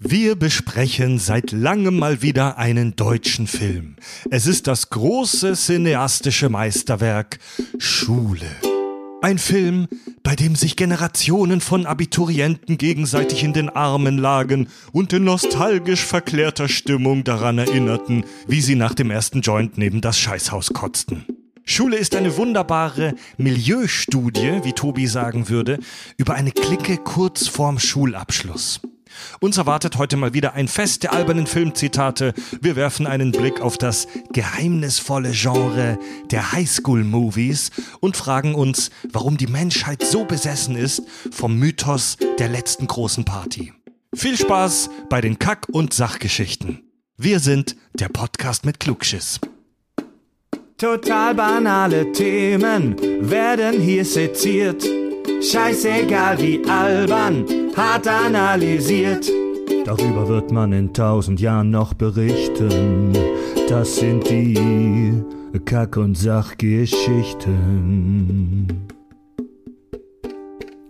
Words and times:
Wir 0.00 0.36
besprechen 0.36 1.18
seit 1.18 1.50
langem 1.50 1.98
mal 1.98 2.22
wieder 2.22 2.56
einen 2.56 2.94
deutschen 2.94 3.48
Film. 3.48 3.96
Es 4.30 4.46
ist 4.46 4.68
das 4.68 4.90
große 4.90 5.54
cineastische 5.54 6.48
Meisterwerk 6.48 7.40
Schule. 7.78 8.46
Ein 9.22 9.38
Film, 9.38 9.88
bei 10.22 10.36
dem 10.36 10.54
sich 10.54 10.76
Generationen 10.76 11.60
von 11.60 11.84
Abiturienten 11.84 12.78
gegenseitig 12.78 13.42
in 13.42 13.52
den 13.52 13.70
Armen 13.70 14.18
lagen 14.18 14.68
und 14.92 15.12
in 15.12 15.24
nostalgisch 15.24 16.04
verklärter 16.04 16.68
Stimmung 16.68 17.24
daran 17.24 17.58
erinnerten, 17.58 18.24
wie 18.46 18.60
sie 18.60 18.76
nach 18.76 18.94
dem 18.94 19.10
ersten 19.10 19.40
Joint 19.40 19.78
neben 19.78 20.00
das 20.00 20.16
Scheißhaus 20.16 20.72
kotzten. 20.74 21.24
Schule 21.64 21.96
ist 21.96 22.14
eine 22.14 22.36
wunderbare 22.36 23.16
Milieustudie, 23.36 24.60
wie 24.62 24.72
Tobi 24.74 25.08
sagen 25.08 25.48
würde, 25.48 25.80
über 26.16 26.34
eine 26.34 26.52
Clique 26.52 26.98
kurz 26.98 27.48
vorm 27.48 27.80
Schulabschluss. 27.80 28.80
Uns 29.40 29.56
erwartet 29.56 29.98
heute 29.98 30.16
mal 30.16 30.34
wieder 30.34 30.54
ein 30.54 30.68
Fest 30.68 31.02
der 31.02 31.12
albernen 31.12 31.46
Filmzitate. 31.46 32.34
Wir 32.60 32.76
werfen 32.76 33.06
einen 33.06 33.32
Blick 33.32 33.60
auf 33.60 33.78
das 33.78 34.08
geheimnisvolle 34.32 35.30
Genre 35.32 35.98
der 36.30 36.52
Highschool-Movies 36.52 37.70
und 38.00 38.16
fragen 38.16 38.54
uns, 38.54 38.90
warum 39.12 39.36
die 39.36 39.46
Menschheit 39.46 40.02
so 40.02 40.24
besessen 40.24 40.76
ist 40.76 41.02
vom 41.30 41.58
Mythos 41.58 42.16
der 42.38 42.48
letzten 42.48 42.86
großen 42.86 43.24
Party. 43.24 43.72
Viel 44.14 44.36
Spaß 44.36 44.90
bei 45.10 45.20
den 45.20 45.38
Kack- 45.38 45.68
und 45.70 45.92
Sachgeschichten. 45.92 46.82
Wir 47.16 47.40
sind 47.40 47.76
der 47.94 48.08
Podcast 48.08 48.64
mit 48.64 48.80
Klugschiss. 48.80 49.40
Total 50.78 51.34
banale 51.34 52.12
Themen 52.12 52.96
werden 53.28 53.80
hier 53.80 54.04
seziert. 54.04 54.84
Scheißegal 55.42 56.40
wie 56.40 56.62
albern, 56.68 57.44
hart 57.76 58.08
analysiert. 58.08 59.30
Darüber 59.84 60.28
wird 60.28 60.50
man 60.50 60.72
in 60.72 60.92
tausend 60.92 61.40
Jahren 61.40 61.70
noch 61.70 61.94
berichten. 61.94 63.12
Das 63.68 63.96
sind 63.96 64.28
die 64.28 65.22
Kack- 65.64 65.96
und 65.96 66.14
Sachgeschichten. 66.14 68.88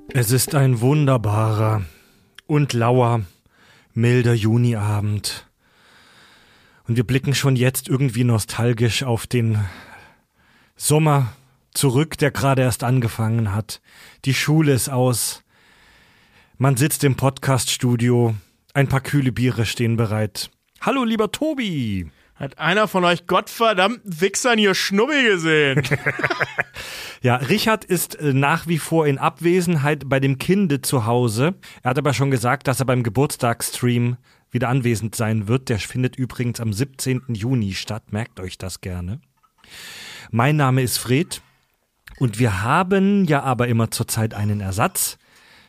Es 0.09 0.33
ist 0.33 0.55
ein 0.55 0.81
wunderbarer 0.81 1.83
und 2.47 2.73
lauer, 2.73 3.21
milder 3.95 4.35
Juniabend. 4.35 5.49
Und 6.89 6.97
wir 6.97 7.05
blicken 7.05 7.35
schon 7.35 7.55
jetzt 7.55 7.89
irgendwie 7.89 8.25
nostalgisch 8.25 9.03
auf 9.03 9.27
den 9.27 9.59
Sommer 10.75 11.35
zurück, 11.79 12.19
der 12.19 12.33
gerade 12.33 12.63
erst 12.63 12.83
angefangen 12.83 13.55
hat. 13.55 13.81
Die 14.25 14.35
Schule 14.35 14.73
ist 14.73 14.89
aus. 14.89 15.45
Man 16.59 16.77
sitzt 16.77 17.05
im 17.05 17.15
Podcaststudio. 17.15 18.35
Ein 18.75 18.89
paar 18.89 19.01
kühle 19.01 19.31
Biere 19.31 19.65
stehen 19.65 19.97
bereit. 19.97 20.51
Hallo, 20.81 21.05
lieber 21.05 21.31
Tobi. 21.31 22.11
Hat 22.35 22.59
einer 22.59 22.89
von 22.89 23.05
euch 23.05 23.27
gottverdammten 23.27 24.21
Wichsern 24.21 24.59
hier 24.59 24.75
Schnubbel 24.75 25.23
gesehen? 25.35 25.83
ja, 27.23 27.37
Richard 27.37 27.85
ist 27.85 28.17
äh, 28.17 28.33
nach 28.33 28.67
wie 28.67 28.79
vor 28.79 29.07
in 29.07 29.19
Abwesenheit 29.19 30.09
bei 30.09 30.19
dem 30.19 30.39
Kinde 30.39 30.83
zu 30.83 31.07
Hause. 31.07 31.55
Er 31.83 31.91
hat 31.91 31.99
aber 31.99 32.13
schon 32.13 32.33
gesagt, 32.33 32.67
dass 32.67 32.81
er 32.81 32.87
beim 32.87 33.05
Geburtstagsstream 33.05 34.17
wieder 34.51 34.69
anwesend 34.69 35.15
sein 35.15 35.47
wird. 35.47 35.69
Der 35.69 35.79
findet 35.79 36.17
übrigens 36.17 36.61
am 36.61 36.73
17. 36.73 37.23
Juni 37.29 37.75
statt. 37.75 38.13
Merkt 38.13 38.41
euch 38.41 38.59
das 38.59 38.81
gerne. 38.81 39.21
Mein 40.31 40.57
Name 40.57 40.83
ist 40.83 40.99
Fred 40.99 41.41
und 42.19 42.39
wir 42.39 42.63
haben 42.63 43.25
ja 43.25 43.43
aber 43.43 43.69
immer 43.69 43.91
zurzeit 43.91 44.35
einen 44.35 44.61
Ersatz 44.61 45.19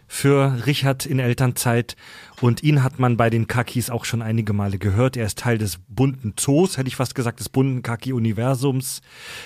für 0.08 0.66
Richard 0.66 1.06
in 1.06 1.20
Elternzeit 1.20 1.96
und 2.42 2.64
ihn 2.64 2.84
hat 2.84 3.00
man 3.00 3.18
bei 3.18 3.30
den 3.30 3.48
Kakis 3.48 3.90
auch 3.90 4.06
schon 4.06 4.22
einige 4.22 4.54
Male 4.54 4.78
gehört. 4.78 5.18
Er 5.18 5.26
ist 5.26 5.40
Teil 5.40 5.58
des 5.58 5.80
bunten 5.88 6.34
Zoos, 6.38 6.78
hätte 6.78 6.88
ich 6.88 6.96
fast 6.96 7.16
gesagt, 7.16 7.40
des 7.40 7.50
bunten 7.50 7.82
Kaki-Universums. 7.82 9.02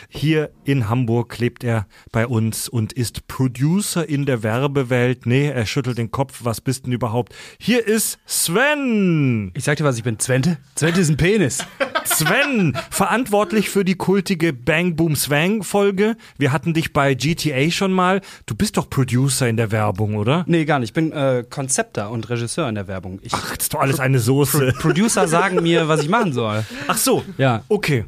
Hier 0.10 0.52
in 0.64 0.90
Hamburg 0.90 1.40
lebt 1.40 1.64
er 1.64 1.88
bei 2.12 2.28
uns 2.28 2.70
und 2.70 2.94
ist 2.94 3.28
Producer 3.28 4.08
in 4.08 4.26
der 4.26 4.44
Werbewelt. 4.44 5.26
Nee, 5.26 5.48
er 5.50 5.66
schüttelt 5.66 5.98
den 5.98 6.12
Kopf. 6.12 6.42
Was 6.44 6.62
bist 6.62 6.86
denn 6.86 6.94
überhaupt? 6.94 7.34
Hier 7.60 7.86
ist 7.86 8.20
Sven. 8.26 9.52
Ich 9.56 9.64
sag 9.64 9.78
dir 9.78 9.84
was, 9.84 9.98
ich 9.98 10.04
bin 10.04 10.20
Zwente. 10.20 10.58
Zwente 10.76 11.02
ist 11.02 11.10
ein 11.10 11.18
Penis. 11.18 11.66
Sven, 12.06 12.78
verantwortlich 12.92 13.70
für 13.70 13.86
die 13.86 13.96
kultige 13.96 14.54
Bang 14.54 14.96
Boom 14.96 15.16
Swang 15.16 15.64
Folge. 15.64 16.16
Wir 16.38 16.52
hatten 16.52 16.74
dich 16.74 16.94
bei 16.94 17.14
GTA 17.16 17.72
schon 17.72 17.92
mal. 17.92 18.22
Du 18.46 18.56
bist 18.56 18.78
doch 18.78 18.90
Producer 18.90 19.48
in 19.48 19.58
der 19.58 19.72
Werbung, 19.72 20.16
oder? 20.16 20.44
Nee, 20.48 20.66
gar 20.66 20.80
nicht. 20.80 20.90
Ich 20.90 20.94
bin 20.94 21.12
äh, 21.12 21.44
Konzepter 21.50 22.12
und 22.12 22.30
Regisseur 22.30 22.68
in 22.70 22.76
der 22.76 22.83
Werbung. 22.88 23.20
Ich, 23.22 23.34
Ach, 23.34 23.56
das 23.56 23.66
ist 23.66 23.74
doch 23.74 23.80
alles 23.80 24.00
eine 24.00 24.20
Soße. 24.20 24.74
Pro 24.74 24.88
Producer 24.90 25.28
sagen 25.28 25.62
mir, 25.62 25.88
was 25.88 26.02
ich 26.02 26.10
machen 26.10 26.34
soll. 26.34 26.64
Ach 26.88 26.98
so. 26.98 27.24
Ja. 27.38 27.64
Okay. 27.70 28.06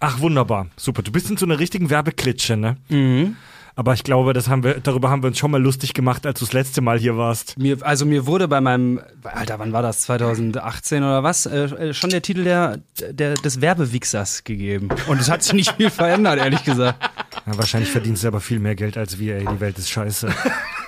Ach, 0.00 0.20
wunderbar. 0.20 0.66
Super. 0.76 1.02
Du 1.02 1.12
bist 1.12 1.30
in 1.30 1.36
so 1.36 1.44
einer 1.46 1.58
richtigen 1.58 1.90
Werbeklitsche, 1.90 2.56
ne? 2.56 2.76
Mhm. 2.88 3.36
Aber 3.76 3.94
ich 3.94 4.04
glaube, 4.04 4.32
das 4.32 4.48
haben 4.48 4.62
wir, 4.62 4.74
darüber 4.80 5.10
haben 5.10 5.22
wir 5.22 5.28
uns 5.28 5.38
schon 5.38 5.50
mal 5.50 5.62
lustig 5.62 5.94
gemacht, 5.94 6.26
als 6.26 6.38
du 6.38 6.44
das 6.44 6.52
letzte 6.52 6.80
Mal 6.80 6.98
hier 6.98 7.16
warst. 7.16 7.56
Mir, 7.58 7.78
also 7.80 8.04
mir 8.04 8.26
wurde 8.26 8.48
bei 8.48 8.60
meinem, 8.60 9.00
Alter, 9.22 9.58
wann 9.58 9.72
war 9.72 9.80
das? 9.80 10.02
2018 10.02 11.02
oder 11.02 11.22
was? 11.22 11.46
Äh, 11.46 11.94
schon 11.94 12.10
der 12.10 12.20
Titel 12.20 12.44
der, 12.44 12.80
der, 13.10 13.34
des 13.34 13.60
Werbewichsers 13.60 14.44
gegeben. 14.44 14.88
Und 15.06 15.20
es 15.20 15.30
hat 15.30 15.42
sich 15.42 15.54
nicht 15.54 15.72
viel 15.76 15.88
verändert, 15.90 16.38
ehrlich 16.38 16.64
gesagt. 16.64 17.02
Ja, 17.46 17.56
wahrscheinlich 17.56 17.90
verdienst 17.90 18.22
du 18.24 18.28
aber 18.28 18.40
viel 18.40 18.58
mehr 18.58 18.74
Geld 18.74 18.98
als 18.98 19.18
wir, 19.18 19.36
ey. 19.36 19.46
Die 19.46 19.60
Welt 19.60 19.78
ist 19.78 19.90
scheiße. 19.90 20.28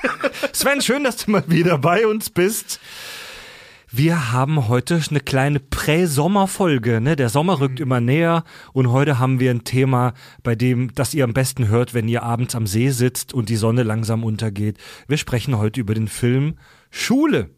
Sven, 0.52 0.82
schön, 0.82 1.04
dass 1.04 1.16
du 1.16 1.30
mal 1.30 1.44
wieder 1.46 1.78
bei 1.78 2.06
uns 2.06 2.28
bist. 2.28 2.78
Wir 3.94 4.32
haben 4.32 4.68
heute 4.68 4.98
eine 5.10 5.20
kleine 5.20 5.60
Prä-Sommerfolge. 5.60 7.02
Ne? 7.02 7.14
Der 7.14 7.28
Sommer 7.28 7.60
rückt 7.60 7.78
immer 7.78 8.00
näher 8.00 8.42
und 8.72 8.90
heute 8.90 9.18
haben 9.18 9.38
wir 9.38 9.50
ein 9.50 9.64
Thema, 9.64 10.14
bei 10.42 10.54
dem, 10.54 10.94
das 10.94 11.12
ihr 11.12 11.24
am 11.24 11.34
besten 11.34 11.68
hört, 11.68 11.92
wenn 11.92 12.08
ihr 12.08 12.22
abends 12.22 12.54
am 12.54 12.66
See 12.66 12.88
sitzt 12.88 13.34
und 13.34 13.50
die 13.50 13.56
Sonne 13.56 13.82
langsam 13.82 14.24
untergeht. 14.24 14.78
Wir 15.08 15.18
sprechen 15.18 15.58
heute 15.58 15.78
über 15.80 15.92
den 15.92 16.08
Film 16.08 16.54
Schule. 16.90 17.50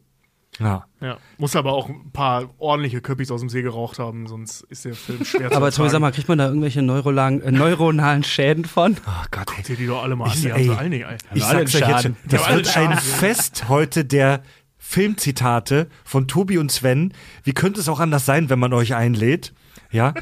Ja. 0.59 0.87
ja. 1.01 1.19
Muss 1.39 1.55
aber 1.57 1.73
auch 1.73 1.89
ein 1.89 2.11
paar 2.13 2.51
ordentliche 2.59 3.01
Köppis 3.01 3.31
aus 3.31 3.41
dem 3.41 3.49
See 3.49 3.63
geraucht 3.63 3.99
haben, 4.01 4.27
sonst 4.27 4.63
ist 4.71 4.85
der 4.85 4.95
Film 4.95 5.25
schwer 5.25 5.51
zu 5.51 5.57
Aber 5.57 5.71
Tobi, 5.71 5.89
sag 5.89 6.01
mal, 6.01 6.11
kriegt 6.13 6.29
man 6.29 6.39
da 6.39 6.47
irgendwelche 6.47 6.83
neuronalen, 6.83 7.43
äh, 7.43 7.51
neuronalen 7.53 8.23
Schäden 8.25 8.65
von? 8.65 8.97
Oh 9.07 9.25
Gott, 9.31 9.49
ey. 9.51 9.55
Guck 9.57 9.65
dir 9.67 9.77
die 9.77 9.87
doch 9.87 10.03
alle 10.03 10.15
mal 10.17 10.29
Ich- 10.35 10.53
an. 10.53 10.59
Die 10.61 10.63
ey, 10.63 10.67
haben 10.75 10.83
sie 10.85 10.89
nicht, 10.91 11.05
ey. 11.07 11.17
Ich 11.35 11.45
alle 11.45 11.59
sag's 11.69 11.75
euch 11.75 11.81
jetzt 11.81 12.03
schon, 12.03 12.15
Schaden. 12.15 12.17
das 12.29 12.41
Ja, 12.41 12.47
alle 12.47 12.57
wird 12.57 12.77
ein. 12.77 12.99
Fest 12.99 13.69
heute 13.69 14.05
der 14.05 14.43
Filmzitate 14.87 15.89
von 16.05 16.29
Tobi 16.29 16.59
und 16.59 16.71
Sven. 16.71 17.15
Wie 17.43 17.55
könnte 17.55 17.81
es 17.81 17.89
auch 17.89 18.01
anders 18.01 18.27
sein, 18.27 18.51
wenn 18.51 18.59
man 18.59 18.75
euch 18.75 18.95
einlädt? 18.95 19.55
Ja. 19.91 20.13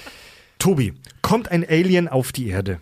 Tobi, 0.58 0.94
kommt 1.20 1.50
ein 1.50 1.68
Alien 1.68 2.08
auf 2.08 2.30
die 2.30 2.46
Erde. 2.46 2.80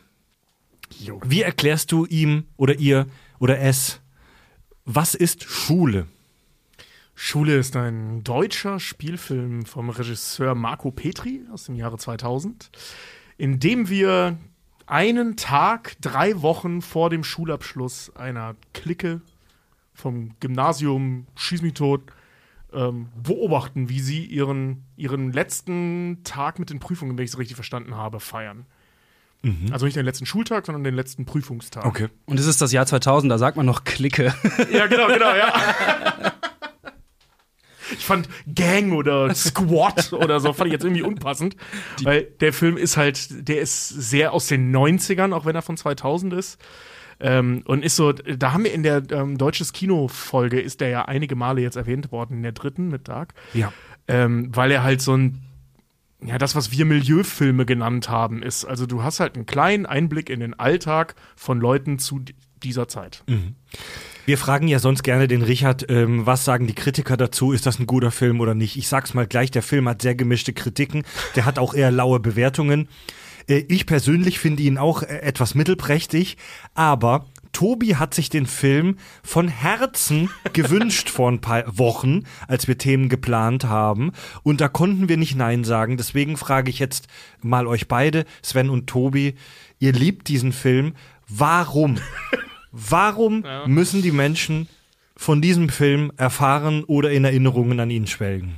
Wie 1.25 1.41
erklärst 1.41 1.91
du 1.91 2.05
ihm 2.05 2.45
oder 2.59 2.79
ihr 2.79 3.07
oder 3.41 3.59
es, 3.59 4.01
was 4.85 5.15
ist 5.15 5.45
Schule? 5.45 6.07
Schule 7.15 7.57
ist 7.57 7.77
ein 7.77 8.23
deutscher 8.23 8.79
Spielfilm 8.79 9.65
vom 9.65 9.89
Regisseur 9.89 10.55
Marco 10.55 10.91
Petri 10.91 11.45
aus 11.51 11.65
dem 11.65 11.75
Jahre 11.75 11.97
2000, 11.97 12.71
in 13.39 13.59
dem 13.59 13.89
wir 13.89 14.37
einen 14.87 15.37
Tag, 15.37 15.97
drei 16.01 16.43
Wochen 16.43 16.83
vor 16.83 17.11
dem 17.11 17.25
Schulabschluss 17.25 18.15
einer 18.15 18.55
Clique 18.75 19.23
vom 19.95 20.35
Gymnasium 20.41 21.27
Schieß 21.37 21.63
mich 21.63 21.75
tot 21.75 22.03
ähm, 22.73 23.09
beobachten, 23.23 23.89
wie 23.89 24.01
sie 24.01 24.25
ihren, 24.25 24.85
ihren 24.97 25.33
letzten 25.33 26.21
Tag 26.25 26.59
mit 26.59 26.71
den 26.71 26.79
Prüfungen, 26.81 27.17
wenn 27.19 27.25
ich 27.25 27.33
es 27.33 27.39
richtig 27.39 27.57
verstanden 27.57 27.97
habe, 27.97 28.21
feiern. 28.21 28.67
Also 29.73 29.87
nicht 29.87 29.97
den 29.97 30.05
letzten 30.05 30.25
Schultag, 30.25 30.67
sondern 30.67 30.85
den 30.85 30.95
letzten 30.95 31.25
Prüfungstag. 31.25 31.85
Und 32.27 32.39
es 32.39 32.47
ist 32.47 32.61
das 32.63 32.71
Jahr 32.71 32.87
2000, 32.87 33.29
da 33.31 33.39
sagt 33.39 33.57
man 33.57 33.67
noch 33.67 33.83
Clique. 33.83 34.33
Ja, 34.73 34.87
genau, 34.87 35.09
genau, 35.09 35.35
ja. 35.35 36.33
Ich 37.93 38.07
fand 38.07 38.29
Gang 38.55 38.93
oder 38.93 39.35
Squad 39.35 40.13
oder 40.13 40.41
so, 40.41 40.53
fand 40.53 40.69
ich 40.69 40.73
jetzt 40.73 40.85
irgendwie 40.85 41.03
unpassend. 41.03 41.57
weil 42.05 42.23
der 42.41 42.53
Film 42.53 42.77
ist 42.77 42.97
halt, 42.97 43.49
der 43.49 43.61
ist 43.61 43.89
sehr 43.89 44.33
aus 44.33 44.47
den 44.47 44.75
90ern, 44.75 45.35
auch 45.35 45.45
wenn 45.45 45.55
er 45.57 45.63
von 45.63 45.77
2000 45.77 46.33
ist. 46.33 46.59
Ähm, 47.23 47.63
und 47.67 47.85
ist 47.85 47.97
so, 47.97 48.13
da 48.13 48.53
haben 48.53 48.65
wir 48.65 48.75
in 48.75 48.83
der 48.83 49.03
ähm, 49.13 49.39
deutsches 49.39 49.73
Kino-Folge, 49.73 50.61
ist 50.61 50.81
der 50.81 50.89
ja 50.89 51.05
einige 51.05 51.37
Male 51.37 51.61
jetzt 51.61 51.77
erwähnt 51.77 52.11
worden, 52.11 52.39
in 52.39 52.43
der 52.43 52.53
dritten 52.53 52.89
mit 52.89 53.07
Dark. 53.09 53.35
Ja. 53.55 53.73
Ähm, 54.09 54.55
weil 54.55 54.73
er 54.73 54.83
halt 54.83 55.01
so 55.01 55.17
ein, 55.17 55.43
ja, 56.25 56.37
das, 56.37 56.57
was 56.57 56.73
wir 56.73 56.85
Milieufilme 56.85 57.65
genannt 57.65 58.09
haben, 58.09 58.43
ist. 58.43 58.65
Also 58.65 58.87
du 58.87 59.05
hast 59.05 59.21
halt 59.21 59.37
einen 59.37 59.47
kleinen 59.47 59.87
Einblick 59.87 60.31
in 60.31 60.41
den 60.41 60.59
Alltag 60.59 61.15
von 61.37 61.61
Leuten 61.61 62.01
zu 62.01 62.21
dieser 62.63 62.89
Zeit. 62.89 63.23
Wir 64.25 64.39
fragen 64.39 64.69
ja 64.69 64.79
sonst 64.79 65.03
gerne 65.03 65.27
den 65.27 65.43
Richard, 65.43 65.87
ähm, 65.89 66.27
was 66.27 66.45
sagen 66.45 66.67
die 66.67 66.75
Kritiker 66.75 67.17
dazu? 67.17 67.53
Ist 67.53 67.67
das 67.67 67.79
ein 67.79 67.87
guter 67.87 68.11
Film 68.11 68.41
oder 68.41 68.55
nicht? 68.55 68.77
Ich 68.77 68.89
sag's 68.89 69.15
mal 69.15 69.27
gleich, 69.27 69.51
der 69.51 69.63
Film 69.63 69.89
hat 69.89 70.03
sehr 70.03 70.15
gemischte 70.15 70.53
Kritiken. 70.53 71.05
Der 71.35 71.45
hat 71.45 71.59
auch 71.59 71.75
eher 71.75 71.91
laue 71.91 72.21
Bewertungen. 72.21 72.89
Äh, 73.49 73.65
ich 73.69 73.87
persönlich 73.87 74.39
finde 74.39 74.63
ihn 74.63 74.79
auch 74.79 75.03
äh, 75.03 75.19
etwas 75.21 75.55
mittelprächtig, 75.55 76.37
aber 76.75 77.27
Tobi 77.53 77.97
hat 77.97 78.15
sich 78.15 78.31
den 78.31 78.47
Film 78.47 78.97
von 79.23 79.47
Herzen 79.49 80.31
gewünscht 80.55 81.11
vor 81.11 81.31
ein 81.31 81.41
paar 81.43 81.65
Wochen, 81.79 82.23
als 82.49 82.67
wir 82.67 82.79
Themen 82.79 83.09
geplant 83.11 83.65
haben. 83.65 84.13
Und 84.43 84.61
da 84.63 84.69
konnten 84.69 85.09
wir 85.11 85.19
nicht 85.19 85.37
Nein 85.37 85.63
sagen. 85.65 85.97
Deswegen 85.99 86.37
frage 86.39 86.71
ich 86.71 86.79
jetzt 86.79 87.09
mal 87.43 87.67
euch 87.67 87.89
beide, 87.89 88.25
Sven 88.43 88.71
und 88.71 88.87
Tobi, 88.87 89.35
ihr 89.79 89.93
liebt 89.93 90.29
diesen 90.29 90.53
Film. 90.53 90.95
Warum? 91.29 91.97
Warum 92.73 93.45
Ja. 93.45 93.67
müssen 93.67 94.01
die 94.01 94.13
Menschen 94.13 94.67
von 95.15 95.43
diesem 95.43 95.69
Film 95.69 96.11
erfahren 96.17 96.85
oder 96.85 97.11
in 97.13 97.25
Erinnerungen 97.25 97.79
an 97.81 97.91
ihn 97.91 98.07
schwelgen? 98.07 98.57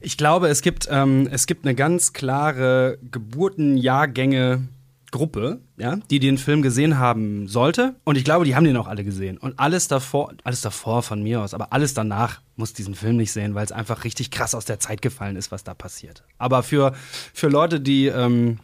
Ich 0.00 0.16
glaube, 0.16 0.48
es 0.48 0.62
gibt, 0.62 0.88
ähm, 0.90 1.28
es 1.30 1.46
gibt 1.46 1.64
eine 1.64 1.74
ganz 1.74 2.12
klare 2.12 2.98
Geburtenjahrgänge. 3.10 4.68
Gruppe, 5.10 5.60
ja, 5.76 5.96
die 6.08 6.20
den 6.20 6.38
Film 6.38 6.62
gesehen 6.62 6.98
haben 6.98 7.48
sollte. 7.48 7.96
Und 8.04 8.16
ich 8.16 8.24
glaube, 8.24 8.44
die 8.44 8.54
haben 8.54 8.64
den 8.64 8.76
auch 8.76 8.86
alle 8.86 9.02
gesehen. 9.02 9.38
Und 9.38 9.58
alles 9.58 9.88
davor, 9.88 10.32
alles 10.44 10.60
davor 10.60 11.02
von 11.02 11.22
mir 11.22 11.40
aus, 11.40 11.52
aber 11.52 11.72
alles 11.72 11.94
danach 11.94 12.40
muss 12.54 12.74
diesen 12.74 12.94
Film 12.94 13.16
nicht 13.16 13.32
sehen, 13.32 13.54
weil 13.54 13.64
es 13.64 13.72
einfach 13.72 14.04
richtig 14.04 14.30
krass 14.30 14.54
aus 14.54 14.66
der 14.66 14.78
Zeit 14.78 15.02
gefallen 15.02 15.34
ist, 15.34 15.50
was 15.50 15.64
da 15.64 15.74
passiert. 15.74 16.22
Aber 16.38 16.62
für, 16.62 16.94
für 17.34 17.48
Leute, 17.48 17.80
die, 17.80 18.06
ähm, 18.06 18.60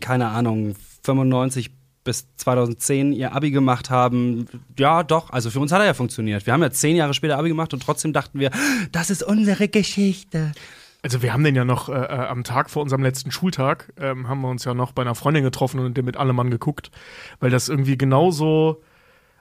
keine 0.00 0.28
Ahnung, 0.28 0.76
95 1.02 1.70
bis 2.04 2.26
2010 2.36 3.12
ihr 3.12 3.32
Abi 3.32 3.50
gemacht 3.50 3.90
haben, 3.90 4.46
ja, 4.78 5.02
doch, 5.02 5.30
also 5.30 5.50
für 5.50 5.60
uns 5.60 5.72
hat 5.72 5.80
er 5.80 5.86
ja 5.86 5.94
funktioniert. 5.94 6.46
Wir 6.46 6.52
haben 6.52 6.62
ja 6.62 6.70
zehn 6.70 6.96
Jahre 6.96 7.14
später 7.14 7.38
Abi 7.38 7.48
gemacht 7.48 7.72
und 7.74 7.82
trotzdem 7.82 8.12
dachten 8.12 8.40
wir, 8.40 8.50
das 8.90 9.10
ist 9.10 9.22
unsere 9.22 9.68
Geschichte. 9.68 10.52
Also 11.02 11.22
wir 11.22 11.32
haben 11.32 11.42
den 11.42 11.56
ja 11.56 11.64
noch 11.64 11.88
äh, 11.88 11.92
äh, 11.92 12.06
am 12.06 12.44
Tag 12.44 12.70
vor 12.70 12.82
unserem 12.82 13.02
letzten 13.02 13.32
Schultag, 13.32 13.92
ähm, 13.98 14.28
haben 14.28 14.40
wir 14.40 14.48
uns 14.48 14.64
ja 14.64 14.72
noch 14.72 14.92
bei 14.92 15.02
einer 15.02 15.16
Freundin 15.16 15.42
getroffen 15.42 15.80
und 15.80 15.96
den 15.96 16.04
mit 16.04 16.16
allem 16.16 16.36
Mann 16.36 16.50
geguckt, 16.50 16.90
weil 17.40 17.50
das 17.50 17.68
irgendwie 17.68 17.98
genauso, 17.98 18.82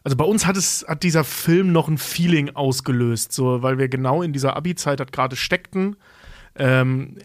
also 0.03 0.17
bei 0.17 0.25
uns 0.25 0.47
hat 0.47 0.57
es, 0.57 0.83
hat 0.87 1.03
dieser 1.03 1.23
Film 1.23 1.71
noch 1.71 1.87
ein 1.87 1.99
Feeling 1.99 2.55
ausgelöst, 2.55 3.31
so, 3.31 3.61
weil 3.61 3.77
wir 3.77 3.89
genau 3.89 4.23
in 4.23 4.33
dieser 4.33 4.55
Abi-Zeit 4.55 4.99
halt 4.99 5.11
gerade 5.11 5.35
steckten. 5.35 5.97
Ähm, 6.55 7.17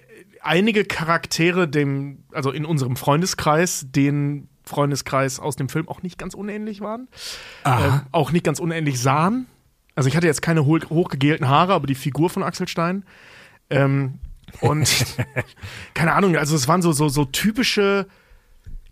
einige 0.43 0.85
Charaktere 0.85 1.67
dem, 1.67 2.25
also 2.33 2.51
in 2.51 2.67
unserem 2.67 2.97
Freundeskreis, 2.97 3.87
den 3.89 4.49
Freundeskreis 4.67 5.41
aus 5.41 5.57
dem 5.57 5.69
Film 5.69 5.89
auch 5.89 6.03
nicht 6.03 6.19
ganz 6.19 6.35
unähnlich 6.35 6.81
waren, 6.81 7.09
ähm, 7.65 8.03
auch 8.13 8.33
nicht 8.33 8.45
ganz 8.45 8.59
unähnlich 8.59 9.01
sahen. 9.01 9.47
Also 9.95 10.09
ich 10.09 10.17
hatte 10.17 10.27
jetzt 10.27 10.43
keine 10.43 10.67
hoch, 10.67 10.81
hochgegelten 10.91 11.49
Haare, 11.49 11.73
aber 11.73 11.87
die 11.87 11.95
Figur 11.95 12.29
von 12.29 12.43
Axel 12.43 12.69
Stein. 12.69 13.05
Ähm, 13.71 14.19
und 14.61 15.07
keine 15.95 16.13
Ahnung, 16.13 16.37
also 16.37 16.55
es 16.55 16.69
waren 16.69 16.83
so, 16.83 16.93
so, 16.93 17.09
so 17.09 17.25
typische 17.25 18.07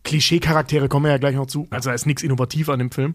Klischee-Charaktere, 0.04 0.88
kommen 0.88 1.04
wir 1.06 1.10
ja 1.12 1.18
gleich 1.18 1.34
noch 1.34 1.46
zu. 1.46 1.66
Also 1.70 1.90
da 1.90 1.94
ist 1.94 2.06
nichts 2.06 2.22
innovativ 2.22 2.68
an 2.68 2.78
dem 2.78 2.90
Film. 2.90 3.14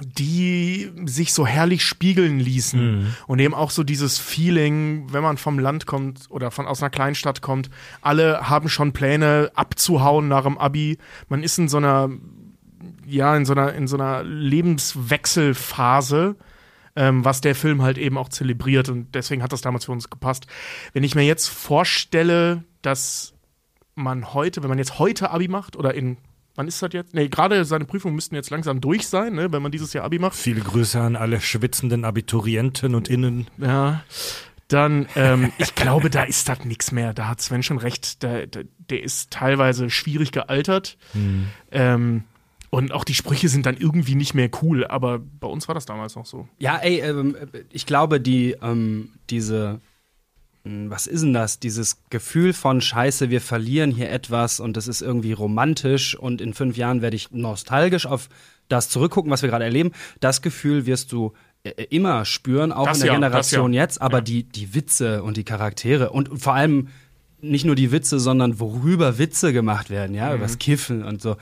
Die 0.00 0.92
sich 1.06 1.32
so 1.32 1.46
herrlich 1.46 1.84
spiegeln 1.84 2.38
ließen. 2.38 3.14
Und 3.26 3.38
eben 3.40 3.54
auch 3.54 3.70
so 3.70 3.82
dieses 3.82 4.18
Feeling, 4.18 5.12
wenn 5.12 5.22
man 5.22 5.38
vom 5.38 5.58
Land 5.58 5.86
kommt 5.86 6.26
oder 6.30 6.50
von 6.50 6.66
aus 6.66 6.82
einer 6.82 6.90
Kleinstadt 6.90 7.40
kommt, 7.42 7.70
alle 8.00 8.48
haben 8.48 8.68
schon 8.68 8.92
Pläne 8.92 9.50
abzuhauen 9.54 10.28
nach 10.28 10.44
dem 10.44 10.58
Abi. 10.58 10.98
Man 11.28 11.42
ist 11.42 11.58
in 11.58 11.68
so 11.68 11.78
einer, 11.78 12.10
ja, 13.06 13.36
in 13.36 13.44
so 13.44 13.54
einer, 13.54 13.74
in 13.74 13.88
so 13.88 13.96
einer 13.96 14.22
Lebenswechselphase 14.22 16.36
ähm, 16.98 17.24
was 17.24 17.40
der 17.40 17.54
Film 17.54 17.82
halt 17.82 17.96
eben 17.96 18.18
auch 18.18 18.28
zelebriert 18.28 18.88
und 18.88 19.14
deswegen 19.14 19.42
hat 19.42 19.52
das 19.52 19.60
damals 19.60 19.84
für 19.84 19.92
uns 19.92 20.10
gepasst. 20.10 20.48
Wenn 20.92 21.04
ich 21.04 21.14
mir 21.14 21.22
jetzt 21.22 21.46
vorstelle, 21.46 22.64
dass 22.82 23.34
man 23.94 24.34
heute, 24.34 24.62
wenn 24.62 24.68
man 24.68 24.78
jetzt 24.78 24.98
heute 24.98 25.30
Abi 25.30 25.46
macht 25.46 25.76
oder 25.76 25.94
in, 25.94 26.16
wann 26.58 26.68
ist 26.68 26.82
das 26.82 26.92
jetzt? 26.92 27.14
Nee, 27.14 27.28
gerade 27.28 27.64
seine 27.64 27.84
Prüfungen 27.84 28.16
müssten 28.16 28.34
jetzt 28.34 28.50
langsam 28.50 28.80
durch 28.80 29.06
sein, 29.06 29.34
ne, 29.34 29.52
wenn 29.52 29.62
man 29.62 29.70
dieses 29.70 29.92
Jahr 29.92 30.04
Abi 30.04 30.18
macht. 30.18 30.36
Viele 30.36 30.60
Grüße 30.60 31.00
an 31.00 31.14
alle 31.14 31.40
schwitzenden 31.40 32.04
Abiturienten 32.04 32.94
und 32.96 33.08
Innen. 33.08 33.46
Ja. 33.58 34.02
Dann, 34.66 35.06
ähm, 35.14 35.52
ich 35.58 35.76
glaube, 35.76 36.10
da 36.10 36.24
ist 36.24 36.48
das 36.48 36.64
nichts 36.64 36.90
mehr. 36.90 37.14
Da 37.14 37.28
hat 37.28 37.40
Sven 37.40 37.62
schon 37.62 37.78
recht. 37.78 38.24
Der, 38.24 38.48
der, 38.48 38.64
der 38.90 39.02
ist 39.02 39.30
teilweise 39.30 39.88
schwierig 39.88 40.32
gealtert. 40.32 40.98
Ähm, 41.70 42.24
und 42.70 42.92
auch 42.92 43.04
die 43.04 43.14
Sprüche 43.14 43.48
sind 43.48 43.64
dann 43.64 43.76
irgendwie 43.76 44.16
nicht 44.16 44.34
mehr 44.34 44.50
cool. 44.60 44.84
Aber 44.84 45.20
bei 45.20 45.46
uns 45.46 45.68
war 45.68 45.74
das 45.74 45.86
damals 45.86 46.16
noch 46.16 46.26
so. 46.26 46.48
Ja, 46.58 46.76
ey, 46.76 47.00
ähm, 47.00 47.36
ich 47.70 47.86
glaube, 47.86 48.20
die, 48.20 48.56
ähm, 48.60 49.10
diese, 49.30 49.80
was 50.88 51.06
ist 51.06 51.22
denn 51.22 51.32
das? 51.32 51.58
Dieses 51.60 51.98
Gefühl 52.10 52.52
von 52.52 52.80
Scheiße, 52.80 53.30
wir 53.30 53.40
verlieren 53.40 53.90
hier 53.90 54.10
etwas 54.10 54.60
und 54.60 54.76
das 54.76 54.88
ist 54.88 55.00
irgendwie 55.02 55.32
romantisch 55.32 56.14
und 56.16 56.40
in 56.40 56.54
fünf 56.54 56.76
Jahren 56.76 57.02
werde 57.02 57.16
ich 57.16 57.30
nostalgisch 57.30 58.06
auf 58.06 58.28
das 58.68 58.88
zurückgucken, 58.88 59.30
was 59.30 59.42
wir 59.42 59.48
gerade 59.48 59.64
erleben. 59.64 59.92
Das 60.20 60.42
Gefühl 60.42 60.86
wirst 60.86 61.12
du 61.12 61.32
äh, 61.62 61.70
immer 61.90 62.24
spüren, 62.24 62.72
auch 62.72 62.86
Das 62.86 62.98
in 62.98 63.04
der 63.04 63.12
ja, 63.12 63.18
Generation 63.18 63.72
ja. 63.72 63.82
jetzt, 63.82 64.00
aber 64.02 64.18
Ja. 64.18 64.22
die, 64.22 64.42
die 64.44 64.74
Witze 64.74 65.22
und 65.22 65.36
die 65.36 65.44
Charaktere 65.44 66.10
und 66.10 66.40
vor 66.40 66.54
allem 66.54 66.88
nicht 67.40 67.64
nur 67.64 67.74
die 67.76 67.92
Witze, 67.92 68.18
sondern 68.18 68.58
worüber 68.58 69.18
Witze 69.18 69.52
gemacht 69.52 69.90
werden, 69.90 70.14
ja, 70.14 70.30
Mhm. 70.30 70.36
übers 70.36 70.58
Kiffen 70.58 71.04
und 71.04 71.22
so. 71.22 71.36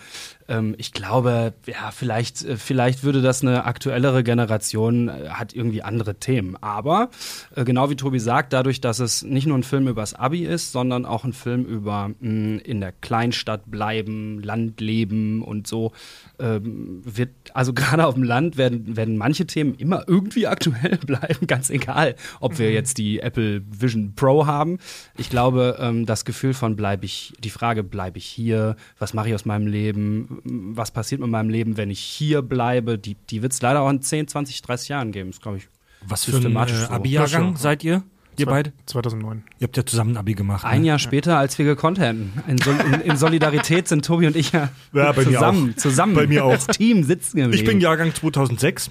Ähm, 0.49 0.75
ich 0.79 0.93
glaube, 0.93 1.55
ja, 1.67 1.91
vielleicht, 1.91 2.45
äh, 2.45 2.57
vielleicht 2.57 3.03
würde 3.03 3.23
das 3.23 3.43
eine 3.43 3.65
aktuellere 3.65 4.23
Generation 4.23 5.09
äh, 5.09 5.31
hat 5.31 5.55
irgendwie 5.55 5.83
andere 5.83 6.17
Themen. 6.17 6.57
Aber 6.61 7.11
äh, 7.55 7.65
genau 7.65 7.91
wie 7.91 7.97
Tobi 7.97 8.19
sagt, 8.21 8.53
dadurch, 8.53 8.81
dass 8.81 8.99
es 9.01 9.23
nicht 9.23 9.47
nur 9.47 9.57
ein 9.59 9.63
Film 9.63 9.89
übers 9.89 10.15
Abi 10.15 10.45
ist, 10.45 10.73
sondern 10.73 11.07
auch 11.07 11.25
ein 11.25 11.33
Film 11.33 11.65
über 11.65 12.11
mh, 12.21 12.61
in 12.63 12.81
der 12.81 12.93
Kleinstadt 12.93 13.71
bleiben, 13.71 14.41
Land 14.43 14.81
leben 14.81 15.43
und 15.43 15.67
so, 15.67 15.93
ähm, 16.39 17.03
wird, 17.05 17.31
also 17.55 17.73
gerade 17.75 18.07
auf 18.07 18.15
dem 18.15 18.23
Land 18.23 18.57
werden, 18.57 18.97
werden 18.97 19.17
manche 19.17 19.47
Themen 19.47 19.75
immer 19.75 20.05
irgendwie 20.07 20.47
aktuell 20.47 20.97
bleiben, 21.07 21.47
ganz 21.47 21.71
egal, 21.71 22.17
ob 22.41 22.59
wir 22.59 22.73
jetzt 22.73 22.99
die 22.99 23.21
Apple 23.21 23.63
Vision 23.69 24.15
Pro 24.15 24.47
haben. 24.47 24.79
Ich 25.17 25.31
glaube, 25.31 25.77
ähm, 25.81 26.07
das 26.07 26.25
Gefühl 26.25 26.55
von 26.55 26.77
bleibe 26.77 27.05
ich, 27.05 27.33
die 27.39 27.51
Frage, 27.51 27.83
bleibe 27.83 28.19
ich 28.19 28.27
hier, 28.27 28.77
was 28.99 29.15
mache 29.15 29.29
ich 29.29 29.35
aus 29.35 29.45
meinem 29.45 29.67
Leben, 29.67 30.41
was 30.45 30.91
passiert 30.91 31.21
mit 31.21 31.31
meinem 31.31 31.51
Leben, 31.51 31.77
wenn 31.77 31.91
ich 31.91 32.01
hier 32.01 32.43
bleibe, 32.43 32.99
die, 32.99 33.17
die 33.31 33.43
wird 33.43 33.53
es 33.53 33.63
leider 33.63 33.81
auch 33.83 33.91
in 33.91 34.03
10, 34.03 34.29
20, 34.29 34.63
30 34.63 34.89
Jahren 34.89 35.13
geben. 35.13 35.31
Das 35.31 35.41
glaube 35.41 35.59
ich. 35.59 35.69
Was 36.09 36.25
für 36.25 36.37
ein 36.37 36.55
äh. 36.55 36.87
Abi-Jahrgang 36.89 37.53
Ja, 37.53 37.57
seid 37.59 37.83
ihr? 37.83 38.03
Ihr 38.41 38.47
beide? 38.47 38.73
2009. 38.87 39.43
Ihr 39.59 39.67
habt 39.67 39.77
ja 39.77 39.85
zusammen 39.87 40.13
ein 40.13 40.17
Abi 40.19 40.35
gemacht. 40.35 40.65
Ein 40.65 40.81
ne? 40.83 40.89
Jahr 40.89 40.99
später, 40.99 41.39
als 41.39 41.59
wir 41.59 41.65
gekonnt 41.65 41.99
hätten. 41.99 42.33
In, 42.47 42.59
Sol 42.59 42.75
in, 42.81 43.01
in 43.01 43.17
Solidarität 43.17 43.89
sind 43.89 44.05
Tobi 44.05 44.27
und 44.27 44.37
ich 44.37 44.53
ja, 44.53 44.71
Ja, 44.93 45.13
bei 45.13 45.25
mir 45.25 45.33
zusammen, 45.33 45.73
auch. 45.77 45.81
zusammen 45.81 46.15
Bei 46.15 46.27
mir 46.27 46.45
auch. 46.45 46.51
als 46.53 46.67
Team 46.69 47.03
sitzen 47.05 47.39
geblieben. 47.39 47.55
Ich 47.55 47.65
bin 47.65 47.81
Jahrgang 47.81 48.15
2006. 48.15 48.91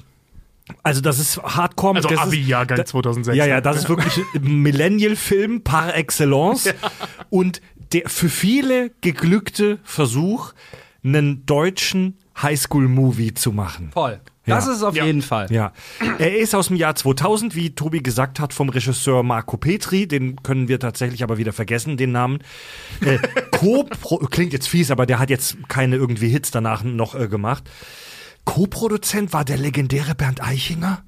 Also 0.82 1.02
das 1.02 1.20
ist 1.20 1.38
Hardcore. 1.44 1.98
Also 1.98 2.10
das 2.10 2.20
ist- 2.20 2.26
Abi-Jahrgang 2.28 2.78
da- 2.78 2.86
2006. 2.86 3.38
Ja, 3.38 3.46
ja, 3.46 3.62
das 3.62 3.78
ist 3.78 3.90
wirklich 3.90 4.20
ein 4.34 4.62
Millennial-Film 4.64 5.62
par 5.62 5.96
excellence. 5.96 6.74
Und 7.30 7.62
der 7.94 8.10
für 8.10 8.30
viele 8.30 8.90
geglückte 9.02 9.78
Versuch, 9.84 10.54
einen 11.04 11.46
deutschen 11.46 12.18
Highschool-Movie 12.42 13.36
zu 13.36 13.52
machen. 13.52 13.92
Voll. 13.94 14.20
Das 14.48 14.66
Ja. 14.66 14.72
ist 14.72 14.78
es 14.78 14.84
auf 14.84 14.96
Ja. 14.96 15.06
jeden 15.06 15.22
Fall. 15.22 15.52
Ja, 15.52 15.72
er 16.20 16.38
ist 16.38 16.54
aus 16.54 16.68
dem 16.68 16.76
Jahr 16.78 16.96
2000, 16.96 17.56
wie 17.56 17.74
Tobi 17.74 18.02
gesagt 18.04 18.40
hat, 18.40 18.54
vom 18.54 18.70
Regisseur 18.70 19.24
Marco 19.24 19.58
Petri. 19.58 20.08
Den 20.08 20.42
können 20.44 20.68
wir 20.68 20.80
tatsächlich 20.80 21.24
aber 21.24 21.38
wieder 21.38 21.54
vergessen, 21.54 21.98
den 21.98 22.12
Namen. 22.12 22.40
Äh, 23.02 23.18
klingt 24.30 24.54
jetzt 24.54 24.68
fies, 24.68 24.92
aber 24.92 25.06
der 25.06 25.20
hat 25.20 25.30
jetzt 25.30 25.58
keine 25.68 25.96
irgendwie 25.96 26.30
Hits 26.30 26.52
danach 26.52 26.84
noch 26.84 27.16
äh, 27.16 27.28
gemacht. 27.28 27.64
Co-Produzent 28.44 29.34
war 29.34 29.44
der 29.44 29.58
legendäre 29.58 30.14
Bernd 30.16 30.44
Eichinger. 30.44 31.04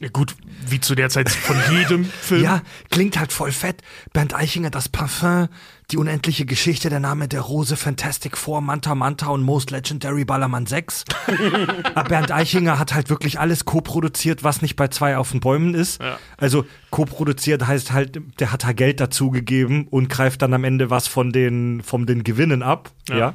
Ja, 0.00 0.08
gut, 0.08 0.34
wie 0.66 0.80
zu 0.80 0.96
der 0.96 1.08
Zeit 1.08 1.30
von 1.30 1.56
jedem 1.70 2.04
Film. 2.04 2.42
Ja, 2.42 2.62
klingt 2.90 3.16
halt 3.16 3.32
voll 3.32 3.52
fett. 3.52 3.80
Bernd 4.12 4.34
Eichinger, 4.34 4.70
das 4.70 4.88
Parfum, 4.88 5.48
die 5.92 5.98
unendliche 5.98 6.46
Geschichte, 6.46 6.90
der 6.90 6.98
Name 6.98 7.28
der 7.28 7.42
Rose, 7.42 7.76
Fantastic 7.76 8.36
Four, 8.36 8.60
Manta 8.60 8.96
Manta 8.96 9.28
und 9.28 9.44
Most 9.44 9.70
Legendary 9.70 10.24
Ballermann 10.24 10.66
6. 10.66 11.04
Aber 11.94 12.08
Bernd 12.08 12.32
Eichinger 12.32 12.80
hat 12.80 12.92
halt 12.92 13.08
wirklich 13.08 13.38
alles 13.38 13.66
co-produziert, 13.66 14.42
was 14.42 14.62
nicht 14.62 14.74
bei 14.74 14.88
zwei 14.88 15.16
auf 15.16 15.30
den 15.30 15.38
Bäumen 15.38 15.74
ist. 15.74 16.02
Ja. 16.02 16.18
Also 16.38 16.66
co-produziert 16.90 17.64
heißt 17.64 17.92
halt, 17.92 18.20
der 18.40 18.50
hat 18.50 18.64
halt 18.64 18.76
Geld 18.76 18.98
dazugegeben 18.98 19.86
und 19.86 20.08
greift 20.08 20.42
dann 20.42 20.54
am 20.54 20.64
Ende 20.64 20.90
was 20.90 21.06
von 21.06 21.30
den, 21.30 21.82
von 21.84 22.04
den 22.04 22.24
Gewinnen 22.24 22.64
ab. 22.64 22.90
Ja. 23.08 23.16
ja. 23.16 23.34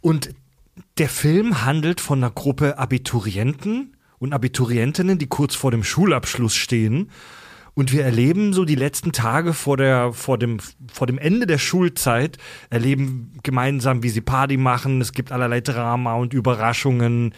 Und 0.00 0.30
der 0.98 1.08
Film 1.08 1.64
handelt 1.64 2.00
von 2.00 2.18
einer 2.18 2.32
Gruppe 2.32 2.76
Abiturienten 2.76 3.94
und 4.18 4.32
Abiturientinnen, 4.32 5.18
die 5.18 5.26
kurz 5.26 5.54
vor 5.54 5.70
dem 5.70 5.84
Schulabschluss 5.84 6.54
stehen. 6.54 7.10
Und 7.74 7.92
wir 7.92 8.04
erleben 8.04 8.52
so 8.52 8.64
die 8.64 8.74
letzten 8.74 9.12
Tage 9.12 9.54
vor, 9.54 9.76
der, 9.76 10.12
vor, 10.12 10.36
dem, 10.36 10.58
vor 10.92 11.06
dem 11.06 11.16
Ende 11.16 11.46
der 11.46 11.58
Schulzeit, 11.58 12.36
erleben 12.70 13.34
gemeinsam, 13.44 14.02
wie 14.02 14.08
sie 14.08 14.20
Party 14.20 14.56
machen. 14.56 15.00
Es 15.00 15.12
gibt 15.12 15.30
allerlei 15.30 15.60
Drama 15.60 16.14
und 16.14 16.34
Überraschungen. 16.34 17.34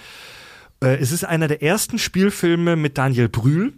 Äh, 0.83 0.97
es 0.97 1.13
ist 1.13 1.25
einer 1.25 1.47
der 1.47 1.63
ersten 1.63 1.99
Spielfilme 1.99 2.77
mit 2.77 2.97
Daniel 2.97 3.29
Brühl. 3.29 3.75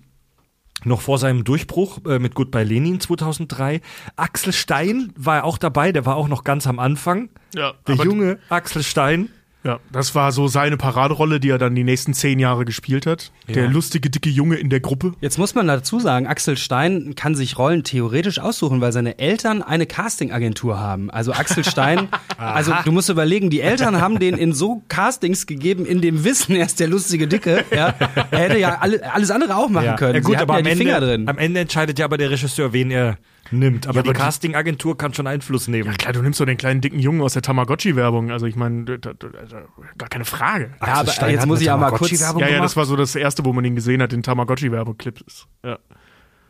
Noch 0.85 1.01
vor 1.01 1.19
seinem 1.19 1.45
Durchbruch 1.45 1.99
äh, 2.07 2.19
mit 2.19 2.35
Goodbye 2.35 2.65
Lenin 2.65 3.01
2003. 3.01 3.81
Axel 4.17 4.53
Stein 4.53 5.13
war 5.17 5.45
auch 5.45 5.59
dabei, 5.59 5.93
der 5.93 6.07
war 6.07 6.17
auch 6.17 6.29
noch 6.29 6.45
ganz 6.45 6.67
am 6.67 6.79
Anfang. 6.79 7.29
Ja, 7.55 7.75
Der 7.87 7.97
junge 7.97 8.39
Axel 8.49 8.83
Stein. 8.83 9.29
Ja, 9.65 9.79
das 9.93 10.15
war 10.17 10.33
so 10.33 10.49
seine 10.49 10.77
Paraderolle, 10.77 11.39
die 11.39 11.51
er 11.51 11.59
dann 11.59 11.77
die 11.77 11.85
nächsten 11.85 12.15
zehn 12.15 12.41
Jahre 12.41 12.65
gespielt 12.65 13.07
hat. 13.07 13.31
Der 13.49 13.69
lustige, 13.69 14.11
dicke 14.11 14.29
Junge 14.29 14.57
in 14.57 14.71
der 14.71 14.81
Gruppe. 14.81 15.13
Jetzt 15.21 15.39
muss 15.39 15.55
man 15.55 15.69
dazu 15.69 16.01
sagen, 16.01 16.27
Axel 16.27 16.57
Stein 16.57 17.15
kann 17.15 17.37
sich 17.37 17.59
Rollen 17.59 17.85
theoretisch 17.85 18.41
aussuchen, 18.41 18.81
weil 18.81 18.91
seine 18.91 19.21
Eltern 19.21 19.63
eine 19.63 19.87
Castingagentur 19.87 20.81
haben. 20.81 21.11
Also 21.11 21.33
Axel 21.33 21.65
Stein, 21.65 22.09
also 22.37 22.73
du 22.85 22.91
musst 22.91 23.09
überlegen, 23.09 23.51
die 23.51 23.61
Eltern 23.61 24.01
haben 24.01 24.19
den 24.19 24.37
in 24.37 24.53
so 24.53 24.83
Castings 24.89 25.47
gegeben, 25.47 25.87
in 25.87 26.01
dem 26.01 26.25
Wissen, 26.25 26.57
er 26.57 26.67
ist 26.67 26.81
der 26.81 26.89
lustige 26.89 27.29
Dicke. 27.29 27.65
Ja. 27.71 27.95
Er 28.31 28.39
hätte 28.39 28.59
ja 28.59 28.79
alle, 28.81 29.13
alles 29.15 29.31
andere 29.31 29.57
auch 29.57 29.69
machen 29.69 29.95
können. 29.97 30.15
Ja, 30.15 30.21
gut, 30.21 30.37
aber 30.39 30.55
ja 30.55 30.61
am, 30.61 30.67
Ende, 30.67 31.31
am 31.31 31.39
Ende 31.39 31.61
entscheidet 31.61 31.99
ja 32.01 32.07
aber 32.07 32.19
der 32.19 32.31
Regisseur, 32.31 32.73
wen 32.73 32.91
er 32.91 33.17
nimmt. 33.53 33.87
Aber 33.87 33.97
Ja, 33.97 34.03
die 34.03 34.09
aber 34.11 34.15
die- 34.19 34.21
Castingagentur 34.25 34.97
kann 34.99 35.15
schon 35.15 35.27
Einfluss 35.27 35.69
nehmen. 35.69 35.91
Ja 35.91 35.97
klar, 35.97 36.13
du 36.13 36.23
nimmst 36.23 36.39
so 36.39 36.45
den 36.45 36.57
kleinen 36.57 36.81
dicken 36.81 36.99
Jungen 36.99 37.21
aus 37.21 37.33
der 37.35 37.43
Tamagotchi-Werbung. 37.43 38.31
Also 38.31 38.47
ich 38.47 38.57
meine, 38.57 38.85
da- 38.99 39.13
da- 39.13 39.29
also, 39.39 39.57
gar 39.99 40.09
keine 40.09 40.25
Frage. 40.25 40.71
Ja, 40.81 40.95
aber 40.95 41.11
Stein 41.11 41.35
jetzt 41.35 41.47
muss 41.47 41.61
ich 41.61 41.71
aber 41.71 41.87
kurz, 41.91 42.01
Tamagotchi-Werbung 42.11 42.41
Ja, 42.41 42.47
ja, 42.49 42.53
gemacht? 42.55 42.65
das 42.67 42.77
war 42.77 42.85
so 42.87 42.97
das 42.97 43.15
erste, 43.15 43.45
wo 43.45 43.53
man 43.53 43.65
ihn 43.65 43.75
gesehen 43.77 44.03
hat, 44.03 44.13
den 44.13 44.23
Tamagotchi-Werbeclips. 44.23 45.47
Ja. 45.65 45.79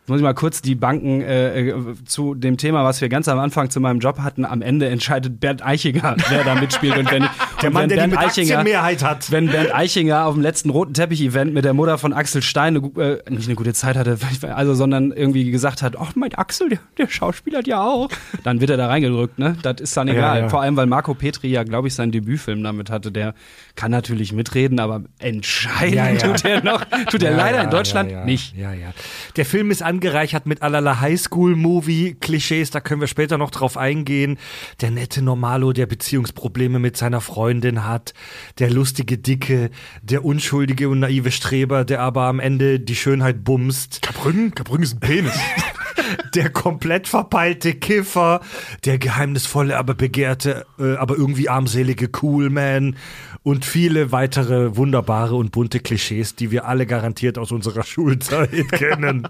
Muss 0.08 0.18
ich 0.18 0.22
mal 0.24 0.34
kurz 0.34 0.60
die 0.62 0.74
Banken 0.74 1.20
äh, 1.22 1.68
äh, 1.68 1.94
zu 2.04 2.34
dem 2.34 2.56
Thema, 2.56 2.84
was 2.84 3.00
wir 3.00 3.08
ganz 3.08 3.28
am 3.28 3.38
Anfang 3.38 3.70
zu 3.70 3.78
meinem 3.78 4.00
Job 4.00 4.18
hatten. 4.18 4.44
Am 4.44 4.60
Ende 4.60 4.88
entscheidet 4.88 5.38
Bernd 5.38 5.64
Eichinger, 5.64 6.16
wer 6.28 6.42
da 6.42 6.56
mitspielt. 6.56 6.98
Und 6.98 7.10
wenn, 7.10 7.22
Der 7.62 7.68
und 7.68 7.74
Mann, 7.74 7.88
der 7.88 7.96
die 7.98 8.00
Bernd 8.00 8.10
mit 8.12 8.18
Eichinger, 8.18 8.58
Aktienmehrheit 8.58 9.04
hat. 9.04 9.30
wenn 9.30 9.46
Bernd 9.46 9.72
Eichinger 9.72 10.26
auf 10.26 10.34
dem 10.34 10.42
letzten 10.42 10.70
roten 10.70 10.92
Teppich-Event 10.94 11.54
mit 11.54 11.64
der 11.64 11.72
Mutter 11.72 11.98
von 11.98 12.12
Axel 12.12 12.42
Stein 12.42 12.76
eine, 12.76 12.86
äh, 13.00 13.30
nicht 13.30 13.46
eine 13.46 13.54
gute 13.54 13.74
Zeit 13.74 13.96
hatte, 13.96 14.18
also 14.54 14.74
sondern 14.74 15.12
irgendwie 15.12 15.48
gesagt 15.52 15.82
hat, 15.82 15.96
ach 15.96 16.16
mein 16.16 16.34
Axel, 16.34 16.68
der, 16.68 16.78
der 16.98 17.08
schauspielert 17.08 17.68
ja 17.68 17.80
auch, 17.82 18.08
dann 18.42 18.60
wird 18.60 18.70
er 18.70 18.76
da 18.76 18.88
reingedrückt, 18.88 19.38
ne? 19.38 19.56
Das 19.62 19.80
ist 19.80 19.96
dann 19.96 20.08
egal. 20.08 20.40
ja. 20.40 20.48
Vor 20.48 20.62
allem, 20.62 20.76
weil 20.76 20.86
Marco 20.86 21.14
Petri 21.14 21.48
ja, 21.48 21.62
glaube 21.62 21.86
ich, 21.86 21.94
seinen 21.94 22.10
Debütfilm 22.10 22.62
damit 22.64 22.90
hatte. 22.90 23.12
Der 23.12 23.34
kann 23.76 23.92
natürlich 23.92 24.32
mitreden, 24.32 24.80
aber 24.80 25.02
entscheiden 25.20 25.94
Ja, 25.94 26.10
ja. 26.10 26.16
tut 26.18 26.44
er 26.44 26.64
noch, 26.64 26.84
tut 27.08 27.22
er 27.22 27.30
Ja, 27.30 27.36
leider 27.36 27.58
ja, 27.58 27.64
in 27.64 27.70
Deutschland 27.70 28.10
ja, 28.10 28.18
ja. 28.18 28.24
nicht. 28.24 28.56
Ja, 28.56 28.72
ja. 28.72 28.92
Der 29.36 29.44
Film 29.46 29.70
ist 29.70 29.82
angereichert 29.92 30.46
mit 30.46 30.62
allerlei 30.62 30.94
Highschool-Movie-Klischees, 30.94 32.70
da 32.70 32.80
können 32.80 33.02
wir 33.02 33.08
später 33.08 33.36
noch 33.36 33.50
drauf 33.50 33.76
eingehen. 33.76 34.38
Der 34.80 34.90
nette 34.90 35.20
Normalo, 35.20 35.74
der 35.74 35.84
Beziehungsprobleme 35.84 36.78
mit 36.78 36.96
seiner 36.96 37.20
Freundin 37.20 37.84
hat, 37.84 38.14
der 38.58 38.70
lustige 38.70 39.18
Dicke, 39.18 39.70
der 40.00 40.24
unschuldige 40.24 40.88
und 40.88 41.00
naive 41.00 41.30
Streber, 41.30 41.84
der 41.84 42.00
aber 42.00 42.22
am 42.22 42.40
Ende 42.40 42.80
die 42.80 42.96
Schönheit 42.96 43.44
bumst, 43.44 44.00
Kabrücken? 44.00 44.54
Kabrücken 44.54 44.84
ist 44.84 44.94
ein 44.94 45.00
Penis. 45.00 45.38
der 46.34 46.48
komplett 46.48 47.06
verpeilte 47.06 47.74
Kiffer, 47.74 48.40
der 48.86 48.98
geheimnisvolle, 48.98 49.76
aber 49.76 49.94
begehrte, 49.94 50.64
äh, 50.78 50.94
aber 50.96 51.16
irgendwie 51.16 51.50
armselige 51.50 52.08
Coolman 52.08 52.96
und 53.42 53.64
viele 53.64 54.12
weitere 54.12 54.76
wunderbare 54.76 55.34
und 55.34 55.52
bunte 55.52 55.80
Klischees, 55.80 56.36
die 56.36 56.50
wir 56.50 56.66
alle 56.66 56.86
garantiert 56.86 57.38
aus 57.38 57.52
unserer 57.52 57.82
Schulzeit 57.84 58.70
kennen. 58.72 59.28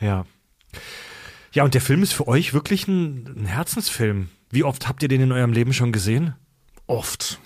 Ja. 0.00 0.24
Ja, 1.52 1.64
und 1.64 1.72
der 1.72 1.80
Film 1.80 2.02
ist 2.02 2.12
für 2.12 2.28
euch 2.28 2.52
wirklich 2.52 2.86
ein, 2.86 3.34
ein 3.34 3.46
Herzensfilm. 3.46 4.28
Wie 4.50 4.62
oft 4.62 4.88
habt 4.88 5.02
ihr 5.02 5.08
den 5.08 5.22
in 5.22 5.32
eurem 5.32 5.52
Leben 5.52 5.72
schon 5.72 5.90
gesehen? 5.90 6.34
Oft. 6.86 7.40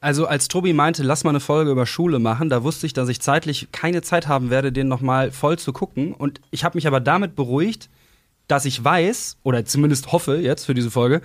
Also 0.00 0.26
als 0.26 0.48
Tobi 0.48 0.72
meinte, 0.72 1.02
lass 1.02 1.24
mal 1.24 1.30
eine 1.30 1.40
Folge 1.40 1.70
über 1.70 1.84
Schule 1.84 2.18
machen, 2.18 2.48
da 2.48 2.64
wusste 2.64 2.86
ich, 2.86 2.94
dass 2.94 3.10
ich 3.10 3.20
zeitlich 3.20 3.68
keine 3.70 4.00
Zeit 4.00 4.28
haben 4.28 4.48
werde, 4.48 4.72
den 4.72 4.88
nochmal 4.88 5.30
voll 5.30 5.58
zu 5.58 5.74
gucken. 5.74 6.14
Und 6.14 6.40
ich 6.50 6.64
habe 6.64 6.78
mich 6.78 6.86
aber 6.86 7.00
damit 7.00 7.36
beruhigt, 7.36 7.90
dass 8.48 8.64
ich 8.64 8.82
weiß, 8.82 9.36
oder 9.42 9.64
zumindest 9.66 10.10
hoffe 10.10 10.36
jetzt 10.36 10.64
für 10.64 10.74
diese 10.74 10.90
Folge, 10.90 11.20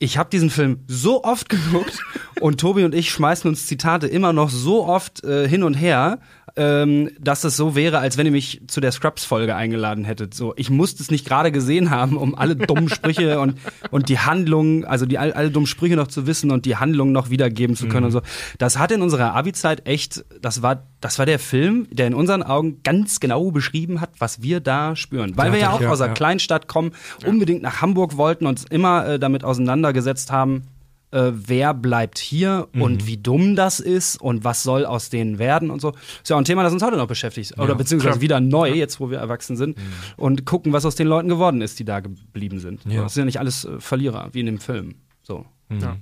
ich 0.00 0.16
habe 0.16 0.30
diesen 0.30 0.50
Film 0.50 0.80
so 0.88 1.22
oft 1.22 1.48
geguckt 1.48 1.98
und 2.40 2.58
Tobi 2.58 2.84
und 2.84 2.94
ich 2.94 3.10
schmeißen 3.10 3.48
uns 3.48 3.66
Zitate 3.66 4.08
immer 4.08 4.32
noch 4.32 4.48
so 4.48 4.86
oft 4.86 5.22
äh, 5.22 5.46
hin 5.46 5.62
und 5.62 5.74
her, 5.74 6.18
ähm, 6.56 7.10
dass 7.20 7.44
es 7.44 7.56
so 7.56 7.74
wäre, 7.74 7.98
als 7.98 8.16
wenn 8.16 8.26
ihr 8.26 8.32
mich 8.32 8.62
zu 8.66 8.80
der 8.80 8.92
Scrubs-Folge 8.92 9.54
eingeladen 9.54 10.04
hättet. 10.04 10.34
So, 10.34 10.54
ich 10.56 10.70
musste 10.70 11.02
es 11.02 11.10
nicht 11.10 11.26
gerade 11.26 11.52
gesehen 11.52 11.90
haben, 11.90 12.16
um 12.16 12.34
alle 12.34 12.56
dummen 12.56 12.88
Sprüche 12.88 13.40
und, 13.40 13.58
und 13.90 14.08
die 14.08 14.18
Handlung, 14.18 14.84
also 14.84 15.06
die 15.06 15.18
all, 15.18 15.32
alle 15.32 15.50
dummen 15.50 15.66
Sprüche 15.66 15.96
noch 15.96 16.08
zu 16.08 16.26
wissen 16.26 16.50
und 16.50 16.66
die 16.66 16.76
Handlung 16.76 17.12
noch 17.12 17.30
wiedergeben 17.30 17.76
zu 17.76 17.88
können 17.88 18.06
und 18.06 18.12
so. 18.12 18.22
Das 18.58 18.78
hat 18.78 18.92
in 18.92 19.02
unserer 19.02 19.34
Abi-Zeit 19.34 19.86
echt, 19.86 20.24
das 20.40 20.62
war, 20.62 20.84
das 21.00 21.18
war 21.18 21.26
der 21.26 21.38
Film, 21.38 21.86
der 21.90 22.06
in 22.06 22.14
unseren 22.14 22.42
Augen 22.42 22.82
ganz 22.82 23.20
genau 23.20 23.50
beschrieben 23.50 24.00
hat, 24.00 24.10
was 24.18 24.42
wir 24.42 24.60
da 24.60 24.96
spüren. 24.96 25.36
Weil 25.36 25.52
wir 25.52 25.60
ja 25.60 25.70
auch 25.70 25.80
ja, 25.80 25.90
aus 25.90 26.00
einer 26.00 26.10
ja. 26.10 26.14
Kleinstadt 26.14 26.68
kommen, 26.68 26.92
unbedingt 27.26 27.62
nach 27.62 27.80
Hamburg 27.80 28.16
wollten, 28.16 28.46
uns 28.46 28.64
immer 28.64 29.06
äh, 29.06 29.18
damit 29.18 29.44
auseinandergesetzt 29.44 30.30
haben, 30.30 30.64
äh, 31.12 31.30
wer 31.32 31.74
bleibt 31.74 32.18
hier 32.18 32.68
Mhm. 32.72 32.82
und 32.82 33.06
wie 33.06 33.16
dumm 33.16 33.56
das 33.56 33.80
ist 33.80 34.16
und 34.20 34.44
was 34.44 34.62
soll 34.62 34.84
aus 34.86 35.10
denen 35.10 35.38
werden 35.38 35.70
und 35.70 35.80
so. 35.80 35.90
Ist 36.22 36.28
ja 36.30 36.36
auch 36.36 36.40
ein 36.40 36.44
Thema, 36.44 36.62
das 36.62 36.72
uns 36.72 36.82
heute 36.82 36.96
noch 36.96 37.06
beschäftigt. 37.08 37.58
Oder 37.58 37.74
beziehungsweise 37.74 38.12
klar. 38.12 38.20
wieder 38.22 38.40
neu, 38.40 38.72
jetzt 38.72 39.00
wo 39.00 39.10
wir 39.10 39.18
erwachsen 39.18 39.56
sind. 39.56 39.76
Und 40.16 40.44
gucken, 40.46 40.72
was 40.72 40.84
aus 40.86 40.94
den 40.94 41.06
Leuten 41.08 41.28
geworden 41.28 41.60
ist, 41.62 41.78
die 41.78 41.84
da 41.84 42.00
geblieben 42.00 42.58
sind. 42.60 42.86
Mhm. 42.86 42.92
Ja. 42.92 43.02
Das 43.02 43.14
sind 43.14 43.22
ja 43.22 43.26
nicht 43.26 43.38
alles 43.40 43.64
äh, 43.64 43.80
Verlierer, 43.80 44.28
wie 44.32 44.40
in 44.40 44.46
dem 44.46 44.58
Film. 44.58 44.94
So. 45.22 45.44
Ja. 45.70 45.96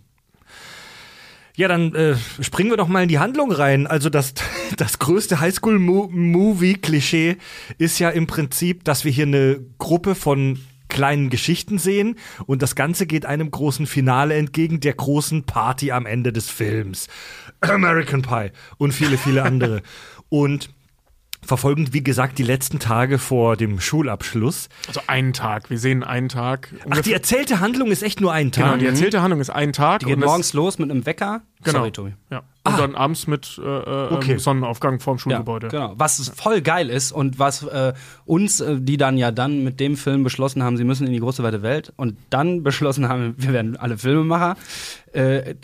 Ja, 1.57 1.67
dann 1.67 1.93
äh, 1.97 2.15
springen 2.41 2.71
wir 2.71 2.77
doch 2.77 2.87
mal 2.87 3.03
in 3.03 3.09
die 3.09 3.19
Handlung 3.19 3.51
rein. 3.51 3.89
Also 3.89 4.11
das, 4.11 4.33
das 4.77 5.01
größte 5.01 5.41
Highschool-Movie-Klischee 5.41 7.37
ist 7.79 7.99
ja 7.99 8.11
im 8.11 8.27
Prinzip, 8.29 8.85
dass 8.85 9.05
wir 9.05 9.11
hier 9.11 9.27
eine 9.27 9.59
Gruppe 9.79 10.15
von 10.15 10.61
kleinen 10.99 11.31
Geschichten 11.31 11.79
sehen 11.79 12.17
und 12.47 12.61
das 12.61 12.75
Ganze 12.75 13.07
geht 13.07 13.25
einem 13.25 13.53
großen 13.53 13.87
Finale 13.87 14.35
entgegen, 14.35 14.81
der 14.81 14.95
großen 14.95 15.45
Party 15.45 15.93
am 15.93 16.07
Ende 16.07 16.33
des 16.33 16.51
Films. 16.51 17.07
American 17.61 18.23
Pie 18.23 18.51
und 18.79 18.91
viele, 18.91 19.17
viele 19.17 19.45
andere. 19.45 19.83
und 20.29 20.71
verfolgen, 21.41 21.93
wie 21.93 22.03
gesagt, 22.03 22.39
die 22.39 22.43
letzten 22.43 22.81
Tage 22.81 23.21
vor 23.21 23.57
dem 23.57 23.79
Schulabschluss. 23.79 24.69
Also 24.89 25.01
einen 25.07 25.33
Tag. 25.33 25.71
Wir 25.71 25.79
sehen 25.79 26.03
einen 26.03 26.29
Tag. 26.29 26.75
Ach, 26.91 27.01
die 27.01 27.13
erzählte 27.13 27.61
Handlung 27.61 27.93
ist 27.93 28.03
echt 28.03 28.21
nur 28.21 28.33
ein 28.33 28.51
Tag. 28.51 28.65
genau, 28.65 28.77
die 28.77 28.87
erzählte 28.87 29.23
Handlung 29.23 29.41
ist 29.41 29.51
ein 29.51 29.73
Tag. 29.73 30.01
Die 30.01 30.07
geht 30.07 30.19
morgens 30.19 30.53
los 30.53 30.81
mit 30.81 30.91
einem 30.91 31.07
Wecker. 31.07 31.43
Genau. 31.63 31.79
Sorry, 31.79 31.93
Tobi. 31.93 32.15
Ja. 32.29 32.43
Und 32.69 32.79
dann 32.79 32.95
abends 32.95 33.27
mit 33.27 33.61
äh, 33.63 33.67
äh, 33.67 34.13
Okay. 34.15 34.39
Sonnenaufgang 34.39 35.01
vorm 35.01 35.17
Ja, 35.17 35.21
Schulgebäude. 35.23 35.69
genau. 35.69 35.95
Was 35.97 36.31
voll 36.35 36.61
geil 36.61 36.91
ist 36.91 37.13
und 37.13 37.39
was 37.39 37.63
äh, 37.65 37.93
uns, 38.27 38.61
äh, 38.61 38.77
die 38.81 38.97
dann 38.97 39.17
ja 39.19 39.31
dann 39.31 39.65
mit 39.65 39.81
dem 39.81 39.97
Film 39.97 40.25
beschlossen 40.25 40.63
haben, 40.63 40.77
sie 40.77 40.85
müssen 40.85 41.07
in 41.07 41.13
die 41.13 41.21
große 41.21 41.43
weite 41.43 41.63
Welt 41.63 41.93
und 41.97 42.17
dann 42.31 42.63
beschlossen 42.63 43.09
haben, 43.09 43.35
wir 43.39 43.53
werden 43.53 43.77
alle 43.77 43.99
Filmemacher, 43.99 44.57
äh, 45.13 45.55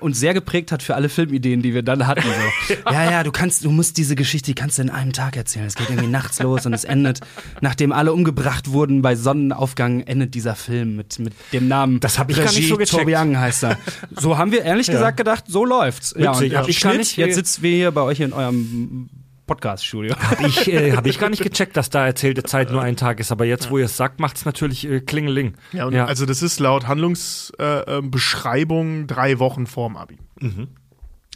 uns 0.00 0.20
sehr 0.20 0.34
geprägt 0.34 0.72
hat 0.72 0.82
für 0.82 0.94
alle 0.94 1.08
Filmideen, 1.08 1.62
die 1.62 1.74
wir 1.74 1.82
dann 1.82 2.06
hatten. 2.06 2.22
So. 2.68 2.74
ja, 2.90 3.10
ja, 3.10 3.22
du 3.22 3.32
kannst, 3.32 3.64
du 3.64 3.70
musst 3.70 3.96
diese 3.96 4.14
Geschichte, 4.16 4.46
die 4.46 4.54
kannst 4.54 4.78
du 4.78 4.82
in 4.82 4.90
einem 4.90 5.12
Tag 5.12 5.36
erzählen. 5.36 5.66
Es 5.66 5.74
geht 5.74 5.90
irgendwie 5.90 6.08
nachts 6.08 6.40
los 6.40 6.66
und 6.66 6.72
es 6.72 6.84
endet, 6.84 7.20
nachdem 7.60 7.92
alle 7.92 8.12
umgebracht 8.12 8.70
wurden 8.70 9.02
bei 9.02 9.16
Sonnenaufgang, 9.16 10.00
endet 10.00 10.34
dieser 10.34 10.54
Film 10.54 10.96
mit, 10.96 11.18
mit 11.18 11.34
dem 11.52 11.68
Namen. 11.68 12.00
Das 12.00 12.18
hab 12.18 12.30
ich 12.30 12.36
gar 12.36 12.52
nicht 12.52 12.68
so 12.68 12.76
gecheckt. 12.76 13.00
Tobi 13.02 13.16
Young 13.16 13.38
heißt 13.38 13.64
er. 13.64 13.78
So 14.18 14.38
haben 14.38 14.52
wir 14.52 14.62
ehrlich 14.62 14.86
gesagt 14.86 15.16
gedacht, 15.16 15.44
so 15.48 15.64
läuft's. 15.64 16.14
Ja, 16.18 16.34
Witzig, 16.34 16.52
und 16.52 16.58
hab 16.58 16.68
ich 16.68 16.78
Schnitt, 16.78 16.98
nicht- 16.98 17.16
jetzt 17.16 17.34
sitzen 17.36 17.62
wir 17.62 17.70
hier 17.70 17.90
bei 17.90 18.02
euch 18.02 18.20
in 18.20 18.32
eurem 18.32 19.08
Podcast-Studio. 19.46 20.16
Habe 20.16 20.46
ich, 20.46 20.72
äh, 20.72 20.92
hab 20.96 21.06
ich 21.06 21.18
gar 21.18 21.30
nicht 21.30 21.42
gecheckt, 21.42 21.76
dass 21.76 21.90
da 21.90 22.06
erzählte 22.06 22.42
Zeit 22.42 22.70
nur 22.70 22.82
ein 22.82 22.96
Tag 22.96 23.20
ist. 23.20 23.32
Aber 23.32 23.44
jetzt, 23.44 23.70
wo 23.70 23.78
ihr 23.78 23.86
es 23.86 23.96
sagt, 23.96 24.20
macht 24.20 24.36
es 24.36 24.44
natürlich 24.44 24.88
äh, 24.88 25.00
Klingeling. 25.00 25.54
Ja, 25.72 25.86
und 25.86 25.94
also 25.94 26.26
das 26.26 26.42
ist 26.42 26.60
laut 26.60 26.86
Handlungsbeschreibung 26.86 28.04
äh, 28.04 28.08
Beschreibung 28.08 29.06
drei 29.06 29.38
Wochen 29.38 29.66
vorm 29.66 29.96
Abi. 29.96 30.18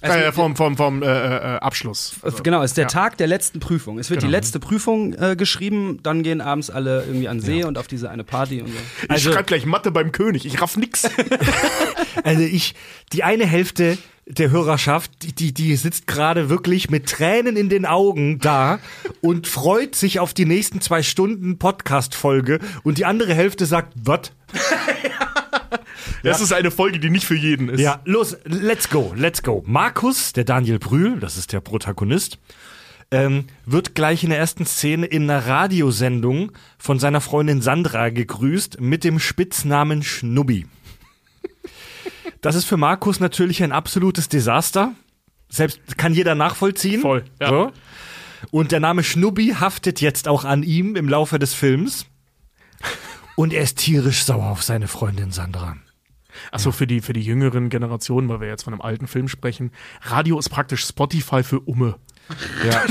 Also, 0.00 0.16
äh, 0.18 0.32
vom 0.32 0.54
vom, 0.56 0.76
vom 0.76 1.02
äh, 1.02 1.06
äh, 1.06 1.38
Abschluss. 1.58 2.14
Genau, 2.42 2.62
es 2.62 2.70
ist 2.72 2.76
der 2.76 2.84
Ja. 2.84 2.88
Tag 2.88 3.16
der 3.18 3.26
letzten 3.26 3.58
Prüfung. 3.60 3.98
Es 3.98 4.10
wird 4.10 4.20
Genau. 4.20 4.30
die 4.30 4.36
letzte 4.36 4.60
Prüfung 4.60 5.14
äh, 5.14 5.34
geschrieben, 5.36 5.98
dann 6.02 6.22
gehen 6.22 6.40
abends 6.40 6.70
alle 6.70 7.04
irgendwie 7.04 7.28
an 7.28 7.40
See 7.40 7.64
und 7.64 7.78
auf 7.78 7.88
diese 7.88 8.08
eine 8.10 8.22
Party 8.24 8.60
und 8.62 8.68
so. 8.68 8.74
Ich 9.04 9.10
Also- 9.10 9.32
schreib 9.32 9.46
gleich 9.48 9.66
Mathe 9.66 9.90
beim 9.90 10.12
König. 10.12 10.44
Ich 10.46 10.60
raff 10.60 10.76
nix. 10.76 11.08
Also 12.24 12.42
ich, 12.42 12.74
die 13.12 13.22
eine 13.22 13.46
Hälfte 13.46 13.96
der 14.26 14.50
Hörerschaft, 14.50 15.10
die, 15.22 15.32
die, 15.32 15.54
die 15.54 15.76
sitzt 15.76 16.06
gerade 16.08 16.48
wirklich 16.50 16.90
mit 16.90 17.06
Tränen 17.08 17.56
in 17.56 17.68
den 17.68 17.86
Augen 17.86 18.40
da 18.40 18.80
und 19.20 19.46
freut 19.46 19.94
sich 19.94 20.18
auf 20.18 20.34
die 20.34 20.44
nächsten 20.44 20.80
zwei 20.80 21.02
Stunden 21.02 21.58
Podcast-Folge 21.58 22.58
und 22.82 22.98
die 22.98 23.04
andere 23.04 23.34
Hälfte 23.34 23.66
sagt, 23.66 23.92
was? 24.02 24.32
Das 26.22 26.40
ist 26.40 26.52
eine 26.52 26.70
Folge, 26.70 26.98
die 26.98 27.10
nicht 27.10 27.26
für 27.26 27.36
jeden 27.36 27.68
ist. 27.68 27.80
Ja, 27.80 28.00
los, 28.04 28.36
let's 28.44 28.88
go, 28.88 29.12
let's 29.16 29.42
go. 29.42 29.62
Markus, 29.66 30.32
der 30.32 30.44
Daniel 30.44 30.78
Brühl, 30.78 31.18
das 31.20 31.36
ist 31.36 31.52
der 31.52 31.60
Protagonist, 31.60 32.38
ähm, 33.10 33.46
wird 33.64 33.94
gleich 33.94 34.22
in 34.22 34.30
der 34.30 34.38
ersten 34.38 34.66
Szene 34.66 35.06
in 35.06 35.30
einer 35.30 35.46
Radiosendung 35.46 36.52
von 36.78 36.98
seiner 36.98 37.20
Freundin 37.20 37.62
Sandra 37.62 38.10
gegrüßt 38.10 38.80
mit 38.80 39.04
dem 39.04 39.18
Spitznamen 39.18 40.02
Schnubbi. 40.02 40.66
Das 42.40 42.54
ist 42.54 42.66
für 42.66 42.76
Markus 42.76 43.18
natürlich 43.20 43.62
ein 43.62 43.72
absolutes 43.72 44.28
Desaster. 44.28 44.92
Selbst 45.48 45.98
kann 45.98 46.14
jeder 46.14 46.34
nachvollziehen. 46.34 47.00
Voll, 47.00 47.24
ja. 47.40 47.48
So. 47.48 47.72
Und 48.50 48.70
der 48.70 48.80
Name 48.80 49.02
Schnubbi 49.02 49.56
haftet 49.58 50.00
jetzt 50.00 50.28
auch 50.28 50.44
an 50.44 50.62
ihm 50.62 50.94
im 50.94 51.08
Laufe 51.08 51.38
des 51.38 51.54
Films. 51.54 52.06
Und 53.34 53.52
er 53.52 53.62
ist 53.62 53.78
tierisch 53.78 54.24
sauer 54.24 54.50
auf 54.50 54.62
seine 54.62 54.88
Freundin 54.88 55.32
Sandra. 55.32 55.76
Achso, 56.52 56.72
für 56.72 56.86
die, 56.86 57.00
für 57.00 57.12
die 57.12 57.22
jüngeren 57.22 57.68
Generationen, 57.68 58.28
weil 58.28 58.40
wir 58.40 58.48
jetzt 58.48 58.64
von 58.64 58.72
einem 58.72 58.82
alten 58.82 59.06
Film 59.06 59.28
sprechen. 59.28 59.70
Radio 60.02 60.38
ist 60.38 60.48
praktisch 60.48 60.84
Spotify 60.84 61.42
für 61.42 61.60
Umme. 61.60 61.96
Ja. 62.68 62.82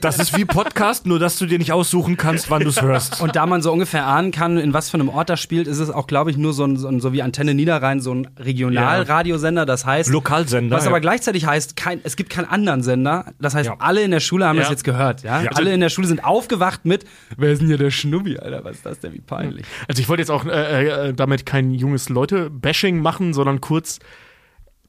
Das 0.00 0.18
ist 0.18 0.36
wie 0.36 0.44
Podcast, 0.44 1.06
nur 1.06 1.18
dass 1.18 1.38
du 1.38 1.46
dir 1.46 1.58
nicht 1.58 1.72
aussuchen 1.72 2.16
kannst, 2.16 2.50
wann 2.50 2.62
du 2.62 2.68
es 2.68 2.80
hörst. 2.80 3.20
Und 3.20 3.34
da 3.36 3.46
man 3.46 3.62
so 3.62 3.72
ungefähr 3.72 4.06
ahnen 4.06 4.30
kann, 4.30 4.56
in 4.58 4.72
was 4.72 4.90
für 4.90 4.94
einem 4.94 5.08
Ort 5.08 5.30
das 5.30 5.40
spielt, 5.40 5.66
ist 5.66 5.78
es 5.78 5.90
auch, 5.90 6.06
glaube 6.06 6.30
ich, 6.30 6.36
nur 6.36 6.52
so, 6.52 6.64
ein, 6.64 6.76
so, 6.76 6.88
ein, 6.88 7.00
so 7.00 7.12
wie 7.12 7.22
Antenne 7.22 7.54
Niederrhein, 7.54 8.00
so 8.00 8.14
ein 8.14 8.28
Regionalradiosender. 8.38 9.66
Das 9.66 9.84
heißt, 9.84 10.10
Lokalsender. 10.10 10.76
was 10.76 10.84
ja. 10.84 10.90
aber 10.90 11.00
gleichzeitig 11.00 11.46
heißt, 11.46 11.76
kein, 11.76 12.00
es 12.04 12.16
gibt 12.16 12.30
keinen 12.30 12.46
anderen 12.46 12.82
Sender. 12.82 13.26
Das 13.40 13.54
heißt, 13.54 13.68
Ja. 13.68 13.76
alle 13.78 14.02
in 14.02 14.10
der 14.10 14.20
Schule 14.20 14.46
haben 14.46 14.56
Ja. 14.56 14.62
das 14.62 14.70
jetzt 14.70 14.84
gehört. 14.84 15.22
Ja? 15.22 15.42
Ja. 15.42 15.50
Alle 15.52 15.72
in 15.72 15.80
der 15.80 15.88
Schule 15.88 16.06
sind 16.06 16.24
aufgewacht 16.24 16.84
mit, 16.84 17.04
wer 17.36 17.52
ist 17.52 17.60
denn 17.60 17.68
hier 17.68 17.78
der 17.78 17.90
Schnubbi, 17.90 18.38
Alter? 18.38 18.64
Was 18.64 18.76
ist 18.76 18.86
das 18.86 19.00
denn? 19.00 19.12
Wie 19.14 19.20
peinlich. 19.20 19.66
Also 19.88 20.00
ich 20.00 20.08
wollte 20.08 20.22
jetzt 20.22 20.30
auch 20.30 20.44
äh, 20.44 21.08
äh, 21.08 21.12
damit 21.14 21.46
kein 21.46 21.72
junges 21.72 22.08
Leute-Bashing 22.08 23.00
machen, 23.00 23.34
sondern 23.34 23.60
kurz, 23.60 23.98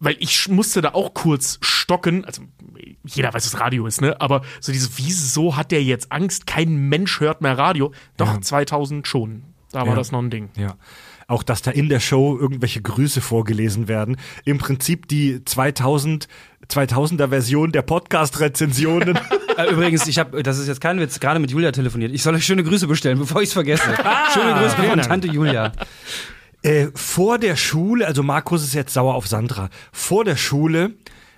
weil 0.03 0.15
ich 0.19 0.47
musste 0.49 0.81
da 0.81 0.89
auch 0.93 1.13
kurz 1.13 1.57
stocken. 1.61 2.25
Also 2.25 2.43
jeder 3.05 3.33
weiß, 3.33 3.45
was 3.53 3.59
Radio 3.59 3.85
ist, 3.87 4.01
ne? 4.01 4.19
Aber 4.21 4.41
so 4.59 4.71
dieses, 4.71 4.97
wieso 4.97 5.55
hat 5.55 5.71
der 5.71 5.83
jetzt 5.83 6.11
Angst? 6.11 6.47
Kein 6.47 6.89
Mensch 6.89 7.19
hört 7.19 7.41
mehr 7.41 7.57
Radio. 7.57 7.91
Doch, 8.17 8.33
Ja. 8.35 8.41
2000 8.41 9.07
schon. 9.07 9.43
Da 9.71 9.79
war 9.81 9.87
Ja. 9.87 9.95
das 9.95 10.11
noch 10.11 10.19
ein 10.21 10.29
Ding. 10.29 10.49
Ja. 10.57 10.75
Auch, 11.27 11.41
dass 11.43 11.61
da 11.61 11.71
in 11.71 11.89
der 11.89 11.99
Show 12.01 12.37
irgendwelche 12.37 12.81
Grüße 12.81 13.21
vorgelesen 13.21 13.87
werden. 13.87 14.17
Im 14.45 14.57
Prinzip 14.57 15.07
die 15.07 15.43
2000, 15.45 16.27
2000er 16.69 17.29
Version 17.29 17.71
der 17.71 17.81
Podcast-Rezensionen. 17.81 19.17
Äh, 19.55 19.69
Übrigens, 19.71 20.07
ich 20.07 20.17
habe, 20.17 20.41
das 20.41 20.57
ist 20.57 20.67
jetzt 20.67 20.81
kein 20.81 20.99
Witz, 20.99 21.19
gerade 21.19 21.39
mit 21.39 21.51
Julia 21.51 21.71
telefoniert. 21.71 22.11
Ich 22.11 22.23
soll 22.23 22.33
euch 22.33 22.43
schöne 22.43 22.63
Grüße 22.63 22.87
bestellen, 22.87 23.19
bevor 23.19 23.39
ich 23.43 23.49
es 23.49 23.53
vergesse. 23.53 23.83
schöne 24.33 24.55
Grüße 24.55 24.75
von. 24.77 24.99
Tante 24.99 25.27
Julia. 25.27 25.71
äh, 26.63 26.87
vor 26.95 27.37
der 27.37 27.55
Schule, 27.55 28.07
also 28.07 28.23
Markus 28.23 28.63
ist 28.63 28.73
jetzt 28.73 28.93
sauer 28.93 29.15
auf 29.15 29.27
Sandra. 29.27 29.69
Vor 29.91 30.25
der 30.25 30.37
Schule, 30.37 30.95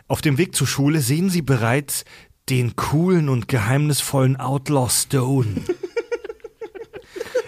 auf 0.07 0.21
dem 0.21 0.37
Weg 0.37 0.55
zur 0.55 0.67
Schule, 0.67 1.01
sehen 1.01 1.29
sie 1.29 1.41
bereits 1.41 2.05
den 2.49 2.75
coolen 2.75 3.27
und 3.27 3.47
geheimnisvollen 3.47 4.37
Outlaw 4.37 4.89
Stone. 4.89 5.55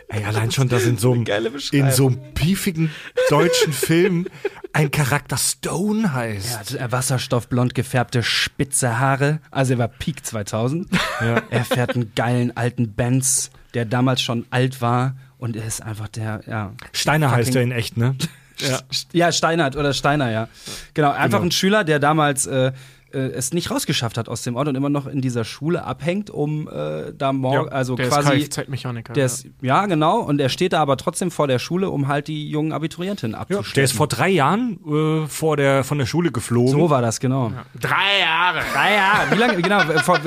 Ey, 0.09 0.23
allein 0.23 0.51
schon, 0.51 0.69
dass 0.69 0.85
in 0.85 0.97
so 0.97 1.13
einem, 1.13 1.25
in 1.71 1.91
so 1.91 2.07
einem 2.07 2.33
piefigen 2.33 2.91
deutschen 3.29 3.73
Film 3.73 4.27
ein 4.73 4.89
Charakter 4.89 5.37
Stone 5.37 6.13
heißt. 6.13 6.75
Er 6.75 6.85
hat 6.85 6.91
wasserstoffblond 6.91 7.75
gefärbte 7.75 8.23
spitze 8.23 8.99
Haare. 8.99 9.39
Also 9.51 9.73
er 9.73 9.79
war 9.79 9.87
Peak 9.87 10.25
2000. 10.25 10.87
Er 11.19 11.65
fährt 11.65 11.95
einen 11.95 12.13
geilen 12.15 12.55
alten 12.55 12.93
Benz, 12.93 13.51
der 13.73 13.85
damals 13.85 14.21
schon 14.21 14.45
alt 14.49 14.81
war. 14.81 15.15
Und 15.37 15.55
er 15.55 15.65
ist 15.65 15.81
einfach 15.83 16.07
der, 16.07 16.41
ja. 16.47 16.73
Steiner 16.93 17.31
heißt 17.31 17.55
er 17.55 17.61
in 17.61 17.71
echt, 17.71 17.97
ne? 17.97 18.15
Ja. 18.59 18.79
Ja, 19.13 19.31
Steinert 19.31 19.75
oder 19.75 19.93
Steiner, 19.93 20.31
ja. 20.31 20.47
Genau, 20.95 21.11
einfach 21.11 21.37
Genau. 21.37 21.43
ein 21.49 21.51
Schüler, 21.51 21.83
der 21.83 21.99
damals 21.99 22.47
äh, 22.47 22.71
äh, 23.17 23.31
es 23.31 23.51
nicht 23.51 23.71
rausgeschafft 23.71 24.17
hat 24.17 24.29
aus 24.29 24.43
dem 24.43 24.55
Ort 24.55 24.67
und 24.67 24.75
immer 24.75 24.89
noch 24.89 25.07
in 25.07 25.21
dieser 25.21 25.43
Schule 25.43 25.83
abhängt, 25.83 26.29
um 26.29 26.67
äh, 26.67 27.13
da 27.17 27.33
morgen, 27.33 27.69
also 27.69 27.95
der 27.95 28.09
quasi. 28.09 28.33
ist 28.37 28.53
Kfz-Mechaniker. 28.53 29.13
Der 29.13 29.25
ist, 29.25 29.47
ja, 29.61 29.85
genau, 29.87 30.19
und 30.19 30.39
er 30.39 30.49
steht 30.49 30.73
da 30.73 30.81
aber 30.81 30.97
trotzdem 30.97 31.31
vor 31.31 31.47
der 31.47 31.57
Schule, 31.57 31.89
um 31.89 32.07
halt 32.07 32.27
die 32.27 32.49
jungen 32.49 32.71
Abiturientinnen 32.71 33.35
abzuschleppen. 33.35 33.73
Der 33.73 33.83
ist 33.83 33.93
vor 33.93 34.07
drei 34.07 34.29
Jahren 34.29 34.79
äh, 34.85 35.27
vor 35.27 35.57
der, 35.57 35.83
von 35.83 35.97
der 35.97 36.05
Schule 36.05 36.31
geflogen. 36.31 36.71
so 36.71 36.89
war 36.89 37.01
das, 37.01 37.19
genau. 37.19 37.51
Drei 37.79 38.19
Jahre. 38.21 38.59
Drei 38.73 38.93
Jahre. 38.93 39.31
Wie 39.31 39.39
lange, 39.39 39.61
genau, 39.61 39.81
äh, 39.81 39.99
vor, 39.99 40.19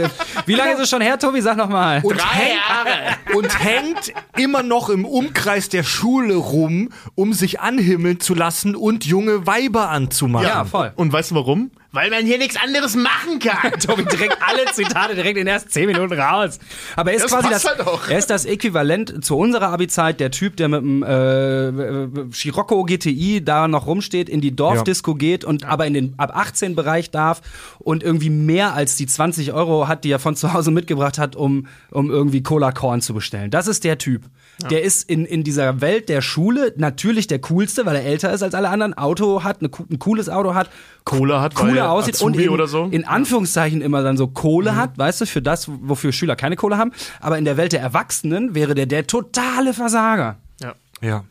wie 0.47 0.55
lange 0.55 0.73
ist 0.73 0.81
es 0.81 0.91
schon 0.91 1.01
her, 1.01 1.19
Tobi? 1.19 1.41
Sag 1.41 1.57
noch 1.57 1.69
mal. 1.69 2.01
und, 2.03 2.19
hängt, 2.35 3.37
und 3.37 3.65
hängt 3.65 4.13
immer 4.37 4.63
noch 4.63 4.91
im 4.91 5.05
Umkreis 5.05 5.69
der 5.69 5.85
Schule 5.85 6.35
rum, 6.35 6.89
um 7.15 7.33
sich 7.33 7.61
anhimmeln 7.61 8.19
zu 8.19 8.35
lassen 8.35 8.75
und 8.75 9.05
junge 9.05 9.47
Weiber 9.47 9.91
anzumachen. 9.91 10.49
Ja, 10.49 10.65
voll. 10.65 10.93
Und 10.97 11.13
weißt 11.13 11.31
du 11.31 11.35
warum? 11.37 11.71
Weil 11.93 12.11
man 12.11 12.25
hier 12.25 12.39
nichts 12.39 12.57
anderes 12.57 12.95
machen 12.95 13.41
kann. 13.41 13.73
Tobi 13.81 14.05
direkt 14.05 14.39
alle 14.41 14.71
Zitate 14.73 15.15
direkt 15.17 15.37
in 15.39 15.47
den 15.47 15.55
ersten 15.55 15.71
zehn 15.71 15.87
Minuten 15.87 16.13
raus. 16.13 16.59
Aber 16.95 17.11
er 17.11 17.17
ist 17.17 17.25
Das 17.25 17.33
quasi 17.33 17.49
das, 17.51 17.65
halt 17.65 17.81
auch. 17.81 18.09
er 18.09 18.19
ist 18.19 18.31
das 18.31 18.45
Äquivalent 18.45 19.25
zu 19.25 19.37
unserer 19.37 19.71
Abi-Zeit, 19.71 20.21
der 20.21 20.31
Typ, 20.31 20.57
der 20.57 20.69
mit 20.69 20.83
dem 20.83 21.03
äh, 21.03 22.33
Scirocco 22.33 22.85
GTI 22.85 23.45
da 23.45 23.67
noch 23.67 23.87
rumsteht, 23.87 24.29
in 24.29 24.41
die 24.41 24.55
Dorfdisco 24.55 25.15
geht 25.17 25.45
und 25.45 25.65
aber 25.65 25.87
in 25.87 25.95
den 25.95 26.15
ab 26.17 26.31
18 26.35 26.77
Bereich 26.77 27.11
darf 27.11 27.41
und 27.79 28.03
irgendwie 28.05 28.31
mehr 28.31 28.75
als 28.75 28.97
die 28.97 29.07
20 29.07 29.53
Euro 29.53 29.89
hat, 29.89 30.05
die 30.05 30.13
er 30.13 30.21
von 30.21 30.37
zu 30.37 30.53
Hause 30.53 30.71
mitgebracht 30.71 31.19
hat, 31.19 31.35
um, 31.35 31.67
um 31.91 32.11
irgendwie 32.11 32.43
Cola 32.43 32.71
Korn 32.71 33.01
zu 33.01 33.15
bestellen. 33.15 33.51
Das 33.51 33.67
ist 33.67 33.83
der 33.83 33.99
Typ. 33.99 34.23
Der 34.71 34.83
ist 34.83 35.09
in, 35.09 35.25
in 35.25 35.43
dieser 35.43 35.81
Welt 35.81 36.11
der 36.11 36.21
Schule 36.21 36.75
natürlich 36.77 37.27
der 37.27 37.39
coolste, 37.41 37.87
weil 37.87 37.97
er 37.97 38.05
älter 38.05 38.31
ist 38.31 38.43
als 38.43 38.55
alle 38.55 38.69
anderen, 38.69 38.93
Auto 38.93 39.43
hat, 39.43 39.61
eine, 39.61 39.71
ein 39.91 39.99
cooles 39.99 40.29
Auto 40.29 40.53
hat, 40.55 40.69
Cola 41.05 41.41
hat, 41.41 41.57
weil 41.57 41.80
cooler 41.81 41.91
er 41.91 41.93
aussieht 41.93 42.21
und 42.23 42.33
Azubi 42.33 42.45
in, 42.45 42.51
oder 42.51 42.67
so. 42.67 42.85
in 42.91 43.05
Anführungszeichen 43.05 43.81
immer 43.81 44.03
dann 44.03 44.17
so 44.17 44.27
Kohle 44.27 44.77
hat, 44.77 44.99
weißt 44.99 45.23
du, 45.23 45.27
für 45.27 45.43
das, 45.43 45.69
wofür 45.69 46.13
Schüler 46.13 46.37
keine 46.37 46.57
Kohle 46.57 46.79
haben. 46.79 46.93
Aber 47.21 47.39
in 47.39 47.45
der 47.45 47.57
Welt 47.57 47.73
der 47.73 47.81
Erwachsenen 47.81 48.55
wäre 48.55 48.75
der 48.75 48.87
der 48.87 49.07
totale 49.07 49.75
Versager. 49.75 50.37
Ja. 50.61 50.75
Ja. 51.01 51.25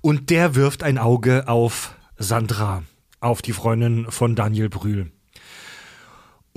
Und 0.00 0.30
der 0.30 0.54
wirft 0.54 0.82
ein 0.82 0.98
Auge 0.98 1.48
auf 1.48 1.94
Sandra, 2.16 2.82
auf 3.20 3.42
die 3.42 3.52
Freundin 3.52 4.06
von 4.10 4.36
Daniel 4.36 4.68
Brühl. 4.68 5.10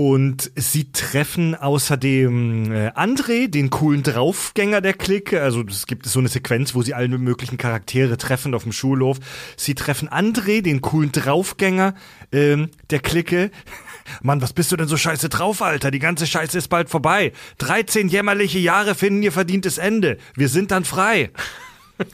Und 0.02 0.52
sie 0.56 0.92
treffen 0.92 1.54
außerdem 1.54 2.72
äh, 2.72 2.88
André, 2.96 3.48
den 3.48 3.70
coolen 3.70 4.02
Draufgänger 4.02 4.82
der 4.82 4.94
Clique. 4.94 5.40
Also 5.40 5.64
es 5.70 5.86
gibt 5.86 6.08
so 6.08 6.18
eine 6.18 6.28
Sequenz, 6.28 6.74
wo 6.74 6.82
sie 6.82 6.96
alle 6.96 7.20
möglichen 7.20 7.60
Charaktere 7.60 8.18
treffen 8.18 8.56
auf 8.56 8.64
dem 8.64 8.72
Schulhof. 8.72 9.20
Sie 9.58 9.76
treffen 9.76 10.10
André, 10.10 10.64
den 10.64 10.82
coolen 10.82 11.12
Draufgänger 11.12 11.94
ähm, 12.32 12.72
der 12.90 13.00
Clique. 13.00 13.52
Mann, 14.24 14.42
was 14.42 14.54
bist 14.54 14.72
du 14.72 14.76
denn 14.76 14.88
so 14.88 14.98
scheiße 14.98 15.30
drauf, 15.30 15.62
Alter? 15.62 15.92
Die 15.92 16.00
ganze 16.00 16.26
Scheiße 16.26 16.58
ist 16.58 16.70
bald 16.70 16.90
vorbei. 16.90 17.32
13 17.60 18.08
jämmerliche 18.08 18.58
Jahre 18.58 18.96
finden 18.96 19.22
ihr 19.22 19.32
verdientes 19.32 19.78
Ende. 19.78 20.18
Wir 20.34 20.50
sind 20.50 20.72
dann 20.72 20.84
frei. 20.84 21.30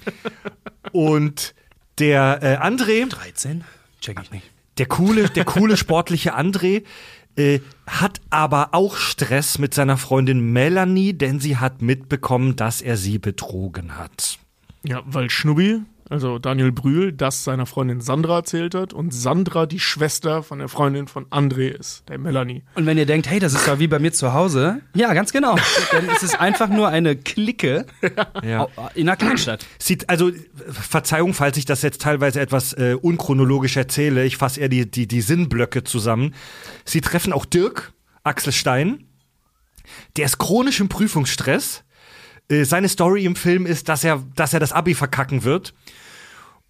Und 0.92 1.56
der 2.00 2.40
äh, 2.42 2.58
André, 2.58 3.08
13? 3.08 3.64
Check 4.02 4.20
ich 4.22 4.32
nicht. 4.32 4.52
der 4.78 4.88
coole, 4.88 5.30
der 5.30 5.46
coole 5.46 5.78
sportliche 5.78 6.38
André, 6.38 6.84
äh, 7.38 7.60
hat 7.86 8.20
aber 8.30 8.70
auch 8.74 8.98
Stress 8.98 9.60
mit 9.60 9.74
seiner 9.74 9.98
Freundin 9.98 10.52
Melanie, 10.52 11.14
denn 11.14 11.40
sie 11.40 11.58
hat 11.58 11.82
mitbekommen, 11.82 12.56
dass 12.56 12.82
er 12.82 12.98
sie 12.98 13.20
betrogen 13.20 13.98
hat. 13.98 14.40
Ja, 14.84 15.02
weil 15.06 15.30
Schnubbi, 15.30 15.82
also 16.10 16.40
Daniel 16.40 16.72
Brühl, 16.72 17.12
das 17.12 17.44
seiner 17.44 17.66
Freundin 17.66 18.00
Sandra 18.00 18.38
erzählt 18.38 18.74
hat 18.76 18.94
und 18.94 19.14
Sandra 19.14 19.66
die 19.66 19.80
Schwester 19.82 20.42
von 20.44 20.60
der 20.60 20.70
Freundin 20.70 21.08
von 21.08 21.26
André 21.26 21.68
ist, 21.68 22.08
der 22.08 22.18
Melanie. 22.18 22.64
Und 22.76 22.86
wenn 22.86 22.98
ihr 22.98 23.06
denkt, 23.06 23.30
hey, 23.30 23.40
das 23.40 23.54
ist 23.54 23.68
doch 23.68 23.80
wie 23.80 23.88
bei 23.88 24.00
mir 24.00 24.14
zu 24.14 24.32
Hause, 24.34 24.80
ja, 24.96 25.14
ganz 25.14 25.34
genau. 25.34 25.56
Denn 25.92 26.08
es 26.16 26.24
ist 26.24 26.40
einfach 26.40 26.70
nur 26.70 26.88
eine 26.88 27.18
Clique 27.18 27.86
Ja. 28.42 28.68
in 28.96 29.10
einer 29.10 29.18
Kleinstadt. 29.18 29.66
Sieht, 29.80 30.10
also, 30.10 30.32
Verzeihung, 30.70 31.34
falls 31.34 31.58
ich 31.58 31.66
das 31.66 31.82
jetzt 31.82 32.02
teilweise 32.02 32.40
etwas 32.40 32.72
äh, 32.74 32.96
unchronologisch 33.02 33.76
erzähle, 33.76 34.24
ich 34.26 34.38
fasse 34.38 34.62
eher 34.62 34.70
die, 34.70 34.90
die, 34.90 35.08
die 35.08 35.22
Sinnblöcke 35.22 35.84
zusammen. 35.84 36.34
Sie 36.88 37.02
treffen 37.02 37.34
auch 37.34 37.46
Dirk, 37.46 37.92
Axel 38.24 38.54
Stein. 38.54 39.04
Der 40.16 40.26
ist 40.26 40.38
chronisch 40.38 40.80
im 40.80 40.90
Prüfungsstress. 40.90 41.84
Äh, 42.50 42.64
seine 42.64 42.90
Story 42.90 43.26
im 43.26 43.36
Film 43.36 43.66
ist, 43.66 43.90
dass 43.90 44.04
er, 44.04 44.24
dass 44.36 44.54
er 44.54 44.60
das 44.60 44.72
Abi 44.72 44.96
verkacken 44.96 45.44
wird. 45.44 45.74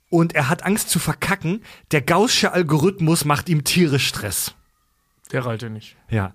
Und 0.10 0.34
er 0.34 0.50
hat 0.50 0.64
Angst 0.64 0.90
zu 0.90 1.00
verkacken. 1.00 1.64
Der 1.92 2.02
Gaußsche 2.02 2.52
Algorithmus 2.52 3.26
macht 3.26 3.48
ihm 3.48 3.64
tierisch 3.64 4.08
Stress. 4.08 4.56
Der 5.32 5.46
Ralte 5.46 5.70
nicht. 5.70 5.98
Ja. 6.10 6.34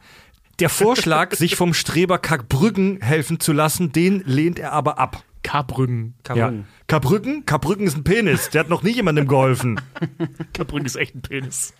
Der 0.61 0.69
Vorschlag, 0.69 1.35
sich 1.37 1.57
vom 1.57 1.75
Streber 1.75 2.19
Kackbrüggen 2.19 3.01
helfen 3.01 3.41
zu 3.41 3.53
lassen, 3.53 3.91
den 3.91 4.23
lehnt 4.27 4.59
er 4.59 4.73
aber 4.73 4.99
ab. 4.99 5.25
Karbrüggen. 5.43 6.15
Ja. 6.29 6.35
Kabrün. 6.35 6.67
Karbrücken? 6.87 7.47
Karbrücken 7.47 7.87
ist 7.87 7.97
ein 7.97 8.05
Penis. 8.05 8.51
Der 8.51 8.61
hat 8.61 8.69
noch 8.69 8.85
nie 8.85 8.93
jemandem 8.93 9.27
geholfen. 9.27 9.81
Karbrüggen 10.53 10.87
ist 10.87 10.97
echt 10.97 11.17
ein 11.17 11.23
Penis. 11.23 11.75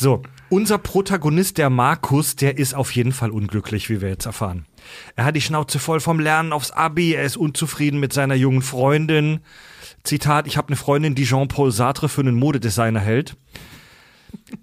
So, 0.00 0.22
unser 0.48 0.78
Protagonist, 0.78 1.58
der 1.58 1.70
Markus, 1.70 2.36
der 2.36 2.56
ist 2.56 2.72
auf 2.72 2.92
jeden 2.92 3.10
Fall 3.10 3.30
unglücklich, 3.30 3.90
wie 3.90 4.00
wir 4.00 4.08
jetzt 4.08 4.26
erfahren. 4.26 4.64
Er 5.16 5.24
hat 5.24 5.34
die 5.34 5.40
Schnauze 5.40 5.80
voll 5.80 5.98
vom 5.98 6.20
Lernen 6.20 6.52
aufs 6.52 6.70
Abi, 6.70 7.14
er 7.14 7.24
ist 7.24 7.36
unzufrieden 7.36 7.98
mit 7.98 8.12
seiner 8.12 8.36
jungen 8.36 8.62
Freundin. 8.62 9.40
Zitat, 10.04 10.46
ich 10.46 10.56
habe 10.56 10.68
eine 10.68 10.76
Freundin, 10.76 11.16
die 11.16 11.24
Jean-Paul 11.24 11.72
Sartre 11.72 12.08
für 12.08 12.20
einen 12.20 12.36
Modedesigner 12.36 13.00
hält. 13.00 13.36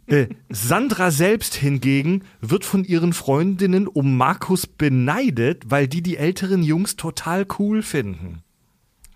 Äh, 0.08 0.28
Sandra 0.48 1.12
selbst 1.12 1.56
hingegen 1.56 2.24
wird 2.40 2.64
von 2.64 2.86
ihren 2.86 3.12
Freundinnen 3.12 3.90
um 3.90 4.16
Markus 4.16 4.66
beneidet, 4.68 5.64
weil 5.70 5.90
die 5.90 6.02
die 6.02 6.16
älteren 6.16 6.64
Jungs 6.64 6.96
total 6.96 7.46
cool 7.60 7.82
finden. 7.82 8.42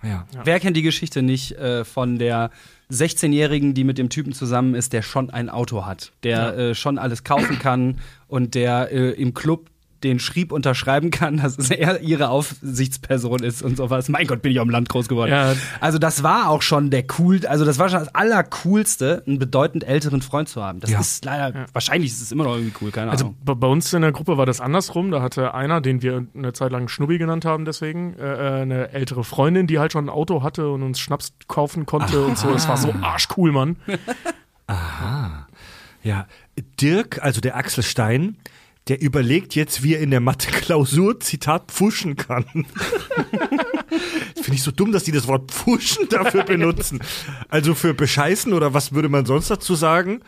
Ja. 0.03 0.25
Wer 0.43 0.59
kennt 0.59 0.77
die 0.77 0.81
Geschichte 0.81 1.21
nicht 1.21 1.53
äh, 1.53 1.83
von 1.83 2.17
der 2.19 2.51
16-Jährigen, 2.91 3.73
die 3.73 3.83
mit 3.83 3.97
dem 3.97 4.09
Typen 4.09 4.33
zusammen 4.33 4.75
ist, 4.75 4.93
der 4.93 5.01
schon 5.01 5.29
ein 5.29 5.49
Auto 5.49 5.85
hat, 5.85 6.11
der 6.23 6.57
äh, 6.57 6.75
schon 6.75 6.97
alles 6.97 7.23
kaufen 7.23 7.59
kann 7.59 7.99
und 8.27 8.55
der 8.55 8.91
äh, 8.91 9.11
im 9.11 9.33
Club 9.33 9.69
den 10.03 10.19
schrieb, 10.19 10.51
unterschreiben 10.51 11.11
kann, 11.11 11.37
dass 11.37 11.69
er 11.71 12.01
ihre 12.01 12.29
Aufsichtsperson 12.29 13.43
ist 13.43 13.61
und 13.61 13.77
sowas. 13.77 14.09
Mein 14.09 14.27
Gott, 14.27 14.41
bin 14.41 14.51
ich 14.51 14.59
auf 14.59 14.65
dem 14.67 14.71
Land 14.71 14.89
groß 14.89 15.07
geworden. 15.07 15.31
Ja. 15.31 15.53
Also 15.81 15.99
das 15.99 16.23
war 16.23 16.49
auch 16.49 16.61
schon 16.61 16.89
der 16.89 17.03
cool, 17.19 17.45
also 17.45 17.65
das 17.65 17.79
war 17.79 17.89
schon 17.89 17.99
das 17.99 18.13
allercoolste, 18.15 19.23
einen 19.27 19.39
bedeutend 19.39 19.83
älteren 19.83 20.21
Freund 20.21 20.47
zu 20.49 20.63
haben. 20.63 20.79
Das 20.79 20.89
Ja. 20.91 20.99
ist 20.99 21.25
leider, 21.25 21.65
wahrscheinlich 21.73 22.11
ist 22.11 22.21
es 22.21 22.31
immer 22.31 22.43
noch 22.45 22.55
irgendwie 22.55 22.73
cool, 22.81 22.91
keine 22.91 23.11
Also 23.11 23.25
Ahnung. 23.25 23.37
bei 23.43 23.53
bei 23.55 23.67
uns 23.67 23.91
in 23.93 24.01
der 24.01 24.11
Gruppe 24.11 24.37
war 24.37 24.45
das 24.45 24.61
andersrum. 24.61 25.11
Da 25.11 25.21
hatte 25.21 25.53
einer, 25.53 25.81
den 25.81 26.01
wir 26.01 26.25
eine 26.35 26.53
Zeit 26.53 26.71
lang 26.71 26.87
Schnubbi 26.87 27.17
genannt 27.17 27.45
haben, 27.45 27.65
deswegen, 27.65 28.15
äh, 28.17 28.23
eine 28.61 28.91
ältere 28.91 29.23
Freundin, 29.23 29.67
die 29.67 29.79
halt 29.79 29.91
schon 29.91 30.05
ein 30.05 30.09
Auto 30.09 30.43
hatte 30.43 30.69
und 30.69 30.81
uns 30.83 30.99
Schnaps 30.99 31.33
kaufen 31.47 31.85
konnte 31.85 32.23
und 32.25 32.37
so. 32.37 32.51
Das 32.51 32.67
war 32.67 32.77
so 32.77 32.93
arschcool, 33.01 33.51
Mann. 33.51 33.75
Ja, 36.03 36.27
Dirk, 36.79 37.19
also 37.21 37.41
der 37.41 37.55
Axel 37.57 37.83
Stein, 37.83 38.37
der 38.89 39.01
überlegt 39.01 39.53
jetzt, 39.53 39.83
wie 39.83 39.93
er 39.93 40.01
in 40.01 40.09
der 40.09 40.19
Mathe-Klausur, 40.19 41.19
Zitat, 41.19 41.71
pfuschen 41.71 42.15
kann. 42.15 42.45
Finde 44.35 44.53
ich 44.53 44.63
so 44.63 44.71
dumm, 44.71 44.91
dass 44.91 45.03
die 45.03 45.11
das 45.11 45.27
Wort 45.27 45.51
pfuschen 45.51 46.09
dafür 46.09 46.43
benutzen. 46.43 46.99
Also 47.49 47.75
für 47.75 47.93
bescheißen 47.93 48.51
oder 48.51 48.73
was 48.73 48.91
würde 48.91 49.09
man 49.09 49.27
sonst 49.27 49.51
dazu 49.51 49.75
sagen? 49.75 50.21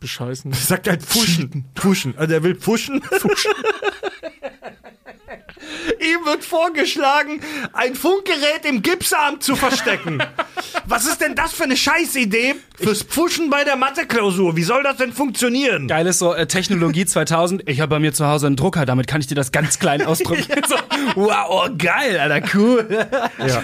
Bescheißen. 0.00 0.52
Sagt 0.54 0.88
halt 0.88 1.02
pfuschen. 1.02 1.66
Pfuschen. 1.74 2.16
Also 2.16 2.32
er 2.32 2.42
will 2.42 2.54
pfuschen. 2.54 3.02
Pfuschen. 3.02 3.52
Ihm 5.98 6.24
wird 6.24 6.44
vorgeschlagen, 6.44 7.40
ein 7.72 7.94
Funkgerät 7.94 8.64
im 8.64 8.82
Gipsarm 8.82 9.40
zu 9.40 9.56
verstecken. 9.56 10.22
Was 10.86 11.06
ist 11.06 11.20
denn 11.20 11.34
das 11.34 11.52
für 11.52 11.64
eine 11.64 11.76
Scheißidee 11.76 12.54
fürs 12.78 13.02
Pfuschen 13.02 13.50
bei 13.50 13.64
der 13.64 13.76
Mathe-Klausur? 13.76 14.56
Wie 14.56 14.62
soll 14.62 14.82
das 14.82 14.96
denn 14.96 15.12
funktionieren? 15.12 15.88
Geil 15.88 16.06
ist 16.06 16.18
so 16.18 16.34
äh, 16.34 16.46
Technologie 16.46 17.04
2000. 17.04 17.68
Ich 17.68 17.80
habe 17.80 17.90
bei 17.90 17.98
mir 17.98 18.12
zu 18.12 18.26
Hause 18.26 18.46
einen 18.46 18.56
Drucker, 18.56 18.86
damit 18.86 19.06
kann 19.06 19.20
ich 19.20 19.26
dir 19.26 19.34
das 19.34 19.52
ganz 19.52 19.78
klein 19.78 20.02
ausdrücken. 20.02 20.44
so, 20.68 20.76
wow, 21.14 21.46
oh, 21.48 21.68
geil, 21.76 22.18
Alter, 22.18 22.48
cool. 22.54 23.06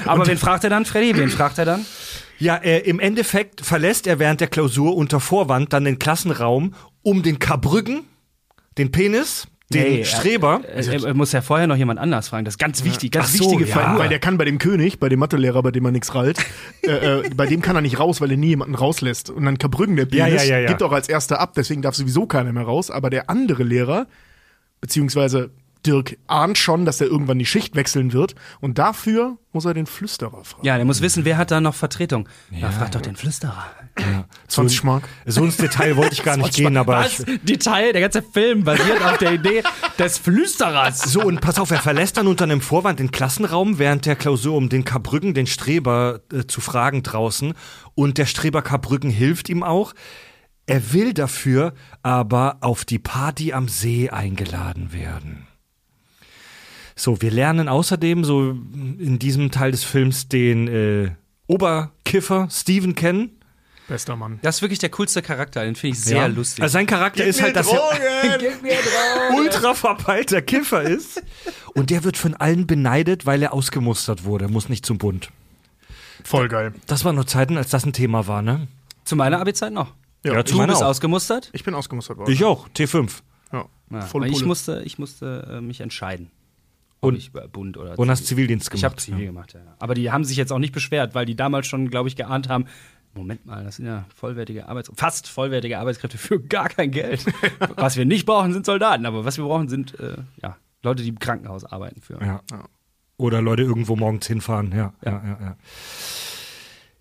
Aber 0.05 0.27
wen 0.27 0.39
fragt 0.39 0.65
er 0.65 0.71
dann, 0.71 0.85
Freddy? 0.85 1.17
Wen 1.17 1.31
fragt 1.31 1.59
er 1.59 1.65
dann? 1.65 1.87
Ja, 2.39 2.57
äh, 2.57 2.81
im 2.81 3.01
Endeffekt 3.01 3.65
verlässt 3.65 4.07
er 4.07 4.19
während 4.19 4.41
der 4.41 4.49
Klausur 4.49 4.95
unter 4.95 5.21
Vorwand 5.21 5.73
dann 5.73 5.85
den 5.85 5.99
Klassenraum, 5.99 6.75
um 7.03 7.23
den 7.23 7.39
Karbrücken, 7.39 8.05
den 8.77 8.93
Penis, 8.93 9.47
den 9.73 9.99
er- 9.99 10.05
Streber. 10.05 10.61
Er, 10.65 11.05
er 11.05 11.15
muss 11.15 11.33
ja 11.33 11.41
vorher 11.43 11.67
noch 11.67 11.77
jemand 11.77 11.99
anders 11.99 12.29
fragen. 12.29 12.45
Das 12.45 12.55
ist 12.55 12.59
ganz 12.59 12.85
wichtig, 12.85 13.11
ganz 13.11 13.33
so, 13.33 13.45
wichtige 13.45 13.65
ja. 13.69 13.75
Frage. 13.75 13.99
Weil 13.99 14.09
der 14.09 14.19
kann 14.21 14.39
bei 14.39 14.45
dem 14.45 14.59
König, 14.59 15.01
bei 15.01 15.09
dem 15.09 15.19
Mathelehrer, 15.19 15.63
bei 15.63 15.71
dem 15.73 15.85
er 15.85 15.91
nichts 15.91 16.15
rallt, 16.15 16.39
äh, 16.83 16.91
äh, 16.91 17.31
bei 17.35 17.47
dem 17.47 17.63
kann 17.63 17.75
er 17.75 17.83
nicht 17.83 17.99
raus, 17.99 18.21
weil 18.21 18.31
er 18.31 18.37
nie 18.37 18.49
jemanden 18.49 18.75
rauslässt. 18.77 19.31
Und 19.31 19.45
dann 19.45 19.59
Kabrücken, 19.59 19.97
der 19.97 20.07
Ja, 20.11 20.27
Penis, 20.27 20.47
ja, 20.47 20.57
ja, 20.57 20.61
ja. 20.61 20.69
gibt 20.69 20.83
auch 20.83 20.93
als 20.93 21.09
erster 21.09 21.41
ab, 21.41 21.55
deswegen 21.57 21.83
darf 21.83 21.95
sowieso 21.97 22.27
keiner 22.27 22.53
mehr 22.53 22.63
raus. 22.65 22.91
Aber 22.91 23.11
der 23.11 23.29
andere 23.29 23.65
Lehrer, 23.65 24.07
beziehungsweise 24.81 25.51
Dirk, 25.85 26.19
ahnt 26.27 26.59
schon, 26.59 26.85
dass 26.85 27.01
er 27.01 27.07
irgendwann 27.07 27.39
die 27.39 27.47
Schicht 27.47 27.77
wechseln 27.77 28.13
wird. 28.13 28.35
Und 28.61 28.79
dafür 28.79 29.39
muss 29.53 29.65
er 29.65 29.75
den 29.75 29.87
Flüsterer 29.87 30.45
fragen. 30.45 30.67
Ja, 30.67 30.77
der 30.77 30.85
muss 30.85 31.01
wissen, 31.01 31.25
wer 31.25 31.39
hat 31.39 31.51
da 31.51 31.61
noch 31.61 31.75
Vertretung. 31.75 32.29
Ja, 32.51 32.71
frag 32.71 32.93
doch 32.93 33.01
den 33.01 33.17
Flüsterer. 33.17 33.65
20 34.49 34.85
Mark. 34.85 35.09
So 35.25 35.45
ins 35.45 35.57
Detail 35.57 35.97
wollte 35.97 36.15
ich 36.15 36.23
gar 36.23 36.37
nicht 36.37 36.55
gehen, 36.55 36.77
aber 36.77 36.99
Was? 36.99 37.25
Detail, 37.43 37.93
der 37.93 38.03
ganze 38.03 38.23
Film 38.23 38.65
basiert 38.65 39.03
auf 39.03 39.19
der 39.19 39.33
Idee 39.33 39.63
des 39.99 40.19
Flüsterers. 40.19 40.99
So, 41.01 41.23
und 41.23 41.41
pass 41.41 41.59
auf, 41.59 41.71
er 41.71 41.81
verlässt 41.81 42.17
dann 42.17 42.27
unter 42.27 42.45
einem 42.45 42.61
Vorwand 42.61 42.99
den 42.99 43.11
Klassenraum 43.11 43.79
während 43.79 44.07
der 44.07 44.17
Klausur, 44.17 44.55
um 44.57 44.69
den 44.69 44.85
Karbrücken, 44.85 45.35
den 45.35 45.47
Streber, 45.47 46.21
äh, 46.33 46.47
zu 46.47 46.61
fragen 46.61 47.03
draußen. 47.03 47.55
Und 47.95 48.19
der 48.19 48.27
Streber 48.27 48.63
Karbrücken 48.63 49.11
hilft 49.11 49.49
ihm 49.49 49.63
auch. 49.63 49.95
Er 50.67 50.93
will 50.93 51.15
dafür 51.15 51.75
aber 52.03 52.59
auf 52.61 52.85
die 52.85 52.99
Party 52.99 53.53
am 53.53 53.69
See 53.69 54.11
eingeladen 54.11 54.93
werden. 54.93 55.47
So, 56.99 57.21
wir 57.21 57.31
lernen 57.31 57.69
außerdem 57.69 58.25
so 58.25 58.51
in 58.51 59.19
diesem 59.19 59.51
Teil 59.51 59.71
des 59.71 59.85
Films 59.85 60.29
den 60.29 60.67
äh, 60.67 61.11
Oberkiffer 61.47 62.49
Steven 62.51 62.95
kennen. 62.95 63.31
Bester 63.87 64.17
Mann. 64.17 64.41
Das 64.43 64.57
ist 64.57 64.63
wirklich 64.63 64.81
der 64.81 64.89
coolste 64.89 65.23
Charakter, 65.23 65.63
den 65.65 65.77
finde 65.77 65.97
ich 65.97 66.03
sehr 66.03 66.17
Ja. 66.23 66.27
lustig. 66.27 66.63
Also 66.63 66.73
sein 66.73 66.87
Charakter 66.87 67.25
ist 67.25 67.41
halt, 67.41 67.55
dass 67.55 67.69
er 67.69 67.81
ultra 69.37 69.75
verpeilter 69.75 70.43
Kiffer 70.43 70.83
ist. 70.83 71.23
Und 71.75 71.91
der 71.91 72.03
wird 72.03 72.17
von 72.17 72.35
allen 72.35 72.67
beneidet, 72.67 73.27
weil 73.27 73.43
er 73.43 73.53
ausgemustert 73.53 74.25
wurde. 74.25 74.49
Muss 74.49 74.69
nicht 74.69 74.85
zum 74.87 74.99
Bund. 74.99 75.31
Voll 76.25 76.49
geil. 76.49 76.73
Das 76.87 77.05
waren 77.05 77.15
nur 77.15 77.27
Zeiten, 77.27 77.57
als 77.57 77.69
das 77.71 77.85
ein 77.87 77.93
Thema 77.93 78.27
war, 78.27 78.43
ne? 78.43 78.67
Zu 79.05 79.15
meiner 79.15 79.39
Abi-Zeit 79.41 79.73
noch. 79.73 79.93
Ja, 80.25 80.45
zu 80.45 80.53
Du 80.55 80.59
meiner 80.59 80.73
bist 80.73 80.83
auch. 80.83 80.89
ausgemustert? 80.89 81.51
Ich 81.53 81.63
bin 81.63 81.75
ausgemustert 81.75 82.17
worden. 82.17 82.33
Ich 82.33 82.43
auch, 82.43 82.69
T5. 82.71 83.11
Ja. 83.53 83.67
Ja, 83.91 84.09
ich 84.25 84.45
musste, 84.45 84.83
ich 84.85 84.99
musste 84.99 85.47
äh, 85.49 85.61
mich 85.61 85.81
entscheiden. 85.81 86.33
Und- 87.07 87.17
ich 87.17 87.33
Bund 87.33 87.77
oder 87.77 87.99
Und 87.99 88.11
hast 88.11 88.21
Zivil- 88.25 88.29
Zivildienst 88.29 88.73
Ich 88.75 88.85
habe 88.85 88.95
gemacht. 88.95 89.01
Zivil 89.05 89.27
gemacht, 89.27 89.53
ja. 89.55 89.61
Aber 89.79 89.95
die 89.95 90.11
haben 90.11 90.25
sich 90.25 90.37
jetzt 90.37 90.53
auch 90.53 90.59
nicht 90.59 90.73
beschwert, 90.73 91.15
weil 91.15 91.27
die 91.27 91.37
damals 91.37 91.67
schon, 91.67 91.91
glaube 91.91 92.09
ich, 92.09 92.17
geahnt 92.17 92.49
haben, 92.49 92.67
Moment 93.15 93.47
mal, 93.47 93.65
das 93.65 93.77
sind 93.77 93.87
ja 93.87 94.05
vollwertige 94.15 94.69
Arbeits 94.69 94.93
fast 94.95 95.27
vollwertige 95.29 95.79
Arbeitskräfte 95.79 96.19
für 96.19 96.39
gar 96.49 96.69
kein 96.69 96.91
Geld. 96.91 97.25
was 97.77 97.97
wir 97.97 98.05
nicht 98.05 98.27
brauchen, 98.27 98.53
sind 98.53 98.67
Soldaten, 98.67 99.07
aber 99.07 99.25
was 99.25 99.39
wir 99.39 99.45
brauchen, 99.45 99.69
sind 99.69 99.99
äh, 99.99 100.17
ja, 100.43 100.57
Leute, 100.83 101.03
die 101.03 101.09
im 101.09 101.19
Krankenhaus 101.19 101.65
arbeiten 101.65 102.03
für. 102.03 102.21
Ja. 102.21 102.43
Oder 103.17 103.41
Leute 103.41 103.63
irgendwo 103.63 103.97
morgens 103.97 104.27
hinfahren, 104.27 104.73
ja. 104.73 104.93
Ja, 105.03 105.11
ja, 105.25 105.39
ja. 105.41 105.57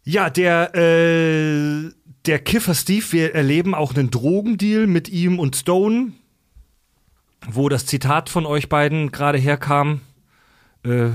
ja 0.05 0.29
der, 0.29 0.73
äh, 0.75 1.91
der 2.25 2.39
Kiffer 2.39 2.73
Steve, 2.73 3.05
wir 3.11 3.35
erleben 3.35 3.75
auch 3.75 3.93
einen 3.93 4.09
Drogendeal 4.09 4.87
mit 4.87 5.09
ihm 5.09 5.37
und 5.39 5.55
Stone, 5.57 6.13
wo 7.49 7.69
das 7.69 7.85
Zitat 7.85 8.29
von 8.29 8.45
euch 8.45 8.69
beiden 8.69 9.11
gerade 9.11 9.37
herkam. 9.37 10.01
Äh, 10.83 11.09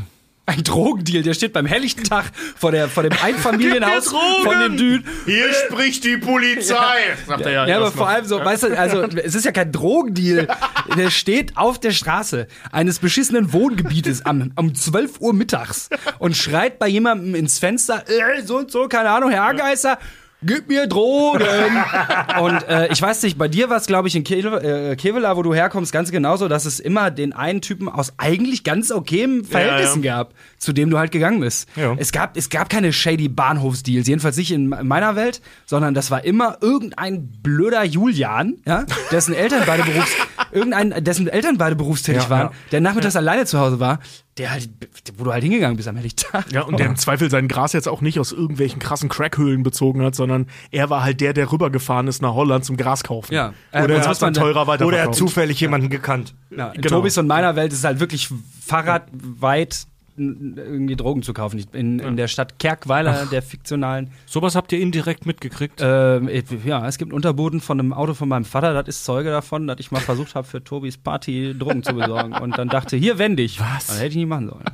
Ein 0.47 0.65
Drogendeal, 0.65 1.23
der 1.23 1.35
steht 1.35 1.53
beim 1.53 1.67
helllichten 1.67 2.03
Tag 2.05 2.33
vor, 2.57 2.73
der, 2.73 2.89
vor 2.89 3.05
dem 3.05 3.13
Einfamilienhaus 3.23 4.09
von 4.45 4.61
dem 4.61 4.77
Dude. 4.77 5.05
Hier 5.27 5.53
spricht 5.55 6.03
die 6.05 6.17
Polizei, 6.17 7.15
sagt 7.27 7.43
er 7.43 7.53
ja. 7.53 7.67
Ja, 7.69 7.77
aber 7.77 7.93
vor 7.93 8.09
allem 8.09 8.25
so, 8.25 8.45
weißt 8.45 8.65
du, 8.65 8.79
also 8.79 9.03
es 9.03 9.35
ist 9.37 9.45
ja 9.45 9.53
kein 9.53 9.71
Drogendeal. 9.71 10.49
Der 10.97 11.11
steht 11.11 11.57
auf 11.57 11.79
der 11.79 11.93
Straße 11.93 12.49
eines 12.73 12.99
beschissenen 12.99 13.53
Wohngebietes 13.53 14.25
am, 14.27 14.51
um 14.57 14.75
12 14.75 15.21
Uhr 15.21 15.33
mittags 15.33 15.89
und 16.19 16.37
schreit 16.37 16.81
bei 16.81 16.89
jemandem 16.89 17.37
ins 17.37 17.61
Fenster, 17.61 18.03
äh, 18.09 18.43
so 18.43 18.59
und 18.59 18.73
so, 18.73 18.89
keine 18.89 19.11
Ahnung, 19.11 19.31
Herr 19.31 19.55
Geister, 19.55 19.99
gib 20.43 20.69
mir 20.69 20.87
Drogen. 20.87 21.43
und 22.41 22.69
äh, 22.69 22.93
ich 22.93 23.01
weiß 23.01 23.23
nicht, 23.23 23.39
bei 23.39 23.49
dir 23.49 23.71
war 23.71 23.77
es, 23.77 23.87
glaube 23.87 24.09
ich, 24.09 24.17
in 24.17 24.25
Kevel, 24.25 24.93
äh, 24.93 24.97
Kevela, 24.97 25.37
wo 25.37 25.43
du 25.43 25.55
herkommst, 25.55 25.93
ganz 25.93 26.11
genauso, 26.11 26.49
dass 26.49 26.65
es 26.65 26.81
immer 26.81 27.11
den 27.11 27.33
einen 27.33 27.61
Typen 27.61 27.89
aus 27.89 28.15
eigentlich 28.19 28.65
ganz 28.65 28.91
okayen 28.91 29.45
Verhältnissen 29.45 30.03
gab, 30.03 30.35
zu 30.59 30.73
dem 30.73 30.91
du 30.91 30.99
halt 30.99 31.13
gegangen 31.13 31.41
bist. 31.41 31.69
Ja. 31.77 31.95
Es 31.99 32.13
gab, 32.13 32.37
es 32.37 32.51
gab 32.51 32.69
keine 32.69 32.93
shady 32.93 33.29
Bahnhofsdeals, 33.29 34.09
jedenfalls 34.09 34.37
nicht 34.37 34.53
in 34.53 34.69
meiner 34.69 35.17
Welt, 35.17 35.41
sondern 35.67 35.95
das 35.95 36.11
war 36.11 36.25
immer 36.25 36.59
irgendein 36.61 37.29
blöder 37.43 37.85
Julian, 37.85 38.57
ja, 38.67 38.85
dessen 39.11 39.35
Eltern 39.35 39.63
beide 39.67 39.83
Berufs, 39.83 40.13
irgendein, 40.53 41.05
dessen 41.05 41.29
Eltern 41.29 41.59
beide 41.59 41.77
berufstätig 41.77 42.25
Ja, 42.25 42.31
waren, 42.31 42.47
ja. 42.47 42.53
der 42.73 42.81
nachmittags 42.81 43.17
alleine 43.17 43.47
zu 43.47 43.59
Hause 43.59 43.81
war, 43.81 44.01
der 44.41 44.51
halt, 44.53 44.71
wo 45.19 45.25
du 45.25 45.33
halt 45.33 45.43
hingegangen 45.43 45.77
bist 45.77 45.87
am 45.87 45.97
Helllichtag. 45.97 46.51
Ja, 46.51 46.63
und 46.63 46.81
der 46.81 46.87
im 46.87 46.97
Zweifel 46.97 47.31
sein 47.31 47.47
Gras 47.47 47.75
jetzt 47.75 47.89
auch 47.89 48.01
nicht 48.01 48.19
aus 48.19 48.33
irgendwelchen 48.33 48.81
krassen 48.81 49.11
Crackhöhlen 49.11 49.63
bezogen 49.63 50.03
hat, 50.03 50.15
sondern 50.15 50.47
er 50.71 50.89
war 50.89 51.03
halt 51.03 51.21
der, 51.21 51.35
der 51.35 51.53
rübergefahren 51.53 52.09
ist 52.09 52.23
nach 52.23 52.33
Holland 52.33 52.65
zum 52.65 52.79
Gras 52.79 53.05
kaufen. 53.05 53.35
Ja. 53.35 53.53
Oder 53.73 53.97
er 53.97 54.09
hat 54.09 54.23
dann 54.23 54.33
teurer 54.33 54.67
oder 54.67 54.99
er 54.99 55.05
hat 55.09 55.15
zufällig 55.15 55.61
jemanden 55.61 55.91
gekannt. 55.91 56.35
Ja, 56.51 56.71
in 56.71 56.81
Genau. 56.81 56.97
Tobis 56.97 57.19
und 57.19 57.27
meiner 57.27 57.55
Welt 57.55 57.73
ist 57.73 57.81
es 57.81 57.85
halt 57.85 58.01
wirklich 58.01 58.31
fahrradweit 58.65 59.87
irgendwie 60.21 60.97
Drogen 60.97 61.23
zu 61.23 61.33
kaufen. 61.33 61.65
In, 61.73 61.99
in 61.99 62.17
der 62.17 62.29
Stadt 62.29 62.59
Kerkweiler, 62.59 63.27
der 63.27 63.43
fiktionalen. 63.43 64.11
Sowas 64.27 64.55
habt 64.55 64.73
ihr 64.73 64.81
indirekt 64.81 65.27
mitgekriegt? 65.27 65.81
Ähm, 65.83 66.29
ja, 66.65 66.87
es 66.87 66.99
gibt 66.99 67.11
einen 67.11 67.17
Unterboden 67.17 67.61
von 67.61 67.81
einem 67.81 67.93
Auto 67.93 68.15
von 68.15 68.29
meinem 68.29 68.45
Vater, 68.45 68.75
das 68.75 68.89
ist 68.89 69.05
Zeuge 69.05 69.31
davon, 69.31 69.67
dass 69.67 69.81
ich 69.81 69.91
mal 69.91 70.01
versucht 70.01 70.35
habe, 70.35 70.47
für 70.47 70.63
Tobis 70.63 70.97
Party 70.99 71.55
Drogen 71.59 71.83
zu 71.83 71.95
besorgen. 71.95 72.33
Und 72.35 72.59
dann 72.59 72.69
dachte, 72.69 72.97
hier 72.97 73.19
wende 73.19 73.43
ich. 73.43 73.61
Was? 73.61 73.87
Das 73.87 73.99
hätte 73.99 74.11
ich 74.11 74.17
nicht 74.17 74.29
machen 74.29 74.49
sollen. 74.49 74.65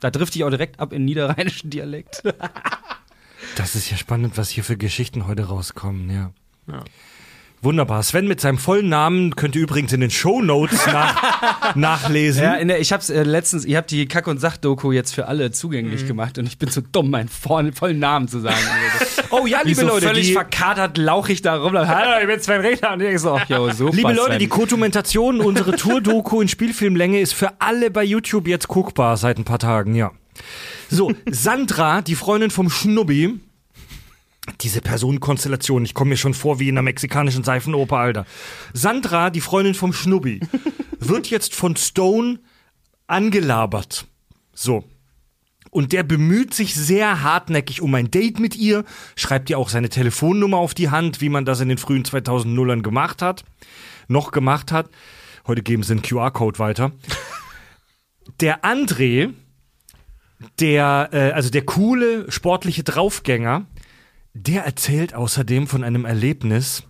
Da 0.00 0.10
drifte 0.10 0.38
ich 0.38 0.44
auch 0.44 0.50
direkt 0.50 0.80
ab 0.80 0.92
in 0.92 1.04
niederrheinischen 1.04 1.70
Dialekt. 1.70 2.22
Das 3.56 3.74
ist 3.74 3.90
ja 3.90 3.96
spannend, 3.96 4.36
was 4.36 4.50
hier 4.50 4.64
für 4.64 4.76
Geschichten 4.76 5.26
heute 5.26 5.44
rauskommen, 5.44 6.10
ja. 6.10 6.32
Wunderbar. 7.64 8.02
Sven 8.02 8.28
mit 8.28 8.42
seinem 8.42 8.58
vollen 8.58 8.90
Namen 8.90 9.36
könnt 9.36 9.56
ihr 9.56 9.62
übrigens 9.62 9.92
in 9.92 10.00
den 10.00 10.10
Shownotes 10.10 10.86
nach, 10.86 11.74
nachlesen. 11.74 12.42
Ja, 12.42 12.54
in 12.54 12.68
der, 12.68 12.78
ich 12.78 12.92
hab's 12.92 13.08
äh, 13.08 13.22
letztens, 13.22 13.64
ihr 13.64 13.78
habt 13.78 13.90
die 13.90 14.06
Kack- 14.06 14.26
und 14.26 14.38
Sach-Doku 14.38 14.92
jetzt 14.92 15.14
für 15.14 15.28
alle 15.28 15.50
zugänglich 15.50 16.06
gemacht 16.06 16.36
und 16.38 16.46
ich 16.46 16.58
bin 16.58 16.68
zu 16.68 16.82
dumm, 16.82 17.10
meinen 17.10 17.28
vollen, 17.28 17.72
Namen 17.98 18.28
zu 18.28 18.40
sagen. 18.40 18.56
oh 19.30 19.46
ja, 19.46 19.62
liebe 19.64 19.80
so 19.80 19.86
Leute, 19.86 20.08
völlig 20.08 20.26
die, 20.26 20.32
verkatert 20.34 20.98
lauchig 20.98 21.40
da 21.40 21.56
rum. 21.56 21.72
Hallo, 21.74 22.20
ich 22.20 22.26
bin 22.26 22.40
Sven 22.40 22.60
Regner. 22.60 22.92
Und 22.92 23.00
ich 23.00 23.18
so, 23.18 23.34
ach, 23.34 23.48
jo, 23.48 23.70
super, 23.70 23.96
liebe 23.96 24.12
Leute, 24.12 24.32
Sven. 24.32 24.38
die 24.40 24.48
Co-Dokumentation, 24.48 25.40
unsere 25.40 25.74
Tour-Doku 25.74 26.42
in 26.42 26.48
Spielfilmlänge 26.48 27.20
ist 27.20 27.32
für 27.32 27.60
alle 27.60 27.90
bei 27.90 28.04
YouTube 28.04 28.46
jetzt 28.46 28.68
guckbar 28.68 29.16
seit 29.16 29.38
ein 29.38 29.44
paar 29.44 29.58
Tagen, 29.58 29.94
ja. 29.94 30.12
So, 30.90 31.12
Sandra, 31.30 32.02
die 32.02 32.14
Freundin 32.14 32.50
vom 32.50 32.68
Schnubbi, 32.68 33.40
diese 34.60 34.80
Personenkonstellation, 34.80 35.84
ich 35.84 35.94
komme 35.94 36.10
mir 36.10 36.16
schon 36.16 36.34
vor 36.34 36.58
wie 36.58 36.68
in 36.68 36.74
einer 36.74 36.82
mexikanischen 36.82 37.44
Seifenoper, 37.44 37.96
Alter. 37.96 38.26
Sandra, 38.72 39.30
die 39.30 39.40
Freundin 39.40 39.74
vom 39.74 39.92
Schnubbi, 39.92 40.40
wird 40.98 41.28
jetzt 41.28 41.54
von 41.54 41.76
Stone 41.76 42.40
angelabert. 43.06 44.06
So. 44.52 44.84
Und 45.70 45.92
der 45.92 46.04
bemüht 46.04 46.54
sich 46.54 46.74
sehr 46.74 47.22
hartnäckig 47.22 47.80
um 47.80 47.94
ein 47.94 48.10
Date 48.10 48.38
mit 48.38 48.54
ihr, 48.54 48.84
schreibt 49.16 49.50
ihr 49.50 49.58
auch 49.58 49.68
seine 49.68 49.88
Telefonnummer 49.88 50.58
auf 50.58 50.72
die 50.74 50.90
Hand, 50.90 51.20
wie 51.20 51.28
man 51.28 51.44
das 51.44 51.60
in 51.60 51.68
den 51.68 51.78
frühen 51.78 52.04
2000ern 52.04 52.82
gemacht 52.82 53.22
hat, 53.22 53.44
noch 54.06 54.30
gemacht 54.30 54.70
hat. 54.70 54.88
Heute 55.46 55.62
geben 55.62 55.82
sie 55.82 55.92
einen 55.92 56.02
QR-Code 56.02 56.58
weiter. 56.58 56.92
Der 58.40 58.64
André, 58.64 59.34
der, 60.58 61.10
äh, 61.12 61.32
also 61.32 61.50
der 61.50 61.62
coole 61.62 62.30
sportliche 62.30 62.82
Draufgänger, 62.82 63.66
der 64.34 64.64
erzählt 64.64 65.14
außerdem 65.14 65.66
von 65.66 65.84
einem 65.84 66.04
Erlebnis, 66.04 66.82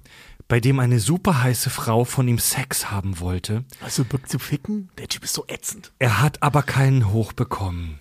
bei 0.49 0.61
dem 0.61 0.79
eine 0.81 0.99
super 0.99 1.43
heiße 1.43 1.71
Frau 1.71 2.05
von 2.05 2.27
ihm 2.29 2.39
Sex 2.39 2.91
haben 2.91 3.21
wollte. 3.21 3.65
Also 3.83 4.05
Bock 4.05 4.29
zu 4.29 4.39
ficken? 4.39 4.91
Der 4.99 5.09
Typ 5.09 5.25
ist 5.25 5.35
so 5.35 5.45
ätzend. 5.49 5.93
Er 5.99 6.21
hat 6.21 6.43
aber 6.43 6.63
keinen 6.63 7.13
hochbekommen. 7.13 8.01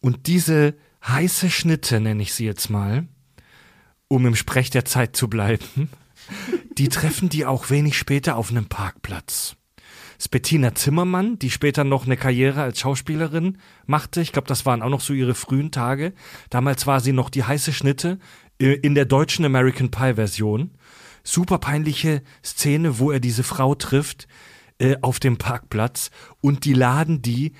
Und 0.00 0.26
diese 0.26 0.74
heiße 1.06 1.50
Schnitte, 1.50 2.00
nenne 2.00 2.22
ich 2.22 2.34
sie 2.34 2.44
jetzt 2.44 2.70
mal, 2.70 3.06
um 4.08 4.26
im 4.26 4.36
Sprech 4.36 4.70
der 4.70 4.84
Zeit 4.84 5.16
zu 5.16 5.28
bleiben, 5.28 5.90
die 6.78 6.88
treffen 6.88 7.28
die 7.28 7.46
auch 7.46 7.70
wenig 7.70 7.96
später 7.96 8.36
auf 8.36 8.50
einem 8.50 8.66
Parkplatz. 8.66 9.56
Ist 10.20 10.28
Bettina 10.28 10.74
Zimmermann, 10.74 11.38
die 11.38 11.48
später 11.48 11.82
noch 11.82 12.04
eine 12.04 12.18
Karriere 12.18 12.60
als 12.60 12.80
Schauspielerin 12.80 13.56
machte. 13.86 14.20
Ich 14.20 14.32
glaube, 14.32 14.48
das 14.48 14.66
waren 14.66 14.82
auch 14.82 14.90
noch 14.90 15.00
so 15.00 15.14
ihre 15.14 15.34
frühen 15.34 15.70
Tage. 15.70 16.12
Damals 16.50 16.86
war 16.86 17.00
sie 17.00 17.14
noch 17.14 17.30
die 17.30 17.44
heiße 17.44 17.72
Schnitte 17.72 18.18
äh, 18.60 18.74
in 18.74 18.94
der 18.94 19.06
deutschen 19.06 19.46
American 19.46 19.90
Pie 19.90 20.16
Version. 20.16 20.72
Super 21.24 21.56
peinliche 21.56 22.20
Szene, 22.44 22.98
wo 22.98 23.10
er 23.10 23.18
diese 23.18 23.44
Frau 23.44 23.74
trifft 23.74 24.28
äh, 24.78 24.96
auf 25.00 25.20
dem 25.20 25.38
Parkplatz 25.38 26.10
und 26.42 26.66
die 26.66 26.74
laden 26.74 27.22
die 27.22 27.54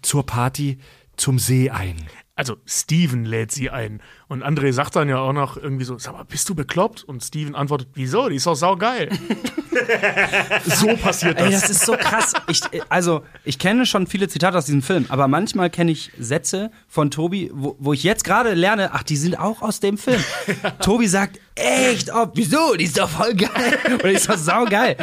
zur 0.00 0.26
Party 0.26 0.78
zum 1.16 1.40
See 1.40 1.70
ein. 1.70 1.96
Also 2.36 2.56
Steven 2.66 3.24
lädt 3.24 3.50
sie 3.50 3.70
ein. 3.70 4.00
Und 4.28 4.42
André 4.42 4.72
sagt 4.72 4.96
dann 4.96 5.08
ja 5.08 5.18
auch 5.18 5.32
noch 5.32 5.56
irgendwie 5.56 5.84
so, 5.84 5.98
sag 5.98 6.14
mal, 6.14 6.24
bist 6.24 6.48
du 6.48 6.54
bekloppt? 6.56 7.04
Und 7.04 7.22
Steven 7.22 7.54
antwortet, 7.54 7.88
wieso? 7.94 8.28
Die 8.28 8.36
ist 8.36 8.46
doch 8.46 8.56
saugeil. 8.56 9.08
so 10.64 10.96
passiert 10.96 11.38
das. 11.38 11.46
Ey, 11.46 11.52
das 11.52 11.70
ist 11.70 11.86
so 11.86 11.92
krass. 11.92 12.32
Ich, 12.48 12.60
also, 12.88 13.22
ich 13.44 13.58
kenne 13.58 13.86
schon 13.86 14.06
viele 14.06 14.28
Zitate 14.28 14.58
aus 14.58 14.66
diesem 14.66 14.82
Film, 14.82 15.06
aber 15.10 15.28
manchmal 15.28 15.70
kenne 15.70 15.92
ich 15.92 16.10
Sätze 16.18 16.70
von 16.88 17.10
Tobi, 17.10 17.50
wo, 17.54 17.76
wo 17.78 17.92
ich 17.92 18.02
jetzt 18.02 18.24
gerade 18.24 18.54
lerne, 18.54 18.90
ach, 18.94 19.02
die 19.02 19.16
sind 19.16 19.38
auch 19.38 19.62
aus 19.62 19.80
dem 19.80 19.98
Film. 19.98 20.22
Tobi 20.80 21.06
sagt, 21.06 21.38
echt, 21.54 22.10
oh, 22.12 22.26
wieso? 22.34 22.74
Die 22.74 22.84
ist 22.84 22.98
doch 22.98 23.08
voll 23.08 23.34
geil. 23.34 23.78
Oder 23.94 24.08
die 24.08 24.14
ist 24.16 24.28
doch 24.28 24.38
saugeil. 24.38 24.96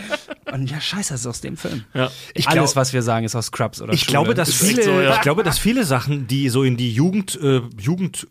Und 0.51 0.69
ja, 0.69 0.79
scheiße, 0.81 1.13
das 1.13 1.21
ist 1.21 1.27
aus 1.27 1.41
dem 1.41 1.57
Film. 1.57 1.86
ja. 1.93 2.12
Ich 2.33 2.47
Alles, 2.47 2.71
glaub- 2.71 2.75
was 2.75 2.93
wir 2.93 3.01
sagen, 3.01 3.25
ist 3.25 3.36
aus 3.36 3.45
Scrubs 3.47 3.81
oder 3.81 3.93
Ich 3.93 4.01
Schule. 4.01 4.12
glaube, 4.12 4.33
dass 4.33 4.53
viele, 4.53 4.83
so, 4.83 4.99
ja. 4.99 5.15
ich 5.15 5.21
glaube, 5.21 5.43
dass 5.43 5.57
viele 5.59 5.83
Sachen, 5.86 6.27
die 6.27 6.49
so 6.49 6.63
in 6.63 6.77
die 6.77 6.91
Jugend, 6.93 7.39
äh, 7.41 7.62
Jugendsprache 7.79 8.27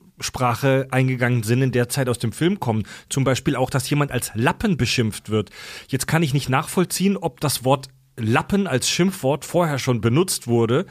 eingegangen 0.91 1.43
sind, 1.43 1.63
in 1.63 1.73
der 1.73 1.89
Zeit 1.89 2.09
aus 2.09 2.19
dem 2.19 2.33
Film 2.33 2.61
kommen. 2.61 2.85
Zum 3.09 3.25
Beispiel 3.25 3.57
auch, 3.57 3.71
dass 3.71 3.89
jemand 3.91 4.13
als 4.13 4.31
Lappen 4.35 4.77
beschimpft 4.77 5.31
wird. 5.31 5.51
Jetzt 5.89 6.07
kann 6.07 6.23
ich 6.23 6.35
nicht 6.35 6.49
nachvollziehen, 6.49 7.17
ob 7.17 7.41
das 7.41 7.65
Wort 7.65 7.89
Lappen 8.17 8.67
als 8.67 8.89
Schimpfwort 8.89 9.45
vorher 9.45 9.79
schon 9.79 10.01
benutzt 10.01 10.47
wurde. 10.47 10.87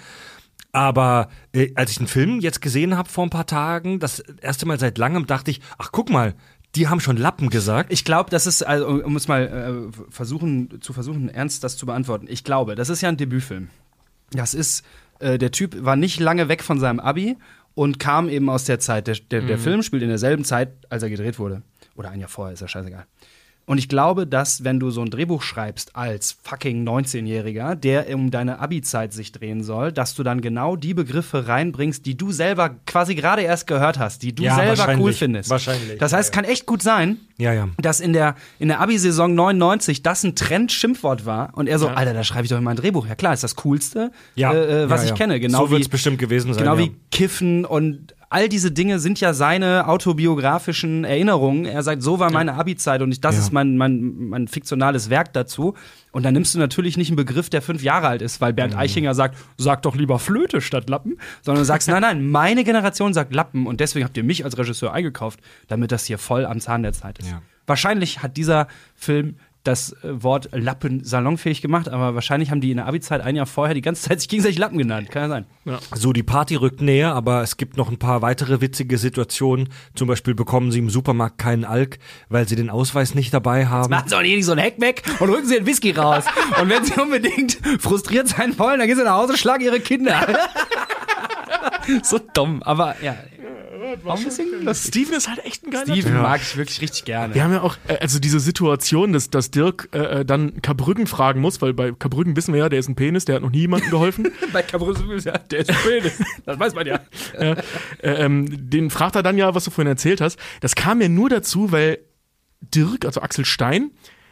Aber 0.71 1.29
äh, 1.53 1.71
als 1.75 1.91
ich 1.91 1.97
den 1.97 2.07
Film 2.07 2.39
jetzt 2.39 2.61
gesehen 2.61 2.97
habe 2.97 3.09
vor 3.09 3.25
ein 3.25 3.29
paar 3.29 3.45
Tagen, 3.45 3.99
das 3.99 4.19
erste 4.19 4.65
Mal 4.65 4.79
seit 4.79 4.97
langem, 4.97 5.27
dachte 5.27 5.51
ich, 5.51 5.61
ach 5.77 5.89
guck 5.91 6.09
mal, 6.09 6.33
die 6.75 6.87
haben 6.87 7.01
schon 7.01 7.17
Lappen 7.17 7.49
gesagt. 7.49 7.91
Ich 7.91 8.05
glaube, 8.05 8.29
das 8.29 8.47
ist, 8.47 8.63
also, 8.63 8.87
um 8.87 9.15
es 9.15 9.27
mal 9.27 9.91
äh, 9.91 9.97
versuchen, 10.09 10.81
zu 10.81 10.93
versuchen, 10.93 11.27
ernst 11.27 11.63
das 11.63 11.75
zu 11.75 11.85
beantworten. 11.85 12.27
Ich 12.29 12.43
glaube, 12.43 12.75
das 12.75 12.89
ist 12.89 13.01
ja 13.01 13.09
ein 13.09 13.17
Debütfilm. 13.17 13.69
Das 14.31 14.53
ist, 14.53 14.85
äh, 15.19 15.37
der 15.37 15.51
Typ 15.51 15.83
war 15.83 15.97
nicht 15.97 16.19
lange 16.19 16.47
weg 16.47 16.63
von 16.63 16.79
seinem 16.79 17.01
Abi 17.01 17.37
und 17.73 17.99
kam 17.99 18.29
eben 18.29 18.49
aus 18.49 18.65
der 18.65 18.79
Zeit. 18.79 19.07
Der, 19.07 19.15
der, 19.15 19.41
der 19.41 19.57
Film 19.57 19.81
spielt 19.83 20.03
in 20.03 20.09
derselben 20.09 20.43
Zeit, 20.43 20.73
als 20.89 21.03
er 21.03 21.09
gedreht 21.09 21.39
wurde. 21.39 21.61
Oder 21.95 22.09
ein 22.09 22.19
Jahr 22.19 22.29
vorher, 22.29 22.53
ist 22.53 22.61
ja 22.61 22.67
scheißegal. 22.67 23.05
Und 23.71 23.77
ich 23.77 23.87
glaube, 23.87 24.27
dass, 24.27 24.65
wenn 24.65 24.81
du 24.81 24.91
so 24.91 24.99
ein 25.01 25.09
Drehbuch 25.09 25.41
schreibst 25.43 25.95
als 25.95 26.35
fucking 26.43 26.85
19-Jähriger, 26.85 27.75
der 27.75 28.13
um 28.13 28.29
deine 28.29 28.59
Abi-Zeit 28.59 29.13
sich 29.13 29.31
drehen 29.31 29.63
soll, 29.63 29.93
dass 29.93 30.13
du 30.13 30.23
dann 30.23 30.41
genau 30.41 30.75
die 30.75 30.93
Begriffe 30.93 31.47
reinbringst, 31.47 32.05
die 32.05 32.17
du 32.17 32.33
selber 32.33 32.71
quasi 32.85 33.15
gerade 33.15 33.43
erst 33.43 33.67
gehört 33.67 33.97
hast, 33.97 34.23
die 34.23 34.35
du 34.35 34.43
Ja, 34.43 34.55
selber 34.55 34.93
cool 34.99 35.13
findest. 35.13 35.49
Wahrscheinlich, 35.49 35.97
Das 35.99 36.11
heißt, 36.11 36.31
es 36.31 36.31
kann 36.35 36.43
echt 36.43 36.65
gut 36.65 36.81
sein, 36.81 37.15
Ja, 37.37 37.53
ja. 37.53 37.69
dass 37.77 38.01
in 38.01 38.11
der, 38.11 38.35
in 38.59 38.67
der 38.67 38.81
Abi-Saison 38.81 39.33
99 39.35 40.03
das 40.03 40.25
ein 40.25 40.35
Trend-Schimpfwort 40.35 41.25
war 41.25 41.51
und 41.53 41.67
er 41.67 41.79
so, 41.79 41.87
Alter, 41.87 42.13
da 42.13 42.25
schreibe 42.25 42.43
ich 42.43 42.49
doch 42.49 42.57
in 42.57 42.65
mein 42.65 42.75
Drehbuch. 42.75 43.07
Ja 43.07 43.15
klar, 43.15 43.33
ist 43.33 43.45
das 43.45 43.55
Coolste, 43.55 44.11
Ja, 44.35 44.51
äh, 44.51 44.83
äh, 44.83 44.89
was 44.89 44.99
ja, 44.99 45.03
ich 45.05 45.09
ja. 45.11 45.15
kenne. 45.15 45.39
Genau 45.39 45.59
So 45.59 45.67
wie, 45.69 45.75
wird's 45.75 45.87
bestimmt 45.87 46.17
gewesen 46.19 46.53
sein, 46.53 46.61
Genau 46.61 46.75
ja. 46.75 46.81
wie 46.81 46.91
Kiffen 47.09 47.63
und 47.63 48.15
all 48.31 48.47
diese 48.49 48.71
Dinge 48.71 48.97
sind 48.99 49.19
ja 49.19 49.33
seine 49.33 49.87
autobiografischen 49.87 51.03
Erinnerungen. 51.03 51.65
Er 51.65 51.83
sagt, 51.83 52.01
so 52.01 52.17
war 52.19 52.31
meine 52.31 52.53
Abi-Zeit 52.53 53.01
und 53.01 53.11
ich, 53.11 53.19
das 53.21 53.35
Ja. 53.35 53.41
ist 53.41 53.51
mein, 53.51 53.77
mein, 53.77 54.29
mein 54.29 54.47
fiktionales 54.47 55.09
Werk 55.09 55.33
dazu. 55.33 55.75
Und 56.11 56.23
dann 56.23 56.33
nimmst 56.33 56.55
du 56.55 56.59
natürlich 56.59 56.97
nicht 56.97 57.09
einen 57.09 57.17
Begriff, 57.17 57.49
der 57.49 57.61
fünf 57.61 57.83
Jahre 57.83 58.07
alt 58.07 58.21
ist, 58.21 58.39
weil 58.41 58.53
Mhm. 58.53 58.55
Bernd 58.55 58.77
Eichinger 58.77 59.13
sagt, 59.13 59.37
sag 59.57 59.81
doch 59.83 59.95
lieber 59.95 60.17
Flöte 60.17 60.61
statt 60.61 60.89
Lappen, 60.89 61.17
sondern 61.41 61.61
du 61.61 61.65
sagst, 61.65 61.89
nein, 61.89 62.01
nein, 62.01 62.25
meine 62.25 62.63
Generation 62.63 63.13
sagt 63.13 63.33
Lappen 63.35 63.67
und 63.67 63.79
deswegen 63.79 64.05
habt 64.05 64.15
ihr 64.17 64.23
mich 64.23 64.45
als 64.45 64.57
Regisseur 64.57 64.93
eingekauft, 64.93 65.39
damit 65.67 65.91
das 65.91 66.05
hier 66.05 66.17
voll 66.17 66.45
am 66.45 66.59
Zahn 66.59 66.83
der 66.83 66.93
Zeit 66.93 67.19
ist. 67.19 67.29
Ja. 67.29 67.41
Wahrscheinlich 67.67 68.23
hat 68.23 68.37
dieser 68.37 68.67
Film 68.95 69.35
das 69.63 69.93
äh, 70.03 70.23
Wort 70.23 70.49
Lappen 70.51 71.03
salonfähig 71.03 71.61
gemacht, 71.61 71.89
aber 71.89 72.15
wahrscheinlich 72.15 72.51
haben 72.51 72.61
die 72.61 72.71
in 72.71 72.77
der 72.77 72.87
Abi-Zeit 72.87 73.21
ein 73.21 73.35
Jahr 73.35 73.45
vorher 73.45 73.75
die 73.75 73.81
ganze 73.81 74.09
Zeit 74.09 74.19
sich 74.19 74.29
gegenseitig 74.29 74.57
Lappen 74.57 74.77
genannt. 74.77 75.11
Kann 75.11 75.23
ja 75.23 75.29
sein. 75.29 75.45
So, 75.93 76.13
die 76.13 76.23
Party 76.23 76.55
rückt 76.55 76.81
näher, 76.81 77.13
aber 77.13 77.41
es 77.41 77.57
gibt 77.57 77.77
noch 77.77 77.89
ein 77.91 77.97
paar 77.97 78.21
weitere 78.21 78.61
witzige 78.61 78.97
Situationen. 78.97 79.69
Zum 79.95 80.07
Beispiel 80.07 80.33
bekommen 80.33 80.71
sie 80.71 80.79
im 80.79 80.89
Supermarkt 80.89 81.37
keinen 81.37 81.65
Alk, 81.65 81.99
weil 82.29 82.47
sie 82.47 82.55
den 82.55 82.69
Ausweis 82.69 83.13
nicht 83.13 83.33
dabei 83.33 83.67
haben. 83.67 83.89
Machen 83.89 84.09
sie 84.09 84.15
auch 84.17 84.21
nicht 84.21 84.45
so 84.45 84.53
ein 84.53 84.57
Heck 84.57 84.81
weg 84.81 85.03
und 85.19 85.29
rücken 85.29 85.47
sie 85.47 85.55
den 85.55 85.65
Whisky 85.65 85.91
raus. 85.91 86.25
Und 86.61 86.69
wenn 86.69 86.83
sie 86.83 86.99
unbedingt 86.99 87.59
frustriert 87.79 88.27
sein 88.27 88.57
wollen, 88.59 88.79
dann 88.79 88.87
gehen 88.87 88.97
sie 88.97 89.03
nach 89.03 89.15
Hause 89.15 89.33
und 89.33 89.39
schlagen 89.39 89.63
ihre 89.63 89.79
Kinder. 89.79 90.27
so 92.03 92.19
dumm, 92.33 92.61
aber 92.63 92.95
ja. 93.01 93.15
Auch 94.05 94.17
ein 94.17 94.23
bisschen 94.23 94.63
lustig. 94.63 94.89
Steven 94.89 95.13
ist 95.15 95.27
halt 95.27 95.43
echt 95.45 95.65
ein 95.65 95.71
geiler 95.71 95.85
Steven 95.85 96.13
Typ. 96.13 96.21
mag 96.21 96.41
ich 96.41 96.55
wirklich 96.55 96.81
richtig 96.81 97.05
gerne. 97.05 97.33
Wir 97.33 97.43
haben 97.43 97.53
ja 97.53 97.61
auch, 97.61 97.77
äh, 97.87 97.97
also 97.97 98.19
diese 98.19 98.39
Situation, 98.39 99.13
dass, 99.13 99.29
dass 99.29 99.49
Dirk 99.51 99.89
äh, 99.93 100.21
äh, 100.21 100.25
dann 100.25 100.61
Karbrücken 100.61 101.07
fragen 101.07 101.41
muss, 101.41 101.61
weil 101.61 101.73
bei 101.73 101.91
Karbrücken 101.91 102.35
wissen 102.35 102.53
wir 102.53 102.61
ja, 102.61 102.69
der 102.69 102.79
ist 102.79 102.89
ein 102.89 102.95
Penis, 102.95 103.25
der 103.25 103.35
hat 103.35 103.41
noch 103.41 103.49
nie 103.49 103.61
jemandem 103.61 103.89
geholfen. 103.89 104.27
Bei 104.53 104.61
Cabrus, 104.61 104.97
ja, 105.23 105.37
der 105.37 105.59
ist 105.59 105.71
Penis. 105.83 106.21
Das 106.45 106.59
weiß 106.59 106.75
man 106.75 106.85
ja. 106.85 106.99
äh, 107.33 107.55
ähm, 108.01 108.69
den 108.69 108.89
fragt 108.89 109.15
er 109.15 109.23
dann 109.23 109.37
ja, 109.37 109.53
was 109.55 109.63
du 109.63 109.71
vorhin 109.71 109.89
erzählt 109.89 110.21
hast. 110.21 110.37
Das 110.59 110.75
kam 110.75 111.01
ja 111.01 111.09
nur 111.09 111.29
dazu, 111.29 111.71
weil 111.71 111.99
Dirk, 112.61 113.05
also 113.05 113.21
Axel 113.21 113.45
Stein, 113.45 113.91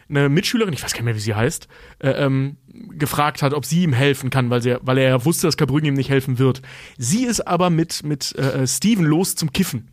eine 0.10 0.30
Mitschülerin, 0.30 0.74
ich 0.74 0.84
weiß 0.84 0.94
gar 0.94 1.00
nicht 1.00 1.06
mehr, 1.06 1.16
wie 1.16 1.20
sie 1.20 1.36
heißt, 1.36 1.68
äh, 2.00 2.10
ähm, 2.10 2.58
gefragt 2.98 3.42
hat, 3.42 3.54
ob 3.54 3.66
sie 3.66 3.84
ihm 3.84 3.94
helfen 3.94 4.30
kann, 4.30 4.50
weil, 4.50 4.62
sie, 4.62 4.78
weil 4.82 4.98
er 4.98 5.10
ja 5.10 5.26
wusste, 5.26 5.48
dass 5.48 5.58
Karbrücken 5.58 5.88
ihm 5.88 5.94
nicht 5.96 6.10
helfen 6.10 6.40
wird. 6.40 6.62
Sie 6.98 7.26
ist 7.26 7.42
aber 7.48 7.70
mit, 7.70 8.04
mit 8.04 8.36
äh, 8.36 8.66
Steven 8.68 9.06
los 9.06 9.36
zum 9.36 9.52
Kiffen. 9.54 9.90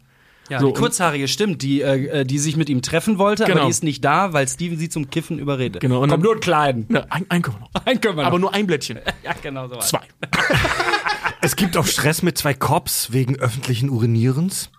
Ja, 0.48 0.60
So, 0.60 0.68
die 0.68 0.74
kurzhaarige 0.78 1.26
stimmt, 1.26 1.62
die, 1.62 1.80
äh, 1.82 2.24
die 2.24 2.38
sich 2.38 2.56
mit 2.56 2.68
ihm 2.68 2.80
treffen 2.80 3.18
wollte, 3.18 3.44
aber 3.44 3.52
Genau. 3.54 3.64
die 3.64 3.70
ist 3.70 3.82
nicht 3.82 4.04
da, 4.04 4.32
weil 4.32 4.46
Steven 4.46 4.78
sie 4.78 4.88
zum 4.88 5.10
Kiffen 5.10 5.40
überredet. 5.40 5.80
Genau, 5.80 5.96
und 5.96 6.02
Komm, 6.02 6.10
dann- 6.10 6.20
nur 6.22 6.32
einen 6.34 6.40
kleinen. 6.40 6.84
Na, 6.88 7.04
ein, 7.10 7.26
ein 7.28 7.42
können 7.42 7.56
wir 7.56 7.60
noch. 7.62 7.84
Einen 7.86 8.00
können 8.00 8.16
wir 8.16 8.22
noch. 8.22 8.28
Aber 8.28 8.38
nur 8.38 8.54
ein 8.54 8.66
Blättchen. 8.66 8.98
ja, 9.24 9.34
genau 9.42 9.66
so. 9.68 9.76
was. 9.76 9.88
Zwei. 9.88 10.00
Es 11.40 11.54
gibt 11.54 11.76
auch 11.76 11.86
Stress 11.86 12.22
mit 12.22 12.36
zwei 12.38 12.54
Cops 12.54 13.12
wegen 13.12 13.36
öffentlichen 13.36 13.88
Urinierens. 13.90 14.70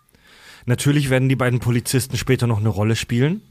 Natürlich 0.65 1.09
werden 1.09 1.29
die 1.29 1.35
beiden 1.37 1.59
Polizisten 1.59 2.17
später 2.17 2.45
noch 2.47 2.59
eine 2.59 2.67
Rolle 2.69 2.95
spielen. 2.97 3.41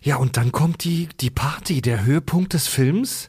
Ja, 0.00 0.16
und 0.16 0.36
dann 0.36 0.52
kommt 0.52 0.84
die, 0.84 1.08
die 1.20 1.30
Party, 1.30 1.82
der 1.82 2.04
Höhepunkt 2.04 2.54
des 2.54 2.68
Films 2.68 3.28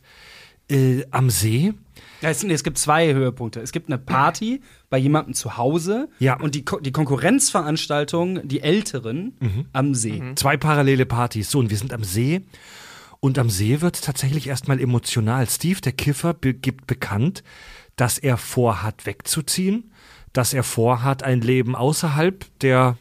äh, 0.70 1.04
am 1.12 1.30
See. 1.30 1.74
Ja, 2.22 2.30
es, 2.30 2.44
es 2.44 2.64
gibt 2.64 2.78
zwei 2.78 3.14
Höhepunkte. 3.14 3.60
Es 3.62 3.72
gibt 3.72 3.90
eine 3.90 3.98
Party 3.98 4.62
bei 4.90 4.98
jemandem 4.98 5.34
zu 5.34 5.58
Hause 5.58 6.10
Ja. 6.20 6.40
und 6.40 6.56
die, 6.56 6.66
Ko- 6.66 6.80
die 6.80 6.92
Konkurrenzveranstaltung, 6.92 8.48
die 8.48 8.62
Älteren 8.62 9.34
am 9.74 9.94
See. 9.96 10.22
Zwei 10.36 10.58
parallele 10.58 11.06
Partys. 11.06 11.50
So, 11.52 11.60
und 11.60 11.70
wir 11.70 11.78
sind 11.78 11.94
am 11.94 12.04
See. 12.04 12.42
Und 13.20 13.40
am 13.40 13.50
See 13.50 13.82
wird 13.82 13.96
es 13.96 14.02
tatsächlich 14.02 14.48
erstmal 14.48 14.80
emotional. 14.80 15.50
Steve, 15.50 15.82
der 15.82 15.92
Kiffer, 15.92 16.34
be 16.34 16.54
gibt 16.54 16.86
bekannt, 16.88 17.44
dass 17.96 18.18
er 18.20 18.38
vorhat, 18.38 19.06
wegzuziehen, 19.08 19.92
dass 20.34 20.54
er 20.54 20.64
vorhat, 20.64 21.24
ein 21.24 21.42
Leben 21.42 21.76
außerhalb 21.76 22.46
der 22.62 22.98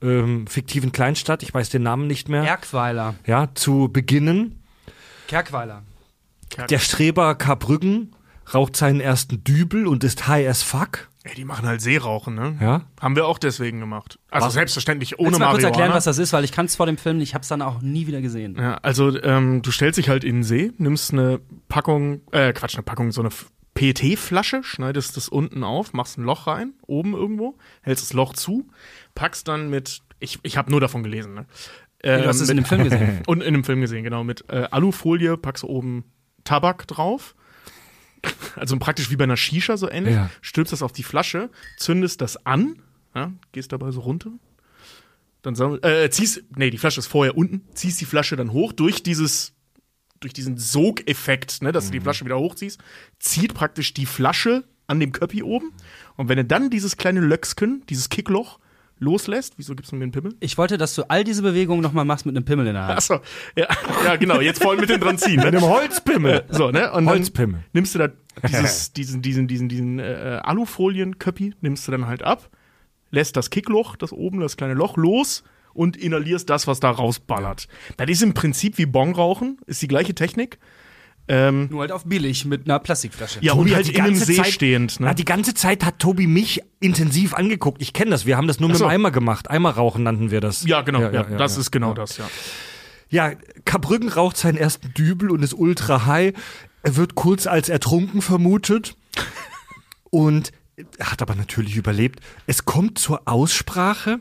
ähm, 0.00 0.46
fiktiven 0.46 0.90
Kleinstadt, 0.92 1.42
ich 1.42 1.52
weiß 1.52 1.68
den 1.70 1.82
Namen 1.82 2.06
nicht 2.06 2.28
mehr, 2.30 2.44
Erkweiler. 2.44 3.14
ja, 3.26 3.48
zu 3.54 3.88
beginnen. 3.92 4.62
Kerkweiler. 5.26 5.82
Der 6.70 6.78
Streber 6.78 7.34
Karbrüggen 7.34 8.14
raucht 8.54 8.76
seinen 8.76 9.00
ersten 9.00 9.44
Dübel 9.44 9.86
und 9.86 10.04
ist 10.04 10.26
high 10.26 10.48
as 10.48 10.62
fuck. 10.62 11.08
Ey, 11.24 11.34
die 11.34 11.44
machen 11.44 11.66
halt 11.66 11.82
Seerauchen, 11.82 12.34
ne? 12.34 12.56
Ja? 12.60 12.82
Haben 13.00 13.14
wir 13.16 13.26
auch 13.26 13.38
deswegen 13.38 13.80
gemacht. 13.80 14.18
Also 14.30 14.46
Was? 14.46 14.54
selbstverständlich 14.54 15.18
ohne 15.18 15.30
Kannst 15.30 15.40
du 15.40 15.44
mal 15.44 15.50
kurz 15.50 15.64
erklären, 15.64 15.92
was 15.92 16.04
das 16.04 16.18
ist, 16.18 16.32
weil 16.32 16.44
ich 16.44 16.52
kann 16.52 16.66
es 16.66 16.76
vor 16.76 16.86
dem 16.86 16.96
Film, 16.96 17.20
ich 17.20 17.34
habe 17.34 17.42
es 17.42 17.48
dann 17.48 17.60
auch 17.60 17.82
nie 17.82 18.06
wieder 18.06 18.22
gesehen. 18.22 18.56
Ja, 18.58 18.76
also 18.76 19.20
ähm, 19.22 19.60
du 19.60 19.70
stellst 19.70 19.98
dich 19.98 20.08
halt 20.08 20.24
in 20.24 20.36
den 20.36 20.42
See, 20.42 20.72
nimmst 20.78 21.12
eine 21.12 21.40
Packung, 21.68 22.22
äh, 22.30 22.52
Quatsch, 22.52 22.76
eine 22.76 22.82
Packung, 22.82 23.12
so 23.12 23.20
eine 23.20 23.30
PET-Flasche, 23.74 24.62
schneidest 24.64 25.16
das 25.16 25.28
unten 25.28 25.62
auf, 25.64 25.92
machst 25.92 26.18
ein 26.18 26.24
Loch 26.24 26.46
rein, 26.46 26.72
oben 26.86 27.14
irgendwo, 27.14 27.58
hältst 27.82 28.04
das 28.04 28.12
Loch 28.14 28.32
zu, 28.32 28.66
packst 29.14 29.48
dann 29.48 29.68
mit, 29.68 30.00
ich, 30.20 30.38
ich 30.42 30.56
habe 30.56 30.70
nur 30.70 30.80
davon 30.80 31.02
gelesen, 31.02 31.34
ne? 31.34 31.46
Ähm, 32.02 32.22
du 32.22 32.28
hast 32.28 32.40
es 32.40 32.48
in 32.48 32.56
dem 32.56 32.64
Film 32.64 32.84
gesehen. 32.84 33.22
Und 33.26 33.42
in 33.42 33.54
dem 33.54 33.64
Film 33.64 33.80
gesehen, 33.80 34.04
genau. 34.04 34.22
Mit 34.22 34.44
äh, 34.48 34.68
Alufolie 34.70 35.36
packst 35.36 35.64
du 35.64 35.66
oben 35.66 36.04
Tabak 36.48 36.86
drauf. 36.86 37.34
Also 38.56 38.76
praktisch 38.78 39.10
wie 39.10 39.16
bei 39.16 39.24
einer 39.24 39.36
Shisha, 39.36 39.76
so 39.76 39.88
ähnlich. 39.90 40.14
Ja. 40.14 40.30
Stülpst 40.40 40.72
das 40.72 40.82
auf 40.82 40.92
die 40.92 41.02
Flasche, 41.02 41.50
zündest 41.76 42.20
das 42.20 42.46
an, 42.46 42.82
ja, 43.14 43.32
gehst 43.52 43.72
dabei 43.72 43.90
so 43.90 44.00
runter. 44.00 44.30
Dann 45.42 45.54
sammel, 45.54 45.78
äh, 45.84 46.10
ziehst, 46.10 46.42
nee, 46.56 46.70
die 46.70 46.78
Flasche 46.78 47.00
ist 47.00 47.06
vorher 47.06 47.36
unten, 47.36 47.62
ziehst 47.74 48.00
die 48.00 48.06
Flasche 48.06 48.34
dann 48.34 48.52
hoch 48.52 48.72
durch 48.72 49.02
dieses, 49.02 49.52
durch 50.20 50.32
diesen 50.32 50.56
Sogeffekt, 50.56 51.62
ne, 51.62 51.70
dass 51.70 51.86
du 51.86 51.92
die 51.92 52.00
Flasche 52.00 52.24
wieder 52.24 52.38
hochziehst, 52.38 52.80
zieht 53.20 53.54
praktisch 53.54 53.94
die 53.94 54.06
Flasche 54.06 54.64
an 54.88 54.98
dem 54.98 55.12
Köppi 55.12 55.42
oben. 55.42 55.72
Und 56.16 56.28
wenn 56.28 56.38
du 56.38 56.44
dann 56.44 56.70
dieses 56.70 56.96
kleine 56.96 57.20
Löcksken, 57.20 57.84
dieses 57.88 58.08
Kickloch 58.08 58.58
loslässt, 58.98 59.54
wieso 59.56 59.74
gibst 59.74 59.92
du 59.92 59.96
mir 59.96 60.02
einen 60.04 60.12
Pimmel? 60.12 60.34
Ich 60.40 60.58
wollte, 60.58 60.78
dass 60.78 60.94
du 60.94 61.02
all 61.08 61.24
diese 61.24 61.42
Bewegungen 61.42 61.80
nochmal 61.82 62.04
machst 62.04 62.26
mit 62.26 62.36
einem 62.36 62.44
Pimmel 62.44 62.66
in 62.66 62.74
der 62.74 62.86
Hand. 62.86 62.98
Achso, 62.98 63.20
ja, 63.56 63.66
ja, 64.04 64.16
genau, 64.16 64.40
jetzt 64.40 64.62
voll 64.62 64.76
mit 64.76 64.88
dem 64.90 65.00
dran 65.00 65.18
ziehen. 65.18 65.36
Mit 65.36 65.44
Ne? 65.52 65.58
einem 65.58 65.62
Holzpimmel. 65.62 66.44
So, 66.50 66.70
ne? 66.70 66.90
Und 66.92 67.04
dann 67.06 67.14
Holzpimmel. 67.14 67.64
nimmst 67.72 67.94
du 67.94 67.98
da 68.00 68.08
dieses, 68.48 68.92
diesen, 68.92 69.22
diesen, 69.22 69.48
diesen, 69.48 69.68
diesen 69.68 69.98
äh, 69.98 70.40
Alufolienköppi, 70.42 71.54
nimmst 71.60 71.86
du 71.88 71.92
dann 71.92 72.06
halt 72.06 72.22
ab, 72.22 72.48
lässt 73.10 73.36
das 73.36 73.50
Kickloch, 73.50 73.96
das 73.96 74.12
oben, 74.12 74.40
das 74.40 74.56
kleine 74.56 74.74
Loch 74.74 74.96
los 74.96 75.42
und 75.74 75.96
inhalierst 75.96 76.48
das, 76.50 76.66
was 76.66 76.80
da 76.80 76.90
rausballert. 76.90 77.68
Das 77.96 78.08
ist 78.08 78.22
im 78.22 78.34
Prinzip 78.34 78.78
wie 78.78 78.86
Bongrauchen, 78.86 79.58
ist 79.66 79.80
die 79.82 79.88
gleiche 79.88 80.14
Technik. 80.14 80.58
Ähm, 81.30 81.68
Nur 81.70 81.82
halt 81.82 81.92
auf 81.92 82.04
billig 82.06 82.44
mit 82.46 82.64
einer 82.66 82.78
Plastikflasche. 82.78 83.40
ja, 83.42 83.52
Tobi 83.52 83.70
und 83.70 83.76
halt 83.76 83.86
die 83.88 83.94
in 83.94 84.00
einem 84.00 84.12
ganze 84.14 84.24
See 84.24 84.36
Zeit- 84.36 84.46
stehend. 84.52 84.96
Na, 84.98 85.08
Ne? 85.10 85.14
die 85.14 85.24
ganze 85.26 85.52
Zeit 85.54 85.84
hat 85.84 85.98
Tobi 85.98 86.26
mich 86.26 86.62
intensiv 86.80 87.34
angeguckt. 87.34 87.82
Ich 87.82 87.92
kenne 87.92 88.10
das. 88.10 88.24
Wir 88.26 88.36
haben 88.38 88.46
das 88.48 88.60
nur 88.60 88.68
Ach 88.68 88.72
mit 88.72 88.78
so. 88.78 88.84
dem 88.86 88.90
Eimer 88.90 89.10
gemacht. 89.10 89.50
Eimer 89.50 89.70
rauchen 89.70 90.02
nannten 90.04 90.30
wir 90.30 90.40
das. 90.40 90.64
Ja, 90.64 90.80
genau, 90.80 91.00
ja, 91.02 91.10
ja, 91.12 91.22
das 91.24 91.54
ja. 91.56 91.60
ist 91.60 91.70
genau 91.70 91.88
Ja. 91.88 91.94
das, 91.94 92.16
ja. 92.16 92.24
Ja, 93.10 93.32
Karbrücken 93.64 94.08
raucht 94.08 94.36
seinen 94.36 94.56
ersten 94.58 94.92
Dübel 94.94 95.30
und 95.30 95.42
ist 95.42 95.54
ultra 95.54 96.06
high. 96.06 96.34
Er 96.82 96.96
wird 96.96 97.14
kurz 97.14 97.46
als 97.46 97.68
ertrunken 97.68 98.22
vermutet 98.22 98.96
und 100.10 100.52
er 100.98 101.10
hat 101.10 101.22
aber 101.22 101.34
natürlich 101.34 101.76
überlebt. 101.76 102.20
Es 102.46 102.64
kommt 102.64 102.98
zur 102.98 103.22
Aussprache 103.26 104.20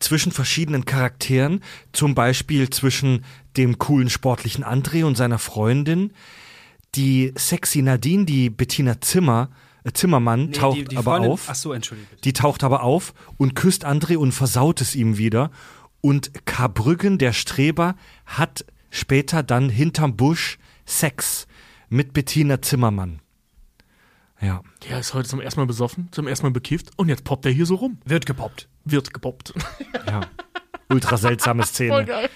zwischen 0.00 0.32
verschiedenen 0.32 0.84
Charakteren, 0.84 1.62
zum 1.92 2.14
Beispiel 2.14 2.70
zwischen 2.70 3.24
dem 3.56 3.78
coolen 3.78 4.10
sportlichen 4.10 4.64
André 4.64 5.04
und 5.04 5.16
seiner 5.16 5.38
Freundin. 5.38 6.12
Die 6.94 7.32
sexy 7.36 7.82
Nadine, 7.82 8.24
die 8.24 8.50
Bettina 8.50 9.00
Zimmer, 9.00 9.50
äh, 9.84 9.92
Zimmermann, 9.92 10.46
Nee, 10.46 10.52
taucht 10.52 10.78
die, 10.78 10.84
die 10.84 10.96
aber 10.96 11.12
Freundin, 11.12 11.32
auf. 11.32 11.46
Ach 11.48 11.54
so, 11.54 11.72
entschuldige. 11.72 12.08
Die 12.24 12.32
taucht 12.32 12.64
aber 12.64 12.82
auf 12.82 13.14
und 13.36 13.54
küsst 13.54 13.86
André 13.86 14.16
und 14.16 14.32
versaut 14.32 14.80
es 14.80 14.94
ihm 14.94 15.18
wieder. 15.18 15.50
Und 16.00 16.46
Karbrüggen, 16.46 17.18
der 17.18 17.32
Streber, 17.32 17.96
hat 18.24 18.64
später 18.90 19.42
dann 19.42 19.68
hinterm 19.68 20.16
Busch 20.16 20.58
Sex 20.86 21.46
mit 21.88 22.12
Bettina 22.12 22.62
Zimmermann. 22.62 23.20
Ja. 24.40 24.62
Der 24.88 25.00
ist 25.00 25.14
heute 25.14 25.28
zum 25.28 25.40
ersten 25.40 25.60
Mal 25.60 25.66
besoffen, 25.66 26.08
zum 26.12 26.28
ersten 26.28 26.46
Mal 26.46 26.52
bekifft 26.52 26.90
und 26.96 27.08
jetzt 27.08 27.24
poppt 27.24 27.44
er 27.46 27.52
hier 27.52 27.66
so 27.66 27.74
rum. 27.74 27.98
Wird 28.04 28.24
gepoppt. 28.24 28.68
Wird 28.90 29.12
gepoppt. 29.12 29.52
ja. 30.06 30.20
Ultra 30.88 31.16
seltsame 31.18 31.64
Szene. 31.64 31.90
Voll 31.90 32.04
geil. 32.04 32.30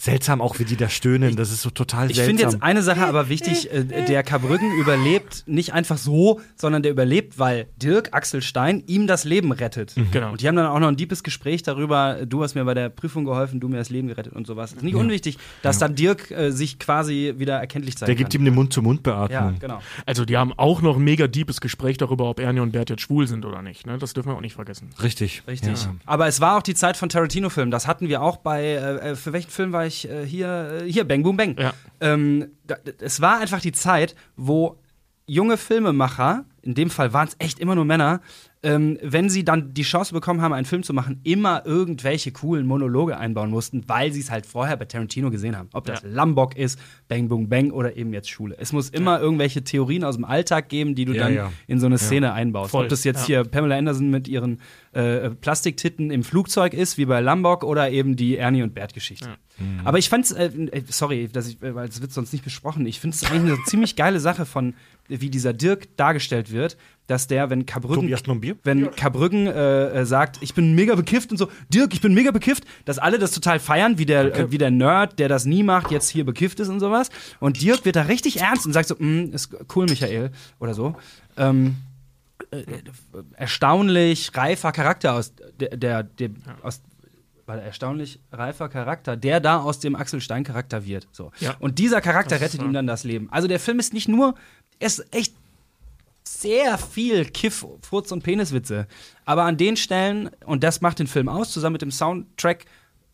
Seltsam 0.00 0.40
auch, 0.40 0.60
wie 0.60 0.64
die 0.64 0.76
da 0.76 0.88
stöhnen. 0.88 1.34
Das 1.34 1.50
ist 1.50 1.62
so 1.62 1.70
total 1.70 2.08
Ich 2.08 2.14
seltsam. 2.16 2.36
finde 2.36 2.42
jetzt 2.52 2.62
eine 2.62 2.82
Sache 2.82 3.04
aber 3.04 3.28
wichtig, 3.28 3.72
äh, 3.72 3.82
der 4.04 4.22
Karbrücken 4.22 4.72
überlebt 4.78 5.42
nicht 5.46 5.72
einfach 5.72 5.98
so, 5.98 6.40
sondern 6.54 6.84
der 6.84 6.92
überlebt, 6.92 7.40
weil 7.40 7.66
Dirk 7.82 8.10
Axel 8.12 8.40
Stein 8.40 8.84
ihm 8.86 9.08
das 9.08 9.24
Leben 9.24 9.50
rettet. 9.50 9.94
Genau. 10.12 10.30
Und 10.30 10.40
die 10.40 10.46
haben 10.46 10.54
dann 10.54 10.66
auch 10.66 10.78
noch 10.78 10.86
ein 10.86 10.96
deepes 10.96 11.24
Gespräch 11.24 11.64
darüber, 11.64 12.18
du 12.24 12.44
hast 12.44 12.54
mir 12.54 12.64
bei 12.64 12.74
der 12.74 12.90
Prüfung 12.90 13.24
geholfen, 13.24 13.58
du 13.58 13.66
mir 13.68 13.78
das 13.78 13.90
Leben 13.90 14.06
gerettet 14.06 14.34
und 14.34 14.46
sowas. 14.46 14.72
Ist 14.72 14.84
nicht 14.84 14.94
unwichtig, 14.94 15.36
dass 15.62 15.78
dann 15.78 15.96
Dirk 15.96 16.30
äh, 16.30 16.52
sich 16.52 16.78
quasi 16.78 17.34
wieder 17.38 17.56
erkenntlich 17.58 17.96
zeigen 17.96 18.06
der 18.06 18.14
gibt 18.14 18.30
kann. 18.30 18.40
ihm 18.40 18.46
eine 18.46 18.50
Ja, 18.50 18.54
Mund-zu-Mund-Beatmung. 18.54 19.58
genau. 19.58 19.80
Also 20.06 20.24
die 20.24 20.36
haben 20.36 20.52
auch 20.56 20.80
noch 20.80 20.96
ein 20.96 21.02
mega 21.02 21.26
deepes 21.26 21.60
Gespräch 21.60 21.96
darüber, 21.96 22.26
ob 22.30 22.38
Ernie 22.38 22.60
und 22.60 22.70
Bert 22.70 22.88
jetzt 22.90 23.02
schwul 23.02 23.26
sind 23.26 23.44
oder 23.44 23.62
nicht. 23.62 23.84
Ne? 23.84 23.98
Das 23.98 24.12
dürfen 24.14 24.28
wir 24.30 24.36
auch 24.36 24.40
nicht 24.40 24.54
vergessen. 24.54 24.90
Richtig. 25.02 25.42
Richtig. 25.48 25.82
Ja. 25.82 25.94
Aber 26.06 26.28
es 26.28 26.40
war 26.40 26.56
auch 26.56 26.62
die 26.62 26.74
Zeit 26.74 26.96
von 26.96 27.08
Tarantino-Filmen. 27.08 27.72
Das 27.72 27.88
hatten 27.88 28.08
wir 28.08 28.22
auch 28.22 28.36
bei, 28.36 28.74
äh, 28.74 29.16
für 29.16 29.32
welchen 29.32 29.50
Film 29.50 29.72
war 29.72 29.86
ich 29.86 29.87
äh, 29.88 30.24
hier? 30.24 30.82
Äh, 30.82 30.90
hier, 30.90 31.06
Bang 31.06 31.22
Boom 31.22 31.36
Bang. 31.36 31.56
Ja. 31.58 31.72
Ähm, 32.00 32.52
da, 32.66 32.76
es 33.00 33.20
war 33.20 33.38
einfach 33.38 33.60
die 33.60 33.72
Zeit, 33.72 34.14
wo 34.36 34.78
junge 35.26 35.56
Filmemacher, 35.56 36.44
in 36.62 36.74
dem 36.74 36.90
Fall 36.90 37.12
waren 37.12 37.28
es 37.28 37.36
echt 37.38 37.58
immer 37.58 37.74
nur 37.74 37.84
Männer, 37.84 38.20
ähm, 38.62 38.98
wenn 39.02 39.30
sie 39.30 39.44
dann 39.44 39.72
die 39.72 39.82
Chance 39.82 40.12
bekommen 40.12 40.42
haben, 40.42 40.52
einen 40.52 40.64
Film 40.64 40.82
zu 40.82 40.92
machen, 40.92 41.20
immer 41.22 41.64
irgendwelche 41.64 42.32
coolen 42.32 42.66
Monologe 42.66 43.16
einbauen 43.16 43.50
mussten, 43.50 43.84
weil 43.86 44.12
sie 44.12 44.20
es 44.20 44.30
halt 44.30 44.46
vorher 44.46 44.76
bei 44.76 44.84
Tarantino 44.84 45.30
gesehen 45.30 45.56
haben. 45.56 45.68
Ob 45.72 45.84
das 45.84 46.02
Ja. 46.02 46.08
Lombok 46.08 46.56
ist, 46.56 46.78
Bang 47.06 47.28
Boom 47.28 47.48
Bang 47.48 47.70
oder 47.70 47.96
eben 47.96 48.12
jetzt 48.12 48.28
Schule. 48.28 48.56
Es 48.58 48.72
muss 48.72 48.90
immer 48.90 49.20
irgendwelche 49.20 49.62
Theorien 49.62 50.02
aus 50.02 50.16
dem 50.16 50.24
Alltag 50.24 50.68
geben, 50.68 50.94
die 50.96 51.04
du 51.04 51.12
Ja, 51.12 51.24
dann 51.24 51.34
ja. 51.34 51.52
in 51.68 51.78
so 51.78 51.86
eine 51.86 51.98
Szene 51.98 52.32
einbaust. 52.32 52.72
Voll, 52.72 52.84
Ob 52.84 52.88
das 52.88 53.04
jetzt 53.04 53.28
ja. 53.28 53.42
hier 53.42 53.44
Pamela 53.44 53.76
Anderson 53.76 54.10
mit 54.10 54.26
ihren 54.26 54.60
äh, 54.92 55.30
Plastiktitten 55.30 56.10
im 56.10 56.24
Flugzeug 56.24 56.74
ist, 56.74 56.98
wie 56.98 57.04
bei 57.04 57.20
Lombok, 57.20 57.62
oder 57.62 57.90
eben 57.90 58.16
die 58.16 58.36
Ernie 58.36 58.62
und 58.62 58.74
Bert-Geschichte. 58.74 59.28
Aber 59.84 59.98
ich 59.98 60.08
fand's, 60.08 60.30
äh, 60.30 60.46
äh, 60.46 60.82
sorry, 60.88 61.28
dass 61.32 61.48
ich, 61.48 61.60
äh, 61.62 61.74
weil 61.74 61.88
es 61.88 62.00
wird 62.00 62.12
sonst 62.12 62.32
nicht 62.32 62.44
besprochen, 62.44 62.86
ich 62.86 63.00
finde 63.00 63.16
es 63.16 63.28
eigentlich 63.28 63.54
eine 63.54 63.64
ziemlich 63.66 63.96
geile 63.96 64.20
Sache 64.20 64.46
von, 64.46 64.74
wie 65.08 65.30
dieser 65.30 65.52
Dirk 65.52 65.96
dargestellt 65.96 66.52
wird, 66.52 66.76
dass 67.08 67.26
der, 67.26 67.50
wenn 67.50 67.66
Bier? 67.66 68.56
wenn 68.62 68.90
Karbrücken 68.92 69.46
äh, 69.46 70.00
äh, 70.00 70.06
sagt, 70.06 70.38
ich 70.42 70.54
bin 70.54 70.74
mega 70.74 70.94
bekifft 70.94 71.32
und 71.32 71.38
so, 71.38 71.48
Dirk, 71.70 71.92
ich 71.94 72.00
bin 72.00 72.14
mega 72.14 72.30
bekifft, 72.30 72.64
dass 72.84 72.98
alle 72.98 73.18
das 73.18 73.32
total 73.32 73.58
feiern, 73.58 73.98
wie 73.98 74.06
der, 74.06 74.36
äh, 74.36 74.52
wie 74.52 74.58
der 74.58 74.70
Nerd, 74.70 75.18
der 75.18 75.28
das 75.28 75.46
nie 75.46 75.62
macht, 75.62 75.90
jetzt 75.90 76.10
hier 76.10 76.24
bekifft 76.24 76.60
ist 76.60 76.68
und 76.68 76.80
sowas. 76.80 77.08
Und 77.40 77.60
Dirk 77.60 77.84
wird 77.84 77.96
da 77.96 78.02
richtig 78.02 78.40
ernst 78.40 78.66
und 78.66 78.72
sagt 78.72 78.88
so, 78.88 78.94
"Mm, 78.98 79.32
ist 79.32 79.48
cool, 79.74 79.86
Michael, 79.86 80.30
oder 80.60 80.74
so. 80.74 80.94
Ähm, 81.38 81.76
äh, 82.50 82.62
erstaunlich 83.34 84.30
reifer 84.36 84.70
Charakter 84.72 85.14
aus 85.14 85.32
der, 85.58 85.76
der, 85.76 86.02
der 86.02 86.30
aus 86.62 86.82
weil 87.46 87.60
erstaunlich 87.60 88.20
reifer 88.30 88.68
Charakter, 88.68 89.16
der 89.16 89.40
da 89.40 89.60
aus 89.60 89.80
dem 89.80 89.96
Axel 89.96 90.20
Stein 90.20 90.44
Charakter 90.44 90.84
wird. 90.84 91.08
So. 91.12 91.32
Ja. 91.40 91.56
Und 91.60 91.78
dieser 91.78 92.02
Charakter 92.02 92.42
rettet 92.42 92.60
ihm 92.60 92.74
dann 92.74 92.86
das 92.86 93.04
Leben. 93.04 93.28
Also 93.30 93.48
der 93.48 93.58
Film 93.58 93.78
ist 93.78 93.94
nicht 93.94 94.06
nur, 94.06 94.34
er 94.78 94.86
ist 94.86 95.06
echt 95.14 95.34
sehr 96.40 96.78
viel 96.78 97.24
Kiff, 97.24 97.66
Furz 97.82 98.12
und 98.12 98.22
Peniswitze. 98.22 98.86
Aber 99.24 99.44
an 99.44 99.56
den 99.56 99.76
Stellen, 99.76 100.30
und 100.46 100.62
das 100.64 100.80
macht 100.80 100.98
den 100.98 101.06
Film 101.06 101.28
aus, 101.28 101.50
zusammen 101.52 101.72
mit 101.74 101.82
dem 101.82 101.90
Soundtrack, 101.90 102.64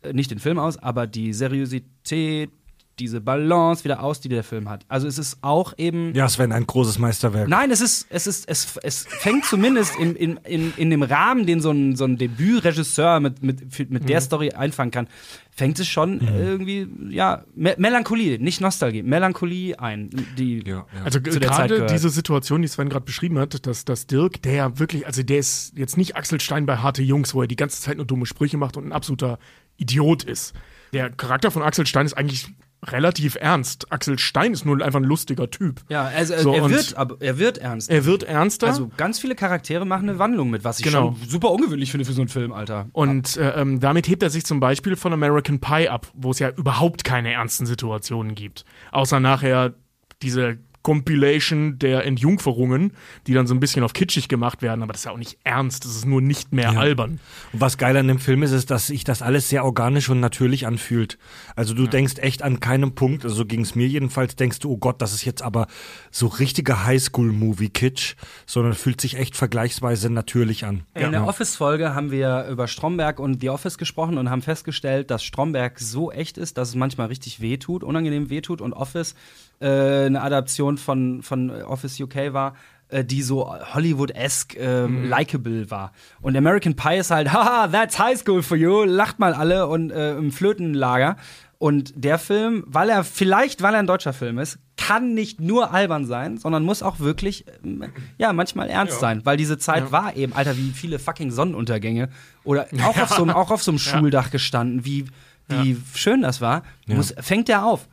äh, 0.03 0.13
nicht 0.13 0.31
den 0.31 0.39
Film 0.39 0.59
aus, 0.59 0.77
aber 0.77 1.07
die 1.07 1.33
Seriosität, 1.33 2.51
diese 2.97 3.19
Balance 3.19 3.83
wieder 3.83 4.01
aus, 4.01 4.21
die 4.21 4.29
der 4.29 4.43
Film 4.45 4.69
hat. 4.69 4.85
Also 4.87 5.05
es 5.05 5.17
ist 5.17 5.39
auch 5.41 5.73
eben. 5.77 6.15
Ja, 6.15 6.29
Sven, 6.29 6.53
ein 6.53 6.65
großes 6.65 6.97
Meisterwerk. 6.97 7.49
Nein, 7.49 7.69
es 7.69 7.81
ist, 7.81 8.07
es 8.09 8.25
ist, 8.25 8.47
es, 8.47 8.77
es 8.83 9.05
fängt 9.09 9.43
zumindest 9.43 9.97
in, 9.99 10.15
in, 10.15 10.37
in, 10.45 10.73
in 10.77 10.89
dem 10.91 11.03
Rahmen, 11.03 11.45
den 11.45 11.59
so 11.59 11.71
ein, 11.71 11.97
so 11.97 12.05
ein 12.05 12.17
Debütregisseur 12.17 13.19
mit, 13.19 13.43
mit, 13.43 13.59
mit 13.89 14.03
Mhm. 14.03 14.07
der 14.07 14.21
Story 14.21 14.51
einfangen 14.51 14.91
kann, 14.91 15.07
fängt 15.55 15.79
es 15.79 15.87
schon 15.87 16.19
irgendwie, 16.19 16.87
ja, 17.09 17.45
Me 17.55 17.75
Melancholie, 17.77 18.37
nicht 18.39 18.59
Nostalgie, 18.59 19.03
Melancholie 19.03 19.79
ein. 19.79 20.09
Die, 20.37 20.61
Ja, 20.67 20.75
ja. 20.75 20.85
Also 21.03 21.19
Zeit 21.21 21.41
gerade 21.41 21.85
diese 21.85 22.09
Situation, 22.09 22.61
die 22.61 22.67
Sven 22.67 22.89
gerade 22.89 23.05
beschrieben 23.05 23.39
hat, 23.39 23.65
dass, 23.65 23.85
dass 23.85 24.05
Dirk, 24.05 24.41
der 24.41 24.53
ja 24.53 24.79
wirklich, 24.79 25.07
also 25.07 25.23
der 25.23 25.37
ist 25.37 25.71
jetzt 25.77 25.97
nicht 25.97 26.17
Axel 26.17 26.41
Stein 26.41 26.65
bei 26.65 26.77
Harte 26.77 27.01
Jungs, 27.01 27.33
wo 27.33 27.41
er 27.41 27.47
die 27.47 27.55
ganze 27.55 27.81
Zeit 27.81 27.95
nur 27.95 28.05
dumme 28.05 28.25
Sprüche 28.25 28.57
macht 28.57 28.75
und 28.75 28.85
ein 28.85 28.91
absoluter 28.91 29.39
Idiot 29.77 30.25
ist. 30.25 30.53
Der 30.91 31.09
Charakter 31.09 31.51
von 31.51 31.63
Axel 31.63 31.85
Stein 31.85 32.05
ist 32.05 32.13
eigentlich 32.15 32.47
relativ 32.91 33.35
ernst. 33.39 33.91
Axel 33.91 34.19
Stein 34.19 34.53
ist 34.53 34.65
nur 34.65 34.81
einfach 34.83 34.99
ein 34.99 35.03
lustiger 35.05 35.49
Typ. 35.49 35.81
Ja, 35.89 36.03
also 36.05 36.35
So, 36.37 36.53
er, 36.53 36.69
wird, 36.69 36.95
aber 36.97 37.17
er 37.19 37.37
wird 37.39 37.57
ernst. 37.57 37.89
Er 37.89 38.05
wird 38.05 38.23
ernster. 38.23 38.67
also 38.67 38.91
ganz 38.97 39.19
viele 39.19 39.35
Charaktere 39.35 39.85
machen 39.85 40.09
eine 40.09 40.19
Wandlung 40.19 40.49
mit, 40.49 40.63
was 40.63 40.79
ich 40.79 40.85
Genau. 40.85 41.15
schon 41.19 41.29
super 41.29 41.51
ungewöhnlich 41.51 41.91
finde 41.91 42.05
für 42.05 42.13
so 42.13 42.21
einen 42.21 42.29
Film, 42.29 42.51
Alter. 42.51 42.87
Und 42.93 43.37
äh, 43.37 43.59
ähm, 43.61 43.79
damit 43.79 44.07
hebt 44.07 44.23
er 44.23 44.29
sich 44.29 44.45
zum 44.45 44.59
Beispiel 44.59 44.95
von 44.95 45.13
American 45.13 45.59
Pie 45.59 45.89
ab, 45.89 46.07
wo 46.13 46.31
es 46.31 46.39
ja 46.39 46.49
überhaupt 46.49 47.03
keine 47.03 47.31
ernsten 47.33 47.65
Situationen 47.65 48.35
gibt. 48.35 48.65
Außer 48.91 49.19
nachher 49.19 49.73
diese 50.21 50.57
Compilation 50.85 51.79
der 51.79 52.05
Entjungferungen, 52.05 52.91
die 53.25 53.33
dann 53.33 53.47
so 53.47 53.55
ein 53.55 53.59
bisschen 53.59 53.83
auf 53.83 53.93
kitschig 53.93 54.27
gemacht 54.27 54.61
werden, 54.61 54.83
aber 54.83 54.93
das 54.93 55.01
ist 55.01 55.05
ja 55.05 55.11
auch 55.11 55.17
nicht 55.17 55.39
ernst, 55.43 55.83
das 55.83 55.95
ist 55.95 56.05
nur 56.05 56.21
nicht 56.21 56.53
mehr 56.53 56.73
Ja. 56.73 56.79
albern. 56.79 57.19
Und 57.53 57.59
was 57.61 57.79
geil 57.79 57.97
an 57.97 58.07
dem 58.07 58.19
Film 58.19 58.43
ist, 58.43 58.51
ist, 58.51 58.69
dass 58.69 58.85
sich 58.87 59.03
das 59.03 59.23
alles 59.23 59.49
sehr 59.49 59.65
organisch 59.65 60.09
und 60.09 60.19
natürlich 60.19 60.67
anfühlt. 60.67 61.17
Also 61.55 61.73
du 61.73 61.87
denkst 61.87 62.19
echt 62.19 62.43
an 62.43 62.59
keinem 62.59 62.93
Punkt, 62.93 63.23
also 63.23 63.35
so 63.35 63.45
ging 63.47 63.61
es 63.61 63.73
mir 63.73 63.87
jedenfalls, 63.87 64.35
denkst 64.35 64.59
du, 64.59 64.69
oh 64.71 64.77
Gott, 64.77 65.01
das 65.01 65.13
ist 65.15 65.25
jetzt 65.25 65.41
aber 65.41 65.65
so 66.11 66.27
richtiger 66.27 66.85
Highschool-Movie-Kitsch, 66.85 68.13
sondern 68.45 68.73
fühlt 68.73 69.01
sich 69.01 69.17
echt 69.17 69.35
vergleichsweise 69.35 70.11
natürlich 70.11 70.65
an. 70.65 70.83
In 70.93 71.11
der 71.11 71.25
Office-Folge 71.25 71.95
haben 71.95 72.11
wir 72.11 72.45
über 72.47 72.67
Stromberg 72.67 73.19
und 73.19 73.41
The 73.41 73.49
Office 73.49 73.79
gesprochen 73.79 74.19
und 74.19 74.29
haben 74.29 74.43
festgestellt, 74.43 75.09
dass 75.09 75.23
Stromberg 75.23 75.79
so 75.79 76.11
echt 76.11 76.37
ist, 76.37 76.59
dass 76.59 76.69
es 76.69 76.75
manchmal 76.75 77.07
richtig 77.07 77.41
wehtut, 77.41 77.83
unangenehm 77.83 78.29
wehtut 78.29 78.61
und 78.61 78.73
Office 78.73 79.15
äh, 79.59 80.05
eine 80.05 80.21
Adaption 80.21 80.77
von, 80.77 81.21
von 81.21 81.49
Office 81.49 81.99
UK 81.99 82.33
war, 82.33 82.53
äh, 82.89 83.03
die 83.03 83.21
so 83.21 83.51
Hollywood-esque, 83.73 84.57
ähm, 84.57 85.09
likable 85.09 85.69
war. 85.71 85.91
Und 86.21 86.37
American 86.37 86.75
Pie 86.75 86.97
ist 86.97 87.11
halt, 87.11 87.33
haha, 87.33 87.67
that's 87.67 87.97
high 87.97 88.17
school 88.17 88.43
for 88.43 88.57
you, 88.57 88.83
lacht 88.83 89.19
mal 89.19 89.33
alle 89.33 89.67
und 89.67 89.91
äh, 89.91 90.15
im 90.15 90.31
Flötenlager. 90.31 91.17
Und 91.57 91.93
der 91.95 92.19
Film, 92.19 92.63
weil 92.67 92.89
er 92.89 93.03
vielleicht, 93.03 93.61
weil 93.61 93.73
er 93.73 93.79
ein 93.79 93.87
deutscher 93.87 94.13
Film 94.13 94.37
ist, 94.39 94.59
kann 94.77 95.13
nicht 95.13 95.39
nur 95.39 95.73
albern 95.73 96.05
sein, 96.05 96.37
sondern 96.37 96.63
muss 96.63 96.83
auch 96.83 96.99
wirklich, 96.99 97.45
ähm, 97.63 97.85
ja, 98.17 98.33
manchmal 98.33 98.69
ernst 98.69 98.99
sein, 98.99 99.25
weil 99.25 99.37
diese 99.37 99.57
Zeit 99.57 99.91
war 99.91 100.15
eben, 100.15 100.33
Alter, 100.33 100.57
wie 100.57 100.71
viele 100.71 100.99
fucking 100.99 101.31
Sonnenuntergänge. 101.31 102.09
Oder 102.43 102.67
auch 102.83 102.97
auf 102.97 103.09
so 103.09 103.23
einem, 103.23 103.31
auch 103.31 103.51
auf 103.51 103.63
so 103.63 103.71
einem 103.71 103.79
Schuldach 103.79 104.31
gestanden, 104.31 104.85
wie, 104.85 105.05
wie 105.47 105.77
schön 105.95 106.21
das 106.21 106.41
war, 106.41 106.63
muss, 106.87 107.15
fängt 107.19 107.49
er 107.49 107.65
auf. 107.65 107.87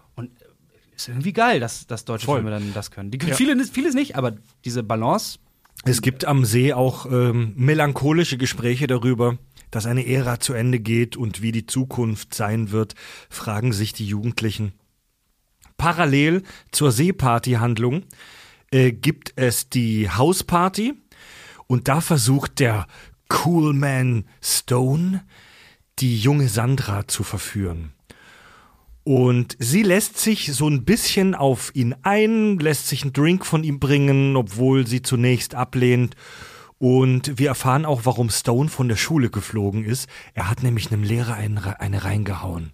Ist 1.02 1.08
irgendwie 1.08 1.32
geil, 1.32 1.60
dass, 1.60 1.86
dass 1.86 2.04
deutsche 2.04 2.26
Voll. 2.26 2.38
Filme 2.38 2.50
dann 2.50 2.72
das 2.74 2.90
können. 2.90 3.10
Die, 3.10 3.18
viele, 3.18 3.62
vieles 3.64 3.94
nicht, 3.94 4.16
aber 4.16 4.34
diese 4.64 4.82
Balance, 4.82 5.38
Es 5.84 6.00
gibt 6.00 6.24
am 6.24 6.44
See 6.44 6.72
auch 6.72 7.06
ähm, 7.06 7.52
melancholische 7.56 8.38
Gespräche 8.38 8.86
darüber, 8.86 9.38
dass 9.72 9.86
eine 9.86 10.06
Ära 10.06 10.38
zu 10.38 10.52
Ende 10.52 10.78
geht 10.78 11.16
und 11.16 11.42
wie 11.42 11.50
die 11.50 11.66
Zukunft 11.66 12.34
sein 12.34 12.70
wird, 12.70 12.94
fragen 13.30 13.72
sich 13.72 13.92
die 13.92 14.06
Jugendlichen. 14.06 14.72
Parallel 15.76 16.44
zur 16.70 16.92
Seeparty-Handlung 16.92 18.04
äh, 18.70 18.92
gibt 18.92 19.32
es 19.34 19.68
die 19.68 20.08
Hausparty 20.08 20.94
und 21.66 21.88
da 21.88 22.00
versucht 22.00 22.60
der 22.60 22.86
Cool 23.44 23.72
Man 23.72 24.26
Stone 24.40 25.24
die 25.98 26.18
junge 26.18 26.48
Sandra 26.48 27.08
zu 27.08 27.24
verführen. 27.24 27.92
Und 29.04 29.56
sie 29.58 29.82
lässt 29.82 30.18
sich 30.18 30.52
so 30.52 30.68
ein 30.68 30.84
bisschen 30.84 31.34
auf 31.34 31.70
ihn 31.74 31.94
ein, 32.02 32.58
lässt 32.58 32.88
sich 32.88 33.02
einen 33.02 33.12
Drink 33.12 33.44
von 33.44 33.64
ihm 33.64 33.80
bringen, 33.80 34.36
obwohl 34.36 34.86
sie 34.86 35.02
zunächst 35.02 35.54
ablehnt. 35.56 36.14
Und 36.78 37.38
wir 37.38 37.48
erfahren 37.48 37.84
auch, 37.84 38.02
warum 38.04 38.30
Stone 38.30 38.68
von 38.68 38.88
der 38.88 38.96
Schule 38.96 39.30
geflogen 39.30 39.84
ist. 39.84 40.08
Er 40.34 40.48
hat 40.50 40.62
nämlich 40.62 40.90
einem 40.92 41.02
Lehrer 41.02 41.34
eine, 41.34 41.80
eine 41.80 42.04
reingehauen. 42.04 42.72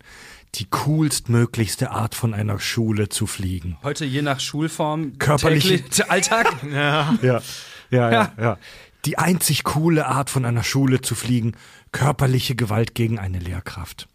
Die 0.55 0.67
coolstmöglichste 0.67 1.91
Art 1.91 2.15
von 2.15 2.33
einer 2.35 2.59
Schule 2.59 3.09
zu 3.11 3.27
fliegen. 3.27 3.77
heute 3.83 4.05
je 4.07 4.23
nach 4.23 4.41
Schulform, 4.41 5.13
Körperliche- 5.19 5.79
täglich- 5.83 6.05
Alltag. 6.11 6.57
Ja, 6.73 7.15
ja, 7.23 7.43
ja, 7.91 8.33
ja. 8.39 8.59
Die 9.05 9.19
einzig 9.19 9.65
coole 9.65 10.07
Art 10.07 10.29
von 10.31 10.45
einer 10.45 10.65
Schule 10.65 11.01
zu 11.03 11.15
fliegen, 11.15 11.53
körperliche 11.93 12.55
Gewalt 12.55 12.95
gegen 12.95 13.19
eine 13.19 13.39
Lehrkraft. 13.39 14.09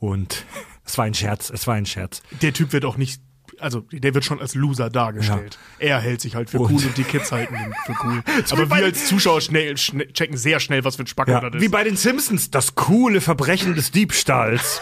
Und 0.00 0.44
es 0.88 0.98
war 0.98 1.04
ein 1.04 1.14
Scherz, 1.14 1.50
es 1.50 1.66
war 1.66 1.74
ein 1.74 1.86
Scherz. 1.86 2.22
Der 2.42 2.52
Typ 2.52 2.72
wird 2.72 2.84
auch 2.84 2.96
nicht, 2.96 3.20
also 3.60 3.80
der 3.92 4.14
wird 4.14 4.24
schon 4.24 4.40
als 4.40 4.54
Loser 4.54 4.88
dargestellt. 4.90 5.58
Er 5.78 6.00
hält 6.00 6.20
sich 6.20 6.34
halt 6.34 6.48
für 6.50 6.60
Und- 6.60 6.70
cool 6.72 6.82
und 6.86 6.96
die 6.96 7.04
Kids 7.04 7.30
halten 7.30 7.54
ihn 7.54 7.74
für 7.86 7.94
cool. 8.04 8.22
Aber 8.50 8.68
wir 8.70 8.84
als 8.84 9.06
Zuschauer 9.06 9.40
schnell, 9.40 9.76
schnell, 9.76 10.10
checken 10.12 10.36
sehr 10.36 10.60
schnell, 10.60 10.84
was 10.84 10.96
für 10.96 11.02
ein 11.04 11.06
Spacker 11.06 11.32
Ja, 11.42 11.50
das 11.50 11.60
wie 11.60 11.66
ist. 11.66 11.70
bei 11.72 11.84
den 11.84 11.96
Simpsons, 11.96 12.50
das 12.50 12.74
coole 12.74 13.20
Verbrechen 13.20 13.74
des 13.74 13.90
Diebstahls. 13.90 14.80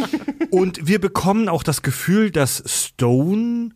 Und 0.50 0.86
wir 0.86 1.00
bekommen 1.00 1.48
auch 1.48 1.62
das 1.62 1.82
Gefühl, 1.82 2.30
dass 2.30 2.62
Stone 2.66 3.70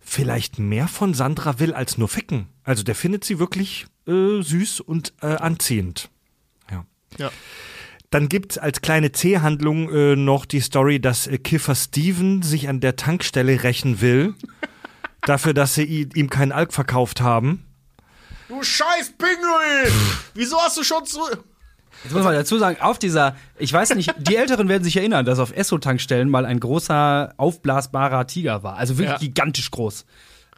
vielleicht 0.00 0.58
mehr 0.58 0.88
von 0.88 1.14
Sandra 1.14 1.58
will 1.60 1.72
als 1.74 1.98
nur 1.98 2.08
ficken. 2.08 2.48
Also 2.64 2.82
der 2.82 2.94
findet 2.94 3.24
sie 3.24 3.38
wirklich 3.38 3.86
äh, 4.06 4.40
süß 4.42 4.80
und 4.80 5.12
äh, 5.20 5.26
anziehend. 5.26 6.10
Ja. 6.70 6.84
Ja. 7.18 7.30
Dann 8.10 8.28
gibt's 8.28 8.56
als 8.56 8.80
kleine 8.80 9.12
C-Handlung 9.12 9.90
äh, 9.92 10.16
noch 10.16 10.46
die 10.46 10.60
Story, 10.60 11.00
dass 11.00 11.26
äh, 11.26 11.38
Kiffer 11.38 11.74
Steven 11.74 12.42
sich 12.42 12.68
an 12.68 12.80
der 12.80 12.96
Tankstelle 12.96 13.62
rächen 13.62 14.00
will. 14.00 14.34
dafür, 15.22 15.52
dass 15.54 15.74
sie 15.74 16.08
ihm 16.14 16.30
keinen 16.30 16.52
Alk 16.52 16.72
verkauft 16.72 17.20
haben. 17.20 17.64
Du 18.48 18.62
scheiß 18.62 19.12
Pinguin! 19.18 19.92
Wieso 20.34 20.56
hast 20.58 20.76
du 20.78 20.82
schon 20.84 21.04
zu. 21.04 21.20
Jetzt 22.04 22.12
muss 22.12 22.22
man 22.24 22.32
dazu 22.32 22.58
sagen, 22.58 22.80
auf 22.80 22.98
dieser, 22.98 23.36
ich 23.58 23.72
weiß 23.72 23.94
nicht, 23.96 24.14
die 24.18 24.36
Älteren 24.36 24.68
werden 24.68 24.84
sich 24.84 24.96
erinnern, 24.96 25.26
dass 25.26 25.38
auf 25.40 25.54
Esso-Tankstellen 25.54 26.30
mal 26.30 26.46
ein 26.46 26.60
großer, 26.60 27.34
aufblasbarer 27.36 28.26
Tiger 28.26 28.62
war. 28.62 28.76
Also 28.76 28.96
wirklich 28.98 29.20
Ja. 29.20 29.26
gigantisch 29.26 29.70
groß. 29.70 30.06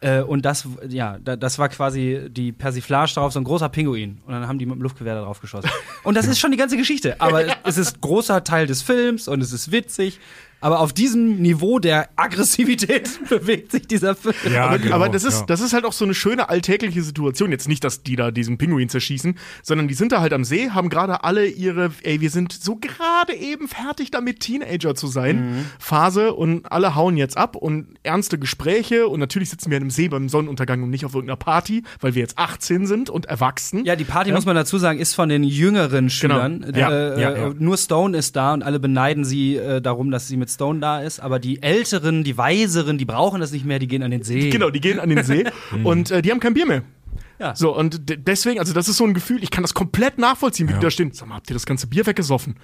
Äh, 0.01 0.21
und 0.21 0.45
das, 0.45 0.67
ja, 0.89 1.19
da, 1.23 1.35
das 1.35 1.59
war 1.59 1.69
quasi 1.69 2.27
die 2.29 2.51
Persiflage 2.51 3.13
darauf, 3.15 3.33
so 3.33 3.39
ein 3.39 3.43
großer 3.43 3.69
Pinguin. 3.69 4.19
Und 4.25 4.33
dann 4.33 4.47
haben 4.47 4.57
die 4.57 4.65
mit 4.65 4.75
dem 4.75 4.81
Luftgewehr 4.81 5.15
da 5.15 5.21
drauf 5.21 5.39
geschossen. 5.39 5.69
Und 6.03 6.15
das 6.15 6.27
ist 6.27 6.39
schon 6.39 6.51
die 6.51 6.57
ganze 6.57 6.75
Geschichte. 6.75 7.21
Aber 7.21 7.43
es 7.63 7.77
ist 7.77 8.01
großer 8.01 8.43
Teil 8.43 8.65
des 8.65 8.81
Films 8.81 9.27
und 9.27 9.41
es 9.41 9.53
ist 9.53 9.71
witzig. 9.71 10.19
Aber 10.61 10.79
auf 10.79 10.93
diesem 10.93 11.41
Niveau 11.41 11.79
der 11.79 12.09
Aggressivität 12.15 13.09
bewegt 13.29 13.71
sich 13.71 13.87
dieser 13.87 14.15
Film. 14.15 14.35
Ja, 14.51 14.67
aber, 14.67 14.79
genau, 14.79 14.95
aber 14.95 15.09
das, 15.09 15.23
ist, 15.23 15.41
ja. 15.41 15.45
das 15.47 15.61
ist 15.61 15.73
halt 15.73 15.85
auch 15.85 15.93
so 15.93 16.05
eine 16.05 16.13
schöne 16.13 16.49
alltägliche 16.49 17.03
Situation. 17.03 17.51
Jetzt 17.51 17.67
nicht, 17.67 17.83
dass 17.83 18.03
die 18.03 18.15
da 18.15 18.31
diesen 18.31 18.57
Pinguin 18.57 18.89
zerschießen, 18.89 19.37
sondern 19.63 19.87
die 19.87 19.93
sind 19.93 20.11
da 20.11 20.21
halt 20.21 20.33
am 20.33 20.43
See, 20.43 20.69
haben 20.69 20.89
gerade 20.89 21.23
alle 21.23 21.47
ihre, 21.47 21.91
ey, 22.03 22.21
wir 22.21 22.29
sind 22.29 22.53
so 22.53 22.75
gerade 22.77 23.33
eben 23.33 23.67
fertig 23.67 24.11
damit, 24.11 24.39
Teenager 24.39 24.95
zu 24.95 25.07
sein, 25.07 25.41
Mhm. 25.41 25.65
Phase 25.79 26.33
und 26.33 26.71
alle 26.71 26.95
hauen 26.95 27.17
jetzt 27.17 27.37
ab 27.37 27.55
und 27.55 27.87
ernste 28.03 28.37
Gespräche 28.37 29.07
und 29.07 29.19
natürlich 29.19 29.49
sitzen 29.49 29.71
wir 29.71 29.77
an 29.77 29.83
einem 29.83 29.89
See 29.89 30.07
beim 30.07 30.29
Sonnenuntergang 30.29 30.83
und 30.83 30.89
nicht 30.89 31.05
auf 31.05 31.13
irgendeiner 31.13 31.37
Party, 31.37 31.83
weil 31.99 32.15
wir 32.15 32.21
jetzt 32.21 32.37
18 32.37 32.85
sind 32.85 33.09
und 33.09 33.25
erwachsen. 33.25 33.85
Ja, 33.85 33.95
die 33.95 34.03
Party, 34.03 34.31
muss 34.31 34.45
man 34.45 34.55
dazu 34.55 34.77
sagen, 34.77 34.99
ist 34.99 35.13
von 35.13 35.29
den 35.29 35.43
jüngeren 35.43 36.09
Schülern. 36.09 36.61
Genau. 36.61 36.77
Ja, 36.77 36.91
äh, 36.91 37.21
ja, 37.21 37.37
ja. 37.37 37.53
Nur 37.57 37.77
Stone 37.77 38.17
ist 38.17 38.35
da 38.35 38.53
und 38.53 38.63
alle 38.63 38.79
beneiden 38.79 39.25
sie 39.25 39.55
äh, 39.55 39.81
darum, 39.81 40.11
dass 40.11 40.27
sie 40.27 40.37
mit 40.37 40.49
Stone 40.55 40.79
da 40.79 41.01
ist. 41.01 41.19
Aber 41.19 41.39
die 41.39 41.61
Älteren, 41.61 42.23
die 42.23 42.37
Weiseren, 42.37 42.97
die 42.97 43.05
brauchen 43.05 43.39
das 43.41 43.51
nicht 43.51 43.65
mehr, 43.65 43.79
die 43.79 43.87
gehen 43.87 44.03
an 44.03 44.11
den 44.11 44.23
See. 44.23 44.49
Genau, 44.49 44.69
die 44.69 44.79
gehen 44.81 44.99
an 44.99 45.09
den 45.09 45.23
See 45.23 45.45
und 45.83 46.11
äh, 46.11 46.21
die 46.21 46.31
haben 46.31 46.39
kein 46.39 46.53
Bier 46.53 46.65
mehr. 46.65 46.83
Ja. 47.39 47.55
So, 47.55 47.75
und 47.75 48.09
de- 48.09 48.17
deswegen, 48.17 48.59
also 48.59 48.73
das 48.73 48.87
ist 48.87 48.97
so 48.97 49.03
ein 49.05 49.13
Gefühl, 49.13 49.43
ich 49.43 49.49
kann 49.51 49.63
das 49.63 49.73
komplett 49.73 50.17
nachvollziehen, 50.19 50.69
wie 50.69 50.73
die 50.73 50.79
da 50.79 50.91
stehen. 50.91 51.11
Sag 51.11 51.27
mal, 51.27 51.35
habt 51.35 51.49
ihr 51.49 51.55
das 51.55 51.65
ganze 51.65 51.87
Bier 51.87 52.05
weggesoffen? 52.05 52.55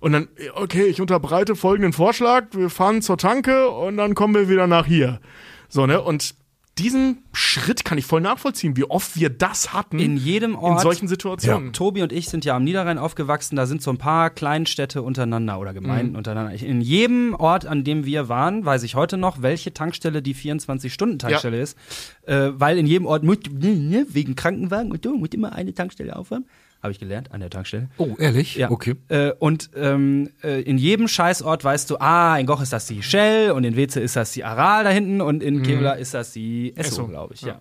Und 0.00 0.12
dann, 0.12 0.28
okay, 0.54 0.84
ich 0.84 1.00
unterbreite 1.00 1.56
folgenden 1.56 1.92
Vorschlag, 1.92 2.46
wir 2.52 2.70
fahren 2.70 3.02
zur 3.02 3.18
Tanke 3.18 3.68
und 3.70 3.96
dann 3.96 4.14
kommen 4.14 4.34
wir 4.34 4.48
wieder 4.48 4.66
nach 4.66 4.86
hier. 4.86 5.20
So, 5.68 5.86
ne? 5.86 6.00
Und 6.00 6.34
diesen 6.78 7.18
Schritt 7.32 7.84
kann 7.86 7.96
ich 7.96 8.04
voll 8.04 8.20
nachvollziehen, 8.20 8.76
wie 8.76 8.84
oft 8.84 9.16
wir 9.18 9.30
das 9.30 9.72
hatten 9.72 9.98
In 9.98 10.16
jedem 10.18 10.50
in 10.52 10.56
Ort. 10.58 10.82
solchen 10.82 11.08
Situationen. 11.08 11.72
Tobi 11.72 12.02
und 12.02 12.12
ich 12.12 12.28
sind 12.28 12.44
ja 12.44 12.54
am 12.54 12.64
Niederrhein 12.64 12.98
aufgewachsen, 12.98 13.56
da 13.56 13.64
sind 13.66 13.80
so 13.82 13.90
ein 13.90 13.96
paar 13.98 14.28
Kleinstädte 14.30 15.00
untereinander 15.02 15.58
oder 15.58 15.72
Gemeinden 15.72 16.12
Mhm. 16.12 16.18
untereinander. 16.18 16.52
In 16.52 16.82
jedem 16.82 17.34
Ort, 17.34 17.64
an 17.66 17.82
dem 17.84 18.04
wir 18.04 18.28
waren, 18.28 18.64
weiß 18.64 18.82
ich 18.82 18.94
heute 18.94 19.16
noch, 19.16 19.40
welche 19.40 19.72
Tankstelle 19.72 20.20
die 20.20 20.34
24-Stunden-Tankstelle 20.34 21.56
Ja. 21.56 21.62
ist. 21.62 21.78
Äh, 22.26 22.50
weil 22.54 22.76
in 22.78 22.86
jedem 22.86 23.06
Ort, 23.06 23.22
muss, 23.22 23.38
ne, 23.50 24.06
wegen 24.10 24.36
Krankenwagen 24.36 24.90
und 24.92 25.04
du, 25.04 25.16
muss 25.16 25.30
immer 25.32 25.52
eine 25.54 25.72
Tankstelle 25.72 26.14
aufhaben. 26.16 26.44
Habe 26.86 26.92
ich 26.92 27.00
gelernt, 27.00 27.32
an 27.32 27.40
der 27.40 27.50
Tankstelle. 27.50 27.88
Oh, 27.98 28.14
ehrlich? 28.16 28.54
Ja. 28.54 28.70
Äh, 29.08 29.32
und 29.40 29.70
ähm, 29.74 30.30
äh, 30.44 30.60
in 30.62 30.78
jedem 30.78 31.08
Scheißort 31.08 31.64
weißt 31.64 31.90
du, 31.90 31.96
ah, 31.98 32.38
in 32.38 32.46
Goch 32.46 32.62
ist 32.62 32.72
das 32.72 32.86
die 32.86 33.02
Shell 33.02 33.50
und 33.50 33.64
in 33.64 33.74
Weze 33.74 33.98
ist 33.98 34.14
das 34.14 34.30
die 34.30 34.44
Aral 34.44 34.84
da 34.84 34.90
hinten 34.90 35.20
und 35.20 35.42
in 35.42 35.64
Kevlar 35.64 35.96
ist 35.98 36.14
das 36.14 36.30
die 36.30 36.76
Esso, 36.76 37.08
glaube 37.08 37.34
ich, 37.34 37.42
ja. 37.42 37.58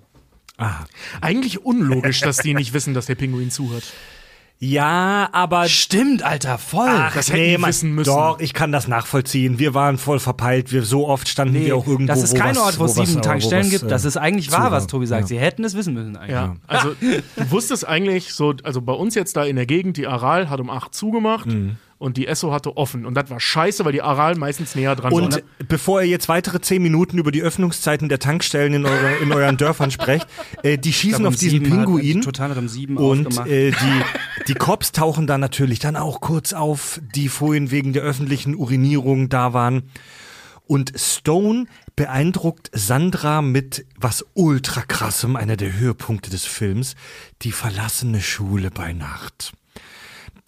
Ah. 0.57 0.85
Eigentlich 1.21 1.65
unlogisch, 1.65 2.19
dass 2.19 2.37
die 2.37 2.53
nicht 2.53 2.73
wissen, 2.73 2.93
dass 2.93 3.07
der 3.07 3.15
Pinguin 3.15 3.49
zuhört. 3.49 3.91
Ja, 4.59 5.27
aber 5.33 5.67
Stimmt, 5.67 6.23
Alter, 6.23 6.57
voll. 6.57 6.89
das 7.13 7.29
hätten 7.29 7.43
die 7.51 7.57
man- 7.57 7.69
wissen 7.69 7.91
müssen. 7.93 8.09
Doch, 8.09 8.39
ich 8.39 8.53
kann 8.53 8.71
das 8.71 8.87
nachvollziehen. 8.87 9.59
Wir 9.59 9.73
waren 9.73 9.97
voll 9.97 10.19
verpeilt. 10.19 10.71
Wir 10.71 10.83
so 10.83 11.07
oft 11.07 11.27
standen 11.27 11.55
wir 11.55 11.75
auch 11.75 11.85
irgendwo. 11.85 12.07
das 12.07 12.23
ist 12.23 12.33
wo 12.33 12.37
kein 12.39 12.57
Ort, 12.57 12.79
wo 12.79 12.85
es 12.85 12.95
sieben 12.95 13.21
Tankstellen 13.21 13.65
was, 13.65 13.71
gibt. 13.71 13.83
äh, 13.83 13.87
Das 13.87 14.05
ist 14.05 14.15
eigentlich 14.17 14.51
wahr, 14.53 14.71
was. 14.71 14.87
Tobi 14.87 15.05
sagt. 15.07 15.23
Ja. 15.23 15.27
Sie 15.27 15.39
hätten 15.39 15.63
es 15.65 15.75
wissen 15.75 15.93
müssen 15.93 16.15
eigentlich. 16.15 16.31
Ja, 16.31 16.55
also 16.67 16.95
du 17.01 17.51
wusstest 17.51 17.85
eigentlich 17.85 18.33
so, 18.33 18.53
also 18.63 18.81
bei 18.81 18.93
uns 18.93 19.13
jetzt 19.13 19.35
da 19.35 19.43
in 19.43 19.57
der 19.57 19.65
Gegend, 19.65 19.97
die 19.97 20.07
Aral 20.07 20.49
hat 20.49 20.59
um 20.61 20.69
8 20.69 20.95
zugemacht 20.95 21.47
Mhm. 21.47 21.75
Und 21.97 22.17
die 22.17 22.27
Esso 22.27 22.51
hatte 22.51 22.75
offen. 22.75 23.05
Und 23.05 23.13
das 23.13 23.29
war 23.29 23.39
scheiße, 23.39 23.85
weil 23.85 23.93
die 23.93 24.01
Aral 24.01 24.35
meistens 24.35 24.75
näher 24.75 24.95
dran 24.95 25.13
Und 25.13 25.35
war. 25.35 25.41
bevor 25.67 26.01
ihr 26.01 26.09
jetzt 26.09 26.27
weitere 26.27 26.59
zehn 26.59 26.81
Minuten 26.81 27.17
über 27.17 27.31
die 27.31 27.41
Öffnungszeiten 27.41 28.09
der 28.09 28.19
Tankstellen 28.19 28.73
in, 28.73 28.85
eure, 28.85 29.15
in 29.17 29.31
euren 29.31 29.57
Dörfern 29.57 29.91
sprecht, 29.91 30.27
äh, 30.63 30.77
die 30.77 30.91
schießen 30.91 31.25
um 31.25 31.27
auf 31.27 31.35
diesen 31.35 31.63
sieben 31.63 31.71
hat 31.71 31.85
Pinguin. 31.85 32.21
Total 32.21 32.49
hat 32.49 32.57
um 32.57 32.67
sieben 32.67 32.97
Und 32.97 33.37
äh, 33.47 33.71
die, 33.71 34.01
die 34.47 34.53
Cops 34.53 34.91
tauchen 34.91 35.25
dann 35.25 35.39
natürlich 35.39 35.79
dann 35.79 35.95
auch 35.95 36.19
kurz 36.19 36.53
auf, 36.53 36.99
die 37.15 37.29
vorhin 37.29 37.71
wegen 37.71 37.93
der 37.93 38.03
öffentlichen 38.03 38.55
Urinierung 38.55 39.29
da 39.29 39.53
waren. 39.53 39.83
Und 40.67 40.93
Stone 40.95 41.67
beeindruckt 41.95 42.71
Sandra 42.73 43.41
mit 43.41 43.85
was 43.97 44.25
ultra 44.33 44.81
krassem, 44.81 45.35
einer 45.35 45.57
der 45.57 45.77
Höhepunkte 45.77 46.29
des 46.31 46.43
Films, 46.43 46.95
die 47.43 47.51
verlassene 47.51 48.21
Schule 48.21 48.71
bei 48.71 48.91
Nacht. 48.91 49.53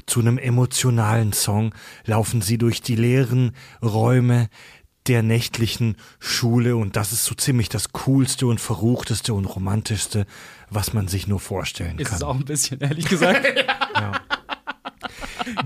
Zu 0.07 0.21
einem 0.21 0.37
emotionalen 0.39 1.33
Song 1.33 1.75
laufen 2.05 2.41
sie 2.41 2.57
durch 2.57 2.81
die 2.81 2.95
leeren 2.95 3.51
Räume 3.83 4.47
der 5.07 5.21
nächtlichen 5.23 5.95
Schule 6.19 6.75
und 6.75 6.95
das 6.97 7.11
ist 7.13 7.23
so 7.25 7.35
ziemlich 7.35 7.69
das 7.69 7.93
coolste 7.93 8.47
und 8.47 8.59
verruchteste 8.59 9.33
und 9.33 9.45
romantischste, 9.45 10.25
was 10.69 10.93
man 10.93 11.07
sich 11.07 11.27
nur 11.27 11.39
vorstellen 11.39 11.97
Ist 11.99 12.07
kann. 12.09 12.17
es 12.17 12.23
auch 12.23 12.35
ein 12.35 12.43
bisschen, 12.45 12.79
ehrlich 12.81 13.07
gesagt. 13.07 13.45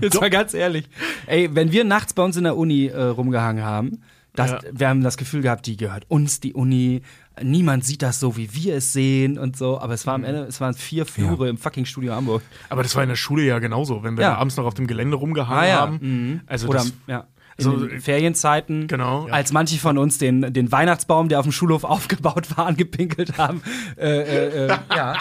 Jetzt 0.00 0.20
mal 0.20 0.30
ganz 0.30 0.54
ehrlich. 0.54 0.88
Ey, 1.26 1.52
wenn 1.54 1.72
wir 1.72 1.84
nachts 1.84 2.14
bei 2.14 2.22
uns 2.22 2.36
in 2.36 2.44
der 2.44 2.56
Uni 2.56 2.86
äh, 2.86 3.00
rumgehangen 3.02 3.64
haben, 3.64 4.02
das, 4.34 4.50
Ja. 4.52 4.60
wir 4.72 4.88
haben 4.88 5.02
das 5.02 5.16
Gefühl 5.16 5.42
gehabt, 5.42 5.66
die 5.66 5.76
gehört 5.76 6.04
uns, 6.08 6.40
die 6.40 6.54
Uni. 6.54 7.02
Niemand 7.40 7.84
sieht 7.84 8.02
das 8.02 8.20
so, 8.20 8.36
wie 8.36 8.52
wir 8.54 8.76
es 8.76 8.92
sehen 8.92 9.38
und 9.38 9.56
so. 9.56 9.80
Aber 9.80 9.94
es 9.94 10.06
war 10.06 10.14
am 10.14 10.24
Ende, 10.24 10.42
es 10.42 10.60
waren 10.60 10.74
vier 10.74 11.06
Flure 11.06 11.48
im 11.48 11.56
fucking 11.56 11.86
Studio 11.86 12.14
Hamburg. 12.14 12.42
Aber 12.68 12.82
das 12.82 12.94
war 12.94 13.02
in 13.02 13.08
der 13.08 13.16
Schule 13.16 13.42
ja 13.44 13.58
genauso, 13.58 14.02
wenn 14.02 14.16
wir 14.16 14.22
Ja. 14.24 14.34
abends 14.36 14.56
noch 14.56 14.64
auf 14.66 14.74
dem 14.74 14.86
Gelände 14.86 15.16
rumgehangen 15.16 15.62
Ah, 15.64 15.66
ja. 15.66 15.80
haben. 15.80 16.42
Also 16.46 16.68
Oder 16.68 16.80
das, 16.80 16.92
ja, 17.06 17.26
in 17.56 17.64
so, 17.64 17.86
den 17.86 18.00
Ferienzeiten, 18.00 18.86
Genau. 18.86 19.26
als 19.30 19.52
manche 19.52 19.78
von 19.78 19.96
uns 19.98 20.18
den, 20.18 20.52
den 20.52 20.70
Weihnachtsbaum, 20.72 21.28
der 21.28 21.38
auf 21.38 21.46
dem 21.46 21.52
Schulhof 21.52 21.84
aufgebaut 21.84 22.56
war, 22.56 22.66
angepinkelt 22.66 23.38
haben. 23.38 23.62
Äh, 23.96 24.08
äh, 24.20 24.66
äh, 24.66 24.78
ja. 24.94 25.16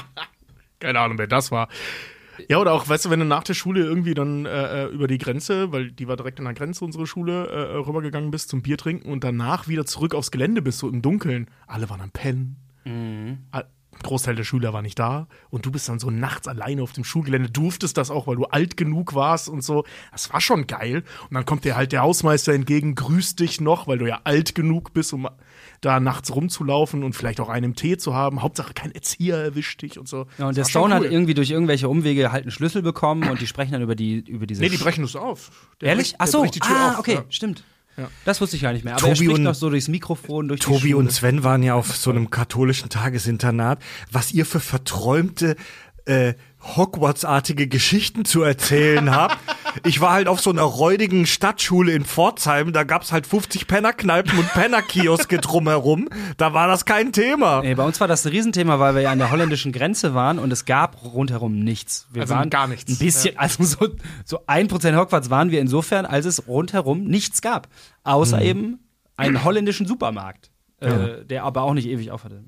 keine 0.79 0.99
Ahnung, 0.99 1.17
wer 1.17 1.27
das 1.27 1.51
war. 1.51 1.69
Ja, 2.47 2.57
oder 2.59 2.73
auch, 2.73 2.87
weißt 2.87 3.05
du, 3.05 3.09
wenn 3.09 3.19
du 3.19 3.25
nach 3.25 3.43
der 3.43 3.53
Schule 3.53 3.83
irgendwie 3.83 4.13
dann 4.13 4.45
äh, 4.45 4.85
äh, 4.85 4.87
über 4.87 5.07
die 5.07 5.17
Grenze, 5.17 5.71
weil 5.71 5.91
die 5.91 6.07
war 6.07 6.15
direkt 6.17 6.39
an 6.39 6.45
der 6.45 6.53
Grenze, 6.53 6.85
unsere 6.85 7.05
Schule, 7.05 7.47
äh, 7.47 7.75
rübergegangen 7.77 8.31
bist 8.31 8.49
zum 8.49 8.61
Bier 8.61 8.77
trinken 8.77 9.11
und 9.11 9.23
danach 9.23 9.67
wieder 9.67 9.85
zurück 9.85 10.15
aufs 10.15 10.31
Gelände 10.31 10.61
bist, 10.61 10.79
so 10.79 10.89
im 10.89 11.01
Dunkeln. 11.01 11.47
Alle 11.67 11.89
waren 11.89 12.01
am 12.01 12.11
Pennen. 12.11 12.57
All- 13.51 13.67
Großteil 14.03 14.35
der 14.35 14.45
Schüler 14.45 14.73
war 14.73 14.81
nicht 14.81 14.97
da 14.97 15.27
und 15.51 15.65
du 15.65 15.71
bist 15.71 15.87
dann 15.87 15.99
so 15.99 16.09
nachts 16.09 16.47
alleine 16.47 16.81
auf 16.81 16.93
dem 16.93 17.03
Schulgelände, 17.03 17.51
durftest 17.51 17.97
das 17.97 18.09
auch, 18.09 18.25
weil 18.25 18.37
du 18.37 18.45
alt 18.45 18.75
genug 18.75 19.13
warst 19.13 19.47
und 19.47 19.63
so. 19.63 19.83
Das 20.11 20.33
war 20.33 20.41
schon 20.41 20.65
geil. 20.65 21.03
Und 21.29 21.35
dann 21.35 21.45
kommt 21.45 21.65
dir 21.65 21.75
halt 21.75 21.91
der 21.91 22.01
Hausmeister 22.01 22.53
entgegen, 22.53 22.95
grüßt 22.95 23.39
dich 23.39 23.61
noch, 23.61 23.87
weil 23.87 23.99
du 23.99 24.07
ja 24.07 24.21
alt 24.23 24.55
genug 24.55 24.93
bist, 24.93 25.13
um 25.13 25.27
da 25.81 25.99
nachts 25.99 26.33
rumzulaufen 26.35 27.03
und 27.03 27.13
vielleicht 27.13 27.39
auch 27.39 27.49
einen 27.49 27.75
Tee 27.75 27.97
zu 27.97 28.13
haben. 28.13 28.41
Hauptsache 28.43 28.73
kein 28.73 28.91
Erzieher 28.91 29.37
erwischt 29.37 29.81
dich 29.81 29.97
und 29.99 30.07
so. 30.07 30.27
ja 30.37 30.47
und 30.47 30.57
Das 30.57 30.67
der 30.67 30.69
Stone 30.71 30.93
hat 30.93 31.01
cool. 31.01 31.11
irgendwie 31.11 31.33
durch 31.33 31.49
irgendwelche 31.49 31.89
Umwege 31.89 32.31
halt 32.31 32.43
einen 32.43 32.51
Schlüssel 32.51 32.81
bekommen 32.83 33.27
und 33.29 33.41
die 33.41 33.47
sprechen 33.47 33.71
dann 33.73 33.81
über 33.81 33.95
die 33.95 34.19
über 34.19 34.45
diese 34.45 34.61
Nee, 34.61 34.69
die 34.69 34.77
brechen 34.77 35.01
das 35.01 35.15
auf. 35.15 35.49
Der 35.81 35.89
Ehrlich? 35.89 36.09
bricht- 36.11 36.15
Ach 36.19 36.27
so, 36.27 36.45
die 36.45 36.61
ah, 36.61 36.91
auf, 36.93 36.99
okay, 36.99 37.15
ja. 37.15 37.25
stimmt. 37.29 37.63
Ja. 37.97 38.09
Das 38.25 38.39
wusste 38.39 38.55
ich 38.55 38.61
gar 38.61 38.71
nicht 38.73 38.85
mehr. 38.85 38.93
Aber 38.93 39.01
Tobi 39.01 39.11
er 39.11 39.15
spricht 39.17 39.31
und- 39.33 39.43
noch 39.43 39.55
so 39.55 39.69
durchs 39.69 39.87
Mikrofon, 39.89 40.47
durch 40.47 40.61
die 40.61 40.65
Tobi 40.67 40.79
Schule. 40.91 40.97
und 40.97 41.11
Sven 41.11 41.43
waren 41.43 41.61
ja 41.63 41.73
auf 41.75 41.93
so 41.95 42.09
einem 42.11 42.29
katholischen 42.29 42.89
Tagesinternat. 42.89 43.79
Was 44.11 44.31
ihr 44.31 44.45
für 44.45 44.59
verträumte 44.61 45.55
äh, 46.05 46.33
Hogwarts-artige 46.63 47.67
Geschichten 47.67 48.25
zu 48.25 48.43
erzählen 48.43 49.11
habt. 49.15 49.37
Ich 49.85 50.01
war 50.01 50.11
halt 50.13 50.27
auf 50.27 50.41
so 50.41 50.49
einer 50.49 50.61
räudigen 50.63 51.25
Stadtschule 51.25 51.93
in 51.93 52.03
Pforzheim, 52.05 52.73
da 52.73 52.83
gab's 52.83 53.11
halt 53.11 53.25
50 53.25 53.67
Pennerkneipen 53.67 54.37
und 54.37 54.47
Pennerkioske 54.53 55.37
drumherum. 55.39 56.09
Da 56.37 56.53
war 56.53 56.67
das 56.67 56.85
kein 56.85 57.13
Thema. 57.13 57.61
Nee, 57.61 57.75
bei 57.75 57.83
uns 57.85 57.99
war 57.99 58.07
das 58.07 58.25
ein 58.25 58.29
Riesenthema, 58.31 58.79
weil 58.79 58.95
wir 58.95 59.01
ja 59.01 59.11
an 59.11 59.17
der 59.19 59.31
holländischen 59.31 59.71
Grenze 59.71 60.13
waren 60.13 60.39
und 60.39 60.51
es 60.51 60.65
gab 60.65 61.01
rundherum 61.03 61.59
nichts. 61.59 62.07
Wir 62.11 62.23
Also 62.23 62.35
waren 62.35 62.49
gar 62.49 62.67
nichts. 62.67 62.91
Ein 62.91 62.97
bisschen, 62.97 63.37
also 63.37 63.63
so, 63.63 63.87
so 64.25 64.39
ein 64.47 64.67
Prozent 64.67 64.97
Hogwarts 64.97 65.29
waren 65.29 65.51
wir 65.51 65.61
insofern, 65.61 66.05
als 66.05 66.25
es 66.25 66.47
rundherum 66.47 67.03
nichts 67.05 67.41
gab. 67.41 67.67
Außer 68.03 68.37
Mhm. 68.37 68.43
eben 68.43 68.79
einen 69.17 69.43
holländischen 69.43 69.85
Supermarkt, 69.87 70.51
äh, 70.79 71.23
der 71.25 71.43
aber 71.43 71.61
auch 71.61 71.73
nicht 71.73 71.87
ewig 71.87 72.11
aufhatte. 72.11 72.43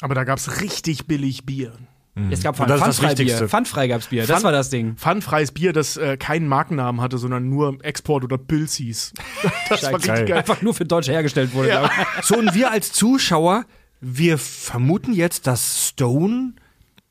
Aber 0.00 0.14
da 0.14 0.24
gab's 0.24 0.60
richtig 0.60 1.06
billig 1.06 1.46
Bier. 1.46 1.72
Es 2.30 2.42
gab 2.42 2.56
das 2.56 2.80
Pfandfrei 2.80 3.14
Bier. 3.14 3.46
Pfandfrei 3.48 3.88
gab's 3.88 4.06
Bier, 4.06 4.26
das 4.26 4.38
Pfand- 4.38 4.44
war 4.44 4.52
das 4.52 4.70
Ding. 4.70 4.96
Pfandfreies 4.96 5.52
Bier, 5.52 5.74
das 5.74 5.98
äh, 5.98 6.16
keinen 6.16 6.48
Markennamen 6.48 7.02
hatte, 7.02 7.18
sondern 7.18 7.50
nur 7.50 7.76
Export 7.84 8.24
oder 8.24 8.38
Pilz 8.38 8.74
hieß. 8.76 9.12
Das 9.68 9.82
war 9.82 9.94
richtig 9.96 10.06
Geil. 10.14 10.24
geil. 10.26 10.38
Einfach 10.38 10.62
nur 10.62 10.72
für 10.72 10.86
Deutsch 10.86 11.08
hergestellt 11.08 11.52
wurde. 11.52 11.68
Ja. 11.68 11.90
So, 12.22 12.38
und 12.38 12.54
wir 12.54 12.70
als 12.70 12.92
Zuschauer, 12.92 13.66
wir 14.00 14.38
vermuten 14.38 15.12
jetzt, 15.12 15.46
dass 15.46 15.88
Stone 15.88 16.54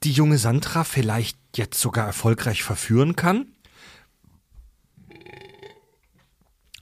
die 0.04 0.12
junge 0.12 0.38
Sandra 0.40 0.84
vielleicht 0.84 1.38
jetzt 1.56 1.80
sogar 1.80 2.08
erfolgreich 2.08 2.64
verführen 2.64 3.16
kann. 3.16 3.46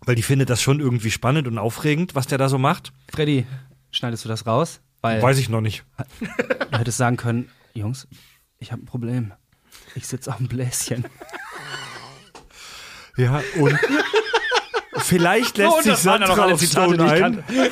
Weil 0.05 0.15
die 0.15 0.21
findet 0.23 0.49
das 0.49 0.61
schon 0.61 0.79
irgendwie 0.79 1.11
spannend 1.11 1.47
und 1.47 1.57
aufregend, 1.57 2.15
was 2.15 2.27
der 2.27 2.37
da 2.37 2.49
so 2.49 2.57
macht. 2.57 2.91
Freddy, 3.11 3.45
schneidest 3.91 4.25
du 4.25 4.29
das 4.29 4.45
raus? 4.45 4.81
Weil 5.01 5.21
Weiß 5.21 5.37
ich 5.37 5.49
noch 5.49 5.61
nicht. 5.61 5.83
du 6.71 6.77
hättest 6.77 6.97
sagen 6.97 7.17
können, 7.17 7.49
Jungs, 7.73 8.07
ich 8.59 8.71
habe 8.71 8.83
ein 8.83 8.85
Problem. 8.85 9.33
Ich 9.95 10.07
sitze 10.07 10.31
auf 10.31 10.37
dem 10.37 10.47
Bläschen. 10.47 11.05
Ja, 13.15 13.43
und 13.57 13.77
vielleicht 14.97 15.59
lässt 15.59 15.75
und 15.75 15.83
sich 15.83 15.91
noch 15.91 15.99
Sandra 15.99 16.33
alle 16.33 16.55
auf 16.55 16.59
Zitate, 16.59 16.95
Stone 16.95 17.11
ein. 17.11 17.43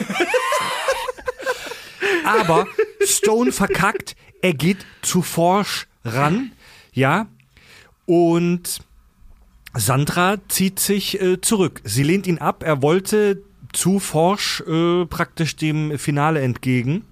Aber 2.25 2.67
Stone 3.03 3.51
verkackt, 3.51 4.15
er 4.43 4.53
geht 4.53 4.85
zu 5.01 5.23
Forsch 5.23 5.87
ran, 6.05 6.51
ja, 6.93 7.25
und 8.05 8.81
Sandra 9.73 10.37
zieht 10.47 10.79
sich 10.79 11.19
äh, 11.19 11.41
zurück. 11.41 11.81
Sie 11.85 12.03
lehnt 12.03 12.27
ihn 12.27 12.37
ab, 12.37 12.61
er 12.61 12.83
wollte 12.83 13.41
zu 13.73 13.97
Forsch 13.99 14.61
äh, 14.61 15.05
praktisch 15.07 15.55
dem 15.55 15.97
Finale 15.97 16.41
entgegen 16.41 17.05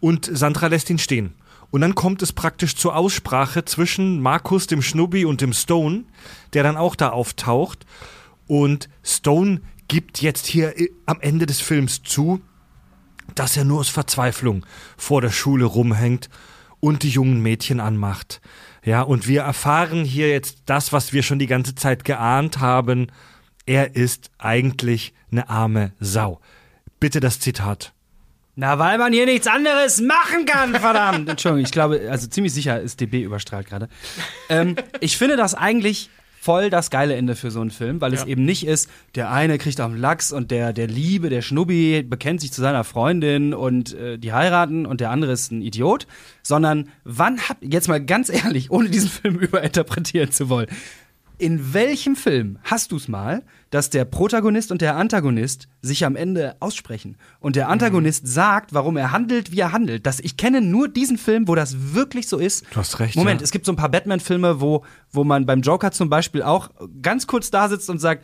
und 0.00 0.28
Sandra 0.32 0.66
lässt 0.66 0.90
ihn 0.90 0.98
stehen. 0.98 1.34
Und 1.70 1.82
dann 1.82 1.94
kommt 1.94 2.22
es 2.22 2.32
praktisch 2.32 2.74
zur 2.76 2.96
Aussprache 2.96 3.64
zwischen 3.64 4.20
Markus, 4.20 4.66
dem 4.66 4.82
Schnubbi 4.82 5.24
und 5.24 5.40
dem 5.40 5.52
Stone, 5.52 6.04
der 6.52 6.62
dann 6.62 6.76
auch 6.76 6.96
da 6.96 7.10
auftaucht. 7.10 7.86
Und 8.46 8.88
Stone 9.04 9.60
gibt 9.86 10.20
jetzt 10.22 10.46
hier 10.46 10.78
äh, 10.78 10.90
am 11.06 11.20
Ende 11.20 11.46
des 11.46 11.60
Films 11.60 12.02
zu, 12.02 12.40
dass 13.34 13.56
er 13.56 13.64
nur 13.64 13.80
aus 13.80 13.88
Verzweiflung 13.88 14.66
vor 14.96 15.20
der 15.20 15.30
Schule 15.30 15.64
rumhängt 15.64 16.28
und 16.80 17.02
die 17.02 17.10
jungen 17.10 17.40
Mädchen 17.40 17.78
anmacht. 17.78 18.40
Ja, 18.84 19.02
und 19.02 19.28
wir 19.28 19.42
erfahren 19.42 20.04
hier 20.04 20.30
jetzt 20.30 20.62
das, 20.66 20.92
was 20.92 21.12
wir 21.12 21.22
schon 21.22 21.38
die 21.38 21.46
ganze 21.46 21.74
Zeit 21.74 22.04
geahnt 22.04 22.58
haben. 22.58 23.08
Er 23.66 23.94
ist 23.94 24.30
eigentlich 24.38 25.12
eine 25.30 25.48
arme 25.48 25.92
Sau. 26.00 26.40
Bitte 26.98 27.20
das 27.20 27.38
Zitat. 27.40 27.92
Na, 28.56 28.78
weil 28.78 28.98
man 28.98 29.12
hier 29.12 29.26
nichts 29.26 29.46
anderes 29.46 30.00
machen 30.00 30.44
kann, 30.44 30.74
verdammt. 30.74 31.28
Entschuldigung, 31.30 31.64
ich 31.64 31.70
glaube, 31.72 32.08
also 32.10 32.26
ziemlich 32.26 32.52
sicher 32.52 32.80
ist 32.80 33.00
DB 33.00 33.22
überstrahlt 33.22 33.66
gerade. 33.68 33.88
Ähm, 34.48 34.76
ich 35.00 35.16
finde 35.16 35.36
das 35.36 35.54
eigentlich 35.54 36.10
voll 36.42 36.70
das 36.70 36.88
geile 36.90 37.14
Ende 37.16 37.36
für 37.36 37.50
so 37.50 37.60
einen 37.60 37.70
Film, 37.70 38.00
weil 38.00 38.14
es 38.14 38.22
Ja. 38.22 38.26
eben 38.28 38.46
nicht 38.46 38.66
ist, 38.66 38.88
der 39.14 39.30
eine 39.30 39.58
kriegt 39.58 39.78
auf 39.80 39.92
den 39.92 40.00
Lachs 40.00 40.32
und 40.32 40.50
der, 40.50 40.72
der 40.72 40.86
Liebe, 40.86 41.28
der 41.28 41.42
Schnubbi 41.42 42.02
bekennt 42.02 42.40
sich 42.40 42.50
zu 42.50 42.62
seiner 42.62 42.82
Freundin 42.82 43.52
und 43.52 43.92
äh, 43.94 44.18
die 44.18 44.32
heiraten 44.32 44.86
und 44.86 45.02
der 45.02 45.10
andere 45.10 45.32
ist 45.32 45.52
ein 45.52 45.60
Idiot, 45.60 46.06
sondern 46.42 46.88
wann 47.04 47.40
habt, 47.46 47.62
jetzt 47.62 47.88
mal 47.88 48.02
ganz 48.02 48.30
ehrlich, 48.30 48.70
ohne 48.70 48.88
diesen 48.88 49.10
Film 49.10 49.34
überinterpretieren 49.38 50.32
zu 50.32 50.48
wollen, 50.48 50.68
in 51.40 51.72
welchem 51.72 52.16
Film 52.16 52.58
hast 52.62 52.92
du 52.92 52.96
es 52.96 53.08
mal, 53.08 53.42
dass 53.70 53.88
der 53.88 54.04
Protagonist 54.04 54.70
und 54.70 54.82
der 54.82 54.96
Antagonist 54.96 55.68
sich 55.80 56.04
am 56.04 56.14
Ende 56.14 56.56
aussprechen 56.60 57.16
und 57.40 57.56
der 57.56 57.68
Antagonist 57.68 58.26
sagt, 58.26 58.74
warum 58.74 58.96
er 58.96 59.10
handelt, 59.10 59.50
wie 59.50 59.60
er 59.60 59.72
handelt? 59.72 60.06
Das, 60.06 60.20
ich 60.20 60.36
kenne 60.36 60.60
nur 60.60 60.88
diesen 60.88 61.16
Film, 61.16 61.48
wo 61.48 61.54
das 61.54 61.94
wirklich 61.94 62.28
so 62.28 62.38
ist. 62.38 62.66
Du 62.72 62.76
hast 62.76 63.00
recht, 63.00 63.16
Moment, 63.16 63.40
ja. 63.40 63.44
es 63.44 63.52
gibt 63.52 63.64
so 63.64 63.72
ein 63.72 63.76
paar 63.76 63.88
Batman-Filme, 63.88 64.60
wo, 64.60 64.84
wo 65.12 65.24
man 65.24 65.46
beim 65.46 65.62
Joker 65.62 65.92
zum 65.92 66.10
Beispiel 66.10 66.42
auch 66.42 66.70
ganz 67.00 67.26
kurz 67.26 67.50
da 67.50 67.68
sitzt 67.68 67.88
und 67.88 67.98
sagt, 67.98 68.22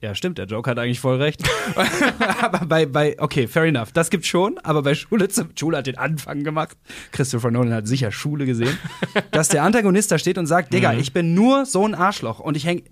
ja, 0.00 0.14
stimmt, 0.14 0.38
der 0.38 0.46
Joker 0.46 0.70
hat 0.70 0.78
eigentlich 0.78 1.00
voll 1.00 1.16
recht. 1.16 1.42
aber 2.40 2.66
bei, 2.66 2.86
bei, 2.86 3.16
okay, 3.18 3.48
fair 3.48 3.64
enough. 3.64 3.90
Das 3.92 4.10
gibt's 4.10 4.28
schon, 4.28 4.58
aber 4.58 4.82
bei 4.82 4.94
Schule, 4.94 5.28
Schule 5.58 5.76
hat 5.76 5.88
den 5.88 5.98
Anfang 5.98 6.44
gemacht. 6.44 6.76
Christopher 7.10 7.50
Nolan 7.50 7.72
hat 7.72 7.88
sicher 7.88 8.12
Schule 8.12 8.46
gesehen. 8.46 8.78
dass 9.32 9.48
der 9.48 9.64
Antagonist 9.64 10.12
da 10.12 10.18
steht 10.18 10.38
und 10.38 10.46
sagt, 10.46 10.72
Digga, 10.72 10.94
ich 10.94 11.12
bin 11.12 11.34
nur 11.34 11.66
so 11.66 11.84
ein 11.84 11.94
Arschloch 11.94 12.38
und 12.38 12.56
ich 12.56 12.64
häng, 12.64 12.84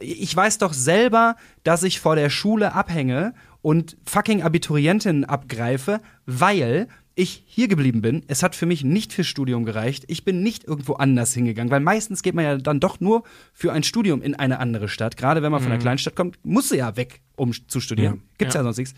ich 0.00 0.34
weiß 0.34 0.58
doch 0.58 0.74
selber, 0.74 1.36
dass 1.64 1.82
ich 1.82 2.00
vor 2.00 2.14
der 2.14 2.28
Schule 2.28 2.74
abhänge 2.74 3.32
und 3.62 3.96
fucking 4.04 4.42
Abiturientinnen 4.42 5.24
abgreife, 5.24 6.00
weil 6.26 6.88
ich 7.14 7.42
hier 7.46 7.68
geblieben 7.68 8.00
bin. 8.02 8.22
Es 8.28 8.42
hat 8.42 8.54
für 8.54 8.66
mich 8.66 8.84
nicht 8.84 9.12
fürs 9.12 9.26
Studium 9.26 9.64
gereicht. 9.64 10.04
Ich 10.08 10.24
bin 10.24 10.42
nicht 10.42 10.64
irgendwo 10.64 10.94
anders 10.94 11.34
hingegangen, 11.34 11.70
weil 11.70 11.80
meistens 11.80 12.22
geht 12.22 12.34
man 12.34 12.44
ja 12.44 12.56
dann 12.56 12.80
doch 12.80 13.00
nur 13.00 13.24
für 13.52 13.72
ein 13.72 13.82
Studium 13.82 14.22
in 14.22 14.34
eine 14.34 14.58
andere 14.60 14.88
Stadt. 14.88 15.16
Gerade 15.16 15.42
wenn 15.42 15.52
man 15.52 15.60
von 15.62 15.70
einer 15.72 15.80
Kleinstadt 15.80 16.14
kommt, 16.16 16.38
muss 16.44 16.70
ja 16.70 16.96
weg, 16.96 17.20
um 17.36 17.52
zu 17.68 17.80
studieren. 17.80 18.22
Gibt's 18.38 18.54
ja. 18.54 18.60
Ja. 18.60 18.64
sonst 18.64 18.78
nichts. 18.78 18.94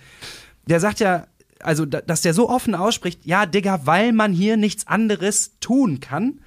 Der 0.67 0.79
sagt 0.79 1.01
ja, 1.01 1.27
also, 1.61 1.87
da- 1.87 2.01
dass 2.01 2.21
der 2.23 2.35
so 2.35 2.49
offen 2.49 2.75
ausspricht, 2.75 3.25
ja, 3.25 3.47
Digga, 3.47 3.87
weil 3.87 4.13
man 4.13 4.33
hier 4.33 4.57
nichts 4.57 4.87
anderes 4.87 5.59
tun 5.61 6.01
kann. 6.01 6.41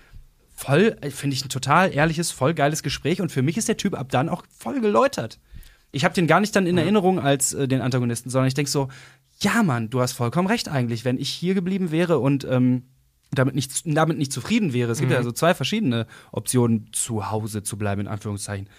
Voll, 0.54 0.98
äh, 1.02 1.10
finde 1.10 1.36
ich 1.36 1.44
ein 1.44 1.50
total 1.50 1.94
ehrliches, 1.94 2.32
voll 2.32 2.54
geiles 2.54 2.84
Gespräch 2.84 3.22
und 3.22 3.32
für 3.32 3.42
mich 3.42 3.58
ist 3.58 3.68
der 3.68 3.78
Typ 3.78 3.94
ab 3.94 4.08
dann 4.10 4.30
auch 4.30 4.44
voll 4.58 4.80
geläutert. 4.82 5.40
Ich 5.96 6.04
habe 6.04 6.14
den 6.14 6.28
gar 6.28 6.42
nicht 6.42 6.54
dann 6.56 6.68
in 6.68 6.78
Erinnerung 6.78 7.20
als 7.20 7.54
äh, 7.54 7.70
den 7.70 7.80
Antagonisten, 7.80 8.30
sondern 8.30 8.48
ich 8.48 8.54
denk 8.54 8.68
so, 8.68 8.90
ja, 9.40 9.64
Mann, 9.64 9.90
du 9.90 10.02
hast 10.02 10.12
vollkommen 10.12 10.48
recht 10.48 10.68
eigentlich. 10.68 11.06
Wenn 11.06 11.18
ich 11.18 11.30
hier 11.30 11.54
geblieben 11.54 11.90
wäre 11.90 12.20
und 12.20 12.46
ähm, 12.46 12.84
damit 13.32 13.56
nicht, 13.56 13.82
damit 13.86 14.18
nicht 14.18 14.34
zufrieden 14.34 14.74
wäre, 14.74 14.92
es 14.92 15.00
gibt 15.00 15.12
ja 15.12 15.24
so 15.24 15.32
zwei 15.32 15.54
verschiedene 15.54 16.06
Optionen, 16.32 16.90
zu 16.92 17.32
Hause 17.32 17.64
zu 17.64 17.78
bleiben, 17.78 18.02
in 18.02 18.08
Anführungszeichen. 18.08 18.70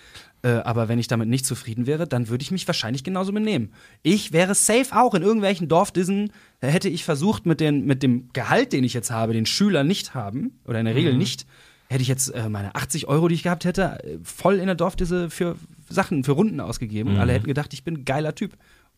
Äh, 0.43 0.49
aber 0.49 0.89
wenn 0.89 0.99
ich 0.99 1.09
damit 1.09 1.29
nicht 1.29 1.47
zufrieden 1.47 1.87
wäre, 1.87 2.07
dann 2.07 2.29
würde 2.29 2.43
ich 2.43 2.51
mich 2.51 2.67
wahrscheinlich 2.67 3.03
genauso 3.03 3.33
benehmen. 3.33 3.73
Ich 4.03 4.33
wäre 4.33 4.55
safe 4.55 4.95
auch 4.95 5.15
in 5.15 5.23
irgendwelchen 5.23 5.69
Dorfdissen, 5.69 6.33
äh, 6.61 6.69
hätte 6.69 6.91
ich 6.91 7.05
versucht, 7.05 7.47
mit, 7.47 7.61
den, 7.61 7.87
mit 7.87 8.03
dem 8.03 8.29
Gehalt, 8.35 8.75
den 8.75 8.85
ich 8.85 8.93
jetzt 8.93 9.11
habe, 9.11 9.33
den 9.33 9.47
Schüler 9.47 9.85
nicht 9.85 10.15
haben, 10.15 10.61
oder 10.67 10.81
in 10.81 10.85
der 10.85 10.95
Regel 10.95 11.17
nicht, 11.17 11.47
hätte 11.89 12.03
ich 12.03 12.09
jetzt 12.09 12.29
äh, 12.29 12.49
meine 12.49 12.75
80 12.75 13.09
Euro, 13.09 13.29
die 13.29 13.35
ich 13.35 13.43
gehabt 13.43 13.65
hätte, 13.65 14.05
äh, 14.05 14.19
voll 14.23 14.57
in 14.57 14.67
der 14.67 14.75
Dorfdisse 14.75 15.31
für 15.31 15.57
Sachen, 15.89 16.25
für 16.25 16.33
Runden 16.33 16.61
ausgegeben. 16.61 17.11
Und 17.11 17.19
alle 17.19 17.33
hätten 17.33 17.47
gedacht, 17.47 17.73
ich 17.73 17.85
bin 17.85 17.99
ein 17.99 18.05
geiler 18.05 18.35
Typ. 18.35 18.57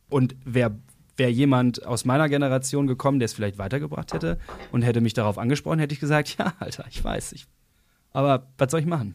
Und 0.09 0.37
wer 0.45 0.77
wäre 1.17 1.31
jemand 1.31 1.85
aus 1.85 2.05
meiner 2.05 2.29
Generation 2.29 2.87
gekommen, 2.87 3.19
der 3.19 3.27
es 3.27 3.33
vielleicht 3.33 3.59
weitergebracht 3.59 4.13
hätte 4.13 4.39
und 4.73 4.83
hätte 4.83 5.01
mich 5.01 5.15
darauf 5.15 5.37
angesprochen, 5.39 5.81
hätte 5.81 5.93
ich 5.93 6.01
gesagt, 6.01 6.37
ja, 6.39 6.55
Alter, 6.61 6.85
ich 6.89 7.03
weiß, 7.03 7.33
ich, 7.33 7.47
aber 8.13 8.47
was 8.57 8.71
soll 8.71 8.81
ich 8.81 8.87
machen? 8.87 9.15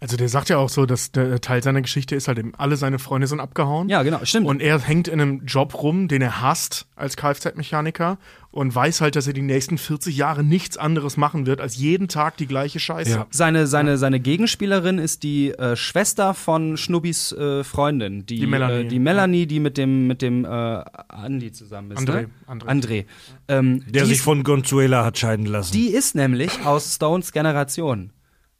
Also 0.00 0.16
der 0.16 0.28
sagt 0.28 0.48
ja 0.48 0.58
auch 0.58 0.68
so, 0.68 0.86
dass 0.86 1.12
der 1.12 1.40
Teil 1.40 1.62
seiner 1.62 1.82
Geschichte 1.82 2.14
ist 2.14 2.28
halt 2.28 2.38
eben, 2.38 2.54
alle 2.56 2.76
seine 2.76 2.98
Freunde 2.98 3.26
sind 3.26 3.40
abgehauen. 3.40 3.88
Ja, 3.88 4.02
genau, 4.02 4.20
stimmt. 4.24 4.46
Und 4.46 4.60
er 4.62 4.78
hängt 4.80 5.08
in 5.08 5.20
einem 5.20 5.44
Job 5.46 5.82
rum, 5.82 6.08
den 6.08 6.22
er 6.22 6.40
hasst 6.40 6.86
als 6.96 7.16
Kfz-Mechaniker 7.16 8.18
und 8.50 8.74
weiß 8.74 9.00
halt, 9.00 9.16
dass 9.16 9.26
er 9.26 9.32
die 9.32 9.40
nächsten 9.42 9.78
40 9.78 10.14
Jahre 10.16 10.44
nichts 10.44 10.76
anderes 10.76 11.16
machen 11.16 11.46
wird, 11.46 11.60
als 11.60 11.76
jeden 11.76 12.08
Tag 12.08 12.36
die 12.36 12.46
gleiche 12.46 12.80
Scheiße. 12.80 13.10
Ja. 13.10 13.26
Seine, 13.30 13.66
seine, 13.66 13.96
seine 13.96 14.20
Gegenspielerin 14.20 14.98
ist 14.98 15.22
die 15.22 15.52
äh, 15.52 15.74
Schwester 15.74 16.34
von 16.34 16.76
Schnubbis 16.76 17.32
äh, 17.32 17.64
Freundin, 17.64 18.26
die, 18.26 18.40
Die 18.40 18.46
Melanie. 18.46 18.84
äh, 18.84 18.88
die 18.88 18.98
Melanie, 18.98 19.46
die 19.46 19.58
mit 19.60 19.78
dem, 19.78 20.06
mit 20.06 20.20
dem 20.20 20.44
äh, 20.44 20.48
Andi 20.48 21.52
zusammen 21.52 21.92
ist. 21.92 21.98
André, 21.98 22.22
Ne? 22.22 22.28
André. 22.46 22.66
André. 22.68 23.04
Ähm, 23.48 23.84
Der 23.88 24.04
sich 24.04 24.16
ist- 24.18 24.24
von 24.24 24.44
Gonzuela 24.44 25.04
hat 25.04 25.18
scheiden 25.18 25.46
lassen. 25.46 25.72
Die 25.72 25.88
ist 25.88 26.14
nämlich 26.14 26.50
aus 26.66 26.94
Stones 26.96 27.32
Generation. 27.32 28.10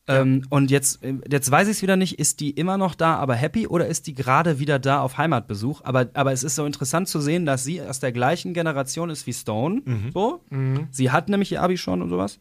Ähm, 0.09 0.45
und 0.51 0.71
jetzt, 0.71 1.05
äh, 1.05 1.15
jetzt 1.31 1.51
weiß 1.51 1.69
ich 1.69 1.77
es 1.77 1.83
wieder 1.83 1.97
nicht, 1.97 2.19
ist 2.19 2.41
die 2.41 2.51
immer 2.51 2.77
noch 2.77 2.95
da, 2.95 3.17
aber 3.17 3.35
happy 3.35 3.69
oder 3.69 3.87
ist 3.87 4.07
die 4.07 4.15
gerade 4.15 4.59
wieder 4.59 4.79
da 4.79 5.01
auf 5.01 5.17
Heimatbesuch? 5.17 5.81
Aber, 5.85 6.09
aber 6.15 6.33
es 6.33 6.43
ist 6.43 6.57
so 6.57 6.67
interessant 6.67 7.09
zu 7.09 7.21
sehen, 7.21 7.47
dass 7.47 7.63
sie 7.63 7.81
aus 7.81 8.01
der 8.01 8.13
gleichen 8.13 8.53
Generation 8.53 9.11
ist 9.11 9.27
wie 9.27 9.33
Stone. 9.33 9.83
So. 10.13 10.45
Sie 10.91 11.11
hat 11.11 11.29
nämlich 11.29 11.53
ihr 11.53 11.63
Abi 11.63 11.77
schon 11.77 12.03
und 12.03 12.09
sowas. 12.09 12.41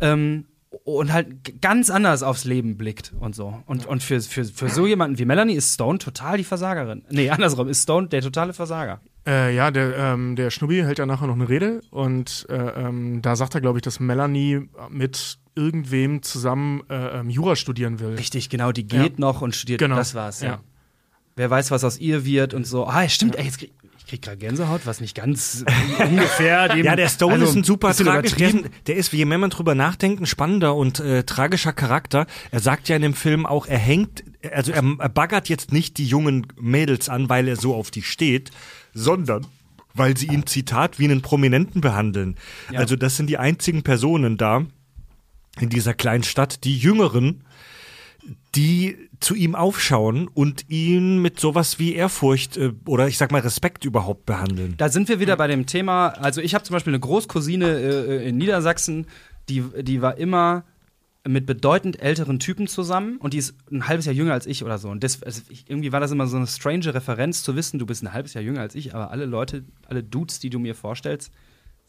Ähm, 0.00 0.46
und 0.84 1.12
halt 1.12 1.60
ganz 1.62 1.88
anders 1.88 2.22
aufs 2.22 2.44
Leben 2.44 2.76
blickt 2.76 3.14
und 3.18 3.34
so. 3.34 3.62
Und, 3.66 3.86
und 3.86 4.02
für, 4.02 4.20
für, 4.20 4.44
für 4.44 4.68
so 4.68 4.86
jemanden 4.86 5.18
wie 5.18 5.24
Melanie 5.24 5.54
ist 5.54 5.74
Stone 5.74 5.98
total 5.98 6.36
die 6.36 6.44
Versagerin. 6.44 7.04
Nee, 7.10 7.30
andersrum, 7.30 7.68
ist 7.68 7.82
Stone 7.82 8.08
der 8.08 8.20
totale 8.20 8.52
Versager. 8.52 9.00
Äh, 9.26 9.54
ja, 9.54 9.70
der, 9.70 9.96
ähm, 9.96 10.36
der 10.36 10.50
Schnubbi 10.50 10.76
hält 10.76 10.98
ja 10.98 11.06
nachher 11.06 11.26
noch 11.26 11.34
eine 11.34 11.48
Rede 11.48 11.80
und 11.90 12.46
äh, 12.48 12.54
ähm, 12.54 13.22
da 13.22 13.36
sagt 13.36 13.54
er, 13.54 13.60
glaube 13.60 13.78
ich, 13.78 13.82
dass 13.82 14.00
Melanie 14.00 14.68
mit 14.90 15.38
irgendwem 15.58 16.22
zusammen 16.22 16.82
äh, 16.88 17.20
ähm, 17.20 17.30
Jura 17.30 17.56
studieren 17.56 17.98
will. 18.00 18.14
Richtig, 18.14 18.48
genau, 18.48 18.72
die 18.72 18.86
geht 18.86 19.18
Ja. 19.18 19.18
noch 19.18 19.42
und 19.42 19.54
studiert. 19.56 19.80
Genau. 19.80 19.96
Das 19.96 20.14
war's, 20.14 20.40
ja. 20.40 20.48
Ja. 20.48 20.60
Wer 21.36 21.50
weiß, 21.50 21.70
was 21.70 21.84
aus 21.84 21.98
ihr 21.98 22.24
wird 22.24 22.54
und 22.54 22.66
so. 22.66 22.86
Ah, 22.86 23.08
stimmt, 23.08 23.36
ey, 23.36 23.44
jetzt 23.44 23.58
krieg, 23.58 23.72
ich 23.98 24.06
krieg 24.06 24.22
gerade 24.22 24.38
Gänsehaut, 24.38 24.86
was 24.86 25.00
nicht 25.00 25.14
ganz 25.14 25.64
ungefähr 25.98 26.68
dem. 26.68 26.84
Ja, 26.84 26.96
der 26.96 27.08
Stone 27.08 27.34
also, 27.34 27.46
ist 27.46 27.54
ein 27.56 27.64
super 27.64 27.88
bisschen 27.88 28.06
tragisch. 28.06 28.34
Der 28.34 28.52
der 28.86 28.96
ist, 28.96 29.12
je 29.12 29.24
mehr 29.24 29.38
man 29.38 29.50
drüber 29.50 29.74
nachdenkt, 29.74 30.20
ein 30.20 30.26
spannender 30.26 30.74
und 30.74 31.00
äh, 31.00 31.24
tragischer 31.24 31.72
Charakter. 31.72 32.26
Er 32.50 32.60
sagt 32.60 32.88
ja 32.88 32.96
in 32.96 33.02
dem 33.02 33.14
Film 33.14 33.46
auch, 33.46 33.66
er 33.66 33.78
hängt, 33.78 34.24
also 34.52 34.72
er, 34.72 34.82
er 34.98 35.08
baggert 35.08 35.48
jetzt 35.48 35.72
nicht 35.72 35.98
die 35.98 36.06
jungen 36.06 36.46
Mädels 36.58 37.08
an, 37.08 37.28
weil 37.28 37.46
er 37.48 37.56
so 37.56 37.74
auf 37.74 37.90
die 37.90 38.02
steht, 38.02 38.50
sondern 38.94 39.46
weil 39.94 40.16
sie 40.16 40.26
ihn, 40.26 40.46
Zitat, 40.46 40.98
wie 40.98 41.04
einen 41.04 41.22
Prominenten 41.22 41.80
behandeln. 41.80 42.36
Also 42.74 42.96
das 42.96 43.16
sind 43.16 43.28
die 43.28 43.38
einzigen 43.38 43.82
Personen 43.82 44.36
da 44.36 44.64
in 45.60 45.68
dieser 45.68 45.94
kleinen 45.94 46.24
Stadt, 46.24 46.64
die 46.64 46.76
Jüngeren, 46.76 47.44
die 48.54 48.96
zu 49.20 49.34
ihm 49.34 49.54
aufschauen 49.54 50.28
und 50.28 50.68
ihn 50.68 51.20
mit 51.20 51.40
sowas 51.40 51.78
wie 51.78 51.94
Ehrfurcht 51.94 52.56
äh, 52.56 52.72
oder 52.86 53.08
ich 53.08 53.18
sag 53.18 53.32
mal 53.32 53.40
Respekt 53.40 53.84
überhaupt 53.84 54.26
behandeln. 54.26 54.74
Da 54.76 54.88
sind 54.88 55.08
wir 55.08 55.20
wieder 55.20 55.36
bei 55.36 55.46
dem 55.46 55.66
Thema. 55.66 56.08
Also, 56.08 56.40
ich 56.40 56.54
habe 56.54 56.64
zum 56.64 56.74
Beispiel 56.74 56.92
eine 56.92 57.00
Großcousine 57.00 57.66
äh, 57.66 58.28
in 58.28 58.36
Niedersachsen, 58.36 59.06
die, 59.48 59.64
die 59.82 60.02
war 60.02 60.18
immer 60.18 60.64
mit 61.26 61.46
bedeutend 61.46 62.00
älteren 62.00 62.38
Typen 62.38 62.68
zusammen 62.68 63.18
und 63.18 63.34
die 63.34 63.38
ist 63.38 63.54
ein 63.70 63.86
halbes 63.88 64.06
Jahr 64.06 64.14
jünger 64.14 64.32
als 64.32 64.46
ich 64.46 64.64
oder 64.64 64.78
so. 64.78 64.88
Und 64.88 65.04
das, 65.04 65.22
also 65.22 65.42
irgendwie 65.66 65.92
war 65.92 66.00
das 66.00 66.10
immer 66.10 66.26
so 66.26 66.36
eine 66.36 66.46
strange 66.46 66.94
Referenz 66.94 67.42
zu 67.42 67.56
wissen, 67.56 67.78
du 67.78 67.86
bist 67.86 68.02
ein 68.02 68.12
halbes 68.12 68.34
Jahr 68.34 68.42
jünger 68.42 68.60
als 68.60 68.74
ich, 68.74 68.94
aber 68.94 69.10
alle 69.10 69.26
Leute, 69.26 69.64
alle 69.86 70.02
Dudes, 70.02 70.38
die 70.38 70.48
du 70.48 70.58
mir 70.58 70.74
vorstellst, 70.74 71.32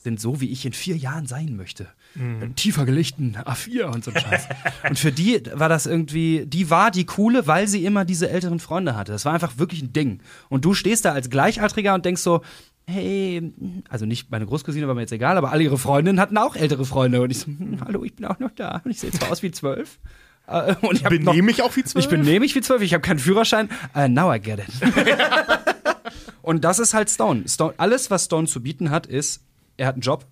sind 0.02 0.20
so, 0.22 0.39
wie 0.39 0.50
ich 0.50 0.66
in 0.66 0.72
vier 0.74 0.95
Jahren 0.95 1.28
sein 1.28 1.58
möchte. 1.58 1.88
Mit 2.16 2.56
Tiefer 2.56 2.86
gelegten 2.86 3.36
A4 3.36 3.84
und 3.93 4.04
so 4.04 4.12
ein 4.12 4.20
Scheiß. 4.20 4.47
und 4.89 4.97
für 4.97 5.12
die 5.12 5.41
war 5.54 5.68
das 5.70 5.86
irgendwie, 5.86 6.45
die 6.47 6.70
war 6.70 6.89
die 6.89 7.06
coole, 7.06 7.45
weil 7.47 7.68
sie 7.68 7.84
immer 7.86 8.06
diese 8.06 8.30
älteren 8.30 8.60
Freunde 8.60 8.95
hatte. 8.95 9.12
Das 9.12 9.26
war 9.26 9.34
einfach 9.34 9.58
wirklich 9.58 9.82
ein 9.82 9.91
Ding. 9.93 10.22
Und 10.47 10.64
du 10.66 10.74
stehst 10.74 11.04
da 11.06 11.12
als 11.12 11.30
Gleichaltriger 11.30 11.93
und 11.93 12.06
denkst 12.06 12.22
so, 12.22 12.41
hey, 12.88 13.54
also 13.89 14.06
nicht 14.06 14.32
meine 14.32 14.45
Großcousine 14.45 14.88
war 14.88 14.95
mir 14.95 15.02
jetzt 15.02 15.12
egal, 15.12 15.38
aber 15.38 15.52
alle 15.52 15.64
ihre 15.64 15.78
Freundinnen 15.78 16.20
hatten 16.20 16.38
auch 16.38 16.56
ältere 16.56 16.86
Freunde. 16.86 17.22
Und 17.22 17.30
ich 17.30 17.39
so, 17.39 17.47
hm, 17.47 17.80
hallo, 17.86 18.04
ich 18.06 18.16
bin 18.16 18.26
auch 18.26 18.39
noch 18.39 18.52
da. 18.52 18.82
Und 18.84 18.91
ich 18.91 19.00
sehe 19.02 19.12
zwar 19.12 19.30
aus 19.32 19.43
wie 19.43 19.52
zwölf. 19.52 20.00
äh, 20.47 20.76
Und 20.82 20.95
ich 20.95 21.04
Benehme 21.04 21.52
ich 21.52 21.62
auch 21.62 21.76
wie 21.76 21.84
zwölf? 21.84 22.06
ich 22.06 22.10
benehme 22.10 22.39
mich 22.39 22.56
wie 22.56 22.62
zwölf, 22.62 22.82
ich 22.82 22.93
habe 22.93 23.02
keinen 23.02 23.20
Führerschein. 23.20 23.70
Uh, 23.93 24.08
now 24.08 24.34
I 24.34 24.39
get 24.39 24.60
it. 24.60 24.66
und 26.41 26.64
das 26.64 26.80
ist 26.80 26.93
halt 26.93 27.10
Stone. 27.10 27.43
Stone. 27.47 27.74
Alles, 27.78 28.10
was 28.10 28.26
Stone 28.26 28.47
zu 28.47 28.64
bieten 28.64 28.89
hat, 28.89 29.06
ist, 29.06 29.41
er 29.80 29.88
hat 29.88 29.95
einen 29.95 30.01
Job, 30.01 30.25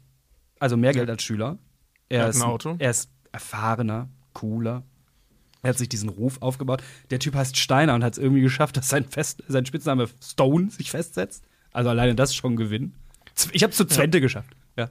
also 0.59 0.75
mehr 0.77 0.91
Geld 0.93 1.09
als 1.09 1.23
Schüler. 1.23 1.57
Er, 2.09 2.19
Er 2.19 2.23
hat 2.25 2.29
ist, 2.35 2.41
ein 2.41 2.47
Auto. 2.49 2.75
er 2.79 2.91
ist 2.91 3.09
erfahrener, 3.31 4.09
cooler. 4.33 4.83
Er 5.63 5.69
hat 5.69 5.77
sich 5.77 5.89
diesen 5.89 6.09
Ruf 6.09 6.41
aufgebaut. 6.41 6.83
Der 7.09 7.19
Typ 7.19 7.35
heißt 7.35 7.57
Steiner 7.57 7.95
und 7.95 8.03
hat 8.03 8.13
es 8.13 8.19
irgendwie 8.19 8.41
geschafft, 8.41 8.77
dass 8.77 8.89
sein, 8.89 9.05
Fest, 9.05 9.43
sein 9.47 9.65
Spitzname 9.65 10.07
Stone 10.23 10.69
sich 10.69 10.91
festsetzt. 10.91 11.43
Also 11.71 11.89
alleine 11.89 12.13
das 12.15 12.29
ist 12.31 12.35
schon 12.35 12.53
ein 12.53 12.57
Gewinn. 12.57 12.93
Ich 13.51 13.63
habe 13.63 13.71
es 13.71 13.77
zu 13.77 13.85
Zwente 13.85 14.19
geschafft. 14.21 14.49
Ja. 14.77 14.89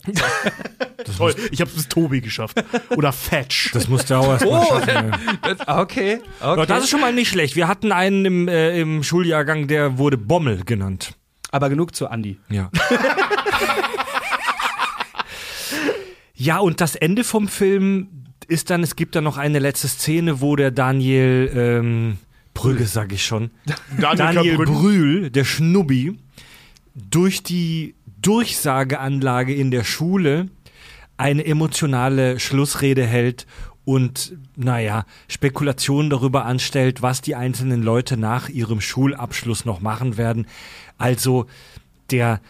Toll, 1.17 1.35
ich 1.51 1.61
habe 1.61 1.71
es 1.71 1.77
bis 1.77 1.89
Tobi 1.89 2.21
geschafft. 2.21 2.63
Oder 2.97 3.13
Fetch. 3.13 3.73
Das 3.73 3.89
musste 3.89 4.19
auch 4.19 4.29
erst 4.29 4.45
mal 4.45 4.65
schaffen. 4.67 5.13
Das, 5.43 5.61
okay, 5.69 6.21
okay. 6.41 6.59
Ja, 6.59 6.67
das 6.67 6.85
ist 6.85 6.91
schon 6.91 7.01
mal 7.01 7.13
nicht 7.13 7.29
schlecht. 7.29 7.57
Wir 7.57 7.69
hatten 7.69 7.93
einen 7.93 8.25
im, 8.25 8.49
äh, 8.49 8.81
im 8.81 9.03
Schuljahrgang, 9.03 9.69
der 9.69 9.99
wurde 9.99 10.17
Bommel 10.19 10.65
genannt. 10.65 11.15
Aber 11.53 11.69
genug 11.69 11.95
zu 11.95 12.09
Andi. 12.09 12.39
Ja. 12.49 12.71
ja, 16.37 16.59
und 16.59 16.81
das 16.81 16.95
Ende 16.95 17.25
vom 17.25 17.49
Film 17.49 18.09
ist 18.47 18.71
dann, 18.71 18.83
es 18.83 18.95
gibt 18.95 19.17
dann 19.17 19.25
noch 19.25 19.39
eine 19.39 19.59
letzte 19.59 19.89
Szene, 19.89 20.41
wo 20.41 20.55
der 20.55 20.71
Daniel 20.71 21.51
ähm, 21.55 22.19
Brügge, 22.55 22.87
sag 22.87 23.13
ich 23.13 23.25
schon, 23.25 23.51
Daniel 23.99 24.57
Brügge. 24.57 24.73
Brühl, 24.73 25.31
der 25.31 25.45
Schnubbi, 25.45 26.19
durch 26.95 27.43
die 27.43 27.95
Durchsageanlage 28.23 29.55
in 29.55 29.71
der 29.71 29.85
Schule 29.85 30.49
eine 31.17 31.45
emotionale 31.45 32.39
Schlussrede 32.39 33.07
hält 33.07 33.47
und, 33.85 34.37
naja, 34.57 35.05
Spekulationen 35.29 36.11
darüber 36.11 36.45
anstellt, 36.45 37.03
was 37.03 37.21
die 37.21 37.35
einzelnen 37.35 37.83
Leute 37.83 38.17
nach 38.17 38.49
ihrem 38.49 38.81
Schulabschluss 38.81 39.65
noch 39.65 39.81
machen 39.81 40.17
werden. 40.17 40.47
Also 40.99 41.47
der, 42.11 42.41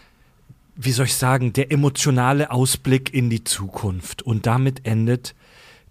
wie 0.77 0.91
soll 0.91 1.07
ich 1.07 1.15
sagen, 1.15 1.53
der 1.53 1.71
emotionale 1.71 2.51
Ausblick 2.51 3.13
in 3.13 3.29
die 3.29 3.43
Zukunft. 3.43 4.21
Und 4.21 4.45
damit 4.45 4.85
endet 4.85 5.35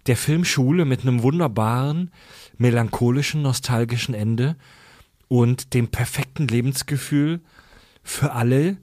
der 0.07 0.17
Film 0.17 0.45
Schule 0.45 0.85
mit 0.85 1.01
einem 1.01 1.21
wunderbaren, 1.21 2.11
melancholischen, 2.57 3.41
nostalgischen 3.41 4.15
Ende 4.15 4.55
und 5.27 5.73
dem 5.73 5.89
perfekten 5.89 6.47
Lebensgefühl 6.47 7.41
für 8.01 8.31
alle, 8.31 8.77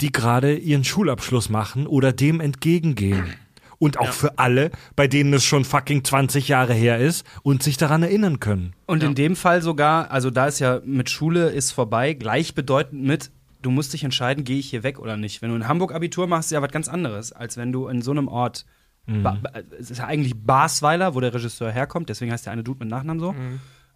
die 0.00 0.12
gerade 0.12 0.56
ihren 0.56 0.84
Schulabschluss 0.84 1.48
machen 1.48 1.86
oder 1.86 2.12
dem 2.12 2.40
entgegengehen. 2.40 3.34
Und 3.78 3.98
auch 3.98 4.12
für 4.12 4.38
alle, 4.38 4.70
bei 4.94 5.06
denen 5.06 5.34
es 5.34 5.44
schon 5.44 5.66
fucking 5.66 6.02
20 6.02 6.48
Jahre 6.48 6.72
her 6.72 6.98
ist 6.98 7.26
und 7.42 7.62
sich 7.62 7.76
daran 7.76 8.02
erinnern 8.02 8.40
können. 8.40 8.72
Und 8.86 9.02
in 9.02 9.14
dem 9.14 9.36
Fall 9.36 9.60
sogar, 9.60 10.10
also 10.10 10.30
da 10.30 10.46
ist 10.46 10.60
ja 10.60 10.80
mit 10.84 11.10
Schule 11.10 11.50
ist 11.50 11.72
vorbei, 11.72 12.14
gleichbedeutend 12.14 13.02
mit, 13.02 13.30
du 13.66 13.72
musst 13.72 13.92
dich 13.92 14.04
entscheiden, 14.04 14.44
gehe 14.44 14.58
ich 14.58 14.70
hier 14.70 14.84
weg 14.84 15.00
oder 15.00 15.16
nicht. 15.16 15.42
Wenn 15.42 15.50
du 15.50 15.56
in 15.56 15.66
Hamburg 15.66 15.92
Abitur 15.92 16.28
machst, 16.28 16.48
ist 16.48 16.52
ja 16.52 16.62
was 16.62 16.70
ganz 16.70 16.86
anderes, 16.86 17.32
als 17.32 17.56
wenn 17.56 17.72
du 17.72 17.88
in 17.88 18.00
so 18.00 18.12
einem 18.12 18.28
Ort, 18.28 18.64
ba, 19.06 19.38
es 19.76 19.90
ist 19.90 19.98
ja 19.98 20.06
eigentlich 20.06 20.34
Basweiler, 20.36 21.16
wo 21.16 21.20
der 21.20 21.34
Regisseur 21.34 21.72
herkommt, 21.72 22.08
deswegen 22.08 22.30
heißt 22.30 22.46
der 22.46 22.52
eine 22.52 22.62
Dude 22.62 22.78
mit 22.78 22.88
Nachnamen 22.88 23.18
so. 23.18 23.34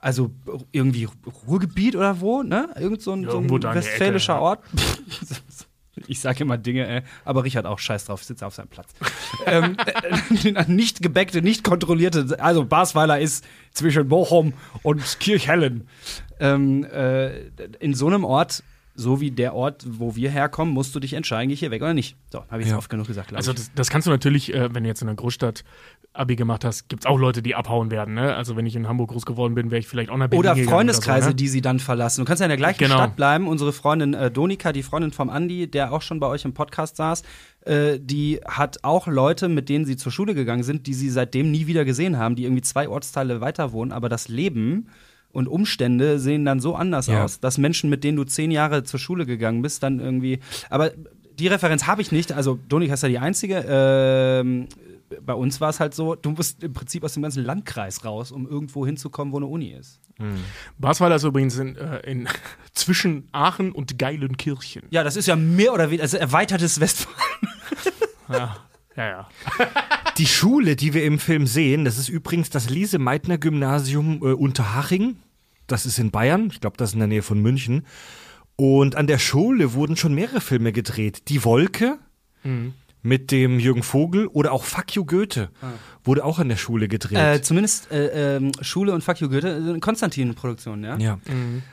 Also 0.00 0.32
irgendwie 0.72 1.08
Ruhrgebiet 1.46 1.94
oder 1.94 2.20
wo, 2.20 2.42
ne? 2.42 2.70
Irgend 2.78 3.00
so 3.00 3.12
ein, 3.12 3.24
so 3.24 3.30
Irgendwo 3.30 3.56
ein 3.58 3.74
westfälischer 3.74 4.34
Ecke, 4.34 4.42
ja. 4.42 4.48
Ort. 4.48 4.60
Ich 6.06 6.20
sage 6.20 6.44
immer 6.44 6.56
Dinge, 6.56 6.86
äh, 6.88 7.02
aber 7.24 7.44
Richard 7.44 7.66
auch 7.66 7.78
scheiß 7.78 8.06
drauf, 8.06 8.24
sitzt 8.24 8.42
auf 8.42 8.54
seinem 8.54 8.68
Platz. 8.68 8.88
ähm, 9.46 9.76
äh, 10.44 10.64
nicht 10.68 11.02
gebäckte, 11.02 11.42
nicht 11.42 11.62
kontrollierte, 11.62 12.38
also 12.40 12.64
Basweiler 12.64 13.20
ist 13.20 13.44
zwischen 13.72 14.08
Bochum 14.08 14.54
und 14.82 15.20
Kirchhellen. 15.20 15.88
Ähm, 16.38 16.84
äh, 16.84 17.48
in 17.80 17.94
so 17.94 18.06
einem 18.06 18.24
Ort 18.24 18.62
so 18.94 19.20
wie 19.20 19.30
der 19.30 19.54
Ort, 19.54 19.84
wo 19.88 20.16
wir 20.16 20.30
herkommen, 20.30 20.74
musst 20.74 20.94
du 20.94 21.00
dich 21.00 21.14
entscheiden, 21.14 21.48
gehe 21.48 21.54
ich 21.54 21.60
hier 21.60 21.70
weg 21.70 21.80
oder 21.82 21.94
nicht. 21.94 22.16
So, 22.30 22.44
habe 22.50 22.60
ich 22.60 22.66
es 22.66 22.72
Ja. 22.72 22.78
oft 22.78 22.90
genug 22.90 23.06
gesagt. 23.06 23.32
Also 23.34 23.52
das, 23.52 23.70
das 23.74 23.88
kannst 23.88 24.06
du 24.06 24.10
natürlich, 24.10 24.52
äh, 24.52 24.74
wenn 24.74 24.82
du 24.82 24.88
jetzt 24.88 25.00
in 25.02 25.08
einer 25.08 25.16
Großstadt 25.16 25.64
Abi 26.12 26.34
gemacht 26.34 26.64
hast, 26.64 26.88
gibt 26.88 27.04
es 27.04 27.06
auch 27.06 27.18
Leute, 27.18 27.40
die 27.40 27.54
abhauen 27.54 27.90
werden. 27.92 28.14
Ne? 28.14 28.34
Also 28.34 28.56
wenn 28.56 28.66
ich 28.66 28.74
in 28.74 28.88
Hamburg 28.88 29.10
groß 29.10 29.24
geworden 29.26 29.54
bin, 29.54 29.70
wäre 29.70 29.78
ich 29.78 29.86
vielleicht 29.86 30.10
auch 30.10 30.16
nach 30.16 30.26
Berlin 30.28 30.40
Oder 30.40 30.56
Freundeskreise, 30.56 31.16
oder 31.18 31.22
so, 31.22 31.28
ne? 31.30 31.34
die 31.36 31.48
sie 31.48 31.60
dann 31.60 31.78
verlassen. 31.78 32.22
Du 32.22 32.24
kannst 32.26 32.40
ja 32.40 32.46
in 32.46 32.50
der 32.50 32.56
gleichen 32.56 32.78
Genau. 32.80 32.96
Stadt 32.96 33.14
bleiben. 33.16 33.46
Unsere 33.46 33.72
Freundin 33.72 34.14
äh, 34.14 34.30
Donika, 34.30 34.72
die 34.72 34.82
Freundin 34.82 35.12
vom 35.12 35.30
Andi, 35.30 35.70
der 35.70 35.92
auch 35.92 36.02
schon 36.02 36.18
bei 36.18 36.26
euch 36.26 36.44
im 36.44 36.52
Podcast 36.52 36.96
saß, 36.96 37.22
äh, 37.64 37.98
die 38.00 38.40
hat 38.44 38.82
auch 38.82 39.06
Leute, 39.06 39.48
mit 39.48 39.68
denen 39.68 39.84
sie 39.84 39.96
zur 39.96 40.10
Schule 40.10 40.34
gegangen 40.34 40.64
sind, 40.64 40.88
die 40.88 40.94
sie 40.94 41.10
seitdem 41.10 41.50
nie 41.52 41.68
wieder 41.68 41.84
gesehen 41.84 42.18
haben, 42.18 42.34
die 42.34 42.42
irgendwie 42.44 42.62
zwei 42.62 42.88
Ortsteile 42.88 43.40
weiter 43.40 43.70
wohnen, 43.72 43.92
aber 43.92 44.08
das 44.08 44.26
Leben 44.28 44.88
und 45.32 45.46
Umstände 45.48 46.18
sehen 46.18 46.44
dann 46.44 46.60
so 46.60 46.74
anders 46.74 47.06
Ja. 47.06 47.24
aus, 47.24 47.40
dass 47.40 47.58
Menschen, 47.58 47.90
mit 47.90 48.02
denen 48.04 48.16
du 48.16 48.24
zehn 48.24 48.50
Jahre 48.50 48.84
zur 48.84 48.98
Schule 49.00 49.26
gegangen 49.26 49.62
bist, 49.62 49.82
dann 49.82 50.00
irgendwie. 50.00 50.40
Aber 50.70 50.90
die 51.38 51.46
Referenz 51.48 51.86
habe 51.86 52.02
ich 52.02 52.12
nicht. 52.12 52.32
Also 52.32 52.58
Donika 52.68 52.94
ist 52.94 53.02
ja 53.02 53.08
die 53.08 53.18
einzige. 53.18 53.64
Ähm, 53.68 54.66
bei 55.24 55.34
uns 55.34 55.60
war 55.60 55.70
es 55.70 55.80
halt 55.80 55.94
so, 55.94 56.14
du 56.14 56.30
musst 56.30 56.62
im 56.62 56.72
Prinzip 56.72 57.02
aus 57.02 57.14
dem 57.14 57.22
ganzen 57.22 57.44
Landkreis 57.44 58.04
raus, 58.04 58.30
um 58.30 58.48
irgendwo 58.48 58.86
hinzukommen, 58.86 59.32
wo 59.32 59.38
eine 59.38 59.46
Uni 59.46 59.70
ist. 59.72 60.00
Basweiler 60.78 61.16
ist 61.16 61.24
übrigens 61.24 61.58
in, 61.58 61.76
äh, 61.76 61.98
in 62.00 62.28
zwischen 62.74 63.26
Aachen 63.32 63.72
und 63.72 63.98
Geilenkirchen. 63.98 64.82
Ja, 64.90 65.02
das 65.02 65.16
ist 65.16 65.26
ja 65.26 65.34
mehr 65.34 65.72
oder 65.72 65.86
weniger, 65.88 66.02
also 66.02 66.18
erweitertes 66.18 66.78
Westfalen. 66.78 67.16
Ja, 68.28 68.56
ja, 68.96 69.08
ja. 69.08 69.28
Die 70.18 70.26
Schule, 70.26 70.76
die 70.76 70.92
wir 70.92 71.04
im 71.04 71.18
Film 71.18 71.46
sehen, 71.46 71.84
das 71.84 71.96
ist 71.96 72.08
übrigens 72.08 72.50
das 72.50 72.68
Lise-Meitner-Gymnasium 72.68 74.18
äh, 74.22 74.32
Unterhaching. 74.32 75.16
Das 75.66 75.86
ist 75.86 75.98
in 75.98 76.10
Bayern. 76.10 76.50
Ich 76.52 76.60
glaube, 76.60 76.76
das 76.76 76.90
ist 76.90 76.94
in 76.94 76.98
der 76.98 77.08
Nähe 77.08 77.22
von 77.22 77.40
München. 77.40 77.86
Und 78.56 78.96
an 78.96 79.06
der 79.06 79.18
Schule 79.18 79.72
wurden 79.72 79.96
schon 79.96 80.14
mehrere 80.14 80.40
Filme 80.40 80.72
gedreht. 80.72 81.28
Die 81.28 81.44
Wolke 81.44 81.98
mit 83.02 83.30
dem 83.30 83.58
Jürgen 83.58 83.82
Vogel 83.82 84.26
oder 84.26 84.52
auch 84.52 84.64
Fuck 84.64 84.94
you 84.94 85.04
Goethe 85.04 85.50
wurde 86.04 86.24
auch 86.24 86.38
an 86.38 86.48
der 86.48 86.56
Schule 86.56 86.88
gedreht. 86.88 87.18
Äh, 87.18 87.42
zumindest 87.42 87.90
äh, 87.90 88.36
ähm, 88.36 88.52
Schule 88.60 88.92
und 88.92 89.02
Fuck 89.04 89.20
You 89.20 89.28
Goethe, 89.28 89.74
äh, 89.76 89.78
Konstantin-Produktion, 89.80 90.82
ja? 90.84 90.96
ja. 90.98 91.18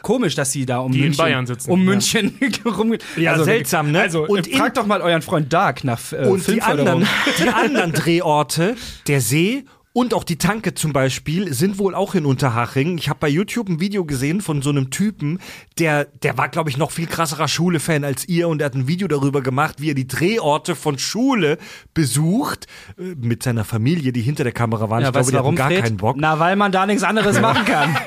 Komisch, 0.01 0.35
dass 0.35 0.51
sie 0.51 0.65
da 0.65 0.79
um 0.79 0.91
Die 0.91 0.99
in 0.99 1.05
München, 1.05 1.17
Bayern 1.23 1.47
sitzen. 1.47 1.71
um 1.71 1.79
Ja. 1.79 1.85
München 1.85 2.37
rumgehen. 2.65 3.01
Ja, 3.15 3.41
seltsam, 3.43 3.91
ne? 3.91 4.01
Also, 4.01 4.23
Und 4.25 4.47
und 4.47 4.55
fragt 4.55 4.77
doch 4.77 4.85
mal 4.85 5.01
euren 5.01 5.21
Freund 5.21 5.51
Dark 5.51 5.83
nach 5.83 6.11
äh, 6.11 6.27
Und 6.27 6.45
die 6.47 6.61
anderen, 6.61 7.07
die 7.41 7.49
anderen 7.49 7.91
Drehorte, 7.93 8.75
der 9.07 9.21
See 9.21 9.65
und 9.97 10.13
auch 10.13 10.23
die 10.23 10.37
Tanke 10.37 10.75
zum 10.75 10.93
Beispiel, 10.93 11.51
sind 11.55 11.79
wohl 11.79 11.95
auch 11.95 12.13
in 12.13 12.27
Unterhaching. 12.27 12.99
Ich 12.99 13.09
habe 13.09 13.17
bei 13.19 13.29
YouTube 13.29 13.67
ein 13.67 13.79
Video 13.79 14.05
gesehen 14.05 14.41
von 14.41 14.61
so 14.61 14.69
einem 14.69 14.91
Typen, 14.91 15.39
der, 15.79 16.05
der 16.05 16.37
war, 16.37 16.49
glaube 16.49 16.69
ich, 16.69 16.77
noch 16.77 16.91
viel 16.91 17.07
krasserer 17.07 17.47
Schule-Fan 17.47 18.03
als 18.03 18.29
ihr 18.29 18.47
und 18.47 18.61
er 18.61 18.65
hat 18.65 18.75
ein 18.75 18.87
Video 18.87 19.07
darüber 19.07 19.41
gemacht, 19.41 19.81
wie 19.81 19.89
er 19.89 19.95
die 19.95 20.05
Drehorte 20.05 20.75
von 20.75 20.99
Schule 20.99 21.57
besucht, 21.95 22.67
äh, 22.99 23.15
mit 23.19 23.41
seiner 23.41 23.65
Familie, 23.65 24.11
die 24.11 24.21
hinter 24.21 24.43
der 24.43 24.53
Kamera 24.53 24.87
waren. 24.91 25.01
Ja, 25.01 25.07
ich 25.07 25.13
glaube, 25.13 25.25
die 25.25 25.31
du 25.31 25.37
hatten 25.37 25.43
warum, 25.45 25.55
gar 25.55 25.69
Fred? 25.69 25.83
keinen 25.83 25.97
Bock. 25.97 26.15
Na, 26.19 26.37
weil 26.37 26.55
man 26.57 26.71
da 26.71 26.85
nichts 26.85 27.01
anderes 27.01 27.41
machen 27.41 27.65
kann. 27.65 27.97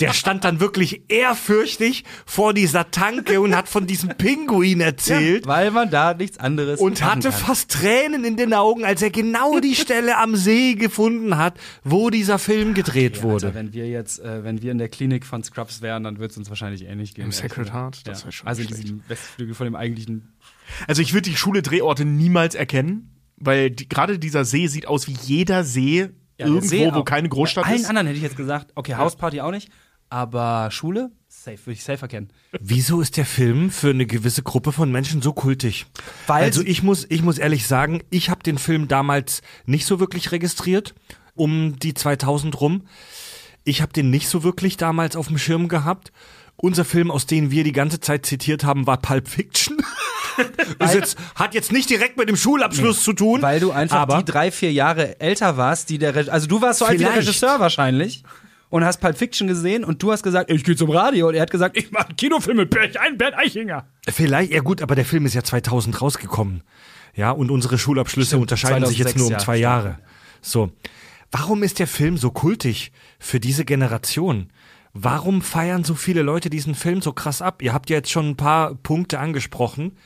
Der 0.00 0.12
stand 0.12 0.44
dann 0.44 0.60
wirklich 0.60 1.02
ehrfürchtig 1.08 2.04
vor 2.26 2.54
dieser 2.54 2.90
Tanke 2.90 3.40
und 3.40 3.56
hat 3.56 3.68
von 3.68 3.86
diesem 3.86 4.10
Pinguin 4.10 4.80
erzählt. 4.80 5.46
weil 5.46 5.70
man 5.70 5.90
da 5.90 6.14
nichts 6.14 6.38
anderes 6.38 6.80
und 6.80 7.02
hatte 7.02 7.30
kann. 7.30 7.38
fast 7.38 7.70
Tränen 7.70 8.24
in 8.24 8.36
den 8.36 8.54
Augen, 8.54 8.84
als 8.84 9.02
er 9.02 9.10
genau 9.10 9.58
die 9.60 9.74
Stelle 9.74 10.18
am 10.18 10.36
See 10.36 10.74
gefunden 10.74 11.36
hat, 11.36 11.58
wo 11.82 12.10
dieser 12.10 12.38
Film 12.38 12.74
gedreht 12.74 13.18
Ja, 13.18 13.22
wurde. 13.22 13.46
Alter, 13.46 13.58
wenn 13.58 13.72
wir 13.72 13.88
jetzt, 13.88 14.20
äh, 14.20 14.44
wenn 14.44 14.62
wir 14.62 14.72
in 14.72 14.78
der 14.78 14.88
Klinik 14.88 15.24
von 15.26 15.42
Scrubs 15.42 15.82
wären, 15.82 16.04
dann 16.04 16.18
würde 16.18 16.30
es 16.32 16.36
uns 16.36 16.48
wahrscheinlich 16.48 16.84
ähnlich 16.84 17.14
gehen. 17.14 17.24
Im 17.26 17.32
Sacred. 17.32 17.72
Heart? 17.72 18.06
Das 18.06 18.20
ja. 18.20 18.24
wär 18.26 18.32
schon 18.32 18.46
Also 18.46 18.62
in 18.62 18.68
schlecht. 18.68 18.82
diesem 18.84 19.02
Westflügel 19.08 19.54
von 19.54 19.64
dem 19.66 19.74
eigentlichen. 19.76 20.32
Also 20.86 21.02
ich 21.02 21.12
würde 21.12 21.28
die 21.30 21.36
Schule-Drehorte 21.36 22.04
niemals 22.04 22.54
erkennen, 22.54 23.10
weil 23.36 23.70
die, 23.70 23.88
gerade 23.88 24.18
dieser 24.18 24.44
See 24.44 24.66
sieht 24.66 24.86
aus 24.86 25.08
wie 25.08 25.16
jeder 25.22 25.64
See 25.64 26.08
Ja, 26.38 26.46
irgendwo, 26.46 26.66
See 26.66 26.90
wo 26.92 27.02
keine 27.04 27.28
Großstadt 27.28 27.64
Bei 27.64 27.70
allen 27.70 27.80
ist. 27.80 27.86
anderen 27.88 28.06
hätte 28.06 28.16
ich 28.16 28.22
jetzt 28.22 28.36
gesagt, 28.36 28.72
okay, 28.74 28.94
Hausparty 28.94 29.40
auch 29.40 29.50
nicht, 29.50 29.70
aber 30.14 30.70
Schule, 30.70 31.10
safe, 31.26 31.58
würde 31.66 31.72
ich 31.72 31.82
safe 31.82 32.02
erkennen. 32.02 32.30
Wieso 32.60 33.00
ist 33.00 33.16
der 33.16 33.26
Film 33.26 33.68
für 33.72 33.90
eine 33.90 34.06
gewisse 34.06 34.44
Gruppe 34.44 34.70
von 34.70 34.92
Menschen 34.92 35.20
so 35.22 35.32
kultig? 35.32 35.86
Weil 36.28 36.44
also 36.44 36.62
ich 36.62 36.84
muss, 36.84 37.04
ich 37.08 37.22
muss 37.22 37.36
ehrlich 37.36 37.66
sagen, 37.66 38.00
ich 38.10 38.30
habe 38.30 38.44
den 38.44 38.58
Film 38.58 38.86
damals 38.86 39.42
nicht 39.66 39.86
so 39.86 39.98
wirklich 39.98 40.30
registriert, 40.30 40.94
um 41.34 41.80
die 41.80 41.94
2000 41.94 42.60
rum. 42.60 42.86
Ich 43.64 43.82
habe 43.82 43.92
den 43.92 44.10
nicht 44.10 44.28
so 44.28 44.44
wirklich 44.44 44.76
damals 44.76 45.16
auf 45.16 45.26
dem 45.26 45.36
Schirm 45.36 45.66
gehabt. 45.66 46.12
Unser 46.54 46.84
Film, 46.84 47.10
aus 47.10 47.26
dem 47.26 47.50
wir 47.50 47.64
die 47.64 47.72
ganze 47.72 47.98
Zeit 47.98 48.24
zitiert 48.24 48.62
haben, 48.62 48.86
war 48.86 48.98
Pulp 48.98 49.26
Fiction. 49.26 49.78
jetzt, 50.92 51.18
hat 51.34 51.54
jetzt 51.54 51.72
nicht 51.72 51.90
direkt 51.90 52.16
mit 52.16 52.28
dem 52.28 52.36
Schulabschluss 52.36 53.02
zu 53.02 53.14
tun. 53.14 53.42
Weil 53.42 53.58
du 53.58 53.72
einfach 53.72 54.18
die 54.18 54.24
drei, 54.24 54.52
vier 54.52 54.72
Jahre 54.72 55.18
älter 55.20 55.56
warst, 55.56 55.90
die 55.90 55.98
der 55.98 56.14
Re 56.14 56.30
Also 56.30 56.46
du 56.46 56.62
warst 56.62 56.78
so 56.78 56.84
alt 56.84 57.00
wie 57.00 57.02
der. 57.02 57.16
Regisseur 57.16 57.58
wahrscheinlich. 57.58 58.22
Und 58.70 58.84
hast 58.84 59.00
Pulp 59.00 59.16
Fiction 59.16 59.46
gesehen 59.46 59.84
und 59.84 60.02
du 60.02 60.10
hast 60.10 60.22
gesagt, 60.22 60.50
ich 60.50 60.64
gehe 60.64 60.74
zum 60.74 60.90
Radio. 60.90 61.28
Und 61.28 61.34
er 61.34 61.42
hat 61.42 61.50
gesagt, 61.50 61.76
ich 61.76 61.92
mache 61.92 62.08
einen 62.08 62.16
Kinofilm 62.16 62.56
mit 62.56 62.98
ein 62.98 63.18
Bernd 63.18 63.36
Eichinger. 63.36 63.86
Vielleicht, 64.08 64.52
ja 64.52 64.60
gut, 64.60 64.82
aber 64.82 64.94
der 64.94 65.04
Film 65.04 65.26
ist 65.26 65.34
ja 65.34 65.44
2000 65.44 66.00
rausgekommen. 66.00 66.62
Ja, 67.14 67.30
und 67.30 67.50
unsere 67.50 67.78
Schulabschlüsse 67.78 68.30
Stimmt, 68.30 68.42
unterscheiden 68.42 68.86
sich 68.86 68.98
jetzt 68.98 69.12
2006, 69.12 69.18
nur 69.18 69.26
um 69.26 69.32
ja, 69.32 69.38
zwei 69.38 69.54
stimmt. 69.54 69.62
Jahre. 69.62 69.98
So. 70.40 70.72
Warum 71.30 71.62
ist 71.62 71.78
der 71.78 71.86
Film 71.86 72.16
so 72.16 72.30
kultig 72.30 72.92
für 73.18 73.40
diese 73.40 73.64
Generation? 73.64 74.50
Warum 74.92 75.42
feiern 75.42 75.82
so 75.82 75.94
viele 75.94 76.22
Leute 76.22 76.50
diesen 76.50 76.74
Film 76.74 77.02
so 77.02 77.12
krass 77.12 77.42
ab? 77.42 77.62
Ihr 77.62 77.72
habt 77.72 77.90
ja 77.90 77.96
jetzt 77.96 78.10
schon 78.10 78.30
ein 78.30 78.36
paar 78.36 78.74
Punkte 78.76 79.18
angesprochen. 79.18 79.96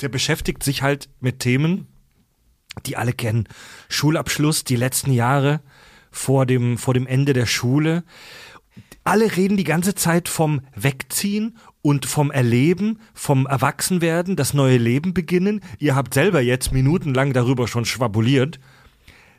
Der 0.00 0.08
beschäftigt 0.08 0.64
sich 0.64 0.82
halt 0.82 1.08
mit 1.20 1.38
Themen, 1.38 1.86
die 2.86 2.96
alle 2.96 3.12
kennen. 3.12 3.48
Schulabschluss, 3.88 4.64
die 4.64 4.76
letzten 4.76 5.12
Jahre 5.12 5.60
vor 6.10 6.46
dem, 6.46 6.78
vor 6.78 6.94
dem 6.94 7.06
Ende 7.06 7.32
der 7.32 7.46
Schule. 7.46 8.04
Alle 9.04 9.36
reden 9.36 9.56
die 9.56 9.64
ganze 9.64 9.94
Zeit 9.94 10.28
vom 10.28 10.60
Wegziehen 10.74 11.56
und 11.82 12.06
vom 12.06 12.30
Erleben, 12.30 12.98
vom 13.14 13.46
Erwachsenwerden, 13.46 14.36
das 14.36 14.52
neue 14.52 14.76
Leben 14.76 15.14
beginnen. 15.14 15.62
Ihr 15.78 15.96
habt 15.96 16.14
selber 16.14 16.40
jetzt 16.40 16.72
minutenlang 16.72 17.32
darüber 17.32 17.66
schon 17.66 17.86
schwabuliert. 17.86 18.60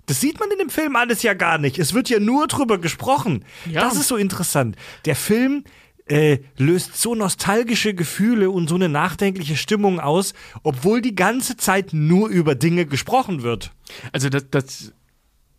Das 0.08 0.20
sieht 0.20 0.40
man 0.40 0.50
in 0.52 0.58
dem 0.58 0.70
Film 0.70 0.96
alles 0.96 1.22
ja 1.22 1.36
gar 1.36 1.58
nicht. 1.58 1.78
Es 1.78 1.94
wird 1.94 2.10
ja 2.10 2.20
nur 2.20 2.48
drüber 2.48 2.80
gesprochen. 2.80 3.46
Ja. 3.70 3.82
Das 3.82 3.96
ist 3.96 4.08
so 4.08 4.18
interessant. 4.18 4.76
Der 5.06 5.16
Film 5.16 5.64
äh, 6.08 6.40
löst 6.58 7.00
so 7.00 7.16
nostalgische 7.16 7.94
Gefühle 7.94 8.50
und 8.50 8.68
so 8.68 8.76
eine 8.76 8.90
nachdenkliche 8.90 9.56
Stimmung 9.56 10.00
aus, 10.00 10.34
obwohl 10.64 11.02
die 11.02 11.16
ganze 11.16 11.56
Zeit 11.56 11.94
nur 11.94 12.30
über 12.30 12.56
Dinge 12.56 12.86
gesprochen 12.86 13.44
wird. 13.44 13.72
Also 14.12 14.30
das, 14.30 14.50
das 14.50 14.94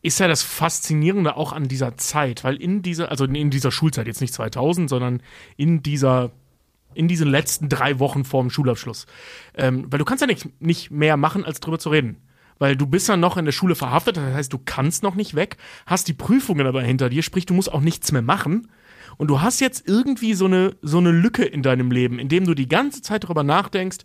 ist 0.03 0.19
ja 0.19 0.27
das 0.27 0.43
Faszinierende 0.43 1.37
auch 1.37 1.53
an 1.53 1.69
dieser 1.69 1.97
Zeit, 1.97 2.43
weil 2.43 2.57
in 2.57 2.83
dieser, 2.83 3.11
also 3.11 3.25
in 3.25 3.51
dieser 3.51 3.71
Schulzeit, 3.71 4.09
jetzt 4.09 4.21
nicht 4.21 4.35
2000, 4.35 4.91
sondern 4.91 5.23
in 5.57 5.83
dieser, 5.83 6.33
in 6.95 7.07
diesen 7.07 7.29
letzten 7.29 7.69
drei 7.69 8.01
Wochen 8.01 8.25
vorm 8.25 8.51
Schulabschluss. 8.51 9.07
Ähm, 9.57 9.87
weil 9.91 9.99
du 9.99 10.05
kannst 10.05 10.21
ja 10.21 10.27
nicht, 10.27 10.61
nicht 10.61 10.91
mehr 10.91 11.17
machen, 11.17 11.45
als 11.45 11.61
drüber 11.61 11.79
zu 11.79 11.91
reden. 11.91 12.17
Weil 12.59 12.77
du 12.77 12.87
bist 12.87 13.09
ja 13.09 13.17
noch 13.17 13.37
in 13.37 13.45
der 13.45 13.53
Schule 13.53 13.75
verhaftet, 13.75 14.17
das 14.17 14.35
heißt, 14.35 14.53
du 14.53 14.59
kannst 14.59 15.03
noch 15.03 15.15
nicht 15.15 15.35
weg, 15.35 15.57
hast 15.87 16.09
die 16.09 16.13
Prüfungen 16.13 16.67
aber 16.67 16.83
hinter 16.83 17.09
dir, 17.09 17.23
sprich, 17.23 17.47
du 17.47 17.55
musst 17.55 17.73
auch 17.73 17.81
nichts 17.81 18.13
mehr 18.13 18.23
machen. 18.23 18.69
Und 19.19 19.29
du 19.29 19.41
hast 19.41 19.61
jetzt 19.61 19.87
irgendwie 19.87 20.35
so 20.35 20.47
eine, 20.47 20.75
so 20.83 20.99
eine 20.99 21.13
Lücke 21.13 21.45
in 21.45 21.63
deinem 21.63 21.91
Leben, 21.91 22.19
in 22.19 22.29
dem 22.29 22.45
du 22.45 22.55
die 22.55 22.69
ganze 22.69 23.03
Zeit 23.03 23.25
darüber 23.25 23.45
nachdenkst, 23.45 23.99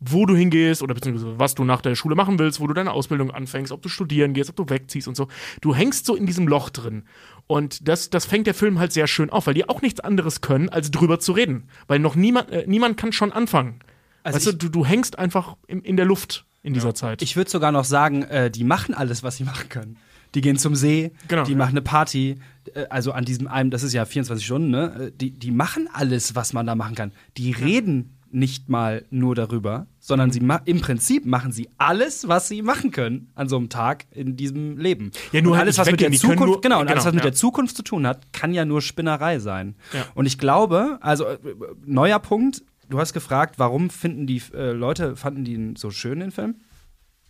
wo 0.00 0.26
du 0.26 0.34
hingehst 0.36 0.82
oder 0.82 0.94
beziehungsweise 0.94 1.38
was 1.38 1.54
du 1.54 1.64
nach 1.64 1.80
der 1.80 1.94
Schule 1.94 2.14
machen 2.14 2.38
willst, 2.38 2.60
wo 2.60 2.66
du 2.66 2.74
deine 2.74 2.92
Ausbildung 2.92 3.30
anfängst, 3.30 3.72
ob 3.72 3.80
du 3.82 3.88
studieren 3.88 4.34
gehst, 4.34 4.50
ob 4.50 4.56
du 4.56 4.68
wegziehst 4.68 5.08
und 5.08 5.16
so. 5.16 5.28
Du 5.60 5.74
hängst 5.74 6.04
so 6.06 6.14
in 6.14 6.26
diesem 6.26 6.46
Loch 6.48 6.68
drin. 6.70 7.04
Und 7.46 7.88
das, 7.88 8.10
das 8.10 8.26
fängt 8.26 8.46
der 8.46 8.54
Film 8.54 8.78
halt 8.78 8.92
sehr 8.92 9.06
schön 9.06 9.30
auf, 9.30 9.46
weil 9.46 9.54
die 9.54 9.68
auch 9.68 9.82
nichts 9.82 10.00
anderes 10.00 10.40
können, 10.40 10.68
als 10.68 10.90
drüber 10.90 11.20
zu 11.20 11.32
reden. 11.32 11.68
Weil 11.86 11.98
noch 12.00 12.16
niemand, 12.16 12.50
äh, 12.50 12.64
niemand 12.66 12.96
kann 12.96 13.12
schon 13.12 13.32
anfangen. 13.32 13.80
Also 14.22 14.36
weißt 14.36 14.46
du, 14.46 14.52
du, 14.52 14.68
du 14.70 14.86
hängst 14.86 15.18
einfach 15.18 15.56
in, 15.66 15.80
in 15.82 15.96
der 15.96 16.06
Luft 16.06 16.46
in 16.62 16.72
dieser 16.74 16.94
Zeit. 16.94 17.20
Ich 17.22 17.36
würde 17.36 17.50
sogar 17.50 17.72
noch 17.72 17.84
sagen, 17.84 18.22
äh, 18.24 18.50
die 18.50 18.64
machen 18.64 18.94
alles, 18.94 19.22
was 19.22 19.36
sie 19.36 19.44
machen 19.44 19.68
können. 19.68 19.96
Die 20.34 20.40
gehen 20.40 20.56
zum 20.56 20.74
See, 20.74 21.12
Genau. 21.28 21.44
die 21.44 21.54
machen 21.54 21.72
eine 21.72 21.82
Party, 21.82 22.40
äh, 22.74 22.86
also 22.88 23.12
an 23.12 23.24
diesem 23.26 23.46
einem, 23.46 23.70
das 23.70 23.82
ist 23.82 23.92
ja 23.92 24.04
24 24.04 24.44
Stunden, 24.44 24.70
ne? 24.70 25.08
Äh, 25.08 25.12
Die, 25.14 25.30
die 25.30 25.50
machen 25.50 25.88
alles, 25.92 26.34
was 26.34 26.52
man 26.54 26.66
da 26.66 26.74
machen 26.74 26.94
kann. 26.94 27.12
Die 27.36 27.52
reden 27.52 28.16
nicht 28.34 28.68
mal 28.68 29.04
nur 29.10 29.34
darüber, 29.34 29.86
sondern 30.00 30.30
sie 30.30 30.40
im 30.64 30.80
Prinzip 30.80 31.24
machen 31.24 31.52
sie 31.52 31.68
alles, 31.78 32.26
was 32.26 32.48
sie 32.48 32.62
machen 32.62 32.90
können 32.90 33.30
an 33.34 33.48
so 33.48 33.56
einem 33.56 33.68
Tag 33.68 34.06
in 34.10 34.36
diesem 34.36 34.76
Leben. 34.76 35.12
Ja, 35.32 35.40
nur 35.40 35.52
und 35.52 35.58
halt 35.58 35.66
alles, 35.66 35.78
was 35.78 35.90
mit 35.90 36.00
der 36.00 36.12
Zukunft, 36.12 36.44
nur- 36.44 36.60
genau, 36.60 36.80
und 36.80 36.88
alles, 36.88 37.04
genau, 37.04 37.06
was 37.06 37.14
mit 37.14 37.24
ja. 37.24 37.30
der 37.30 37.36
Zukunft 37.36 37.76
zu 37.76 37.82
tun 37.82 38.06
hat, 38.06 38.32
kann 38.32 38.52
ja 38.52 38.64
nur 38.64 38.82
Spinnerei 38.82 39.38
sein. 39.38 39.76
Ja. 39.92 40.04
Und 40.14 40.26
ich 40.26 40.38
glaube, 40.38 40.98
also 41.00 41.26
äh, 41.26 41.38
neuer 41.86 42.18
Punkt, 42.18 42.62
du 42.88 42.98
hast 42.98 43.12
gefragt, 43.12 43.58
warum 43.58 43.88
finden 43.88 44.26
die 44.26 44.42
äh, 44.52 44.72
Leute, 44.72 45.14
fanden 45.16 45.44
die 45.44 45.54
ihn 45.54 45.76
so 45.76 45.90
schön, 45.90 46.20
den 46.20 46.32
Film? 46.32 46.56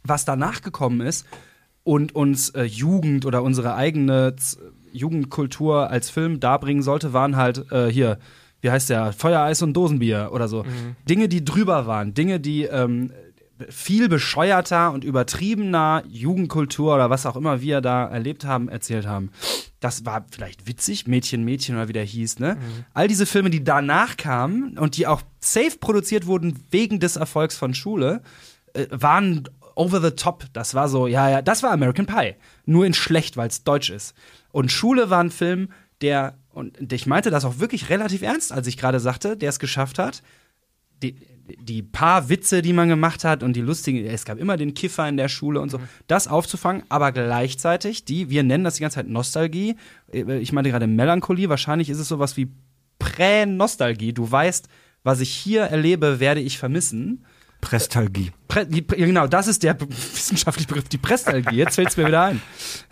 Was 0.02 0.24
danach 0.24 0.62
gekommen 0.62 1.00
ist 1.00 1.26
und 1.82 2.14
uns 2.14 2.50
äh, 2.50 2.64
Jugend 2.64 3.26
oder 3.26 3.42
unsere 3.42 3.74
eigene 3.74 4.36
Z 4.36 4.58
Jugendkultur 4.92 5.90
als 5.90 6.08
Film 6.08 6.38
darbringen 6.38 6.84
sollte, 6.84 7.12
waren 7.12 7.34
halt 7.34 7.70
äh, 7.72 7.88
hier, 7.88 8.20
wie 8.64 8.70
heißt 8.70 8.88
der, 8.88 9.12
Feuereis 9.12 9.60
und 9.60 9.74
Dosenbier 9.74 10.30
oder 10.32 10.48
so. 10.48 10.64
Dinge, 11.06 11.28
die 11.28 11.44
drüber 11.44 11.86
waren, 11.86 12.14
Dinge, 12.14 12.40
die 12.40 12.62
ähm, 12.64 13.12
viel 13.68 14.08
bescheuerter 14.08 14.90
und 14.90 15.04
übertriebener 15.04 16.02
Jugendkultur 16.08 16.94
oder 16.94 17.10
was 17.10 17.26
auch 17.26 17.36
immer 17.36 17.60
wir 17.60 17.82
da 17.82 18.06
erlebt 18.06 18.46
haben, 18.46 18.70
erzählt 18.70 19.06
haben. 19.06 19.30
Das 19.80 20.06
war 20.06 20.24
vielleicht 20.30 20.66
witzig, 20.66 21.06
Mädchen, 21.06 21.44
Mädchen 21.44 21.76
oder 21.76 21.88
wie 21.88 21.92
der 21.92 22.04
hieß, 22.04 22.38
ne? 22.38 22.56
All 22.94 23.06
diese 23.06 23.26
Filme, 23.26 23.50
die 23.50 23.62
danach 23.62 24.16
kamen 24.16 24.78
und 24.78 24.96
die 24.96 25.06
auch 25.06 25.20
safe 25.40 25.76
produziert 25.78 26.26
wurden 26.26 26.58
wegen 26.70 27.00
des 27.00 27.16
Erfolgs 27.16 27.58
von 27.58 27.74
Schule, 27.74 28.22
äh, 28.72 28.86
waren 28.90 29.46
over 29.74 30.00
the 30.00 30.12
top. 30.12 30.46
Das 30.54 30.74
war 30.74 30.88
so, 30.88 31.06
ja, 31.06 31.28
ja, 31.28 31.42
das 31.42 31.62
war 31.62 31.70
American 31.70 32.06
Pie. 32.06 32.36
Nur 32.64 32.86
in 32.86 32.94
schlecht, 32.94 33.36
weil 33.36 33.48
es 33.48 33.62
deutsch 33.62 33.90
ist. 33.90 34.14
Und 34.52 34.72
Schule 34.72 35.10
war 35.10 35.22
ein 35.22 35.30
Film, 35.30 35.68
der, 36.00 36.38
und 36.54 36.92
ich 36.92 37.06
meinte 37.06 37.30
das 37.30 37.44
auch 37.44 37.58
wirklich 37.58 37.90
relativ 37.90 38.22
ernst, 38.22 38.52
als 38.52 38.66
ich 38.66 38.76
gerade 38.76 39.00
sagte, 39.00 39.36
der 39.36 39.48
es 39.48 39.58
geschafft 39.58 39.98
hat, 39.98 40.22
die, 41.02 41.16
die 41.60 41.82
paar 41.82 42.28
Witze, 42.28 42.62
die 42.62 42.72
man 42.72 42.88
gemacht 42.88 43.24
hat 43.24 43.42
und 43.42 43.54
die 43.54 43.60
lustigen, 43.60 44.04
es 44.06 44.24
gab 44.24 44.38
immer 44.38 44.56
den 44.56 44.74
Kiffer 44.74 45.08
in 45.08 45.16
der 45.16 45.28
Schule 45.28 45.60
und 45.60 45.70
so, 45.70 45.80
das 46.06 46.28
aufzufangen, 46.28 46.84
aber 46.88 47.12
gleichzeitig 47.12 48.04
die, 48.04 48.30
wir 48.30 48.42
nennen 48.42 48.64
das 48.64 48.76
die 48.76 48.82
ganze 48.82 48.96
Zeit 48.96 49.08
Nostalgie, 49.08 49.76
ich 50.12 50.52
meinte 50.52 50.70
gerade 50.70 50.86
Melancholie, 50.86 51.48
wahrscheinlich 51.48 51.90
ist 51.90 51.98
es 51.98 52.08
sowas 52.08 52.36
wie 52.36 52.48
Prä-Nostalgie. 52.98 54.12
Du 54.12 54.30
weißt, 54.30 54.68
was 55.02 55.20
ich 55.20 55.30
hier 55.30 55.62
erlebe, 55.62 56.20
werde 56.20 56.40
ich 56.40 56.58
vermissen. 56.58 57.24
Prestalgie. 57.60 58.32
Prä 58.48 58.64
die, 58.64 58.86
genau, 58.86 59.26
das 59.26 59.48
ist 59.48 59.62
der 59.62 59.78
wissenschaftliche 59.88 60.68
Begriff, 60.68 60.88
die 60.88 60.98
Prestalgie. 60.98 61.56
Jetzt 61.56 61.76
fällt 61.76 61.88
es 61.88 61.96
mir 61.96 62.06
wieder 62.06 62.22
ein. 62.22 62.42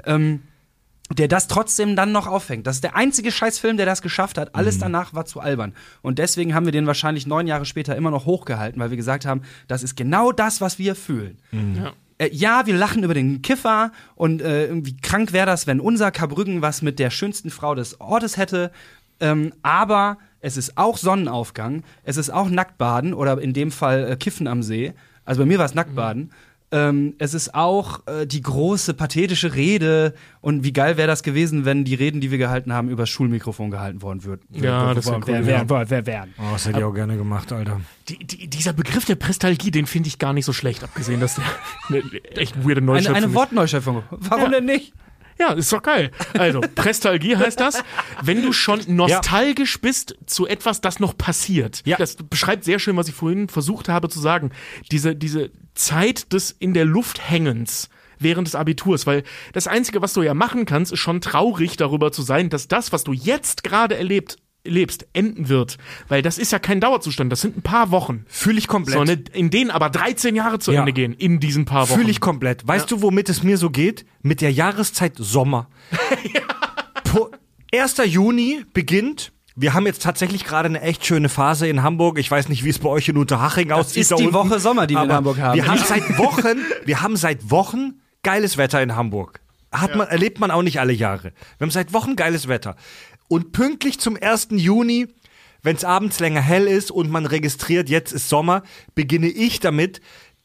Ähm, 0.05 0.43
der 1.19 1.29
das 1.29 1.49
trotzdem 1.49 1.97
dann 1.97 2.13
noch 2.13 2.27
auffängt. 2.27 2.67
Das 2.67 2.77
ist 2.77 2.85
der 2.85 2.97
einzige 2.97 3.33
Scheißfilm, 3.33 3.77
der 3.77 3.87
das 3.87 4.03
geschafft 4.03 4.39
hat. 4.39 4.55
Alles 4.55 4.79
danach 4.79 5.15
war 5.15 5.25
zu 5.25 5.41
albern. 5.41 5.75
Und 6.01 6.19
deswegen 6.19 6.55
haben 6.55 6.65
wir 6.65 6.73
den 6.73 6.87
wahrscheinlich 6.87 7.27
neun 7.27 7.47
Jahre 7.47 7.65
später 7.65 7.97
immer 7.97 8.11
noch 8.11 8.27
hochgehalten, 8.27 8.81
weil 8.81 8.91
wir 8.91 8.97
gesagt 8.97 9.27
haben, 9.27 9.43
das 9.69 9.83
ist 9.83 9.97
genau 9.97 10.33
das, 10.33 10.61
was 10.61 10.79
wir 10.79 10.95
fühlen. 10.95 11.39
Ja. 11.77 11.93
Äh, 12.19 12.31
ja, 12.33 12.67
wir 12.67 12.75
lachen 12.75 13.03
über 13.03 13.15
den 13.15 13.43
Kiffer 13.43 13.93
und 14.15 14.43
äh, 14.43 14.67
irgendwie 14.67 14.97
krank 14.97 15.33
wäre 15.33 15.47
das, 15.47 15.67
wenn 15.67 15.81
unser 15.81 16.11
Karbrüggen 16.11 16.63
was 16.63 16.83
mit 16.83 16.99
der 16.99 17.11
schönsten 17.11 17.51
Frau 17.51 17.75
des 17.75 18.01
Ortes 18.01 18.37
hätte. 18.37 18.71
Ähm, 19.21 19.53
aber 19.63 20.19
es 20.41 20.57
ist 20.57 20.77
auch 20.77 20.97
Sonnenaufgang, 20.97 21.85
es 22.05 22.17
ist 22.17 22.31
auch 22.31 22.49
Nacktbaden 22.49 23.15
oder 23.15 23.41
in 23.41 23.53
dem 23.53 23.71
Fall 23.71 24.11
äh, 24.11 24.17
Kiffen 24.17 24.47
am 24.47 24.63
See. 24.63 24.93
Also 25.25 25.43
bei 25.43 25.47
mir 25.47 25.59
war 25.59 25.67
es 25.67 25.75
Nacktbaden. 25.75 26.31
Ähm, 26.73 27.15
es 27.19 27.35
ist 27.35 27.55
auch 27.55 28.01
äh, 28.07 28.27
die 28.27 28.41
große 28.41 28.95
pathetische 28.95 29.55
Rede 29.55 30.15
und 30.41 30.65
wie 30.65 30.73
geil 30.73 30.97
wäre 30.97 31.07
das 31.07 31.23
gewesen, 31.23 31.65
wenn 31.67 31.85
die 31.85 31.95
Reden, 31.95 32.21
die 32.23 32.31
wir 32.31 32.39
gehalten 32.39 32.73
haben, 32.73 32.89
übers 32.89 33.11
Schulmikrofon 33.11 33.71
gehalten 33.71 34.01
worden 34.01 34.25
würden. 34.25 34.41
Ja, 34.53 34.95
das 34.95 35.07
wär 35.07 35.17
cool, 35.17 35.27
wär, 35.27 35.41
ja. 35.43 35.69
wär, 35.69 35.91
wär, 35.91 36.07
wären. 36.07 36.35
Oh, 36.39 36.53
das 36.53 36.67
hätte 36.67 36.79
ich 36.79 36.85
auch 36.85 36.95
gerne 36.95 37.17
gemacht, 37.19 37.53
Alter. 37.53 37.81
Die, 38.09 38.19
die, 38.25 38.49
dieser 38.49 38.73
Begriff 38.73 39.05
der 39.05 39.17
Prestalgie, 39.17 39.71
den 39.71 39.87
finde 39.87 40.09
ich 40.09 40.19
gar 40.19 40.33
nicht 40.33 40.47
so 40.47 40.53
schlecht, 40.55 40.83
abgesehen, 40.83 41.21
dass 41.21 41.35
der 41.37 41.45
eine 41.89 42.03
echt 42.37 42.57
weirde 42.65 42.79
Eine, 42.81 42.87
Neuschöpfung 42.87 43.17
eine 43.17 43.27
ist. 43.27 43.35
Wortneuschöpfung. 43.35 44.03
Warum 44.11 44.45
Ja. 44.45 44.51
denn 44.51 44.65
nicht? 44.65 44.95
Ja, 45.43 45.55
ist 45.55 45.73
doch 45.73 45.83
geil. 45.83 46.13
Also, 46.39 46.61
Prestalgie 46.61 47.37
heißt 47.37 47.59
das, 47.59 47.83
wenn 48.23 48.43
du 48.43 48.53
schon 48.53 48.81
nostalgisch 48.87 49.81
bist 49.81 50.17
zu 50.25 50.47
etwas, 50.47 50.81
das 50.81 51.01
noch 51.01 51.19
passiert. 51.19 51.83
Ja. 51.85 51.97
Das 51.97 52.15
beschreibt 52.15 52.63
sehr 52.63 52.79
schön, 52.79 52.97
was 52.97 53.09
ich 53.09 53.15
vorhin 53.15 53.49
versucht 53.49 53.89
habe 53.89 54.09
zu 54.09 54.21
sagen. 54.21 54.53
Diese, 54.93 55.17
diese 55.17 55.51
Zeit 55.75 56.33
des 56.33 56.53
in 56.53 56.75
der 56.75 56.85
Luft 56.85 57.29
hängens 57.29 57.89
während 58.21 58.47
des 58.47 58.55
Abiturs, 58.55 59.05
weil 59.05 59.25
das 59.53 59.67
Einzige, 59.67 60.01
was 60.01 60.13
du 60.13 60.23
ja 60.23 60.33
machen 60.33 60.65
kannst, 60.65 60.93
ist 60.93 61.01
schon 61.01 61.21
traurig 61.21 61.77
darüber 61.77 62.13
zu 62.13 62.23
sein, 62.23 62.49
dass 62.49 62.69
das, 62.69 62.93
was 62.93 63.03
du 63.03 63.13
jetzt 63.13 63.65
gerade 63.65 63.97
erlebt, 63.97 64.37
lebst, 64.65 65.07
enden 65.13 65.49
wird. 65.49 65.77
Weil 66.09 66.23
das 66.23 66.39
ist 66.39 66.53
ja 66.53 66.59
kein 66.59 66.81
Dauerzustand, 66.81 67.33
das 67.33 67.41
sind 67.41 67.57
ein 67.57 67.63
paar 67.63 67.91
Wochen. 67.91 68.25
Fühle 68.29 68.59
ich 68.59 68.69
komplett. 68.69 68.97
So, 68.97 69.05
ne, 69.05 69.23
in 69.33 69.51
denen 69.51 69.71
aber 69.71 69.91
13 69.91 70.37
Jahre 70.37 70.59
zu 70.59 70.73
Ja. 70.73 70.81
Ende 70.81 70.93
gehen, 70.93 71.13
in 71.15 71.41
diesen 71.41 71.65
paar 71.65 71.89
Wochen. 71.89 71.99
Fühle 71.99 72.11
ich 72.11 72.21
komplett. 72.21 72.67
Weißt 72.67 72.91
du, 72.91 73.03
womit 73.03 73.29
es 73.29 73.43
mir 73.43 73.59
so 73.59 73.71
geht? 73.71 74.05
Mit 74.23 74.41
der 74.41 74.53
Jahreszeit 74.53 75.15
Sommer. 75.19 75.69
Po- 77.05 77.31
1. 77.75 77.97
Juni 78.07 78.65
beginnt. 78.73 79.33
Wir 79.55 79.75
haben 79.75 79.85
jetzt 79.85 80.03
tatsächlich 80.03 80.45
gerade 80.45 80.69
eine 80.69 80.81
echt 80.81 81.05
schöne 81.05 81.29
Phase 81.29 81.67
in 81.69 81.83
Hamburg. 81.83 82.19
Ich 82.19 82.31
weiß 82.31 82.49
nicht, 82.49 82.65
wie 82.65 82.71
es 82.71 82.79
bei 82.79 82.89
euch 82.89 83.09
in 83.09 83.19
Unterhaching 83.19 83.71
aussieht. 83.71 84.03
ist 84.03 84.11
da 84.13 84.17
die 84.17 84.23
unten. 84.25 84.35
Woche 84.35 84.61
Sommer, 84.61 84.87
die 84.87 84.95
wir 84.95 85.03
in 85.03 85.13
Hamburg 85.13 85.39
haben. 85.39 85.57
Wir 85.57 85.67
haben 85.67 85.79
seit 85.79 86.17
Wochen, 86.19 86.59
wir 86.87 87.03
haben 87.03 87.17
seit 87.17 87.51
Wochen 87.51 88.01
geiles 88.23 88.57
Wetter 88.57 88.83
in 88.83 88.97
Hamburg. 88.97 89.41
Hat 89.71 89.97
man, 89.97 90.07
erlebt 90.09 90.39
man 90.39 90.51
auch 90.51 90.63
nicht 90.63 90.81
alle 90.81 90.93
Jahre. 90.93 91.33
Wir 91.59 91.65
haben 91.67 91.71
seit 91.71 91.93
Wochen 91.95 92.15
geiles 92.17 92.47
Wetter. 92.49 92.77
Und 93.33 93.53
pünktlich 93.53 93.99
zum 93.99 94.19
1. 94.21 94.49
Juni, 94.51 95.09
wenn 95.63 95.75
es 95.75 95.85
abends 95.85 96.21
länger 96.21 96.43
hell 96.43 96.67
ist 96.67 96.91
und 96.91 97.11
man 97.11 97.25
registriert, 97.25 97.89
jetzt 97.89 98.13
ist 98.13 98.29
Sommer, 98.29 98.63
beginne 98.95 99.29
ich 99.29 99.59
damit, 99.59 100.03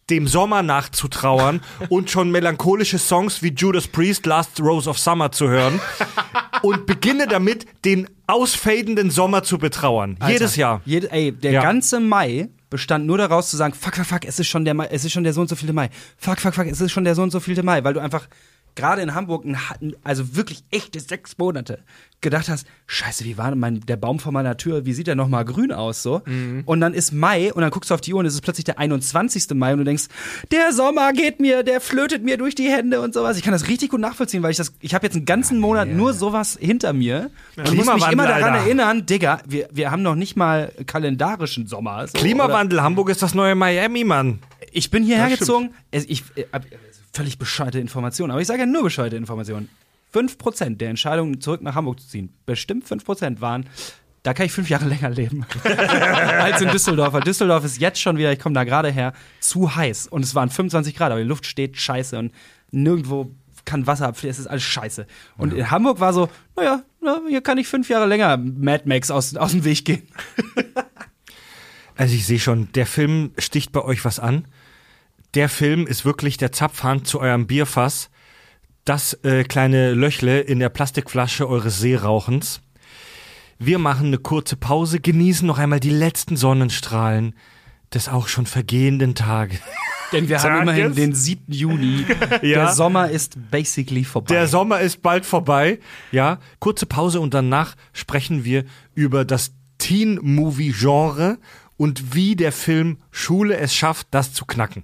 dem 0.09 0.25
Sommer 0.25 0.63
nachzutrauern 0.63 1.59
und 1.89 2.09
schon 2.09 2.31
melancholische 2.31 2.97
Songs 2.97 3.43
wie 3.43 3.49
Judas 3.49 3.89
Priest, 3.89 4.25
Last 4.25 4.61
Rose 4.61 4.89
of 4.89 4.99
Summer 4.99 5.33
zu 5.33 5.49
hören 5.49 5.81
und 6.61 6.85
beginne 6.85 7.27
damit, 7.27 7.65
den 7.83 8.07
ausfadenden 8.25 9.11
Sommer 9.11 9.43
zu 9.43 9.57
betrauern. 9.57 10.17
Jedes 10.25 10.55
Jahr. 10.55 10.79
Jede, 10.85 11.11
ey, 11.11 11.33
der 11.33 11.51
Ja. 11.51 11.61
ganze 11.63 11.99
Mai 11.99 12.47
bestand 12.69 13.05
nur 13.05 13.17
daraus 13.17 13.49
zu 13.49 13.57
sagen, 13.57 13.73
fuck, 13.73 13.95
fuck, 13.97 14.05
fuck, 14.05 14.23
es 14.25 14.39
ist 14.39 14.47
schon 14.47 14.63
der 14.63 14.75
Mai, 14.75 14.85
es 14.85 15.03
ist 15.03 15.11
schon 15.11 15.25
der 15.25 15.33
so 15.33 15.41
und 15.41 15.49
so 15.49 15.57
vielte 15.57 15.73
Mai. 15.73 15.89
Fuck, 16.17 16.39
fuck, 16.39 16.53
fuck, 16.53 16.67
es 16.67 16.79
ist 16.79 16.93
schon 16.93 17.03
der 17.03 17.15
so 17.15 17.21
und 17.21 17.31
so 17.31 17.41
vielte 17.41 17.63
Mai, 17.63 17.83
weil 17.83 17.93
du 17.93 17.99
einfach 17.99 18.29
gerade 18.77 19.01
in 19.01 19.13
Hamburg, 19.13 19.43
ein, 19.43 19.57
also 20.05 20.37
wirklich 20.37 20.63
echte 20.71 21.01
sechs 21.01 21.37
Monate, 21.37 21.79
gedacht 22.21 22.49
hast, 22.49 22.65
scheiße, 22.87 23.25
wie 23.25 23.37
war 23.37 23.51
denn 23.51 23.59
mein, 23.59 23.81
der 23.81 23.95
Baum 23.97 24.19
vor 24.19 24.31
meiner 24.31 24.57
Tür, 24.57 24.85
wie 24.85 24.93
sieht 24.93 25.05
der 25.07 25.13
nochmal 25.15 25.45
grün 25.45 25.71
aus 25.71 26.01
so? 26.01 26.21
Und 26.65 26.79
dann 26.81 26.93
ist 26.95 27.11
Mai 27.11 27.53
und 27.53 27.61
dann 27.61 27.69
guckst 27.69 27.91
du 27.91 27.93
auf 27.93 28.01
die 28.01 28.13
Uhr 28.13 28.19
und 28.21 28.25
es 28.25 28.33
ist 28.33 28.41
plötzlich 28.41 28.63
der 28.63 28.79
21. 28.79 29.47
Mai 29.53 29.73
und 29.73 29.79
du 29.79 29.83
denkst, 29.83 30.05
der 30.51 30.71
Sommer 30.73 31.13
geht 31.13 31.39
mir, 31.39 31.61
der 31.63 31.79
flötet 31.81 32.23
mir 32.23 32.37
durch 32.37 32.55
die 32.55 32.69
Hände 32.69 33.01
und 33.01 33.13
sowas. 33.13 33.37
Ich 33.37 33.43
kann 33.43 33.51
das 33.51 33.67
richtig 33.67 33.89
gut 33.91 33.99
nachvollziehen, 33.99 34.41
weil 34.41 34.49
ich 34.51 34.57
das, 34.57 34.73
ich 34.79 34.95
habe 34.95 35.05
jetzt 35.05 35.15
einen 35.15 35.25
ganzen 35.25 35.59
Monat 35.59 35.89
nur 35.89 36.13
sowas 36.13 36.57
hinter 36.59 36.93
mir 36.93 37.29
und 37.55 37.75
muss 37.75 37.85
mich 37.93 38.07
immer 38.11 38.25
daran 38.25 38.43
Alter. 38.53 38.65
erinnern, 38.65 39.05
Digga, 39.05 39.41
wir, 39.47 39.67
wir 39.71 39.91
haben 39.91 40.01
noch 40.01 40.15
nicht 40.15 40.35
mal 40.35 40.71
kalendarischen 40.87 41.67
Sommer. 41.67 42.07
So, 42.07 42.13
oder? 42.13 42.19
Klimawandel, 42.21 42.81
Hamburg 42.81 43.09
ist 43.09 43.21
das 43.21 43.33
neue 43.35 43.53
Miami, 43.55 44.03
Mann. 44.03 44.39
Ich 44.71 44.89
bin 44.91 45.03
hierher 45.03 45.29
gezogen. 45.29 45.69
Es- 45.91 46.05
Ich, 46.05 46.23
äh, 46.35 46.45
völlig 47.17 47.39
bescheuerte 47.39 47.79
Informationen, 47.79 48.31
aber 48.31 48.41
ich 48.41 48.47
sage 48.47 48.59
ja 48.59 48.65
nur 48.67 48.83
bescheuerte 48.83 49.15
Informationen. 49.15 49.69
5% 50.13 50.77
der 50.77 50.89
Entscheidung, 50.89 51.41
zurück 51.41 51.61
nach 51.63 51.75
Hamburg 51.75 51.99
zu 51.99 52.07
ziehen, 52.07 52.29
bestimmt 52.45 52.85
5% 52.85 53.41
waren, 53.41 53.65
da 54.21 54.33
kann 54.33 54.45
ich 54.45 54.51
fünf 54.51 54.69
Jahre 54.69 54.85
länger 54.93 55.09
leben 55.09 55.45
als 55.63 56.61
in 56.61 56.69
Düsseldorf. 56.69 57.13
Weil 57.13 57.21
Düsseldorf 57.21 57.65
ist 57.65 57.79
jetzt 57.79 57.99
schon 57.99 58.17
wieder, 58.17 58.31
ich 58.31 58.39
komme 58.39 58.53
da 58.53 58.63
gerade 58.63 58.91
her, 58.91 59.13
zu 59.39 59.75
heiß. 59.75 60.07
Und 60.07 60.23
es 60.23 60.35
waren 60.35 60.49
25 60.49 60.95
Grad, 60.95 61.11
aber 61.11 61.21
die 61.21 61.27
Luft 61.27 61.45
steht 61.45 61.77
scheiße 61.77 62.17
und 62.19 62.31
nirgendwo 62.71 63.31
kann 63.65 63.87
Wasser 63.87 64.07
abfließen, 64.07 64.31
es 64.31 64.39
ist 64.39 64.47
alles 64.47 64.63
scheiße. 64.63 65.07
Und 65.37 65.53
in 65.53 65.71
Hamburg 65.71 65.99
war 65.99 66.13
so, 66.13 66.29
naja, 66.55 66.83
na, 67.01 67.19
hier 67.27 67.41
kann 67.41 67.57
ich 67.57 67.67
fünf 67.67 67.89
Jahre 67.89 68.05
länger 68.05 68.37
Mad 68.37 68.83
Max 68.85 69.11
aus, 69.11 69.35
aus 69.35 69.51
dem 69.51 69.63
Weg 69.65 69.83
gehen. 69.83 70.03
Also 71.99 72.13
ich 72.13 72.27
sehe 72.27 72.39
schon, 72.39 72.71
der 72.73 72.85
Film 72.85 73.31
sticht 73.39 73.71
bei 73.71 73.81
euch 73.81 74.05
was 74.05 74.19
an. 74.19 74.45
Der 75.37 75.49
Film 75.49 75.85
ist 75.85 76.03
wirklich 76.03 76.37
der 76.37 76.51
Zapfhahn 76.51 77.05
zu 77.05 77.19
eurem 77.19 77.45
Bierfass. 77.45 78.09
Das 78.85 79.13
äh, 79.23 79.43
kleine 79.43 79.93
Löchle 79.93 80.39
in 80.39 80.57
der 80.57 80.69
Plastikflasche 80.69 81.47
eures 81.47 81.79
Seerauchens. 81.79 82.61
Wir 83.59 83.77
machen 83.77 84.07
eine 84.07 84.17
kurze 84.17 84.55
Pause, 84.55 84.99
genießen 84.99 85.45
noch 85.45 85.59
einmal 85.59 85.79
die 85.79 85.91
letzten 85.91 86.37
Sonnenstrahlen 86.37 87.35
des 87.93 88.09
auch 88.09 88.29
schon 88.29 88.47
vergehenden 88.47 89.13
Tages. 89.13 89.59
Denn 90.11 90.27
wir 90.27 90.41
haben 90.41 90.63
immerhin 90.63 90.95
den 90.95 91.13
7. 91.13 91.53
Juni. 91.53 92.07
Der 92.41 92.73
Sommer 92.73 93.11
ist 93.11 93.37
basically 93.51 94.05
vorbei. 94.05 94.33
Der 94.33 94.47
Sommer 94.47 94.79
ist 94.79 95.03
bald 95.03 95.23
vorbei. 95.23 95.77
Ja, 96.11 96.39
kurze 96.57 96.87
Pause 96.87 97.19
und 97.19 97.35
danach 97.35 97.75
sprechen 97.93 98.43
wir 98.43 98.65
über 98.95 99.23
das 99.23 99.51
Teen-Movie-Genre 99.77 101.37
und 101.77 102.15
wie 102.15 102.35
der 102.35 102.51
Film 102.51 102.97
Schule 103.11 103.57
es 103.57 103.75
schafft, 103.75 104.07
das 104.09 104.33
zu 104.33 104.43
knacken. 104.45 104.83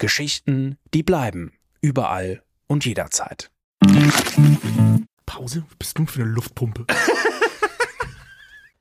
Geschichten, 0.00 0.78
die 0.94 1.02
bleiben. 1.02 1.52
Überall 1.82 2.42
und 2.66 2.86
jederzeit. 2.86 3.50
Pause? 5.26 5.64
Was 5.68 5.76
bist 5.78 5.98
du 5.98 6.06
für 6.06 6.22
eine 6.22 6.30
Luftpumpe? 6.30 6.86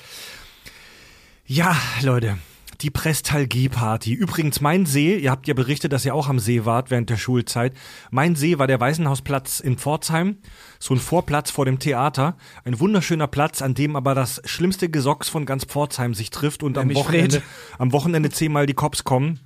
Ja, 1.45 1.75
Leute, 2.01 2.37
die 2.81 2.89
Prestalgie-Party. 2.89 4.13
Übrigens, 4.13 4.61
mein 4.61 4.85
See, 4.85 5.17
ihr 5.17 5.31
habt 5.31 5.47
ja 5.47 5.53
berichtet, 5.53 5.91
dass 5.91 6.05
ihr 6.05 6.15
auch 6.15 6.29
am 6.29 6.39
See 6.39 6.65
wart 6.65 6.91
während 6.91 7.09
der 7.09 7.17
Schulzeit. 7.17 7.73
Mein 8.09 8.35
See 8.35 8.57
war 8.57 8.67
der 8.67 8.79
Waisenhausplatz 8.79 9.59
in 9.59 9.77
Pforzheim. 9.77 10.37
So 10.79 10.93
ein 10.93 10.99
Vorplatz 10.99 11.51
vor 11.51 11.65
dem 11.65 11.79
Theater. 11.79 12.37
Ein 12.63 12.79
wunderschöner 12.79 13.27
Platz, 13.27 13.61
an 13.61 13.73
dem 13.73 13.95
aber 13.95 14.15
das 14.15 14.41
schlimmste 14.45 14.89
Gesocks 14.89 15.27
von 15.27 15.45
ganz 15.45 15.65
Pforzheim 15.65 16.13
sich 16.13 16.29
trifft 16.29 16.63
und 16.63 16.77
am 16.77 16.93
Wochenende, 16.93 17.41
am 17.77 17.91
Wochenende 17.91 18.29
zehnmal 18.29 18.65
die 18.65 18.73
Cops 18.73 19.03
kommen. 19.03 19.39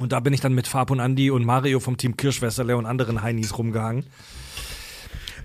Und 0.00 0.12
da 0.12 0.20
bin 0.20 0.32
ich 0.32 0.40
dann 0.40 0.54
mit 0.54 0.66
Fab 0.66 0.90
und 0.90 1.00
Andi 1.00 1.30
und 1.30 1.44
Mario 1.44 1.78
vom 1.80 1.96
Team 1.96 2.16
Kirschwässerle 2.16 2.76
und 2.76 2.86
anderen 2.86 3.22
Heinis 3.22 3.56
rumgehangen. 3.56 4.04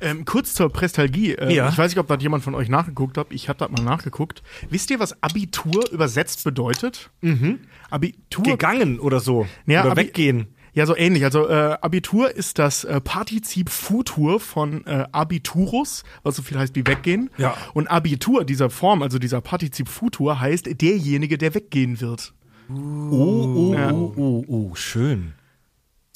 ähm, 0.01 0.23
kurz 0.25 0.53
zur 0.53 0.69
Prestalgie. 0.71 1.33
Ähm, 1.33 1.49
Ja. 1.49 1.69
Ich 1.69 1.77
weiß 1.77 1.91
nicht, 1.91 1.99
ob 1.99 2.07
da 2.07 2.15
jemand 2.15 2.43
von 2.43 2.55
euch 2.55 2.69
nachgeguckt 2.69 3.17
hat. 3.17 3.27
Ich 3.31 3.49
habe 3.49 3.59
da 3.59 3.67
mal 3.67 3.83
nachgeguckt. 3.83 4.41
Wisst 4.69 4.89
ihr, 4.91 4.99
was 4.99 5.21
Abitur 5.21 5.91
übersetzt 5.91 6.43
bedeutet? 6.45 7.09
Mhm. 7.21 7.59
Abitur. 7.89 8.43
Gegangen 8.43 8.99
oder 8.99 9.19
so. 9.19 9.45
Ja, 9.65 9.81
oder 9.83 9.91
Abi- 9.91 10.01
weggehen. 10.03 10.47
Ja, 10.73 10.85
so 10.85 10.95
ähnlich. 10.95 11.23
Also 11.25 11.49
äh, 11.49 11.77
Abitur 11.81 12.33
ist 12.33 12.59
das 12.59 12.83
äh, 12.85 13.01
Partizip 13.01 13.69
Futur 13.69 14.39
von 14.39 14.85
äh, 14.85 15.05
Abiturus, 15.11 16.03
was 16.23 16.35
so 16.37 16.43
viel 16.43 16.57
heißt 16.57 16.75
wie 16.75 16.85
weggehen. 16.87 17.29
Ja. 17.37 17.57
Und 17.73 17.87
Abitur, 17.87 18.45
dieser 18.45 18.69
Form, 18.69 19.01
also 19.01 19.19
dieser 19.19 19.41
Partizip 19.41 19.89
Futur, 19.89 20.39
heißt 20.39 20.67
derjenige, 20.81 21.37
der 21.37 21.55
weggehen 21.55 21.99
wird. 21.99 22.33
Oh, 22.69 22.75
oh, 23.13 23.73
Ja. 23.73 23.91
oh, 23.91 24.13
oh, 24.15 24.45
oh, 24.47 24.75
schön. 24.75 25.33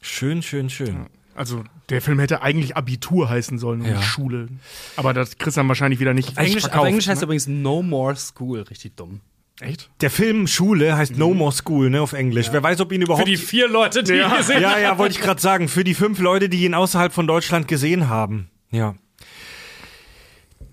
Schön, 0.02 0.42
schön, 0.42 0.70
schön. 0.70 1.08
Also 1.36 1.64
der 1.90 2.02
Film 2.02 2.20
hätte 2.20 2.42
eigentlich 2.42 2.78
Abitur 2.78 3.30
heißen 3.30 3.58
sollen 3.58 3.82
und 3.82 3.88
Ja. 3.88 3.96
nicht 3.96 4.06
Schule. 4.06 4.50
Aber 4.96 5.14
das 5.14 5.38
kriegst 5.38 5.58
du 5.58 5.62
dann 5.62 5.68
wahrscheinlich 5.68 6.00
wieder 6.00 6.14
nicht 6.14 6.38
Englisch, 6.38 6.62
verkauft, 6.62 6.82
auf 6.82 6.88
Englisch 6.88 7.08
heißt 7.08 7.22
ne? 7.22 7.26
übrigens 7.26 7.48
No 7.48 7.82
More 7.82 8.16
School, 8.16 8.62
richtig 8.62 8.96
dumm. 8.96 9.22
Echt? 9.60 9.90
Der 10.02 10.10
Film 10.10 10.48
Schule 10.48 10.96
heißt 10.98 11.18
No 11.18 11.34
More 11.34 11.52
School, 11.52 11.90
ne, 11.90 12.02
auf 12.02 12.14
Englisch. 12.14 12.50
Wer 12.52 12.62
weiß, 12.64 12.82
ob 12.82 12.92
ihn 12.92 13.02
überhaupt. 13.02 13.28
vier 13.30 13.68
Leute, 13.68 14.04
die 14.04 14.14
ja. 14.14 14.36
gesehen 14.36 14.62
ja, 14.62 14.78
ja, 14.80 14.98
wollte 14.98 15.16
ich 15.16 15.22
gerade 15.22 15.42
sagen. 15.42 15.68
Für 15.68 15.84
die 15.84 15.94
fünf 15.94 16.20
Leute, 16.20 16.50
die 16.50 16.66
ihn 16.66 16.74
außerhalb 16.74 17.14
von 17.14 17.28
Deutschland 17.28 17.68
gesehen 17.68 18.10
haben. 18.10 18.50
Ja. 18.72 18.96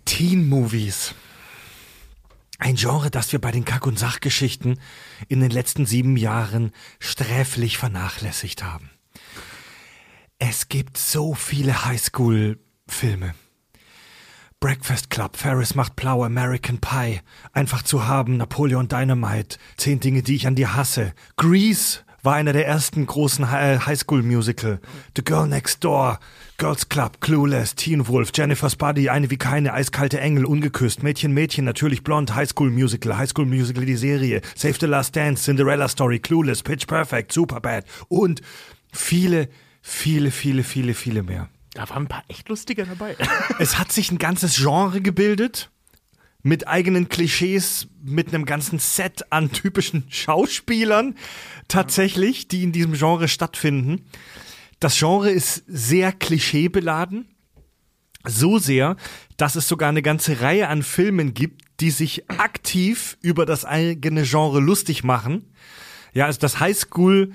Teen 0.04 0.48
Movies. 0.48 1.14
Ein 2.60 2.76
Genre, 2.76 3.10
das 3.10 3.32
wir 3.32 3.40
bei 3.40 3.52
den 3.52 3.64
Kack- 3.64 3.86
und 3.86 3.98
Sachgeschichten 3.98 4.78
in 5.28 5.40
den 5.40 5.50
letzten 5.50 5.86
sieben 5.86 6.18
Jahren 6.18 6.72
sträflich 6.98 7.78
vernachlässigt 7.78 8.62
haben. 8.62 8.90
Es 10.38 10.68
gibt 10.68 10.98
so 10.98 11.32
viele 11.32 11.86
Highschool-Filme. 11.86 13.34
Breakfast 14.60 15.08
Club, 15.08 15.38
Ferris 15.38 15.74
macht 15.74 15.96
blau, 15.96 16.22
American 16.22 16.80
Pie, 16.80 17.20
einfach 17.54 17.82
zu 17.82 18.06
haben, 18.06 18.36
Napoleon 18.36 18.88
Dynamite, 18.88 19.56
zehn 19.78 19.98
Dinge, 19.98 20.22
die 20.22 20.36
ich 20.36 20.46
an 20.46 20.54
dir 20.54 20.74
hasse. 20.74 21.14
Grease 21.36 22.00
war 22.22 22.34
einer 22.34 22.52
der 22.52 22.66
ersten 22.66 23.06
großen 23.06 23.46
äh, 23.46 23.78
Highschool-Musical. 23.78 24.80
The 25.16 25.24
Girl 25.24 25.46
Next 25.46 25.82
Door, 25.82 26.20
Girls 26.60 26.90
Club, 26.90 27.22
Clueless, 27.22 27.74
Teen 27.74 28.06
Wolf, 28.06 28.32
Jennifer's 28.34 28.76
Body, 28.76 29.08
eine 29.08 29.30
wie 29.30 29.38
keine, 29.38 29.72
eiskalte 29.72 30.20
Engel, 30.20 30.44
ungeküsst, 30.44 31.02
Mädchen, 31.02 31.32
Mädchen, 31.32 31.64
natürlich 31.64 32.04
blond, 32.04 32.34
Highschool-Musical, 32.34 33.16
Highschool-Musical, 33.16 33.86
die 33.86 33.96
Serie, 33.96 34.42
Save 34.54 34.74
the 34.78 34.84
Last 34.84 35.16
Dance, 35.16 35.44
Cinderella 35.44 35.88
Story, 35.88 36.18
Clueless, 36.18 36.62
Pitch 36.62 36.86
Perfect, 36.86 37.32
Superbad 37.32 37.86
und 38.08 38.42
viele, 38.92 39.48
viele, 39.80 40.30
viele, 40.30 40.62
viele, 40.62 40.92
viele 40.92 41.22
mehr. 41.22 41.48
Da 41.72 41.88
waren 41.88 42.02
ein 42.02 42.08
paar 42.08 42.24
echt 42.28 42.50
lustige 42.50 42.84
dabei. 42.84 43.16
Es 43.58 43.78
hat 43.78 43.90
sich 43.90 44.12
ein 44.12 44.18
ganzes 44.18 44.56
Genre 44.56 45.00
gebildet 45.00 45.70
mit 46.42 46.68
eigenen 46.68 47.08
Klischees, 47.08 47.88
mit 48.02 48.28
einem 48.28 48.44
ganzen 48.44 48.78
Set 48.78 49.32
an 49.32 49.50
typischen 49.50 50.04
Schauspielern 50.10 51.14
tatsächlich, 51.68 52.48
die 52.48 52.64
in 52.64 52.72
diesem 52.72 52.92
Genre 52.92 53.28
stattfinden. 53.28 54.04
Das 54.80 54.98
Genre 54.98 55.30
ist 55.30 55.62
sehr 55.66 56.10
klischeebeladen. 56.10 57.28
So 58.26 58.58
sehr, 58.58 58.96
dass 59.36 59.56
es 59.56 59.68
sogar 59.68 59.88
eine 59.88 60.02
ganze 60.02 60.40
Reihe 60.40 60.68
an 60.68 60.82
Filmen 60.82 61.32
gibt, 61.32 61.62
die 61.80 61.90
sich 61.90 62.28
aktiv 62.30 63.16
über 63.22 63.46
das 63.46 63.64
eigene 63.64 64.24
Genre 64.24 64.60
lustig 64.60 65.04
machen. 65.04 65.54
Ja, 66.12 66.26
also 66.26 66.38
das 66.40 66.60
Highschool, 66.60 67.32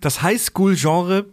das 0.00 0.22
Highschool-Genre 0.22 1.26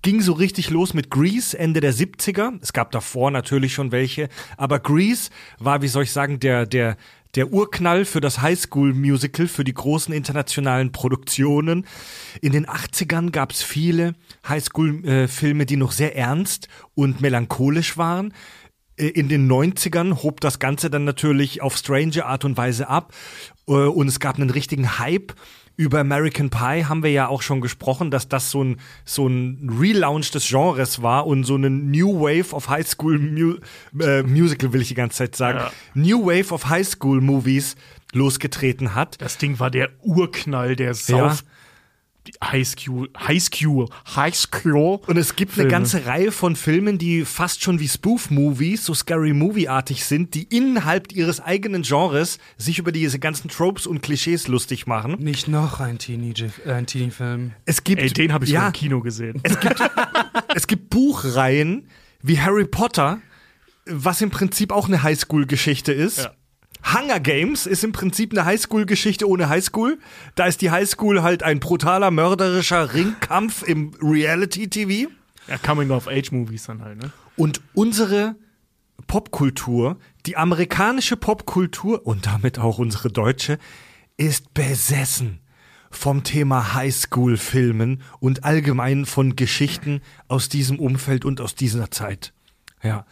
ging 0.00 0.20
so 0.20 0.34
richtig 0.34 0.70
los 0.70 0.94
mit 0.94 1.10
Grease 1.10 1.58
Ende 1.58 1.80
der 1.80 1.92
70er. 1.92 2.58
Es 2.62 2.72
gab 2.72 2.92
davor 2.92 3.30
natürlich 3.30 3.74
schon 3.74 3.90
welche, 3.90 4.28
aber 4.56 4.78
Grease 4.78 5.30
war, 5.58 5.82
wie 5.82 5.88
soll 5.88 6.04
ich 6.04 6.12
sagen, 6.12 6.40
der, 6.40 6.66
der, 6.66 6.96
der 7.34 7.52
Urknall 7.52 8.04
für 8.04 8.20
das 8.20 8.40
Highschool-Musical, 8.40 9.48
für 9.48 9.64
die 9.64 9.74
großen 9.74 10.14
internationalen 10.14 10.92
Produktionen. 10.92 11.86
In 12.40 12.52
den 12.52 12.66
80ern 12.66 13.30
gab 13.30 13.52
es 13.52 13.62
viele 13.62 14.14
Highschool-Filme, 14.48 15.66
die 15.66 15.76
noch 15.76 15.92
sehr 15.92 16.16
ernst 16.16 16.68
und 16.94 17.20
melancholisch 17.20 17.96
waren. 17.96 18.32
Äh, 18.96 19.08
In 19.08 19.28
den 19.28 19.50
90ern 19.50 20.22
hob 20.22 20.40
das 20.40 20.58
Ganze 20.58 20.90
dann 20.90 21.04
natürlich 21.04 21.62
auf 21.62 21.76
strange 21.76 22.24
Art 22.24 22.44
und 22.44 22.56
Weise 22.56 22.88
ab 22.88 23.12
äh, 23.66 23.72
und 23.72 24.08
es 24.08 24.20
gab 24.20 24.36
einen 24.36 24.50
richtigen 24.50 24.98
Hype. 24.98 25.34
Über 25.76 26.00
American 26.00 26.50
Pie 26.50 26.84
haben 26.84 27.02
wir 27.02 27.10
ja 27.10 27.26
auch 27.28 27.42
schon 27.42 27.60
gesprochen, 27.60 28.10
dass 28.10 28.28
das 28.28 28.50
so 28.50 28.62
ein, 28.62 28.80
so 29.04 29.26
ein 29.26 29.76
Relaunch 29.80 30.30
des 30.30 30.48
Genres 30.48 31.02
war 31.02 31.26
und 31.26 31.44
so 31.44 31.56
eine 31.56 31.68
New 31.70 32.20
Wave 32.20 32.54
of 32.54 32.68
High 32.68 32.86
School 32.86 33.18
Mu 33.18 33.56
äh, 34.00 34.22
Musical, 34.22 34.72
will 34.72 34.82
ich 34.82 34.88
die 34.88 34.94
ganze 34.94 35.18
Zeit 35.18 35.36
sagen. 35.36 35.58
Ja. 35.58 35.72
New 35.94 36.26
Wave 36.26 36.54
of 36.54 36.68
High 36.68 36.86
School 36.86 37.20
Movies 37.20 37.76
losgetreten 38.12 38.94
hat. 38.94 39.20
Das 39.20 39.38
Ding 39.38 39.58
war 39.58 39.70
der 39.70 39.90
Urknall 40.02 40.76
der 40.76 40.94
South 40.94 41.44
High 42.42 42.66
School, 42.66 43.08
High 43.18 43.42
School, 43.42 43.88
High 44.16 44.34
School. 44.34 45.00
Und 45.06 45.16
es 45.16 45.36
gibt 45.36 45.52
eine 45.52 45.54
Filme. 45.56 45.70
ganze 45.70 46.06
Reihe 46.06 46.32
von 46.32 46.56
Filmen, 46.56 46.98
die 46.98 47.24
fast 47.24 47.62
schon 47.62 47.80
wie 47.80 47.88
Spoof-Movies, 47.88 48.84
so 48.86 48.94
Scary-Movie-artig 48.94 50.04
sind, 50.04 50.34
die 50.34 50.44
innerhalb 50.44 51.12
ihres 51.12 51.40
eigenen 51.40 51.82
Genres 51.82 52.38
sich 52.56 52.78
über 52.78 52.92
diese 52.92 53.18
ganzen 53.18 53.48
Tropes 53.48 53.86
und 53.86 54.02
Klischees 54.02 54.48
lustig 54.48 54.86
machen. 54.86 55.16
Nicht 55.18 55.48
noch 55.48 55.80
ein 55.80 55.98
Teenie- 55.98 56.34
äh, 56.64 56.72
ein 56.72 56.86
Teenie-Film. 56.86 57.52
Es 57.64 57.84
gibt, 57.84 58.00
Ey, 58.02 58.08
den 58.10 58.32
habe 58.32 58.44
ich 58.44 58.50
ja, 58.52 58.66
im 58.68 58.72
Kino 58.72 59.00
gesehen. 59.00 59.42
es 60.54 60.66
gibt 60.66 60.90
Buchreihen 60.90 61.88
wie 62.22 62.40
Harry 62.40 62.64
Potter, 62.64 63.20
was 63.86 64.20
im 64.22 64.30
Prinzip 64.30 64.72
auch 64.72 64.88
eine 64.88 65.02
Highschool-Geschichte 65.02 65.92
ist. 65.92 66.18
Ja. 66.18 66.32
Hunger 66.92 67.20
Games 67.20 67.66
ist 67.66 67.82
im 67.82 67.92
Prinzip 67.92 68.32
eine 68.32 68.44
Highschool-Geschichte 68.44 69.28
ohne 69.28 69.48
Highschool. 69.48 69.98
Da 70.34 70.46
ist 70.46 70.60
die 70.60 70.70
Highschool 70.70 71.22
halt 71.22 71.42
ein 71.42 71.60
brutaler, 71.60 72.10
mörderischer 72.10 72.92
Ringkampf 72.92 73.62
im 73.62 73.94
Reality-TV. 74.02 75.10
Ja, 75.48 75.58
Coming-of-Age-Movies 75.58 76.64
dann 76.64 76.82
halt, 76.82 77.02
ne? 77.02 77.10
Und 77.36 77.60
unsere 77.72 78.36
Popkultur, 79.06 79.98
die 80.26 80.36
amerikanische 80.36 81.16
Popkultur 81.16 82.06
und 82.06 82.26
damit 82.26 82.58
auch 82.58 82.78
unsere 82.78 83.10
deutsche, 83.10 83.58
ist 84.16 84.54
besessen 84.54 85.40
vom 85.90 86.22
Thema 86.24 86.74
Highschool-Filmen 86.74 88.02
und 88.20 88.44
allgemein 88.44 89.06
von 89.06 89.36
Geschichten 89.36 90.00
aus 90.28 90.48
diesem 90.48 90.78
Umfeld 90.78 91.24
und 91.24 91.40
aus 91.40 91.54
dieser 91.54 91.90
Zeit. 91.90 92.32
Ja. 92.82 93.06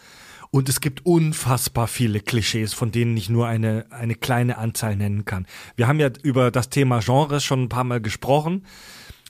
Und 0.55 0.68
es 0.68 0.82
gibt 0.82 1.07
unfassbar 1.07 1.88
viele 1.88 2.20
Klischees, 2.20 2.74
von 2.74 2.92
denen 2.92 3.16
ich 3.16 3.30
nur 3.30 3.46
eine, 3.46 3.86
eine 3.88 4.14
kleine 4.14 4.59
Anzahl 4.59 4.96
nennen 4.96 5.24
kann. 5.24 5.46
Wir 5.76 5.88
haben 5.88 5.98
ja 5.98 6.11
über 6.22 6.50
das 6.50 6.68
Thema 6.68 7.00
Genres 7.00 7.42
schon 7.42 7.62
ein 7.62 7.68
paar 7.70 7.84
Mal 7.84 8.03
gesprochen. 8.03 8.66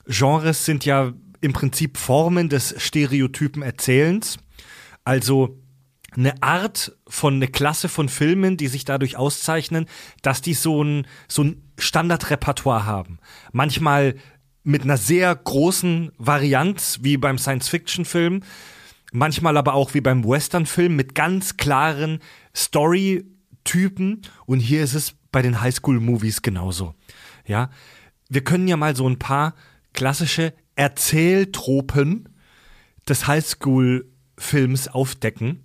Genres 0.06 0.64
sind 0.64 0.84
ja 0.84 1.12
im 1.40 1.52
Prinzip 1.52 1.96
Formen 1.96 2.48
des 2.48 2.74
stereotypen 2.76 3.62
Erzählens. 3.62 4.38
Also 5.04 5.60
eine 6.10 6.42
Art 6.42 6.98
von 7.06 7.34
eine 7.34 7.46
Klasse 7.46 7.88
von 7.88 8.08
Filmen, 8.08 8.56
die 8.56 8.66
sich 8.66 8.84
dadurch 8.84 9.16
auszeichnen, 9.16 9.86
dass 10.22 10.42
die 10.42 10.54
so 10.54 10.82
ein 10.82 11.06
so 11.28 11.44
ein 11.44 11.62
Standardrepertoire 11.78 12.84
haben. 12.84 13.20
Manchmal 13.52 14.16
mit 14.64 14.82
einer 14.82 14.96
sehr 14.96 15.32
großen 15.36 16.10
Varianz 16.18 16.98
wie 17.02 17.16
beim 17.16 17.38
Science-Fiction-Film, 17.38 18.42
manchmal 19.12 19.56
aber 19.56 19.74
auch 19.74 19.94
wie 19.94 20.00
beim 20.00 20.24
Western-Film 20.24 20.96
mit 20.96 21.14
ganz 21.14 21.56
klaren 21.56 22.18
Story-Typen 22.56 24.22
und 24.46 24.60
hier 24.60 24.82
ist 24.82 24.94
es 24.94 25.14
bei 25.30 25.42
den 25.42 25.60
Highschool-Movies 25.60 26.42
genauso. 26.42 26.94
Ja, 27.46 27.70
wir 28.28 28.42
können 28.42 28.66
ja 28.68 28.76
mal 28.76 28.96
so 28.96 29.08
ein 29.08 29.18
paar 29.18 29.54
klassische 29.92 30.54
Erzähltropen 30.74 32.28
des 33.08 33.26
Highschool-Films 33.26 34.88
aufdecken. 34.88 35.64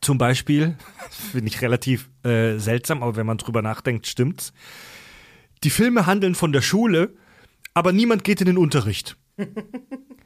Zum 0.00 0.18
Beispiel, 0.18 0.76
finde 1.32 1.48
ich 1.48 1.62
relativ 1.62 2.10
äh, 2.24 2.58
seltsam, 2.58 3.02
aber 3.02 3.16
wenn 3.16 3.26
man 3.26 3.38
drüber 3.38 3.62
nachdenkt, 3.62 4.06
stimmt's. 4.06 4.52
Die 5.64 5.70
Filme 5.70 6.06
handeln 6.06 6.34
von 6.34 6.52
der 6.52 6.62
Schule, 6.62 7.14
aber 7.72 7.92
niemand 7.92 8.24
geht 8.24 8.40
in 8.40 8.46
den 8.46 8.58
Unterricht. 8.58 9.16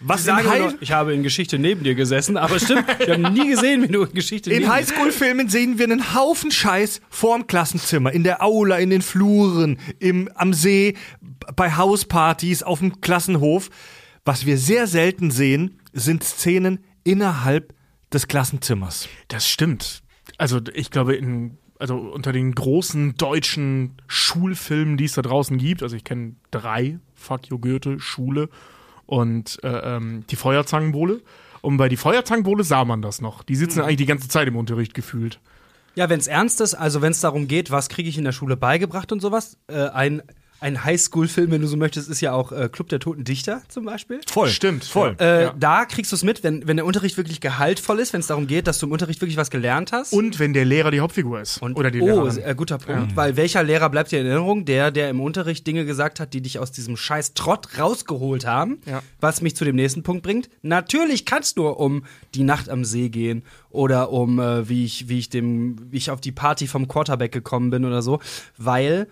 Was 0.00 0.22
Ich, 0.22 0.28
in, 0.28 0.34
sage 0.34 0.44
nur, 0.44 0.52
High 0.52 0.76
ich 0.80 0.92
habe 0.92 1.12
in 1.12 1.22
Geschichte 1.22 1.58
neben 1.58 1.84
dir 1.84 1.94
gesessen, 1.94 2.36
aber 2.38 2.58
stimmt, 2.58 2.86
wir 2.98 3.14
haben 3.14 3.34
nie 3.34 3.48
gesehen, 3.48 3.82
wie 3.82 3.88
du 3.88 4.02
in 4.02 4.14
Geschichte 4.14 4.50
in 4.50 4.56
neben 4.56 4.68
dir 4.68 4.74
Highschool-Filmen 4.74 5.48
sehen 5.48 5.78
wir 5.78 5.84
einen 5.84 6.14
Haufen 6.14 6.50
Scheiß 6.50 7.02
vorm 7.10 7.46
Klassenzimmer, 7.46 8.10
in 8.12 8.24
der 8.24 8.42
Aula, 8.42 8.78
in 8.78 8.90
den 8.90 9.02
Fluren, 9.02 9.78
im, 9.98 10.30
am 10.34 10.54
See, 10.54 10.96
bei 11.54 11.76
Hauspartys, 11.76 12.62
auf 12.62 12.78
dem 12.78 13.00
Klassenhof. 13.00 13.68
Was 14.24 14.46
wir 14.46 14.58
sehr 14.58 14.86
selten 14.86 15.30
sehen, 15.30 15.78
sind 15.92 16.24
Szenen 16.24 16.80
innerhalb 17.04 17.74
des 18.12 18.26
Klassenzimmers. 18.26 19.08
Das 19.28 19.48
stimmt. 19.48 20.02
Also 20.38 20.60
ich 20.72 20.90
glaube, 20.90 21.14
in, 21.14 21.58
also 21.78 21.96
unter 21.96 22.32
den 22.32 22.54
großen 22.54 23.16
deutschen 23.16 23.96
Schulfilmen, 24.06 24.96
die 24.96 25.04
es 25.04 25.12
da 25.12 25.22
draußen 25.22 25.58
gibt, 25.58 25.82
also 25.82 25.96
ich 25.96 26.04
kenne 26.04 26.36
drei, 26.50 26.98
Fuck 27.14 27.48
You 27.48 27.58
Goethe, 27.58 28.00
Schule 28.00 28.48
und 29.10 29.58
äh, 29.64 29.96
ähm, 29.96 30.24
die 30.30 30.36
Feuerzangenbowle. 30.36 31.20
Und 31.62 31.76
bei 31.78 31.88
die 31.88 31.96
Feuerzangenbowle 31.96 32.62
sah 32.62 32.84
man 32.84 33.02
das 33.02 33.20
noch. 33.20 33.42
Die 33.42 33.56
sitzen 33.56 33.80
eigentlich 33.80 33.96
die 33.96 34.06
ganze 34.06 34.28
Zeit 34.28 34.46
im 34.46 34.56
Unterricht 34.56 34.94
gefühlt. 34.94 35.40
Ja, 35.96 36.08
wenn 36.08 36.20
es 36.20 36.28
ernst 36.28 36.60
ist, 36.60 36.74
also 36.74 37.02
wenn 37.02 37.10
es 37.10 37.20
darum 37.20 37.48
geht, 37.48 37.72
was 37.72 37.88
kriege 37.88 38.08
ich 38.08 38.16
in 38.16 38.24
der 38.24 38.30
Schule 38.32 38.56
beigebracht 38.56 39.10
und 39.10 39.20
sowas, 39.20 39.58
äh, 39.66 39.88
ein, 39.88 40.22
ein 40.60 40.84
Highschool-Film, 40.84 41.50
wenn 41.50 41.62
du 41.62 41.66
so 41.66 41.76
möchtest, 41.76 42.08
ist 42.08 42.20
ja 42.20 42.32
auch 42.32 42.52
äh, 42.52 42.68
Club 42.70 42.88
der 42.88 43.00
Toten 43.00 43.24
Dichter 43.24 43.62
zum 43.68 43.84
Beispiel. 43.86 44.20
Voll. 44.26 44.48
Stimmt. 44.48 44.84
Voll. 44.84 45.16
Äh, 45.18 45.44
Ja. 45.44 45.54
Da 45.58 45.84
kriegst 45.86 46.12
du 46.12 46.16
es 46.16 46.22
mit, 46.22 46.42
wenn, 46.44 46.66
wenn 46.68 46.76
der 46.76 46.84
Unterricht 46.86 47.16
wirklich 47.16 47.40
gehaltvoll 47.40 47.98
ist, 47.98 48.12
wenn 48.12 48.20
es 48.20 48.26
darum 48.26 48.46
geht, 48.46 48.66
dass 48.66 48.78
du 48.78 48.86
im 48.86 48.92
Unterricht 48.92 49.20
wirklich 49.22 49.36
was 49.38 49.50
gelernt 49.50 49.92
hast. 49.92 50.12
Und 50.12 50.38
wenn 50.38 50.52
der 50.52 50.64
Lehrer 50.64 50.90
die 50.90 51.00
Hauptfigur 51.00 51.40
ist. 51.40 51.62
Und, 51.62 51.76
Oder 51.76 51.90
die 51.90 52.00
oh, 52.02 52.06
Lehrerin. 52.06 52.42
äh, 52.44 52.54
guter 52.54 52.78
Punkt, 52.78 53.16
weil 53.16 53.36
welcher 53.36 53.62
Lehrer 53.62 53.88
bleibt 53.88 54.12
dir 54.12 54.20
in 54.20 54.26
Erinnerung? 54.26 54.64
Der, 54.66 54.90
der 54.90 55.08
im 55.10 55.20
Unterricht 55.20 55.66
Dinge 55.66 55.84
gesagt 55.84 56.20
hat, 56.20 56.34
die 56.34 56.42
dich 56.42 56.58
aus 56.58 56.70
diesem 56.72 56.96
scheiß 56.96 57.34
Trott 57.34 57.78
rausgeholt 57.78 58.46
haben. 58.46 58.80
Ja. 58.86 59.02
Was 59.20 59.40
mich 59.40 59.56
zu 59.56 59.64
dem 59.64 59.76
nächsten 59.76 60.02
Punkt 60.02 60.22
bringt. 60.22 60.50
Natürlich 60.62 61.24
kann 61.24 61.42
es 61.42 61.56
nur 61.56 61.80
um 61.80 62.04
die 62.34 62.42
Nacht 62.42 62.68
am 62.68 62.84
See 62.84 63.08
gehen 63.08 63.42
oder 63.70 64.12
um 64.12 64.38
äh, 64.38 64.68
wie 64.68 64.84
ich, 64.84 65.08
wie 65.08 65.18
ich 65.18 65.30
dem, 65.30 65.76
wie 65.90 65.96
ich 65.96 66.10
auf 66.10 66.20
die 66.20 66.32
Party 66.32 66.66
vom 66.66 66.86
Quarterback 66.88 67.32
gekommen 67.32 67.70
bin 67.70 67.84
oder 67.84 68.02
so, 68.02 68.20
weil 68.58 69.06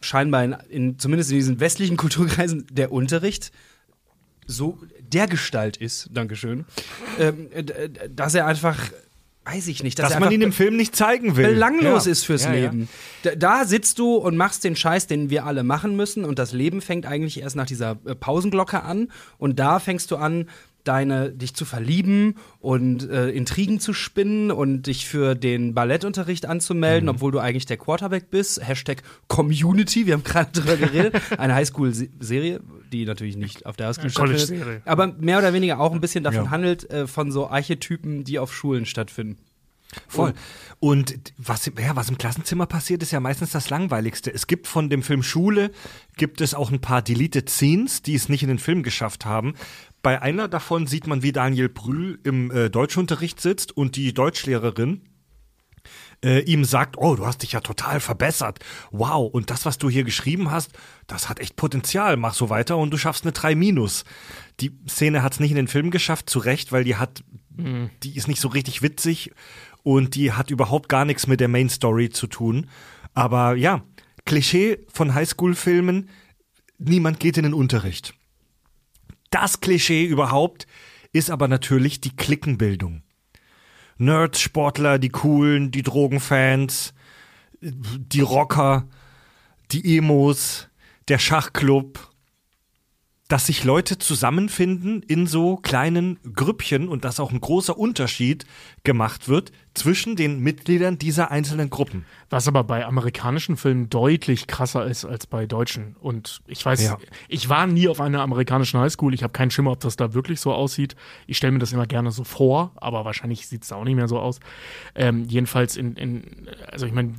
scheinbar 0.00 0.44
in, 0.44 0.56
in 0.68 0.98
zumindest 0.98 1.30
in 1.30 1.36
diesen 1.38 1.60
westlichen 1.60 1.96
Kulturkreisen 1.98 2.66
der 2.70 2.92
Unterricht 2.92 3.50
so 4.46 4.78
der 5.00 5.26
Gestalt 5.26 5.76
ist, 5.76 6.08
Dankeschön, 6.12 6.64
ähm, 7.18 7.48
d- 7.50 7.62
d- 7.62 7.90
dass 8.14 8.34
er 8.34 8.46
einfach, 8.46 8.78
weiß 9.44 9.68
ich 9.68 9.82
nicht, 9.82 9.98
dass, 9.98 10.10
dass 10.10 10.20
man 10.20 10.30
ihn 10.32 10.40
im 10.42 10.52
Film 10.52 10.76
nicht 10.76 10.96
zeigen 10.96 11.36
will. 11.36 11.48
belanglos 11.48 12.06
Ja. 12.06 12.12
ist 12.12 12.24
fürs 12.24 12.44
Ja, 12.44 12.54
ja. 12.54 12.62
Leben. 12.70 12.88
Da, 13.22 13.34
da 13.34 13.64
sitzt 13.66 13.98
du 13.98 14.14
und 14.16 14.36
machst 14.36 14.64
den 14.64 14.76
Scheiß, 14.76 15.06
den 15.06 15.28
wir 15.30 15.44
alle 15.44 15.64
machen 15.64 15.96
müssen 15.96 16.24
und 16.24 16.38
das 16.38 16.52
Leben 16.52 16.80
fängt 16.80 17.04
eigentlich 17.06 17.40
erst 17.40 17.56
nach 17.56 17.66
dieser 17.66 17.98
äh, 18.06 18.14
Pausenglocke 18.14 18.82
an 18.82 19.08
und 19.38 19.58
da 19.58 19.80
fängst 19.80 20.10
du 20.10 20.16
an, 20.16 20.48
deine 20.88 21.30
dich 21.30 21.54
zu 21.54 21.64
verlieben 21.64 22.34
und 22.60 23.08
äh, 23.08 23.28
Intrigen 23.30 23.78
zu 23.78 23.92
spinnen 23.92 24.50
und 24.50 24.82
dich 24.86 25.06
für 25.06 25.34
den 25.34 25.74
Ballettunterricht 25.74 26.46
anzumelden, 26.46 27.04
Mhm. 27.08 27.14
obwohl 27.16 27.30
du 27.32 27.38
eigentlich 27.38 27.66
der 27.66 27.76
Quarterback 27.76 28.30
bist. 28.30 28.66
Hashtag 28.66 29.02
Community, 29.28 30.06
wir 30.06 30.14
haben 30.14 30.24
gerade 30.24 30.50
drüber 30.52 30.76
geredet. 30.76 31.14
Eine 31.38 31.54
Highschool-Serie, 31.54 32.60
die 32.92 33.04
natürlich 33.04 33.36
nicht 33.36 33.66
auf 33.66 33.76
der 33.76 33.88
Highschool 33.88 34.04
Eine 34.04 34.38
stattfindet, 34.38 34.82
aber 34.86 35.06
mehr 35.08 35.38
oder 35.38 35.52
weniger 35.52 35.78
auch 35.78 35.92
ein 35.92 36.00
bisschen 36.00 36.24
davon 36.24 36.44
Ja. 36.46 36.50
handelt, 36.50 36.90
äh, 36.90 37.06
von 37.06 37.30
so 37.30 37.48
Archetypen, 37.48 38.24
die 38.24 38.38
auf 38.38 38.54
Schulen 38.54 38.86
stattfinden. 38.86 39.38
Voll. 40.06 40.34
Und 40.80 41.14
was, 41.38 41.66
im- 41.66 41.72
ja, 41.78 41.96
was 41.96 42.10
im 42.10 42.18
Klassenzimmer 42.18 42.66
passiert, 42.66 43.02
ist 43.02 43.10
ja 43.10 43.20
meistens 43.20 43.52
das 43.52 43.70
Langweiligste. 43.70 44.32
Es 44.32 44.46
gibt 44.46 44.66
von 44.66 44.90
dem 44.90 45.02
Film 45.02 45.22
Schule, 45.22 45.70
gibt 46.18 46.42
es 46.42 46.52
auch 46.52 46.70
ein 46.70 46.80
paar 46.82 47.00
Deleted 47.00 47.48
Scenes, 47.48 48.02
die 48.02 48.14
es 48.14 48.28
nicht 48.28 48.42
in 48.42 48.48
den 48.50 48.58
Film 48.58 48.82
geschafft 48.82 49.24
haben. 49.24 49.54
Bei 50.08 50.22
einer 50.22 50.48
davon 50.48 50.86
sieht 50.86 51.06
man, 51.06 51.22
wie 51.22 51.32
Daniel 51.32 51.68
Brühl 51.68 52.18
im 52.24 52.50
äh, 52.50 52.70
Deutschunterricht 52.70 53.42
sitzt 53.42 53.76
und 53.76 53.94
die 53.94 54.14
Deutschlehrerin 54.14 55.02
äh, 56.24 56.40
ihm 56.44 56.64
sagt, 56.64 56.96
oh, 56.96 57.14
du 57.14 57.26
hast 57.26 57.42
dich 57.42 57.52
ja 57.52 57.60
total 57.60 58.00
verbessert. 58.00 58.60
Wow, 58.90 59.30
und 59.30 59.50
das, 59.50 59.66
was 59.66 59.76
du 59.76 59.90
hier 59.90 60.04
geschrieben 60.04 60.50
hast, 60.50 60.70
das 61.08 61.28
hat 61.28 61.40
echt 61.40 61.56
Potenzial. 61.56 62.16
Mach 62.16 62.32
so 62.32 62.48
weiter 62.48 62.78
und 62.78 62.90
du 62.90 62.96
schaffst 62.96 63.24
eine 63.24 63.32
3 63.32 63.54
minus. 63.54 64.04
Die 64.60 64.72
Szene 64.88 65.22
hat 65.22 65.34
es 65.34 65.40
nicht 65.40 65.50
in 65.50 65.56
den 65.56 65.68
Film 65.68 65.90
geschafft, 65.90 66.30
zu 66.30 66.38
Recht, 66.38 66.72
weil 66.72 66.84
die 66.84 66.96
hat, 66.96 67.22
die 67.58 68.16
ist 68.16 68.28
nicht 68.28 68.40
so 68.40 68.48
richtig 68.48 68.80
witzig 68.80 69.32
und 69.82 70.14
die 70.14 70.32
hat 70.32 70.50
überhaupt 70.50 70.88
gar 70.88 71.04
nichts 71.04 71.26
mit 71.26 71.38
der 71.38 71.48
Main 71.48 71.68
Story 71.68 72.08
zu 72.08 72.28
tun. 72.28 72.70
Aber 73.12 73.56
ja, 73.56 73.82
Klischee 74.24 74.86
von 74.90 75.12
Highschool-Filmen, 75.12 76.08
niemand 76.78 77.20
geht 77.20 77.36
in 77.36 77.42
den 77.42 77.52
Unterricht. 77.52 78.14
Das 79.30 79.60
Klischee 79.60 80.04
überhaupt 80.04 80.66
ist 81.12 81.30
aber 81.30 81.48
natürlich 81.48 82.00
die 82.00 82.14
Klickenbildung. 82.14 83.02
Nerds, 83.98 84.40
Sportler, 84.40 84.98
die 84.98 85.08
Coolen, 85.08 85.70
die 85.70 85.82
Drogenfans, 85.82 86.94
die 87.60 88.20
Rocker, 88.20 88.88
die 89.72 89.96
Emos, 89.96 90.68
der 91.08 91.18
Schachclub, 91.18 92.08
dass 93.28 93.44
sich 93.44 93.62
Leute 93.62 93.98
zusammenfinden 93.98 95.02
in 95.02 95.26
so 95.26 95.56
kleinen 95.56 96.18
Grüppchen 96.34 96.88
und 96.88 97.04
dass 97.04 97.20
auch 97.20 97.30
ein 97.30 97.42
großer 97.42 97.76
Unterschied 97.78 98.46
gemacht 98.84 99.28
wird 99.28 99.52
zwischen 99.74 100.16
den 100.16 100.40
Mitgliedern 100.40 100.98
dieser 100.98 101.30
einzelnen 101.30 101.68
Gruppen. 101.68 102.06
Was 102.30 102.48
aber 102.48 102.64
bei 102.64 102.86
amerikanischen 102.86 103.58
Filmen 103.58 103.90
deutlich 103.90 104.46
krasser 104.46 104.86
ist 104.86 105.04
als 105.04 105.26
bei 105.26 105.44
deutschen. 105.44 105.94
Und 106.00 106.40
ich 106.46 106.64
weiß, 106.64 106.82
Ja. 106.82 106.96
ich 107.28 107.50
war 107.50 107.66
nie 107.66 107.88
auf 107.88 108.00
einer 108.00 108.22
amerikanischen 108.22 108.80
Highschool. 108.80 109.12
Ich 109.12 109.22
habe 109.22 109.32
keinen 109.34 109.50
Schimmer, 109.50 109.72
ob 109.72 109.80
das 109.80 109.96
da 109.96 110.14
wirklich 110.14 110.40
so 110.40 110.54
aussieht. 110.54 110.96
Ich 111.26 111.36
stelle 111.36 111.52
mir 111.52 111.58
das 111.58 111.72
immer 111.74 111.86
gerne 111.86 112.10
so 112.12 112.24
vor, 112.24 112.72
aber 112.76 113.04
wahrscheinlich 113.04 113.46
sieht 113.46 113.62
es 113.62 113.68
da 113.68 113.76
auch 113.76 113.84
nicht 113.84 113.96
mehr 113.96 114.08
so 114.08 114.18
aus. 114.18 114.40
Ähm, 114.94 115.24
jedenfalls 115.28 115.76
in, 115.76 115.96
in, 115.96 116.48
also 116.72 116.86
ich 116.86 116.92
meine, 116.94 117.12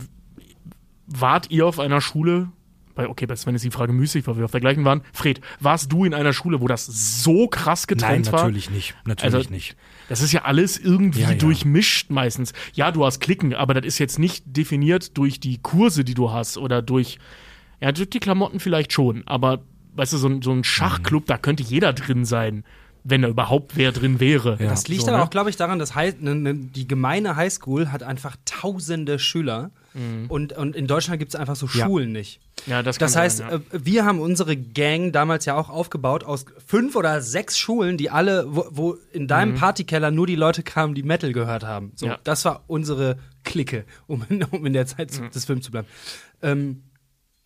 wart 1.05 1.51
ihr 1.51 1.67
auf 1.67 1.79
einer 1.79 2.01
Schule? 2.01 2.49
Bei, 2.99 3.07
okay, 3.07 3.25
bei 3.27 3.35
Sven 3.37 3.55
ist 3.55 3.63
die 3.63 3.71
Frage 3.71 3.93
müßig, 3.93 4.27
weil 4.27 4.35
wir 4.35 4.43
auf 4.43 4.51
der 4.51 4.59
gleichen 4.59 4.83
waren. 4.83 5.03
Fred, 5.13 5.39
warst 5.61 5.89
du 5.89 6.03
in 6.03 6.13
einer 6.13 6.33
Schule, 6.33 6.59
wo 6.59 6.67
das 6.67 6.85
so 6.85 7.47
krass 7.47 7.87
getrennt 7.87 8.29
war? 8.33 8.49
nicht. 8.51 8.93
Natürlich 9.05 9.35
Also- 9.35 9.49
nicht. 9.49 9.77
Das 10.09 10.21
ist 10.21 10.33
ja 10.33 10.41
alles 10.43 10.77
irgendwie 10.77 11.21
Ja, 11.21 11.29
ja. 11.31 11.37
durchmischt 11.37 12.09
meistens. 12.09 12.51
Ja, 12.73 12.91
du 12.91 13.05
hast 13.05 13.21
Klicken, 13.21 13.53
aber 13.53 13.73
das 13.73 13.85
ist 13.85 13.99
jetzt 13.99 14.19
nicht 14.19 14.43
definiert 14.47 15.17
durch 15.17 15.39
die 15.39 15.59
Kurse, 15.59 16.03
die 16.03 16.13
du 16.13 16.33
hast 16.33 16.57
oder 16.57 16.81
durch, 16.81 17.19
ja, 17.79 17.93
durch 17.93 18.09
die 18.09 18.19
Klamotten 18.19 18.59
vielleicht 18.59 18.91
schon. 18.91 19.23
Aber, 19.27 19.61
weißt 19.95 20.11
du, 20.11 20.17
so 20.17 20.27
ein, 20.27 20.41
so 20.41 20.51
ein 20.51 20.65
Schachclub, 20.65 21.25
da 21.25 21.37
könnte 21.37 21.63
jeder 21.63 21.93
drin 21.93 22.25
sein, 22.25 22.65
wenn 23.05 23.21
da 23.21 23.29
überhaupt 23.29 23.77
wer 23.77 23.93
drin 23.93 24.19
wäre. 24.19 24.57
Ja. 24.59 24.71
Das 24.71 24.89
liegt 24.89 25.03
So, 25.03 25.07
aber 25.07 25.19
ne? 25.19 25.23
auch, 25.23 25.29
glaube 25.29 25.49
ich, 25.49 25.55
daran, 25.55 25.79
dass 25.79 25.95
High, 25.95 26.15
ne, 26.19 26.35
ne, 26.35 26.53
die 26.53 26.85
gemeine 26.85 27.37
Highschool 27.37 27.93
hat 27.93 28.03
einfach 28.03 28.35
tausende 28.43 29.19
Schüler. 29.19 29.71
Und, 30.27 30.53
und 30.53 30.75
in 30.75 30.85
Deutschland 30.85 31.19
gibt 31.19 31.33
es 31.33 31.35
einfach 31.39 31.55
so 31.55 31.65
Ja. 31.73 31.85
Schulen 31.85 32.11
nicht. 32.11 32.39
Ja, 32.65 32.83
das, 32.83 32.97
Das 32.97 33.15
heißt, 33.15 33.37
sein, 33.37 33.49
ja. 33.49 33.55
äh, 33.55 33.61
wir 33.85 34.05
haben 34.05 34.19
unsere 34.19 34.55
Gang 34.57 35.11
damals 35.13 35.45
ja 35.45 35.55
auch 35.55 35.69
aufgebaut 35.69 36.23
aus 36.23 36.45
fünf 36.65 36.95
oder 36.95 37.21
sechs 37.21 37.57
Schulen, 37.57 37.97
die 37.97 38.09
alle, 38.09 38.45
wo, 38.47 38.65
wo 38.71 38.97
in 39.11 39.27
deinem 39.27 39.55
Partykeller 39.55 40.11
nur 40.11 40.27
die 40.27 40.35
Leute 40.35 40.63
kamen, 40.63 40.93
die 40.95 41.03
Metal 41.03 41.31
gehört 41.33 41.63
haben. 41.63 41.91
So, 41.95 42.07
Ja. 42.07 42.19
das 42.23 42.45
war 42.45 42.63
unsere 42.67 43.17
Clique, 43.43 43.85
um 44.07 44.25
in, 44.29 44.43
um 44.51 44.65
in 44.65 44.73
der 44.73 44.85
Zeit 44.87 45.11
zu, 45.11 45.21
des 45.29 45.45
Films 45.45 45.65
zu 45.65 45.71
bleiben. 45.71 45.87
Ähm, 46.41 46.83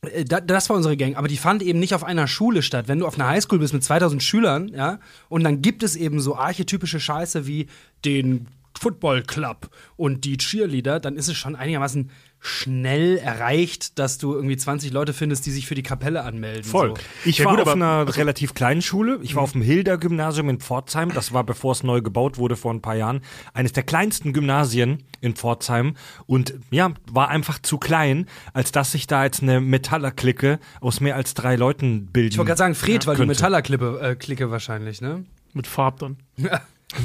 Äh, 0.01 0.25
da, 0.25 0.41
das 0.41 0.69
war 0.69 0.75
unsere 0.75 0.97
Gang, 0.97 1.15
aber 1.15 1.29
die 1.29 1.37
fand 1.37 1.63
eben 1.63 1.79
nicht 1.79 1.95
auf 1.95 2.03
einer 2.03 2.27
Schule 2.27 2.61
statt. 2.61 2.89
Wenn 2.89 2.99
du 2.99 3.07
auf 3.07 3.15
einer 3.15 3.27
Highschool 3.29 3.59
bist 3.59 3.73
mit 3.73 3.83
2000 3.85 4.21
Schülern, 4.21 4.67
ja, 4.67 4.99
und 5.29 5.45
dann 5.45 5.61
gibt 5.61 5.81
es 5.81 5.95
eben 5.95 6.19
so 6.19 6.35
archetypische 6.35 6.99
Scheiße 6.99 7.47
wie 7.47 7.67
den 8.03 8.47
Football 8.77 9.23
Club 9.23 9.69
und 9.95 10.25
die 10.25 10.35
Cheerleader, 10.37 10.99
dann 10.99 11.15
ist 11.15 11.29
es 11.29 11.37
schon 11.37 11.55
einigermaßen 11.55 12.09
schnell 12.45 13.17
erreicht, 13.17 13.97
dass 13.97 14.17
du 14.17 14.33
irgendwie 14.33 14.57
20 14.57 14.91
Leute 14.91 15.13
findest, 15.13 15.45
die 15.45 15.51
sich 15.51 15.65
für 15.65 15.75
die 15.75 15.81
Kapelle 15.81 16.23
anmelden. 16.23 16.65
Voll. 16.65 16.89
So. 16.89 16.95
Ich 17.23 17.37
Ja, 17.37 17.45
war 17.45 17.53
gut, 17.53 17.61
auf 17.61 17.67
aber- 17.69 17.73
einer 18.03 18.17
relativ 18.17 18.53
kleinen 18.53 18.81
Schule. 18.81 19.17
Ich 19.23 19.35
war 19.35 19.43
auf 19.43 19.53
dem 19.53 19.61
Hilda-Gymnasium 19.61 20.49
in 20.49 20.59
Pforzheim. 20.59 21.13
Das 21.13 21.31
war, 21.33 21.45
bevor 21.45 21.71
es 21.71 21.83
neu 21.83 22.01
gebaut 22.01 22.37
wurde, 22.37 22.57
vor 22.57 22.73
ein 22.73 22.81
paar 22.81 22.95
Jahren. 22.97 23.21
Eines 23.53 23.71
der 23.71 23.83
kleinsten 23.83 24.33
Gymnasien 24.33 25.03
in 25.21 25.35
Pforzheim. 25.35 25.95
Und 26.25 26.53
ja, 26.69 26.91
war 27.09 27.29
einfach 27.29 27.59
zu 27.59 27.77
klein, 27.77 28.27
als 28.51 28.73
dass 28.73 28.91
sich 28.91 29.07
da 29.07 29.23
jetzt 29.23 29.41
eine 29.41 29.61
Metaller-Clique 29.61 30.59
aus 30.81 30.99
mehr 30.99 31.15
als 31.15 31.33
drei 31.35 31.55
Leuten 31.55 32.07
bilden 32.07 32.33
Ich 32.33 32.37
wollte 32.37 32.49
gerade 32.49 32.57
sagen, 32.59 32.75
Fred, 32.75 33.07
weil 33.07 33.15
die 33.15 33.19
könnte. 33.21 33.33
Metaller-Clique 33.35 33.99
äh, 34.01 34.15
Clique 34.15 34.51
wahrscheinlich, 34.51 34.99
ne? 34.99 35.23
Mit 35.53 35.65
Farb 35.65 35.99
dann. 35.99 36.17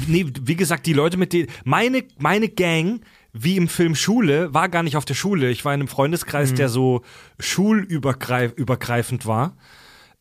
Nee, 0.05 0.27
wie 0.43 0.55
gesagt, 0.55 0.85
die 0.85 0.93
Leute 0.93 1.17
mit 1.17 1.33
denen. 1.33 1.47
Meine, 1.63 2.03
meine 2.19 2.47
Gang, 2.47 3.01
wie 3.33 3.57
im 3.57 3.67
Film 3.67 3.95
Schule, 3.95 4.53
war 4.53 4.69
gar 4.69 4.83
nicht 4.83 4.97
auf 4.97 5.05
der 5.05 5.13
Schule. 5.13 5.49
Ich 5.49 5.65
war 5.65 5.73
in 5.73 5.81
einem 5.81 5.87
Freundeskreis, 5.87 6.53
der 6.53 6.69
so 6.69 7.03
schulübergreifend 7.39 9.25
war. 9.25 9.55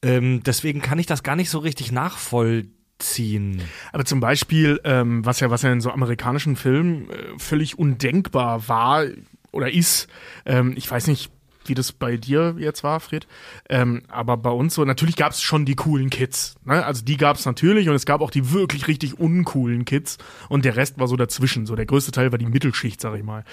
Ähm, 0.02 0.43
deswegen 0.44 0.80
kann 0.80 0.98
ich 0.98 1.06
das 1.06 1.22
gar 1.22 1.36
nicht 1.36 1.51
so 1.51 1.59
richtig 1.59 1.90
nachvollziehen. 1.90 3.62
Aber 3.93 4.05
zum 4.05 4.20
Beispiel, 4.20 4.80
ähm, 4.85 5.24
was 5.24 5.40
ja, 5.40 5.51
was 5.51 5.62
ja 5.62 5.72
in 5.72 5.80
so 5.80 5.90
amerikanischen 5.90 6.56
Filmen 6.56 7.10
äh, 7.10 7.39
völlig 7.39 7.78
undenkbar 7.78 8.68
war 8.68 9.05
oder 9.51 9.72
ist, 9.72 10.09
ähm, 10.44 10.74
ich 10.76 10.90
weiß 10.90 11.06
nicht, 11.09 11.32
wie 11.69 11.74
das 11.74 11.93
bei 11.93 12.16
dir 12.16 12.57
jetzt 12.59 12.85
war, 12.85 13.01
Fred, 13.01 13.27
ähm, 13.69 14.03
aber 14.09 14.36
bei 14.36 14.51
uns 14.51 14.74
so, 14.74 14.85
natürlich 14.85 15.16
gab 15.16 15.32
es 15.32 15.43
schon 15.43 15.65
die 15.65 15.74
coolen 15.74 16.11
Kids. 16.11 16.57
Ne? 16.65 16.85
Also 16.85 17.05
die 17.05 17.16
gab 17.16 17.36
es 17.36 17.47
natürlich 17.47 17.89
und 17.89 17.95
es 17.95 18.07
gab 18.07 18.20
auch 18.20 18.31
die 18.31 18.53
wirklich 18.53 18.89
richtig 18.89 19.19
uncoolen 19.19 19.85
Kids 19.85 20.19
und 20.49 20.65
der 20.65 20.77
Rest 20.77 20.99
war 20.99 21.09
so 21.09 21.16
dazwischen. 21.16 21.66
So 21.66 21.77
der 21.77 21.86
größte 21.86 22.12
Teil 22.12 22.32
war 22.32 22.39
die 22.39 22.47
Mittelschicht, 22.47 23.01
sag 23.01 23.16
ich 23.16 23.24
mal. 23.24 23.45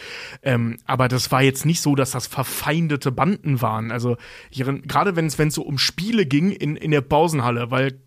Ähm, 0.43 0.77
aber 0.85 1.07
das 1.07 1.31
war 1.31 1.41
jetzt 1.41 1.65
nicht 1.65 1.81
so, 1.81 1.95
dass 1.95 2.11
das 2.11 2.27
verfeindete 2.27 3.11
Banden 3.11 3.61
waren. 3.61 3.91
Also 3.91 4.17
gerade 4.51 5.15
wenn 5.15 5.25
es 5.25 5.37
wenn 5.37 5.49
es 5.49 5.55
so 5.55 5.63
um 5.63 5.77
Spiele 5.77 6.25
ging 6.25 6.51
in, 6.51 6.75
in 6.75 6.91
der 6.91 7.01
Pausenhalle, 7.01 7.71
weil 7.71 7.99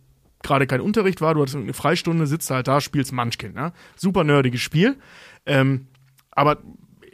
gerade 0.43 0.67
kein 0.67 0.81
Unterricht 0.81 1.21
war, 1.21 1.35
du 1.35 1.41
hattest 1.41 1.57
eine 1.57 1.73
Freistunde, 1.73 2.27
sitzt 2.27 2.51
halt 2.51 2.69
da, 2.69 2.81
spielst 2.81 3.13
Munchkin. 3.13 3.55
Ne? 3.55 3.73
Super 3.97 4.25
nerdiges 4.25 4.61
Spiel. 4.61 4.97
Ähm, 5.47 5.89
aber 6.31 6.59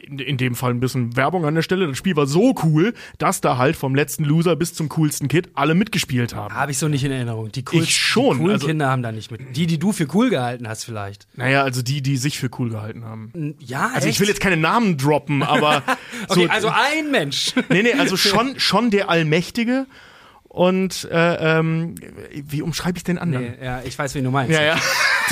in, 0.07 0.19
in 0.19 0.37
dem 0.37 0.55
Fall 0.55 0.71
ein 0.71 0.79
bisschen 0.79 1.15
Werbung 1.15 1.45
an 1.45 1.55
der 1.55 1.61
Stelle. 1.61 1.87
Das 1.87 1.97
Spiel 1.97 2.15
war 2.15 2.27
so 2.27 2.53
cool, 2.63 2.93
dass 3.17 3.41
da 3.41 3.57
halt 3.57 3.75
vom 3.75 3.95
letzten 3.95 4.23
Loser 4.23 4.55
bis 4.55 4.73
zum 4.73 4.89
coolsten 4.89 5.27
Kid 5.27 5.49
alle 5.55 5.75
mitgespielt 5.75 6.35
haben. 6.35 6.53
Habe 6.53 6.71
ich 6.71 6.77
so 6.77 6.87
nicht 6.87 7.03
in 7.03 7.11
Erinnerung. 7.11 7.51
Die, 7.51 7.63
cool, 7.73 7.81
Ich 7.83 7.95
schon, 7.95 8.37
die 8.37 8.41
coolen 8.43 8.53
also- 8.55 8.67
Kinder 8.67 8.89
haben 8.89 9.03
da 9.03 9.11
nicht 9.11 9.31
mit. 9.31 9.55
Die, 9.55 9.67
die 9.67 9.79
du 9.79 9.91
für 9.91 10.07
cool 10.13 10.29
gehalten 10.29 10.67
hast, 10.67 10.83
vielleicht. 10.85 11.27
Naja, 11.35 11.63
also 11.63 11.81
die, 11.81 12.01
die 12.01 12.17
sich 12.17 12.39
für 12.39 12.49
cool 12.59 12.69
gehalten 12.69 13.03
haben. 13.05 13.55
Ja, 13.59 13.91
Also 13.93 14.07
ich 14.07 14.19
will 14.19 14.27
jetzt 14.27 14.39
keine 14.41 14.57
Namen 14.57 14.97
droppen, 14.97 15.43
aber 15.43 15.83
so, 16.29 16.41
Okay, 16.41 16.49
also 16.49 16.69
ein 16.69 17.11
Mensch. 17.11 17.53
nee, 17.69 17.83
nee, 17.83 17.93
also 17.93 18.15
schon, 18.17 18.59
schon 18.59 18.91
der 18.91 19.09
Allmächtige 19.09 19.87
und 20.47 21.07
äh, 21.11 21.57
ähm, 21.59 21.95
wie 22.31 22.61
umschreibe 22.61 22.97
ich 22.97 23.03
den 23.03 23.17
anderen? 23.17 23.45
nee, 23.59 23.65
ja, 23.65 23.81
ich 23.83 23.97
weiß, 23.99 24.15
wen 24.15 24.23
du 24.23 24.31
meinst. 24.31 24.53
Ja, 24.53 24.61
ja. 24.63 24.77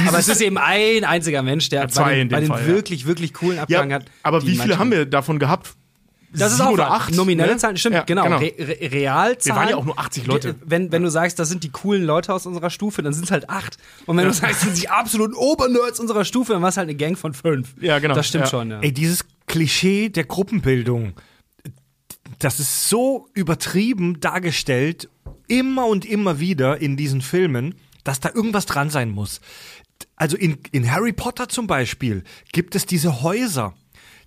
Aber 0.07 0.19
es 0.19 0.27
ist 0.27 0.41
eben 0.41 0.57
ein 0.57 1.03
einziger 1.03 1.41
Mensch, 1.43 1.69
der 1.69 1.87
zwei 1.89 2.03
bei 2.03 2.11
den, 2.15 2.21
in 2.21 2.29
dem 2.29 2.31
bei 2.35 2.39
den 2.41 2.47
Fall, 2.49 2.61
ja. 2.61 2.67
wirklich, 2.67 3.05
wirklich 3.05 3.33
coolen 3.33 3.57
Ja, 3.57 3.63
Abgang 3.63 3.93
hat. 3.93 4.05
aber 4.23 4.45
wie 4.45 4.57
viele 4.57 4.77
haben 4.77 4.91
wir 4.91 5.05
davon 5.05 5.39
gehabt? 5.39 5.73
Das 6.35 6.51
ist 6.51 6.57
Sieben 6.57 6.69
auch 6.69 6.73
oder 6.73 6.89
acht, 6.91 7.13
Nominelle 7.13 7.51
ne? 7.51 7.57
Zahlen, 7.57 7.77
stimmt, 7.77 7.93
Ja, 7.95 8.01
genau. 8.05 8.23
genau. 8.23 8.37
Re 8.37 8.51
Re 8.57 8.91
Realzahlen. 8.91 9.39
Wir 9.45 9.55
waren 9.55 9.69
ja 9.69 9.75
auch 9.75 9.85
nur 9.85 9.99
80 9.99 10.25
Leute. 10.25 10.55
Wenn, 10.65 10.91
wenn 10.91 11.03
du 11.03 11.11
sagst, 11.11 11.37
das 11.37 11.47
sind 11.47 11.63
die 11.63 11.69
coolen 11.69 12.03
Leute 12.03 12.33
aus 12.33 12.47
unserer 12.47 12.71
Stufe, 12.71 13.03
dann 13.03 13.13
sind 13.13 13.25
es 13.25 13.29
halt 13.31 13.51
acht. 13.51 13.77
Und 14.07 14.17
wenn 14.17 14.25
du 14.25 14.33
sagst, 14.33 14.55
das 14.55 14.61
sind 14.61 14.81
die 14.81 14.89
absoluten 14.89 15.35
Obernerds 15.35 15.99
unserer 15.99 16.25
Stufe, 16.25 16.53
dann 16.53 16.63
war 16.63 16.69
es 16.69 16.77
halt 16.77 16.89
eine 16.89 16.95
Gang 16.97 17.15
von 17.19 17.35
fünf. 17.35 17.75
Ja, 17.79 17.99
genau. 17.99 18.15
Das 18.15 18.27
stimmt 18.27 18.45
Ja. 18.45 18.49
schon, 18.49 18.71
ja. 18.71 18.79
Ey, 18.79 18.91
dieses 18.91 19.25
Klischee 19.45 20.09
der 20.09 20.23
Gruppenbildung, 20.23 21.13
das 22.39 22.59
ist 22.59 22.89
so 22.89 23.27
übertrieben 23.33 24.19
dargestellt, 24.19 25.09
immer 25.47 25.85
und 25.85 26.03
immer 26.03 26.39
wieder 26.39 26.81
in 26.81 26.97
diesen 26.97 27.21
Filmen, 27.21 27.75
dass 28.03 28.19
da 28.19 28.29
irgendwas 28.33 28.65
dran 28.65 28.89
sein 28.89 29.11
muss. 29.11 29.39
Also 30.15 30.37
in, 30.37 30.59
in 30.71 30.89
Harry 30.91 31.13
Potter 31.13 31.49
zum 31.49 31.67
Beispiel 31.67 32.23
gibt 32.51 32.75
es 32.75 32.85
diese 32.85 33.21
Häuser, 33.23 33.73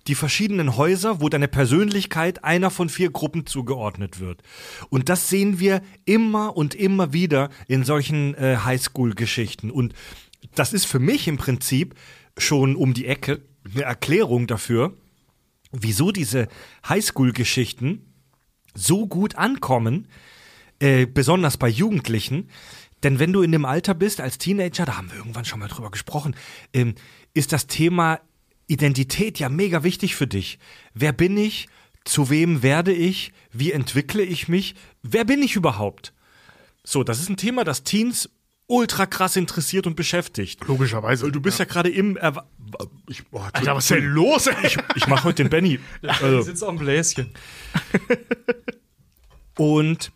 die 0.07 0.15
verschiedenen 0.15 0.77
Häuser, 0.77 1.21
wo 1.21 1.29
deine 1.29 1.47
Persönlichkeit 1.47 2.43
einer 2.43 2.69
von 2.69 2.89
vier 2.89 3.09
Gruppen 3.09 3.45
zugeordnet 3.45 4.19
wird. 4.19 4.41
Und 4.89 5.09
das 5.09 5.29
sehen 5.29 5.59
wir 5.59 5.81
immer 6.05 6.55
und 6.55 6.75
immer 6.75 7.13
wieder 7.13 7.49
in 7.67 7.83
solchen 7.83 8.35
äh, 8.35 8.57
Highschool-Geschichten. 8.63 9.69
Und 9.69 9.93
das 10.55 10.73
ist 10.73 10.85
für 10.85 10.99
mich 10.99 11.27
im 11.27 11.37
Prinzip 11.37 11.95
schon 12.37 12.75
um 12.75 12.93
die 12.93 13.05
Ecke 13.05 13.41
eine 13.73 13.83
Erklärung 13.83 14.47
dafür, 14.47 14.93
wieso 15.71 16.11
diese 16.11 16.47
Highschool-Geschichten 16.87 18.13
so 18.73 19.07
gut 19.07 19.35
ankommen, 19.35 20.07
äh, 20.79 21.05
besonders 21.05 21.57
bei 21.57 21.67
Jugendlichen. 21.67 22.49
Denn 23.03 23.19
wenn 23.19 23.33
du 23.33 23.41
in 23.41 23.51
dem 23.51 23.65
Alter 23.65 23.93
bist, 23.93 24.21
als 24.21 24.37
Teenager, 24.37 24.85
da 24.85 24.97
haben 24.97 25.11
wir 25.11 25.17
irgendwann 25.17 25.45
schon 25.45 25.59
mal 25.59 25.67
drüber 25.67 25.91
gesprochen, 25.91 26.35
ähm, 26.73 26.95
ist 27.33 27.53
das 27.53 27.67
Thema 27.67 28.19
Identität 28.67 29.39
ja 29.39 29.49
mega 29.49 29.83
wichtig 29.83 30.15
für 30.15 30.27
dich. 30.27 30.59
Wer 30.93 31.13
bin 31.13 31.37
ich? 31.37 31.67
Zu 32.05 32.29
wem 32.29 32.63
werde 32.63 32.93
ich? 32.93 33.33
Wie 33.51 33.71
entwickle 33.71 34.23
ich 34.23 34.47
mich? 34.47 34.75
Wer 35.03 35.25
bin 35.25 35.43
ich 35.43 35.55
überhaupt? 35.55 36.13
So, 36.83 37.03
das 37.03 37.19
ist 37.19 37.29
ein 37.29 37.37
Thema, 37.37 37.63
das 37.63 37.83
Teens 37.83 38.29
ultra 38.67 39.05
krass 39.05 39.35
interessiert 39.35 39.87
und 39.87 39.95
beschäftigt. 39.95 40.65
Logischerweise. 40.67 41.31
Du 41.31 41.41
bist 41.41 41.59
ja, 41.59 41.65
gerade 41.65 41.89
im 41.89 42.17
Erwa 42.17 42.47
ich, 43.07 43.23
oh, 43.31 43.39
Alter, 43.39 43.75
was 43.75 43.85
ist 43.85 43.91
denn 43.91 44.05
los? 44.05 44.47
Ey? 44.47 44.55
ich, 44.63 44.77
ich 44.95 45.07
mache 45.07 45.23
heute 45.23 45.43
den 45.43 45.49
Benny. 45.49 45.79
Also, 46.01 46.41
sitzt 46.41 46.63
auf 46.63 46.69
dem 46.69 46.79
Bläschen. 46.79 47.31
und 49.57 50.11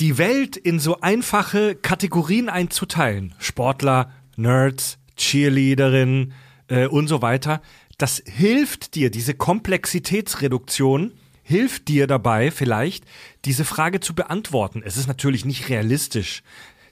die 0.00 0.16
Welt 0.16 0.56
in 0.56 0.78
so 0.80 1.00
einfache 1.00 1.74
Kategorien 1.74 2.48
einzuteilen, 2.48 3.34
Sportler, 3.38 4.10
Nerds, 4.36 4.98
Cheerleaderin 5.16 6.32
äh, 6.68 6.86
und 6.86 7.06
so 7.06 7.20
weiter, 7.20 7.60
das 7.98 8.22
hilft 8.24 8.94
dir, 8.94 9.10
diese 9.10 9.34
Komplexitätsreduktion 9.34 11.12
hilft 11.42 11.88
dir 11.88 12.06
dabei 12.06 12.50
vielleicht, 12.50 13.04
diese 13.44 13.66
Frage 13.66 14.00
zu 14.00 14.14
beantworten. 14.14 14.82
Es 14.84 14.96
ist 14.96 15.06
natürlich 15.06 15.44
nicht 15.44 15.68
realistisch. 15.68 16.42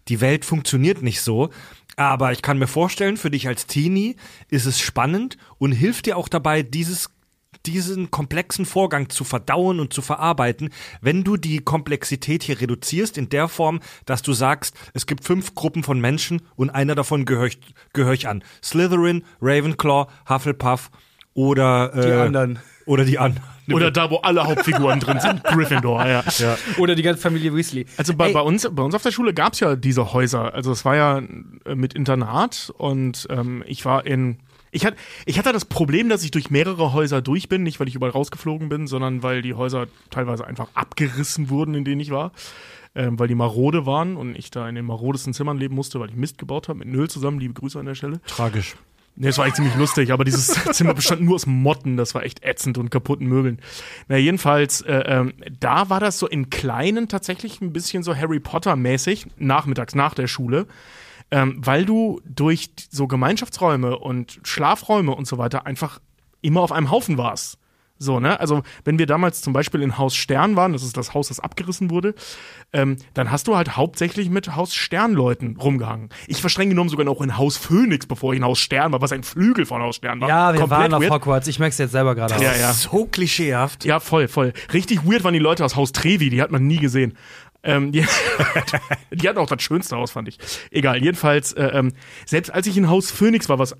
Die 0.09 0.21
Welt 0.21 0.45
funktioniert 0.45 1.01
nicht 1.03 1.23
so. 1.23 1.51
Aber 1.97 2.33
ich 2.33 2.43
kann 2.43 2.59
mir 2.59 2.67
vorstellen, 2.67 3.17
für 3.17 3.31
dich 3.31 3.49
als 3.49 3.67
Teenie 3.67 4.17
ist 4.51 4.67
es 4.67 4.81
spannend 4.81 5.37
und 5.59 5.73
hilft 5.73 6.07
dir 6.07 6.17
auch 6.17 6.29
dabei, 6.29 6.63
dieses 6.63 7.11
diesen 7.67 8.11
komplexen 8.11 8.67
Vorgang 8.67 9.09
zu 9.11 9.25
verdauen 9.25 9.81
und 9.81 9.93
zu 9.93 10.03
verarbeiten, 10.03 10.71
wenn 11.01 11.25
du 11.25 11.37
die 11.37 11.59
Komplexität 11.59 12.43
hier 12.43 12.61
reduzierst 12.61 13.19
in 13.19 13.29
der 13.29 13.49
Form, 13.49 13.81
dass 14.07 14.23
du 14.23 14.33
sagst, 14.33 14.77
es 14.95 15.07
gibt 15.07 15.25
fünf 15.25 15.55
Gruppen 15.55 15.83
von 15.83 16.01
Menschen 16.01 16.43
und 16.57 16.71
einer 16.71 16.95
davon 16.95 17.25
gehöre 17.25 17.47
ich, 17.47 17.61
gehör 17.93 18.13
ich 18.13 18.29
an. 18.29 18.43
Slytherin, 18.63 19.25
Ravenclaw, 19.41 20.07
Hufflepuff 20.29 20.91
oder 21.35 21.95
äh, 21.95 22.07
Die 22.07 22.13
anderen. 22.13 22.59
Oder 22.87 23.05
die 23.05 23.19
anderen. 23.19 23.47
Oder 23.71 23.91
da, 23.91 24.11
wo 24.11 24.17
alle 24.17 24.45
Hauptfiguren 24.45 24.99
drin 24.99 25.21
sind. 25.21 25.45
Gryffindor, 25.45 26.07
ja. 26.07 26.25
Oder 26.79 26.95
die 26.95 27.03
ganze 27.03 27.21
Familie 27.21 27.55
Weasley. 27.55 27.87
Also 27.97 28.15
bei, 28.15 28.33
bei, 28.33 28.41
uns, 28.41 28.69
bei 28.71 28.83
uns 28.83 28.95
auf 28.95 29.03
der 29.03 29.13
Schule 29.13 29.35
gab 29.35 29.53
es 29.53 29.61
ja 29.61 29.77
diese 29.77 30.13
Häuser. 30.13 30.55
Also 30.55 30.73
es 30.73 30.85
war 30.85 30.97
ja 30.97 31.19
äh, 31.65 31.75
mit 31.75 31.95
Internat 31.95 32.73
und 32.77 33.27
ähm, 33.31 33.63
ich 33.67 33.85
war 33.85 34.07
in. 34.07 34.39
Ich, 34.71 34.85
hat, 34.85 34.95
ich 35.27 35.39
hatte 35.39 35.53
das 35.53 35.65
Problem, 35.65 36.09
dass 36.09 36.25
ich 36.25 36.31
durch 36.31 36.51
mehrere 36.51 36.93
Häuser 36.93 37.23
durch 37.23 37.49
bin, 37.49 37.63
nicht 37.63 37.81
weil 37.81 37.89
ich 37.89 37.95
überall 37.95 38.13
rausgeflogen 38.13 38.69
bin, 38.69 38.87
sondern 38.87 39.23
weil 39.23 39.43
die 39.43 39.55
Häuser 39.55 39.87
teilweise 40.11 40.47
einfach 40.47 40.69
abgerissen 40.75 41.51
wurden, 41.51 41.75
in 41.75 41.85
denen 41.85 42.01
ich 42.01 42.11
war. 42.11 42.33
Ähm, 42.95 43.19
weil 43.19 43.29
die 43.29 43.35
marode 43.35 43.87
waren 43.87 44.17
und 44.17 44.35
ich 44.35 44.51
da 44.51 44.69
in 44.69 44.75
den 44.75 44.87
marodesten 44.87 45.35
Zimmern 45.35 45.59
leben 45.59 45.75
musste, 45.75 46.01
weil 46.01 46.09
ich 46.09 46.17
Mist 46.17 46.39
gebaut 46.39 46.69
habe, 46.69 46.79
mit 46.81 46.89
Null 46.89 47.09
zusammen, 47.09 47.39
liebe 47.39 47.55
Grüße 47.55 47.79
an 47.79 47.87
der 47.87 47.95
Stelle. 47.95 48.21
Tragisch. 48.27 48.77
Nee, 49.21 49.27
das 49.27 49.39
war 49.39 49.47
echt 49.47 49.57
ziemlich 49.57 49.75
lustig, 49.75 50.13
aber 50.13 50.25
dieses 50.25 50.47
Zimmer 50.73 50.95
bestand 50.95 51.23
nur 51.23 51.35
aus 51.35 51.45
Motten, 51.45 51.97
das 51.97 52.15
war 52.15 52.23
echt 52.23 52.45
ätzend 52.45 52.79
und 52.79 52.91
kaputten 52.91 53.27
Möbeln. 53.27 53.59
Na, 54.07 54.17
jedenfalls, 54.17 54.81
äh, 54.83 55.03
ähm, 55.07 55.35
da 55.59 55.91
war 55.91 55.99
das 55.99 56.21
so 56.21 56.29
in 56.29 56.51
Kleinen 56.51 57.09
tatsächlich 57.09 57.61
ein 57.61 57.73
bisschen 57.73 58.05
so 58.05 58.15
Harry 58.15 58.39
Potter-mäßig, 58.39 59.27
nachmittags 59.37 59.97
nach 59.97 60.15
der 60.15 60.29
Schule, 60.29 60.69
ähm, 61.31 61.61
weil 61.65 61.85
du 61.85 62.21
durch 62.25 62.71
so 62.91 63.07
Gemeinschaftsräume 63.07 63.99
und 63.99 64.41
Schlafräume 64.43 65.15
und 65.15 65.27
so 65.27 65.39
weiter 65.39 65.67
einfach 65.67 66.01
immer 66.41 66.61
auf 66.61 66.73
einem 66.73 66.91
Haufen 66.91 67.19
warst. 67.19 67.59
So, 68.01 68.21
ne? 68.21 68.39
Also, 68.39 68.63
wenn 68.85 68.99
wir 68.99 69.07
damals 69.07 69.43
zum 69.43 69.53
Beispiel 69.53 69.83
in 69.83 69.99
Haus 69.99 70.15
Stern 70.15 70.55
waren, 70.55 70.73
das 70.73 70.85
ist 70.85 70.97
das 70.97 71.15
Haus, 71.15 71.29
das 71.29 71.41
abgerissen 71.41 71.91
wurde, 71.91 72.15
ähm, 72.73 72.97
dann 73.15 73.31
hast 73.31 73.49
du 73.49 73.57
halt 73.57 73.77
hauptsächlich 73.77 74.31
mit 74.31 74.55
Haus 74.55 74.73
Sternleuten 74.73 75.57
rumgehangen. 75.57 76.11
Ich 76.29 76.43
war 76.43 76.49
streng 76.49 76.69
genommen 76.69 76.91
sogar 76.91 77.05
noch 77.05 77.21
in 77.21 77.37
Haus 77.37 77.57
Phönix, 77.57 78.07
bevor 78.07 78.33
ich 78.33 78.39
in 78.39 78.45
Haus 78.45 78.61
Stern 78.61 78.93
war, 78.93 79.01
was 79.01 79.11
ein 79.11 79.25
Flügel 79.25 79.67
von 79.67 79.83
Haus 79.83 79.97
Stern 79.97 80.21
war. 80.21 80.29
Ja, 80.29 80.53
wir 80.53 80.61
Komplett 80.61 80.81
waren 80.81 80.95
auf 80.95 81.03
weird. 81.03 81.13
Hogwarts. 81.13 81.49
Ich 81.49 81.59
merke 81.59 81.73
es 81.73 81.79
jetzt 81.79 81.93
selber 81.93 82.15
gerade. 82.15 82.35
Ja, 82.41 82.53
aus. 82.53 82.61
ja. 82.61 82.73
So 82.73 83.07
klischeehaft. 83.07 83.85
Ja, 83.85 83.99
voll, 83.99 84.29
voll. 84.29 84.53
Richtig 84.73 85.05
weird 85.05 85.25
waren 85.25 85.35
die 85.35 85.41
Leute 85.41 85.65
aus 85.65 85.75
Haus 85.75 85.91
Trevi, 85.91 86.31
die 86.31 86.41
hat 86.41 86.53
man 86.53 86.67
nie 86.67 86.79
gesehen. 86.79 87.15
Ähm, 87.65 87.91
die, 87.91 88.05
die 89.11 89.29
hatten 89.29 89.39
auch 89.39 89.49
das 89.49 89.63
schönste 89.63 89.97
Haus, 89.97 90.13
fand 90.13 90.29
ich. 90.29 90.39
Egal, 90.71 91.03
jedenfalls, 91.03 91.53
äh, 91.55 91.67
ähm, 91.67 91.93
selbst 92.25 92.51
als 92.51 92.67
ich 92.67 92.77
in 92.77 92.89
Haus 92.89 93.11
Phoenix 93.11 93.49
war, 93.49 93.59
was 93.59 93.75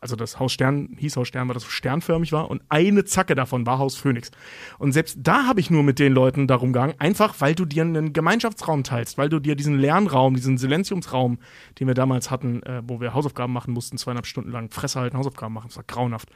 also 0.00 0.16
das 0.16 0.38
Haus 0.38 0.52
Stern, 0.52 0.96
hieß 0.98 1.16
Haus 1.16 1.28
Stern, 1.28 1.48
weil 1.48 1.54
das 1.54 1.64
sternförmig 1.64 2.32
war 2.32 2.50
und 2.50 2.62
eine 2.68 3.04
Zacke 3.04 3.34
davon 3.34 3.66
war 3.66 3.78
Haus 3.78 3.96
Phoenix. 3.96 4.30
Und 4.78 4.92
selbst 4.92 5.18
da 5.20 5.46
habe 5.46 5.60
ich 5.60 5.70
nur 5.70 5.82
mit 5.82 5.98
den 5.98 6.14
Leuten 6.14 6.46
darum 6.46 6.72
gegangen, 6.72 6.94
einfach 6.98 7.34
weil 7.40 7.54
du 7.54 7.66
dir 7.66 7.82
einen 7.82 8.12
Gemeinschaftsraum 8.12 8.82
teilst, 8.82 9.18
weil 9.18 9.28
du 9.28 9.40
dir 9.40 9.56
diesen 9.56 9.78
Lernraum, 9.78 10.34
diesen 10.34 10.56
Silenziumsraum, 10.56 11.38
den 11.78 11.86
wir 11.86 11.94
damals 11.94 12.30
hatten, 12.30 12.62
äh, 12.62 12.82
wo 12.86 13.00
wir 13.00 13.12
Hausaufgaben 13.12 13.52
machen 13.52 13.74
mussten, 13.74 13.98
zweieinhalb 13.98 14.26
Stunden 14.26 14.50
lang 14.50 14.70
Fresse 14.70 15.00
halten, 15.00 15.18
Hausaufgaben 15.18 15.52
machen, 15.52 15.68
das 15.68 15.76
war 15.76 15.84
grauenhaft. 15.84 16.30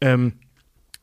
Ähm, 0.00 0.34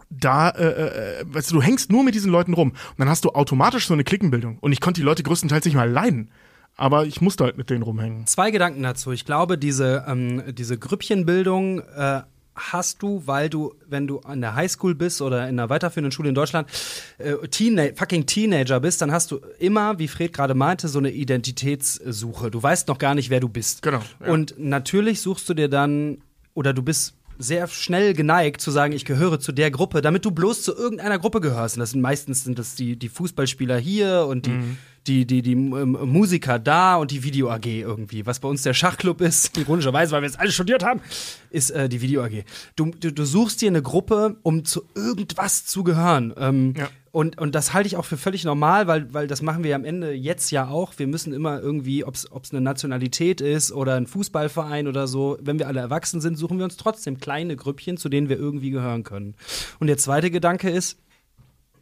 da, 0.09 0.49
äh, 0.49 1.21
äh, 1.21 1.25
weißt 1.25 1.51
du, 1.51 1.55
du 1.55 1.61
hängst 1.61 1.91
nur 1.91 2.03
mit 2.03 2.15
diesen 2.15 2.31
Leuten 2.31 2.53
rum 2.53 2.69
und 2.71 2.99
dann 2.99 3.09
hast 3.09 3.25
du 3.25 3.29
automatisch 3.29 3.87
so 3.87 3.93
eine 3.93 4.03
Klickenbildung. 4.03 4.57
Und 4.59 4.71
ich 4.71 4.81
konnte 4.81 5.01
die 5.01 5.05
Leute 5.05 5.23
größtenteils 5.23 5.65
nicht 5.65 5.75
mal 5.75 5.89
leiden. 5.89 6.29
Aber 6.77 7.05
ich 7.05 7.21
musste 7.21 7.45
halt 7.45 7.57
mit 7.57 7.69
denen 7.69 7.83
rumhängen. 7.83 8.27
Zwei 8.27 8.51
Gedanken 8.51 8.83
dazu. 8.83 9.11
Ich 9.11 9.23
glaube, 9.23 9.57
diese, 9.57 10.03
ähm, 10.07 10.43
diese 10.53 10.77
Grüppchenbildung 10.77 11.79
äh, 11.79 12.21
hast 12.55 13.01
du, 13.01 13.23
weil 13.25 13.49
du, 13.49 13.75
wenn 13.87 14.07
du 14.07 14.19
an 14.19 14.41
der 14.41 14.55
Highschool 14.55 14.95
bist 14.95 15.21
oder 15.21 15.43
in 15.43 15.59
einer 15.59 15.69
weiterführenden 15.69 16.11
Schule 16.11 16.29
in 16.29 16.35
Deutschland, 16.35 16.69
äh, 17.17 17.35
Teena 17.47 17.83
fucking 17.95 18.25
Teenager 18.25 18.79
bist, 18.79 19.01
dann 19.01 19.11
hast 19.11 19.31
du 19.31 19.39
immer, 19.59 19.99
wie 19.99 20.07
Fred 20.07 20.33
gerade 20.33 20.53
meinte, 20.53 20.87
so 20.87 20.99
eine 20.99 21.11
Identitätssuche. 21.11 22.51
Du 22.51 22.61
weißt 22.61 22.87
noch 22.87 22.97
gar 22.97 23.15
nicht, 23.15 23.29
wer 23.29 23.39
du 23.39 23.49
bist. 23.49 23.81
Genau, 23.81 24.01
ja. 24.19 24.31
Und 24.31 24.55
natürlich 24.57 25.21
suchst 25.21 25.47
du 25.49 25.53
dir 25.53 25.69
dann, 25.69 26.19
oder 26.53 26.73
du 26.73 26.81
bist 26.81 27.14
sehr 27.37 27.67
schnell 27.67 28.13
geneigt 28.13 28.61
zu 28.61 28.71
sagen, 28.71 28.93
ich 28.93 29.05
gehöre 29.05 29.39
zu 29.39 29.51
der 29.51 29.71
Gruppe, 29.71 30.01
damit 30.01 30.25
du 30.25 30.31
bloß 30.31 30.63
zu 30.63 30.75
irgendeiner 30.75 31.19
Gruppe 31.19 31.41
gehörst. 31.41 31.75
Und 31.75 31.81
das 31.81 31.91
sind 31.91 32.01
meistens 32.01 32.43
sind 32.43 32.57
das 32.59 32.75
die, 32.75 32.95
die 32.95 33.09
Fußballspieler 33.09 33.77
hier 33.77 34.25
und 34.29 34.45
die, 34.45 34.51
Mhm. 34.51 34.77
Die, 35.07 35.25
die, 35.25 35.41
die 35.41 35.53
ähm, 35.53 35.97
Musiker 36.03 36.59
da 36.59 36.95
und 36.95 37.11
die 37.11 37.23
Video 37.23 37.49
AG 37.51 37.65
irgendwie. 37.65 38.25
Was 38.25 38.39
bei 38.39 38.47
uns 38.47 38.63
der 38.63 38.73
Schachclub 38.73 39.21
ist, 39.21 39.57
ironischerweise, 39.57 40.11
weil 40.11 40.21
wir 40.21 40.27
jetzt 40.27 40.39
alle 40.39 40.51
studiert 40.51 40.83
haben, 40.83 41.01
ist 41.49 41.69
äh, 41.71 41.87
die 41.89 42.01
Video 42.01 42.23
AG. 42.23 42.43
Du, 42.75 42.91
du, 42.99 43.11
du 43.11 43.25
suchst 43.25 43.61
dir 43.61 43.69
eine 43.69 43.81
Gruppe, 43.81 44.37
um 44.43 44.65
zu 44.65 44.83
irgendwas 44.95 45.65
zu 45.65 45.83
gehören. 45.83 46.33
Ähm, 46.37 46.73
Ja. 46.77 46.89
und, 47.11 47.37
und 47.39 47.55
das 47.55 47.73
halte 47.73 47.87
ich 47.87 47.95
auch 47.97 48.05
für 48.05 48.17
völlig 48.17 48.43
normal, 48.43 48.87
weil, 48.87 49.13
weil 49.13 49.27
das 49.27 49.41
machen 49.41 49.63
wir 49.63 49.75
am 49.75 49.85
Ende 49.85 50.11
jetzt 50.13 50.51
ja 50.51 50.67
auch. 50.67 50.93
Wir 50.97 51.07
müssen 51.07 51.33
immer 51.33 51.61
irgendwie, 51.61 52.03
ob 52.03 52.15
es 52.15 52.27
eine 52.51 52.61
Nationalität 52.61 53.41
ist 53.41 53.71
oder 53.71 53.95
ein 53.95 54.07
Fußballverein 54.07 54.87
oder 54.87 55.07
so, 55.07 55.37
wenn 55.41 55.59
wir 55.59 55.67
alle 55.67 55.79
erwachsen 55.79 56.19
sind, 56.21 56.37
suchen 56.37 56.57
wir 56.57 56.65
uns 56.65 56.77
trotzdem 56.77 57.19
kleine 57.19 57.55
Grüppchen, 57.55 57.97
zu 57.97 58.09
denen 58.09 58.27
wir 58.29 58.37
irgendwie 58.37 58.71
gehören 58.71 59.03
können. 59.03 59.35
Und 59.79 59.87
der 59.87 59.97
zweite 59.97 60.31
Gedanke 60.31 60.69
ist, 60.69 60.99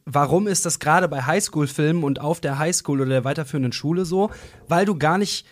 warum 0.05 0.47
ist 0.47 0.65
das 0.65 0.79
gerade 0.79 1.07
bei 1.07 1.23
Highschool-Filmen 1.23 2.03
und 2.03 2.19
auf 2.19 2.41
der 2.41 2.59
Highschool 2.59 3.01
oder 3.01 3.09
der 3.09 3.23
weiterführenden 3.23 3.73
Schule 3.73 4.05
so? 4.05 4.31
Weil 4.67 4.85
du 4.85 4.97
gar 4.97 5.17
nicht 5.17 5.45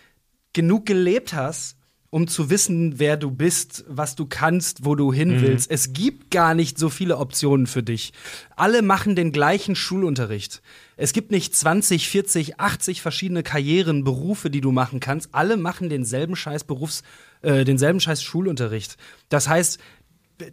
genug 0.52 0.86
gelebt 0.86 1.32
hast, 1.34 1.76
um 2.12 2.28
zu 2.28 2.50
wissen, 2.50 2.98
wer 2.98 3.16
du 3.16 3.30
bist, 3.30 3.86
was 3.88 4.16
du 4.16 4.26
kannst, 4.26 4.84
wo 4.84 4.94
du 4.94 5.14
hin 5.14 5.40
willst. 5.40 5.70
Es 5.70 5.94
gibt 5.94 6.30
gar 6.30 6.52
nicht 6.52 6.78
so 6.78 6.90
viele 6.90 7.16
Optionen 7.16 7.66
für 7.66 7.82
dich. 7.82 8.12
Alle 8.54 8.82
machen 8.82 9.16
den 9.16 9.32
gleichen 9.32 9.74
Schulunterricht. 9.74 10.60
Es 10.98 11.14
gibt 11.14 11.30
nicht 11.30 11.56
20, 11.56 12.10
40, 12.10 12.60
80 12.60 13.00
verschiedene 13.00 13.42
Karrieren, 13.42 14.04
Berufe, 14.04 14.50
die 14.50 14.60
du 14.60 14.72
machen 14.72 15.00
kannst. 15.00 15.30
Alle 15.34 15.56
machen 15.56 15.88
denselben 15.88 16.36
Scheiß 16.36 16.64
Berufs, 16.64 17.02
äh, 17.40 17.64
denselben 17.64 17.98
Scheiß 17.98 18.22
Schulunterricht. 18.22 18.98
Das 19.30 19.48
heißt, 19.48 19.80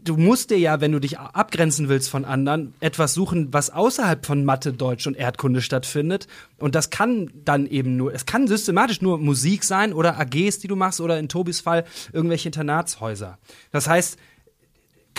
du 0.04 0.18
musst 0.18 0.50
dir 0.50 0.58
ja, 0.58 0.82
wenn 0.82 0.92
du 0.92 1.00
dich 1.00 1.20
abgrenzen 1.20 1.90
willst 1.90 2.10
von 2.10 2.26
anderen, 2.26 2.74
etwas 2.80 3.14
suchen, 3.14 3.54
was 3.54 3.70
außerhalb 3.70 4.26
von 4.26 4.46
Mathe, 4.46 4.74
Deutsch 4.74 5.08
und 5.08 5.18
Erdkunde 5.18 5.62
stattfindet. 5.62 6.28
Und 6.58 6.76
das 6.76 6.90
kann 6.90 7.32
dann 7.46 7.66
eben 7.66 7.98
nur, 7.98 8.14
es 8.14 8.26
kann 8.26 8.48
systematisch 8.48 9.02
nur 9.02 9.18
Musik 9.18 9.64
sein 9.64 9.94
oder 9.94 10.20
AGs, 10.20 10.60
die 10.60 10.68
du 10.68 10.76
machst 10.76 11.02
oder 11.02 11.20
in 11.20 11.30
Tobis 11.30 11.62
Fall 11.62 11.86
irgendwelche 12.14 12.50
Internatshäuser. 12.50 13.38
Das 13.72 13.88
heißt, 13.88 14.18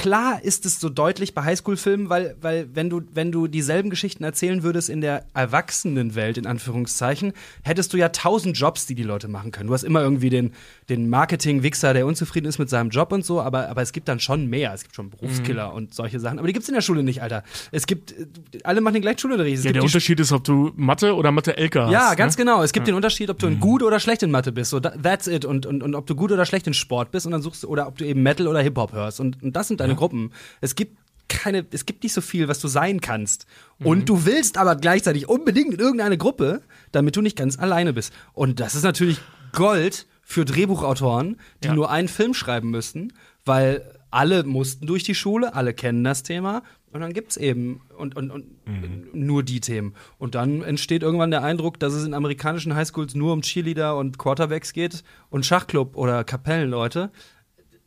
klar 0.00 0.42
ist 0.42 0.64
es 0.64 0.80
so 0.80 0.88
deutlich 0.88 1.34
bei 1.34 1.42
Highschool-Filmen, 1.44 2.08
weil, 2.08 2.34
weil 2.40 2.74
wenn, 2.74 2.88
du, 2.88 3.02
wenn 3.12 3.32
du 3.32 3.48
dieselben 3.48 3.90
Geschichten 3.90 4.24
erzählen 4.24 4.62
würdest 4.62 4.88
in 4.88 5.02
der 5.02 5.26
Erwachsenenwelt, 5.34 6.38
in 6.38 6.46
Anführungszeichen, 6.46 7.34
hättest 7.62 7.92
du 7.92 7.98
ja 7.98 8.08
tausend 8.08 8.56
Jobs, 8.56 8.86
die 8.86 8.94
die 8.94 9.02
Leute 9.02 9.28
machen 9.28 9.50
können. 9.50 9.66
Du 9.68 9.74
hast 9.74 9.82
immer 9.82 10.00
irgendwie 10.00 10.30
den, 10.30 10.52
den 10.90 11.08
Marketing-Wichser, 11.08 11.94
der 11.94 12.06
unzufrieden 12.06 12.46
ist 12.46 12.58
mit 12.58 12.68
seinem 12.68 12.90
Job 12.90 13.12
und 13.12 13.24
so, 13.24 13.40
aber, 13.40 13.68
aber 13.68 13.80
es 13.82 13.92
gibt 13.92 14.08
dann 14.08 14.20
schon 14.20 14.46
mehr. 14.48 14.74
Es 14.74 14.82
gibt 14.82 14.94
schon 14.96 15.08
Berufskiller 15.10 15.72
und 15.72 15.94
solche 15.94 16.20
Sachen. 16.20 16.38
Aber 16.38 16.46
die 16.48 16.52
gibt's 16.52 16.68
in 16.68 16.74
der 16.74 16.82
Schule 16.82 17.02
nicht, 17.02 17.22
Alter. 17.22 17.44
Es 17.70 17.86
gibt, 17.86 18.12
äh, 18.12 18.26
alle 18.64 18.80
machen 18.80 18.94
den 18.94 19.02
gleichen 19.02 19.18
Schulunterricht. 19.20 19.58
Es 19.58 19.64
Ja, 19.64 19.68
gibt 19.68 19.76
der 19.76 19.84
Unterschied 19.84 20.20
ist, 20.20 20.32
ob 20.32 20.44
du 20.44 20.72
Mathe 20.76 21.14
oder 21.14 21.30
Mathe-LK 21.32 21.76
hast. 21.76 21.92
ja, 21.92 22.14
ganz 22.14 22.36
ne? 22.36 22.44
genau. 22.44 22.62
Es 22.62 22.72
gibt 22.72 22.86
den 22.88 22.94
Unterschied, 22.94 23.30
ob 23.30 23.38
du 23.38 23.46
in 23.46 23.60
gut 23.60 23.82
oder 23.82 24.00
schlecht 24.00 24.22
in 24.22 24.30
Mathe 24.30 24.52
bist. 24.52 24.70
So, 24.70 24.80
tha- 24.80 24.94
that's 25.02 25.26
it. 25.26 25.44
Und, 25.44 25.64
und, 25.64 25.82
und 25.82 25.94
ob 25.94 26.06
du 26.06 26.14
gut 26.14 26.32
oder 26.32 26.44
schlecht 26.44 26.66
in 26.66 26.74
Sport 26.74 27.10
bist 27.12 27.24
und 27.26 27.32
dann 27.32 27.42
suchst 27.42 27.62
du, 27.62 27.68
oder 27.68 27.86
ob 27.86 27.96
du 27.96 28.04
eben 28.04 28.22
Metal 28.22 28.46
oder 28.48 28.60
Hip-Hop 28.60 28.92
hörst. 28.92 29.20
Und, 29.20 29.42
und 29.42 29.54
das 29.56 29.68
sind 29.68 29.80
deine 29.80 29.94
Gruppen. 29.94 30.32
Es 30.60 30.74
gibt 30.74 30.96
keine, 31.28 31.64
es 31.70 31.86
gibt 31.86 32.02
nicht 32.02 32.12
so 32.12 32.20
viel, 32.20 32.48
was 32.48 32.58
du 32.58 32.66
sein 32.66 33.00
kannst. 33.00 33.46
Und 33.84 34.08
du 34.08 34.26
willst 34.26 34.58
aber 34.58 34.74
gleichzeitig 34.74 35.28
unbedingt 35.28 35.72
in 35.74 35.78
irgendeine 35.78 36.18
Gruppe, 36.18 36.60
damit 36.90 37.14
du 37.14 37.22
nicht 37.22 37.36
ganz 37.36 37.56
alleine 37.56 37.92
bist. 37.92 38.12
Und 38.32 38.58
das 38.58 38.74
ist 38.74 38.82
natürlich 38.82 39.20
Gold 39.52 40.06
für 40.30 40.44
Drehbuchautoren, 40.44 41.36
die 41.64 41.68
Ja. 41.68 41.74
nur 41.74 41.90
einen 41.90 42.06
Film 42.06 42.34
schreiben 42.34 42.70
müssten, 42.70 43.12
weil 43.44 43.98
alle 44.12 44.44
mussten 44.44 44.86
durch 44.86 45.02
die 45.02 45.16
Schule, 45.16 45.54
alle 45.54 45.74
kennen 45.74 46.04
das 46.04 46.22
Thema. 46.22 46.62
Und 46.92 47.00
dann 47.00 47.12
gibt's 47.12 47.36
eben 47.36 47.80
und, 47.98 48.14
und, 48.16 48.30
und 48.30 48.44
nur 49.12 49.42
die 49.42 49.58
Themen. 49.60 49.94
Und 50.18 50.36
dann 50.36 50.62
entsteht 50.62 51.02
irgendwann 51.02 51.32
der 51.32 51.42
Eindruck, 51.42 51.80
dass 51.80 51.94
es 51.94 52.04
in 52.04 52.14
amerikanischen 52.14 52.74
Highschools 52.76 53.14
nur 53.16 53.32
um 53.32 53.42
Cheerleader 53.42 53.96
und 53.96 54.18
Quarterbacks 54.18 54.72
geht 54.72 55.02
und 55.30 55.44
Schachclub 55.46 55.96
oder 55.96 56.22
Kapellenleute. 56.22 57.10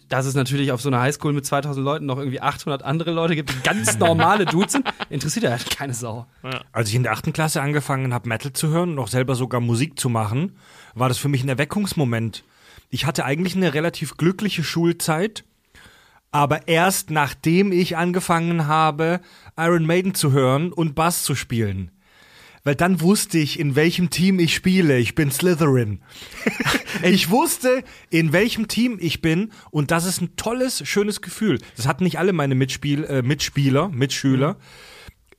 Dass 0.10 0.26
es 0.26 0.36
natürlich 0.36 0.72
auf 0.74 0.82
so 0.82 0.90
einer 0.90 1.00
Highschool 1.00 1.32
mit 1.34 1.46
2000 1.46 1.84
Leuten 1.84 2.06
noch 2.06 2.18
irgendwie 2.18 2.42
800 2.42 2.84
andere 2.84 3.12
Leute 3.12 3.36
gibt, 3.36 3.52
die 3.52 3.62
ganz 3.64 3.98
normale 4.00 4.46
Dudes 4.46 4.74
sind, 4.74 4.86
interessiert 5.10 5.44
ja 5.44 5.52
halt 5.52 5.70
keine 5.76 5.94
Sau. 5.94 6.26
Als 6.74 6.90
ich 6.90 6.96
in 6.96 7.04
der 7.04 7.14
achten 7.14 7.32
Klasse 7.32 7.62
angefangen 7.62 8.14
habe, 8.14 8.28
Metal 8.28 8.52
zu 8.52 8.68
hören 8.68 8.92
und 8.92 9.00
auch 9.00 9.08
selber 9.08 9.36
sogar 9.36 9.62
Musik 9.62 9.98
zu 9.98 10.10
machen, 10.10 10.58
war 10.96 11.10
das 11.10 11.18
für 11.18 11.30
mich 11.30 11.44
ein 11.44 11.50
Erweckungsmoment. 11.50 12.44
Ich 12.90 13.06
hatte 13.06 13.26
eigentlich 13.26 13.56
eine 13.56 13.74
relativ 13.74 14.18
glückliche 14.18 14.64
Schulzeit, 14.64 15.44
aber 16.32 16.68
erst 16.68 17.12
nachdem 17.12 17.72
ich 17.72 17.98
angefangen 17.98 18.68
habe, 18.68 19.22
Iron 19.58 19.86
Maiden 19.86 20.16
zu 20.16 20.32
hören 20.32 20.72
und 20.72 20.96
Bass 20.96 21.24
zu 21.24 21.36
spielen. 21.36 21.92
Weil 22.64 22.76
dann 22.76 23.02
wusste 23.02 23.40
ich, 23.40 23.60
in 23.60 23.76
welchem 23.76 24.10
Team 24.10 24.40
ich 24.40 24.56
spiele. 24.56 24.98
Ich 24.98 25.16
bin 25.16 25.32
Slytherin. 25.32 26.00
ich 27.04 27.30
wusste, 27.30 27.84
in 28.10 28.32
welchem 28.32 28.70
Team 28.70 28.98
ich 29.02 29.22
bin 29.22 29.52
und 29.70 29.92
das 29.92 30.06
ist 30.06 30.22
ein 30.22 30.36
tolles, 30.38 30.88
schönes 30.88 31.22
Gefühl. 31.22 31.60
Das 31.76 31.88
hatten 31.88 32.06
nicht 32.06 32.20
alle 32.20 32.32
meine 32.32 32.56
Mitspiel, 32.56 33.04
äh, 33.04 33.22
Mitspieler, 33.22 33.90
Mitschüler. 33.90 34.58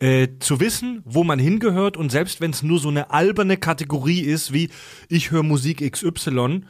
Äh, 0.00 0.28
zu 0.40 0.58
wissen, 0.60 1.02
wo 1.04 1.22
man 1.22 1.38
hingehört 1.38 1.96
und 1.96 2.10
selbst 2.10 2.40
wenn 2.40 2.50
es 2.50 2.62
nur 2.62 2.80
so 2.80 2.88
eine 2.88 3.10
alberne 3.10 3.56
Kategorie 3.56 4.20
ist, 4.20 4.52
wie 4.52 4.70
ich 5.08 5.30
höre 5.30 5.44
Musik 5.44 5.88
XY, 5.88 6.62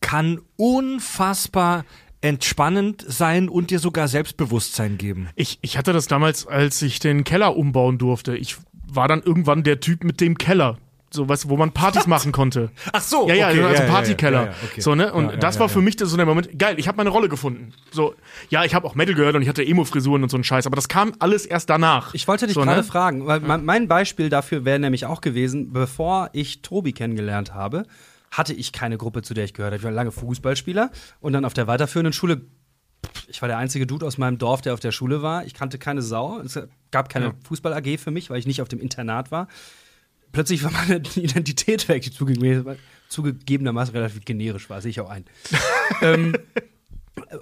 kann 0.00 0.40
unfassbar 0.56 1.84
entspannend 2.20 3.04
sein 3.06 3.48
und 3.48 3.70
dir 3.70 3.80
sogar 3.80 4.06
Selbstbewusstsein 4.06 4.96
geben. 4.96 5.28
Ich, 5.34 5.58
ich 5.60 5.76
hatte 5.76 5.92
das 5.92 6.06
damals, 6.06 6.46
als 6.46 6.80
ich 6.82 7.00
den 7.00 7.24
Keller 7.24 7.56
umbauen 7.56 7.98
durfte. 7.98 8.36
Ich 8.36 8.56
war 8.72 9.08
dann 9.08 9.22
irgendwann 9.22 9.64
der 9.64 9.80
Typ 9.80 10.04
mit 10.04 10.20
dem 10.20 10.38
Keller. 10.38 10.78
So, 11.12 11.24
du, 11.26 11.34
wo 11.48 11.56
man 11.56 11.72
Partys 11.72 12.06
machen 12.06 12.32
konnte. 12.32 12.70
Ach 12.92 13.00
so, 13.02 13.28
Ja, 13.28 13.34
ja, 13.34 13.48
okay, 13.50 13.62
also 13.62 13.82
ja, 13.82 13.88
Partykeller. 13.88 14.44
ja, 14.46 14.54
okay. 14.64 14.80
So, 14.80 14.94
ne? 14.94 15.12
Und 15.12 15.42
das 15.42 15.58
war 15.60 15.68
für 15.68 15.80
mich 15.82 15.96
so 15.98 16.16
der 16.16 16.24
Moment, 16.26 16.58
geil, 16.58 16.76
ich 16.78 16.88
habe 16.88 16.96
meine 16.96 17.10
Rolle 17.10 17.28
gefunden. 17.28 17.72
So, 17.90 18.14
ja, 18.48 18.64
ich 18.64 18.74
habe 18.74 18.86
auch 18.86 18.94
Metal 18.94 19.14
gehört 19.14 19.36
und 19.36 19.42
ich 19.42 19.48
hatte 19.48 19.64
Emo-Frisuren 19.64 20.22
und 20.22 20.30
so 20.30 20.36
einen 20.38 20.44
Scheiß, 20.44 20.66
aber 20.66 20.76
das 20.76 20.88
kam 20.88 21.12
alles 21.18 21.44
erst 21.44 21.68
danach. 21.70 22.14
Ich 22.14 22.26
wollte 22.28 22.46
dich 22.46 22.54
so, 22.54 22.62
gerade 22.62 22.78
ne? 22.78 22.84
fragen, 22.84 23.26
weil 23.26 23.40
mein- 23.40 23.64
mein 23.64 23.88
Beispiel 23.88 24.28
dafür 24.30 24.64
wäre 24.64 24.78
nämlich 24.78 25.04
auch 25.06 25.20
gewesen, 25.20 25.72
bevor 25.72 26.30
ich 26.32 26.62
Tobi 26.62 26.92
kennengelernt 26.92 27.52
habe, 27.54 27.84
hatte 28.30 28.54
ich 28.54 28.72
keine 28.72 28.96
Gruppe, 28.96 29.20
zu 29.22 29.34
der 29.34 29.44
ich 29.44 29.52
gehört 29.52 29.72
habe. 29.72 29.78
Ich 29.78 29.84
war 29.84 29.90
lange 29.90 30.12
Fußballspieler 30.12 30.90
und 31.20 31.34
dann 31.34 31.44
auf 31.44 31.52
der 31.52 31.66
weiterführenden 31.66 32.14
Schule, 32.14 32.40
ich 33.28 33.42
war 33.42 33.48
der 33.48 33.58
einzige 33.58 33.86
Dude 33.86 34.06
aus 34.06 34.16
meinem 34.16 34.38
Dorf, 34.38 34.62
der 34.62 34.72
auf 34.72 34.80
der 34.80 34.92
Schule 34.92 35.20
war. 35.20 35.44
Ich 35.44 35.52
kannte 35.52 35.76
keine 35.78 36.00
Sau. 36.00 36.38
Es 36.40 36.58
gab 36.90 37.08
keine 37.10 37.26
Ja. 37.26 37.32
Fußball-AG 37.46 37.98
für 37.98 38.10
mich, 38.10 38.30
weil 38.30 38.38
ich 38.38 38.46
nicht 38.46 38.62
auf 38.62 38.68
dem 38.68 38.80
Internat 38.80 39.30
war. 39.30 39.48
Plötzlich 40.32 40.64
war 40.64 40.72
meine 40.72 40.96
Identität 41.16 41.88
weg, 41.88 42.02
die 42.02 42.10
zugegeben, 42.10 42.76
zugegebenermaßen 43.08 43.94
relativ 43.94 44.24
generisch 44.24 44.68
war, 44.70 44.80
sehe 44.80 44.90
ich 44.90 45.00
auch 45.00 45.10
ein. 45.10 45.24
ähm, 46.02 46.34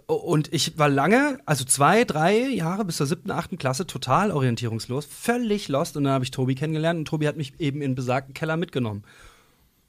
Und 0.07 0.53
ich 0.53 0.79
war 0.79 0.89
lange, 0.89 1.39
also 1.47 1.65
zwei, 1.65 2.05
drei 2.05 2.49
Jahre 2.49 2.85
bis 2.85 2.97
zur 2.97 3.07
siebten, 3.07 3.31
achten 3.31 3.59
Klasse, 3.59 3.87
total 3.87 4.31
orientierungslos, 4.31 5.07
völlig 5.07 5.69
lost. 5.69 5.97
Und 5.97 6.05
dann 6.05 6.13
habe 6.13 6.25
ich 6.25 6.31
Tobi 6.31 6.55
kennengelernt 6.55 6.99
und 6.99 7.05
Tobi 7.07 7.29
hat 7.29 7.37
mich 7.37 7.59
eben 7.61 7.83
in 7.83 7.95
besagten 7.95 8.35
Keller 8.35 8.57
mitgenommen. 8.57 9.05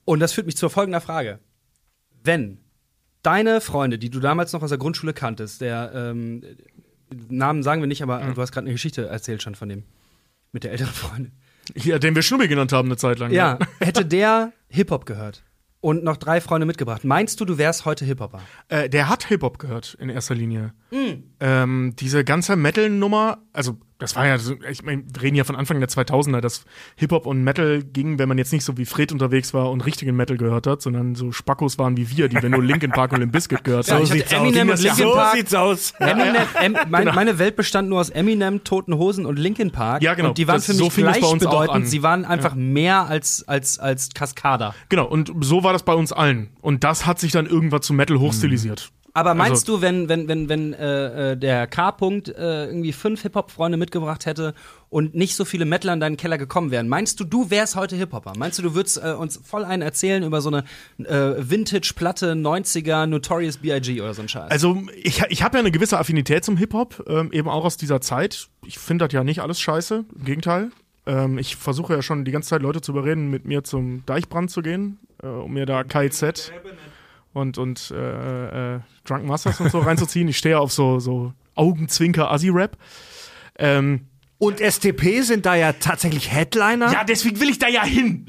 Und 0.05 0.19
das 0.19 0.33
führt 0.33 0.47
mich 0.47 0.57
zur 0.57 0.69
folgender 0.69 1.01
Frage. 1.01 1.39
Wenn 2.23 2.59
deine 3.23 3.61
Freunde, 3.61 3.97
die 3.97 4.09
du 4.09 4.19
damals 4.19 4.53
noch 4.53 4.63
aus 4.63 4.69
der 4.69 4.77
Grundschule 4.77 5.13
kanntest, 5.13 5.61
der 5.61 5.91
ähm, 5.93 6.43
Namen 7.29 7.63
sagen 7.63 7.81
wir 7.81 7.87
nicht, 7.87 8.03
aber 8.03 8.19
du 8.19 8.41
hast 8.41 8.51
gerade 8.51 8.65
eine 8.65 8.73
Geschichte 8.73 9.07
erzählt 9.07 9.43
schon 9.43 9.55
von 9.55 9.69
dem. 9.69 9.83
Mit 10.51 10.63
der 10.63 10.71
älteren 10.71 10.93
Freundin. 10.93 11.31
Ja, 11.75 11.99
den 11.99 12.15
wir 12.15 12.21
Schnubbi 12.21 12.47
genannt 12.47 12.71
haben 12.73 12.87
eine 12.87 12.97
Zeit 12.97 13.19
lang. 13.19 13.31
Ja, 13.31 13.59
hätte 13.79 14.05
der 14.05 14.53
Hip-Hop 14.69 15.05
gehört 15.05 15.43
und 15.79 16.03
noch 16.03 16.17
drei 16.17 16.41
Freunde 16.41 16.65
mitgebracht, 16.65 17.03
meinst 17.03 17.39
du, 17.39 17.45
du 17.45 17.57
wärst 17.57 17.85
heute 17.85 18.05
Hip-Hopper? 18.05 18.41
Äh, 18.69 18.89
der 18.89 19.09
hat 19.09 19.25
Hip-Hop 19.25 19.59
gehört 19.59 19.95
in 19.99 20.09
erster 20.09 20.35
Linie. 20.35 20.73
Ähm, 21.43 21.95
diese 21.99 22.23
ganze 22.23 22.55
Metal-Nummer, 22.55 23.39
also 23.51 23.77
das 23.97 24.15
war 24.15 24.27
ja, 24.27 24.37
so, 24.37 24.53
ich 24.69 24.83
meine, 24.83 25.03
wir 25.11 25.21
reden 25.23 25.35
ja 25.35 25.43
von 25.43 25.55
Anfang 25.55 25.79
der 25.79 25.89
2000er, 25.89 26.39
dass 26.39 26.65
Hip-Hop 26.97 27.25
und 27.25 27.43
Metal 27.43 27.81
ging, 27.83 28.17
wenn 28.19 28.27
man 28.29 28.37
jetzt 28.37 28.51
nicht 28.53 28.63
so 28.63 28.77
wie 28.77 28.85
Fred 28.85 29.11
unterwegs 29.11 29.53
war 29.53 29.69
und 29.71 29.81
richtigen 29.85 30.15
Metal 30.15 30.37
gehört 30.37 30.65
hat, 30.67 30.81
sondern 30.83 31.13
so 31.15 31.31
Spackos 31.31 31.77
waren 31.79 31.97
wie 31.97 32.09
wir, 32.15 32.27
die 32.29 32.41
wir 32.41 32.49
nur 32.49 32.63
Linkin 32.63 32.91
Park 32.91 33.11
und 33.13 33.19
Limp 33.19 33.31
Bizkit 33.31 33.63
gehört 33.63 33.87
Ja, 33.87 33.95
haben. 33.95 34.03
ich 34.03 34.09
hatte 34.11 34.19
sieht's 34.19 34.33
aus. 34.33 34.39
Eminem 34.39 34.67
ja- 34.69 34.75
Linkin 34.75 34.95
so 35.07 35.13
Park. 35.13 35.35
sieht's 35.35 35.53
aus. 35.53 35.93
Eminem, 35.99 36.35
em, 36.61 36.77
mein, 36.89 37.05
meine 37.13 37.37
Welt 37.39 37.55
bestand 37.55 37.89
nur 37.89 37.99
aus 37.99 38.09
Eminem, 38.09 38.63
Toten 38.63 38.95
Hosen 38.95 39.25
und 39.25 39.37
Linkin 39.37 39.71
Park. 39.71 40.01
Ja, 40.03 40.13
genau. 40.13 40.29
Und 40.29 40.37
die 40.37 40.47
waren 40.47 40.55
Das- 40.57 40.65
für 40.67 40.73
so 40.73 40.85
mich 40.85 40.93
fing 40.93 41.05
es 41.07 41.19
bei 41.19 41.27
uns 41.27 41.45
auch 41.45 41.51
an. 41.51 41.57
gleichbedeutend. 41.57 41.87
Sie 41.89 42.03
waren 42.03 42.25
einfach 42.25 42.55
mehr 42.55 43.07
als, 43.07 43.47
als, 43.47 43.77
als 43.79 44.09
Kaskader. 44.13 44.73
Genau, 44.89 45.05
und 45.07 45.31
so 45.41 45.63
war 45.63 45.73
das 45.73 45.83
bei 45.83 45.93
uns 45.93 46.11
allen. 46.11 46.49
Und 46.61 46.83
das 46.83 47.05
hat 47.05 47.19
sich 47.19 47.31
dann 47.31 47.45
irgendwann 47.47 47.81
zu 47.81 47.93
Metal 47.93 48.19
hochstilisiert. 48.19 48.91
Aber 49.13 49.33
meinst 49.33 49.67
Also- 49.67 49.77
du, 49.77 49.81
wenn, 49.81 50.07
wenn, 50.07 50.27
wenn, 50.27 50.47
wenn 50.47 50.73
äh, 50.73 51.31
äh, 51.33 51.37
der 51.37 51.67
K-Punkt 51.67 52.29
äh, 52.29 52.65
irgendwie 52.67 52.93
fünf 52.93 53.21
Hip-Hop-Freunde 53.23 53.77
mitgebracht 53.77 54.25
hätte 54.25 54.53
und 54.89 55.15
nicht 55.15 55.35
so 55.35 55.43
viele 55.43 55.65
Metaler 55.65 55.93
in 55.93 55.99
deinen 55.99 56.17
Keller 56.17 56.37
gekommen 56.37 56.71
wären, 56.71 56.87
meinst 56.87 57.19
du, 57.19 57.25
du 57.25 57.49
wärst 57.49 57.75
heute 57.75 57.95
Hip-Hopper? 57.97 58.33
Meinst 58.37 58.57
du, 58.59 58.63
du 58.63 58.73
würdest 58.73 59.03
äh, 59.03 59.11
uns 59.11 59.39
voll 59.43 59.65
einen 59.65 59.81
erzählen 59.81 60.23
über 60.23 60.39
so 60.41 60.49
eine 60.49 60.63
äh, 60.99 61.35
Vintage-Platte, 61.37 62.33
90er, 62.33 63.05
Notorious 63.05 63.57
B.I.G. 63.57 63.99
oder 64.01 64.13
so 64.13 64.21
ein 64.21 64.29
Scheiß? 64.29 64.49
Also, 64.49 64.81
ich, 64.95 65.21
ich 65.29 65.43
habe 65.43 65.57
ja 65.57 65.59
eine 65.59 65.71
gewisse 65.71 65.99
Affinität 65.99 66.45
zum 66.45 66.55
Hip-Hop, 66.57 67.03
ähm, 67.07 67.31
eben 67.33 67.49
auch 67.49 67.65
aus 67.65 67.75
dieser 67.77 67.99
Zeit. 68.01 68.47
Ich 68.65 68.79
finde 68.79 69.05
das 69.05 69.13
ja 69.13 69.23
nicht 69.23 69.41
alles 69.41 69.59
scheiße, 69.59 70.05
im 70.15 70.23
Gegenteil. 70.23 70.71
Ähm, 71.05 71.37
ich 71.37 71.55
versuche 71.57 71.93
ja 71.95 72.01
schon 72.01 72.23
die 72.25 72.31
ganze 72.31 72.49
Zeit 72.49 72.61
Leute 72.61 72.79
zu 72.81 72.91
überreden, 72.91 73.29
mit 73.29 73.45
mir 73.45 73.63
zum 73.63 74.05
Deichbrand 74.05 74.51
zu 74.51 74.61
gehen, 74.61 74.99
äh, 75.21 75.27
um 75.27 75.51
mir 75.53 75.65
da 75.65 75.83
KZ 75.83 76.51
und, 77.33 77.57
und 77.57 77.91
äh, 77.95 78.75
äh, 78.75 78.79
Drunken 79.05 79.27
Masters 79.27 79.59
und 79.59 79.71
so 79.71 79.79
reinzuziehen. 79.79 80.27
Ich 80.27 80.37
stehe 80.37 80.59
auf 80.59 80.71
so, 80.71 80.99
so 80.99 81.33
Augenzwinker-Assi-Rap. 81.55 82.77
Ähm, 83.57 84.07
Und 84.37 84.59
STP 84.59 85.21
sind 85.21 85.45
da 85.45 85.55
ja 85.55 85.73
tatsächlich 85.73 86.31
Headliner. 86.31 86.91
ja, 86.91 87.03
deswegen 87.03 87.39
will 87.39 87.49
ich 87.49 87.59
da 87.59 87.67
ja 87.67 87.83
hin. 87.83 88.25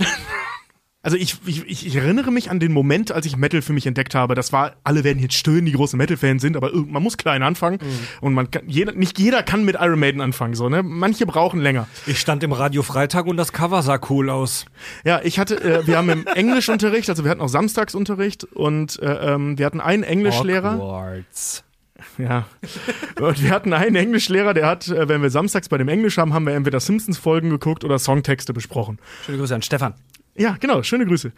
Also 1.04 1.16
ich, 1.16 1.36
ich, 1.46 1.84
ich 1.86 1.96
erinnere 1.96 2.30
mich 2.30 2.48
an 2.48 2.60
den 2.60 2.72
Moment, 2.72 3.10
als 3.10 3.26
ich 3.26 3.36
Metal 3.36 3.60
für 3.60 3.72
mich 3.72 3.86
entdeckt 3.88 4.14
habe. 4.14 4.36
Das 4.36 4.52
war, 4.52 4.76
alle 4.84 5.02
werden 5.02 5.18
jetzt 5.18 5.34
stöhnen, 5.34 5.66
die 5.66 5.72
große 5.72 5.96
Metal-Fans 5.96 6.40
sind, 6.40 6.56
aber 6.56 6.70
man 6.72 7.02
muss 7.02 7.16
klein 7.16 7.42
anfangen. 7.42 7.80
Und 8.20 8.34
man 8.34 8.52
kann, 8.52 8.62
jeder, 8.68 8.92
nicht 8.92 9.18
jeder 9.18 9.42
kann 9.42 9.64
mit 9.64 9.76
Iron 9.80 9.98
Maiden 9.98 10.20
anfangen, 10.20 10.54
so, 10.54 10.68
ne? 10.68 10.84
Manche 10.84 11.26
brauchen 11.26 11.60
länger. 11.60 11.88
Ich 12.06 12.20
stand 12.20 12.44
im 12.44 12.52
Radio 12.52 12.82
Freitag 12.82 13.26
und 13.26 13.36
das 13.36 13.52
Cover 13.52 13.82
sah 13.82 13.98
cool 14.10 14.30
aus. 14.30 14.64
Ja, 15.04 15.20
ich 15.24 15.40
hatte, 15.40 15.60
äh, 15.60 15.86
wir 15.88 15.96
haben 15.96 16.08
im 16.08 16.26
Englischunterricht, 16.34 17.10
also 17.10 17.24
wir 17.24 17.32
hatten 17.32 17.40
auch 17.40 17.48
Samstagsunterricht 17.48 18.44
und 18.44 19.02
äh, 19.02 19.34
ähm, 19.34 19.58
wir 19.58 19.66
hatten 19.66 19.80
einen 19.80 20.04
Englischlehrer. 20.04 20.74
Hogwarts. 20.74 21.64
Ja. 22.18 22.46
Und 23.20 23.42
wir 23.42 23.50
hatten 23.50 23.72
einen 23.72 23.96
Englischlehrer, 23.96 24.54
der 24.54 24.66
hat, 24.66 24.88
äh, 24.88 25.08
wenn 25.08 25.22
wir 25.22 25.30
samstags 25.30 25.68
bei 25.68 25.78
dem 25.78 25.88
Englisch 25.88 26.18
haben, 26.18 26.32
haben 26.34 26.46
wir 26.46 26.54
entweder 26.54 26.80
Simpsons-Folgen 26.80 27.50
geguckt 27.50 27.84
oder 27.84 27.98
Songtexte 27.98 28.52
besprochen. 28.52 28.98
Schöne 29.26 29.38
Grüße 29.38 29.54
an 29.54 29.62
Stefan. 29.62 29.94
Ja, 30.36 30.56
genau, 30.58 30.82
schöne 30.82 31.06
Grüße. 31.06 31.32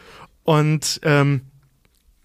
Und 0.45 1.01
ähm, 1.03 1.43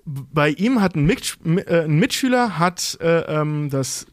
bei 0.06 0.50
ihm 0.50 0.82
hat 0.82 0.96
ein, 0.96 1.06
Mit 1.06 1.38
äh, 1.46 1.84
ein 1.84 1.98
Mitschüler 2.00 2.60
hat 2.60 2.98
äh, 3.02 3.22
ähm, 3.22 3.70
das 3.70 4.08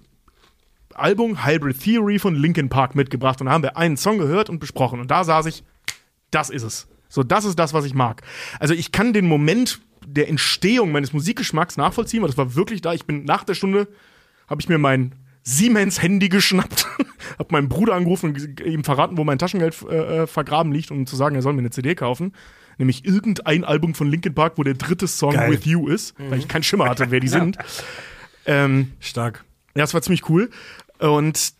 Album 0.95 1.45
Hybrid 1.45 1.81
Theory 1.83 2.19
von 2.19 2.35
Linkin 2.35 2.69
Park 2.69 2.95
mitgebracht 2.95 3.41
und 3.41 3.47
da 3.47 3.53
haben 3.53 3.62
wir 3.62 3.77
einen 3.77 3.97
Song 3.97 4.19
gehört 4.19 4.49
und 4.49 4.59
besprochen. 4.59 5.01
Und 5.01 5.11
da 5.11 5.24
saß 5.24 5.47
ich, 5.47 5.62
das 6.31 6.51
ist 6.51 6.62
es. 6.62 6.89
So, 7.09 7.23
das 7.23 7.45
ist 7.45 7.59
das, 7.59 7.73
was 7.73 7.85
ich 7.85 7.95
mag. 7.95 8.23
Also 8.59 8.74
ich 8.74 8.93
kann 8.93 9.12
den 9.12 9.27
Moment 9.27 9.81
der 10.07 10.28
Entstehung 10.28 10.93
meines 10.93 11.12
Musikgeschmacks 11.12 11.77
nachvollziehen, 11.77 12.23
weil 12.23 12.28
das 12.28 12.39
war 12.39 12.55
wirklich 12.55 12.81
da. 12.81 12.95
Ich 12.95 13.07
bin 13.07 13.24
nach 13.24 13.45
der 13.45 13.55
Stunde, 13.55 13.89
habe 14.49 14.61
ich 14.61 14.69
mir 14.69 14.78
mein 14.78 15.15
Siemens-Handy 15.47 16.28
geschnappt, 16.28 16.89
habe 17.39 17.48
meinen 17.52 17.68
Bruder 17.68 17.94
angerufen 17.94 18.31
und 18.31 18.60
ihm 18.60 18.82
verraten, 18.82 19.16
wo 19.16 19.23
mein 19.23 19.39
Taschengeld 19.39 19.77
äh, 19.89 20.23
äh, 20.23 20.27
vergraben 20.27 20.73
liegt, 20.73 20.90
um 20.90 21.06
zu 21.06 21.14
sagen, 21.14 21.36
er 21.36 21.43
soll 21.43 21.52
mir 21.52 21.60
eine 21.60 21.70
CD 21.70 21.94
kaufen. 21.94 22.32
Nämlich 22.78 23.05
irgendein 23.06 23.64
Album 23.64 23.94
von 23.94 24.10
Linkin 24.10 24.35
Park, 24.35 24.55
wo 24.56 24.64
der 24.64 24.74
dritte 24.74 25.06
Song 25.06 25.32
Geil. 25.32 25.52
With 25.52 25.64
You 25.64 25.89
ist, 25.89 26.14
weil 26.18 26.40
ich 26.40 26.48
keinen 26.48 26.64
Schimmer 26.64 26.89
hatte, 26.89 27.10
wer 27.10 27.20
die 27.20 27.28
sind. 27.28 27.56
Ähm, 28.44 28.93
Stark. 28.98 29.44
ja, 29.77 29.82
das 29.82 29.94
war 29.94 30.02
ziemlich 30.02 30.28
cool. 30.28 30.51
Und 30.98 31.55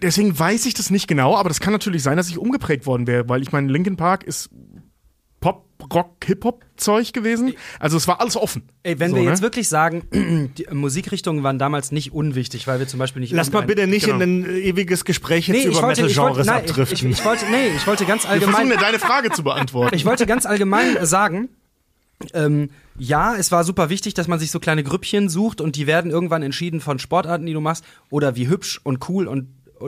deswegen 0.00 0.38
weiß 0.38 0.64
ich 0.66 0.74
das 0.74 0.90
nicht 0.90 1.08
genau, 1.08 1.36
aber 1.36 1.48
das 1.48 1.58
kann 1.58 1.72
natürlich 1.72 2.04
sein, 2.04 2.16
dass 2.16 2.28
ich 2.28 2.38
umgeprägt 2.38 2.86
worden 2.86 3.08
wäre, 3.08 3.28
weil 3.28 3.42
ich 3.42 3.50
meine, 3.50 3.70
Linkin 3.70 3.96
Park 3.96 4.22
ist 4.22 4.50
Pop, 5.46 5.64
Rock, 5.94 6.24
Hip-Hop-Zeug 6.24 7.12
gewesen. 7.12 7.54
Also 7.78 7.96
es 7.96 8.08
war 8.08 8.20
alles 8.20 8.36
offen. 8.36 8.62
Ey, 8.82 8.98
wenn 8.98 9.10
So, 9.10 9.16
wir 9.16 9.22
ne? 9.22 9.28
jetzt 9.30 9.42
wirklich 9.42 9.68
sagen, 9.68 10.02
die 10.58 10.66
Musikrichtungen 10.72 11.44
waren 11.44 11.60
damals 11.60 11.92
nicht 11.92 12.12
unwichtig, 12.12 12.66
weil 12.66 12.80
wir 12.80 12.88
zum 12.88 12.98
Beispiel 12.98 13.20
nicht. 13.20 13.32
Lass 13.32 13.52
mal 13.52 13.62
bitte 13.62 13.86
nicht 13.86 14.06
genau. 14.06 14.20
in 14.24 14.42
ein 14.44 14.56
ewiges 14.56 15.04
Gespräch 15.04 15.46
jetzt 15.46 15.56
Nee, 15.64 15.70
über 15.70 15.86
Metal-Genres 15.86 16.46
nein, 16.46 16.62
ich, 16.64 16.70
abdriften. 16.70 17.10
ich, 17.12 17.18
ich 17.20 17.24
wollte, 17.24 17.44
nee, 17.48 17.68
ich 17.76 17.86
wollte 17.86 18.06
ganz 18.06 18.24
Wir 18.24 18.30
versuchen 18.40 18.54
allgemein. 18.56 18.78
deine 18.80 18.98
Frage 18.98 19.30
zu 19.30 19.44
beantworten. 19.44 19.94
Ich 19.94 20.04
wollte 20.04 20.26
ganz 20.26 20.46
allgemein 20.46 20.96
äh, 20.96 21.06
sagen, 21.06 21.48
ähm, 22.34 22.70
ja, 22.98 23.36
es 23.36 23.52
war 23.52 23.62
super 23.62 23.88
wichtig, 23.88 24.14
dass 24.14 24.26
man 24.26 24.40
sich 24.40 24.50
so 24.50 24.58
kleine 24.58 24.82
Grüppchen 24.82 25.28
sucht 25.28 25.60
und 25.60 25.76
die 25.76 25.86
werden 25.86 26.10
irgendwann 26.10 26.42
entschieden 26.42 26.80
von 26.80 26.98
Sportarten, 26.98 27.46
die 27.46 27.52
du 27.52 27.60
machst 27.60 27.84
oder 28.10 28.34
wie 28.34 28.48
hübsch 28.48 28.80
und 28.82 29.08
cool 29.08 29.28
und 29.28 29.46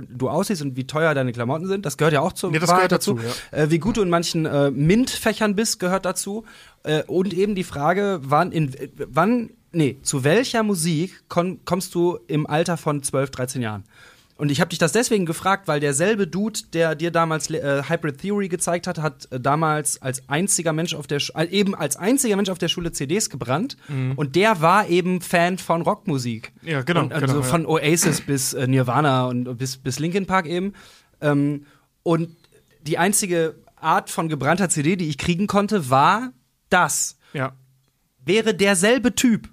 du 0.09 0.29
aussiehst 0.29 0.63
und 0.63 0.77
wie 0.77 0.87
teuer 0.87 1.15
deine 1.15 1.33
Klamotten 1.33 1.67
sind. 1.67 1.87
Das 1.87 1.97
gehört 1.97 2.15
ja 2.15 2.21
auch 2.21 2.33
zur 2.33 2.53
Ja, 2.53 2.61
das 2.61 2.69
Wahrheit 2.69 2.91
gehört 2.91 2.93
dazu, 2.93 3.19
Äh, 3.51 3.71
wie 3.71 3.79
gut 3.79 3.97
du 3.97 4.03
in 4.03 4.11
manchen 4.11 4.47
äh, 4.47 4.71
MINT-Fächern 4.71 5.55
bist, 5.55 5.81
gehört 5.81 6.05
dazu. 6.05 6.45
Äh, 6.83 7.03
und 7.05 7.33
eben 7.35 7.55
die 7.55 7.65
Frage, 7.65 8.21
wann, 8.23 8.53
in, 8.53 8.75
äh, 8.75 8.89
wann, 9.09 9.51
nee, 9.73 9.99
zu 10.03 10.25
welcher 10.25 10.63
Musik 10.63 11.23
komm, 11.29 11.65
kommst 11.65 11.95
du 11.95 12.19
im 12.27 12.47
Alter 12.47 12.77
von 12.77 13.03
12, 13.03 13.31
13 13.31 13.63
Jahren? 13.63 13.85
Und 14.39 14.53
ich 14.53 14.61
habe 14.61 14.69
dich 14.69 14.79
das 14.79 14.93
deswegen 14.93 15.27
gefragt, 15.27 15.67
weil 15.67 15.81
derselbe 15.81 16.29
Dude, 16.29 16.61
der 16.73 16.95
dir 16.95 17.11
damals 17.11 17.51
äh, 17.51 17.83
Hybrid 17.89 18.19
Theory 18.19 18.49
gezeigt 18.49 18.87
hat, 18.87 18.99
hat 18.99 19.27
äh, 19.33 19.41
damals 19.41 20.01
als 20.01 20.29
einziger 20.29 20.73
Mensch 20.73 20.95
auf 20.95 21.09
der 21.09 21.19
Sch 21.19 21.33
äh, 21.35 21.47
eben 21.47 21.75
als 21.75 21.97
einziger 21.97 22.37
Mensch 22.37 22.49
auf 22.49 22.59
der 22.59 22.69
Schule 22.69 22.93
CDs 22.93 23.31
gebrannt 23.31 23.77
und 24.15 24.37
der 24.37 24.61
war 24.61 24.89
eben 24.89 25.21
Fan 25.23 25.59
von 25.59 25.83
Rockmusik. 25.83 26.53
Ja, 26.63 26.83
genau, 26.83 27.03
Und, 27.03 27.13
also 27.13 27.27
genau, 27.27 27.39
ja. 27.41 27.43
von 27.43 27.67
Oasis 27.67 28.21
bis 28.21 28.53
äh, 28.55 28.69
Nirvana 28.69 29.27
und 29.27 29.59
bis 29.59 29.77
bis 29.77 29.99
Linkin 29.99 30.27
Park 30.27 30.47
eben. 30.47 30.73
Ähm, 31.21 31.67
und 32.05 32.37
die 32.83 32.97
einzige 32.97 33.57
Art 33.75 34.09
von 34.09 34.29
gebrannter 34.29 34.69
CD, 34.69 34.95
die 34.95 35.09
ich 35.09 35.19
kriegen 35.19 35.49
konnte, 35.49 35.91
war 35.91 36.33
das. 36.71 37.19
ja. 37.33 37.57
Wäre 38.25 38.55
derselbe 38.55 39.15
Typ, 39.15 39.49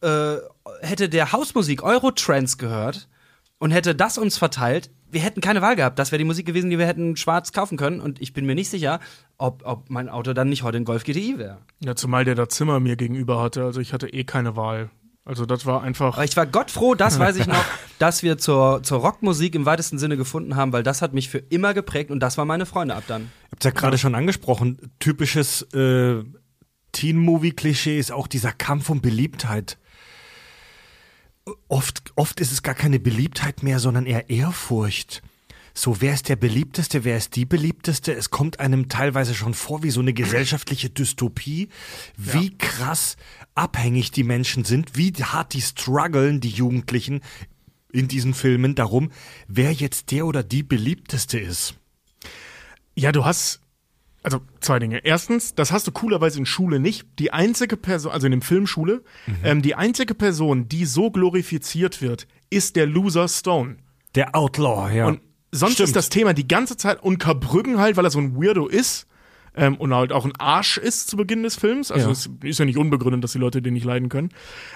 äh, 0.00 0.36
hätte 0.80 1.08
der 1.08 1.30
Hausmusik 1.32 1.82
Eurotrance 1.84 2.56
gehört 2.56 3.09
und 3.60 3.70
hätte 3.70 3.94
das 3.94 4.18
uns 4.18 4.36
verteilt, 4.38 4.90
wir 5.12 5.20
hätten 5.20 5.40
keine 5.40 5.62
Wahl 5.62 5.76
gehabt. 5.76 5.98
Das 5.98 6.12
wäre 6.12 6.18
die 6.18 6.24
Musik 6.24 6.46
gewesen, 6.46 6.70
die 6.70 6.78
wir 6.78 6.86
hätten 6.86 7.16
schwarz 7.16 7.52
kaufen 7.52 7.76
können. 7.76 8.00
Und 8.00 8.20
ich 8.20 8.32
bin 8.32 8.46
mir 8.46 8.54
nicht 8.54 8.70
sicher, 8.70 9.00
ob, 9.38 9.62
ob 9.64 9.90
mein 9.90 10.08
Auto 10.08 10.32
dann 10.32 10.48
nicht 10.48 10.62
heute 10.62 10.78
ein 10.78 10.84
Golf 10.84 11.04
GTI 11.04 11.38
wäre. 11.38 11.58
ja, 11.80 11.94
zumal 11.94 12.24
der 12.24 12.34
da 12.34 12.48
Zimmer 12.48 12.80
mir 12.80 12.96
gegenüber 12.96 13.40
hatte. 13.40 13.64
Also 13.64 13.80
ich 13.80 13.92
hatte 13.92 14.08
eh 14.08 14.24
keine 14.24 14.56
Wahl. 14.56 14.90
Also 15.24 15.46
das 15.46 15.66
war 15.66 15.82
einfach. 15.82 16.14
Aber 16.14 16.24
ich 16.24 16.36
war 16.36 16.46
Gott 16.46 16.70
froh, 16.70 16.94
das 16.94 17.18
weiß 17.18 17.36
ich 17.36 17.46
noch, 17.46 17.64
dass 17.98 18.22
wir 18.22 18.38
zur, 18.38 18.82
zur 18.82 19.00
Rockmusik 19.00 19.54
im 19.54 19.66
weitesten 19.66 19.98
Sinne 19.98 20.16
gefunden 20.16 20.56
haben, 20.56 20.72
weil 20.72 20.82
das 20.82 21.02
hat 21.02 21.12
mich 21.12 21.28
für 21.28 21.38
immer 21.38 21.74
geprägt 21.74 22.10
und 22.10 22.20
das 22.20 22.38
waren 22.38 22.48
meine 22.48 22.66
Freunde 22.66 22.94
ab 22.94 23.04
dann. 23.06 23.22
Ihr 23.22 23.52
habt 23.52 23.64
ja 23.64 23.70
gerade 23.72 23.98
schon 23.98 24.14
angesprochen, 24.14 24.78
typisches 24.98 25.62
äh, 25.74 26.24
Teen-Movie-Klischee 26.92 27.98
ist 27.98 28.10
auch 28.10 28.26
dieser 28.26 28.52
Kampf 28.52 28.88
um 28.88 29.00
Beliebtheit. 29.00 29.78
Oft, 31.68 32.12
oft 32.16 32.40
ist 32.40 32.52
es 32.52 32.62
gar 32.62 32.74
keine 32.74 32.98
Beliebtheit 32.98 33.62
mehr, 33.62 33.78
sondern 33.78 34.06
eher 34.06 34.30
Ehrfurcht. 34.30 35.22
So, 35.72 36.00
wer 36.00 36.12
ist 36.12 36.28
der 36.28 36.36
Beliebteste, 36.36 37.04
wer 37.04 37.16
ist 37.16 37.36
die 37.36 37.46
Beliebteste? 37.46 38.12
Es 38.12 38.30
kommt 38.30 38.60
einem 38.60 38.88
teilweise 38.88 39.34
schon 39.34 39.54
vor 39.54 39.82
wie 39.82 39.90
so 39.90 40.00
eine 40.00 40.12
gesellschaftliche 40.12 40.90
Dystopie, 40.90 41.68
wie 42.16 42.56
krass 42.58 43.16
abhängig 43.54 44.10
die 44.10 44.24
Menschen 44.24 44.64
sind, 44.64 44.96
wie 44.96 45.12
hart 45.12 45.54
die 45.54 45.62
strugglen, 45.62 46.40
die 46.40 46.50
Jugendlichen 46.50 47.20
in 47.92 48.08
diesen 48.08 48.34
Filmen 48.34 48.74
darum, 48.74 49.10
wer 49.46 49.72
jetzt 49.72 50.10
der 50.10 50.26
oder 50.26 50.42
die 50.42 50.62
Beliebteste 50.62 51.38
ist. 51.38 51.74
Ja, 52.94 53.12
du 53.12 53.24
hast 53.24 53.60
Also 54.22 54.40
zwei 54.60 54.78
Dinge. 54.78 54.98
Erstens, 55.04 55.54
das 55.54 55.72
hast 55.72 55.86
du 55.86 55.92
coolerweise 55.92 56.38
in 56.38 56.46
Schule 56.46 56.78
nicht. 56.78 57.06
Die 57.18 57.32
einzige 57.32 57.76
Person, 57.76 58.12
also 58.12 58.26
in 58.26 58.32
dem 58.32 58.42
Film 58.42 58.66
Schule, 58.66 59.02
ähm, 59.44 59.62
die 59.62 59.74
einzige 59.74 60.14
Person, 60.14 60.68
die 60.68 60.84
so 60.84 61.10
glorifiziert 61.10 62.02
wird, 62.02 62.26
ist 62.50 62.76
der 62.76 62.86
Loser 62.86 63.28
Stone. 63.28 63.76
Der 64.14 64.34
Outlaw, 64.34 64.92
ja. 64.94 65.06
Und 65.06 65.20
sonst 65.52 65.74
Stimmt. 65.74 65.88
ist 65.88 65.96
das 65.96 66.08
Thema 66.10 66.34
die 66.34 66.46
ganze 66.46 66.76
Zeit 66.76 67.02
und 67.02 67.24
halt, 67.24 67.96
weil 67.96 68.04
er 68.04 68.10
so 68.10 68.18
ein 68.18 68.36
Weirdo 68.36 68.66
ist 68.66 69.06
ähm, 69.56 69.76
und 69.76 69.94
halt 69.94 70.12
auch 70.12 70.26
ein 70.26 70.36
Arsch 70.38 70.76
ist 70.76 71.08
zu 71.08 71.16
Beginn 71.16 71.42
des 71.42 71.56
Films. 71.56 71.90
Also 71.90 72.06
Ja. 72.08 72.12
es 72.12 72.28
ist 72.42 72.58
ja 72.58 72.64
nicht 72.66 72.76
unbegründet, 72.78 73.24
dass 73.24 73.32
die 73.32 73.38
Leute 73.38 73.62
den 73.62 73.72
nicht 73.74 73.84
leiden 73.84 74.08
können. 74.10 74.30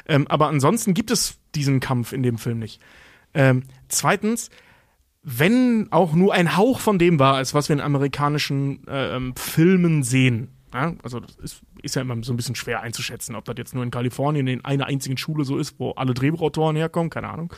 Ähm, 0.09 0.27
aber 0.29 0.49
ansonsten 0.49 0.95
gibt 0.95 1.11
es 1.11 1.37
diesen 1.55 1.81
Kampf 1.81 2.13
in 2.13 2.23
dem 2.23 2.39
Film 2.39 2.59
nicht. 2.61 2.81
Ähm, 3.35 3.65
zweitens, 3.89 4.49
wenn 5.25 5.89
auch 5.91 6.13
nur 6.13 6.35
ein 6.35 6.57
Hauch 6.57 6.81
von 6.81 6.99
dem 6.99 7.19
war, 7.19 7.35
als 7.35 7.55
was 7.55 7.69
wir 7.69 7.75
in 7.75 7.81
amerikanischen 7.81 8.87
äh, 8.87 9.17
ähm, 9.17 9.35
Filmen 9.37 10.03
sehen. 10.03 10.49
Ja? 10.73 10.95
Also 11.03 11.21
das 11.21 11.37
ist, 11.37 11.63
ist 11.83 11.97
ja 11.97 12.03
immer 12.03 12.23
so 12.23 12.33
ein 12.33 12.37
bisschen 12.37 12.55
schwer 12.55 12.83
einzuschätzen, 12.83 13.35
ob 13.35 13.47
das 13.47 13.55
jetzt 13.57 13.75
nur 13.75 13.83
in 13.83 13.91
Kalifornien 13.91 14.47
in 14.47 14.65
einer 14.65 14.87
einzigen 14.87 15.17
Schule 15.17 15.45
so 15.45 15.57
ist, 15.57 15.81
wo 15.81 15.93
alle 15.93 16.13
Drehbuchautoren 16.13 16.77
herkommen, 16.77 17.09
keine 17.09 17.31
Ahnung. 17.31 17.53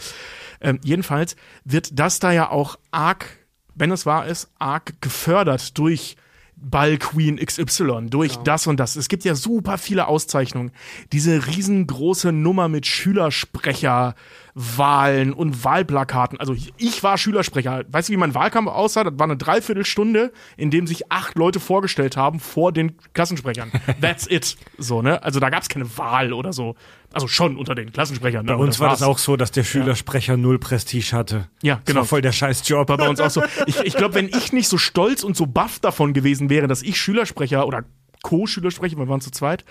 Ähm, 0.60 0.78
jedenfalls 0.84 1.34
wird 1.64 1.98
das 1.98 2.20
da 2.20 2.30
ja 2.30 2.50
auch 2.50 2.78
arg, 2.92 3.26
wenn 3.74 3.90
es 3.90 4.06
wahr 4.06 4.26
ist, 4.26 4.52
arg 4.58 5.00
gefördert 5.00 5.76
durch 5.76 6.16
Ball 6.58 6.96
Queen 6.96 7.36
XY, 7.36 8.06
durch 8.08 8.36
das 8.38 8.66
und 8.66 8.80
das. 8.80 8.96
Es 8.96 9.08
gibt 9.08 9.24
ja 9.24 9.34
super 9.34 9.76
viele 9.78 10.08
Auszeichnungen. 10.08 10.72
Diese 11.12 11.46
riesengroße 11.46 12.32
Nummer 12.32 12.68
mit 12.68 12.86
Schülersprecherwahlen 12.86 15.32
und 15.32 15.64
Wahlplakaten. 15.64 16.40
Also 16.40 16.54
ich- 16.54 16.72
ich 16.78 17.02
war 17.02 17.18
Schülersprecher. 17.18 17.84
Weißt 17.88 18.08
du, 18.08 18.12
wie 18.12 18.16
mein 18.16 18.34
Wahlkampf 18.34 18.68
aussah? 18.70 19.04
Das 19.04 19.18
war 19.18 19.24
eine 19.24 19.36
Dreiviertelstunde, 19.36 20.32
in 20.56 20.70
dem 20.70 20.86
sich 20.86 21.10
acht 21.12 21.36
Leute 21.36 21.60
vorgestellt 21.60 22.16
haben 22.16 22.40
vor 22.40 22.72
den 22.72 22.96
Klassensprechern. 23.12 23.70
That's 24.00 24.26
it. 24.26 24.56
So, 24.78 25.02
ne? 25.02 25.22
Also 25.22 25.40
da 25.40 25.50
gab 25.50 25.62
es 25.62 25.68
keine 25.68 25.96
Wahl 25.98 26.32
oder 26.32 26.52
so. 26.52 26.74
Also 27.16 27.28
schon 27.28 27.56
unter 27.56 27.74
den 27.74 27.92
Klassensprechern. 27.92 28.44
Ne? 28.46 28.52
Bei 28.52 28.58
uns 28.58 28.78
war 28.78 28.90
das 28.90 29.02
auch 29.02 29.18
so, 29.18 29.36
dass 29.36 29.50
der 29.50 29.64
Schülersprecher 29.64 30.36
null 30.36 30.58
Prestige 30.58 31.12
hatte. 31.16 31.48
Ja, 31.62 31.76
Das 31.76 31.84
genau. 31.86 32.00
war 32.00 32.06
voll 32.06 32.20
der 32.20 32.32
Scheißjob. 32.32 32.88
war 32.88 32.96
bei 32.98 33.08
uns 33.08 33.20
auch 33.20 33.30
so. 33.30 33.42
Ich, 33.66 33.80
ich 33.80 33.94
glaube, 33.96 34.14
wenn 34.14 34.28
ich 34.28 34.52
nicht 34.52 34.68
so 34.68 34.76
stolz 34.78 35.24
und 35.24 35.36
so 35.36 35.46
baff 35.46 35.78
davon 35.78 36.12
gewesen 36.12 36.50
wäre, 36.50 36.66
dass 36.68 36.82
ich 36.82 37.00
Schülersprecher 37.00 37.66
oder 37.66 37.84
Co-Schülersprecher, 38.22 38.96
wir 38.98 39.08
waren 39.08 39.20
zu 39.20 39.30
zweit, 39.30 39.64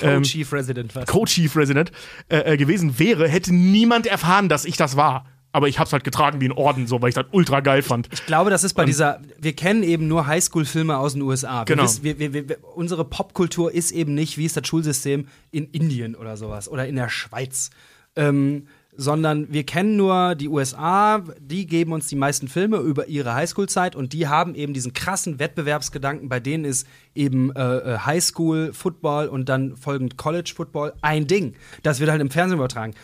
ähm, 0.00 0.16
Co-Chief 0.22 0.52
Resident 0.52 0.94
was. 0.94 1.06
Co-Chief 1.06 1.56
Resident 1.56 1.90
äh, 2.28 2.52
äh, 2.52 2.56
gewesen 2.56 2.98
wäre, 2.98 3.28
hätte 3.28 3.54
niemand 3.54 4.06
erfahren, 4.06 4.48
dass 4.48 4.64
ich 4.64 4.76
das 4.76 4.96
war. 4.96 5.26
Aber 5.54 5.68
ich 5.68 5.78
hab's 5.78 5.92
halt 5.92 6.02
getragen 6.02 6.40
wie 6.40 6.48
ein 6.48 6.52
Orden, 6.52 6.88
so, 6.88 7.00
weil 7.00 7.10
ich 7.10 7.14
das 7.14 7.26
ultra 7.30 7.60
geil 7.60 7.82
fand. 7.82 8.08
Ich 8.12 8.26
glaube, 8.26 8.50
das 8.50 8.64
ist 8.64 8.74
bei 8.74 8.84
dieser, 8.84 9.20
wir 9.40 9.52
kennen 9.52 9.84
eben 9.84 10.08
nur 10.08 10.26
Highschool-Filme 10.26 10.98
aus 10.98 11.12
den 11.12 11.22
USA. 11.22 11.60
Wir 11.60 11.64
Genau. 11.76 11.84
wissen, 11.84 12.02
wir, 12.02 12.18
wir, 12.18 12.34
wir, 12.34 12.58
unsere 12.74 13.04
Popkultur 13.04 13.72
ist 13.72 13.92
eben 13.92 14.14
nicht, 14.14 14.36
wie 14.36 14.46
ist 14.46 14.56
das 14.56 14.66
Schulsystem 14.66 15.28
in 15.52 15.66
Indien 15.70 16.16
oder 16.16 16.36
sowas 16.36 16.68
oder 16.68 16.88
in 16.88 16.96
der 16.96 17.08
Schweiz. 17.08 17.70
Ähm, 18.16 18.66
sondern 18.96 19.52
wir 19.52 19.64
kennen 19.64 19.96
nur 19.96 20.34
die 20.36 20.48
USA, 20.48 21.22
die 21.40 21.66
geben 21.66 21.92
uns 21.92 22.06
die 22.06 22.16
meisten 22.16 22.46
Filme 22.48 22.76
über 22.78 23.08
ihre 23.08 23.34
Highschool-Zeit 23.34 23.96
und 23.96 24.12
die 24.12 24.28
haben 24.28 24.54
eben 24.54 24.72
diesen 24.72 24.92
krassen 24.92 25.38
Wettbewerbsgedanken, 25.40 26.28
bei 26.28 26.38
denen 26.40 26.64
ist 26.64 26.86
eben 27.14 27.54
äh, 27.56 27.76
äh, 27.94 27.98
Highschool, 27.98 28.72
Football 28.72 29.28
und 29.28 29.48
dann 29.48 29.76
folgend 29.76 30.16
College 30.16 30.52
Football 30.54 30.92
ein 31.00 31.26
Ding. 31.26 31.54
Das 31.82 31.98
wird 32.00 32.10
halt 32.10 32.20
im 32.20 32.30
Fernsehen 32.30 32.58
übertragen. 32.58 32.94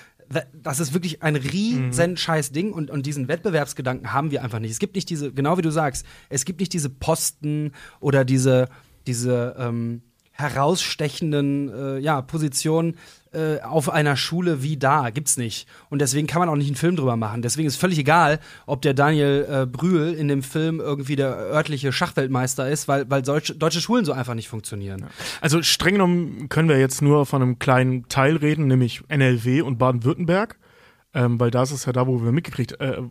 Das 0.52 0.78
ist 0.78 0.94
wirklich 0.94 1.22
ein 1.22 1.34
riesen 1.34 2.16
scheiß 2.16 2.52
Ding 2.52 2.72
und, 2.72 2.90
und 2.90 3.04
diesen 3.04 3.26
Wettbewerbsgedanken 3.26 4.12
haben 4.12 4.30
wir 4.30 4.44
einfach 4.44 4.60
nicht. 4.60 4.70
Es 4.70 4.78
gibt 4.78 4.94
nicht 4.94 5.10
diese, 5.10 5.32
genau 5.32 5.58
wie 5.58 5.62
du 5.62 5.70
sagst, 5.70 6.06
es 6.28 6.44
gibt 6.44 6.60
nicht 6.60 6.72
diese 6.72 6.88
Posten 6.88 7.72
oder 7.98 8.24
diese, 8.24 8.68
diese 9.08 9.56
ähm, 9.58 10.02
herausstechenden 10.30 11.68
äh, 11.68 11.98
ja, 11.98 12.22
Positionen 12.22 12.96
äh, 13.32 13.60
auf 13.60 13.90
einer 13.90 14.16
Schule 14.16 14.62
wie 14.62 14.76
da. 14.76 15.10
Gibt's 15.10 15.36
nicht. 15.36 15.68
Und 15.88 16.00
deswegen 16.00 16.26
kann 16.26 16.40
man 16.40 16.48
auch 16.48 16.56
nicht 16.56 16.66
einen 16.66 16.76
Film 16.76 16.96
drüber 16.96 17.16
machen. 17.16 17.42
Deswegen 17.42 17.68
ist 17.68 17.76
völlig 17.76 17.98
egal, 17.98 18.40
ob 18.66 18.82
der 18.82 18.94
Daniel 18.94 19.46
äh, 19.48 19.66
Brühl 19.66 20.14
in 20.14 20.28
dem 20.28 20.42
Film 20.42 20.80
irgendwie 20.80 21.16
der 21.16 21.36
örtliche 21.36 21.92
Schachweltmeister 21.92 22.68
ist, 22.68 22.88
weil, 22.88 23.08
weil 23.08 23.22
deutsche, 23.22 23.54
deutsche 23.54 23.80
Schulen 23.80 24.04
so 24.04 24.12
einfach 24.12 24.34
nicht 24.34 24.48
funktionieren. 24.48 25.06
Also 25.40 25.62
streng 25.62 25.94
genommen 25.94 26.48
können 26.48 26.68
wir 26.68 26.78
jetzt 26.78 27.02
nur 27.02 27.24
von 27.26 27.42
einem 27.42 27.58
kleinen 27.58 28.08
Teil 28.08 28.36
reden, 28.36 28.66
nämlich 28.66 29.02
NLW 29.08 29.62
und 29.62 29.78
Baden-Württemberg. 29.78 30.58
Ähm, 31.12 31.40
weil 31.40 31.50
das 31.50 31.72
ist 31.72 31.86
ja 31.86 31.92
da, 31.92 32.06
wo 32.06 32.22
wir 32.22 32.30
mitgekriegt, 32.30 32.80
äh, 32.80 33.02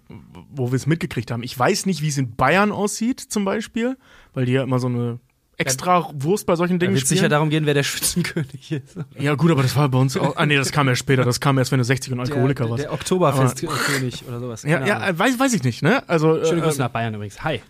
wo 0.49 0.71
wir 0.71 0.75
es 0.77 0.87
mitgekriegt 0.87 1.31
haben. 1.31 1.43
Ich 1.43 1.57
weiß 1.57 1.85
nicht, 1.85 2.01
wie 2.01 2.07
es 2.07 2.17
in 2.17 2.35
Bayern 2.35 2.71
aussieht, 2.71 3.19
zum 3.19 3.43
Beispiel, 3.43 3.97
weil 4.33 4.45
die 4.45 4.53
ja 4.53 4.63
immer 4.63 4.79
so 4.79 4.87
eine 4.87 5.19
extra 5.59 6.09
Wurst 6.13 6.45
bei 6.45 6.55
solchen 6.55 6.79
Da 6.79 6.85
Dingen 6.85 6.95
wird 6.95 7.05
sicher 7.05 7.19
spielen. 7.19 7.31
darum 7.31 7.49
gehen, 7.49 7.65
wer 7.65 7.73
der 7.73 7.83
Schützenkönig 7.83 8.71
ist. 8.71 8.97
Ja, 9.17 9.35
gut, 9.35 9.51
aber 9.51 9.61
das 9.61 9.75
war 9.75 9.89
bei 9.89 9.97
uns 9.97 10.17
auch. 10.17 10.35
Ah, 10.37 10.45
nee, 10.45 10.55
das 10.55 10.71
kam 10.71 10.87
erst 10.87 10.99
später. 10.99 11.23
Das 11.23 11.39
kam 11.39 11.57
erst, 11.57 11.71
wenn 11.71 11.79
du 11.79 11.83
60 11.85 12.13
und 12.13 12.19
Alkoholiker 12.19 12.63
der, 12.63 12.71
warst. 12.71 12.83
der 12.83 12.93
Oktoberfestkönig 12.93 14.25
oder 14.27 14.39
sowas. 14.39 14.63
ja, 14.63 14.85
ja, 14.85 15.07
äh, 15.07 15.17
weiß, 15.17 15.39
weiß 15.39 15.53
ich 15.53 15.63
nicht, 15.63 15.83
ne? 15.83 16.07
Also, 16.07 16.43
Schöne 16.45 16.61
äh, 16.61 16.63
Grüße 16.65 16.79
nach 16.79 16.89
Bayern 16.89 17.13
übrigens. 17.13 17.43
Hi. 17.43 17.61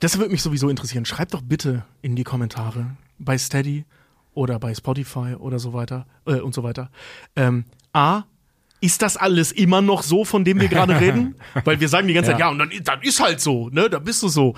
Das 0.00 0.18
würde 0.18 0.30
mich 0.30 0.42
sowieso 0.42 0.68
interessieren. 0.68 1.04
Schreibt 1.04 1.34
doch 1.34 1.42
bitte 1.42 1.84
in 2.02 2.16
die 2.16 2.24
Kommentare 2.24 2.96
bei 3.18 3.36
Steady 3.38 3.84
oder 4.34 4.58
bei 4.58 4.74
Spotify 4.74 5.34
oder 5.38 5.58
so 5.58 5.72
weiter 5.72 6.06
äh, 6.26 6.34
und 6.40 6.54
so 6.54 6.62
weiter. 6.62 6.90
Ähm, 7.36 7.64
A, 7.92 8.24
ist 8.80 9.02
das 9.02 9.16
alles 9.16 9.52
immer 9.52 9.80
noch 9.80 10.02
so, 10.02 10.24
von 10.24 10.44
dem 10.44 10.60
wir 10.60 10.68
gerade 10.68 11.00
reden? 11.00 11.34
Weil 11.64 11.80
wir 11.80 11.88
sagen 11.88 12.08
die 12.08 12.14
ganze 12.14 12.32
Zeit, 12.32 12.40
ja, 12.40 12.50
und 12.50 12.58
dann, 12.58 12.70
dann 12.84 13.02
ist 13.02 13.20
halt 13.20 13.40
so, 13.40 13.68
ne? 13.70 13.88
Da 13.88 13.98
bist 13.98 14.22
du 14.22 14.28
so. 14.28 14.54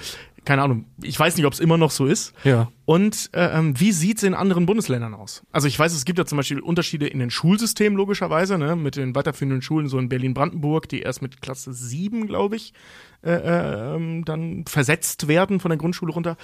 Keine 0.49 0.63
Ahnung. 0.63 0.87
Ich 1.03 1.21
weiß 1.21 1.37
nicht, 1.37 1.45
ob 1.45 1.53
es 1.53 1.61
immer 1.61 1.77
noch 1.77 1.91
so 1.91 2.07
ist. 2.07 2.33
Ja. 2.43 2.73
Und 2.89 3.29
äh, 3.35 3.59
ähm, 3.59 3.79
wie 3.79 3.93
sieht's 3.93 4.23
in 4.23 4.33
anderen 4.33 4.65
Bundesländern 4.65 5.13
aus? 5.13 5.43
Also 5.53 5.69
ich 5.69 5.79
weiß, 5.79 5.93
es 5.93 6.07
gibt 6.07 6.19
ja 6.19 6.25
zum 6.25 6.39
Beispiel 6.39 6.59
Unterschiede 6.59 7.07
in 7.07 7.19
den 7.19 7.29
Schulsystemen 7.29 7.99
logischerweise, 7.99 8.57
ne? 8.57 8.77
mit 8.77 8.97
den 8.97 9.15
weiterführenden 9.15 9.61
Schulen 9.61 9.89
so 9.89 9.99
in 9.99 10.09
Berlin-Brandenburg, 10.09 10.89
die 10.89 11.01
erst 11.01 11.21
mit 11.21 11.43
Klasse 11.43 11.75
7, 11.75 12.27
glaube 12.27 12.57
ich, 12.57 12.73
äh, 13.21 13.33
äh, 13.33 13.95
ähm, 13.97 14.25
dann 14.25 14.65
versetzt 14.67 15.29
werden 15.29 15.61
von 15.61 15.71
der 15.71 15.77
Grundschule 15.77 16.13
runter 16.13 16.37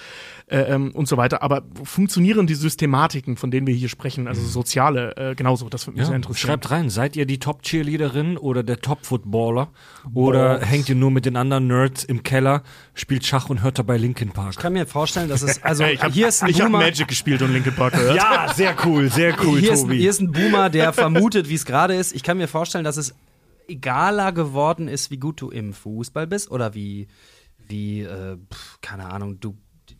äh, 0.49 0.59
ähm, 0.59 0.91
und 0.91 1.09
so 1.09 1.17
weiter. 1.17 1.41
Aber 1.41 1.63
funktionieren 1.83 2.47
die 2.47 2.57
Systematiken, 2.57 3.37
von 3.37 3.51
denen 3.51 3.67
wir 3.67 3.75
hier 3.75 3.89
sprechen, 3.89 4.29
also 4.29 4.43
soziale, 4.43 5.17
äh, 5.17 5.35
genauso? 5.37 5.71
Das 5.71 5.87
würde 5.87 5.99
mich 5.99 6.07
sehr 6.07 6.13
Ja, 6.13 6.17
interessieren. 6.17 6.51
schreibt 6.51 6.71
rein, 6.73 6.91
seid 6.91 7.17
ihr 7.17 7.25
die 7.25 7.39
Top-Cheerleaderin 7.39 8.37
oder 8.37 8.63
der 8.65 8.81
Top-Footballer? 8.81 9.69
Oder 10.13 10.61
hängt 10.61 10.89
ihr 10.91 10.97
nur 10.97 11.11
mit 11.11 11.25
den 11.25 11.37
anderen 11.37 11.69
Nerds 11.69 12.05
im 12.05 12.23
Keller, 12.23 12.65
spielt 12.93 13.25
Schach 13.25 13.49
und 13.49 13.63
hört 13.63 13.79
dabei 13.79 13.97
Linkin 13.97 14.33
Park? 14.33 14.51
Ich 14.51 14.59
kann 14.59 14.73
mir 14.75 14.85
vorstellen, 14.85 15.29
dass 15.29 15.43
es, 15.43 15.63
also 15.63 15.85
hier 15.85 16.27
ist 16.27 16.34
ein 16.43 16.53
hab 16.55 16.61
Boomer, 16.63 16.79
Magic 16.79 17.09
gespielt 17.09 17.43
und 17.43 17.53
Linkin 17.53 17.75
Park 17.75 17.95
gehört. 17.95 18.17
Ja, 18.17 18.53
sehr 18.55 18.75
cool, 18.85 19.11
sehr 19.11 19.37
cool, 19.45 19.59
hier, 19.61 19.73
ist, 19.73 19.83
Tobi. 19.83 19.99
hier 19.99 20.11
ist 20.11 20.21
ein 20.21 20.33
Boomer, 20.33 20.71
der 20.71 20.93
vermutet, 20.93 21.49
wie 21.49 21.55
es 21.55 21.65
gerade 21.65 21.95
ist. 21.95 22.15
Ich 22.15 22.23
kann 22.23 22.37
mir 22.39 22.49
vorstellen, 22.49 22.85
dass 22.85 22.97
es 22.97 23.15
egaler 23.69 24.33
geworden 24.33 24.89
ist, 24.89 25.11
wie 25.11 25.19
gut 25.19 25.41
du 25.41 25.51
im 25.51 25.73
Fußball 25.73 26.27
bist 26.27 26.51
oder 26.51 26.75
wie, 26.75 27.09
wie 27.67 28.03
äh, 28.03 28.37
keine 28.81 29.07
Ahnung, 29.11 29.41
du 29.41 29.57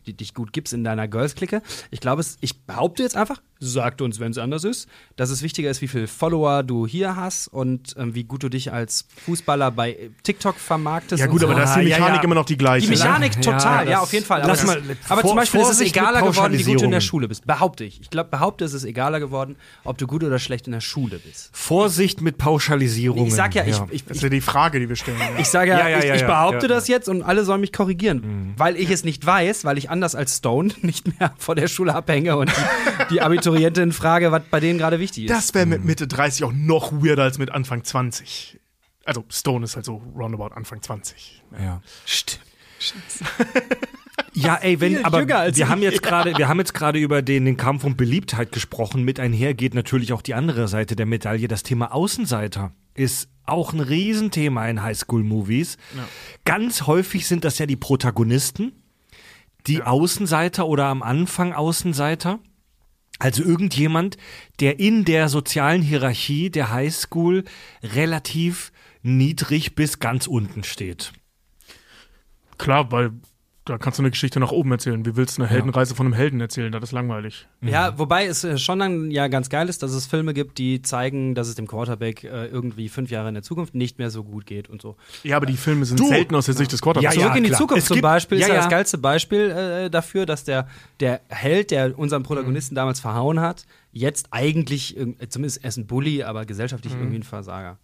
dich 0.07 0.33
gut 0.33 0.53
gibst 0.53 0.73
in 0.73 0.83
deiner 0.83 1.07
Girls-Clique. 1.07 1.61
Ich 1.91 1.99
glaube, 1.99 2.21
es- 2.21 2.37
ich 2.41 2.63
behaupte 2.65 3.01
jetzt 3.03 3.15
einfach, 3.15 3.41
sagt 3.69 4.01
uns, 4.01 4.19
wenn 4.19 4.31
es 4.31 4.37
anders 4.37 4.63
ist, 4.63 4.87
dass 5.15 5.29
es 5.29 5.41
wichtiger 5.41 5.69
ist, 5.69 5.81
wie 5.81 5.87
viele 5.87 6.07
Follower 6.07 6.63
du 6.63 6.85
hier 6.87 7.15
hast 7.15 7.47
und 7.47 7.95
ähm, 7.97 8.15
wie 8.15 8.23
gut 8.23 8.43
du 8.43 8.49
dich 8.49 8.71
als 8.73 9.05
Fußballer 9.25 9.71
bei 9.71 10.09
TikTok 10.23 10.55
vermarktest. 10.57 11.19
Ja 11.19 11.27
gut, 11.27 11.41
so. 11.41 11.47
aber 11.47 11.55
da 11.55 11.63
ist 11.63 11.69
Ah, 11.71 11.79
die 11.81 11.87
ja, 11.87 11.97
Mechanik 11.97 12.17
ja. 12.17 12.23
immer 12.23 12.35
noch 12.35 12.45
die 12.45 12.57
gleiche. 12.57 12.85
Die 12.87 12.91
Mechanik 12.93 13.35
Ja, 13.35 13.41
total, 13.41 13.85
das- 13.85 13.91
ja, 13.91 13.99
auf 13.99 14.13
jeden 14.13 14.25
Fall. 14.25 14.41
Aber, 14.41 14.51
das, 14.51 14.65
mal- 14.65 14.81
aber 15.09 15.21
vor- 15.21 15.29
zum 15.31 15.37
Beispiel 15.37 15.61
ist 15.61 15.69
es 15.69 15.81
egaler 15.81 16.21
geworden, 16.21 16.57
wie 16.57 16.63
gut 16.63 16.81
du 16.81 16.85
in 16.85 16.91
der. 16.91 17.01
Schule 17.01 17.27
bist. 17.27 17.45
Behaupte 17.45 17.83
ich. 17.83 18.01
Ich 18.01 18.09
glaube, 18.09 18.29
behaupte, 18.31 18.65
es 18.65 18.73
ist 18.73 18.83
egaler 18.83 19.19
geworden, 19.19 19.55
ob 19.83 19.97
du 19.97 20.07
gut 20.07 20.23
oder 20.23 20.39
schlecht 20.39 20.65
in 20.65 20.71
der 20.73 20.81
Schule 20.81 21.19
bist. 21.19 21.49
Vorsicht 21.53 22.21
mit 22.21 22.37
Pauschalisierungen. 22.37 23.27
Ich 23.27 23.33
sag 23.35 23.53
ja, 23.53 23.63
ich, 23.63 23.69
ich, 23.91 24.03
Das 24.05 24.11
ist 24.11 24.17
ich, 24.17 24.21
ja 24.23 24.29
die 24.29 24.41
Frage, 24.41 24.79
die 24.79 24.89
wir 24.89 24.95
stellen. 24.95 25.17
ich 25.37 25.47
sage 25.47 25.71
ja, 25.71 25.79
Ja, 25.79 25.89
ja, 25.89 25.97
ich, 25.99 26.05
ja, 26.05 26.15
ich 26.15 26.21
ja, 26.21 26.27
behaupte 26.27 26.67
ja. 26.67 26.67
das 26.73 26.87
jetzt 26.87 27.07
und 27.09 27.21
alle 27.21 27.43
sollen 27.45 27.61
mich 27.61 27.71
korrigieren, 27.73 28.53
weil 28.57 28.75
ich 28.77 28.89
es 28.89 29.03
nicht 29.03 29.25
weiß, 29.25 29.65
weil 29.65 29.77
ich 29.77 29.89
anders 29.89 30.15
als 30.15 30.37
Stone 30.37 30.73
nicht 30.81 31.19
mehr 31.19 31.33
vor 31.37 31.55
der 31.55 31.67
Schule 31.67 31.93
abhänge 31.93 32.37
und 32.37 32.49
die, 33.09 33.13
die 33.15 33.21
Abiturientin 33.55 33.91
frage, 33.91 34.31
was 34.31 34.43
bei 34.49 34.59
denen 34.59 34.77
gerade 34.77 34.99
wichtig 34.99 35.25
ist. 35.25 35.29
Das 35.29 35.53
wäre 35.53 35.65
mit 35.65 35.83
Mitte 35.83 36.07
30 36.07 36.43
auch 36.43 36.53
noch 36.53 36.91
weirder 36.91 37.23
als 37.23 37.37
mit 37.37 37.51
Anfang 37.51 37.83
20. 37.83 38.59
Also 39.05 39.23
Stone 39.29 39.65
ist 39.65 39.75
halt 39.75 39.85
so 39.85 40.01
roundabout 40.15 40.53
Anfang 40.55 40.81
20. 40.81 41.43
Ja. 41.59 41.81
Stimmt. 42.05 42.41
Ja, 44.33 44.55
ey, 44.55 44.81
wenn, 44.81 45.05
aber 45.05 45.25
wir 45.27 45.69
haben 45.69 45.81
jetzt 45.81 46.03
gerade, 46.03 46.37
wir 46.37 46.47
haben 46.49 46.59
jetzt 46.59 46.73
gerade 46.73 46.99
über 46.99 47.21
den, 47.21 47.45
den 47.45 47.55
Kampf 47.55 47.85
um 47.85 47.95
Beliebtheit 47.95 48.51
gesprochen. 48.51 49.03
Mit 49.03 49.19
einher 49.19 49.53
geht 49.53 49.73
natürlich 49.73 50.11
auch 50.11 50.21
die 50.21 50.33
andere 50.33 50.67
Seite 50.67 50.95
der 50.97 51.05
Medaille. 51.05 51.47
Das 51.47 51.63
Thema 51.63 51.93
Außenseiter 51.93 52.73
ist 52.95 53.29
auch 53.45 53.71
ein 53.73 53.79
Riesenthema 53.79 54.67
in 54.67 54.81
Highschool-Movies. 54.83 55.77
Ganz 56.43 56.81
häufig 56.83 57.27
sind 57.27 57.45
das 57.45 57.59
ja 57.59 57.65
die 57.65 57.75
Protagonisten, 57.77 58.73
die 59.67 59.83
Außenseiter 59.83 60.67
oder 60.67 60.85
am 60.85 61.01
Anfang 61.01 61.53
Außenseiter. 61.53 62.39
Also 63.19 63.43
irgendjemand, 63.43 64.17
der 64.59 64.79
in 64.79 65.05
der 65.05 65.29
sozialen 65.29 65.81
Hierarchie 65.81 66.49
der 66.49 66.71
Highschool 66.71 67.45
relativ 67.81 68.71
niedrig 69.03 69.75
bis 69.75 69.99
ganz 69.99 70.27
unten 70.27 70.63
steht. 70.63 71.13
Klar, 72.57 72.91
weil 72.91 73.11
Da 73.67 73.79
kannst 73.79 73.97
du 73.97 74.03
eine 74.03 74.11
Geschichte 74.11 74.39
nach 74.39 74.51
oben 74.51 74.71
erzählen. 74.71 75.03
Wie 75.07 75.15
willst 75.15 75.39
du 75.39 75.41
eine 75.41 75.49
Heldenreise 75.49 75.95
von 75.95 76.05
einem 76.05 76.13
Helden 76.13 76.39
erzählen? 76.39 76.71
Das 76.71 76.83
ist 76.83 76.91
langweilig. 76.91 77.47
Ja, 77.61 77.97
wobei 77.97 78.27
es 78.27 78.43
äh, 78.43 78.59
schon 78.59 78.77
dann 78.77 79.09
ja 79.09 79.27
ganz 79.27 79.49
geil 79.49 79.69
ist, 79.69 79.81
dass 79.81 79.91
es 79.91 80.05
Filme 80.05 80.35
gibt, 80.35 80.59
die 80.59 80.83
zeigen, 80.83 81.33
dass 81.33 81.47
es 81.47 81.55
dem 81.55 81.65
Quarterback 81.65 82.23
äh, 82.23 82.45
irgendwie 82.45 82.89
fünf 82.89 83.09
Jahre 83.09 83.27
in 83.29 83.33
der 83.33 83.41
Zukunft 83.41 83.73
nicht 83.73 83.97
mehr 83.97 84.11
so 84.11 84.23
gut 84.23 84.45
geht 84.45 84.69
und 84.69 84.83
so. 84.83 84.97
Ja, 85.23 85.37
aber 85.37 85.47
die 85.47 85.57
Filme 85.57 85.83
sind 85.85 85.99
Du- 85.99 86.07
selten 86.07 86.35
aus 86.35 86.45
der 86.45 86.53
Sicht 86.53 86.71
des 86.73 86.81
Quarterbacks. 86.81 87.15
Ja, 87.15 87.21
Zurück 87.23 87.37
in 87.37 87.43
die 87.43 87.49
klar. 87.49 87.59
Zukunft 87.59 87.81
Es 87.81 87.87
zum 87.87 87.95
gibt- 87.95 88.03
Beispiel 88.03 88.37
ja, 88.37 88.43
ist 88.45 88.49
ja 88.49 88.53
ja. 88.55 88.61
das 88.61 88.69
geilste 88.69 88.97
Beispiel 88.99 89.49
äh, 89.49 89.89
dafür, 89.89 90.27
dass 90.27 90.43
der, 90.43 90.67
der 90.99 91.21
Held, 91.29 91.71
der 91.71 91.97
unseren 91.97 92.21
Protagonisten 92.21 92.75
damals 92.75 92.99
verhauen 92.99 93.39
hat, 93.39 93.65
jetzt 93.91 94.27
eigentlich, 94.29 94.95
irg- 94.95 95.27
zumindest 95.29 95.63
er 95.63 95.69
ist 95.69 95.77
ein 95.77 95.87
Bully, 95.87 96.21
aber 96.21 96.45
gesellschaftlich 96.45 96.93
irgendwie 96.93 97.17
ein 97.17 97.23
Versager. 97.23 97.79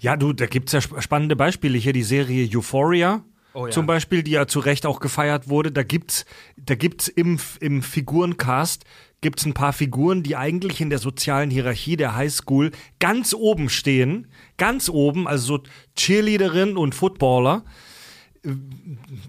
Ja, 0.00 0.18
du, 0.18 0.34
da 0.34 0.44
gibt's 0.44 0.72
ja 0.72 0.80
sp- 0.84 1.00
spannende 1.00 1.36
Beispiele. 1.36 1.78
Hier 1.78 1.94
die 1.94 2.02
Serie 2.02 2.46
Euphoria. 2.54 3.22
Oh 3.54 3.66
ja. 3.66 3.72
Zum 3.72 3.86
Beispiel, 3.86 4.22
die 4.22 4.32
ja 4.32 4.46
zu 4.46 4.60
Recht 4.60 4.86
auch 4.86 5.00
gefeiert 5.00 5.48
wurde. 5.48 5.72
Da 5.72 5.82
gibt's, 5.82 6.24
da 6.56 6.74
gibt's 6.74 7.08
im, 7.08 7.38
im 7.60 7.82
Figurencast 7.82 8.84
gibt's 9.20 9.46
ein 9.46 9.54
paar 9.54 9.72
Figuren, 9.72 10.22
die 10.22 10.36
eigentlich 10.36 10.80
in 10.80 10.90
der 10.90 10.98
sozialen 10.98 11.50
Hierarchie 11.50 11.96
der 11.96 12.14
Highschool 12.14 12.72
ganz 12.98 13.32
oben 13.32 13.70
stehen. 13.70 14.26
Ganz 14.58 14.88
oben, 14.88 15.26
also 15.26 15.58
so 15.58 15.62
Cheerleaderin 15.96 16.76
und 16.76 16.94
Footballer. 16.94 17.64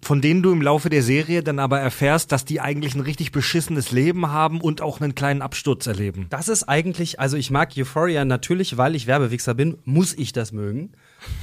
Von 0.01 0.21
denen 0.21 0.41
du 0.41 0.51
im 0.51 0.63
Laufe 0.63 0.89
der 0.89 1.03
Serie 1.03 1.43
dann 1.43 1.59
aber 1.59 1.79
erfährst, 1.79 2.31
dass 2.31 2.45
die 2.45 2.59
eigentlich 2.59 2.95
ein 2.95 3.01
richtig 3.01 3.31
beschissenes 3.31 3.91
Leben 3.91 4.31
haben 4.31 4.59
und 4.59 4.81
auch 4.81 4.99
einen 4.99 5.13
kleinen 5.13 5.43
Absturz 5.43 5.85
erleben. 5.85 6.25
Das 6.31 6.47
ist 6.47 6.63
eigentlich, 6.63 7.19
also 7.19 7.37
ich 7.37 7.51
mag 7.51 7.73
Euphoria 7.77 8.25
natürlich, 8.25 8.75
weil 8.77 8.95
ich 8.95 9.05
Werbewichser 9.05 9.53
bin, 9.53 9.77
muss 9.83 10.15
ich 10.15 10.33
das 10.33 10.51
mögen. 10.51 10.93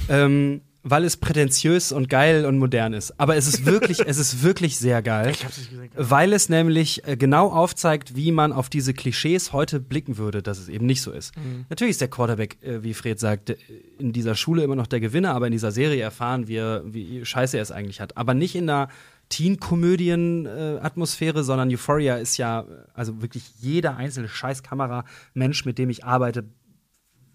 ähm, 0.09 0.61
weil 0.83 1.03
es 1.03 1.17
prätentiös 1.17 1.91
und 1.91 2.09
geil 2.09 2.45
und 2.45 2.57
modern 2.57 2.93
ist. 2.93 3.19
Aber 3.19 3.35
es 3.35 3.47
ist 3.47 3.65
wirklich, 3.65 3.99
es 4.05 4.17
ist 4.17 4.43
wirklich 4.43 4.77
sehr 4.77 5.01
geil. 5.01 5.31
Ich 5.31 5.43
hab's 5.45 5.57
nicht 5.57 5.71
gesehen. 5.71 5.89
Weil 5.95 6.33
es 6.33 6.49
nämlich 6.49 7.07
äh, 7.07 7.17
genau 7.17 7.49
aufzeigt, 7.49 8.15
wie 8.15 8.31
man 8.31 8.51
auf 8.51 8.69
diese 8.69 8.93
Klischees 8.93 9.53
heute 9.53 9.79
blicken 9.79 10.17
würde, 10.17 10.41
dass 10.41 10.57
es 10.57 10.67
eben 10.69 10.85
nicht 10.85 11.01
so 11.01 11.11
ist. 11.11 11.33
Natürlich 11.69 11.91
ist 11.91 12.01
der 12.01 12.09
Quarterback, 12.09 12.57
äh, 12.63 12.83
wie 12.83 12.93
Fred 12.93 13.19
sagt, 13.19 13.51
äh, 13.51 13.57
in 13.99 14.13
dieser 14.13 14.35
Schule 14.35 14.63
immer 14.63 14.75
noch 14.75 14.87
der 14.87 14.99
Gewinner, 14.99 15.35
aber 15.35 15.47
in 15.47 15.51
dieser 15.51 15.71
Serie 15.71 16.01
erfahren 16.01 16.47
wir, 16.47 16.83
wie 16.85 17.23
scheiße 17.23 17.57
er 17.57 17.63
es 17.63 17.71
eigentlich 17.71 18.01
hat. 18.01 18.17
Aber 18.17 18.33
nicht 18.33 18.55
in 18.55 18.69
einer 18.69 18.89
Teen-Komödien-Atmosphäre, 19.29 21.43
sondern 21.43 21.69
Euphoria 21.69 22.17
ist 22.17 22.37
ja, 22.37 22.65
also 22.93 23.21
wirklich 23.21 23.43
jeder 23.59 23.97
einzelne 23.97 24.27
Scheißkamera-Mensch, 24.27 25.65
mit 25.65 25.77
dem 25.77 25.89
ich 25.89 26.03
arbeite, 26.03 26.45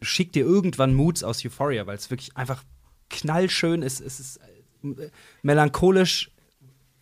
schickt 0.03 0.35
dir 0.35 0.45
irgendwann 0.45 0.95
Moods 0.95 1.25
aus 1.25 1.43
Euphoria, 1.45 1.87
weil 1.87 1.97
es 1.97 2.11
wirklich 2.11 2.37
einfach 2.37 2.63
knallschön 3.11 3.83
ist. 3.83 4.01
Es 4.01 4.21
ist 4.21 4.37
äh, 4.83 5.11
melancholisch 5.43 6.31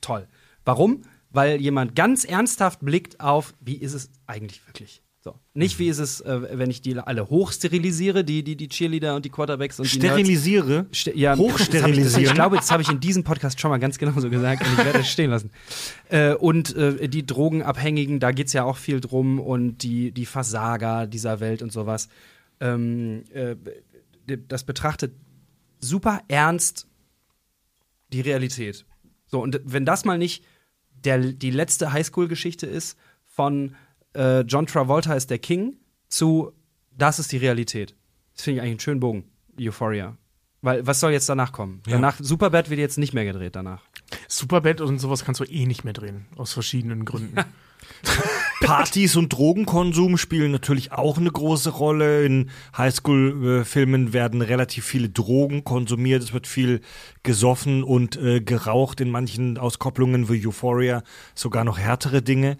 toll. 0.01 0.28
Warum? 0.64 1.02
Weil 1.31 1.60
jemand 1.60 1.97
ganz 1.97 2.24
ernsthaft 2.24 2.81
blickt 2.81 3.20
auf, 3.20 3.55
wie 3.60 3.76
ist 3.76 3.94
es 3.94 4.10
eigentlich 4.26 4.66
wirklich? 4.66 5.02
So. 5.24 5.35
Nicht 5.55 5.78
wie 5.78 5.89
ist 5.89 6.01
es, 6.01 6.20
äh, 6.20 6.59
wenn 6.59 6.68
ich 6.68 6.82
die 6.82 6.98
alle 6.98 7.31
hochsterilisiere, 7.31 8.24
die, 8.24 8.44
die, 8.44 8.56
die 8.56 8.68
Cheerleader 8.68 9.16
und 9.16 9.24
die 9.24 9.31
Quarterbacks 9.31 9.81
und 9.81 9.90
die 9.90 9.98
Nerds. 9.98 10.12
Sterilisiere. 10.12 10.86
Ste 10.93 11.16
ja, 11.16 11.35
Hochsterilisieren. 11.35 12.12
hab 12.12 12.20
Ich, 12.20 12.28
ich 12.28 12.35
glaube, 12.35 12.56
das 12.56 12.70
habe 12.70 12.82
ich 12.82 12.90
in 12.90 13.01
diesem 13.01 13.24
Podcast 13.24 13.59
schon 13.59 13.70
mal 13.70 13.78
ganz 13.78 13.97
genauso 13.97 14.28
gesagt 14.28 14.66
und 14.66 14.78
ich 14.78 14.85
werde 14.85 14.98
es 14.98 15.09
stehen 15.09 15.31
lassen. 15.31 15.51
Äh, 16.10 16.35
und 16.35 16.76
äh, 16.76 17.09
die 17.09 17.24
Drogenabhängigen, 17.24 18.20
da 18.20 18.32
geht 18.32 18.48
es 18.48 18.52
ja 18.52 18.64
auch 18.64 18.76
viel 18.76 19.01
drum 19.01 19.40
und 19.40 19.78
die, 19.78 20.12
die 20.12 20.26
Versager 20.26 21.06
dieser 21.06 21.40
Welt 21.40 21.62
und 21.62 21.72
sowas. 21.72 22.10
Ähm, 22.60 23.24
äh, 23.32 23.56
das 24.47 24.64
betrachtet 24.64 25.14
super 25.85 26.23
ernst 26.28 26.86
die 28.12 28.20
Realität. 28.20 28.85
So, 29.27 29.40
und 29.40 29.61
wenn 29.65 29.85
das 29.85 30.05
mal 30.05 30.19
nicht 30.19 30.44
der, 30.93 31.19
die 31.19 31.51
letzte 31.51 31.93
Highschool-Geschichte 31.93 32.66
ist 32.66 32.98
von 33.24 33.74
äh, 34.15 34.40
John 34.40 34.66
Travolta 34.66 35.15
ist 35.15 35.31
der 35.31 35.39
King 35.39 35.77
zu 36.09 36.52
das 36.97 37.19
ist 37.19 37.32
die 37.32 37.39
Realität. 37.39 37.97
Das 38.35 38.44
finde 38.44 38.59
ich 38.59 38.62
eigentlich 38.62 38.73
einen 38.73 38.81
schönen 38.81 39.01
Bogen, 39.01 39.24
Euphoria. 39.59 40.16
Weil, 40.62 40.86
was 40.86 41.01
soll 41.01 41.12
jetzt 41.12 41.28
danach 41.28 41.52
kommen? 41.52 41.82
Danach, 41.86 42.16
Superbad 42.19 42.70
wird 42.70 42.81
jetzt 42.81 42.97
nicht 42.97 43.12
mehr 43.12 43.24
gedreht 43.24 43.55
danach. 43.55 43.82
Superbad 44.28 44.81
und 44.81 44.98
sowas 44.98 45.24
kannst 45.24 45.40
du 45.40 45.44
eh 45.44 45.66
nicht 45.66 45.85
mehr 45.85 45.93
drehen. 45.93 46.27
Aus 46.36 46.52
verschiedenen 46.52 47.05
Gründen. 47.05 47.36
Partys 48.64 49.16
und 49.16 49.32
Drogenkonsum 49.32 50.16
spielen 50.16 50.52
natürlich 50.52 50.92
auch 50.92 51.18
eine 51.18 51.30
große 51.30 51.70
Rolle. 51.70 52.24
In 52.24 52.50
Highschool-Filmen 52.76 54.12
werden 54.12 54.42
relativ 54.42 54.84
viele 54.84 55.08
Drogen 55.08 55.64
konsumiert. 55.64 56.22
Es 56.22 56.32
wird 56.32 56.46
viel 56.46 56.80
gesoffen 57.22 57.84
und 57.84 58.16
äh, 58.16 58.40
geraucht. 58.40 59.00
In 59.00 59.10
manchen 59.10 59.58
Auskopplungen 59.58 60.28
wie 60.28 60.46
Euphoria 60.46 61.02
sogar 61.34 61.64
noch 61.64 61.78
härtere 61.78 62.22
Dinge. 62.22 62.56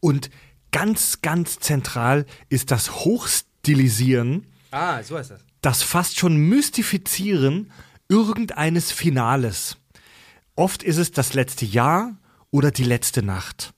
Und 0.00 0.30
ganz, 0.70 1.22
ganz 1.22 1.58
zentral 1.58 2.26
ist 2.48 2.70
das 2.70 3.04
Hochstilisieren, 3.04 4.46
Ah, 4.70 5.02
so 5.02 5.18
heißt 5.18 5.30
das. 5.32 5.44
das 5.60 5.82
fast 5.82 6.18
schon 6.18 6.36
Mystifizieren 6.36 7.70
irgendeines 8.08 8.90
Finales. 8.90 9.76
Oft 10.56 10.82
ist 10.82 10.96
es 10.98 11.12
das 11.12 11.34
letzte 11.34 11.64
Jahr 11.64 12.16
oder 12.50 12.70
die 12.70 12.84
letzte 12.84 13.22
Nacht. 13.22 13.72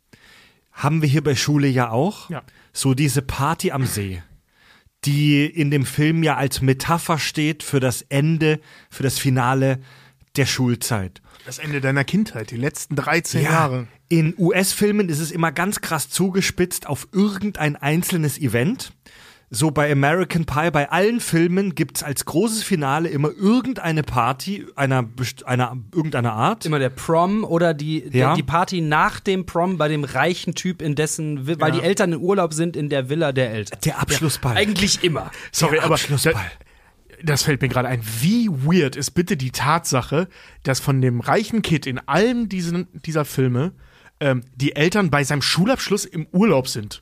Haben 0.74 1.00
wir 1.00 1.08
hier 1.08 1.24
bei 1.24 1.34
Schule 1.34 1.68
ja 1.68 1.90
auch. 1.90 2.28
Ja. 2.28 2.42
So 2.72 2.94
diese 2.94 3.22
Party 3.22 3.70
am 3.70 3.86
See, 3.86 4.22
die 5.04 5.46
in 5.46 5.70
dem 5.70 5.86
Film 5.86 6.22
ja 6.22 6.36
als 6.36 6.60
Metapher 6.60 7.18
steht 7.18 7.62
für 7.62 7.80
das 7.80 8.02
Ende, 8.02 8.60
für 8.90 9.04
das 9.04 9.18
Finale 9.18 9.80
der 10.36 10.46
Schulzeit. 10.46 11.22
Das 11.46 11.58
Ende 11.58 11.80
deiner 11.80 12.04
Kindheit, 12.04 12.50
die 12.50 12.56
letzten 12.56 12.96
13 12.96 13.42
Jahre. 13.42 13.86
In 14.08 14.34
US-Filmen 14.36 15.08
ist 15.08 15.20
es 15.20 15.30
immer 15.30 15.52
ganz 15.52 15.80
krass 15.80 16.08
zugespitzt 16.08 16.86
auf 16.86 17.08
irgendein 17.12 17.76
einzelnes 17.76 18.38
Event. 18.38 18.92
So 19.54 19.70
bei 19.70 19.90
American 19.92 20.44
Pie, 20.46 20.70
bei 20.72 20.90
allen 20.90 21.20
Filmen 21.20 21.74
gibt's 21.74 22.02
als 22.02 22.24
großes 22.24 22.64
Finale 22.64 23.08
immer 23.08 23.30
irgendeine 23.30 24.02
Party 24.02 24.66
einer, 24.74 25.08
einer 25.46 25.76
irgendeiner 25.94 26.32
Art. 26.32 26.66
Immer 26.66 26.80
der 26.80 26.88
Prom 26.90 27.44
oder 27.44 27.72
die, 27.72 28.00
Ja. 28.04 28.10
der, 28.10 28.34
die 28.34 28.42
Party 28.42 28.80
nach 28.80 29.20
dem 29.20 29.46
Prom 29.46 29.78
bei 29.78 29.86
dem 29.88 30.02
reichen 30.04 30.54
Typ, 30.54 30.82
in 30.82 30.96
dessen, 30.96 31.46
weil 31.60 31.70
die 31.72 31.80
Eltern 31.82 32.12
in 32.14 32.18
Urlaub 32.20 32.52
sind, 32.52 32.76
in 32.76 32.88
der 32.88 33.08
Villa 33.08 33.30
der 33.32 33.52
Eltern. 33.52 33.78
Der 33.84 34.00
Abschlussball. 34.00 34.56
Eigentlich 34.56 35.04
immer. 35.04 35.30
Sorry, 35.52 35.76
Der 35.76 35.84
aber 35.84 35.94
Abschlussball. 35.94 36.34
da, 36.34 37.14
das 37.22 37.44
fällt 37.44 37.62
mir 37.62 37.68
gerade 37.68 37.88
ein. 37.88 38.02
Wie 38.20 38.48
weird 38.50 38.96
ist 38.96 39.12
bitte 39.12 39.36
die 39.36 39.52
Tatsache, 39.52 40.28
dass 40.64 40.80
von 40.80 41.00
dem 41.00 41.20
reichen 41.20 41.62
Kid 41.62 41.86
in 41.86 42.00
allen 42.00 42.48
diesen, 42.48 42.88
dieser 43.06 43.24
Filme 43.24 43.72
ähm, 44.20 44.42
die 44.56 44.74
Eltern 44.74 45.10
bei 45.10 45.22
seinem 45.22 45.42
Schulabschluss 45.42 46.04
im 46.04 46.26
Urlaub 46.32 46.66
sind. 46.68 47.00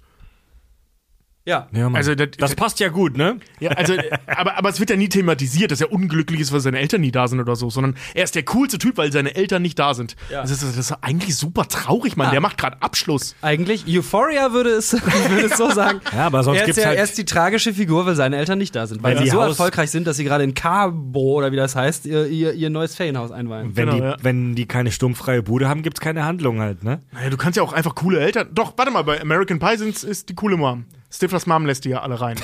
Ja. 1.45 1.67
Ja. 1.73 1.91
Also 1.93 2.15
das- 2.15 2.29
das 2.39 2.55
passt 2.55 2.79
ja 2.79 2.89
gut, 2.89 3.17
ne? 3.17 3.39
Ja, 3.59 3.73
also, 3.73 3.95
aber, 4.27 4.57
aber 4.59 4.69
es 4.69 4.79
wird 4.79 4.91
ja 4.91 4.97
nie 4.97 5.09
thematisiert, 5.09 5.73
dass 5.73 5.81
er 5.81 5.91
unglücklich 5.91 6.39
ist, 6.39 6.53
weil 6.53 6.61
seine 6.61 6.79
Eltern 6.79 7.01
nie 7.01 7.11
da 7.11 7.27
sind 7.27 7.41
oder 7.41 7.57
so, 7.57 7.69
sondern 7.69 7.97
er 8.15 8.23
ist 8.25 8.37
der 8.37 8.45
coolste 8.45 8.79
Typ, 8.79 8.97
weil 8.97 9.11
seine 9.11 9.35
Eltern 9.35 9.61
nicht 9.63 9.77
da 9.79 9.93
sind. 9.95 10.15
Ja. 10.31 10.43
Das, 10.43 10.53
ist, 10.53 10.63
das 10.63 10.77
ist 10.77 10.93
eigentlich 11.01 11.35
super 11.37 11.67
traurig, 11.67 12.17
Mann. 12.17 12.31
Der 12.31 12.41
macht 12.41 12.59
gerade 12.59 12.81
Abschluss. 12.81 13.35
Eigentlich, 13.43 13.85
Euphoria 13.89 14.53
würde 14.53 14.71
es, 14.71 14.93
würde 15.31 15.47
es 15.47 15.57
so 15.57 15.71
sagen. 15.73 16.01
Ja, 16.15 16.27
aber 16.27 16.45
sonst 16.45 16.59
er 16.59 16.63
ist 16.63 16.67
gibt's 16.67 16.81
ja 16.83 16.89
halt- 16.91 16.99
erst 16.99 17.19
die 17.19 17.25
tragische 17.25 17.75
Figur, 17.75 18.07
weil 18.07 18.15
seine 18.15 18.37
Eltern 18.37 18.59
nicht 18.59 18.77
da 18.77 18.87
sind. 18.87 19.03
Weil 19.03 19.17
Weil 19.17 19.25
sie 19.25 19.31
so 19.31 19.41
Haus- 19.43 19.49
erfolgreich 19.49 19.91
sind, 19.91 20.07
dass 20.07 20.17
sie 20.19 20.25
gerade 20.25 20.45
in 20.45 20.55
Cabo 20.55 21.33
oder 21.33 21.51
wie 21.51 21.57
das 21.57 21.75
heißt, 21.75 22.07
ihr, 22.07 22.27
ihr, 22.29 22.53
ihr 22.53 22.71
neues 22.71 22.95
Ferienhaus 22.95 23.33
einweihen. 23.33 23.75
Wenn, 23.77 23.87
Genau, 23.87 23.97
die, 23.97 24.03
ja. 24.03 24.17
wenn 24.23 24.55
die 24.55 24.67
keine 24.67 24.93
stummfreie 24.93 25.43
Bude 25.43 25.69
haben, 25.69 25.83
gibt's 25.83 25.99
keine 26.01 26.25
Handlung 26.25 26.61
halt, 26.61 26.85
ne? 26.85 27.01
Naja, 27.11 27.31
du 27.31 27.37
kannst 27.37 27.57
ja 27.57 27.65
auch 27.65 27.73
einfach 27.73 27.97
coole 27.97 28.21
Eltern. 28.21 28.49
Doch, 28.53 28.75
warte 28.77 28.93
mal, 28.93 29.03
bei 29.03 29.21
American 29.21 29.59
Pie 29.59 29.77
sind, 29.77 30.01
ist 30.05 30.29
die 30.29 30.35
coole 30.35 30.57
Mom. 30.57 30.85
Stiflers 31.13 31.47
Mom 31.47 31.67
lässt 31.67 31.85
die 31.85 31.91
ja 31.91 32.01
alle 32.01 32.21
rein. 32.21 32.37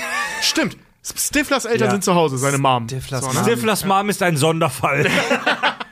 Stimmt. 0.43 0.77
Stiflers 1.03 1.65
Eltern 1.65 1.87
Ja. 1.87 1.93
sind 1.93 2.05
zu 2.05 2.15
Hause, 2.15 2.37
seine 2.39 2.59
Mom. 2.59 2.87
Stiflers 2.89 3.21
so, 3.23 3.27
Mom. 3.29 3.37
ne? 3.37 3.43
Stiflers 3.43 3.85
Mom 3.85 4.09
ist 4.11 4.23
ein 4.23 4.37
Sonderfall. 4.37 5.07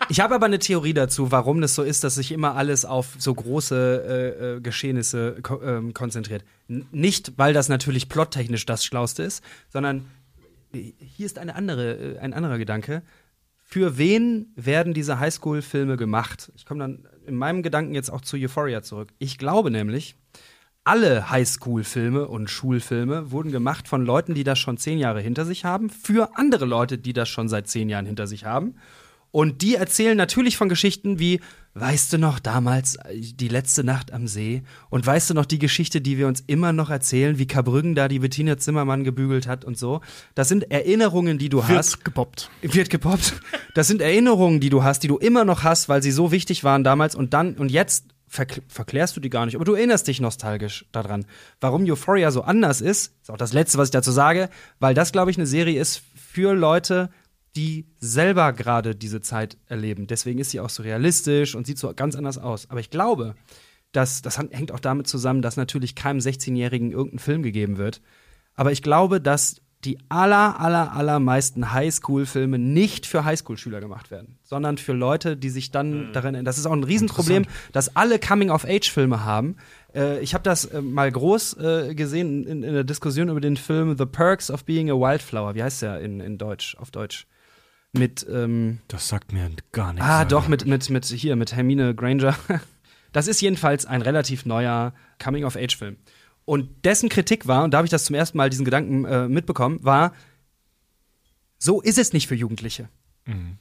Ich 0.09 0.21
habe 0.21 0.37
aber 0.37 0.47
eine 0.47 0.61
Theorie 0.61 0.95
dazu, 0.95 1.33
warum 1.33 1.61
das 1.61 1.75
so 1.75 1.83
ist, 1.83 2.05
dass 2.05 2.15
sich 2.15 2.31
immer 2.31 2.55
alles 2.55 2.85
auf 2.85 3.09
so 3.19 3.35
große 3.35 4.05
äh, 4.39 4.57
äh, 4.57 4.61
Geschehnisse 4.61 5.39
ko 5.43 5.61
ähm, 5.61 5.95
konzentriert. 5.95 6.45
N 6.69 6.87
nicht, 6.93 7.33
weil 7.39 7.53
das 7.53 7.69
natürlich 7.69 8.09
plottechnisch 8.09 8.67
das 8.67 8.85
Schlauste 8.85 9.25
ist, 9.25 9.43
sondern 9.69 10.07
äh, 10.73 10.93
hier 11.01 11.27
ist 11.27 11.41
eine 11.41 11.57
andere, 11.57 11.95
äh, 11.97 12.19
ein 12.21 12.35
anderer 12.35 12.57
Gedanke. 12.57 13.03
Für 13.65 13.99
wen 13.99 14.53
werden 14.55 14.95
diese 14.95 15.19
Highschool-Filme 15.19 15.97
gemacht? 15.97 16.53
Ich 16.55 16.67
komme 16.67 16.79
dann 16.79 17.09
in 17.27 17.35
meinem 17.35 17.65
Gedanken 17.65 17.93
jetzt 17.97 18.11
auch 18.13 18.21
zu 18.21 18.37
Euphoria 18.37 18.83
zurück. 18.83 19.09
Ich 19.19 19.39
glaube 19.39 19.73
nämlich, 19.73 20.15
alle 20.87 21.31
Highschool-Filme 21.31 22.29
und 22.29 22.49
Schulfilme 22.49 23.33
wurden 23.33 23.51
gemacht 23.51 23.89
von 23.89 24.07
Leuten, 24.07 24.35
die 24.35 24.45
das 24.45 24.59
schon 24.59 24.79
zehn 24.79 24.99
Jahre 24.99 25.21
hinter 25.21 25.45
sich 25.45 25.65
haben, 25.65 25.91
für 25.91 26.37
andere 26.37 26.65
Leute, 26.65 26.97
die 26.97 27.13
das 27.13 27.29
schon 27.29 27.49
seit 27.49 27.69
zehn 27.69 27.89
Jahren 27.89 28.07
hinter 28.07 28.27
sich 28.27 28.45
haben. 28.45 28.77
Und 29.33 29.61
die 29.61 29.75
erzählen 29.75 30.17
natürlich 30.17 30.57
von 30.57 30.69
Geschichten 30.69 31.19
wie, 31.19 31.41
weißt 31.75 32.13
du 32.13 32.19
noch 32.19 32.39
damals 32.39 32.95
äh, 32.97 33.21
die 33.21 33.49
letzte 33.49 33.85
Nacht 33.85 34.13
am 34.13 34.29
See? 34.29 34.63
Und 34.89 35.05
weißt 35.05 35.29
du 35.29 35.35
noch 35.35 35.45
die 35.45 35.59
Geschichte, 35.59 36.01
die 36.01 36.17
wir 36.17 36.29
uns 36.29 36.43
immer 36.47 36.73
noch 36.73 36.89
erzählen, 36.89 37.37
wie 37.39 37.47
Karbrüggen 37.47 37.95
da 37.95 38.09
die 38.09 38.21
Bettina 38.21 38.57
Zimmermann 38.57 39.05
gebügelt 39.05 39.47
hat 39.47 39.65
und 39.65 39.77
so? 39.77 40.01
Das 40.35 40.49
sind 40.49 40.71
Erinnerungen, 40.71 41.37
die 41.37 41.49
du 41.49 41.65
hast. 41.65 41.97
Wird 41.97 42.05
gepoppt. 42.05 42.51
Wird 42.63 42.89
gepoppt. 42.89 43.35
Das 43.75 43.89
sind 43.89 44.01
Erinnerungen, 44.01 44.61
die 44.61 44.71
du 44.71 44.85
hast, 44.85 45.03
die 45.03 45.09
du 45.09 45.19
immer 45.19 45.45
noch 45.45 45.65
hast, 45.65 45.91
weil 45.91 46.03
sie 46.03 46.13
so 46.13 46.33
wichtig 46.33 46.65
waren 46.65 46.83
damals 46.83 47.15
und 47.15 47.35
dann 47.35 47.57
und 47.57 47.71
jetzt 47.71 48.07
verkl 48.29 48.63
verklärst 48.69 49.17
du 49.17 49.21
die 49.21 49.31
gar 49.31 49.47
nicht, 49.47 49.55
aber 49.55 49.65
du 49.65 49.75
erinnerst 49.75 50.09
dich 50.09 50.21
nostalgisch 50.21 50.87
daran. 50.93 51.27
Warum 51.61 51.85
Euphoria 51.85 52.31
so 52.31 52.43
anders 52.43 52.81
ist, 52.81 53.15
ist 53.23 53.31
auch 53.31 53.37
das 53.37 53.53
Letzte, 53.53 53.79
was 53.79 53.89
ich 53.89 53.93
dazu 53.93 54.11
sage, 54.11 54.49
weil 54.79 54.95
das, 54.95 55.13
glaube 55.13 55.31
ich, 55.31 55.37
eine 55.37 55.47
Serie 55.47 55.81
ist 55.81 56.03
für 56.15 56.55
Leute, 56.55 57.11
die 57.55 57.87
selber 57.99 58.53
gerade 58.53 58.95
diese 58.95 59.23
Zeit 59.23 59.57
erleben. 59.67 60.07
Deswegen 60.07 60.39
ist 60.39 60.51
sie 60.51 60.61
auch 60.61 60.69
so 60.69 60.83
realistisch 60.83 61.55
und 61.55 61.67
sieht 61.67 61.79
so 61.79 61.93
ganz 61.95 62.15
anders 62.15 62.37
aus. 62.37 62.69
Aber 62.69 62.81
ich 62.81 62.91
glaube, 62.91 63.35
dass 63.93 64.21
das 64.21 64.39
hängt 64.39 64.73
auch 64.73 64.81
damit 64.81 65.07
zusammen, 65.07 65.41
dass 65.41 65.57
natürlich 65.57 65.95
keinem 65.95 66.19
16-Jährigen 66.19 66.93
irgendein 66.93 67.19
Film 67.19 67.43
gegeben 67.43 67.79
wird. 67.79 68.03
Aber 68.55 68.73
ich 68.73 68.83
glaube, 68.83 69.21
dass 69.21 69.63
die 69.87 69.99
aller, 70.09 70.61
aller, 70.61 70.93
allermeisten 70.93 71.73
Highschool-Filme 71.73 72.59
nicht 72.59 73.07
für 73.07 73.25
Highschool-Schüler 73.25 73.81
gemacht 73.81 74.11
werden, 74.11 74.39
sondern 74.43 74.79
für 74.79 74.93
Leute, 74.93 75.37
die 75.37 75.49
sich 75.49 75.71
dann 75.71 76.13
darin. 76.13 76.45
Das 76.45 76.59
ist 76.59 76.67
auch 76.67 76.73
ein 76.73 76.83
Riesenproblem, 76.83 77.47
dass 77.73 77.95
alle 77.95 78.19
Coming-of-Age-Filme 78.19 79.25
haben. 79.25 79.57
Äh, 79.95 80.21
ich 80.21 80.35
habe 80.35 80.43
das 80.43 80.65
äh, 80.67 80.83
mal 80.83 81.11
groß 81.11 81.57
äh, 81.59 81.95
gesehen 81.95 82.45
in, 82.45 82.63
in 82.63 82.75
der 82.75 82.85
Diskussion 82.85 83.29
über 83.29 83.41
den 83.41 83.57
Film 83.57 83.97
The 83.97 84.07
Perks 84.07 84.51
of 84.51 84.65
Being 84.65 84.91
a 84.91 84.95
Wildflower. 84.95 85.55
Wie 85.55 85.63
heißt 85.63 85.83
der 85.83 86.01
in, 86.01 86.21
in 86.21 86.37
Deutsch, 86.37 86.77
auf 86.79 86.91
Deutsch? 86.91 87.27
Mit, 87.93 88.27
ähm, 88.29 88.81
Das 88.89 89.09
sagt 89.09 89.33
mir 89.33 89.49
gar 89.73 89.93
nichts. 89.93 90.07
Ah, 90.07 90.25
doch, 90.25 90.49
mit, 90.49 90.67
mit, 90.67 90.91
mit 90.91 91.07
hier, 91.07 91.37
mit 91.37 91.55
Hermine 91.55 91.95
Granger. 91.95 92.37
Das 93.13 93.29
ist 93.29 93.41
jedenfalls 93.41 93.87
ein 93.87 94.03
relativ 94.03 94.45
neuer 94.45 94.93
Coming-of-Age-Film. 95.25 95.97
Und 96.47 96.71
dessen 96.87 97.09
Kritik 97.11 97.47
war, 97.47 97.65
und 97.65 97.73
da 97.75 97.79
habe 97.79 97.87
ich 97.87 97.91
das 97.91 98.05
zum 98.07 98.15
ersten 98.17 98.39
Mal 98.39 98.49
diesen 98.49 98.65
Gedanken 98.65 99.05
äh, 99.05 99.29
mitbekommen, 99.29 99.81
war, 99.83 100.13
so 101.59 101.81
ist 101.83 101.99
es 101.99 102.13
nicht 102.15 102.27
für 102.29 102.35
Jugendliche. 102.35 102.89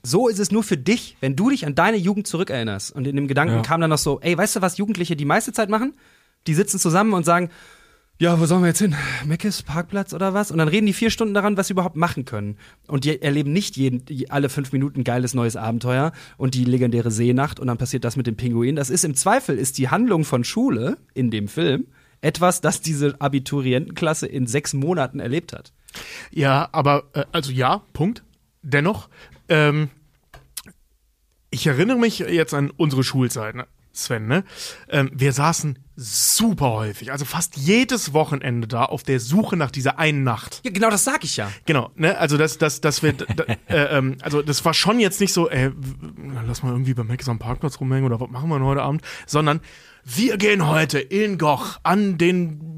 So 0.03 0.27
ist 0.27 0.37
es 0.37 0.51
nur 0.51 0.61
für 0.63 0.77
dich, 0.77 1.17
wenn 1.21 1.35
du 1.35 1.49
dich 1.49 1.65
an 1.65 1.73
deine 1.73 1.97
Jugend 1.97 2.27
zurückerinnerst. 2.27 2.91
Und 2.91 3.07
in 3.07 3.15
dem 3.15 3.27
Gedanken 3.27 3.55
Ja. 3.55 3.61
kam 3.63 3.81
dann 3.81 3.89
noch 3.89 3.97
so, 3.97 4.19
ey, 4.21 4.37
weißt 4.37 4.57
du, 4.57 4.61
was 4.61 4.77
Jugendliche 4.77 5.15
die 5.15 5.25
meiste 5.25 5.53
Zeit 5.53 5.69
machen? 5.69 5.95
Die 6.45 6.53
sitzen 6.53 6.77
zusammen 6.77 7.13
und 7.13 7.25
sagen, 7.25 7.49
ja, 8.19 8.39
wo 8.39 8.45
sollen 8.45 8.61
wir 8.61 8.67
jetzt 8.67 8.79
hin? 8.79 8.93
Meckes, 9.25 9.63
Parkplatz 9.63 10.13
oder 10.13 10.35
was? 10.35 10.51
Und 10.51 10.59
dann 10.59 10.67
reden 10.67 10.85
die 10.85 10.93
vier 10.93 11.09
Stunden 11.09 11.33
daran, 11.33 11.57
was 11.57 11.65
sie 11.67 11.73
überhaupt 11.73 11.95
machen 11.95 12.25
können. 12.25 12.57
Und 12.87 13.05
die 13.05 13.19
erleben 13.23 13.51
nicht 13.53 13.75
jeden, 13.75 14.03
alle 14.29 14.49
fünf 14.49 14.71
Minuten 14.71 15.03
geiles 15.03 15.33
neues 15.33 15.55
Abenteuer 15.55 16.11
und 16.37 16.53
die 16.53 16.63
legendäre 16.63 17.09
Seenacht 17.09 17.59
und 17.59 17.65
dann 17.65 17.79
passiert 17.79 18.03
das 18.03 18.15
mit 18.17 18.27
dem 18.27 18.35
Pinguin. 18.37 18.75
Das 18.75 18.91
ist 18.91 19.03
im 19.03 19.15
Zweifel, 19.15 19.57
ist 19.57 19.79
die 19.79 19.89
Handlung 19.89 20.25
von 20.25 20.43
Schule 20.43 20.99
in 21.15 21.31
dem 21.31 21.47
Film 21.47 21.87
etwas, 22.25 22.61
das 22.61 22.81
diese 22.81 23.19
Abiturientenklasse 23.21 24.27
in 24.27 24.47
sechs 24.47 24.73
Monaten 24.73 25.19
erlebt 25.19 25.53
hat. 25.53 25.71
Ja, 26.31 26.67
aber, 26.71 27.03
äh, 27.13 27.25
also 27.31 27.51
ja, 27.51 27.83
Punkt. 27.93 28.23
Dennoch, 28.61 29.09
ähm, 29.47 29.89
ich 31.51 31.67
erinnere 31.67 31.97
mich 31.97 32.19
jetzt 32.19 32.53
an 32.53 32.71
unsere 32.75 33.03
Schulzeit? 33.03 33.55
Sven, 33.93 34.27
ne? 34.27 34.43
Ähm, 34.89 35.09
wir 35.13 35.31
saßen 35.31 35.79
super 35.95 36.71
häufig, 36.71 37.13
also 37.13 37.23
fast 37.23 37.55
jedes 37.55 38.11
Wochenende 38.11 38.67
da 38.67 38.83
auf 38.83 39.03
der 39.03 39.21
Suche 39.21 39.55
nach 39.55 39.71
dieser 39.71 39.97
einen 39.97 40.23
Nacht. 40.23 40.59
Ja, 40.65 40.71
genau 40.71 40.89
das 40.89 41.05
sag 41.05 41.23
ich 41.23 41.37
ja. 41.37 41.49
Genau, 41.65 41.91
ne? 41.95 42.17
Also 42.17 42.37
das, 42.37 42.57
das, 42.57 42.81
das 42.81 43.03
wir, 43.03 43.13
da, 43.13 43.45
äh, 43.69 43.97
ähm, 43.97 44.17
also 44.21 44.41
das 44.41 44.65
war 44.65 44.73
schon 44.73 44.99
jetzt 44.99 45.21
nicht 45.21 45.31
so, 45.31 45.45
w- 45.45 45.71
lass 46.45 46.61
mal 46.61 46.71
irgendwie 46.71 46.93
beim 46.93 47.07
Max 47.07 47.29
am 47.29 47.39
Parkplatz 47.39 47.79
rumhängen 47.79 48.05
oder 48.05 48.19
was 48.19 48.29
machen 48.29 48.49
wir 48.49 48.57
denn 48.57 48.67
heute 48.67 48.81
Abend, 48.81 49.01
sondern 49.27 49.61
wir 50.07 50.37
gehen 50.37 50.67
heute 50.67 50.99
in 50.99 51.39
Goch 51.39 51.79
an 51.81 52.19
den 52.19 52.74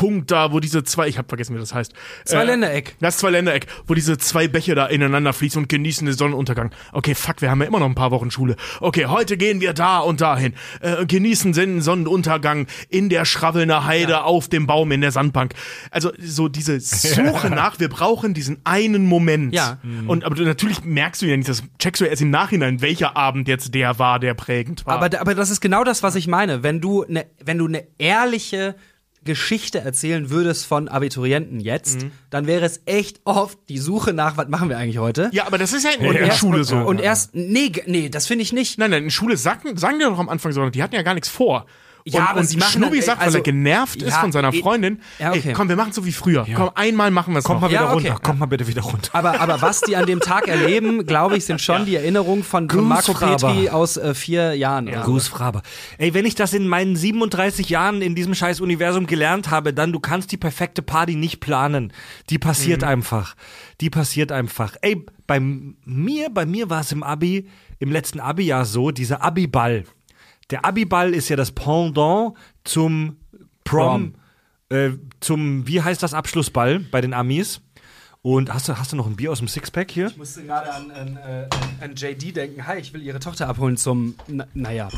Punkt 0.00 0.30
da, 0.30 0.50
wo 0.50 0.60
diese 0.60 0.82
zwei, 0.82 1.08
ich 1.08 1.18
habe 1.18 1.28
vergessen, 1.28 1.54
wie 1.54 1.60
das 1.60 1.74
heißt. 1.74 1.92
Zwei 2.24 2.44
Ländereck. 2.44 2.96
Das 3.00 3.18
Zwei-Ländereck, 3.18 3.66
wo 3.86 3.92
diese 3.92 4.16
zwei 4.16 4.48
Bäche 4.48 4.74
da 4.74 4.86
ineinander 4.86 5.34
fließen 5.34 5.60
und 5.60 5.68
genießen 5.68 6.06
den 6.06 6.16
Sonnenuntergang. 6.16 6.70
Okay, 6.92 7.14
fuck, 7.14 7.42
wir 7.42 7.50
haben 7.50 7.60
ja 7.60 7.66
immer 7.66 7.80
noch 7.80 7.86
ein 7.86 7.94
paar 7.94 8.10
Wochen 8.10 8.30
Schule. 8.30 8.56
Okay, 8.80 9.04
heute 9.04 9.36
gehen 9.36 9.60
wir 9.60 9.74
da 9.74 9.98
und 9.98 10.22
dahin. 10.22 10.54
Äh, 10.80 11.04
genießen 11.04 11.52
den 11.52 11.82
Sonnenuntergang 11.82 12.66
in 12.88 13.10
der 13.10 13.26
Schravelner 13.26 13.84
Heide 13.84 14.24
auf 14.24 14.48
dem 14.48 14.66
Baum 14.66 14.90
in 14.90 15.02
der 15.02 15.12
Sandbank. 15.12 15.52
Also 15.90 16.12
so 16.18 16.48
diese 16.48 16.80
Suche 16.80 17.50
nach, 17.54 17.78
wir 17.78 17.90
brauchen 17.90 18.32
diesen 18.32 18.62
einen 18.64 19.04
Moment. 19.04 19.52
Ja. 19.52 19.80
Und 20.06 20.24
aber 20.24 20.34
du, 20.34 20.44
natürlich 20.44 20.82
merkst 20.82 21.20
du 21.20 21.26
ja 21.26 21.36
nicht, 21.36 21.50
das 21.50 21.62
checkst 21.78 22.00
du 22.00 22.06
ja 22.06 22.10
erst 22.10 22.22
im 22.22 22.30
Nachhinein, 22.30 22.80
welcher 22.80 23.18
Abend 23.18 23.48
jetzt 23.48 23.74
der 23.74 23.98
war, 23.98 24.18
der 24.18 24.32
prägend 24.32 24.86
war. 24.86 24.94
Aber, 24.94 25.20
aber 25.20 25.34
das 25.34 25.50
ist 25.50 25.60
genau 25.60 25.84
das, 25.84 26.02
was 26.02 26.14
ich 26.14 26.26
meine. 26.26 26.62
Wenn 26.62 26.80
du 26.80 27.04
eine, 27.04 27.26
wenn 27.44 27.58
du 27.58 27.66
eine 27.66 27.86
ehrliche 27.98 28.76
Geschichte 29.24 29.80
erzählen 29.80 30.30
würdest 30.30 30.64
von 30.66 30.88
Abiturienten 30.88 31.60
jetzt, 31.60 32.06
dann 32.30 32.46
wäre 32.46 32.64
es 32.64 32.80
echt 32.86 33.20
oft 33.24 33.58
die 33.68 33.78
Suche 33.78 34.12
nach, 34.12 34.36
was 34.36 34.48
machen 34.48 34.68
wir 34.70 34.78
eigentlich 34.78 34.98
heute? 34.98 35.28
ja, 35.32 35.46
aber 35.46 35.58
das 35.58 35.72
ist 35.72 35.84
ja 35.84 35.90
in, 35.90 36.00
in 36.04 36.12
Ja. 36.14 36.24
der 36.26 36.32
Schule 36.32 36.64
so. 36.64 36.76
Und 36.78 37.00
erst, 37.00 37.34
nee, 37.34 37.70
nee, 37.86 38.08
das 38.08 38.26
finde 38.26 38.42
ich 38.42 38.52
nicht. 38.52 38.78
Nein, 38.78 38.90
nein, 38.90 39.04
in 39.04 39.10
Schule 39.10 39.36
sagen, 39.36 39.76
sagen 39.76 39.98
die 39.98 40.04
doch 40.04 40.18
am 40.18 40.28
Anfang 40.28 40.52
so, 40.52 40.68
die 40.70 40.82
hatten 40.82 40.94
ja 40.94 41.02
gar 41.02 41.14
nichts 41.14 41.28
vor. 41.28 41.66
Ja, 42.04 42.20
und, 42.20 42.28
aber 42.30 42.40
und 42.40 42.46
sie 42.46 42.56
machen 42.56 42.72
Schnubi 42.82 43.00
sagt, 43.02 43.18
weil 43.20 43.26
also- 43.26 43.38
er 43.38 43.42
genervt 43.44 44.02
ist 44.02 44.10
Ja, 44.14 44.20
von 44.20 44.32
seiner 44.32 44.52
eh- 44.54 44.60
Freundin, 44.60 45.00
Ja, 45.18 45.30
okay. 45.30 45.42
ey, 45.46 45.52
komm, 45.52 45.68
wir 45.68 45.76
machen 45.76 45.92
so 45.92 46.04
wie 46.04 46.12
früher. 46.12 46.46
Komm, 46.54 46.70
einmal 46.74 47.10
machen 47.10 47.34
wir 47.34 47.38
es 47.38 47.44
Kommt 47.44 47.56
noch. 47.60 47.68
mal 47.68 47.70
wieder 47.70 47.80
Ja, 47.82 47.92
okay. 47.94 48.08
runter, 48.08 48.22
kommt 48.22 48.40
mal 48.40 48.46
bitte 48.46 48.66
wieder 48.66 48.82
runter. 48.82 49.10
Aber, 49.14 49.40
aber 49.40 49.60
was 49.62 49.80
die 49.82 49.96
an 49.96 50.06
dem 50.06 50.20
Tag 50.20 50.48
erleben, 50.48 51.06
glaube 51.06 51.36
ich, 51.36 51.44
sind 51.44 51.60
schon 51.60 51.84
die 51.86 51.96
Erinnerungen 51.96 52.42
von, 52.44 52.68
von 52.70 52.84
Marco. 52.88 53.12
Petri 53.14 53.68
aus 53.68 53.96
äh, 53.96 54.14
vier 54.14 54.54
Jahren. 54.54 54.86
so. 54.92 55.00
Gruß 55.00 55.28
Fraber. 55.28 55.62
Ey, 55.98 56.14
wenn 56.14 56.24
ich 56.24 56.34
das 56.34 56.52
in 56.54 56.66
meinen 56.68 56.96
37 56.96 57.68
Jahren 57.68 58.02
in 58.02 58.14
diesem 58.14 58.34
scheiß 58.34 58.60
Universum 58.60 59.06
gelernt 59.06 59.50
habe, 59.50 59.72
dann 59.74 59.92
du 59.92 60.00
kannst 60.00 60.32
die 60.32 60.36
perfekte 60.36 60.82
Party 60.82 61.16
nicht 61.16 61.40
planen. 61.40 61.92
Die 62.30 62.38
passiert 62.38 62.84
einfach. 62.84 63.34
Die 63.80 63.90
passiert 63.90 64.32
einfach. 64.32 64.76
Ey, 64.82 65.04
bei 65.26 65.40
mir, 65.40 66.28
bei 66.30 66.46
mir 66.46 66.70
war 66.70 66.80
es 66.80 66.92
im 66.92 67.02
Abi, 67.02 67.48
im 67.78 67.90
letzten 67.92 68.20
Abi-Jahr 68.20 68.64
so, 68.64 68.90
dieser 68.90 69.22
Abi-Ball. 69.22 69.84
Der 70.50 70.64
Abi-Ball 70.64 71.14
ist 71.14 71.28
ja 71.28 71.36
das 71.36 71.52
Pendant 71.52 72.34
zum 72.64 73.16
Prom, 73.64 74.14
Äh, 74.68 74.90
zum, 75.18 75.66
wie 75.66 75.82
heißt 75.82 76.00
das, 76.00 76.14
Abschlussball 76.14 76.78
bei 76.78 77.00
den 77.00 77.12
Amis. 77.12 77.60
Und 78.22 78.52
hast 78.54 78.68
du, 78.68 78.78
hast 78.78 78.92
du 78.92 78.96
noch 78.96 79.06
ein 79.06 79.16
Bier 79.16 79.32
aus 79.32 79.38
dem 79.38 79.48
Sixpack 79.48 79.90
hier? 79.90 80.06
Ich 80.06 80.16
musste 80.16 80.44
gerade 80.44 80.72
an, 80.72 80.90
an, 80.92 81.16
äh, 81.16 81.48
an 81.80 81.94
JD 81.96 82.36
denken. 82.36 82.66
Hi, 82.66 82.78
ich 82.78 82.92
will 82.92 83.02
ihre 83.02 83.18
Tochter 83.18 83.48
abholen 83.48 83.76
zum, 83.76 84.14
na, 84.28 84.46
naja, 84.54 84.88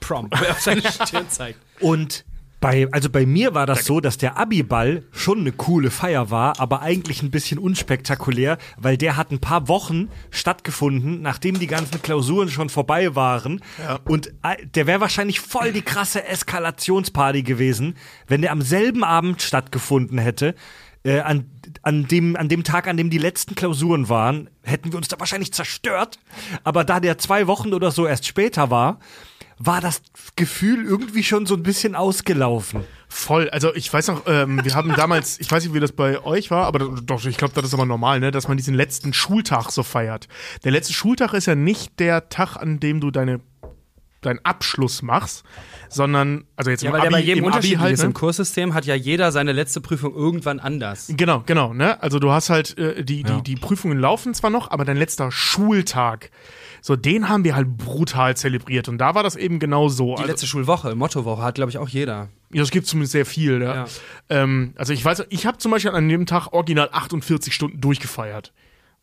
Prom, 0.00 0.28
wo 0.30 0.44
er 0.44 0.50
auf 0.50 0.60
seine 0.60 0.82
Stirn 0.82 1.30
zeigt. 1.30 1.58
Und 1.80 2.24
bei, 2.62 2.88
also 2.92 3.10
bei 3.10 3.26
mir 3.26 3.54
war 3.54 3.66
das 3.66 3.84
so, 3.84 4.00
dass 4.00 4.18
der 4.18 4.38
Abiball 4.38 5.02
schon 5.10 5.40
eine 5.40 5.50
coole 5.50 5.90
Feier 5.90 6.30
war, 6.30 6.60
aber 6.60 6.80
eigentlich 6.80 7.20
ein 7.20 7.32
bisschen 7.32 7.58
unspektakulär, 7.58 8.56
weil 8.78 8.96
der 8.96 9.16
hat 9.16 9.32
ein 9.32 9.40
paar 9.40 9.66
Wochen 9.66 10.08
stattgefunden, 10.30 11.20
nachdem 11.22 11.58
die 11.58 11.66
ganzen 11.66 12.00
Klausuren 12.00 12.48
schon 12.48 12.68
vorbei 12.68 13.16
waren. 13.16 13.60
Und 14.04 14.28
äh, 14.44 14.64
der 14.74 14.86
wäre 14.86 15.00
wahrscheinlich 15.00 15.40
voll 15.40 15.72
die 15.72 15.82
krasse 15.82 16.24
Eskalationsparty 16.24 17.42
gewesen, 17.42 17.96
wenn 18.28 18.42
der 18.42 18.52
am 18.52 18.62
selben 18.62 19.02
Abend 19.02 19.42
stattgefunden 19.42 20.18
hätte. 20.18 20.54
Äh, 21.04 21.18
an, 21.18 21.50
an, 21.82 22.06
dem, 22.06 22.36
an 22.36 22.48
dem 22.48 22.62
Tag, 22.62 22.86
an 22.86 22.96
dem 22.96 23.10
die 23.10 23.18
letzten 23.18 23.56
Klausuren 23.56 24.08
waren, 24.08 24.48
hätten 24.62 24.92
wir 24.92 24.98
uns 24.98 25.08
da 25.08 25.18
wahrscheinlich 25.18 25.52
zerstört. 25.52 26.20
Aber 26.62 26.84
da 26.84 27.00
der 27.00 27.18
zwei 27.18 27.48
Wochen 27.48 27.74
oder 27.74 27.90
so 27.90 28.06
erst 28.06 28.24
später 28.24 28.70
war, 28.70 29.00
war 29.58 29.80
das 29.80 30.02
Gefühl 30.36 30.84
irgendwie 30.84 31.22
schon 31.22 31.46
so 31.46 31.54
ein 31.54 31.62
bisschen 31.62 31.94
ausgelaufen. 31.94 32.84
Voll. 33.08 33.50
Also 33.50 33.74
ich 33.74 33.92
weiß 33.92 34.08
noch, 34.08 34.22
ähm, 34.26 34.64
wir 34.64 34.74
haben 34.74 34.94
damals, 34.94 35.38
ich 35.38 35.50
weiß 35.50 35.64
nicht, 35.64 35.74
wie 35.74 35.80
das 35.80 35.92
bei 35.92 36.24
euch 36.24 36.50
war, 36.50 36.66
aber 36.66 36.78
doch, 36.78 37.24
ich 37.26 37.36
glaube, 37.36 37.54
das 37.54 37.64
ist 37.64 37.74
aber 37.74 37.84
normal, 37.84 38.20
ne, 38.20 38.30
dass 38.30 38.48
man 38.48 38.56
diesen 38.56 38.74
letzten 38.74 39.12
Schultag 39.12 39.70
so 39.70 39.82
feiert. 39.82 40.28
Der 40.64 40.72
letzte 40.72 40.94
Schultag 40.94 41.34
ist 41.34 41.46
ja 41.46 41.54
nicht 41.54 42.00
der 42.00 42.30
Tag, 42.30 42.56
an 42.56 42.80
dem 42.80 43.00
du 43.00 43.10
deine 43.10 43.40
deinen 44.22 44.40
Abschluss 44.44 45.02
machst, 45.02 45.44
sondern 45.90 46.44
also 46.56 46.70
jetzt 46.70 46.82
Ja, 46.82 46.88
im 46.90 46.92
weil 46.94 47.00
Abi, 47.02 47.08
der 47.10 47.16
bei 47.18 47.22
jedem 47.24 47.44
im 47.44 47.52
Abi 47.52 47.68
halt, 47.72 47.92
ist. 47.94 48.00
ne? 48.00 48.06
Im 48.06 48.14
Kurssystem 48.14 48.72
hat 48.74 48.86
ja 48.86 48.94
jeder 48.94 49.30
seine 49.32 49.52
letzte 49.52 49.80
Prüfung 49.80 50.14
irgendwann 50.14 50.58
anders. 50.60 51.12
Genau, 51.16 51.42
genau, 51.44 51.74
ne? 51.74 52.02
Also 52.02 52.18
du 52.18 52.30
hast 52.32 52.48
halt 52.50 52.78
äh, 52.78 53.04
die, 53.04 53.22
Ja. 53.22 53.36
die, 53.40 53.42
die 53.42 53.56
Prüfungen 53.60 53.98
laufen 53.98 54.32
zwar 54.34 54.50
noch, 54.50 54.70
aber 54.70 54.84
dein 54.84 54.96
letzter 54.96 55.30
Schultag, 55.30 56.30
so 56.80 56.96
den 56.96 57.28
haben 57.28 57.44
wir 57.44 57.54
halt 57.54 57.76
brutal 57.76 58.36
zelebriert. 58.36 58.88
Und 58.88 58.98
da 58.98 59.14
war 59.14 59.22
das 59.22 59.36
eben 59.36 59.58
genau 59.58 59.88
so. 59.88 60.06
Die 60.14 60.22
Also, 60.22 60.24
letzte 60.26 60.46
Schulwoche, 60.46 60.94
Mottowoche, 60.94 61.42
hat, 61.42 61.54
glaube 61.56 61.70
ich, 61.70 61.78
auch 61.78 61.88
jeder. 61.88 62.28
ja, 62.52 62.60
das 62.62 62.70
gibt 62.70 62.86
zumindest 62.86 63.12
sehr 63.12 63.26
viel, 63.26 63.60
ja. 63.62 63.74
Ja. 63.74 63.84
Ähm, 64.30 64.72
also 64.76 64.92
ich 64.92 65.04
weiß, 65.04 65.24
ich 65.28 65.46
habe 65.46 65.58
zum 65.58 65.70
Beispiel 65.70 65.90
an 65.92 66.08
dem 66.08 66.26
Tag 66.26 66.52
original 66.52 66.88
48 66.92 67.52
Stunden 67.54 67.80
durchgefeiert. 67.80 68.52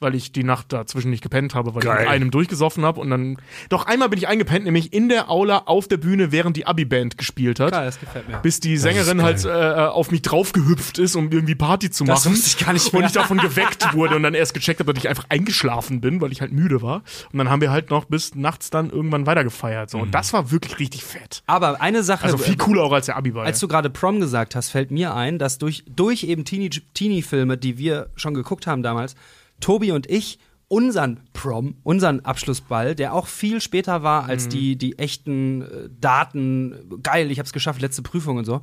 Weil 0.01 0.15
ich 0.15 0.31
die 0.31 0.43
Nacht 0.43 0.71
dazwischen 0.71 1.09
nicht 1.11 1.21
gepennt 1.21 1.55
habe, 1.55 1.76
weil 1.76 1.81
ich 1.84 1.89
Geil. 1.89 1.99
mit 2.01 2.07
einem 2.09 2.31
durchgesoffen 2.31 2.85
habe 2.85 3.01
und 3.01 3.09
dann. 3.09 3.38
Doch 3.67 3.85
einmal 3.85 4.07
bin 4.09 4.17
ich 4.17 4.27
eingepennt, 4.27 4.63
nämlich 4.65 4.93
in 4.93 5.09
der 5.09 5.30
Aula 5.30 5.63
auf 5.65 5.88
der 5.89 5.97
Bühne, 5.97 6.31
während 6.31 6.55
die 6.55 6.65
Abi-Band 6.65 7.17
gespielt 7.17 7.59
hat. 7.59 7.71
Geil, 7.71 7.85
das 7.85 7.99
gefällt 7.99 8.30
mir. 8.30 8.38
Bis 8.38 8.59
die 8.61 8.77
Sängerin 8.77 9.21
halt 9.21 9.43
äh, 9.43 9.49
auf 9.49 10.11
mich 10.11 10.21
draufgehüpft 10.21 10.99
ist, 10.99 11.15
um 11.15 11.30
irgendwie 11.31 11.55
Party 11.55 11.89
zu 11.89 12.05
Das 12.05 12.23
machen. 12.26 12.34
wusste 12.34 12.47
ich 12.47 12.65
gar 12.65 12.71
nicht 12.73 12.85
Und 12.93 12.99
mehr. 12.99 13.07
ich 13.07 13.13
davon 13.13 13.38
geweckt 13.39 13.93
wurde 13.93 14.15
und 14.15 14.23
dann 14.23 14.34
erst 14.34 14.53
gecheckt 14.53 14.80
habe, 14.80 14.93
dass 14.93 15.03
ich 15.03 15.09
einfach 15.09 15.26
eingeschlafen 15.30 15.99
bin, 15.99 16.21
weil 16.21 16.31
ich 16.31 16.39
halt 16.41 16.53
müde 16.53 16.81
war. 16.81 17.03
Und 17.34 17.38
dann 17.39 17.49
haben 17.49 17.61
wir 17.61 17.71
halt 17.71 17.89
noch 17.89 18.05
bis 18.05 18.35
nachts 18.35 18.69
dann 18.69 18.89
irgendwann 18.89 19.26
weiter 19.26 19.43
gefeiert. 19.43 19.89
So. 19.89 19.97
Und 19.99 20.11
das 20.15 20.31
war 20.31 20.49
wirklich 20.51 20.80
richtig 20.80 21.03
fett. 21.03 21.43
Aber 21.45 21.81
eine 21.81 22.03
Sache, 22.03 22.23
Also 22.23 22.38
viel 22.38 22.55
cooler 22.57 22.84
auch 22.84 22.93
als 22.93 23.07
der 23.07 23.17
Abi-Ball. 23.17 23.45
als 23.45 23.59
du 23.59 23.67
gerade 23.67 23.89
Prom 23.89 24.21
gesagt 24.21 24.55
hast, 24.55 24.69
fällt 24.69 24.91
mir 24.91 25.13
ein, 25.13 25.39
dass 25.39 25.57
durch, 25.57 25.84
durch 25.89 26.23
eben 26.23 26.43
Teenie- 26.45 26.81
Teenie-Filme, 26.93 27.57
die 27.57 27.77
wir 27.77 28.09
schon 28.15 28.34
geguckt 28.34 28.65
haben 28.65 28.81
damals, 28.81 29.15
Tobi 29.60 29.91
und 29.91 30.10
ich 30.10 30.40
unseren 30.68 31.19
Prom, 31.34 31.77
unseren 31.84 32.19
Abschlussball, 32.22 32.94
der 32.94 33.14
auch 33.14 33.26
viel 33.27 33.60
später 33.60 34.03
war 34.03 34.26
als 34.26 34.45
Mhm. 34.45 34.49
die, 34.52 34.76
die 34.77 34.99
echten 34.99 35.61
äh, 35.64 35.90
Daten, 35.99 36.76
geil, 37.02 37.31
ich 37.31 37.40
hab's 37.40 37.53
geschafft, 37.53 37.81
letzte 37.81 38.03
Prüfung 38.03 38.38
und 38.38 38.45
so. 38.45 38.61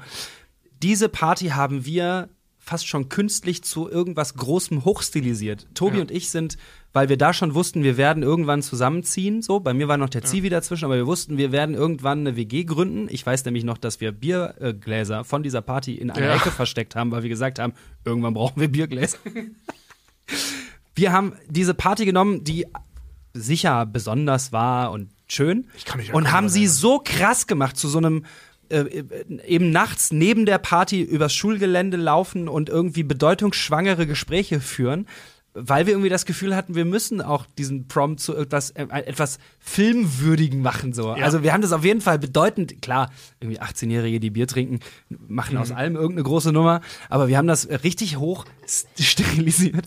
Diese 0.82 1.08
Party 1.08 1.48
haben 1.48 1.84
wir 1.84 2.28
fast 2.58 2.86
schon 2.88 3.08
künstlich 3.08 3.62
zu 3.64 3.88
irgendwas 3.88 4.34
Großem 4.34 4.84
hochstilisiert. 4.84 5.68
Tobi 5.74 6.00
und 6.00 6.10
ich 6.10 6.30
sind, 6.30 6.56
weil 6.92 7.08
wir 7.08 7.16
da 7.16 7.32
schon 7.32 7.54
wussten, 7.54 7.84
wir 7.84 7.96
werden 7.96 8.24
irgendwann 8.24 8.60
zusammenziehen, 8.62 9.40
so, 9.40 9.60
bei 9.60 9.72
mir 9.72 9.86
war 9.86 9.96
noch 9.96 10.08
der 10.08 10.22
Zivi 10.24 10.48
dazwischen, 10.48 10.84
aber 10.84 10.96
wir 10.96 11.06
wussten, 11.06 11.38
wir 11.38 11.52
werden 11.52 11.74
irgendwann 11.76 12.20
eine 12.20 12.34
WG 12.36 12.64
gründen. 12.64 13.06
Ich 13.08 13.24
weiß 13.24 13.44
nämlich 13.44 13.62
noch, 13.64 13.78
dass 13.78 14.00
wir 14.00 14.10
Biergläser 14.12 15.22
von 15.24 15.42
dieser 15.44 15.62
Party 15.62 15.94
in 15.94 16.10
einer 16.10 16.26
Ja. 16.26 16.34
Ecke 16.36 16.50
versteckt 16.50 16.96
haben, 16.96 17.10
weil 17.12 17.22
wir 17.22 17.30
gesagt 17.30 17.58
haben, 17.60 17.72
irgendwann 18.04 18.34
brauchen 18.34 18.60
wir 18.60 18.68
Biergläser. 18.68 19.18
wir 20.96 21.12
haben 21.12 21.34
diese 21.48 21.72
Party 21.74 22.04
genommen, 22.04 22.42
die 22.44 22.66
sicher 23.32 23.86
besonders 23.86 24.50
war 24.52 24.90
und 24.90 25.10
schön 25.28 25.66
kann 25.84 25.98
mich 25.98 26.12
und 26.12 26.32
haben 26.32 26.48
sie 26.48 26.66
so 26.66 27.00
krass 27.04 27.46
gemacht 27.46 27.76
zu 27.76 27.88
so 27.88 27.98
einem 27.98 28.24
äh, 28.70 29.04
eben 29.46 29.70
nachts 29.70 30.10
neben 30.10 30.44
der 30.46 30.58
Party 30.58 31.00
übers 31.02 31.32
Schulgelände 31.34 31.96
laufen 31.96 32.48
und 32.48 32.68
irgendwie 32.68 33.02
bedeutungsschwangere 33.04 34.06
Gespräche 34.08 34.58
führen, 34.60 35.06
weil 35.52 35.86
wir 35.86 35.92
irgendwie 35.92 36.08
das 36.08 36.26
Gefühl 36.26 36.56
hatten, 36.56 36.74
wir 36.74 36.84
müssen 36.84 37.20
auch 37.22 37.46
diesen 37.58 37.86
Prom 37.88 38.18
zu 38.18 38.34
etwas, 38.36 38.70
äh, 38.70 38.86
etwas 38.90 39.38
filmwürdigen 39.60 40.62
machen. 40.62 40.92
So. 40.94 41.10
Also 41.10 41.42
wir 41.42 41.52
haben 41.52 41.62
das 41.62 41.72
auf 41.72 41.84
jeden 41.84 42.00
Fall 42.00 42.18
bedeutend, 42.18 42.82
klar, 42.82 43.10
irgendwie 43.40 43.60
18-Jährige, 43.60 44.18
die 44.20 44.30
Bier 44.30 44.46
trinken, 44.48 44.80
machen 45.10 45.56
aus 45.58 45.70
allem 45.70 45.94
irgendeine 45.94 46.24
große 46.24 46.52
Nummer, 46.52 46.80
aber 47.08 47.28
wir 47.28 47.36
haben 47.38 47.46
das 47.46 47.68
richtig 47.84 48.16
hoch 48.16 48.46
st- 48.66 48.86
sterilisiert. 49.02 49.86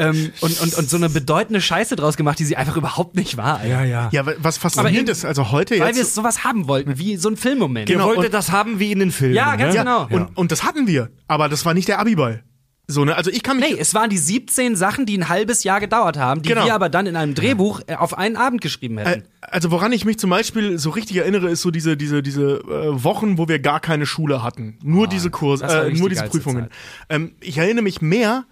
Ähm, 0.00 0.32
und, 0.40 0.60
und, 0.60 0.74
und 0.78 0.90
so 0.90 0.96
eine 0.96 1.08
bedeutende 1.08 1.60
Scheiße 1.60 1.94
draus 1.96 2.16
gemacht, 2.16 2.38
die 2.38 2.44
sie 2.44 2.56
einfach 2.56 2.76
überhaupt 2.76 3.16
nicht 3.16 3.36
war. 3.36 3.58
Alter. 3.58 3.68
Ja, 3.68 3.84
ja. 3.84 4.08
ja, 4.12 4.26
wa- 4.26 4.32
was 4.38 4.58
faszinierend 4.58 5.08
ist, 5.08 5.24
also 5.24 5.50
heute 5.52 5.78
Weil 5.78 5.88
jetzt. 5.88 5.96
wir 5.96 6.04
sowas 6.04 6.44
haben 6.44 6.66
wollten, 6.68 6.98
wie 6.98 7.16
so 7.16 7.28
ein 7.28 7.36
Filmmoment. 7.36 7.86
Genau, 7.88 8.06
wolltet 8.06 8.26
und- 8.26 8.34
das 8.34 8.50
haben 8.50 8.78
wie 8.80 8.90
in 8.92 8.98
den 8.98 9.10
Filmen. 9.12 9.34
Ja, 9.34 9.56
ganz 9.56 9.74
ne? 9.74 9.80
genau. 9.80 10.06
und, 10.10 10.36
und 10.36 10.50
das 10.52 10.64
hatten 10.64 10.86
wir, 10.86 11.10
aber 11.28 11.48
das 11.48 11.64
war 11.64 11.74
nicht 11.74 11.88
der 11.88 11.98
Abi-Ball. 12.00 12.42
So, 12.86 13.04
ne? 13.04 13.14
Also 13.14 13.30
ich 13.30 13.44
kann 13.44 13.58
mich. 13.60 13.70
Nee, 13.74 13.78
es 13.78 13.94
waren 13.94 14.10
die 14.10 14.18
17 14.18 14.74
Sachen, 14.74 15.06
die 15.06 15.16
ein 15.16 15.28
halbes 15.28 15.62
Jahr 15.62 15.78
gedauert 15.78 16.16
haben, 16.18 16.42
die 16.42 16.48
Genau. 16.48 16.64
wir 16.64 16.74
aber 16.74 16.88
dann 16.88 17.06
in 17.06 17.14
einem 17.14 17.36
Drehbuch 17.36 17.82
äh, 17.86 17.94
auf 17.94 18.18
einen 18.18 18.36
Abend 18.36 18.60
geschrieben 18.62 18.98
hätten. 18.98 19.22
Also 19.42 19.70
woran 19.70 19.92
ich 19.92 20.04
mich 20.04 20.18
zum 20.18 20.30
Beispiel 20.30 20.76
so 20.76 20.90
richtig 20.90 21.16
erinnere, 21.18 21.50
ist 21.50 21.62
so 21.62 21.70
diese 21.70 21.96
diese 21.96 22.20
diese 22.20 22.56
äh, 22.58 23.04
Wochen, 23.04 23.38
wo 23.38 23.46
wir 23.46 23.60
gar 23.60 23.78
keine 23.78 24.06
Schule 24.06 24.42
hatten, 24.42 24.76
nur 24.82 25.06
diese 25.06 25.30
Kurse, 25.30 25.66
äh, 25.66 25.92
nur 25.92 26.08
die 26.08 26.16
diese 26.16 26.24
Prüfungen. 26.26 26.66
Ähm, 27.08 27.30
ich 27.40 27.58
erinnere 27.58 27.84
mich 27.84 28.02
mehr 28.02 28.42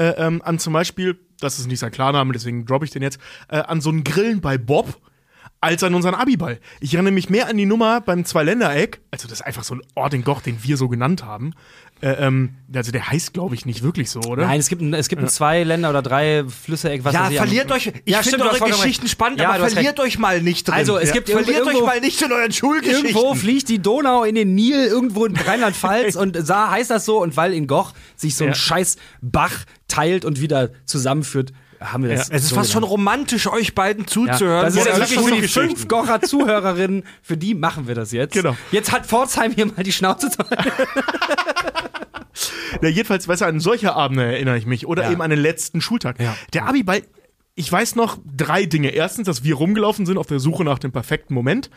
äh, 0.00 0.14
ähm, 0.16 0.40
an 0.42 0.58
zum 0.58 0.72
Beispiel, 0.72 1.18
das 1.40 1.58
ist 1.58 1.66
nicht 1.66 1.78
sein 1.78 1.90
Klarname, 1.90 2.32
deswegen 2.32 2.64
droppe 2.64 2.86
ich 2.86 2.90
den 2.90 3.02
jetzt, 3.02 3.20
äh, 3.48 3.58
an 3.58 3.82
so 3.82 3.90
ein 3.90 4.02
Grillen 4.02 4.40
bei 4.40 4.56
Bob. 4.58 4.98
Als 5.62 5.84
an 5.84 5.94
unseren 5.94 6.14
Abiball. 6.14 6.58
Ich 6.80 6.94
erinnere 6.94 7.12
mich 7.12 7.28
mehr 7.28 7.46
an 7.46 7.58
die 7.58 7.66
Nummer 7.66 8.00
beim 8.00 8.24
Zweiländereck, 8.24 9.02
also 9.10 9.28
das 9.28 9.40
ist 9.40 9.46
einfach 9.46 9.62
so 9.62 9.74
ein 9.74 9.82
Ort 9.94 10.14
in 10.14 10.24
Goch, 10.24 10.40
den 10.40 10.64
wir 10.64 10.78
so 10.78 10.88
genannt 10.88 11.22
haben. 11.22 11.52
Äh, 12.02 12.12
ähm, 12.26 12.54
also 12.74 12.92
der 12.92 13.10
heißt, 13.10 13.34
glaube 13.34 13.54
ich, 13.54 13.66
nicht 13.66 13.82
wirklich 13.82 14.08
so, 14.10 14.20
oder? 14.20 14.46
Nein, 14.46 14.58
es 14.58 14.68
gibt, 14.68 14.80
ein, 14.80 14.94
es 14.94 15.08
gibt 15.08 15.20
ein 15.20 15.28
zwei 15.28 15.64
Länder 15.64 15.90
oder 15.90 16.00
drei 16.00 16.44
Flüsse, 16.48 16.98
was 17.02 17.12
Ja, 17.12 17.30
verliert 17.30 17.70
euch. 17.72 17.88
Ich 18.06 18.12
Ja, 18.14 18.22
finde 18.22 18.44
eure 18.48 18.58
Geschichten 18.58 19.02
recht. 19.02 19.10
spannend, 19.12 19.38
Ja, 19.40 19.50
aber 19.52 19.68
verliert 19.68 20.00
euch 20.00 20.18
mal 20.18 20.40
nicht 20.40 20.66
drin. 20.66 20.76
Also, 20.76 20.96
es 20.98 21.08
ja. 21.10 21.14
gibt 21.16 21.28
verliert 21.28 21.58
irgendwo- 21.58 21.80
euch 21.80 21.84
mal 21.86 22.00
nicht 22.00 22.22
in 22.22 22.32
euren 22.32 22.52
Schulgeschichten. 22.52 23.06
Irgendwo 23.06 23.34
fließt 23.34 23.68
die 23.68 23.80
Donau 23.80 24.24
in 24.24 24.34
den 24.34 24.54
Nil, 24.54 24.86
irgendwo 24.86 25.26
in 25.26 25.36
Rheinland-Pfalz 25.36 26.16
und 26.16 26.38
sah, 26.46 26.70
heißt 26.70 26.90
das 26.90 27.04
so. 27.04 27.20
Und 27.20 27.36
weil 27.36 27.52
in 27.52 27.66
Goch 27.66 27.92
sich 28.16 28.34
so 28.34 28.44
ein 28.44 28.50
Ja. 28.50 28.54
scheiß 28.54 28.96
Bach 29.20 29.64
teilt 29.88 30.24
und 30.24 30.40
wieder 30.40 30.70
zusammenführt, 30.86 31.52
haben 31.80 32.02
wir 32.04 32.14
das. 32.14 32.28
es 32.30 32.42
ist 32.44 32.48
so 32.50 32.56
fast 32.56 32.70
schon 32.72 32.82
genannt. 32.82 32.92
romantisch, 32.92 33.46
euch 33.46 33.74
beiden 33.74 34.04
Ja, 34.04 34.08
zuzuhören. 34.10 34.64
das 34.66 34.74
ist 34.76 34.80
Ja, 34.86 34.98
jetzt 34.98 35.00
das 35.00 35.10
wirklich 35.10 35.28
für 35.34 35.40
die 35.42 35.48
fünf 35.68 35.88
Gocher 35.88 36.20
Zuhörerinnen, 36.20 37.04
für 37.22 37.36
die 37.36 37.54
machen 37.54 37.88
wir 37.88 37.94
das 37.94 38.12
jetzt. 38.12 38.32
Genau. 38.34 38.56
Jetzt 38.70 38.92
hat 38.92 39.06
Pforzheim 39.06 39.52
hier 39.52 39.66
mal 39.66 39.82
die 39.82 39.92
Schnauze 39.92 40.30
zu. 40.30 40.38
Ja, 42.82 42.88
jedenfalls, 42.88 43.26
weißt 43.28 43.42
du, 43.42 43.46
an 43.46 43.60
solche 43.60 43.94
Abende 43.94 44.24
erinnere 44.24 44.56
ich 44.56 44.64
mich. 44.64 44.86
Oder 44.86 45.02
Ja. 45.04 45.10
eben 45.10 45.20
an 45.20 45.30
den 45.30 45.40
letzten 45.40 45.80
Schultag. 45.80 46.20
Ja. 46.20 46.34
Der 46.54 46.66
Abiball, 46.66 47.02
ich 47.54 47.70
weiß 47.70 47.96
noch 47.96 48.18
drei 48.36 48.64
Dinge. 48.64 48.90
Erstens, 48.90 49.26
dass 49.26 49.44
wir 49.44 49.56
rumgelaufen 49.56 50.06
sind 50.06 50.16
auf 50.16 50.26
der 50.28 50.38
Suche 50.38 50.64
nach 50.64 50.78
dem 50.78 50.92
perfekten 50.92 51.34
Moment. 51.34 51.68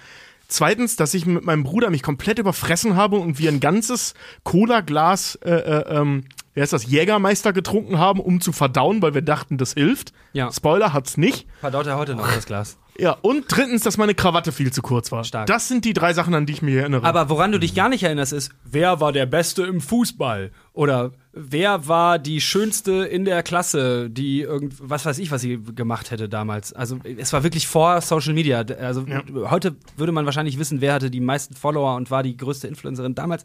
Zweitens, 0.48 0.96
dass 0.96 1.14
ich 1.16 1.26
mit 1.26 1.44
meinem 1.44 1.64
Bruder 1.64 1.90
mich 1.90 2.04
komplett 2.04 2.38
überfressen 2.40 2.96
habe 2.96 3.18
und 3.18 3.40
wir 3.40 3.50
ein 3.50 3.60
ganzes 3.60 4.14
Cola-Glas, 4.44 5.36
äh, 5.44 5.50
äh, 5.52 5.98
ähm, 6.00 6.26
wie 6.54 6.62
heißt 6.62 6.74
das, 6.74 6.86
Jägermeister 6.86 7.54
getrunken 7.54 7.98
haben, 7.98 8.20
um 8.20 8.42
zu 8.42 8.52
verdauen, 8.52 9.02
weil 9.02 9.14
wir 9.14 9.22
dachten, 9.22 9.58
das 9.58 9.74
hilft. 9.74 10.14
Ja. 10.34 10.52
Spoiler 10.52 10.94
hat's 10.94 11.18
nicht. 11.18 11.48
Verdaut 11.60 11.88
er 11.88 11.98
heute 11.98 12.16
noch 12.16 12.32
das 12.32 12.46
Glas. 12.46 12.78
Ja, 12.98 13.18
und 13.22 13.46
drittens, 13.48 13.82
dass 13.82 13.98
meine 13.98 14.14
Krawatte 14.14 14.52
viel 14.52 14.72
zu 14.72 14.84
kurz 14.84 15.12
war. 15.12 15.24
Stark. 15.24 15.48
Das 15.48 15.68
sind 15.68 15.84
die 15.84 15.94
drei 15.94 16.14
Sachen, 16.14 16.36
an 16.36 16.46
die 16.46 16.54
ich 16.54 16.62
mich 16.62 16.76
erinnere. 16.76 17.06
Aber 17.08 17.28
woran 17.30 17.52
du 17.52 17.60
dich 17.60 17.74
gar 17.74 17.90
nicht 17.90 18.04
erinnerst, 18.04 18.34
ist, 18.34 18.52
wer 18.64 19.00
war 19.00 19.12
der 19.12 19.26
Beste 19.26 19.64
im 19.64 19.82
Fußball? 19.82 20.52
Oder 20.74 21.12
wer 21.32 21.88
war 21.88 22.20
die 22.20 22.40
Schönste 22.40 23.04
in 23.06 23.26
der 23.26 23.42
Klasse, 23.42 24.12
die 24.12 24.42
irgend, 24.42 24.76
was 24.80 25.06
weiß 25.06 25.18
ich, 25.18 25.32
was 25.32 25.42
sie 25.42 25.60
gemacht 25.76 26.12
hätte 26.12 26.30
damals? 26.30 26.72
Also, 26.72 27.00
es 27.18 27.34
war 27.34 27.42
wirklich 27.42 27.68
vor 27.68 28.00
Social 28.02 28.34
Media. 28.34 28.60
Also, 28.60 29.06
heute 29.50 29.76
würde 29.98 30.12
man 30.12 30.26
wahrscheinlich 30.26 30.60
wissen, 30.60 30.80
wer 30.80 30.94
hatte 30.94 31.10
die 31.10 31.20
meisten 31.20 31.56
Follower 31.56 31.96
und 31.96 32.12
war 32.12 32.22
die 32.22 32.38
größte 32.38 32.68
Influencerin. 32.68 33.16
Damals, 33.16 33.44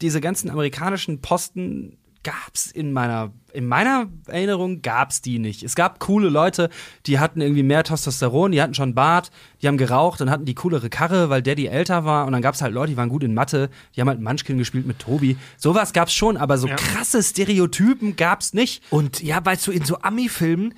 diese 0.00 0.20
ganzen 0.20 0.48
amerikanischen 0.48 1.20
Posten 1.20 1.98
gab's 2.26 2.72
in 2.72 2.92
meiner, 2.92 3.32
in 3.52 3.68
meiner 3.68 4.08
Erinnerung 4.26 4.82
gab's 4.82 5.22
die 5.22 5.38
nicht. 5.38 5.62
Es 5.62 5.76
gab 5.76 6.00
coole 6.00 6.28
Leute, 6.28 6.70
die 7.06 7.20
hatten 7.20 7.40
irgendwie 7.40 7.62
mehr 7.62 7.84
Testosteron, 7.84 8.50
die 8.50 8.60
hatten 8.60 8.74
schon 8.74 8.96
Bart, 8.96 9.30
die 9.62 9.68
haben 9.68 9.76
geraucht 9.76 10.20
und 10.20 10.28
hatten 10.28 10.44
die 10.44 10.56
coolere 10.56 10.90
Karre, 10.90 11.30
weil 11.30 11.40
Daddy 11.40 11.66
älter 11.66 12.04
war. 12.04 12.26
Und 12.26 12.32
dann 12.32 12.42
gab's 12.42 12.62
halt 12.62 12.74
Leute, 12.74 12.90
die 12.90 12.96
waren 12.96 13.10
gut 13.10 13.22
in 13.22 13.32
Mathe, 13.32 13.70
die 13.94 14.00
haben 14.00 14.08
halt 14.08 14.20
Munchkin 14.20 14.58
gespielt 14.58 14.88
mit 14.88 14.98
Tobi. 14.98 15.36
Sowas 15.56 15.92
gab's 15.92 16.12
schon, 16.12 16.36
aber 16.36 16.58
so 16.58 16.66
krasse 16.66 17.22
Stereotypen 17.22 18.16
gab's 18.16 18.52
nicht. 18.54 18.82
Und 18.90 19.22
ja, 19.22 19.44
weißt 19.44 19.64
du, 19.68 19.70
in 19.70 19.84
so 19.84 19.98
Ami-Filmen, 20.00 20.74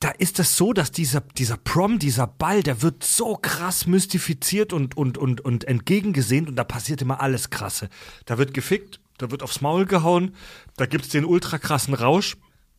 da 0.00 0.10
ist 0.10 0.38
es 0.40 0.58
so, 0.58 0.74
dass 0.74 0.92
dieser, 0.92 1.22
dieser 1.22 1.56
Prom, 1.56 1.98
dieser 1.98 2.26
Ball, 2.26 2.62
der 2.62 2.82
wird 2.82 3.02
so 3.02 3.34
krass 3.36 3.86
mystifiziert 3.86 4.74
und, 4.74 4.94
und, 4.94 5.16
und, 5.16 5.40
und 5.40 5.64
entgegengesehnt 5.64 6.50
und 6.50 6.56
da 6.56 6.64
passiert 6.64 7.00
immer 7.00 7.22
alles 7.22 7.48
Krasse. 7.48 7.88
Da 8.26 8.36
wird 8.36 8.52
gefickt, 8.52 9.00
da 9.18 9.30
wird 9.30 9.42
aufs 9.42 9.60
Maul 9.60 9.86
gehauen, 9.86 10.34
da 10.76 10.86
gibt's 10.86 11.08
den 11.08 11.24
ultra 11.24 11.58
krassen 11.58 11.94
Rausch, 11.94 12.36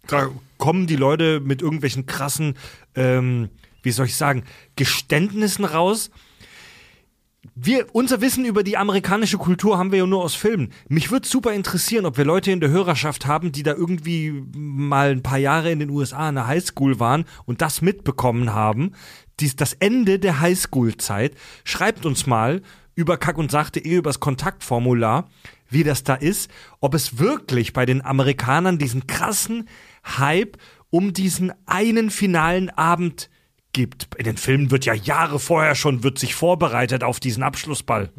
da 0.07 0.29
kommen 0.57 0.87
die 0.87 0.95
Leute 0.95 1.39
mit 1.39 1.61
irgendwelchen 1.61 2.05
krassen, 2.05 2.55
ähm, 2.95 3.49
wie 3.83 3.91
soll 3.91 4.07
ich 4.07 4.15
sagen, 4.15 4.43
Geständnissen 4.75 5.65
raus. 5.65 6.09
Wir, 7.55 7.87
unser 7.93 8.21
Wissen 8.21 8.45
über 8.45 8.63
die 8.63 8.77
amerikanische 8.77 9.37
Kultur 9.37 9.77
haben 9.77 9.91
wir 9.91 9.99
ja 9.99 10.05
nur 10.05 10.23
aus 10.23 10.35
Filmen. 10.35 10.71
Mich 10.89 11.11
würde 11.11 11.27
super 11.27 11.53
interessieren, 11.53 12.05
ob 12.05 12.17
wir 12.17 12.25
Leute 12.25 12.51
in 12.51 12.59
der 12.59 12.69
Hörerschaft 12.69 13.25
haben, 13.25 13.51
die 13.51 13.63
da 13.63 13.73
irgendwie 13.73 14.43
mal 14.55 15.11
ein 15.11 15.23
paar 15.23 15.37
Jahre 15.37 15.71
in 15.71 15.79
den 15.79 15.89
USA 15.89 16.29
in 16.29 16.35
der 16.35 16.47
Highschool 16.47 16.99
waren 16.99 17.25
und 17.45 17.61
das 17.61 17.81
mitbekommen 17.81 18.53
haben. 18.53 18.91
Dies, 19.39 19.55
das 19.55 19.73
Ende 19.73 20.19
der 20.19 20.39
Highschool-Zeit. 20.39 21.33
Schreibt 21.63 22.05
uns 22.05 22.27
mal 22.27 22.61
über 22.97 23.17
kack 23.17 23.37
und 23.37 23.51
sachte.de 23.51 23.95
übers 23.95 24.19
Kontaktformular, 24.19 25.29
wie 25.69 25.83
das 25.83 26.03
da 26.03 26.15
ist, 26.15 26.49
ob 26.81 26.95
es 26.95 27.19
wirklich 27.19 27.71
bei 27.71 27.85
den 27.85 28.03
Amerikanern 28.03 28.79
diesen 28.79 29.05
krassen 29.07 29.69
Hype 30.17 30.57
um 30.89 31.13
diesen 31.13 31.53
einen 31.67 32.09
finalen 32.09 32.69
Abend 32.71 33.29
gibt. 33.77 34.07
In 34.17 34.23
den 34.23 34.37
Filmen 34.37 34.71
wird 34.71 34.85
ja 34.85 34.95
Jahre 34.95 35.39
vorher 35.39 35.75
schon 35.75 36.01
wird 36.01 36.17
sich 36.17 36.33
vorbereitet 36.33 37.03
auf 37.03 37.19
diesen 37.19 37.43
Abschlussball. 37.43 38.09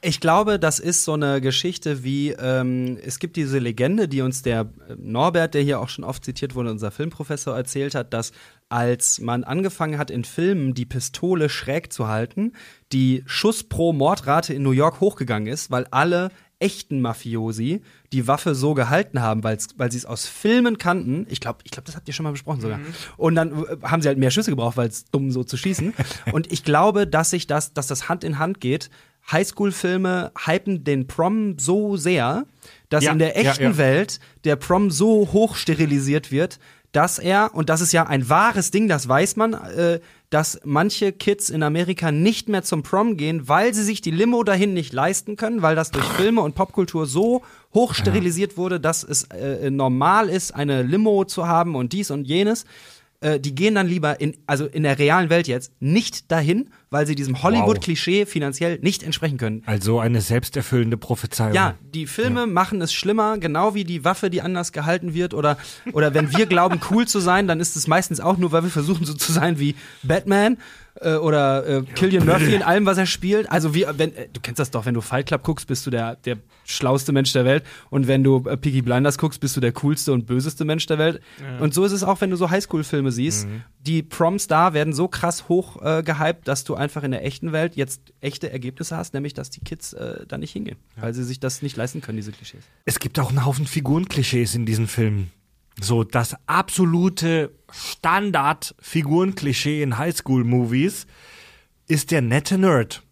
Ich 0.00 0.18
glaube, 0.18 0.58
das 0.58 0.78
ist 0.78 1.04
so 1.04 1.12
eine 1.12 1.42
Geschichte 1.42 2.02
wie, 2.04 2.30
ähm, 2.30 2.96
es 3.04 3.18
gibt 3.18 3.36
diese 3.36 3.58
Legende, 3.58 4.08
die 4.08 4.22
uns 4.22 4.40
der 4.40 4.60
äh, 4.88 4.94
Norbert, 4.96 5.52
der 5.52 5.62
hier 5.62 5.80
auch 5.80 5.90
schon 5.90 6.04
oft 6.04 6.24
zitiert 6.24 6.54
wurde, 6.54 6.70
unser 6.70 6.90
Filmprofessor, 6.90 7.54
erzählt 7.54 7.94
hat, 7.94 8.14
dass 8.14 8.32
als 8.68 9.20
man 9.20 9.44
angefangen 9.44 9.98
hat, 9.98 10.10
in 10.10 10.24
Filmen 10.24 10.74
die 10.74 10.86
Pistole 10.86 11.48
schräg 11.48 11.92
zu 11.92 12.08
halten, 12.08 12.52
die 12.92 13.22
Schuss 13.26 13.62
pro 13.62 13.92
Mordrate 13.92 14.54
in 14.54 14.62
New 14.62 14.72
York 14.72 15.00
hochgegangen 15.00 15.52
ist, 15.52 15.70
weil 15.70 15.86
alle 15.90 16.30
echten 16.58 17.00
Mafiosi 17.00 17.82
die 18.12 18.26
Waffe 18.26 18.54
so 18.54 18.74
gehalten 18.74 19.20
haben, 19.20 19.44
weil 19.44 19.58
sie 19.58 19.98
es 19.98 20.06
aus 20.06 20.26
Filmen 20.26 20.78
kannten. 20.78 21.26
Ich 21.28 21.40
glaube, 21.40 21.58
ich 21.64 21.70
glaub, 21.70 21.84
das 21.84 21.94
habt 21.94 22.08
ihr 22.08 22.14
schon 22.14 22.24
mal 22.24 22.32
besprochen 22.32 22.60
sogar. 22.60 22.80
Und 23.16 23.34
dann 23.34 23.64
äh, 23.64 23.76
haben 23.82 24.00
sie 24.00 24.08
halt 24.08 24.18
mehr 24.18 24.30
Schüsse 24.30 24.50
gebraucht, 24.50 24.76
weil 24.76 24.88
es 24.88 25.04
dumm 25.04 25.30
so 25.30 25.44
zu 25.44 25.56
schießen. 25.56 25.92
Und 26.32 26.52
ich 26.52 26.64
glaube, 26.64 27.06
dass 27.06 27.30
sich 27.30 27.46
das, 27.46 27.74
dass 27.74 27.86
das 27.86 28.08
Hand 28.08 28.24
in 28.24 28.38
Hand 28.38 28.60
geht. 28.60 28.88
Highschool-Filme 29.30 30.32
hypen 30.46 30.84
den 30.84 31.06
Prom 31.06 31.58
so 31.58 31.96
sehr, 31.96 32.46
dass 32.88 33.04
Ja, 33.04 33.12
in 33.12 33.18
der 33.18 33.40
ja, 33.40 33.50
echten 33.50 33.62
ja. 33.62 33.78
Welt 33.78 34.20
der 34.44 34.56
Prom 34.56 34.90
so 34.90 35.32
hoch 35.32 35.56
sterilisiert 35.56 36.30
wird, 36.30 36.58
dass 36.94 37.18
er, 37.18 37.50
und 37.54 37.68
das 37.70 37.80
ist 37.80 37.92
ja 37.92 38.06
ein 38.06 38.28
wahres 38.28 38.70
Ding, 38.70 38.86
das 38.86 39.08
weiß 39.08 39.34
man, 39.34 39.54
äh, 39.54 39.98
dass 40.30 40.60
manche 40.64 41.12
Kids 41.12 41.50
in 41.50 41.64
Amerika 41.64 42.12
nicht 42.12 42.48
mehr 42.48 42.62
zum 42.62 42.84
Prom 42.84 43.16
gehen, 43.16 43.48
weil 43.48 43.74
sie 43.74 43.82
sich 43.82 44.00
die 44.00 44.12
Limo 44.12 44.44
dahin 44.44 44.74
nicht 44.74 44.92
leisten 44.92 45.34
können, 45.36 45.60
weil 45.60 45.74
das 45.74 45.90
durch 45.90 46.04
Filme 46.04 46.40
und 46.40 46.54
Popkultur 46.54 47.06
so 47.06 47.42
hoch 47.72 47.94
sterilisiert 47.94 48.56
wurde, 48.56 48.78
dass 48.78 49.02
es 49.02 49.24
äh, 49.24 49.70
normal 49.70 50.28
ist, 50.28 50.54
eine 50.54 50.82
Limo 50.82 51.24
zu 51.24 51.48
haben 51.48 51.74
und 51.74 51.92
dies 51.92 52.12
und 52.12 52.26
jenes. 52.26 52.64
Äh, 53.24 53.40
die 53.40 53.54
gehen 53.54 53.74
dann 53.74 53.86
lieber 53.86 54.20
in, 54.20 54.36
also 54.46 54.66
in 54.66 54.82
der 54.82 54.98
realen 54.98 55.30
Welt 55.30 55.48
jetzt, 55.48 55.72
nicht 55.80 56.30
dahin, 56.30 56.68
weil 56.90 57.06
sie 57.06 57.14
diesem 57.14 57.42
Hollywood-Klischee 57.42 58.26
finanziell 58.26 58.78
nicht 58.82 59.02
entsprechen 59.02 59.38
können. 59.38 59.62
Also 59.64 59.98
eine 59.98 60.20
selbsterfüllende 60.20 60.98
Prophezeiung. 60.98 61.54
Ja, 61.54 61.74
die 61.94 62.06
Filme 62.06 62.46
machen 62.46 62.82
es 62.82 62.92
schlimmer, 62.92 63.38
genau 63.38 63.74
wie 63.74 63.84
die 63.84 64.04
Waffe, 64.04 64.28
die 64.28 64.42
anders 64.42 64.72
gehalten 64.72 65.14
wird. 65.14 65.32
Oder, 65.32 65.56
oder 65.92 66.12
wenn 66.12 66.36
wir 66.36 66.44
glauben, 66.44 66.80
cool 66.90 67.08
zu 67.08 67.18
sein, 67.18 67.48
dann 67.48 67.60
ist 67.60 67.76
es 67.76 67.86
meistens 67.86 68.20
auch 68.20 68.36
nur, 68.36 68.52
weil 68.52 68.64
wir 68.64 68.70
versuchen, 68.70 69.06
so 69.06 69.14
zu 69.14 69.32
sein 69.32 69.58
wie 69.58 69.74
Batman 70.02 70.58
äh, 71.00 71.14
oder 71.16 71.66
äh, 71.66 71.82
Killian 71.82 72.26
Murphy 72.26 72.54
in 72.54 72.62
allem, 72.62 72.86
was 72.86 72.98
er 72.98 73.06
spielt. 73.06 73.50
Also 73.50 73.74
wie, 73.74 73.86
wenn, 73.96 74.14
äh, 74.14 74.28
du 74.32 74.40
kennst 74.40 74.58
das 74.58 74.70
doch, 74.70 74.86
wenn 74.86 74.94
du 74.94 75.00
Fight 75.00 75.26
Club 75.26 75.42
guckst, 75.42 75.66
bist 75.66 75.86
du 75.86 75.90
der, 75.90 76.16
der 76.16 76.38
schlauste 76.64 77.12
Mensch 77.12 77.32
der 77.32 77.44
Welt. 77.44 77.64
Und 77.90 78.06
wenn 78.06 78.22
du 78.22 78.44
äh, 78.46 78.56
Peaky 78.56 78.82
Blinders 78.82 79.18
guckst, 79.18 79.40
bist 79.40 79.56
du 79.56 79.60
der 79.60 79.72
coolste 79.72 80.12
und 80.12 80.26
böseste 80.26 80.64
Mensch 80.64 80.86
der 80.86 80.98
Welt. 80.98 81.20
Und 81.60 81.74
so 81.74 81.84
ist 81.84 81.92
es 81.92 82.02
auch, 82.02 82.20
wenn 82.20 82.30
du 82.30 82.36
so 82.36 82.50
Highschool-Filme 82.50 83.12
siehst. 83.12 83.46
Die 83.80 84.02
Proms 84.02 84.46
da 84.46 84.72
werden 84.72 84.92
so 84.92 85.08
krass 85.08 85.48
hoch 85.48 85.82
äh, 85.82 86.02
gehypt, 86.02 86.48
dass 86.48 86.64
du 86.64 86.74
einfach 86.74 87.02
in 87.02 87.10
der 87.10 87.24
echten 87.24 87.52
Welt 87.52 87.76
jetzt 87.76 88.00
echte 88.20 88.50
Ergebnisse 88.50 88.96
hast, 88.96 89.14
nämlich 89.14 89.34
dass 89.34 89.50
die 89.50 89.60
Kids 89.60 89.92
äh, 89.92 90.24
da 90.26 90.38
nicht 90.38 90.52
hingehen, 90.52 90.76
weil 90.96 91.12
sie 91.12 91.24
sich 91.24 91.40
das 91.40 91.60
nicht 91.60 91.76
leisten 91.76 92.00
können, 92.00 92.16
diese 92.16 92.32
Klischees. 92.32 92.64
Es 92.84 92.98
gibt 92.98 93.18
auch 93.18 93.28
einen 93.28 93.44
Haufen 93.44 93.66
Figurenklischees 93.66 94.54
in 94.54 94.64
diesen 94.64 94.86
Filmen. 94.86 95.30
So 95.80 96.04
das 96.04 96.36
absolute 96.46 97.52
Standard-Figurenklischee 97.70 99.82
in 99.82 99.98
Highschool-Movies 99.98 101.06
ist 101.88 102.10
der 102.10 102.22
nette 102.22 102.58
Nerd. 102.58 103.02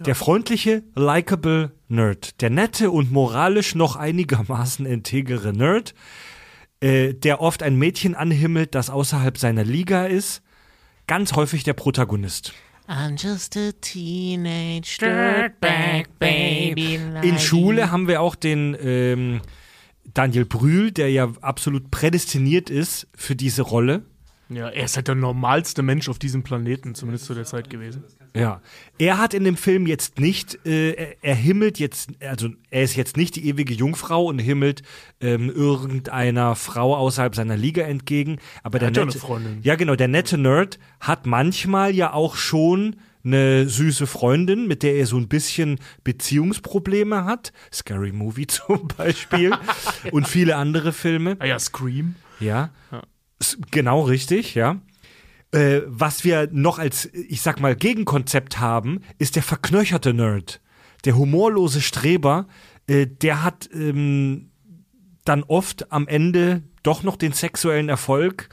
Der 0.00 0.14
freundliche, 0.14 0.84
likable 0.94 1.72
Nerd. 1.88 2.40
Der 2.40 2.50
nette 2.50 2.90
und 2.90 3.10
moralisch 3.10 3.74
noch 3.74 3.96
einigermaßen 3.96 4.86
integere 4.86 5.52
Nerd, 5.52 5.94
äh, 6.80 7.14
der 7.14 7.40
oft 7.40 7.62
ein 7.62 7.76
Mädchen 7.76 8.14
anhimmelt, 8.14 8.74
das 8.74 8.90
außerhalb 8.90 9.36
seiner 9.36 9.64
Liga 9.64 10.06
ist. 10.06 10.42
Ganz 11.06 11.32
häufig 11.32 11.64
der 11.64 11.72
Protagonist. 11.72 12.52
I'm 12.88 13.22
just 13.22 13.56
a 13.56 13.72
teenage 13.80 14.98
dirtbag 14.98 16.06
baby. 16.18 16.98
In 17.22 17.38
Schule 17.38 17.90
haben 17.90 18.08
wir 18.08 18.22
auch 18.22 18.34
den 18.34 18.76
ähm, 18.80 19.42
Daniel 20.14 20.44
Brühl, 20.44 20.90
der 20.90 21.10
ja 21.10 21.32
absolut 21.40 21.90
prädestiniert 21.90 22.70
ist 22.70 23.08
für 23.14 23.36
diese 23.36 23.62
Rolle. 23.62 24.02
Ja, 24.50 24.68
er 24.68 24.84
ist 24.84 24.96
halt 24.96 25.08
der 25.08 25.14
normalste 25.14 25.82
Mensch 25.82 26.08
auf 26.08 26.18
diesem 26.18 26.42
Planeten, 26.42 26.94
zumindest 26.94 27.26
zu 27.26 27.34
der 27.34 27.44
Zeit 27.44 27.68
gewesen. 27.68 28.04
Ja. 28.34 28.62
Er 28.98 29.18
hat 29.18 29.34
in 29.34 29.44
dem 29.44 29.58
Film 29.58 29.86
jetzt 29.86 30.18
nicht, 30.20 30.64
äh, 30.66 30.92
er, 30.92 31.16
er 31.22 31.34
himmelt 31.34 31.78
jetzt, 31.78 32.10
also 32.20 32.48
er 32.70 32.82
ist 32.82 32.96
jetzt 32.96 33.18
nicht 33.18 33.36
die 33.36 33.46
ewige 33.46 33.74
Jungfrau 33.74 34.24
und 34.24 34.38
himmelt 34.38 34.82
ähm, 35.20 35.50
irgendeiner 35.50 36.54
Frau 36.54 36.96
außerhalb 36.96 37.34
seiner 37.34 37.58
Liga 37.58 37.82
entgegen. 37.82 38.38
Aber 38.62 38.78
der 38.78 38.88
hat 38.88 38.96
ja 38.96 39.04
nette, 39.04 39.18
eine 39.18 39.20
Freundin. 39.20 39.58
ja 39.62 39.74
genau, 39.74 39.96
der 39.96 40.08
nette 40.08 40.38
Nerd 40.38 40.78
hat 41.00 41.26
manchmal 41.26 41.94
ja 41.94 42.14
auch 42.14 42.36
schon 42.36 42.96
eine 43.24 43.68
süße 43.68 44.06
Freundin, 44.06 44.66
mit 44.66 44.82
der 44.82 44.94
er 44.96 45.06
so 45.06 45.16
ein 45.16 45.28
bisschen 45.28 45.78
Beziehungsprobleme 46.04 47.24
hat. 47.24 47.52
Scary 47.72 48.12
Movie 48.12 48.46
zum 48.48 48.88
Beispiel 48.96 49.52
und 50.12 50.28
viele 50.28 50.56
andere 50.56 50.92
Filme. 50.92 51.36
Ah 51.40 51.46
ja, 51.46 51.58
Scream. 51.58 52.14
Ja. 52.40 52.70
S- 53.40 53.58
Genau 53.70 54.02
richtig, 54.02 54.54
ja. 54.54 54.80
Äh, 55.50 55.80
was 55.86 56.24
wir 56.24 56.48
noch 56.52 56.78
als, 56.78 57.06
ich 57.12 57.40
sag 57.40 57.60
mal, 57.60 57.74
Gegenkonzept 57.74 58.60
haben, 58.60 59.00
ist 59.18 59.34
der 59.36 59.42
verknöcherte 59.42 60.12
Nerd. 60.12 60.60
Der 61.04 61.16
humorlose 61.16 61.80
Streber, 61.80 62.46
äh, 62.86 63.06
der 63.06 63.42
hat 63.44 63.68
ähm, 63.72 64.50
dann 65.24 65.42
oft 65.44 65.90
am 65.92 66.06
Ende 66.06 66.62
doch 66.82 67.02
noch 67.02 67.16
den 67.16 67.32
sexuellen 67.32 67.88
Erfolg. 67.88 68.48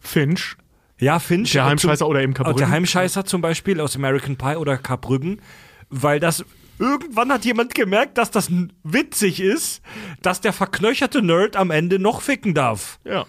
Finch. 0.00 0.56
Ja, 1.00 1.18
Finch. 1.18 1.52
Der 1.52 1.64
Heimscheißer 1.64 2.06
oder 2.06 2.22
eben 2.22 2.34
Karbrücken. 2.34 2.58
Der 2.58 2.70
Heimscheißer 2.70 3.24
zum 3.24 3.40
Beispiel 3.40 3.80
aus 3.80 3.96
American 3.96 4.36
Pie 4.36 4.56
oder 4.56 4.76
Karbrücken. 4.76 5.40
Weil 5.88 6.20
das 6.20 6.44
irgendwann 6.78 7.32
hat 7.32 7.44
jemand 7.44 7.74
gemerkt, 7.74 8.18
dass 8.18 8.30
das 8.30 8.50
witzig 8.84 9.40
ist, 9.40 9.82
dass 10.22 10.40
der 10.40 10.52
verknöcherte 10.52 11.22
Nerd 11.22 11.56
am 11.56 11.70
Ende 11.70 11.98
noch 11.98 12.22
ficken 12.22 12.54
darf. 12.54 12.98
Ja. 13.04 13.26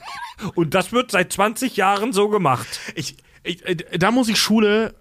Und 0.56 0.74
das 0.74 0.92
wird 0.92 1.12
seit 1.12 1.34
20 1.34 1.76
Jahren 1.78 2.14
so 2.14 2.30
gemacht. 2.30 2.80
Ich, 2.96 3.18
ich, 3.44 3.66
äh, 3.66 3.76
da 3.98 4.12
muss 4.12 4.30
ich 4.30 4.40
Schule 4.40 4.94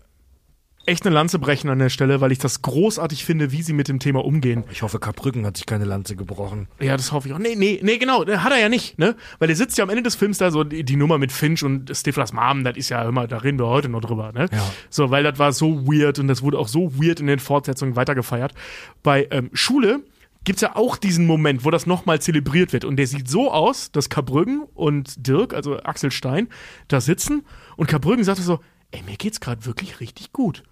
echt 0.86 1.06
eine 1.06 1.14
Lanze 1.14 1.38
brechen 1.38 1.68
an 1.70 1.78
der 1.78 1.88
Stelle, 1.88 2.20
weil 2.20 2.32
ich 2.32 2.38
das 2.38 2.62
großartig 2.62 3.24
finde, 3.24 3.52
wie 3.52 3.62
sie 3.62 3.72
mit 3.72 3.88
dem 3.88 3.98
Thema 3.98 4.24
umgehen. 4.24 4.64
Ich 4.70 4.82
hoffe, 4.82 4.98
Karbrücken 4.98 5.46
hat 5.46 5.56
sich 5.56 5.66
keine 5.66 5.84
Lanze 5.84 6.16
gebrochen. 6.16 6.68
Ja, 6.80 6.96
das 6.96 7.12
hoffe 7.12 7.28
ich 7.28 7.34
auch. 7.34 7.38
Nee, 7.38 7.54
nee, 7.56 7.80
nee, 7.82 7.98
genau, 7.98 8.24
äh, 8.24 8.38
hat 8.38 8.52
er 8.52 8.58
ja 8.58 8.68
nicht, 8.68 8.98
ne? 8.98 9.14
Weil 9.38 9.50
er 9.50 9.56
sitzt 9.56 9.78
ja 9.78 9.84
am 9.84 9.90
Ende 9.90 10.02
des 10.02 10.14
Films 10.14 10.38
da 10.38 10.50
so, 10.50 10.64
die, 10.64 10.84
die 10.84 10.96
Nummer 10.96 11.18
mit 11.18 11.32
Finch 11.32 11.62
und 11.62 11.94
Stiflers 11.94 12.32
Mom, 12.32 12.64
das 12.64 12.76
ist 12.76 12.88
ja 12.88 13.08
immer, 13.08 13.26
da 13.26 13.38
reden 13.38 13.58
wir 13.58 13.66
heute 13.66 13.88
noch 13.88 14.00
drüber, 14.00 14.32
ne? 14.32 14.48
Ja. 14.50 14.70
So, 14.88 15.10
weil 15.10 15.22
das 15.22 15.38
war 15.38 15.52
so 15.52 15.86
weird 15.86 16.18
und 16.18 16.28
das 16.28 16.42
wurde 16.42 16.58
auch 16.58 16.68
so 16.68 16.92
weird 17.00 17.20
in 17.20 17.26
den 17.26 17.38
Fortsetzungen 17.38 17.96
weitergefeiert. 17.96 18.54
Bei 19.02 19.28
ähm, 19.30 19.50
Schule 19.52 20.00
gibt's 20.44 20.62
ja 20.62 20.74
auch 20.74 20.96
diesen 20.96 21.26
Moment, 21.26 21.64
wo 21.64 21.70
das 21.70 21.86
nochmal 21.86 22.20
zelebriert 22.20 22.72
wird. 22.72 22.84
Und 22.84 22.96
der 22.96 23.06
sieht 23.06 23.28
so 23.28 23.52
aus, 23.52 23.92
dass 23.92 24.08
Karbrücken 24.08 24.62
und 24.74 25.26
Dirk, 25.26 25.52
also 25.52 25.78
Axel 25.82 26.10
Stein, 26.10 26.48
da 26.88 27.00
sitzen 27.00 27.44
und 27.76 27.88
Karbrücken 27.88 28.24
sagt 28.24 28.38
so, 28.38 28.60
ey, 28.90 29.02
mir 29.02 29.16
geht's 29.16 29.40
gerade 29.40 29.64
wirklich 29.66 30.00
richtig 30.00 30.32
gut. 30.32 30.62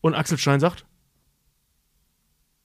Und 0.00 0.14
Axel 0.14 0.38
Stein 0.38 0.60
sagt, 0.60 0.84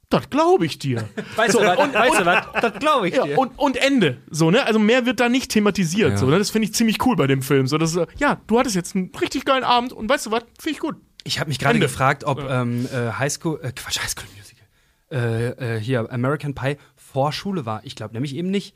das 0.09 0.29
glaube 0.31 0.65
ich 0.65 0.79
dir. 0.79 1.07
Weißt 1.35 1.51
So, 1.53 1.59
du 1.59 1.65
was? 1.67 1.77
und- 1.77 1.93
weißt 1.93 2.19
du 2.21 2.25
was? 2.25 2.47
Das 2.61 2.79
glaube 2.79 3.09
ich 3.09 3.15
Ja, 3.15 3.23
dir. 3.25 3.37
und, 3.37 3.57
und 3.59 3.77
Ende. 3.77 4.17
So, 4.31 4.49
ne? 4.49 4.65
Also 4.65 4.79
mehr 4.79 5.05
wird 5.05 5.19
da 5.19 5.29
nicht 5.29 5.51
thematisiert. 5.51 6.11
Ja. 6.11 6.17
So, 6.17 6.25
ne? 6.27 6.39
Das 6.39 6.49
finde 6.49 6.67
ich 6.67 6.73
ziemlich 6.73 7.05
cool 7.05 7.15
bei 7.15 7.27
dem 7.27 7.43
Film. 7.43 7.67
So, 7.67 7.77
das, 7.77 7.91
ist, 7.91 7.97
äh, 7.97 8.07
ja, 8.17 8.41
du 8.47 8.57
hattest 8.57 8.75
jetzt 8.75 8.95
einen 8.95 9.11
richtig 9.21 9.45
geilen 9.45 9.63
Abend 9.63 9.93
und 9.93 10.09
weißt 10.09 10.25
du 10.25 10.31
was? 10.31 10.43
Finde 10.59 10.71
ich 10.75 10.79
gut. 10.79 10.95
Ich 11.25 11.39
habe 11.39 11.49
mich 11.49 11.59
gerade 11.59 11.77
gefragt, 11.79 12.23
ob 12.23 12.39
ähm, 12.49 12.87
äh, 12.91 13.11
Highschool, 13.11 13.59
äh, 13.61 13.71
Quatsch, 13.71 13.99
Highschool 13.99 14.23
Musical, 14.35 14.65
äh, 15.11 15.75
äh, 15.75 15.79
hier 15.79 16.11
American 16.11 16.55
Pie 16.55 16.77
vor 16.95 17.31
Schule 17.31 17.67
war. 17.67 17.81
Ich 17.83 17.95
glaube 17.95 18.13
nämlich 18.13 18.35
eben 18.35 18.49
nicht. 18.49 18.73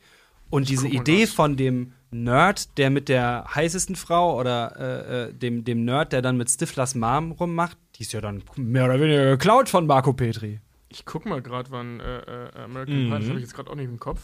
Und 0.50 0.68
diese 0.68 0.82
guck 0.84 0.92
mal 0.94 1.00
Idee 1.00 1.26
von 1.26 1.56
dem 1.56 1.94
Nerd, 2.14 2.78
der 2.78 2.90
mit 2.90 3.08
der 3.08 3.44
heißesten 3.54 3.96
Frau 3.96 4.38
oder 4.38 4.76
äh, 4.78 5.24
äh, 5.24 5.32
dem, 5.32 5.64
dem 5.64 5.84
Nerd, 5.84 6.12
der 6.12 6.22
dann 6.22 6.36
mit 6.36 6.48
Stiflers 6.48 6.94
Mom 6.94 7.32
rummacht, 7.32 7.76
die 7.96 8.02
ist 8.02 8.12
ja 8.12 8.20
dann 8.20 8.42
mehr 8.56 8.84
oder 8.84 9.00
weniger 9.00 9.30
geklaut 9.30 9.68
von 9.68 9.86
Marco 9.86 10.12
Petri. 10.12 10.60
Ich 10.88 11.04
guck 11.04 11.26
mal 11.26 11.42
gerade, 11.42 11.70
wann 11.70 11.98
äh, 11.98 12.18
äh, 12.18 12.62
American 12.64 12.94
Pie, 12.94 13.10
das 13.10 13.28
habe 13.28 13.38
ich 13.38 13.44
jetzt 13.44 13.54
gerade 13.54 13.70
auch 13.70 13.74
nicht 13.74 13.86
im 13.86 13.98
Kopf. 13.98 14.20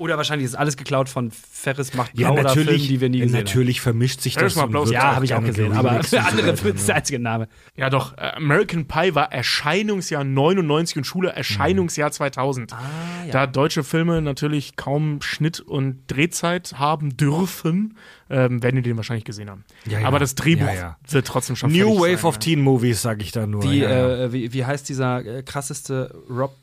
Oder 0.00 0.16
wahrscheinlich 0.16 0.46
ist 0.46 0.54
alles 0.54 0.78
geklaut 0.78 1.10
von 1.10 1.30
Ferris 1.30 1.92
macht 1.92 2.18
Ja, 2.18 2.30
Blau 2.30 2.40
oder 2.40 2.48
Filmen, 2.54 2.64
natürlich, 2.64 2.88
die 2.88 3.02
wir 3.02 3.10
nie 3.10 3.20
gesehen 3.20 3.38
natürlich 3.38 3.82
vermischt 3.82 4.22
sich 4.22 4.32
Ferris 4.32 4.54
das. 4.54 4.62
Macht 4.62 4.70
Blau 4.70 4.86
haben. 4.86 4.92
Ja, 4.92 5.14
habe 5.14 5.26
ich 5.26 5.34
auch 5.34 5.44
gesehen. 5.44 5.74
Aber 5.74 6.00
der 6.10 6.26
andere 6.26 6.56
Film 6.56 6.74
ist 6.74 6.88
der 6.88 6.96
einzige 6.96 7.18
Name. 7.18 7.48
Ja, 7.76 7.90
doch, 7.90 8.16
äh, 8.16 8.32
American 8.36 8.86
Pie 8.86 9.14
war 9.14 9.30
Erscheinungsjahr 9.30 10.24
99 10.24 10.96
und 10.96 11.04
Schule 11.04 11.28
Erscheinungsjahr 11.32 12.10
2000. 12.10 12.72
Ah, 12.72 12.78
ja. 13.26 13.30
Da 13.30 13.46
deutsche 13.46 13.84
Filme 13.84 14.22
natürlich 14.22 14.76
kaum 14.76 15.20
Schnitt 15.20 15.60
und 15.60 15.98
Drehzeit 16.06 16.78
haben 16.78 17.18
dürfen, 17.18 17.98
ähm, 18.30 18.62
werden 18.62 18.76
die 18.76 18.82
den 18.82 18.96
wahrscheinlich 18.96 19.24
gesehen 19.26 19.50
haben. 19.50 19.66
Ja, 19.84 20.00
ja. 20.00 20.06
Aber 20.06 20.18
das 20.18 20.34
Drehbuch 20.34 20.64
Ja, 20.66 20.72
ja. 20.72 20.96
wird 21.10 21.26
trotzdem 21.26 21.56
schon 21.56 21.72
New 21.72 22.00
Wave 22.00 22.16
sein, 22.16 22.24
of 22.24 22.34
ja. 22.36 22.40
Teen 22.40 22.62
Movies, 22.62 23.02
sage 23.02 23.22
ich 23.22 23.32
da 23.32 23.46
nur. 23.46 23.66
Ja. 23.66 24.24
Äh, 24.24 24.32
wie, 24.32 24.50
wie 24.54 24.64
heißt 24.64 24.88
dieser 24.88 25.22
äh, 25.26 25.42
krasseste 25.42 26.14
Rob, 26.30 26.56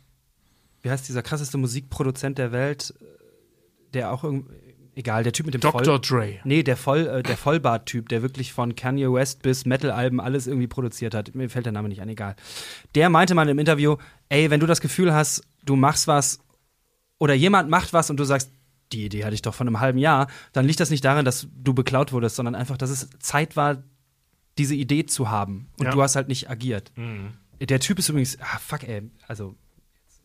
wie 0.82 0.90
heißt 0.90 1.08
dieser 1.08 1.22
krasseste 1.22 1.60
Musikproduzent 1.60 2.40
der 2.40 2.52
Welt, 2.52 2.96
der 3.98 4.12
auch 4.14 4.24
irgendwie, 4.24 4.54
egal, 4.96 5.24
der 5.24 5.34
Typ 5.34 5.46
mit 5.46 5.54
dem 5.56 5.62
Dr. 5.62 5.84
Voll, 5.84 6.00
Dre. 6.00 6.40
nee, 6.44 6.64
der 6.64 6.78
Voll, 6.78 7.08
äh, 7.08 7.24
der 7.24 7.38
Vollbart-Typ, 7.38 8.10
der 8.10 8.22
wirklich 8.22 8.54
von 8.54 8.76
Kanye 8.76 9.12
West 9.12 9.42
bis 9.42 9.66
Metal-Alben 9.66 10.20
alles 10.22 10.48
irgendwie 10.48 10.68
produziert 10.68 11.14
hat. 11.14 11.36
Mir 11.36 11.50
fällt 11.50 11.66
der 11.66 11.74
Name 11.74 11.90
nicht 11.90 12.02
ein, 12.02 12.10
egal. 12.10 12.36
Der 12.96 13.10
meinte 13.10 13.36
mal 13.36 13.48
im 13.50 13.60
Interview, 13.60 13.98
ey, 14.30 14.50
wenn 14.50 14.60
du 14.60 14.66
das 14.66 14.82
Gefühl 14.82 15.14
hast, 15.14 15.44
du 15.66 15.76
machst 15.76 16.08
was 16.08 16.40
oder 17.20 17.34
jemand 17.34 17.70
macht 17.70 17.94
was 17.94 18.10
und 18.10 18.18
du 18.18 18.24
sagst, 18.24 18.52
die 18.94 19.06
Idee 19.06 19.26
hatte 19.26 19.34
ich 19.34 19.42
doch 19.42 19.54
von 19.54 19.68
einem 19.68 19.80
halben 19.82 19.98
Jahr, 20.00 20.28
dann 20.54 20.66
liegt 20.66 20.80
das 20.80 20.90
nicht 20.90 21.04
daran, 21.04 21.26
dass 21.26 21.48
du 21.54 21.74
beklaut 21.74 22.14
wurdest, 22.14 22.38
sondern 22.38 22.56
einfach, 22.56 22.78
dass 22.78 22.90
es 22.90 23.10
Zeit 23.20 23.56
war, 23.58 23.84
diese 24.58 24.76
Idee 24.76 25.06
zu 25.06 25.30
haben. 25.30 25.68
Und 25.78 25.86
Ja. 25.88 25.92
du 25.92 26.02
hast 26.02 26.16
halt 26.16 26.30
nicht 26.30 26.50
agiert. 26.50 26.92
Der 27.60 27.80
Typ 27.80 28.00
ist 28.00 28.10
übrigens, 28.10 28.38
ah, 28.40 28.58
fuck, 28.60 28.84
ey, 28.88 29.10
also 29.28 29.56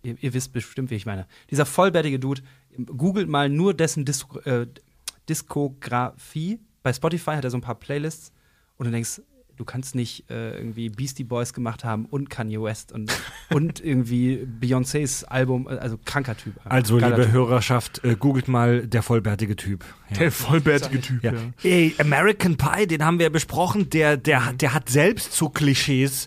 ihr, 0.04 0.16
ihr 0.20 0.32
wisst 0.34 0.52
bestimmt, 0.52 0.90
wie 0.90 0.94
ich 0.94 1.06
meine. 1.06 1.26
Dieser 1.50 1.66
vollbärtige 1.66 2.18
Dude, 2.18 2.42
googelt 2.86 3.28
mal 3.28 3.48
nur 3.48 3.74
dessen 3.74 4.04
Dis 4.04 4.26
äh, 4.44 4.66
Diskografie. 5.28 6.58
Bei 6.82 6.92
Spotify 6.92 7.32
hat 7.32 7.44
er 7.44 7.50
so 7.50 7.56
ein 7.58 7.60
paar 7.62 7.76
Playlists 7.76 8.32
und 8.76 8.86
du 8.86 8.90
denkst, 8.92 9.20
du 9.56 9.64
kannst 9.64 9.94
nicht 9.94 10.28
äh, 10.30 10.56
irgendwie 10.56 10.88
Beastie 10.88 11.22
Boys 11.24 11.52
gemacht 11.52 11.84
haben 11.84 12.06
und 12.06 12.30
Kanye 12.30 12.60
West 12.60 12.90
und, 12.90 13.12
und 13.50 13.84
irgendwie 13.84 14.46
Beyoncés 14.60 15.24
Album, 15.24 15.68
also 15.68 15.98
kranker 16.04 16.36
Typ. 16.36 16.54
Also, 16.64 16.98
liebe 16.98 17.22
Typ. 17.24 17.32
Hörerschaft, 17.32 18.02
äh, 18.04 18.16
googelt 18.16 18.48
mal 18.48 18.86
der 18.86 19.02
vollbärtige 19.02 19.54
Typ. 19.54 19.84
Ja. 20.10 20.16
Der 20.18 20.32
vollbärtige 20.32 21.00
Typ, 21.00 21.22
Ja. 21.22 21.32
ja. 21.34 21.40
Ey, 21.62 21.94
American 21.98 22.56
Pie, 22.56 22.86
den 22.86 23.04
haben 23.04 23.18
wir 23.18 23.30
besprochen, 23.30 23.90
der, 23.90 24.16
der, 24.16 24.46
hat- 24.46 24.62
der 24.62 24.74
hat 24.74 24.88
selbst 24.88 25.32
so 25.34 25.48
Klischees 25.50 26.26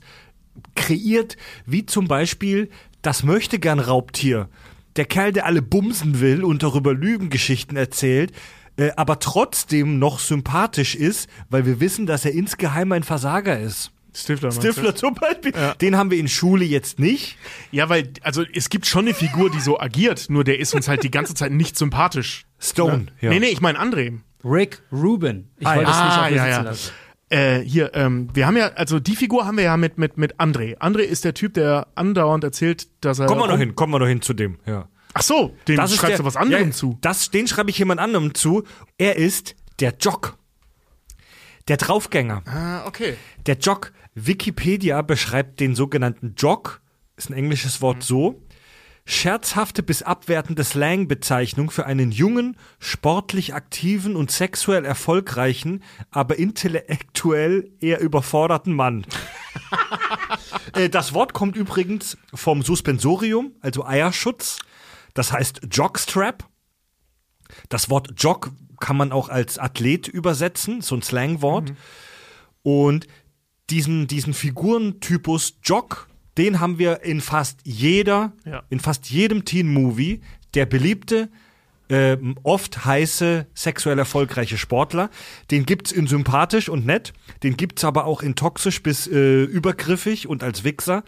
kreiert, 0.75 1.35
wie 1.65 1.85
zum 1.85 2.07
Beispiel 2.07 2.69
das 3.01 3.23
möchte 3.23 3.59
gern 3.59 3.79
Raubtier. 3.79 4.49
Der 4.95 5.05
Kerl, 5.05 5.31
der 5.33 5.45
alle 5.45 5.61
bumsen 5.61 6.19
will 6.21 6.43
und 6.43 6.63
darüber 6.63 6.93
Lügengeschichten 6.93 7.75
erzählt, 7.77 8.31
äh, 8.77 8.91
aber 8.95 9.19
trotzdem 9.19 9.99
noch 9.99 10.19
sympathisch 10.19 10.95
ist, 10.95 11.29
weil 11.49 11.65
wir 11.65 11.79
wissen, 11.79 12.05
dass 12.05 12.25
er 12.25 12.31
insgeheim 12.33 12.91
ein 12.91 13.03
Versager 13.03 13.59
ist. 13.59 13.91
Stifler? 14.13 14.51
Stifler 14.51 14.95
zum 14.95 15.13
Beispiel. 15.13 15.51
Den 15.81 15.97
haben 15.97 16.09
wir 16.09 16.17
in 16.17 16.29
Schule 16.29 16.63
jetzt 16.63 16.99
nicht. 16.99 17.37
Ja, 17.71 17.89
weil, 17.89 18.11
also 18.21 18.43
es 18.53 18.69
gibt 18.69 18.85
schon 18.85 19.05
eine 19.05 19.13
Figur, 19.13 19.49
die 19.51 19.59
so 19.59 19.77
agiert, 19.79 20.27
nur 20.29 20.45
der 20.45 20.57
ist 20.59 20.73
uns 20.73 20.87
halt 20.87 21.03
die 21.03 21.11
ganze 21.11 21.33
Zeit 21.33 21.51
nicht 21.51 21.77
sympathisch. 21.77 22.45
Stone. 22.57 23.07
Ja. 23.19 23.29
Nee, 23.31 23.39
nee, 23.39 23.47
ich 23.47 23.59
meine 23.59 23.77
André. 23.79 24.19
Rick 24.45 24.81
Rubin. 24.91 25.49
Ich 25.59 25.67
Ah, 25.67 25.75
wollte 25.75 25.91
es 25.91 25.97
ja. 25.97 26.05
nicht 26.05 26.13
auf 26.17 26.23
Ah, 26.23 26.29
ja, 26.29 26.47
ja. 26.47 26.61
lassen. 26.61 26.91
Äh, 27.29 27.59
hier, 27.59 27.93
ähm, 27.95 28.29
wir 28.33 28.45
haben 28.45 28.57
ja, 28.57 28.67
also 28.75 28.99
die 28.99 29.15
Figur 29.15 29.45
haben 29.45 29.57
wir 29.57 29.63
ja 29.63 29.77
mit, 29.77 29.97
mit, 29.97 30.17
mit 30.17 30.39
André. 30.39 30.77
André 30.77 31.01
ist 31.01 31.25
der 31.25 31.33
Typ, 31.33 31.55
der 31.55 31.87
andauernd 31.95 32.43
erzählt, 32.43 32.87
dass 33.01 33.19
er. 33.19 33.25
Kommen 33.25 33.41
wir 33.41 33.47
noch 33.47 33.57
hin, 33.57 33.75
kommen 33.75 33.93
wir 33.93 33.99
noch 33.99 34.07
hin 34.07 34.21
zu 34.21 34.33
dem. 34.33 34.59
Ja. 34.65 34.87
Ach 35.13 35.21
so, 35.21 35.55
dem 35.67 35.77
Das 35.77 35.95
schreibst 35.95 36.11
der, 36.11 36.17
du 36.17 36.25
was 36.25 36.35
anderem 36.35 36.67
ja, 36.67 36.73
zu. 36.73 36.97
Das, 37.01 37.31
den 37.31 37.47
schreibe 37.47 37.69
ich 37.69 37.79
jemand 37.79 37.99
anderem 37.99 38.35
zu. 38.35 38.63
Er 38.97 39.15
ist 39.15 39.55
der 39.79 39.95
Jock. 39.99 40.37
Der 41.67 41.77
Draufgänger. 41.77 42.43
Ah, 42.45 42.85
okay. 42.85 43.15
Der 43.45 43.57
Jock. 43.57 43.91
Wikipedia 44.13 45.01
beschreibt 45.01 45.59
den 45.59 45.75
sogenannten 45.75 46.35
Jock, 46.37 46.81
ist 47.17 47.29
ein 47.29 47.33
englisches 47.33 47.81
Wort 47.81 48.01
so. 48.01 48.41
Scherzhafte 49.07 49.83
bis 49.83 50.01
abwertende 50.01 50.63
Slang-Bezeichnung 50.63 51.69
für 51.69 51.85
einen 51.85 52.11
jungen, 52.11 52.57
sportlich 52.79 53.53
aktiven 53.53 54.15
und 54.15 54.31
sexuell 54.31 54.83
erfolgreichen, 54.83 55.83
aber 56.09 56.39
intellektuell 56.39 57.71
eher 57.79 57.99
überforderten 57.99 58.73
Mann. 58.73 59.05
Äh, 60.73 60.89
das 60.89 61.13
Wort 61.13 61.33
kommt 61.33 61.55
übrigens 61.55 62.17
vom 62.33 62.61
Suspensorium, 62.61 63.53
also 63.61 63.85
Eierschutz. 63.85 64.59
Das 65.13 65.31
heißt 65.31 65.61
Jockstrap. 65.71 66.43
Das 67.69 67.89
Wort 67.89 68.13
Jock 68.17 68.51
kann 68.79 68.97
man 68.97 69.11
auch 69.11 69.29
als 69.29 69.57
Athlet 69.57 70.07
übersetzen, 70.07 70.81
so 70.81 70.95
ein 70.95 71.01
Slangwort. 71.01 71.73
Und 72.61 73.07
diesen, 73.69 74.07
diesen 74.07 74.33
Figurentypus 74.33 75.59
Jock, 75.63 76.07
den 76.37 76.59
haben 76.59 76.79
wir 76.79 77.03
in 77.03 77.21
fast 77.21 77.59
jeder, 77.63 78.33
Ja. 78.45 78.63
in 78.69 78.79
fast 78.79 79.09
jedem 79.09 79.45
Teen-Movie. 79.45 80.21
Der 80.53 80.65
beliebte, 80.65 81.29
ähm, 81.89 82.35
oft 82.43 82.85
heiße, 82.85 83.45
sexuell 83.53 83.99
erfolgreiche 83.99 84.57
Sportler. 84.57 85.09
Den 85.51 85.65
gibt's 85.65 85.91
in 85.91 86.07
sympathisch 86.07 86.67
und 86.69 86.85
nett. 86.85 87.13
Den 87.43 87.57
gibt's 87.57 87.83
aber 87.83 88.05
auch 88.05 88.21
in 88.23 88.35
toxisch 88.35 88.81
bis 88.81 89.07
äh, 89.07 89.43
übergriffig 89.43 90.27
und 90.27 90.43
als 90.43 90.63
Wichser. 90.63 91.03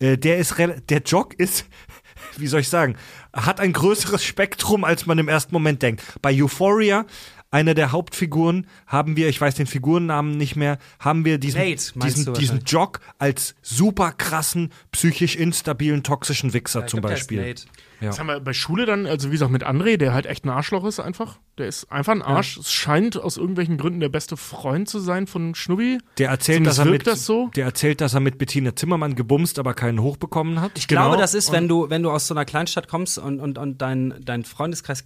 Äh, 0.00 0.18
der 0.18 0.38
ist, 0.38 0.54
der 0.58 1.02
Jock 1.04 1.34
ist, 1.34 1.64
wie 2.36 2.46
soll 2.46 2.60
ich 2.60 2.68
sagen, 2.68 2.96
hat 3.32 3.58
ein 3.60 3.72
größeres 3.72 4.22
Spektrum, 4.24 4.84
als 4.84 5.06
man 5.06 5.18
im 5.18 5.28
ersten 5.28 5.54
Moment 5.54 5.82
denkt. 5.82 6.02
Bei 6.20 6.32
Euphoria, 6.34 7.06
einer 7.50 7.74
der 7.74 7.92
Hauptfiguren, 7.92 8.66
haben 8.86 9.16
wir, 9.16 9.28
ich 9.28 9.40
weiß 9.40 9.54
den 9.54 9.66
Figurennamen 9.66 10.36
nicht 10.36 10.56
mehr, 10.56 10.78
haben 11.00 11.24
wir 11.24 11.38
diesen, 11.38 11.60
Nate, 11.60 11.92
diesen, 11.98 12.34
diesen. 12.34 12.60
Jock 12.66 13.00
als 13.18 13.54
super 13.62 14.12
krassen, 14.12 14.70
psychisch 14.92 15.36
instabilen, 15.36 16.02
toxischen 16.02 16.52
Wichser 16.52 16.86
zum 16.86 17.00
Beispiel. 17.00 17.54
Ja. 18.00 18.08
Das 18.08 18.18
haben 18.20 18.28
wir 18.28 18.38
bei 18.38 18.52
Schule 18.52 18.86
dann, 18.86 19.06
also 19.06 19.28
wie 19.28 19.32
gesagt, 19.32 19.50
mit 19.50 19.66
André, 19.66 19.96
der 19.96 20.12
halt 20.12 20.26
echt 20.26 20.44
ein 20.44 20.50
Arschloch 20.50 20.84
ist 20.84 21.00
einfach. 21.00 21.38
Der 21.56 21.66
ist 21.66 21.90
einfach 21.90 22.12
ein 22.12 22.22
Arsch. 22.22 22.56
Es 22.58 22.72
scheint 22.72 23.16
aus 23.16 23.36
irgendwelchen 23.36 23.76
Gründen 23.76 23.98
der 23.98 24.08
beste 24.08 24.36
Freund 24.36 24.88
zu 24.88 25.00
sein 25.00 25.26
von 25.26 25.56
Schnubbi. 25.56 25.98
Der 26.18 26.28
erzählt, 26.28 26.64
dass 26.64 26.78
er 26.78 26.84
wirkt 26.84 26.98
mit, 26.98 27.06
das 27.08 27.26
so. 27.26 27.50
der 27.56 27.64
erzählt, 27.64 28.00
dass 28.00 28.14
er 28.14 28.20
mit 28.20 28.38
Bettina 28.38 28.76
Zimmermann 28.76 29.16
gebumst, 29.16 29.58
aber 29.58 29.74
keinen 29.74 30.00
hochbekommen 30.00 30.60
hat. 30.60 30.72
Ich 30.76 30.86
Genau. 30.86 31.02
glaube, 31.08 31.16
das 31.16 31.34
ist, 31.34 31.50
wenn 31.50 31.66
du, 31.66 31.90
wenn 31.90 32.04
du 32.04 32.10
aus 32.12 32.28
so 32.28 32.34
einer 32.34 32.44
Kleinstadt 32.44 32.86
kommst 32.86 33.18
und, 33.18 33.40
und, 33.40 33.58
und 33.58 33.82
dein, 33.82 34.14
dein 34.24 34.44
Freundeskreis 34.44 35.02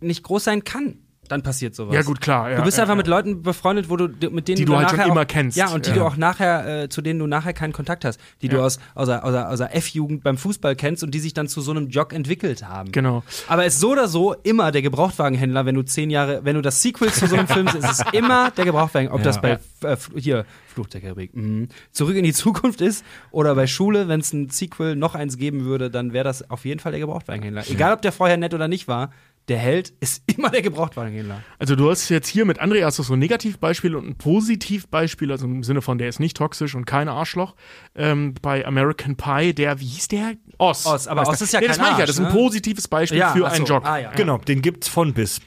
nicht 0.00 0.24
groß 0.24 0.42
sein 0.42 0.64
kann, 0.64 0.98
dann 1.32 1.42
passiert 1.42 1.74
sowas. 1.74 1.94
Ja, 1.94 2.02
gut, 2.02 2.20
klar. 2.20 2.50
Ja, 2.50 2.56
du 2.58 2.62
bist 2.62 2.76
ja, 2.76 2.84
einfach 2.84 2.92
ja. 2.92 2.98
mit 2.98 3.06
Leuten 3.06 3.42
befreundet, 3.42 3.88
wo 3.88 3.96
du 3.96 4.08
mit 4.30 4.48
denen 4.48 4.56
Die 4.56 4.64
du 4.64 4.76
halt 4.76 4.90
schon 4.90 5.00
immer 5.00 5.22
auch, 5.22 5.26
kennst. 5.26 5.56
Ja, 5.56 5.70
und 5.70 5.86
die 5.86 5.92
du 5.92 6.04
auch 6.04 6.16
nachher, 6.16 6.84
äh, 6.84 6.88
zu 6.88 7.00
denen 7.00 7.18
du 7.18 7.26
nachher 7.26 7.54
keinen 7.54 7.72
Kontakt 7.72 8.04
hast, 8.04 8.20
die 8.42 8.48
du 8.48 8.62
aus, 8.62 8.78
aus, 8.94 9.08
der, 9.08 9.24
aus, 9.24 9.34
aus 9.34 9.58
der 9.58 9.74
F-Jugend 9.74 10.22
beim 10.22 10.36
Fußball 10.36 10.76
kennst 10.76 11.02
und 11.02 11.12
die 11.12 11.20
sich 11.20 11.32
dann 11.32 11.48
zu 11.48 11.60
so 11.60 11.70
einem 11.70 11.88
Jog 11.88 12.12
entwickelt 12.12 12.68
haben. 12.68 12.92
Genau. 12.92 13.22
Aber 13.48 13.64
es 13.64 13.74
ist 13.74 13.80
so 13.80 13.92
oder 13.92 14.08
so 14.08 14.34
immer 14.42 14.70
der 14.72 14.82
Gebrauchtwagenhändler, 14.82 15.64
wenn 15.64 15.74
du 15.74 15.82
zehn 15.82 16.10
Jahre, 16.10 16.44
wenn 16.44 16.54
du 16.54 16.62
das 16.62 16.82
Sequel 16.82 17.10
zu 17.10 17.26
so 17.26 17.36
einem 17.36 17.48
Film 17.48 17.66
siehst, 17.68 17.84
ist 17.84 18.00
es 18.00 18.04
immer 18.12 18.50
der 18.50 18.66
Gebrauchtwagen. 18.66 19.10
Ob 19.10 19.22
das 19.22 19.40
bei 19.40 19.58
äh, 19.82 19.96
hier 20.16 20.44
Fluch 20.72 20.88
der 20.88 21.00
Karibik, 21.00 21.34
mhm. 21.34 21.68
zurück 21.92 22.16
in 22.16 22.24
die 22.24 22.32
Zukunft 22.32 22.80
ist 22.80 23.04
oder 23.30 23.54
bei 23.54 23.66
Schule, 23.66 24.08
wenn 24.08 24.20
es 24.20 24.32
ein 24.32 24.50
Sequel 24.50 24.96
noch 24.96 25.14
eins 25.14 25.36
geben 25.36 25.64
würde, 25.64 25.90
dann 25.90 26.12
wäre 26.12 26.24
das 26.24 26.50
auf 26.50 26.64
jeden 26.64 26.80
Fall 26.80 26.92
der 26.92 27.00
Gebrauchtwagenhändler. 27.00 27.64
Egal, 27.70 27.92
ob 27.92 28.02
der 28.02 28.12
vorher 28.12 28.36
nett 28.36 28.54
oder 28.54 28.68
nicht 28.68 28.88
war, 28.88 29.10
der 29.48 29.58
Held 29.58 29.92
ist 30.00 30.22
immer 30.36 30.50
der 30.50 30.62
Gebrauchtwagenhändler. 30.62 31.42
Also 31.58 31.76
du 31.76 31.90
hast 31.90 32.08
jetzt 32.08 32.28
hier 32.28 32.44
mit 32.44 32.60
André 32.60 32.84
hast 32.84 32.98
du 32.98 33.02
so 33.02 33.14
ein 33.14 33.18
Negativbeispiel 33.18 33.96
und 33.96 34.06
ein 34.06 34.16
Positivbeispiel, 34.16 35.30
also 35.30 35.46
im 35.46 35.62
Sinne 35.62 35.82
von, 35.82 35.98
der 35.98 36.08
ist 36.08 36.20
nicht 36.20 36.36
toxisch 36.36 36.74
und 36.74 36.84
kein 36.84 37.08
Arschloch. 37.08 37.54
Ähm, 37.94 38.34
bei 38.40 38.66
American 38.66 39.16
Pie, 39.16 39.54
der, 39.54 39.80
wie 39.80 39.86
hieß 39.86 40.08
der? 40.08 40.34
Oz. 40.58 40.86
Oz, 40.86 41.06
aber? 41.06 41.26
Oz 41.26 41.40
ist 41.40 41.52
ja 41.52 41.60
nee, 41.60 41.66
das 41.66 41.76
kein 41.76 41.84
meine 41.84 41.94
ich 41.94 42.00
ja, 42.00 42.06
das 42.06 42.16
ist 42.16 42.24
ein 42.24 42.32
ne? 42.32 42.38
positives 42.38 42.88
Beispiel 42.88 43.18
Ja, 43.18 43.32
für 43.32 43.46
ach 43.46 43.52
einen. 43.52 43.66
Jock. 43.66 43.84
Ah, 43.84 43.98
ja. 43.98 44.10
Genau, 44.12 44.38
den 44.38 44.62
gibt's 44.62 44.88
von 44.88 45.12
bis. 45.14 45.40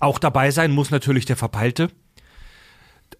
Auch 0.00 0.18
dabei 0.18 0.50
sein 0.50 0.70
muss 0.70 0.90
natürlich 0.90 1.24
der 1.24 1.36
Verpeilte. 1.36 1.90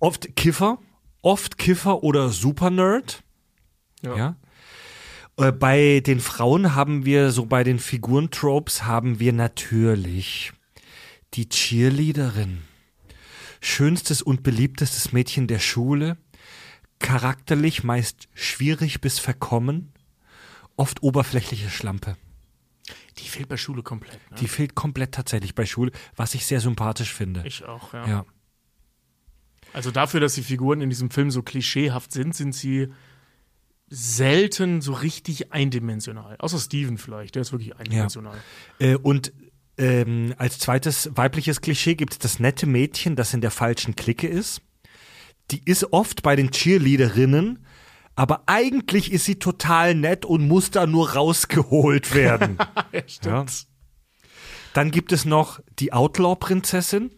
Oft 0.01 0.37
Kiffer, 0.37 0.79
oft 1.21 1.59
Kiffer 1.59 2.03
oder 2.03 2.29
Supernerd. 2.31 3.23
Ja. 4.03 4.17
Ja. 4.17 4.37
Äh, 5.37 5.53
Bei 5.53 6.01
den 6.01 6.21
Frauen 6.21 6.75
haben 6.75 7.05
wir, 7.05 7.31
so 7.31 7.47
bei 7.47 7.65
den 7.65 7.79
Figurentropes, 7.79 8.85
haben 8.85 9.19
wir 9.19 9.33
natürlich 9.33 10.53
die 11.35 11.49
Cheerleaderin. 11.49 12.63
Schönstes 13.61 14.23
und 14.23 14.43
beliebtestes 14.43 15.13
Mädchen 15.13 15.47
der 15.47 15.61
Schule. 15.61 16.17
Charakterlich 16.99 17.85
meist 17.85 18.29
schwierig 18.35 19.01
bis 19.01 19.19
verkommen. 19.19 19.93
Oft 20.77 21.03
oberflächliche 21.03 21.71
Schlampe. 21.71 22.17
Die 23.19 23.29
fehlt 23.29 23.49
bei 23.49 23.57
Schule 23.57 23.83
komplett. 23.83 24.19
Ne? 24.31 24.37
Die 24.41 24.49
fehlt 24.49 24.75
komplett 24.75 25.13
tatsächlich 25.13 25.55
bei 25.55 25.67
Schule, 25.67 25.93
was 26.17 26.35
ich 26.35 26.47
sehr 26.47 26.61
sympathisch 26.61 27.13
finde. 27.13 27.43
ich 27.47 27.65
auch, 27.65 27.93
ja. 27.93 28.07
ja. 28.09 28.27
Also 29.73 29.91
dafür, 29.91 30.21
dass 30.21 30.35
die 30.35 30.43
Figuren 30.43 30.81
in 30.81 30.91
diesem 30.91 31.11
Film 31.11 31.31
so 31.31 31.43
klischeehaft 31.43 32.13
sind, 32.13 32.35
sind 32.35 32.55
sie 32.55 32.89
selten 33.93 34.81
so 34.81 34.95
richtig 34.95 35.53
eindimensional. 35.53 36.37
Außer 36.39 36.59
Steven 36.59 36.97
vielleicht, 36.97 37.35
der 37.35 37.43
ist 37.43 37.53
wirklich 37.53 37.77
eindimensional. 37.77 38.37
Äh, 38.79 38.97
und 38.97 39.33
ähm, 39.77 40.35
als 40.39 40.59
zweites 40.59 41.11
weibliches 41.15 41.61
Klischee 41.61 41.95
gibt 41.95 42.13
es 42.13 42.19
das 42.19 42.39
nette 42.39 42.67
Mädchen, 42.67 43.17
das 43.17 43.35
in 43.35 43.43
der 43.43 43.51
falschen 43.51 43.95
Clique 43.95 44.27
ist. 44.27 44.63
Die 45.51 45.63
ist 45.65 45.93
oft 45.93 46.23
bei 46.23 46.37
den 46.37 46.51
Cheerleaderinnen, 46.51 47.67
aber 48.15 48.45
eigentlich 48.47 49.13
ist 49.13 49.27
sie 49.27 49.39
total 49.39 49.95
nett 49.95 50.25
und 50.25 50.49
muss 50.49 50.71
da 50.71 50.87
nur 50.87 51.13
rausgeholt 51.13 52.15
werden. 52.15 52.59
Ja, 52.93 53.03
stimmt. 53.07 53.67
Dann 54.75 54.91
gibt 54.91 55.13
es 55.13 55.25
noch 55.25 55.61
die 55.79 55.93
Outlaw-Prinzessin. 55.93 57.11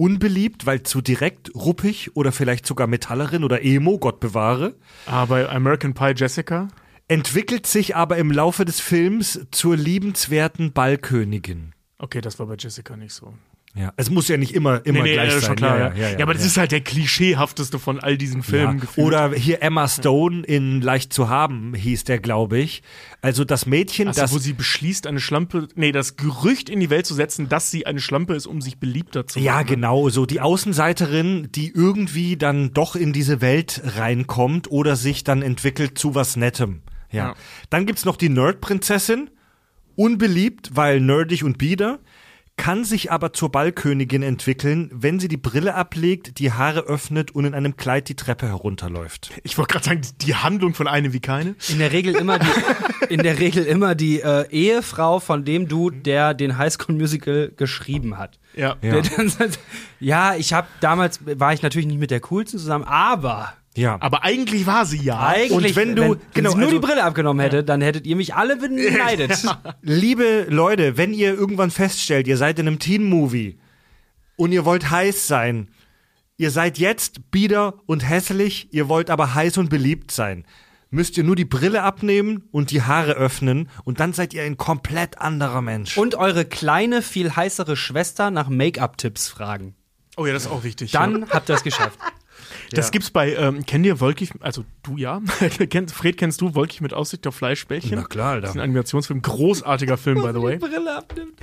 Unbeliebt, 0.00 0.64
weil 0.64 0.82
zu 0.82 1.02
direkt, 1.02 1.54
ruppig 1.54 2.16
oder 2.16 2.32
vielleicht 2.32 2.66
sogar 2.66 2.86
Metallerin 2.86 3.44
oder 3.44 3.62
Emo, 3.62 3.98
Gott 3.98 4.18
bewahre. 4.18 4.74
Ah, 5.04 5.26
bei 5.26 5.46
American 5.46 5.92
Pie 5.92 6.14
Jessica. 6.16 6.68
entwickelt 7.06 7.66
sich 7.66 7.96
aber 7.96 8.16
im 8.16 8.30
Laufe 8.30 8.64
des 8.64 8.80
Films 8.80 9.46
zur 9.50 9.76
liebenswerten 9.76 10.72
Ballkönigin. 10.72 11.74
Okay, 11.98 12.22
das 12.22 12.38
war 12.38 12.46
bei 12.46 12.54
Jessica 12.58 12.96
nicht 12.96 13.12
so. 13.12 13.34
Ja, 13.76 13.92
es 13.96 14.10
muss 14.10 14.26
ja 14.26 14.36
nicht 14.36 14.52
immer, 14.52 14.84
immer 14.84 15.04
nee, 15.04 15.10
nee, 15.10 15.12
gleich 15.14 15.36
äh, 15.36 15.40
sein. 15.40 15.54
klar. 15.54 15.78
Ja, 15.78 15.94
ja, 15.94 16.10
ja, 16.10 16.22
aber 16.22 16.32
das 16.34 16.42
ja. 16.42 16.48
ist 16.48 16.56
halt 16.56 16.72
der 16.72 16.80
klischeehafteste 16.80 17.78
von 17.78 18.00
all 18.00 18.18
diesen 18.18 18.40
ja. 18.40 18.42
Filmen. 18.42 18.82
Oder 18.96 19.32
hier 19.32 19.62
Emma 19.62 19.86
Stone 19.86 20.44
in 20.44 20.80
Leicht 20.80 21.12
zu 21.12 21.28
haben 21.28 21.74
hieß 21.74 22.02
der, 22.02 22.18
glaube 22.18 22.58
ich. 22.58 22.82
Also 23.22 23.44
das 23.44 23.66
Mädchen, 23.66 24.08
also, 24.08 24.22
das 24.22 24.32
wo 24.32 24.38
sie 24.38 24.54
beschließt, 24.54 25.06
eine 25.06 25.20
Schlampe, 25.20 25.68
nee, 25.76 25.92
das 25.92 26.16
Gerücht 26.16 26.68
in 26.68 26.80
die 26.80 26.90
Welt 26.90 27.06
zu 27.06 27.14
setzen, 27.14 27.48
dass 27.48 27.70
sie 27.70 27.86
eine 27.86 28.00
Schlampe 28.00 28.34
ist, 28.34 28.46
um 28.46 28.60
sich 28.60 28.78
beliebter 28.78 29.28
zu 29.28 29.38
machen. 29.38 29.46
Ja, 29.46 29.62
genau, 29.62 30.08
so 30.08 30.26
die 30.26 30.40
Außenseiterin, 30.40 31.50
die 31.52 31.70
irgendwie 31.70 32.36
dann 32.36 32.72
doch 32.72 32.96
in 32.96 33.12
diese 33.12 33.40
Welt 33.40 33.82
reinkommt 33.84 34.68
oder 34.68 34.96
sich 34.96 35.22
dann 35.22 35.42
entwickelt 35.42 35.96
zu 35.96 36.16
was 36.16 36.34
Nettem. 36.34 36.82
Ja. 37.12 37.28
Ja. 37.28 37.34
Dann 37.70 37.86
gibt's 37.86 38.04
noch 38.04 38.16
die 38.16 38.30
Nerd-Prinzessin. 38.30 39.30
Unbeliebt, 39.96 40.70
weil 40.74 41.00
nerdig 41.00 41.44
und 41.44 41.58
bieder. 41.58 41.98
Kann 42.60 42.84
sich 42.84 43.10
aber 43.10 43.32
zur 43.32 43.50
Ballkönigin 43.50 44.22
entwickeln, 44.22 44.90
wenn 44.92 45.18
sie 45.18 45.28
die 45.28 45.38
Brille 45.38 45.74
ablegt, 45.74 46.38
die 46.38 46.52
Haare 46.52 46.80
öffnet 46.80 47.30
und 47.34 47.46
in 47.46 47.54
einem 47.54 47.78
Kleid 47.78 48.10
die 48.10 48.16
Treppe 48.16 48.48
herunterläuft. 48.48 49.30
Ich 49.44 49.56
wollte 49.56 49.72
gerade 49.72 49.84
sagen, 49.86 50.02
die 50.20 50.34
Handlung 50.34 50.74
von 50.74 50.86
eine 50.86 51.14
wie 51.14 51.20
keine. 51.20 51.54
In 51.70 51.78
der 51.78 51.90
Regel 51.90 52.14
immer 52.14 52.38
die, 52.38 52.46
in 53.08 53.22
der 53.22 53.38
Regel 53.38 53.64
immer 53.64 53.94
die 53.94 54.20
äh, 54.20 54.46
Ehefrau 54.50 55.20
von 55.20 55.46
dem 55.46 55.68
Dude, 55.68 56.00
der 56.00 56.34
den 56.34 56.58
Highschool 56.58 56.94
Musical 56.94 57.50
geschrieben 57.56 58.18
hat. 58.18 58.38
Ja. 58.54 58.76
Ja. 58.82 59.00
Der 59.00 59.02
dann 59.02 59.30
sagt, 59.30 59.58
ja, 59.98 60.34
ich 60.34 60.52
habe 60.52 60.68
damals 60.80 61.20
war 61.24 61.54
ich 61.54 61.62
natürlich 61.62 61.86
nicht 61.86 62.00
mit 62.00 62.10
der 62.10 62.20
coolsten 62.20 62.58
zusammen, 62.58 62.84
aber 62.84 63.54
Ja. 63.76 63.98
Aber 64.00 64.24
eigentlich 64.24 64.66
war 64.66 64.84
sie 64.84 65.00
ja. 65.00 65.20
eigentlich, 65.20 65.52
und 65.52 65.76
wenn 65.76 65.94
du- 65.96 66.02
wenn, 66.02 66.10
wenn 66.10 66.18
genau, 66.34 66.50
sie 66.50 66.56
nur 66.56 66.66
also- 66.68 66.80
die 66.80 66.86
Brille 66.86 67.04
abgenommen 67.04 67.40
hätte, 67.40 67.62
dann 67.62 67.80
hättet 67.80 68.06
ihr 68.06 68.16
mich 68.16 68.34
alle 68.34 68.56
beneidet. 68.56 69.44
Liebe 69.82 70.46
Leute, 70.48 70.96
wenn 70.96 71.14
ihr 71.14 71.34
irgendwann 71.34 71.70
feststellt, 71.70 72.26
ihr 72.26 72.36
seid 72.36 72.58
in 72.58 72.66
einem 72.66 72.78
Teen-Movie 72.80 73.58
und 74.36 74.52
ihr 74.52 74.64
wollt 74.64 74.90
heiß 74.90 75.26
sein, 75.28 75.68
ihr 76.36 76.50
seid 76.50 76.78
jetzt 76.78 77.30
bieder 77.30 77.74
und 77.86 78.00
hässlich, 78.08 78.68
ihr 78.72 78.88
wollt 78.88 79.08
aber 79.10 79.34
heiß 79.34 79.58
und 79.58 79.70
beliebt 79.70 80.10
sein, 80.10 80.44
müsst 80.90 81.16
ihr 81.16 81.22
nur 81.22 81.36
die 81.36 81.44
Brille 81.44 81.84
abnehmen 81.84 82.42
und 82.50 82.72
die 82.72 82.82
Haare 82.82 83.12
öffnen 83.12 83.68
und 83.84 84.00
dann 84.00 84.12
seid 84.12 84.34
ihr 84.34 84.42
ein 84.42 84.56
komplett 84.56 85.18
anderer 85.20 85.62
Mensch. 85.62 85.96
Und 85.96 86.16
eure 86.16 86.44
kleine, 86.44 87.02
viel 87.02 87.36
heißere 87.36 87.76
Schwester 87.76 88.32
nach 88.32 88.48
Make-up-Tipps 88.48 89.28
fragen. 89.28 89.76
Oh 90.16 90.26
ja, 90.26 90.32
das 90.32 90.46
ist 90.46 90.50
auch 90.50 90.64
wichtig. 90.64 90.92
ja. 90.92 91.02
Dann 91.06 91.30
habt 91.30 91.48
ihr 91.48 91.54
es 91.54 91.62
geschafft. 91.62 91.96
Das 92.76 92.90
gibt's 92.90 93.10
bei, 93.10 93.34
ähm, 93.34 93.64
kennt 93.66 93.84
ihr 93.84 94.00
Wolkig, 94.00 94.30
also 94.40 94.64
du 94.82 94.96
ja, 94.96 95.20
Fred 95.92 96.16
kennst 96.16 96.40
du 96.40 96.54
Wolkig 96.54 96.80
mit 96.80 96.94
Aussicht 96.94 97.26
auf 97.26 97.34
Fleischbällchen? 97.34 97.96
Na 97.96 98.04
klar, 98.04 98.32
Alter. 98.32 98.40
Das 98.42 98.50
ist 98.50 98.56
ein 98.56 98.62
Animationsfilm, 98.62 99.22
großartiger 99.22 99.96
Film, 99.96 100.22
by 100.22 100.30
the 100.32 100.42
way. 100.42 100.58
Brille 100.58 100.96
abnimmt. 100.96 101.34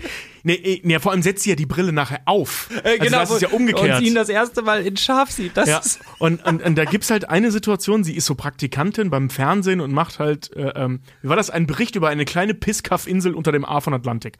Nee, 0.44 0.54
eh, 0.54 0.82
nee, 0.84 0.99
vor 0.99 1.12
allem 1.12 1.22
setzt 1.22 1.44
sie 1.44 1.49
ja 1.49 1.56
die 1.56 1.66
Brille 1.66 1.91
nachher 1.91 2.22
auf. 2.26 2.70
also 2.84 3.10
das 3.10 3.32
ist 3.32 3.41
ja 3.41 3.49
umgekehrt. 3.49 3.98
Und 3.98 3.98
sie 3.99 4.08
ihn 4.08 4.16
das 4.16 4.30
erste 4.30 4.62
Mal 4.62 4.86
in 4.86 4.95
Schaf 4.95 5.30
sieht. 5.30 5.58
Das 5.58 5.68
Ja, 5.68 5.82
und, 6.20 6.45
und, 6.45 6.64
und 6.64 6.76
da 6.78 6.86
gibt's 6.86 7.12
halt 7.12 7.30
eine 7.30 7.52
Situation, 7.52 8.04
sie 8.04 8.16
ist 8.16 8.26
so 8.26 8.36
Praktikantin 8.36 9.10
beim 9.10 9.30
Fernsehen 9.30 9.82
und 9.82 9.91
macht 9.91 10.20
halt, 10.20 10.56
äh, 10.56 10.70
ähm, 10.76 11.02
wie 11.22 11.30
war 11.30 11.36
das, 11.36 11.49
ein 11.49 11.68
Bericht 11.68 11.95
über 11.95 12.10
eine 12.10 12.26
kleine 12.26 12.54
Pisskaff-Insel 12.54 13.34
unter 13.34 13.52
dem 13.52 13.66
A 13.66 13.82
von 13.82 13.94
Atlantik. 13.94 14.38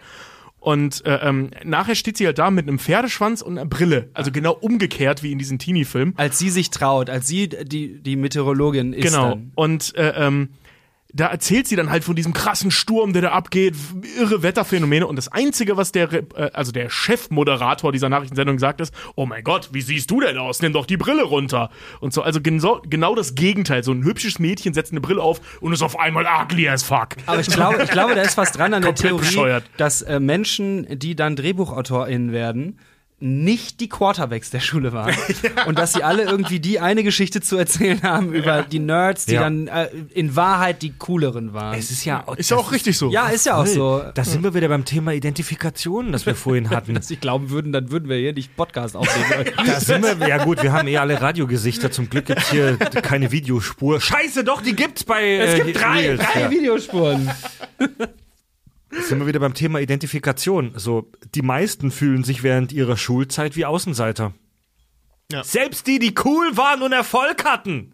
Und 0.59 1.05
äh, 1.05 1.19
ähm, 1.21 1.51
nachher 1.63 1.95
steht 1.95 2.17
sie 2.17 2.25
halt 2.25 2.39
da 2.39 2.51
mit 2.51 2.67
einem 2.67 2.79
Pferdeschwanz 2.79 3.41
und 3.41 3.57
einer 3.57 3.67
Brille. 3.67 4.09
Also 4.13 4.31
genau 4.31 4.53
umgekehrt 4.53 5.23
wie 5.23 5.31
in 5.31 5.39
diesem 5.39 5.59
Teenie-Film. 5.59 6.13
als 6.17 6.39
sie 6.39 6.49
sich 6.49 6.71
traut, 6.71 7.09
als 7.09 7.27
sie 7.27 7.47
die, 7.47 8.01
die 8.01 8.15
Meteorologin 8.15 8.93
ist. 8.93 9.03
Genau. 9.03 9.29
Dann. 9.29 9.51
Und 9.55 9.95
äh, 9.95 10.13
ähm, 10.15 10.49
da 11.13 11.27
erzählt 11.27 11.67
sie 11.67 11.75
dann 11.75 11.89
halt 11.89 12.03
von 12.03 12.15
diesem 12.15 12.34
krassen 12.34 12.69
Sturm, 12.69 13.13
der 13.13 13.21
da 13.21 13.31
abgeht, 13.31 13.75
irre 14.19 14.43
Wetterphänomene. 14.43 15.07
Und 15.07 15.15
das 15.15 15.29
Einzige, 15.29 15.77
was 15.77 15.91
der, 15.91 16.11
äh, 16.11 16.51
also 16.53 16.71
der 16.71 16.89
Chefmoderator 16.89 17.91
dieser 17.91 18.09
Nachrichtensendung 18.09 18.59
sagt, 18.59 18.81
ist: 18.81 18.93
Oh 19.15 19.25
mein 19.25 19.43
Gott, 19.43 19.69
wie 19.71 19.81
siehst 19.81 20.11
du 20.11 20.19
denn 20.19 20.38
aus? 20.38 20.61
Nimm 20.61 20.73
doch 20.73 20.85
die 20.85 20.97
Brille 20.97 21.23
runter. 21.23 21.69
Und 22.01 22.13
so, 22.13 22.21
also 22.21 22.41
genau, 22.41 22.81
genau 22.88 23.15
das 23.15 23.35
Gegenteil. 23.35 23.84
So 23.84 23.93
ein 23.93 24.03
hübsches 24.03 24.39
Mädchen 24.39 24.73
setzt 24.73 24.91
eine 24.91 25.01
Brille 25.01 25.21
auf 25.21 25.39
und 25.61 25.73
ist 25.73 25.81
auf 25.81 25.97
einmal 25.97 26.25
ugly 26.25 26.67
as 26.67 26.84
fuck. 26.84 27.09
Aber 27.25 27.39
ich 27.39 27.47
glaube, 27.47 27.84
ich 27.84 27.89
glaube, 27.89 28.15
da 28.15 28.21
ist 28.21 28.38
was 28.38 28.51
dran 28.51 28.73
an 28.73 28.81
der 28.81 28.95
Theorie, 28.95 29.19
bescheuert. 29.19 29.63
dass 29.77 30.01
äh, 30.01 30.19
Menschen, 30.19 30.99
die 30.99 31.15
dann 31.15 31.35
DrehbuchautorInnen 31.35 32.31
werden, 32.31 32.79
nicht 33.19 33.80
die 33.80 33.89
Quarterbacks 33.89 34.52
der 34.52 34.60
Schule 34.60 34.94
waren. 34.94 35.15
Und 35.65 35.80
dass 35.80 35.94
sie 35.94 36.03
alle 36.03 36.23
irgendwie 36.23 36.60
die 36.60 36.80
eine 36.80 37.03
Geschichte 37.03 37.41
zu 37.41 37.57
erzählen 37.57 38.03
haben 38.03 38.31
über 38.31 38.61
die 38.61 38.77
Nerds, 38.77 39.26
die 39.26 39.34
Ja. 39.34 39.41
dann 39.41 39.68
äh, 39.68 39.88
in 40.14 40.35
Wahrheit 40.35 40.84
die 40.84 40.91
cooleren 40.91 41.52
waren. 41.53 41.76
es 41.80 41.89
ist 41.89 42.06
ja 42.06 42.23
Ist 42.38 42.52
ja 42.52 42.57
auch 42.57 42.72
richtig 42.72 42.95
so. 42.95 43.10
ja, 43.10 43.30
ist 43.30 43.48
ja 43.48 43.56
auch 43.56 43.65
so. 43.65 44.03
Da 44.14 44.23
sind 44.23 44.44
wir 44.44 44.53
wieder 44.53 44.68
beim 44.68 44.85
Thema 44.85 45.14
Identifikation, 45.14 46.11
das 46.11 46.27
wir 46.27 46.35
vorhin 46.35 46.69
hatten. 46.72 46.94
Dass 46.94 47.07
sie 47.07 47.15
glauben 47.15 47.49
würden, 47.49 47.72
dann 47.72 47.89
würden 47.89 48.07
wir 48.07 48.18
hier 48.18 48.34
nicht 48.34 48.56
Podcast 48.56 48.95
aufnehmen. 48.95 49.45
Da 49.65 49.80
sind 49.80 50.03
wir, 50.03 50.27
ja 50.27 50.44
gut, 50.44 50.61
wir 50.61 50.72
haben 50.72 50.88
eh 50.88 50.98
alle 50.98 51.19
Radiogesichter. 51.19 51.89
Zum 51.91 52.10
Glück 52.11 52.26
gibt's 52.27 52.52
hier 52.52 52.77
keine 52.77 53.31
Videospur. 53.31 53.99
Scheiße, 53.99 54.44
doch, 54.44 54.61
die 54.61 54.76
gibt's 54.76 55.03
bei. 55.03 55.38
es 55.38 55.60
äh, 55.60 55.64
gibt 55.64 55.81
drei, 55.81 55.99
Reels, 56.02 56.22
drei 56.23 56.41
ja. 56.41 56.52
Videospuren. 56.52 57.31
Sind 59.02 59.19
wir 59.19 59.28
wieder 59.28 59.40
beim 59.40 59.53
Thema 59.53 59.80
Identifikation. 59.80 60.74
So, 60.76 61.11
die 61.36 61.41
meisten 61.41 61.91
fühlen 61.91 62.24
sich 62.24 62.44
während 62.44 62.72
ihrer 62.72 62.98
Schulzeit 62.98 63.56
wie 63.56 63.65
Außenseiter. 63.65 64.34
Ja. 65.32 65.44
Selbst 65.44 65.88
die, 65.88 65.99
die 65.99 66.14
cool 66.26 66.56
waren 66.57 66.82
und 66.82 66.94
Erfolg 66.94 67.44
hatten, 67.45 67.94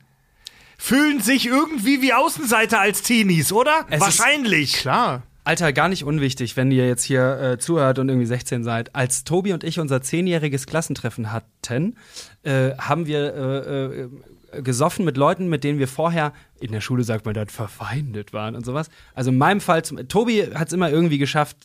fühlen 0.78 1.20
sich 1.22 1.46
irgendwie 1.48 2.02
wie 2.02 2.14
Außenseiter 2.14 2.80
als 2.80 3.02
Teenies, 3.02 3.52
oder? 3.52 3.86
Es 3.90 3.96
ist- 3.96 4.02
Wahrscheinlich. 4.20 4.74
Klar. 4.74 5.24
Alter, 5.46 5.74
gar 5.74 5.90
nicht 5.90 6.06
unwichtig, 6.06 6.56
wenn 6.56 6.72
ihr 6.72 6.88
jetzt 6.88 7.04
hier 7.04 7.38
äh, 7.40 7.58
zuhört 7.60 8.00
und 8.00 8.08
irgendwie 8.08 8.26
16 8.28 8.64
seid. 8.64 8.96
Als 8.96 9.26
Tobi 9.26 9.52
und 9.52 9.66
ich 9.66 9.78
unser 9.80 10.02
zehnjähriges 10.02 10.66
Klassentreffen 10.68 11.34
hatten, 11.34 11.98
äh, 12.44 12.72
haben 12.78 13.08
wir 13.08 13.34
äh, 13.36 14.04
äh, 14.04 14.10
gesoffen 14.62 15.06
mit 15.06 15.18
Leuten, 15.18 15.48
mit 15.48 15.64
denen 15.64 15.80
wir 15.80 15.88
vorher, 15.88 16.34
in 16.60 16.72
der 16.72 16.82
Schule 16.82 17.04
sagt 17.04 17.26
man 17.26 17.34
dann, 17.34 17.48
verfeindet 17.48 18.34
waren 18.34 18.56
und 18.56 18.66
sowas. 18.66 18.90
Also 19.14 19.32
in 19.32 19.38
meinem 19.38 19.62
Fall, 19.62 19.84
zum, 19.84 20.08
Tobi 20.08 20.44
hat 20.54 20.68
es 20.68 20.74
immer 20.74 20.90
irgendwie 20.90 21.18
geschafft, 21.18 21.58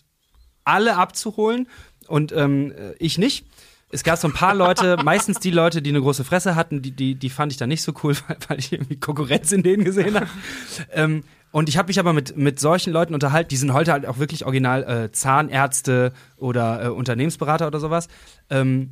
alle 0.64 0.96
abzuholen 0.96 1.68
und 2.06 2.32
ähm, 2.32 2.72
äh, 2.72 2.94
ich 2.98 3.18
nicht. 3.18 3.46
Es 3.90 4.04
gab 4.04 4.18
so 4.18 4.28
ein 4.28 4.34
paar 4.34 4.54
Leute, 4.54 4.98
meistens 5.04 5.38
die 5.38 5.50
Leute, 5.50 5.80
die 5.80 5.90
eine 5.90 6.00
große 6.00 6.24
Fresse 6.24 6.56
hatten, 6.56 6.82
die, 6.82 6.90
die, 6.90 7.14
die 7.14 7.30
fand 7.30 7.52
ich 7.52 7.58
dann 7.58 7.68
nicht 7.70 7.82
so 7.82 7.92
cool, 8.02 8.14
weil, 8.28 8.36
weil 8.48 8.58
ich 8.58 8.72
irgendwie 8.72 8.96
Konkurrenz 8.96 9.52
in 9.52 9.62
denen 9.62 9.84
gesehen 9.84 10.14
habe. 10.14 10.28
ähm, 10.92 11.24
und 11.50 11.68
ich 11.68 11.78
habe 11.78 11.88
mich 11.88 11.98
aber 11.98 12.12
mit, 12.12 12.36
mit 12.36 12.60
solchen 12.60 12.92
Leuten 12.92 13.14
unterhalten, 13.14 13.48
die 13.48 13.56
sind 13.56 13.72
heute 13.72 13.92
halt 13.92 14.04
auch 14.04 14.18
wirklich 14.18 14.44
original 14.44 14.84
äh, 14.84 15.12
Zahnärzte 15.12 16.12
oder 16.36 16.84
äh, 16.84 16.88
Unternehmensberater 16.88 17.66
oder 17.66 17.80
sowas. 17.80 18.08
Ähm, 18.50 18.90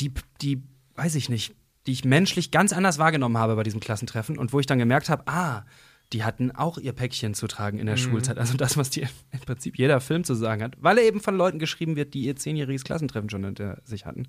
die, 0.00 0.12
die, 0.42 0.62
weiß 0.96 1.14
ich 1.14 1.28
nicht, 1.28 1.54
die 1.86 1.92
ich 1.92 2.04
menschlich 2.04 2.50
ganz 2.50 2.72
anders 2.72 2.98
wahrgenommen 2.98 3.38
habe 3.38 3.56
bei 3.56 3.62
diesem 3.62 3.80
Klassentreffen 3.80 4.38
und 4.38 4.52
wo 4.52 4.60
ich 4.60 4.66
dann 4.66 4.78
gemerkt 4.78 5.08
habe, 5.08 5.24
ah, 5.26 5.64
die 6.12 6.22
hatten 6.22 6.52
auch 6.52 6.78
ihr 6.78 6.92
Päckchen 6.92 7.34
zu 7.34 7.48
tragen 7.48 7.78
in 7.78 7.86
der 7.86 7.96
Schulzeit. 7.96 8.38
Also 8.38 8.56
das, 8.56 8.76
was 8.76 8.90
dir 8.90 9.08
im 9.32 9.40
Prinzip 9.40 9.76
jeder 9.76 10.00
Film 10.00 10.24
zu 10.24 10.34
sagen 10.34 10.62
hat, 10.62 10.76
weil 10.78 10.98
er 10.98 11.04
eben 11.04 11.20
von 11.20 11.36
Leuten 11.36 11.58
geschrieben 11.58 11.96
wird, 11.96 12.14
die 12.14 12.22
ihr 12.22 12.36
zehnjähriges 12.36 12.84
Klassentreffen 12.84 13.28
schon 13.28 13.44
hinter 13.44 13.80
sich 13.84 14.06
hatten. 14.06 14.28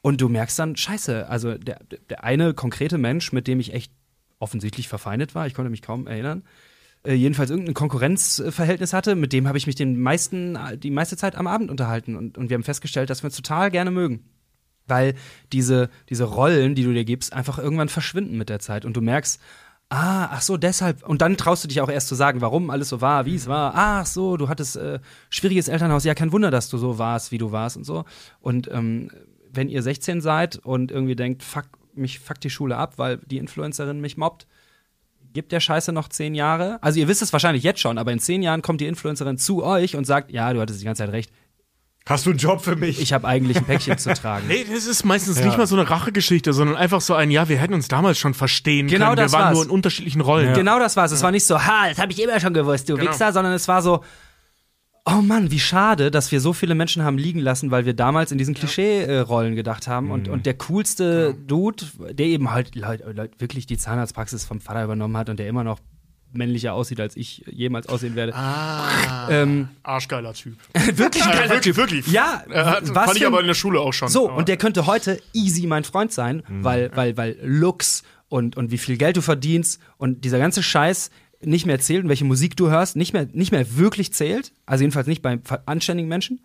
Und 0.00 0.20
du 0.20 0.28
merkst 0.28 0.58
dann, 0.58 0.76
scheiße, 0.76 1.28
also 1.28 1.56
der, 1.58 1.80
der 2.08 2.24
eine 2.24 2.54
konkrete 2.54 2.98
Mensch, 2.98 3.32
mit 3.32 3.48
dem 3.48 3.58
ich 3.58 3.74
echt 3.74 3.92
offensichtlich 4.38 4.88
verfeindet 4.88 5.34
war, 5.34 5.46
ich 5.46 5.54
konnte 5.54 5.70
mich 5.70 5.82
kaum 5.82 6.06
erinnern, 6.06 6.44
äh, 7.04 7.14
jedenfalls 7.14 7.50
irgendein 7.50 7.74
Konkurrenzverhältnis 7.74 8.92
hatte, 8.92 9.16
mit 9.16 9.32
dem 9.32 9.48
habe 9.48 9.58
ich 9.58 9.66
mich 9.66 9.74
den 9.74 10.00
meisten, 10.00 10.56
die 10.78 10.90
meiste 10.90 11.16
Zeit 11.16 11.34
am 11.34 11.48
Abend 11.48 11.70
unterhalten 11.70 12.14
und, 12.14 12.38
und 12.38 12.48
wir 12.48 12.54
haben 12.54 12.62
festgestellt, 12.62 13.10
dass 13.10 13.22
wir 13.22 13.26
uns 13.26 13.36
total 13.36 13.72
gerne 13.72 13.90
mögen. 13.90 14.24
Weil 14.88 15.14
diese, 15.52 15.90
diese 16.08 16.24
Rollen, 16.24 16.74
die 16.74 16.84
du 16.84 16.92
dir 16.92 17.04
gibst, 17.04 17.32
einfach 17.32 17.58
irgendwann 17.58 17.88
verschwinden 17.88 18.36
mit 18.36 18.48
der 18.48 18.58
Zeit 18.58 18.84
und 18.84 18.96
du 18.96 19.00
merkst, 19.00 19.40
ah, 19.90 20.28
ach 20.32 20.42
so, 20.42 20.56
deshalb. 20.56 21.06
Und 21.06 21.22
dann 21.22 21.36
traust 21.36 21.64
du 21.64 21.68
dich 21.68 21.80
auch 21.80 21.88
erst 21.88 22.08
zu 22.08 22.14
sagen, 22.14 22.40
warum 22.40 22.70
alles 22.70 22.88
so 22.88 23.00
war, 23.00 23.26
wie 23.26 23.34
es 23.34 23.46
war. 23.46 23.72
Ach 23.74 24.06
so, 24.06 24.36
du 24.36 24.48
hattest 24.48 24.76
äh, 24.76 25.00
schwieriges 25.30 25.68
Elternhaus. 25.68 26.04
Ja, 26.04 26.14
kein 26.14 26.32
Wunder, 26.32 26.50
dass 26.50 26.68
du 26.68 26.78
so 26.78 26.98
warst, 26.98 27.32
wie 27.32 27.38
du 27.38 27.52
warst 27.52 27.76
und 27.76 27.84
so. 27.84 28.04
Und 28.40 28.68
ähm, 28.70 29.10
wenn 29.50 29.68
ihr 29.68 29.82
16 29.82 30.20
seid 30.20 30.56
und 30.56 30.90
irgendwie 30.90 31.16
denkt, 31.16 31.42
fuck, 31.42 31.66
mich 31.94 32.18
fuck 32.18 32.40
die 32.40 32.50
Schule 32.50 32.76
ab, 32.76 32.94
weil 32.96 33.18
die 33.26 33.38
Influencerin 33.38 34.00
mich 34.00 34.16
mobbt, 34.16 34.46
gibt 35.32 35.52
der 35.52 35.60
Scheiße 35.60 35.92
noch 35.92 36.08
zehn 36.08 36.34
Jahre. 36.34 36.82
Also 36.82 37.00
ihr 37.00 37.08
wisst 37.08 37.22
es 37.22 37.32
wahrscheinlich 37.32 37.62
jetzt 37.62 37.80
schon, 37.80 37.98
aber 37.98 38.12
in 38.12 38.18
zehn 38.18 38.42
Jahren 38.42 38.62
kommt 38.62 38.80
die 38.80 38.86
Influencerin 38.86 39.38
zu 39.38 39.62
euch 39.62 39.96
und 39.96 40.04
sagt, 40.04 40.30
ja, 40.30 40.52
du 40.52 40.60
hattest 40.60 40.80
die 40.80 40.84
ganze 40.84 41.04
Zeit 41.04 41.12
recht. 41.12 41.32
Hast 42.08 42.24
du 42.24 42.30
einen 42.30 42.38
Job 42.38 42.62
für 42.62 42.74
mich? 42.74 43.00
Ich 43.00 43.12
habe 43.12 43.28
eigentlich 43.28 43.58
ein 43.58 43.64
Päckchen 43.64 43.98
zu 43.98 44.14
tragen. 44.14 44.46
Nee, 44.48 44.64
das 44.70 44.86
ist 44.86 45.04
meistens 45.04 45.42
nicht 45.44 45.58
mal 45.58 45.66
so 45.66 45.76
eine 45.76 45.88
Rachegeschichte, 45.88 46.52
sondern 46.54 46.76
einfach 46.76 47.02
so 47.02 47.14
ein, 47.14 47.30
ja, 47.30 47.48
wir 47.48 47.58
hätten 47.58 47.74
uns 47.74 47.88
damals 47.88 48.18
schon 48.18 48.32
verstehen 48.32 48.86
Genau 48.86 49.06
können. 49.06 49.18
Wir 49.18 49.24
das 49.24 49.32
waren 49.32 49.42
war's. 49.42 49.54
nur 49.54 49.64
in 49.64 49.70
unterschiedlichen 49.70 50.22
Rollen. 50.22 50.54
Genau 50.54 50.78
das 50.78 50.96
war's. 50.96 51.12
Es 51.12 51.22
war 51.22 51.30
nicht 51.30 51.44
so, 51.44 51.62
ha, 51.62 51.88
das 51.88 51.98
habe 51.98 52.12
ich 52.12 52.22
immer 52.22 52.40
schon 52.40 52.54
gewusst, 52.54 52.88
du 52.88 52.96
Genau. 52.96 53.10
Wichser, 53.10 53.32
sondern 53.32 53.52
es 53.52 53.68
war 53.68 53.82
so, 53.82 54.02
oh 55.04 55.20
Mann, 55.22 55.50
wie 55.50 55.60
schade, 55.60 56.10
dass 56.10 56.32
wir 56.32 56.40
so 56.40 56.52
viele 56.52 56.74
Menschen 56.74 57.02
haben 57.02 57.18
liegen 57.18 57.40
lassen, 57.40 57.70
weil 57.70 57.84
wir 57.84 57.94
damals 57.94 58.32
in 58.32 58.38
diesen 58.38 58.54
Klischee-Rollen 58.54 59.54
gedacht 59.54 59.86
haben. 59.86 60.06
Mhm. 60.06 60.12
Und, 60.12 60.28
und 60.28 60.46
der 60.46 60.54
coolste 60.54 61.34
Dude, 61.34 61.84
der 62.12 62.26
eben 62.26 62.50
halt 62.50 62.74
Leut, 62.74 63.02
Leut, 63.14 63.32
wirklich 63.38 63.66
die 63.66 63.76
Zahnarztpraxis 63.76 64.44
vom 64.44 64.60
Vater 64.60 64.84
übernommen 64.84 65.16
hat 65.16 65.28
und 65.28 65.38
der 65.38 65.48
immer 65.48 65.64
noch 65.64 65.78
männlicher 66.32 66.74
aussieht, 66.74 67.00
als 67.00 67.16
ich 67.16 67.44
jemals 67.50 67.88
aussehen 67.88 68.14
werde. 68.16 68.34
Ah, 68.34 69.28
Ähm, 69.30 69.68
arschgeiler 69.82 70.34
Typ. 70.34 70.56
wirklich 70.94 71.24
Äh, 71.24 71.26
geiler 71.30 71.42
wirklich, 71.50 71.60
Typ. 71.62 71.76
wirklich. 71.76 72.06
Ja, 72.08 72.42
Äh, 72.50 72.84
fand 72.86 73.16
ich 73.16 73.26
aber 73.26 73.40
in 73.40 73.46
der 73.46 73.54
Schule 73.54 73.80
auch 73.80 73.92
schon. 73.92 74.08
So, 74.08 74.28
Aber- 74.28 74.36
und 74.38 74.48
der 74.48 74.56
könnte 74.56 74.86
heute 74.86 75.20
easy 75.32 75.66
mein 75.66 75.84
Freund 75.84 76.12
sein, 76.12 76.42
weil, 76.48 76.90
weil, 76.94 77.16
weil 77.16 77.36
Looks 77.42 78.02
und, 78.28 78.56
und 78.56 78.70
wie 78.70 78.78
viel 78.78 78.96
Geld 78.98 79.16
du 79.16 79.22
verdienst 79.22 79.80
und 79.96 80.24
dieser 80.24 80.38
ganze 80.38 80.62
Scheiß 80.62 81.10
nicht 81.40 81.66
mehr 81.66 81.78
zählt 81.78 82.02
und 82.02 82.08
welche 82.08 82.24
Musik 82.24 82.56
du 82.56 82.68
hörst, 82.68 82.96
nicht 82.96 83.12
mehr, 83.12 83.26
nicht 83.32 83.52
mehr 83.52 83.76
wirklich 83.76 84.12
zählt. 84.12 84.52
Also 84.66 84.82
jedenfalls 84.82 85.06
nicht 85.06 85.22
bei 85.22 85.38
anständigen 85.66 86.08
Menschen. 86.08 86.40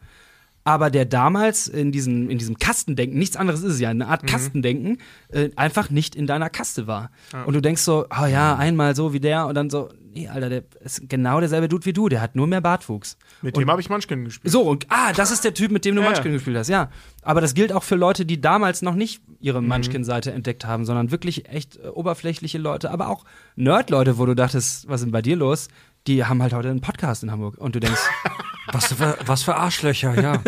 Aber 0.65 0.89
der 0.89 1.05
damals 1.05 1.67
in 1.67 1.91
diesem, 1.91 2.29
in 2.29 2.37
diesem 2.37 2.57
Kastendenken, 2.57 3.17
nichts 3.19 3.35
anderes 3.35 3.61
ist 3.63 3.73
es 3.73 3.79
ja, 3.79 3.89
eine 3.89 4.07
Art 4.07 4.25
Kastendenken, 4.27 4.97
äh, 5.29 5.49
einfach 5.55 5.89
nicht 5.89 6.15
in 6.15 6.25
deiner 6.27 6.49
Kaste 6.49 6.87
war. 6.87 7.11
Und 7.45 7.53
du 7.53 7.61
denkst 7.61 7.81
so, 7.81 8.05
oh 8.09 8.25
ja, 8.25 8.55
einmal 8.55 8.95
so 8.95 9.11
wie 9.13 9.19
der 9.19 9.45
und 9.47 9.55
dann 9.55 9.69
so, 9.69 9.89
nee, 10.13 10.27
Alter, 10.29 10.49
der 10.49 10.63
ist 10.81 11.09
genau 11.09 11.39
derselbe 11.41 11.67
Dude 11.67 11.85
wie 11.85 11.91
du, 11.93 12.07
der 12.07 12.21
hat 12.21 12.35
nur 12.35 12.47
mehr 12.47 12.61
Bartwuchs. 12.61 13.17
Mit 13.41 13.57
dem 13.57 13.69
habe 13.69 13.81
ich 13.81 13.89
Munchkin 13.89 14.23
gespielt. 14.23 14.51
So, 14.51 14.61
und 14.61 14.85
ah, 14.89 15.11
das 15.11 15.31
ist 15.31 15.43
der 15.43 15.53
Typ, 15.53 15.71
mit 15.71 15.83
dem 15.85 15.95
du 15.95 16.01
Ja, 16.01 16.07
Munchkin 16.07 16.31
ja. 16.31 16.37
gespielt 16.37 16.55
hast, 16.57 16.69
ja. 16.69 16.89
Aber 17.23 17.41
das 17.41 17.53
gilt 17.55 17.73
auch 17.73 17.83
für 17.83 17.95
Leute, 17.95 18.25
die 18.25 18.39
damals 18.39 18.81
noch 18.81 18.95
nicht 18.95 19.21
ihre 19.41 19.61
Mhm. 19.61 19.67
Munchkin-Seite 19.67 20.31
entdeckt 20.31 20.65
haben, 20.65 20.85
sondern 20.85 21.11
wirklich 21.11 21.49
echt 21.49 21.77
äh, 21.77 21.87
oberflächliche 21.87 22.57
Leute, 22.57 22.89
aber 22.91 23.09
auch 23.09 23.25
Nerd-Leute, 23.57 24.17
wo 24.17 24.25
du 24.25 24.33
dachtest, 24.35 24.87
was 24.87 25.01
ist 25.01 25.05
denn 25.05 25.11
bei 25.11 25.21
dir 25.21 25.35
los? 25.35 25.67
Die 26.07 26.25
haben 26.25 26.41
halt 26.41 26.53
heute 26.53 26.69
einen 26.69 26.81
Podcast 26.81 27.23
in 27.23 27.31
Hamburg 27.31 27.57
und 27.57 27.75
du 27.75 27.79
denkst, 27.79 28.01
Was 28.71 28.93
für, 28.93 29.17
was 29.25 29.43
für 29.43 29.55
Arschlöcher, 29.55 30.19
ja. 30.21 30.41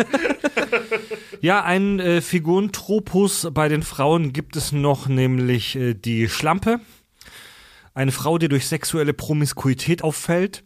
ja, 1.42 1.62
einen 1.62 2.00
äh, 2.00 2.20
Figurentropus 2.22 3.48
bei 3.52 3.68
den 3.68 3.82
Frauen 3.82 4.32
gibt 4.32 4.56
es 4.56 4.72
noch, 4.72 5.06
nämlich 5.06 5.76
äh, 5.76 5.94
die 5.94 6.28
Schlampe. 6.28 6.80
Eine 7.94 8.12
Frau, 8.12 8.38
die 8.38 8.48
durch 8.48 8.66
sexuelle 8.66 9.12
Promiskuität 9.12 10.02
auffällt, 10.02 10.64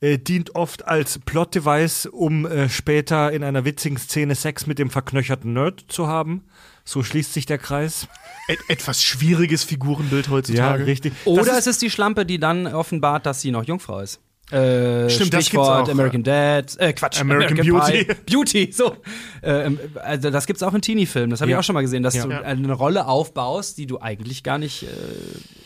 äh, 0.00 0.18
dient 0.18 0.54
oft 0.54 0.86
als 0.86 1.18
Plot-Device, 1.18 2.06
um 2.06 2.46
äh, 2.46 2.68
später 2.68 3.32
in 3.32 3.42
einer 3.42 3.64
witzigen 3.64 3.98
Szene 3.98 4.34
Sex 4.36 4.66
mit 4.66 4.78
dem 4.78 4.90
verknöcherten 4.90 5.52
Nerd 5.52 5.84
zu 5.88 6.06
haben. 6.06 6.44
So 6.84 7.02
schließt 7.02 7.32
sich 7.32 7.46
der 7.46 7.58
Kreis. 7.58 8.06
Et 8.46 8.58
etwas 8.68 9.02
schwieriges 9.02 9.64
Figurenbild 9.64 10.28
heutzutage. 10.28 10.86
richtig. 10.86 11.12
Oder 11.24 11.44
Das 11.44 11.58
es 11.60 11.66
ist 11.66 11.82
die 11.82 11.90
Schlampe, 11.90 12.24
die 12.24 12.38
dann 12.38 12.66
offenbart, 12.66 13.26
dass 13.26 13.40
sie 13.40 13.50
noch 13.50 13.64
Jungfrau 13.64 14.00
ist. 14.00 14.20
Äh, 14.50 15.08
Stimmt, 15.08 15.32
das 15.32 15.38
gibt's 15.40 15.46
Stichwort 15.46 15.88
auch. 15.88 15.90
American 15.90 16.22
Dad, 16.22 16.76
äh, 16.78 16.92
Quatsch, 16.92 17.18
American 17.20 17.56
Pie. 17.56 17.70
Beauty. 17.70 18.06
Beauty, 18.26 18.72
so. 18.72 18.94
Äh, 19.40 19.70
also 20.02 20.30
das 20.30 20.46
gibt's 20.46 20.62
auch 20.62 20.74
in 20.74 20.82
Teenie-Filmen, 20.82 21.30
das 21.30 21.40
habe 21.40 21.50
ich 21.50 21.54
Ja. 21.54 21.60
auch 21.60 21.64
schon 21.64 21.74
mal 21.74 21.80
gesehen, 21.80 22.02
dass 22.02 22.14
Ja. 22.14 22.26
du 22.26 22.44
eine 22.44 22.72
Rolle 22.74 23.06
aufbaust, 23.06 23.78
die 23.78 23.86
du 23.86 24.00
eigentlich 24.00 24.42
gar 24.42 24.58
nicht 24.58 24.82
äh, 24.82 24.86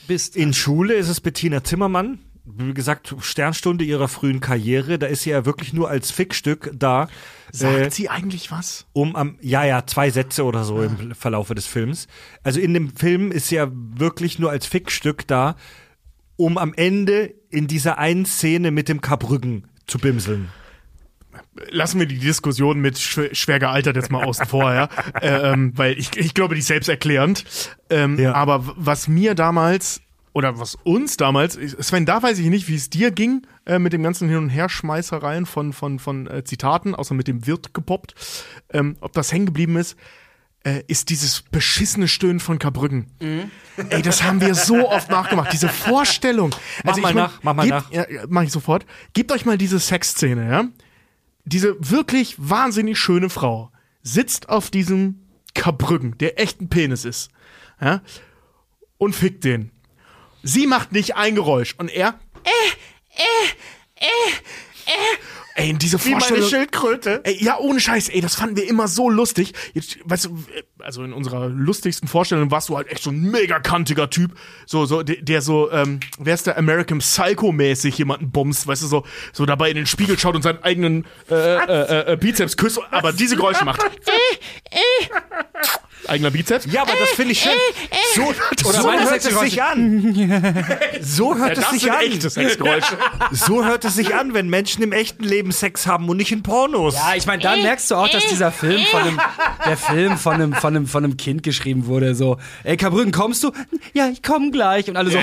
bist. 0.06 0.36
In 0.36 0.54
Schule 0.54 0.94
ist 0.94 1.08
es 1.08 1.20
Bettina 1.20 1.64
Zimmermann. 1.64 2.20
Wie 2.50 2.72
gesagt, 2.72 3.14
Sternstunde 3.20 3.84
ihrer 3.84 4.08
frühen 4.08 4.40
Karriere. 4.40 4.98
Da 4.98 5.06
ist 5.06 5.22
sie 5.24 5.30
ja 5.30 5.44
wirklich 5.44 5.74
nur 5.74 5.90
als 5.90 6.10
Fickstück 6.10 6.70
da. 6.74 7.08
Sagt 7.52 7.76
äh, 7.78 7.90
sie 7.90 8.08
eigentlich 8.08 8.50
was? 8.50 8.86
um 8.94 9.16
am, 9.16 9.38
ja, 9.42 9.64
ja, 9.64 9.84
zwei 9.86 10.08
Sätze 10.08 10.44
oder 10.44 10.64
so 10.64 10.80
im 10.82 11.14
Verlaufe 11.14 11.54
des 11.54 11.66
Films. 11.66 12.06
Also 12.42 12.58
in 12.60 12.72
dem 12.72 12.94
Film 12.96 13.32
ist 13.32 13.48
sie 13.48 13.56
ja 13.56 13.68
wirklich 13.70 14.38
nur 14.38 14.50
als 14.50 14.64
Fickstück 14.66 15.26
da, 15.26 15.56
um 16.38 16.56
am 16.56 16.72
Ende 16.74 17.34
in 17.50 17.66
dieser 17.66 17.98
einen 17.98 18.24
Szene 18.24 18.70
mit 18.70 18.88
dem 18.88 19.02
Kabrücken 19.02 19.64
zu 19.86 19.98
bimseln. 19.98 20.48
Lassen 21.70 21.98
wir 21.98 22.06
die 22.06 22.18
Diskussion 22.18 22.80
mit 22.80 22.98
schw 22.98 23.34
schwer 23.34 23.58
gealtert 23.58 23.96
jetzt 23.96 24.10
mal 24.10 24.24
außen 24.24 24.46
vor, 24.46 24.72
ja. 24.72 24.88
Äh, 25.20 25.52
ähm, 25.52 25.72
weil 25.76 25.98
ich, 25.98 26.16
ich 26.16 26.32
glaube, 26.32 26.54
die 26.54 26.60
ist 26.60 26.68
selbsterklärend. 26.68 27.44
Ähm, 27.90 28.18
Ja. 28.18 28.34
Aber 28.34 28.64
was 28.76 29.08
mir 29.08 29.34
damals, 29.34 30.00
oder 30.32 30.60
was 30.60 30.76
uns 30.76 31.16
damals, 31.16 31.54
Sven, 31.54 32.06
da 32.06 32.22
weiß 32.22 32.38
ich 32.38 32.46
nicht, 32.46 32.68
wie 32.68 32.76
es 32.76 32.88
dir 32.88 33.10
ging, 33.10 33.44
äh, 33.66 33.80
mit 33.80 33.92
dem 33.92 34.04
ganzen 34.04 34.28
Hin- 34.28 34.38
und 34.38 34.48
Herschmeißereien 34.50 35.44
von, 35.46 35.72
von, 35.72 35.98
von 35.98 36.28
äh, 36.28 36.44
Zitaten, 36.44 36.94
außer 36.94 37.14
mit 37.14 37.26
dem 37.26 37.46
Wirt 37.46 37.74
gepoppt, 37.74 38.14
ähm, 38.72 38.96
ob 39.00 39.12
das 39.12 39.32
hängen 39.32 39.46
geblieben 39.46 39.76
ist. 39.76 39.96
Äh, 40.68 40.84
ist 40.86 41.08
dieses 41.08 41.42
beschissene 41.42 42.08
Stöhnen 42.08 42.40
von 42.40 42.58
Kabrücken. 42.58 43.06
Ey, 43.90 44.02
das 44.02 44.22
haben 44.22 44.40
wir 44.40 44.54
so 44.54 44.88
oft 44.88 45.10
nachgemacht. 45.10 45.52
Diese 45.52 45.68
Vorstellung. 45.68 46.52
Also 46.52 46.60
Mach 46.84 46.84
mal 46.84 46.98
ich 46.98 47.02
mein, 47.02 47.14
nach, 47.14 47.42
mach 47.42 47.54
mal 47.54 47.62
gebt, 47.62 47.74
nach. 47.74 47.90
Ja, 47.90 48.10
ja, 48.10 48.24
mach 48.28 48.42
ich 48.42 48.52
sofort. 48.52 48.84
Gebt 49.14 49.32
euch 49.32 49.46
mal 49.46 49.56
diese 49.56 49.78
Sexszene, 49.78 50.50
ja? 50.50 50.64
Diese 51.44 51.76
wirklich 51.78 52.34
wahnsinnig 52.38 52.98
schöne 52.98 53.30
Frau 53.30 53.72
sitzt 54.02 54.48
auf 54.50 54.70
diesem 54.70 55.22
Kabrücken, 55.54 56.18
der 56.18 56.38
echt 56.38 56.60
ein 56.60 56.68
Penis 56.68 57.04
ist, 57.04 57.30
ja? 57.80 58.02
Und 58.98 59.14
fickt 59.14 59.44
den. 59.44 59.70
Sie 60.42 60.66
macht 60.66 60.92
nicht 60.92 61.16
ein 61.16 61.34
Geräusch 61.34 61.74
und 61.78 61.88
er. 61.88 62.18
Äh, 62.44 62.50
äh, 63.16 64.04
äh, 64.04 64.32
äh. 64.86 65.37
Ey, 65.58 65.70
in 65.70 65.78
diese 65.78 65.98
Vorstellung. 65.98 66.48
Schildkröte. 66.48 67.20
Ey, 67.24 67.42
ja, 67.42 67.58
ohne 67.58 67.80
Scheiß, 67.80 68.10
ey, 68.10 68.20
das 68.20 68.36
fanden 68.36 68.56
wir 68.56 68.68
immer 68.68 68.86
so 68.86 69.10
lustig. 69.10 69.54
Jetzt, 69.74 69.98
weißt 70.04 70.26
du, 70.26 70.38
also 70.78 71.02
in 71.02 71.12
unserer 71.12 71.48
lustigsten 71.48 72.06
Vorstellung 72.06 72.52
warst 72.52 72.68
du 72.68 72.76
halt 72.76 72.86
echt 72.86 73.02
so 73.02 73.10
ein 73.10 73.20
mega 73.20 73.58
kantiger 73.58 74.08
Typ, 74.08 74.36
so, 74.66 74.86
so, 74.86 75.02
der, 75.02 75.16
der 75.16 75.42
so, 75.42 75.68
ähm, 75.72 75.98
wer 76.20 76.34
ist 76.34 76.46
der 76.46 76.58
American 76.58 77.00
Psycho-mäßig 77.00 77.98
jemanden 77.98 78.30
bumst, 78.30 78.68
weißt 78.68 78.82
du, 78.82 78.86
so, 78.86 79.04
so 79.32 79.46
dabei 79.46 79.70
in 79.70 79.76
den 79.76 79.86
Spiegel 79.86 80.16
schaut 80.16 80.36
und 80.36 80.42
seinen 80.42 80.62
eigenen 80.62 81.06
äh, 81.28 81.34
äh, 81.34 82.12
äh, 82.12 82.16
Bizeps 82.16 82.56
küsst, 82.56 82.78
aber 82.92 83.12
diese 83.12 83.34
Geräusche 83.34 83.64
macht. 83.64 83.82
Eigener 86.08 86.30
Bizeps? 86.30 86.66
Ja, 86.70 86.82
aber 86.82 86.92
das 86.98 87.10
finde 87.10 87.32
ich 87.32 87.40
schön. 87.40 87.52
So, 88.14 88.68
Oder 88.68 88.80
so 88.80 88.86
meine 88.86 89.04
hört 89.04 89.24
es 89.24 89.40
sich 89.40 89.62
an. 89.62 90.14
So 91.00 91.36
hört 91.36 91.56
Ja, 91.56 91.62
es 91.64 91.70
sich 91.70 91.92
an. 91.92 92.00
echte 92.00 92.30
Sexgeräusche. 92.30 92.96
So 93.32 93.64
hört 93.64 93.84
es 93.84 93.94
sich 93.94 94.14
an, 94.14 94.34
wenn 94.34 94.48
Menschen 94.48 94.82
im 94.82 94.92
echten 94.92 95.24
Leben 95.24 95.52
Sex 95.52 95.86
haben 95.86 96.08
und 96.08 96.16
nicht 96.16 96.32
in 96.32 96.42
Pornos. 96.42 96.94
Ja, 96.94 97.14
ich 97.16 97.26
meine, 97.26 97.42
dann 97.42 97.62
merkst 97.62 97.90
du 97.90 97.94
auch, 97.96 98.08
dass 98.08 98.26
dieser 98.26 98.50
Film 98.52 98.82
von 98.90 99.00
einem, 99.02 99.20
der 99.66 99.76
Film 99.76 100.16
von 100.18 100.34
einem, 100.34 100.52
von 100.54 100.76
einem, 100.76 100.86
von 100.86 101.04
einem 101.04 101.16
Kind 101.16 101.42
geschrieben 101.42 101.86
wurde. 101.86 102.14
So, 102.14 102.38
ey, 102.64 102.76
Kabrücken, 102.76 103.12
kommst 103.12 103.44
du? 103.44 103.52
Ja, 103.94 104.08
ich 104.08 104.22
komme 104.22 104.50
gleich. 104.50 104.88
Und 104.88 104.96
alle 104.96 105.10
so, 105.10 105.18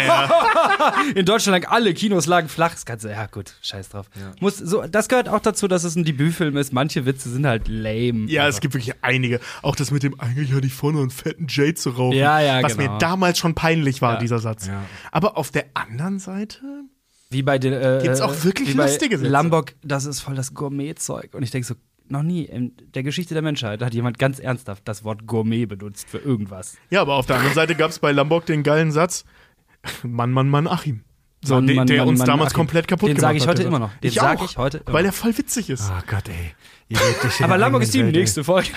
in 1.16 1.26
Deutschland 1.26 1.54
lagen 1.56 1.68
alle 1.74 1.94
Kinos 1.94 2.26
lagen 2.26 2.48
flach. 2.50 2.72
Das 2.72 2.86
Ganze, 2.86 3.10
ja 3.12 3.26
gut, 3.28 3.54
scheiß 3.62 3.90
drauf. 3.90 4.06
Muss, 4.40 4.58
so, 4.58 4.84
das 4.84 5.08
gehört 5.10 5.30
auch 5.30 5.40
dazu, 5.42 5.68
dass 5.68 5.84
es 5.84 5.96
ein 5.96 6.04
Debütfilm 6.06 6.58
ist. 6.58 6.74
Manche 6.74 7.06
Witze 7.06 7.30
sind 7.30 7.46
halt 7.46 7.68
lame. 7.68 8.30
Ja, 8.30 8.48
es 8.48 8.60
gibt 8.62 8.74
wirklich 8.74 8.96
einige. 9.02 9.40
Auch 9.62 9.76
das 9.76 9.92
mit 9.92 10.04
dem, 10.04 10.20
eigentlich 10.20 10.54
hatte 10.54 10.68
ich 10.68 10.74
vorne 10.76 11.00
einen 11.00 11.10
fetten 11.10 11.48
Jade 11.50 11.74
zu 11.76 11.90
rauchen. 11.92 12.18
Ja, 12.18 12.40
ja, 12.40 12.62
Was 12.64 12.78
genau. 12.78 12.92
mir 12.94 12.98
damals 13.00 13.38
schon 13.40 13.56
peinlich 13.56 14.02
war, 14.02 14.14
Ja. 14.16 14.20
dieser 14.20 14.40
Satz. 14.40 14.70
Aber 15.12 15.38
auf 15.38 15.52
der 15.52 15.66
anderen 15.74 16.20
Seite, 16.20 16.60
Wie 17.32 17.42
bei 17.42 17.58
den, 17.58 17.74
äh, 17.74 18.00
Gibt's 18.04 18.22
auch 18.22 18.44
wirklich 18.44 18.70
wie 18.70 18.74
bei 18.76 18.86
lustige 18.86 19.18
Sätze? 19.18 19.32
Lombok, 19.32 19.74
das 19.84 20.06
ist 20.06 20.20
voll 20.22 20.36
das 20.36 20.54
Gourmet-Zeug. 20.54 21.34
Und 21.34 21.42
ich 21.44 21.52
denke 21.52 21.68
so, 21.68 21.76
noch 22.08 22.22
nie 22.22 22.44
in 22.44 22.74
der 22.94 23.02
Geschichte 23.02 23.34
der 23.34 23.42
Menschheit 23.42 23.82
hat 23.82 23.94
jemand 23.96 24.20
ganz 24.20 24.38
ernsthaft 24.40 24.88
das 24.88 25.04
Wort 25.04 25.26
Gourmet 25.26 25.66
benutzt 25.66 26.08
für 26.08 26.20
irgendwas. 26.20 26.78
ja, 26.92 27.02
aber 27.02 27.16
auf 27.16 27.26
der 27.26 27.38
anderen 27.38 27.56
Seite 27.56 27.74
gab 27.76 27.90
es 27.90 27.98
bei 28.00 28.12
Lombok 28.12 28.46
den 28.46 28.62
geilen 28.62 28.92
Satz, 28.92 29.26
Mann, 30.04 30.32
Mann, 30.32 30.48
Mann, 30.50 30.68
Achim. 30.68 31.02
So, 31.44 31.56
Mann, 31.56 31.68
der, 31.68 31.76
Mann, 31.76 31.88
der 31.88 31.98
Mann, 32.00 32.08
uns 32.10 32.24
damals 32.24 32.50
Achim. 32.54 32.58
komplett 32.58 32.88
kaputt 32.88 33.10
Den 33.10 33.16
gemacht 33.18 33.30
sag 33.32 33.36
ich 33.36 33.42
hat. 33.44 33.50
heute 33.50 33.62
der 33.64 33.68
immer 33.68 33.80
noch. 33.80 33.92
Den 33.98 34.08
ich 34.08 34.16
sag 34.16 34.40
auch, 34.40 34.46
ich 34.50 34.58
heute 34.58 34.78
immer 34.80 34.94
Weil 34.94 35.06
er 35.06 35.12
voll 35.12 35.38
witzig 35.38 35.70
ist. 35.70 35.90
Oh 35.92 36.02
Gott, 36.08 36.28
ey. 36.30 36.54
Aber 37.42 37.56
eigenen 37.56 37.82
ist 37.82 37.94
die 37.94 38.04
Welt, 38.04 38.16
nächste 38.16 38.44
Folge. 38.44 38.70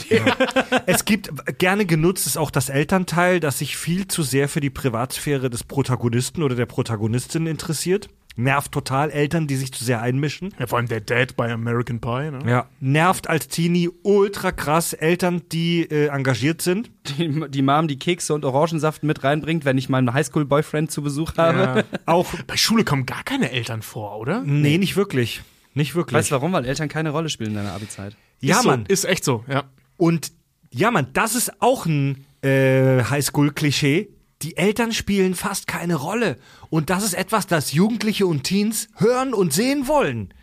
Es 0.86 1.04
gibt 1.04 1.30
gerne 1.58 1.84
genutzt 1.84 2.26
ist 2.26 2.38
auch 2.38 2.50
das 2.50 2.70
Elternteil, 2.70 3.38
das 3.38 3.58
sich 3.58 3.76
viel 3.76 4.08
zu 4.08 4.22
sehr 4.22 4.48
für 4.48 4.60
die 4.60 4.70
Privatsphäre 4.70 5.50
des 5.50 5.64
Protagonisten 5.64 6.42
oder 6.42 6.54
der 6.54 6.66
Protagonistin 6.66 7.46
interessiert. 7.46 8.08
Nervt 8.36 8.70
total 8.70 9.10
Eltern, 9.10 9.48
die 9.48 9.56
sich 9.56 9.72
zu 9.72 9.84
sehr 9.84 10.00
einmischen. 10.00 10.54
Ja, 10.60 10.68
vor 10.68 10.78
allem 10.78 10.86
der 10.86 11.00
Dad 11.00 11.36
bei 11.36 11.52
American 11.52 12.00
Pie. 12.00 12.30
Ne? 12.30 12.38
Ja. 12.46 12.66
Nervt 12.78 13.28
als 13.28 13.48
Teenie 13.48 13.90
ultra 14.04 14.52
krass 14.52 14.92
Eltern, 14.92 15.42
die 15.50 15.82
äh, 15.82 16.06
engagiert 16.06 16.62
sind. 16.62 16.88
Die, 17.08 17.50
die 17.50 17.62
Mom, 17.62 17.88
die 17.88 17.98
Kekse 17.98 18.34
und 18.34 18.44
Orangensaft 18.44 19.02
mit 19.02 19.24
reinbringt, 19.24 19.64
wenn 19.64 19.76
ich 19.76 19.88
meinen 19.88 20.14
Highschool-Boyfriend 20.14 20.88
zu 20.88 21.02
Besuch 21.02 21.36
habe. 21.36 21.84
Auch, 22.06 22.32
Bei 22.46 22.56
Schule 22.56 22.84
kommen 22.84 23.06
gar 23.06 23.24
keine 23.24 23.50
Eltern 23.50 23.82
vor, 23.82 24.18
oder? 24.20 24.42
nee, 24.42 24.78
nicht 24.78 24.94
wirklich. 24.94 25.42
Nicht 25.78 25.94
wirklich. 25.94 26.18
Weißt 26.18 26.32
du 26.32 26.34
warum? 26.34 26.52
Weil 26.52 26.64
Eltern 26.64 26.88
keine 26.88 27.10
Rolle 27.10 27.28
spielen 27.28 27.50
in 27.50 27.56
deiner 27.56 27.72
Abi-Zeit. 27.72 28.16
ja, 28.40 28.56
ist 28.56 28.62
so, 28.64 28.68
Mann. 28.68 28.84
Ist 28.86 29.04
echt 29.04 29.24
so, 29.24 29.44
ja. 29.48 29.70
Und 29.96 30.32
ja, 30.72 30.90
Mann, 30.90 31.06
das 31.12 31.36
ist 31.36 31.62
auch 31.62 31.86
ein 31.86 32.26
äh, 32.42 33.04
Highschool-Klischee. 33.04 34.08
Die 34.42 34.56
Eltern 34.56 34.92
spielen 34.92 35.36
fast 35.36 35.68
keine 35.68 35.94
Rolle. 35.94 36.36
Und 36.68 36.90
das 36.90 37.04
ist 37.04 37.14
etwas, 37.14 37.46
das 37.46 37.72
Jugendliche 37.72 38.26
und 38.26 38.42
Teens 38.42 38.88
hören 38.96 39.32
und 39.32 39.52
sehen 39.52 39.86
wollen. 39.86 40.34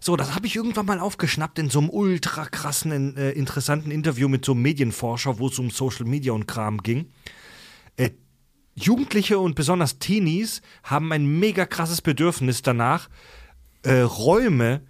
So, 0.00 0.16
das 0.16 0.34
habe 0.34 0.46
ich 0.46 0.56
irgendwann 0.56 0.86
mal 0.86 1.00
aufgeschnappt 1.00 1.58
in 1.58 1.68
so 1.68 1.80
einem 1.80 1.90
ultra 1.90 2.46
krassen, 2.46 3.14
äh, 3.18 3.32
interessanten 3.32 3.90
Interview 3.90 4.28
mit 4.28 4.42
so 4.42 4.52
einem 4.52 4.62
Medienforscher, 4.62 5.38
wo 5.38 5.48
es 5.48 5.58
um 5.58 5.68
Social 5.68 6.06
Media 6.06 6.32
und 6.32 6.46
Kram 6.46 6.82
ging. 6.82 7.10
Äh, 7.96 8.10
Jugendliche 8.74 9.38
und 9.38 9.54
besonders 9.54 9.98
Teenies 9.98 10.62
haben 10.82 11.12
ein 11.12 11.26
mega 11.26 11.66
krasses 11.66 12.00
Bedürfnis 12.00 12.62
danach, 12.62 13.10
äh, 13.82 14.00
Räume 14.00 14.82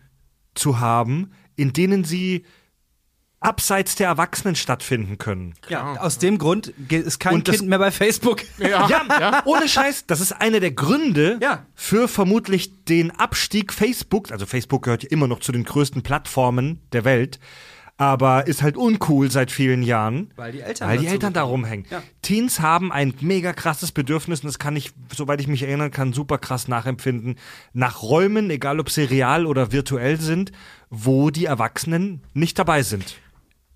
zu 0.54 0.80
haben, 0.80 1.32
in 1.56 1.72
denen 1.72 2.04
sie 2.04 2.44
abseits 3.40 3.94
der 3.94 4.08
Erwachsenen 4.08 4.56
stattfinden 4.56 5.16
können. 5.16 5.54
Ja, 5.68 5.94
aus 6.00 6.18
dem 6.18 6.38
Grund 6.38 6.68
ist 6.90 7.20
kein 7.20 7.34
Und 7.34 7.46
das- 7.48 7.58
Kind 7.58 7.68
mehr 7.68 7.78
bei 7.78 7.92
Facebook. 7.92 8.42
Ja, 8.58 8.88
Ja, 8.88 9.42
ohne 9.44 9.68
Scheiß, 9.68 10.06
das 10.06 10.20
ist 10.20 10.32
einer 10.32 10.58
der 10.58 10.72
Gründe 10.72 11.38
Ja. 11.40 11.64
für 11.76 12.08
vermutlich 12.08 12.84
den 12.86 13.12
Abstieg 13.12 13.72
Facebook. 13.72 14.32
Also 14.32 14.44
Facebook 14.44 14.82
gehört 14.82 15.04
ja 15.04 15.10
immer 15.10 15.28
noch 15.28 15.38
zu 15.38 15.52
den 15.52 15.62
größten 15.62 16.02
Plattformen 16.02 16.80
der 16.92 17.04
Welt, 17.04 17.38
aber 17.98 18.46
ist 18.46 18.62
halt 18.62 18.76
uncool 18.76 19.28
seit 19.30 19.50
vielen 19.50 19.82
Jahren. 19.82 20.30
Weil 20.36 20.52
die 20.52 20.60
Eltern 20.60 20.88
Weil 20.88 20.98
die 20.98 21.08
Eltern 21.08 21.32
da 21.32 21.42
rumhängen. 21.42 21.84
Ja. 21.90 22.00
Teens 22.22 22.60
haben 22.60 22.92
ein 22.92 23.12
mega 23.20 23.52
krasses 23.52 23.90
Bedürfnis 23.90 24.40
und 24.40 24.46
das 24.46 24.60
kann 24.60 24.76
ich, 24.76 24.92
soweit 25.14 25.40
ich 25.40 25.48
mich 25.48 25.64
erinnern 25.64 25.90
kann, 25.90 26.12
super 26.12 26.38
krass 26.38 26.68
nachempfinden. 26.68 27.34
Nach 27.72 28.00
Räumen, 28.00 28.50
egal 28.50 28.78
ob 28.78 28.88
sie 28.88 29.02
real 29.02 29.46
oder 29.46 29.72
virtuell 29.72 30.20
sind, 30.20 30.52
wo 30.90 31.30
die 31.30 31.46
Erwachsenen 31.46 32.22
nicht 32.34 32.58
dabei 32.58 32.82
sind. 32.82 33.16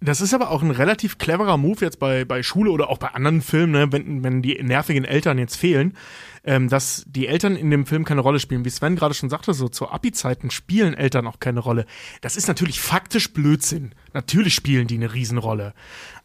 Das 0.01 0.20
ist 0.20 0.35
aber 0.35 0.51
auch 0.51 0.62
ein 0.62 0.70
relativ 0.70 1.19
cleverer 1.19 1.57
Move 1.57 1.85
jetzt 1.85 1.99
bei, 1.99 2.24
bei 2.24 2.43
Schule 2.43 2.70
oder 2.70 2.90
auch 2.90 2.99
bei 2.99 3.09
anderen 3.09 3.40
Filmen, 3.40 3.73
ne, 3.73 3.93
wenn, 3.93 4.23
wenn 4.24 4.43
die 4.43 4.61
nervigen 4.62 5.05
Eltern 5.05 5.39
jetzt 5.39 5.57
fehlen, 5.57 5.97
ähm, 6.44 6.69
dass 6.69 7.05
die 7.06 7.27
Eltern 7.27 7.56
in 7.56 7.70
dem 7.70 7.86
Film 7.86 8.05
keine 8.05 8.20
Rolle 8.20 8.40
spielen. 8.40 8.64
Wie 8.64 8.70
Sven 8.70 8.97
gerade 8.97 9.14
schon 9.14 9.31
sagte, 9.31 9.55
so 9.55 9.69
zu 9.69 9.89
Abi-Zeiten 9.89 10.51
spielen 10.51 10.94
Eltern 10.94 11.27
auch 11.27 11.40
keine 11.40 11.60
Rolle. 11.60 11.86
Das 12.20 12.36
ist 12.36 12.48
natürlich 12.48 12.81
faktisch 12.81 13.32
Blödsinn. 13.32 13.94
Natürlich 14.12 14.55
spielen 14.55 14.86
die 14.86 14.97
eine 14.97 15.12
Riesenrolle. 15.12 15.74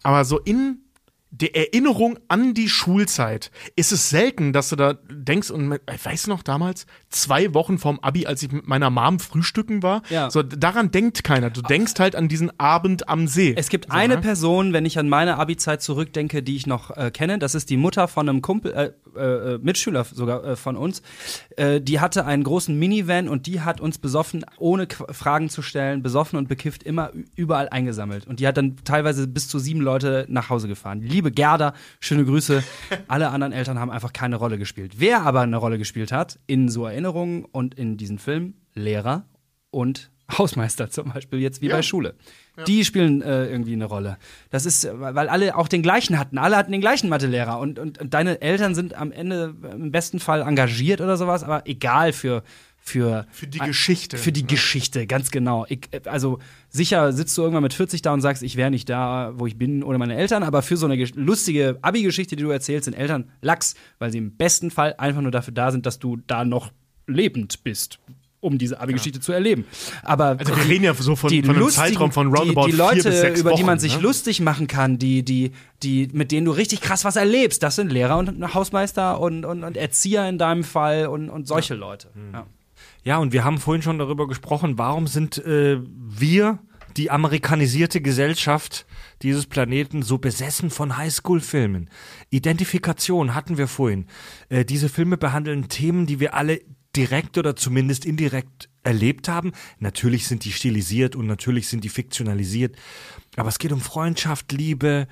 Aber 0.04 0.26
so 0.26 0.40
in 0.40 0.80
der 1.30 1.56
Erinnerung 1.56 2.18
an 2.30 2.54
die 2.54 2.70
Schulzeit 2.70 3.52
ist 3.76 3.92
es 3.92 4.10
selten, 4.10 4.54
dass 4.54 4.70
du 4.70 4.76
da 4.78 4.94
denkst 5.10 5.52
und 5.52 5.72
äh, 5.72 5.80
weißt 6.04 6.28
du 6.28 6.30
noch 6.32 6.42
damals 6.42 6.86
zwei 7.10 7.54
Wochen 7.54 7.78
vorm 7.78 8.00
Abi, 8.02 8.26
als 8.26 8.44
ich 8.44 8.52
mit 8.52 8.68
meiner 8.68 8.90
Mom 8.90 9.20
frühstücken 9.20 9.84
war, 9.84 10.04
Ja. 10.10 10.32
so 10.32 10.42
daran 10.42 10.92
denkt 10.92 11.24
keiner. 11.24 11.50
Du 11.50 11.62
denkst 11.62 11.94
halt 12.00 12.16
an 12.16 12.30
diesen 12.30 12.58
Abend 12.60 13.10
am 13.10 13.28
See. 13.28 13.54
Es 13.58 13.70
gibt 13.70 13.86
so, 13.86 13.92
eine 13.92 14.16
ne? 14.16 14.22
Person, 14.22 14.72
wenn 14.74 14.86
ich 14.86 14.98
an 15.00 15.10
meine 15.10 15.38
Abi-Zeit 15.38 15.82
zurückdenke, 15.82 16.44
die 16.44 16.56
ich 16.56 16.66
noch 16.66 16.96
äh, 16.96 17.12
kenne. 17.12 17.40
Das 17.40 17.56
ist 17.56 17.70
die 17.70 17.78
Mutter 17.78 18.08
von 18.08 18.30
einem 18.30 18.42
Kumpel, 18.42 18.74
äh, 18.74 18.92
äh, 19.20 19.60
Mitschüler 19.62 20.06
sogar 20.06 20.44
äh, 20.44 20.56
von 20.56 20.78
uns. 20.78 21.02
Äh, 21.58 21.82
die 21.82 22.00
hatte 22.00 22.26
einen 22.26 22.44
großen 22.44 22.78
Minivan 22.78 23.28
und 23.28 23.48
die 23.48 23.62
hat 23.62 23.82
uns 23.82 23.98
besoffen, 23.98 24.46
ohne 24.58 24.88
Qu 24.88 25.06
Fragen 25.12 25.50
zu 25.50 25.62
stellen, 25.62 26.02
besoffen 26.04 26.38
und 26.38 26.48
bekifft 26.48 26.84
immer 26.84 27.12
überall 27.36 27.68
eingesammelt. 27.70 28.28
Und 28.28 28.40
die 28.40 28.48
hat 28.48 28.58
dann 28.58 28.78
teilweise 28.84 29.28
bis 29.28 29.48
zu 29.48 29.60
sieben 29.60 29.82
Leute 29.82 30.26
nach 30.30 30.50
Hause 30.50 30.68
gefahren. 30.68 31.02
Liebe 31.18 31.32
Gerda, 31.32 31.74
schöne 32.00 32.26
Grüße. 32.26 32.64
Alle 33.08 33.30
anderen 33.30 33.52
Eltern 33.52 33.80
haben 33.80 33.90
einfach 33.90 34.14
keine 34.14 34.36
Rolle 34.36 34.60
gespielt. 34.60 34.98
Wer 34.98 35.24
aber 35.24 35.42
eine 35.42 35.58
Rolle 35.58 35.80
gespielt 35.80 36.12
hat, 36.12 36.38
in 36.46 36.70
so 36.70 36.86
Erinnerungen 36.86 37.44
und 37.44 37.74
in 37.74 37.98
diesem 37.98 38.20
Film, 38.20 38.54
Lehrer 38.76 39.26
und 39.72 40.12
Hausmeister 40.32 40.90
zum 40.92 41.12
Beispiel, 41.12 41.40
jetzt 41.40 41.64
wie 41.64 41.70
bei 41.70 41.82
Schule. 41.82 42.14
Die 42.68 42.86
spielen 42.86 43.24
äh, 43.24 43.48
irgendwie 43.48 43.74
eine 43.74 43.86
Rolle. 43.86 44.20
Das 44.52 44.68
ist, 44.68 44.86
äh, 44.86 44.92
weil 45.00 45.28
alle 45.28 45.56
auch 45.56 45.68
den 45.68 45.82
gleichen 45.82 46.20
hatten. 46.20 46.38
Alle 46.38 46.56
hatten 46.56 46.72
den 46.72 46.82
gleichen 46.82 47.10
Mathelehrer. 47.10 47.58
Und, 47.58 47.80
und, 47.80 47.98
und 48.00 48.14
deine 48.14 48.40
Eltern 48.40 48.76
sind 48.76 48.94
am 48.94 49.12
Ende 49.12 49.56
im 49.72 49.92
besten 49.92 50.20
Fall 50.20 50.42
engagiert 50.42 51.02
oder 51.02 51.18
sowas, 51.18 51.44
aber 51.44 51.64
egal 51.66 52.14
für. 52.14 52.44
Für, 52.88 53.28
Für 53.32 53.48
die 53.48 53.60
Geschichte, 53.60 54.18
Für 54.18 54.32
die 54.32 54.44
ne? 54.44 54.48
Geschichte, 54.48 55.08
ganz 55.08 55.30
genau. 55.30 55.66
Ich, 55.68 55.82
äh, 55.92 56.00
also 56.06 56.40
sicher 56.70 57.12
sitzt 57.12 57.38
du 57.38 57.42
irgendwann 57.42 57.64
mit 57.64 57.74
40 57.74 58.02
da 58.02 58.14
und 58.14 58.22
sagst, 58.22 58.44
ich 58.44 58.56
wäre 58.56 58.72
nicht 58.72 58.88
da, 58.88 59.34
wo 59.36 59.46
ich 59.46 59.58
bin, 59.58 59.84
ohne 59.84 59.98
meine 59.98 60.16
Eltern, 60.16 60.42
aber 60.44 60.62
für 60.62 60.78
so 60.78 60.86
eine 60.86 60.96
lustige 61.16 61.80
Abi-Geschichte, 61.82 62.38
die 62.38 62.44
du 62.44 62.50
erzählst, 62.50 62.86
sind 62.86 62.94
Eltern 62.94 63.30
Lachs, 63.42 63.76
weil 64.00 64.12
sie 64.14 64.20
im 64.20 64.38
besten 64.38 64.72
Fall 64.72 64.96
einfach 64.98 65.22
nur 65.22 65.32
dafür 65.32 65.54
da 65.54 65.72
sind, 65.72 65.86
dass 65.86 66.00
du 66.00 66.16
da 66.28 66.46
noch 66.46 66.72
lebend 67.08 67.62
bist, 67.66 68.00
um 68.40 68.58
diese 68.58 68.80
Abi-Geschichte 68.80 69.20
zu 69.20 69.32
erleben. 69.34 69.66
Aber 70.04 70.38
Also 70.40 70.56
wir 70.56 70.66
reden 70.70 70.84
ja 70.86 70.94
so 70.94 71.16
von, 71.18 71.30
von 71.30 71.38
einem 71.50 71.58
lustigen- 71.60 71.88
Zeitraum 71.90 72.12
von 72.14 72.28
roundabout 72.34 72.68
die, 72.68 72.72
die 72.72 72.78
Leute, 72.78 73.02
vier 73.02 73.12
bis 73.12 73.20
sechs 73.20 73.40
über 73.42 73.50
Wochen, 73.52 73.58
die 73.58 73.64
man 73.66 73.80
sich 73.80 73.96
ne? 73.98 74.02
lustig 74.04 74.40
machen 74.40 74.68
kann, 74.68 74.98
die, 74.98 75.24
die, 75.24 75.52
die, 75.84 76.08
mit 76.14 76.32
denen 76.32 76.46
du 76.46 76.52
richtig 76.52 76.80
krass 76.82 77.04
was 77.04 77.16
erlebst, 77.18 77.64
das 77.64 77.76
sind 77.76 77.92
Lehrer 77.92 78.18
und 78.18 78.54
Hausmeister 78.54 79.20
und, 79.20 79.44
und, 79.44 79.64
und 79.64 79.76
Erzieher 79.76 80.30
in 80.30 80.38
deinem 80.38 80.64
Fall 80.64 81.08
und, 81.08 81.30
und 81.30 81.48
solche 81.48 81.74
Leute. 81.74 82.10
Ja. 82.32 82.46
Ja, 83.08 83.20
und 83.20 83.32
wir 83.32 83.46
haben 83.46 83.58
vorhin 83.58 83.82
schon 83.82 84.00
darüber 84.00 84.28
gesprochen, 84.28 84.78
warum 84.78 85.08
sind 85.08 85.38
äh, 85.38 85.80
wir, 85.82 86.60
die 86.98 87.10
amerikanisierte 87.10 88.02
Gesellschaft 88.02 88.86
dieses 89.22 89.46
Planeten, 89.46 90.02
so 90.04 90.18
besessen 90.18 90.70
von 90.70 90.98
Highschool-Filmen? 90.98 91.90
Identifikation 92.32 93.34
hatten 93.34 93.58
wir 93.58 93.70
vorhin. 93.70 94.08
Äh, 94.50 94.66
diese 94.66 94.90
Filme 94.90 95.16
behandeln 95.16 95.70
Themen, 95.70 96.06
die 96.06 96.20
wir 96.20 96.34
alle 96.34 96.60
direkt 96.98 97.38
oder 97.38 97.56
zumindest 97.56 98.04
indirekt 98.04 98.68
erlebt 98.84 99.30
haben. 99.30 99.54
Natürlich 99.80 100.28
sind 100.28 100.44
die 100.44 100.52
stilisiert 100.52 101.16
und 101.16 101.28
natürlich 101.28 101.70
sind 101.70 101.86
die 101.86 101.90
fiktionalisiert. 101.90 102.76
Aber 103.38 103.48
es 103.48 103.58
geht 103.58 103.72
um 103.72 103.80
Freundschaft, 103.80 104.52
Liebe, 104.52 105.08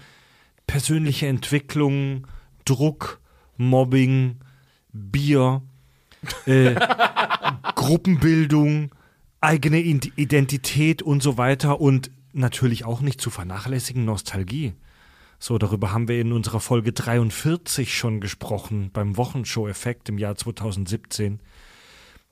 persönliche 0.67 1.27
Entwicklung, 1.27 2.27
Druck, 2.65 3.21
Mobbing, 3.55 4.41
Bier, 4.91 5.61
äh, 6.45 6.75
Gruppenbildung, 7.75 8.91
eigene 9.41 9.79
Id- 9.79 10.13
Identität 10.15 11.01
und 11.01 11.21
so 11.21 11.37
weiter 11.37 11.79
und 11.81 12.11
natürlich 12.33 12.85
auch 12.85 13.01
nicht 13.01 13.21
zu 13.21 13.29
vernachlässigen 13.29 14.05
Nostalgie. 14.05 14.73
So, 15.39 15.57
darüber 15.57 15.91
haben 15.91 16.07
wir 16.07 16.19
in 16.19 16.31
unserer 16.31 16.59
Folge 16.59 16.93
43 16.93 17.95
schon 17.95 18.21
gesprochen, 18.21 18.89
beim 18.93 19.17
Wochenshow-Effekt 19.17 20.09
im 20.09 20.17
Jahr 20.17 20.35
2017. 20.35 21.39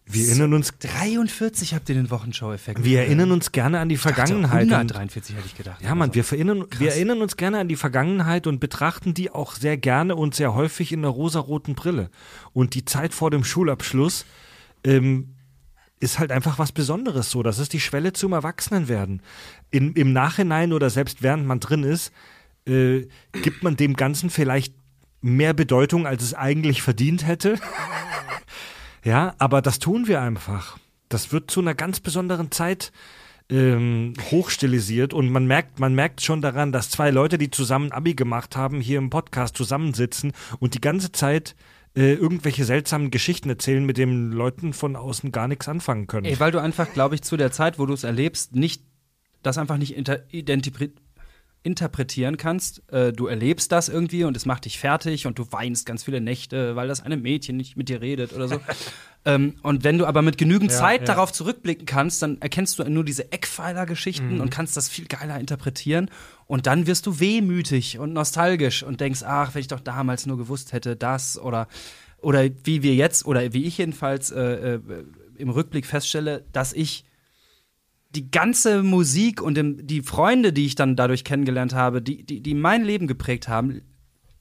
Wir 0.06 0.28
erinnern 0.28 0.54
uns, 0.54 0.74
43 0.80 1.74
habt 1.74 1.88
ihr 1.88 1.96
den 1.96 2.12
Wochenshow-Effekt. 2.12 2.84
wir 2.84 3.00
erinnern 3.02 3.32
uns 3.32 3.52
gerne 3.54 3.80
an 3.80 3.88
die 3.88 3.96
Vergangenheit. 3.98 4.64
und- 4.64 4.74
143 4.74 5.36
hätte 5.36 5.46
ich 5.48 5.56
gedacht. 5.56 5.82
ja, 5.82 5.96
Mann, 5.96 6.10
Also, 6.10 6.16
wir, 6.16 6.24
verinnern, 6.26 6.66
wir 6.78 6.92
erinnern 6.92 7.22
uns 7.22 7.38
gerne 7.38 7.60
an 7.60 7.68
die 7.70 7.78
Vergangenheit 7.78 8.46
und 8.46 8.60
betrachten 8.60 9.14
die 9.14 9.32
auch 9.32 9.54
sehr 9.56 9.78
gerne 9.78 10.16
und 10.18 10.36
sehr 10.36 10.54
häufig 10.54 10.92
in 10.92 11.02
der 11.04 11.12
rosaroten 11.12 11.74
Brille. 11.76 12.10
Und 12.52 12.74
die 12.76 12.84
Zeit 12.86 13.14
vor 13.14 13.32
dem 13.32 13.44
Schulabschluss 13.46 14.26
ähm, 14.84 15.36
ist 16.02 16.20
halt 16.20 16.34
einfach 16.34 16.60
was 16.60 16.74
Besonderes 16.74 17.32
so. 17.32 17.42
Das 17.42 17.58
ist 17.58 17.72
die 17.72 17.80
Schwelle 17.80 18.12
zum 18.12 18.34
Erwachsenenwerden. 18.34 19.22
In, 19.72 19.94
Im 19.94 20.12
Nachhinein 20.12 20.74
oder 20.74 20.90
selbst 20.90 21.24
während 21.24 21.46
man 21.48 21.62
drin 21.62 21.84
ist, 21.84 22.12
äh, 22.68 23.08
gibt 23.42 23.64
man 23.64 23.78
dem 23.78 23.96
Ganzen 23.96 24.30
vielleicht 24.30 24.76
mehr 25.22 25.54
Bedeutung, 25.54 26.06
als 26.06 26.22
es 26.24 26.34
eigentlich 26.34 26.82
verdient 26.82 27.26
hätte. 27.26 27.56
ja, 29.04 29.36
aber 29.38 29.62
das 29.62 29.80
tun 29.80 30.08
wir 30.08 30.22
einfach. 30.22 30.78
Das 31.10 31.32
wird 31.32 31.52
zu 31.52 31.62
einer 31.62 31.76
ganz 31.76 32.00
besonderen 32.00 32.52
Zeit 32.52 32.92
ähm, 33.50 34.14
hochstilisiert 34.32 35.14
und 35.14 35.30
man 35.30 35.46
merkt, 35.46 35.80
man 35.80 35.94
merkt 35.94 36.22
schon 36.22 36.42
daran, 36.42 36.72
dass 36.72 36.90
zwei 36.90 37.12
Leute, 37.12 37.38
die 37.38 37.52
zusammen 37.52 37.92
Abi 37.92 38.16
gemacht 38.16 38.56
haben, 38.56 38.80
hier 38.80 38.98
im 38.98 39.10
Podcast 39.10 39.58
zusammensitzen 39.58 40.32
und 40.60 40.74
die 40.74 40.82
ganze 40.82 41.12
Zeit 41.12 41.56
äh, 41.96 42.14
irgendwelche 42.14 42.66
seltsamen 42.66 43.12
Geschichten 43.12 43.50
erzählen, 43.50 43.86
mit 43.86 43.98
denen 43.98 44.32
Leuten 44.32 44.74
von 44.74 44.96
außen 44.96 45.32
gar 45.32 45.48
nichts 45.48 45.68
anfangen 45.68 46.08
können. 46.08 46.26
Ey, 46.26 46.40
weil 46.40 46.52
du 46.52 46.60
einfach, 46.60 46.92
glaube 46.92 47.16
ich, 47.16 47.22
zu 47.22 47.38
der 47.38 47.52
Zeit, 47.52 47.78
wo 47.78 47.86
du 47.86 47.94
es 47.94 48.04
erlebst, 48.04 48.56
nicht 48.56 48.84
das 49.44 49.58
einfach 49.58 49.78
nicht 49.78 49.96
interpretieren 51.64 52.38
kannst. 52.38 52.84
Äh, 52.92 53.14
du 53.14 53.28
erlebst 53.28 53.72
das 53.72 53.90
irgendwie 53.90 54.26
und 54.26 54.38
es 54.38 54.46
macht 54.46 54.66
dich 54.66 54.78
fertig 54.80 55.26
und 55.26 55.40
du 55.40 55.52
weinst 55.52 55.86
ganz 55.86 56.04
viele 56.04 56.22
Nächte, 56.22 56.76
weil 56.76 56.88
das 56.88 57.02
eine 57.02 57.18
Mädchen 57.18 57.58
nicht 57.58 57.78
mit 57.78 57.90
dir 57.90 58.02
redet 58.02 58.34
oder 58.34 58.48
so. 58.48 58.60
ähm, 59.26 59.56
und 59.64 59.84
wenn 59.84 59.98
du 59.98 60.06
aber 60.06 60.22
mit 60.22 60.38
genügend 60.38 60.72
Zeit 60.72 61.08
darauf 61.08 61.32
zurückblicken 61.32 61.86
kannst, 61.86 62.22
dann 62.22 62.40
erkennst 62.42 62.78
du 62.78 62.84
nur 62.84 63.06
diese 63.06 63.32
Eckpfeiler-Geschichten 63.32 64.42
und 64.42 64.50
kannst 64.50 64.76
das 64.76 64.90
viel 64.90 65.06
geiler 65.06 65.40
interpretieren. 65.40 66.10
Und 66.46 66.68
dann 66.68 66.86
wirst 66.86 67.06
du 67.06 67.20
wehmütig 67.20 67.98
und 67.98 68.14
nostalgisch 68.14 68.84
und 68.84 69.00
denkst, 69.00 69.22
ach, 69.26 69.56
wenn 69.56 69.62
ich 69.62 69.68
doch 69.68 69.80
damals 69.80 70.26
nur 70.26 70.38
gewusst 70.38 70.74
hätte, 70.74 70.96
das 70.96 71.40
oder 71.40 71.68
oder 72.22 72.50
wie 72.64 72.84
wir 72.84 72.96
jetzt 72.96 73.26
oder 73.26 73.54
wie 73.54 73.66
ich 73.66 73.78
jedenfalls 73.78 74.32
äh, 74.32 74.76
äh, 74.76 74.80
im 75.38 75.50
Rückblick 75.50 75.86
feststelle, 75.86 76.46
dass 76.54 76.72
ich 76.72 77.04
die 78.16 78.30
ganze 78.30 78.84
Musik 78.84 79.42
und 79.42 79.60
die 79.90 80.02
Freunde, 80.02 80.54
die 80.54 80.66
ich 80.66 80.76
dann 80.76 80.96
dadurch 80.96 81.24
kennengelernt 81.24 81.74
habe, 81.74 82.02
die, 82.02 82.24
die, 82.24 82.42
die 82.42 82.54
mein 82.54 82.84
Leben 82.84 83.08
geprägt 83.08 83.48
haben, 83.48 83.82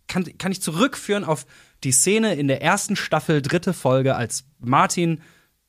kann, 0.09 0.25
kann 0.39 0.53
ich 0.53 0.61
zurückführen 0.61 1.25
auf 1.25 1.47
die 1.85 1.93
Szene 1.93 2.35
in 2.35 2.49
der 2.49 2.63
ersten 2.63 2.97
Staffel, 2.97 3.41
dritte 3.41 3.73
Folge, 3.73 4.15
als 4.15 4.45
Martin 4.59 5.21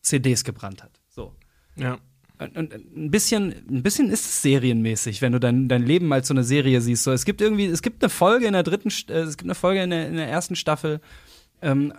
CDs 0.01 0.43
gebrannt 0.43 0.83
hat. 0.83 0.99
So. 1.07 1.33
Ja. 1.75 1.97
Und, 2.39 2.73
ein 2.73 3.09
bisschen, 3.09 3.53
ein 3.69 3.83
bisschen 3.83 4.09
ist 4.09 4.25
es 4.25 4.41
serienmäßig, 4.41 5.21
wenn 5.21 5.31
du 5.31 5.39
dein, 5.39 5.69
dein 5.69 5.85
Leben 5.85 6.11
als 6.11 6.27
so 6.27 6.33
eine 6.33 6.43
Serie 6.43 6.81
siehst. 6.81 7.03
So, 7.03 7.11
es 7.11 7.23
gibt 7.23 7.39
irgendwie, 7.39 7.67
es 7.67 7.81
gibt 7.81 8.03
eine 8.03 8.09
Folge 8.09 8.47
in 8.47 8.53
der 8.53 8.63
dritten, 8.63 8.89
äh, 9.07 9.19
es 9.19 9.37
gibt 9.37 9.47
eine 9.47 9.55
Folge 9.55 9.81
in 9.81 9.91
der, 9.91 10.07
in 10.07 10.15
der 10.15 10.27
ersten 10.27 10.55
Staffel, 10.55 10.99
ähm, 11.61 11.93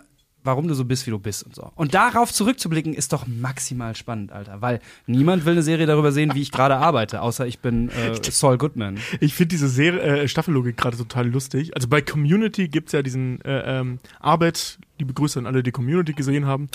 warum 0.44 0.68
du 0.68 0.74
so 0.74 0.84
bist, 0.84 1.06
wie 1.06 1.10
du 1.10 1.18
bist 1.18 1.42
und 1.42 1.54
so. 1.54 1.72
Und 1.74 1.94
darauf 1.94 2.32
zurückzublicken, 2.32 2.94
ist 2.94 3.12
doch 3.12 3.26
maximal 3.26 3.96
spannend, 3.96 4.30
Alter. 4.30 4.60
Weil 4.60 4.80
niemand 5.06 5.44
will 5.44 5.52
eine 5.52 5.62
Serie 5.62 5.86
darüber 5.86 6.12
sehen, 6.12 6.34
wie 6.34 6.42
ich 6.42 6.52
gerade 6.52 6.76
arbeite, 6.76 7.22
außer 7.22 7.46
ich 7.46 7.58
bin 7.58 7.88
äh, 7.88 8.14
Saul 8.22 8.58
Goodman. 8.58 8.98
Ich 9.20 9.34
finde 9.34 9.48
diese 9.48 9.68
Serie, 9.68 10.00
äh, 10.00 10.28
Staffellogik 10.28 10.76
gerade 10.76 10.96
total 10.96 11.28
lustig. 11.28 11.74
Also 11.74 11.88
bei 11.88 12.02
Community 12.02 12.68
gibt's 12.68 12.92
ja 12.92 13.02
diesen 13.02 13.40
äh, 13.42 13.80
ähm, 13.80 13.98
Arbeit, 14.20 14.78
liebe 14.98 15.14
Grüße 15.14 15.38
an 15.38 15.46
alle, 15.46 15.62
die 15.62 15.72
Community 15.72 16.12
gesehen 16.12 16.46
haben. 16.46 16.68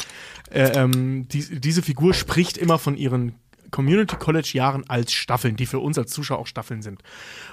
Äh, 0.51 0.71
ähm, 0.75 1.27
die, 1.29 1.59
diese 1.59 1.81
Figur 1.81 2.13
spricht 2.13 2.57
immer 2.57 2.79
von 2.79 2.97
ihren 2.97 3.33
Community 3.71 4.15
College 4.15 4.51
Jahren 4.53 4.89
als 4.89 5.13
Staffeln, 5.13 5.55
die 5.55 5.65
für 5.65 5.79
uns 5.79 5.97
als 5.97 6.11
Zuschauer 6.11 6.39
auch 6.39 6.47
Staffeln 6.47 6.81
sind. 6.81 7.03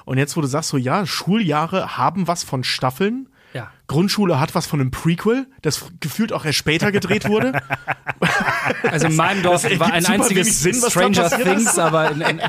Und 0.05 0.18
jetzt, 0.18 0.36
wo 0.36 0.40
du 0.40 0.47
sagst, 0.47 0.70
so 0.70 0.76
ja, 0.76 1.06
Schuljahre 1.06 1.98
haben 1.98 2.26
was 2.26 2.43
von 2.43 2.64
Staffeln. 2.64 3.28
Ja. 3.52 3.70
Grundschule 3.86 4.40
hat 4.40 4.55
was 4.55 4.66
von 4.66 4.81
einem 4.81 4.90
Prequel, 4.90 5.47
das 5.62 5.90
gefühlt 6.01 6.32
auch 6.32 6.44
erst 6.44 6.59
später 6.59 6.93
gedreht 6.93 7.28
wurde. 7.28 7.60
Also 8.82 9.06
in 9.09 9.16
meinem 9.16 9.43
Dorf 9.43 9.62
Das 9.62 9.78
war 9.78 9.93
ein 9.93 10.05
einziges 10.06 10.60
Sinn, 10.60 10.74
Stranger 10.74 11.28
Things, 11.31 11.78
aber 11.78 12.10
in, 12.10 12.20
in, 12.20 12.40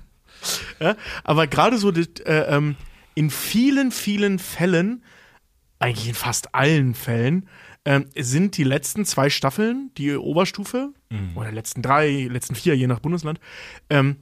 Ja, 0.80 0.96
aber 1.24 1.46
gerade 1.46 1.78
so 1.78 1.90
äh, 1.90 2.02
ähm, 2.26 2.76
in 3.14 3.30
vielen, 3.30 3.90
vielen 3.90 4.38
Fällen, 4.38 5.02
eigentlich 5.78 6.08
in 6.08 6.14
fast 6.14 6.54
allen 6.54 6.94
Fällen, 6.94 7.48
ähm, 7.84 8.06
sind 8.16 8.56
die 8.56 8.64
letzten 8.64 9.04
zwei 9.04 9.30
Staffeln, 9.30 9.90
die 9.96 10.16
Oberstufe, 10.16 10.92
oder 11.36 11.52
letzten 11.52 11.82
drei, 11.82 12.26
letzten 12.30 12.56
vier, 12.56 12.76
je 12.76 12.88
nach 12.88 12.98
Bundesland, 12.98 13.38
ähm, 13.90 14.16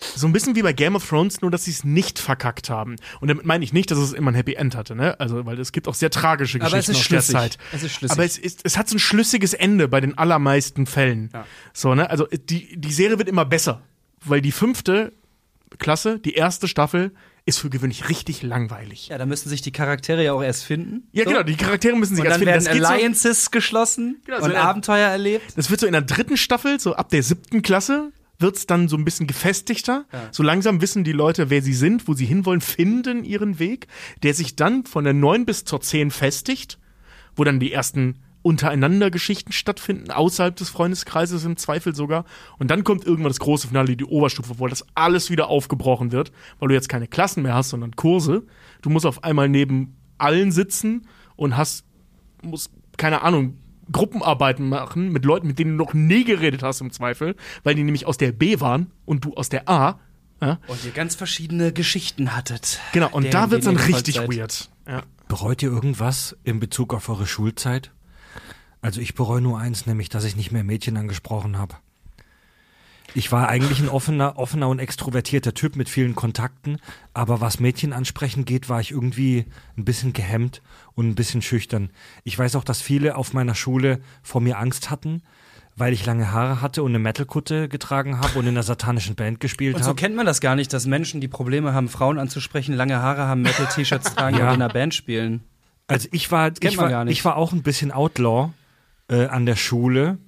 so 0.00 0.26
ein 0.26 0.32
bisschen 0.32 0.54
wie 0.54 0.62
bei 0.62 0.72
Game 0.72 0.94
of 0.94 1.08
Thrones, 1.08 1.40
nur 1.40 1.50
dass 1.50 1.64
sie 1.64 1.72
es 1.72 1.82
nicht 1.84 2.18
verkackt 2.18 2.70
haben. 2.70 2.96
Und 3.20 3.28
damit 3.28 3.44
meine 3.44 3.64
ich 3.64 3.72
nicht, 3.72 3.90
dass 3.90 3.98
es 3.98 4.12
immer 4.12 4.30
ein 4.30 4.34
Happy 4.34 4.54
End 4.54 4.76
hatte, 4.76 4.94
ne? 4.94 5.18
Also, 5.18 5.44
weil 5.44 5.58
es 5.58 5.72
gibt 5.72 5.88
auch 5.88 5.94
sehr 5.94 6.10
tragische 6.10 6.60
Aber 6.60 6.76
es 6.78 6.86
Geschichten 6.86 6.92
ist 6.92 6.98
aus 6.98 7.04
schlüssig. 7.04 7.32
der 7.32 7.40
Zeit. 7.40 7.58
Es 7.72 7.82
ist 7.82 7.92
schlüssig. 7.92 8.12
Aber 8.16 8.24
es, 8.24 8.38
ist, 8.38 8.60
es 8.64 8.76
hat 8.78 8.88
so 8.88 8.96
ein 8.96 9.00
schlüssiges 9.00 9.54
Ende 9.54 9.88
bei 9.88 10.00
den 10.00 10.16
allermeisten 10.16 10.86
Fällen. 10.86 11.30
So, 11.72 11.94
ne? 11.94 12.08
Also 12.10 12.26
die, 12.32 12.78
die 12.80 12.92
Serie 12.92 13.18
wird 13.18 13.28
immer 13.28 13.44
besser. 13.44 13.82
Weil 14.24 14.40
die 14.40 14.52
fünfte 14.52 15.12
Klasse, 15.78 16.18
die 16.18 16.34
erste 16.34 16.68
Staffel, 16.68 17.12
ist 17.44 17.58
für 17.58 17.70
gewöhnlich 17.70 18.08
richtig 18.08 18.42
langweilig. 18.42 19.08
Ja, 19.08 19.16
da 19.18 19.24
müssen 19.26 19.48
sich 19.48 19.62
die 19.62 19.72
Charaktere 19.72 20.22
ja 20.22 20.32
auch 20.32 20.42
erst 20.42 20.64
finden. 20.64 21.08
Ja, 21.12 21.24
So. 21.24 21.30
genau, 21.30 21.42
die 21.42 21.56
Charaktere 21.56 21.96
müssen 21.96 22.14
sich 22.14 22.24
Und 22.24 22.30
dann 22.30 22.42
erst 22.42 22.46
werden 22.46 22.62
finden. 22.62 22.82
Das, 22.82 22.88
geht 22.88 22.88
so, 22.88 22.94
Alliances 22.94 23.50
geschlossen 23.50 24.20
Genau, 24.26 24.38
so 24.40 24.44
und 24.44 24.54
Abenteuer 24.54 25.08
erlebt. 25.08 25.56
das 25.56 25.70
wird 25.70 25.80
so 25.80 25.86
in 25.86 25.92
der 25.92 26.02
dritten 26.02 26.36
Staffel, 26.36 26.78
so 26.78 26.94
ab 26.94 27.08
der 27.08 27.22
siebten 27.22 27.62
Klasse, 27.62 28.12
wird's 28.38 28.66
dann 28.66 28.88
so 28.88 28.96
ein 28.96 29.04
bisschen 29.04 29.26
gefestigter. 29.26 30.06
So 30.30 30.42
langsam 30.42 30.80
wissen 30.80 31.04
die 31.04 31.12
Leute, 31.12 31.50
wer 31.50 31.62
sie 31.62 31.74
sind, 31.74 32.06
wo 32.08 32.14
sie 32.14 32.26
hinwollen, 32.26 32.60
finden 32.60 33.24
ihren 33.24 33.58
Weg, 33.58 33.88
der 34.22 34.34
sich 34.34 34.56
dann 34.56 34.84
von 34.86 35.04
der 35.04 35.12
neun 35.12 35.44
bis 35.44 35.64
zur 35.64 35.80
zehn 35.80 36.10
festigt, 36.10 36.78
wo 37.36 37.44
dann 37.44 37.60
die 37.60 37.72
ersten 37.72 38.20
untereinander 38.42 39.10
Geschichten 39.10 39.52
stattfinden, 39.52 40.12
außerhalb 40.12 40.54
des 40.54 40.70
Freundeskreises 40.70 41.44
im 41.44 41.56
Zweifel 41.56 41.94
sogar. 41.94 42.24
Und 42.58 42.70
dann 42.70 42.84
kommt 42.84 43.04
irgendwann 43.04 43.30
das 43.30 43.40
große 43.40 43.66
Finale, 43.66 43.96
die 43.96 44.04
Oberstufe, 44.04 44.58
wo 44.58 44.68
das 44.68 44.86
alles 44.94 45.30
wieder 45.30 45.48
aufgebrochen 45.48 46.12
wird, 46.12 46.30
weil 46.60 46.68
du 46.68 46.74
jetzt 46.74 46.88
keine 46.88 47.08
Klassen 47.08 47.42
mehr 47.42 47.54
hast, 47.54 47.70
sondern 47.70 47.96
Kurse. 47.96 48.44
Du 48.80 48.90
musst 48.90 49.06
auf 49.06 49.24
einmal 49.24 49.48
neben 49.48 49.96
allen 50.16 50.52
sitzen 50.52 51.08
und 51.34 51.56
hast, 51.56 51.84
musst, 52.42 52.70
keine 52.96 53.22
Ahnung, 53.22 53.58
Gruppenarbeiten 53.92 54.68
machen 54.68 55.12
mit 55.12 55.24
Leuten, 55.24 55.46
mit 55.46 55.58
denen 55.58 55.76
du 55.76 55.84
noch 55.84 55.94
nie 55.94 56.24
geredet 56.24 56.62
hast 56.62 56.80
im 56.80 56.90
Zweifel, 56.90 57.36
weil 57.62 57.74
die 57.74 57.82
nämlich 57.82 58.06
aus 58.06 58.18
der 58.18 58.32
B 58.32 58.60
waren 58.60 58.90
und 59.04 59.24
du 59.24 59.34
aus 59.34 59.48
der 59.48 59.68
A. 59.68 59.98
Ja? 60.40 60.58
Und 60.66 60.84
ihr 60.84 60.92
ganz 60.92 61.14
verschiedene 61.14 61.72
Geschichten 61.72 62.36
hattet. 62.36 62.80
Genau, 62.92 63.08
und 63.10 63.32
da 63.32 63.50
wird's 63.50 63.64
dann 63.64 63.74
ihr 63.74 63.80
ebenfalls 63.80 64.06
richtig 64.06 64.16
seid. 64.16 64.36
weird. 64.36 64.70
Ja. 64.86 65.02
Bereut 65.26 65.62
ihr 65.62 65.70
irgendwas 65.70 66.36
in 66.44 66.60
Bezug 66.60 66.94
auf 66.94 67.08
eure 67.08 67.26
Schulzeit? 67.26 67.90
Also 68.80 69.00
ich 69.00 69.14
bereue 69.14 69.40
nur 69.40 69.58
eins, 69.58 69.86
nämlich, 69.86 70.08
dass 70.08 70.24
ich 70.24 70.36
nicht 70.36 70.52
mehr 70.52 70.64
Mädchen 70.64 70.96
angesprochen 70.96 71.58
habe. 71.58 71.76
Ich 73.14 73.32
war 73.32 73.48
eigentlich 73.48 73.80
ein 73.80 73.88
offener, 73.88 74.38
offener 74.38 74.68
und 74.68 74.78
extrovertierter 74.78 75.54
Typ 75.54 75.76
mit 75.76 75.88
vielen 75.88 76.14
Kontakten, 76.14 76.78
aber 77.14 77.40
was 77.40 77.58
Mädchen 77.58 77.92
ansprechen 77.92 78.44
geht, 78.44 78.68
war 78.68 78.80
ich 78.80 78.90
irgendwie 78.90 79.46
ein 79.76 79.84
bisschen 79.84 80.12
gehemmt 80.12 80.62
und 80.98 81.08
ein 81.08 81.14
bisschen 81.14 81.42
schüchtern. 81.42 81.90
Ich 82.24 82.36
weiß 82.36 82.56
auch, 82.56 82.64
dass 82.64 82.82
viele 82.82 83.14
auf 83.16 83.32
meiner 83.32 83.54
Schule 83.54 84.00
vor 84.24 84.40
mir 84.40 84.58
Angst 84.58 84.90
hatten, 84.90 85.22
weil 85.76 85.92
ich 85.92 86.04
lange 86.04 86.32
Haare 86.32 86.60
hatte 86.60 86.82
und 86.82 86.90
eine 86.90 86.98
Metalkutte 86.98 87.68
getragen 87.68 88.18
habe 88.18 88.36
und 88.40 88.46
in 88.46 88.50
einer 88.54 88.64
satanischen 88.64 89.14
Band 89.14 89.38
gespielt 89.38 89.76
Und 89.76 89.82
so 89.84 89.90
habe. 89.90 89.96
kennt 90.00 90.16
man 90.16 90.26
das 90.26 90.40
gar 90.40 90.56
nicht, 90.56 90.72
dass 90.72 90.86
Menschen, 90.86 91.20
die 91.20 91.28
Probleme 91.28 91.72
haben, 91.72 91.88
Frauen 91.88 92.18
anzusprechen, 92.18 92.74
lange 92.74 93.00
Haare 93.00 93.28
haben, 93.28 93.42
Metal-T-Shirts 93.42 94.16
tragen 94.16 94.38
Ja. 94.38 94.48
und 94.48 94.56
in 94.56 94.62
einer 94.62 94.72
Band 94.72 94.92
spielen. 94.92 95.44
Also 95.86 96.08
ich 96.10 96.32
war, 96.32 96.50
ich 96.60 96.76
war, 96.78 96.88
gar 96.90 97.04
nicht. 97.04 97.12
ich 97.16 97.24
war 97.24 97.36
auch 97.36 97.52
ein 97.52 97.62
bisschen 97.62 97.92
Outlaw 97.92 98.50
äh, 99.08 99.26
an 99.26 99.46
der 99.46 99.54
Schule. 99.56 100.18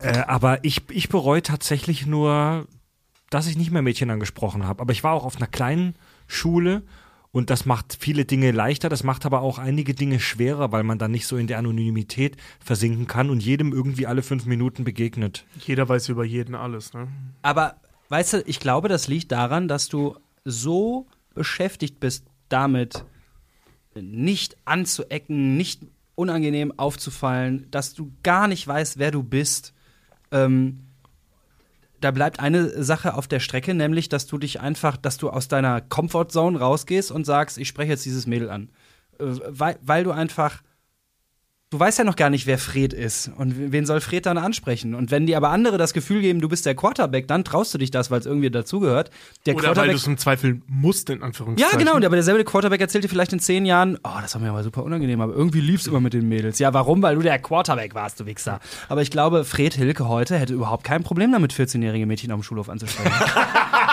Äh, 0.00 0.18
aber 0.26 0.64
ich, 0.64 0.82
ich 0.90 1.08
bereue 1.08 1.42
tatsächlich 1.42 2.04
nur, 2.04 2.66
dass 3.30 3.46
ich 3.46 3.56
nicht 3.56 3.70
mehr 3.70 3.82
Mädchen 3.82 4.10
angesprochen 4.10 4.66
habe. 4.66 4.80
Aber 4.82 4.92
ich 4.92 5.04
war 5.04 5.12
auch 5.12 5.24
auf 5.24 5.36
einer 5.36 5.46
kleinen 5.46 5.94
Schule 6.26 6.82
und 7.30 7.50
das 7.50 7.66
macht 7.66 7.96
viele 8.00 8.24
Dinge 8.24 8.50
leichter, 8.50 8.88
das 8.88 9.04
macht 9.04 9.26
aber 9.26 9.42
auch 9.42 9.58
einige 9.58 9.94
Dinge 9.94 10.18
schwerer, 10.18 10.72
weil 10.72 10.82
man 10.82 10.98
dann 10.98 11.10
nicht 11.10 11.26
so 11.26 11.36
in 11.36 11.46
der 11.46 11.58
Anonymität 11.58 12.36
versinken 12.58 13.06
kann 13.06 13.30
und 13.30 13.42
jedem 13.42 13.72
irgendwie 13.72 14.06
alle 14.06 14.22
fünf 14.22 14.46
Minuten 14.46 14.84
begegnet. 14.84 15.44
Jeder 15.66 15.88
weiß 15.88 16.08
über 16.08 16.24
jeden 16.24 16.54
alles, 16.54 16.94
ne? 16.94 17.08
Aber 17.42 17.76
weißt 18.08 18.32
du, 18.34 18.42
ich 18.46 18.60
glaube, 18.60 18.88
das 18.88 19.08
liegt 19.08 19.30
daran, 19.32 19.68
dass 19.68 19.88
du 19.88 20.16
so 20.44 21.06
beschäftigt 21.34 22.00
bist 22.00 22.24
damit, 22.48 23.04
nicht 23.94 24.56
anzuecken, 24.64 25.56
nicht 25.56 25.82
unangenehm 26.14 26.72
aufzufallen, 26.78 27.70
dass 27.70 27.94
du 27.94 28.10
gar 28.22 28.48
nicht 28.48 28.66
weißt, 28.66 28.98
wer 28.98 29.10
du 29.10 29.22
bist. 29.22 29.74
Ähm, 30.32 30.87
da 32.00 32.10
bleibt 32.10 32.40
eine 32.40 32.82
Sache 32.82 33.14
auf 33.14 33.26
der 33.28 33.40
Strecke, 33.40 33.74
nämlich, 33.74 34.08
dass 34.08 34.26
du 34.26 34.38
dich 34.38 34.60
einfach, 34.60 34.96
dass 34.96 35.18
du 35.18 35.30
aus 35.30 35.48
deiner 35.48 35.80
Comfortzone 35.80 36.58
rausgehst 36.58 37.10
und 37.10 37.24
sagst, 37.24 37.58
ich 37.58 37.68
spreche 37.68 37.92
jetzt 37.92 38.04
dieses 38.04 38.26
Mädel 38.26 38.50
an. 38.50 38.70
Äh, 39.18 39.24
weil, 39.48 39.78
weil 39.82 40.04
du 40.04 40.12
einfach 40.12 40.62
Du 41.70 41.78
weißt 41.78 41.98
ja 41.98 42.04
noch 42.04 42.16
gar 42.16 42.30
nicht, 42.30 42.46
wer 42.46 42.56
Fred 42.56 42.94
ist 42.94 43.30
und 43.36 43.72
wen 43.72 43.84
soll 43.84 44.00
Fred 44.00 44.24
dann 44.24 44.38
ansprechen. 44.38 44.94
Und 44.94 45.10
wenn 45.10 45.26
dir 45.26 45.36
aber 45.36 45.50
andere 45.50 45.76
das 45.76 45.92
Gefühl 45.92 46.22
geben, 46.22 46.40
du 46.40 46.48
bist 46.48 46.64
der 46.64 46.74
Quarterback, 46.74 47.28
dann 47.28 47.44
traust 47.44 47.74
du 47.74 47.78
dich 47.78 47.90
das, 47.90 48.10
weil 48.10 48.20
es 48.20 48.24
irgendwie 48.26 48.48
dazugehört. 48.50 49.10
Der 49.44 49.54
Oder 49.54 49.76
weil 49.76 49.88
du 49.90 49.94
es 49.96 50.06
im 50.06 50.16
Zweifel 50.16 50.62
musst, 50.66 51.10
in 51.10 51.18
Ja, 51.18 51.26
Anführungszeichen. 51.26 51.78
genau, 51.78 51.94
und 51.96 52.06
aber 52.06 52.16
derselbe 52.16 52.42
Quarterback 52.44 52.80
erzählt 52.80 53.04
dir 53.04 53.08
vielleicht 53.10 53.34
in 53.34 53.40
zehn 53.40 53.66
Jahren, 53.66 53.98
oh, 54.02 54.08
das 54.22 54.34
war 54.34 54.40
mir 54.40 54.48
aber 54.48 54.62
super 54.64 54.82
unangenehm, 54.82 55.20
aber 55.20 55.34
irgendwie 55.34 55.60
lief's 55.60 55.86
immer 55.86 56.00
mit 56.00 56.14
den 56.14 56.26
Mädels. 56.26 56.58
Ja, 56.58 56.72
warum? 56.72 57.02
Weil 57.02 57.16
du 57.16 57.20
der 57.20 57.38
Quarterback 57.38 57.94
warst, 57.94 58.18
du 58.20 58.24
Wichser. 58.24 58.60
Aber 58.88 59.02
ich 59.02 59.10
glaube, 59.10 59.44
Fred 59.44 59.74
Hilke 59.74 60.08
heute 60.08 60.38
hätte 60.38 60.54
überhaupt 60.54 60.84
kein 60.84 61.02
Problem 61.02 61.32
damit, 61.32 61.52
14-jährige 61.52 62.06
Mädchen 62.06 62.32
auf 62.32 62.40
dem 62.40 62.44
Schulhof 62.44 62.70
anzusprechen. 62.70 63.12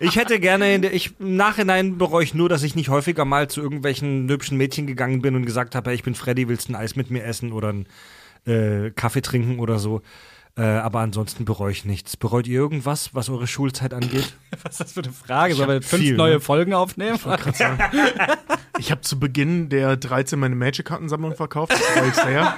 Ich 0.00 0.16
hätte 0.16 0.40
gerne, 0.40 0.74
in 0.74 0.82
der, 0.82 0.92
ich, 0.92 1.12
im 1.18 1.36
Nachhinein 1.36 1.98
bereue 1.98 2.24
ich 2.24 2.34
nur, 2.34 2.48
dass 2.48 2.62
ich 2.62 2.74
nicht 2.74 2.88
häufiger 2.88 3.24
mal 3.24 3.48
zu 3.48 3.60
irgendwelchen 3.60 4.28
hübschen 4.28 4.56
Mädchen 4.56 4.86
gegangen 4.86 5.22
bin 5.22 5.34
und 5.34 5.46
gesagt 5.46 5.74
habe, 5.74 5.90
hey, 5.90 5.96
ich 5.96 6.02
bin 6.02 6.14
Freddy, 6.14 6.48
willst 6.48 6.68
du 6.68 6.72
ein 6.72 6.76
Eis 6.76 6.96
mit 6.96 7.10
mir 7.10 7.24
essen 7.24 7.52
oder 7.52 7.70
einen 7.70 7.86
äh, 8.46 8.90
Kaffee 8.90 9.22
trinken 9.22 9.58
oder 9.58 9.78
so. 9.78 10.02
Äh, 10.58 10.62
aber 10.62 11.00
ansonsten 11.00 11.44
bereue 11.44 11.72
ich 11.72 11.84
nichts. 11.84 12.16
Bereut 12.16 12.46
ihr 12.46 12.58
irgendwas, 12.58 13.14
was 13.14 13.28
eure 13.28 13.46
Schulzeit 13.46 13.92
angeht? 13.92 14.34
Was 14.62 14.72
ist 14.72 14.80
das 14.80 14.92
für 14.92 15.02
eine 15.02 15.12
Frage? 15.12 15.54
Sollen 15.54 15.68
wir 15.68 15.82
fünf 15.82 16.02
viel, 16.02 16.12
ne? 16.12 16.16
neue 16.16 16.40
Folgen 16.40 16.72
aufnehmen? 16.72 17.16
Ich 17.16 17.22
habe 18.90 19.00
zu 19.00 19.18
Beginn 19.18 19.68
der 19.68 19.96
13 19.96 20.38
meine 20.38 20.54
Magic-Kartensammlung 20.54 21.34
verkauft. 21.34 21.72
Das 21.72 21.80
freue 21.80 22.08
ich 22.08 22.14
sehr. 22.14 22.54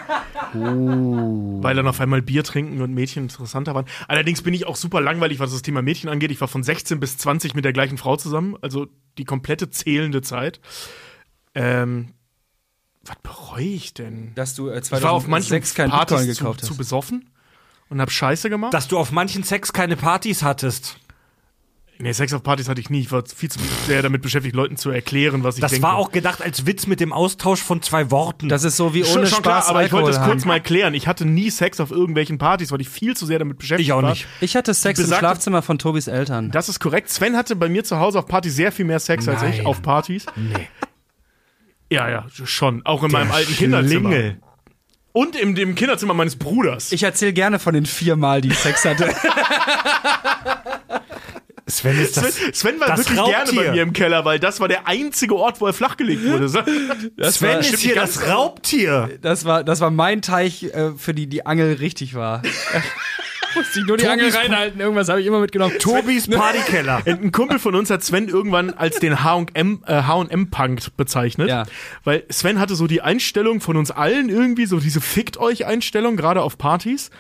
Weil 1.63 1.75
dann 1.75 1.87
auf 1.87 2.01
einmal 2.01 2.23
Bier 2.23 2.43
trinken 2.45 2.81
und 2.81 2.93
Mädchen 2.95 3.25
interessanter 3.25 3.75
waren. 3.75 3.87
Allerdings 4.09 4.43
bin 4.43 4.55
ich 4.55 4.67
auch 4.67 4.77
super 4.77 5.01
langweilig, 5.01 5.39
was 5.41 5.53
das 5.53 5.63
Thema 5.63 5.83
Mädchen 5.83 6.09
angeht. 6.09 6.31
Ich 6.31 6.41
war 6.41 6.49
von 6.49 6.63
16 6.63 7.01
bis 7.01 7.19
20 7.19 7.55
mit 7.55 7.65
der 7.65 7.73
gleichen 7.73 7.99
Frau 7.99 8.17
zusammen. 8.17 8.57
Also 8.63 8.87
die 9.19 9.25
komplette 9.25 9.71
zählende 9.71 10.23
Zeit. 10.23 10.61
Ähm, 11.55 12.15
was 13.05 13.17
bereue 13.23 13.65
ich 13.65 13.95
denn? 13.95 14.33
Dass 14.35 14.55
du 14.55 14.69
äh, 14.69 14.81
Ich 14.81 14.91
war 14.91 15.13
auf 15.13 15.27
manchen 15.27 15.49
2006 15.49 15.75
kein 15.75 15.91
Bitcoin 15.91 16.07
Partys 16.07 16.37
zu, 16.37 16.45
gekauft 16.45 16.61
zu 16.65 16.71
hast. 16.71 16.77
besoffen 16.79 17.31
und 17.89 18.01
hab 18.01 18.11
Scheiße 18.11 18.51
gemacht. 18.51 18.75
Dass 18.75 18.89
du 18.89 18.99
auf 18.99 19.13
manchen 19.13 19.45
Sex 19.45 19.73
keine 19.73 19.97
Partys 19.97 20.43
hattest. 20.43 20.99
Nee, 21.99 22.13
Sex 22.13 22.33
auf 22.33 22.43
Partys 22.43 22.69
hatte 22.69 22.81
ich 22.81 22.91
nie. 22.91 23.01
Ich 23.01 23.13
war 23.13 23.23
viel 23.27 23.51
zu 23.51 23.59
sehr 23.87 24.03
damit 24.03 24.23
beschäftigt, 24.23 24.55
Leuten 24.55 24.77
zu 24.77 24.91
erklären, 24.91 25.43
was 25.45 25.57
ich 25.57 25.61
Das 25.61 25.73
denke. 25.73 25.87
war 25.87 25.97
auch 25.97 26.11
gedacht 26.13 26.43
als 26.43 26.67
Witz 26.67 26.87
mit 26.87 27.01
dem 27.01 27.13
Austausch 27.13 27.61
von 27.61 27.83
zwei 27.83 28.11
Worten. 28.11 28.49
Das 28.49 28.65
ist 28.65 28.77
so 28.77 28.95
wie 28.95 29.05
Schon, 29.05 29.19
ohne 29.19 29.27
schon 29.27 29.39
Spaß 29.45 29.65
klar, 29.67 29.69
aber 29.77 29.85
ich 29.85 29.93
wollte 29.93 30.09
das 30.09 30.17
Alkohol 30.19 30.33
kurz 30.35 30.43
haben. 30.43 30.49
mal 30.49 30.55
erklären. 30.55 30.95
Ich 30.95 31.07
hatte 31.09 31.25
nie 31.25 31.51
Sex 31.51 31.81
auf 31.81 31.91
irgendwelchen 31.91 32.39
Partys, 32.39 32.71
weil 32.73 32.81
ich 32.81 32.89
viel 32.89 33.17
zu 33.17 33.27
sehr 33.27 33.39
damit 33.39 33.59
beschäftigt 33.59 33.89
ich 33.89 33.93
auch 33.93 34.03
war. 34.03 34.11
nicht. 34.11 34.27
Ich 34.41 34.57
hatte 34.57 34.73
Sex 34.75 34.99
im 34.99 35.07
Besagte- 35.07 35.19
Schlafzimmer 35.21 35.63
von 35.63 35.79
Tobis 35.79 36.07
Eltern. 36.07 36.51
Das 36.51 36.69
ist 36.69 36.81
korrekt. 36.81 37.11
Sven 37.11 37.37
hatte 37.37 37.57
bei 37.57 37.69
mir 37.69 37.85
zu 37.85 37.99
Hause 37.99 38.19
auf 38.21 38.27
Partys 38.27 38.55
sehr 38.57 38.73
viel 38.73 38.85
mehr 38.85 39.01
Sex 39.01 39.27
als 39.29 39.43
ich 39.43 39.59
Nein. 39.59 39.67
auf 39.67 39.83
Partys. 39.83 40.27
Nee. 40.37 40.69
Ja, 41.91 42.09
ja, 42.11 42.27
schon. 42.45 42.85
Auch 42.85 43.03
in 43.03 43.11
meinem 43.11 43.31
alten 43.33 43.55
Kinderzimmer. 43.57 44.11
Schlingel. 44.11 44.41
Und 45.13 45.35
in 45.35 45.55
dem 45.55 45.75
Kinderzimmer 45.75 46.13
meines 46.15 46.37
Bruders. 46.37 46.93
Ich 46.93 47.03
erzähle 47.03 47.33
gerne 47.33 47.59
von 47.59 47.75
den 47.75 47.87
vier 47.87 48.15
Mal, 48.15 48.41
die 48.43 48.49
ich 48.51 48.59
Sex 48.59 48.85
hatte. 48.85 49.09
Sven 51.69 51.99
ist 52.01 52.17
das. 52.17 52.35
Sven, 52.37 52.55
Sven 52.55 52.81
war 52.81 52.89
das 52.89 52.99
wirklich 53.01 53.17
gerne 53.25 53.37
Raubtier. 53.45 53.63
bei 53.65 53.71
mir 53.73 53.83
im 53.83 53.93
Keller, 53.93 54.25
weil 54.25 54.39
das 54.39 54.59
war 54.61 54.69
der 54.69 54.87
einzige 54.89 55.37
Ort, 55.37 55.61
wo 55.61 55.67
er 55.67 55.73
flachgelegt 55.73 56.25
wurde. 56.25 56.49
Sven 56.49 57.49
war- 57.49 57.59
ist 57.61 57.79
hier 57.79 57.95
das 57.95 58.27
Raubtier. 58.27 59.19
Das 59.23 59.45
war, 59.45 59.63
das 59.65 59.81
war 59.81 59.91
mein 59.91 60.23
Teich, 60.23 60.65
äh, 60.65 60.93
für 60.97 61.15
die 61.15 61.27
die 61.27 61.45
Angel 61.47 61.75
richtig 61.75 62.15
war. 62.15 62.43
Musste 63.55 63.81
ich 63.81 63.87
nur 63.87 63.97
die 63.97 64.05
Tobis 64.05 64.13
Angel 64.25 64.31
reinhalten. 64.37 64.81
Irgendwas 64.81 65.09
habe 65.09 65.21
ich 65.23 65.27
immer 65.27 65.41
mitgenommen. 65.41 65.75
Tobis 65.79 66.29
Partykeller. 66.31 67.03
Ein 67.07 67.33
Kumpel 67.33 67.59
von 67.59 67.75
uns 67.75 67.89
hat 67.91 68.05
Sven 68.05 68.29
irgendwann 68.29 68.71
als 68.75 68.99
den 69.01 69.25
H&M 69.25 69.83
äh, 69.87 70.03
H&M-Punk 70.03 70.97
bezeichnet, 70.99 71.49
Ja. 71.49 71.65
weil 72.05 72.25
Sven 72.31 72.61
hatte 72.61 72.75
so 72.77 72.87
die 72.87 73.01
Einstellung 73.01 73.61
von 73.63 73.77
uns 73.79 73.91
allen 73.91 74.29
irgendwie, 74.29 74.67
so 74.67 74.79
diese 74.81 75.01
Fickt 75.01 75.39
euch 75.39 75.65
Einstellung, 75.67 76.17
gerade 76.17 76.43
auf 76.43 76.59
Partys. 76.59 77.11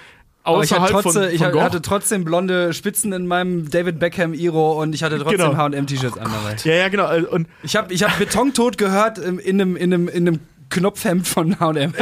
Aber 0.49 0.65
ich, 0.65 0.73
hatte 0.73 0.83
Außerhalb 0.83 1.03
trotzdem, 1.03 1.23
von, 1.23 1.33
ich 1.33 1.43
von 1.43 1.53
Goch. 1.53 1.63
hatte 1.63 1.83
trotzdem 1.83 2.25
blonde 2.25 2.73
Spitzen 2.73 3.13
in 3.13 3.27
meinem 3.27 3.71
David 3.71 3.99
Beckham 3.99 4.35
Iro 4.35 4.81
und 4.81 4.95
ich 4.95 5.03
hatte 5.03 5.19
trotzdem 5.19 5.39
Genau. 5.51 5.57
H&M-T-Shirts 5.57 6.19
an 6.19 6.31
dabei. 6.33 6.57
Ja, 6.65 6.75
ja, 6.75 6.89
genau. 6.89 7.15
Und 7.31 7.49
Ich 7.63 7.77
habe 7.77 7.93
ich 7.93 8.03
hab 8.03 8.19
Betontod 8.19 8.79
gehört 8.79 9.19
in 9.19 9.39
einem, 9.49 9.77
in 9.77 9.93
einem, 9.95 10.09
in 10.09 10.27
einem 10.29 10.41
Knopfhemd 10.71 11.27
von 11.27 11.59
H&M. 11.61 11.95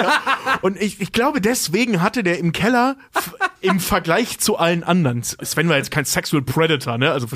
Und 0.63 0.81
ich, 0.81 1.01
ich 1.01 1.13
glaube, 1.13 1.41
deswegen 1.41 2.03
hatte 2.03 2.23
der 2.25 2.39
im 2.39 2.53
Keller 2.53 2.97
im 3.61 3.79
Vergleich 3.79 4.39
zu 4.41 4.57
allen 4.59 4.83
anderen, 4.83 5.23
Sven 5.23 5.69
war 5.69 5.77
jetzt 5.77 5.91
kein 5.93 6.05
Sexual 6.05 6.43
Predator, 6.43 6.99
ne? 6.99 7.13
Also 7.13 7.27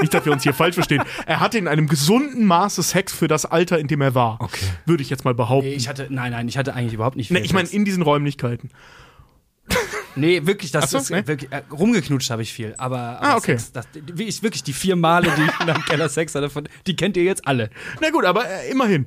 nicht, 0.00 0.12
dass 0.12 0.24
wir 0.26 0.32
uns 0.32 0.42
hier 0.42 0.52
falsch 0.52 0.74
verstehen. 0.74 1.02
Er 1.26 1.40
hatte 1.40 1.56
in 1.58 1.68
einem 1.68 1.88
gesunden 1.88 2.44
Maße 2.44 2.82
Sex 2.82 3.12
für 3.14 3.28
das 3.28 3.46
Alter, 3.46 3.78
in 3.78 3.86
dem 3.86 4.00
er 4.02 4.14
war. 4.14 4.38
Okay. 4.40 4.66
Würde 4.84 5.02
ich 5.02 5.08
jetzt 5.10 5.24
mal 5.24 5.34
behaupten. 5.34 5.70
Ich 5.70 5.88
hatte, 5.88 6.06
nein, 6.10 6.32
nein, 6.32 6.48
ich 6.48 6.58
hatte 6.58 6.74
eigentlich 6.74 6.94
überhaupt 6.94 7.16
nicht 7.16 7.28
viel 7.28 7.38
ich 7.38 7.52
meine, 7.54 7.68
in 7.68 7.84
diesen 7.86 8.02
Räumlichkeiten. 8.02 8.70
Nee, 10.18 10.46
wirklich, 10.46 10.70
das 10.70 10.90
so, 10.90 10.98
ist 10.98 11.10
nee? 11.10 11.26
wirklich, 11.26 11.50
äh, 11.52 11.62
rumgeknutscht 11.70 12.30
habe 12.30 12.42
ich 12.42 12.52
viel. 12.52 12.74
Aber, 12.78 12.98
aber 12.98 13.22
Ah, 13.22 13.36
okay. 13.36 13.52
Sex, 13.58 13.72
das, 13.72 13.88
wie 14.14 14.24
ich, 14.24 14.42
wirklich 14.42 14.62
die 14.62 14.72
vier 14.72 14.96
Male, 14.96 15.30
die 15.36 15.42
ich 15.42 15.60
in 15.60 15.70
einem 15.70 15.84
Keller 15.86 16.08
Sex 16.08 16.34
hatte, 16.34 16.50
von, 16.50 16.68
die 16.86 16.96
kennt 16.96 17.16
ihr 17.16 17.24
jetzt 17.24 17.46
alle. 17.46 17.70
Na 18.00 18.10
gut, 18.10 18.24
aber 18.24 18.44
äh, 18.48 18.70
immerhin. 18.70 19.06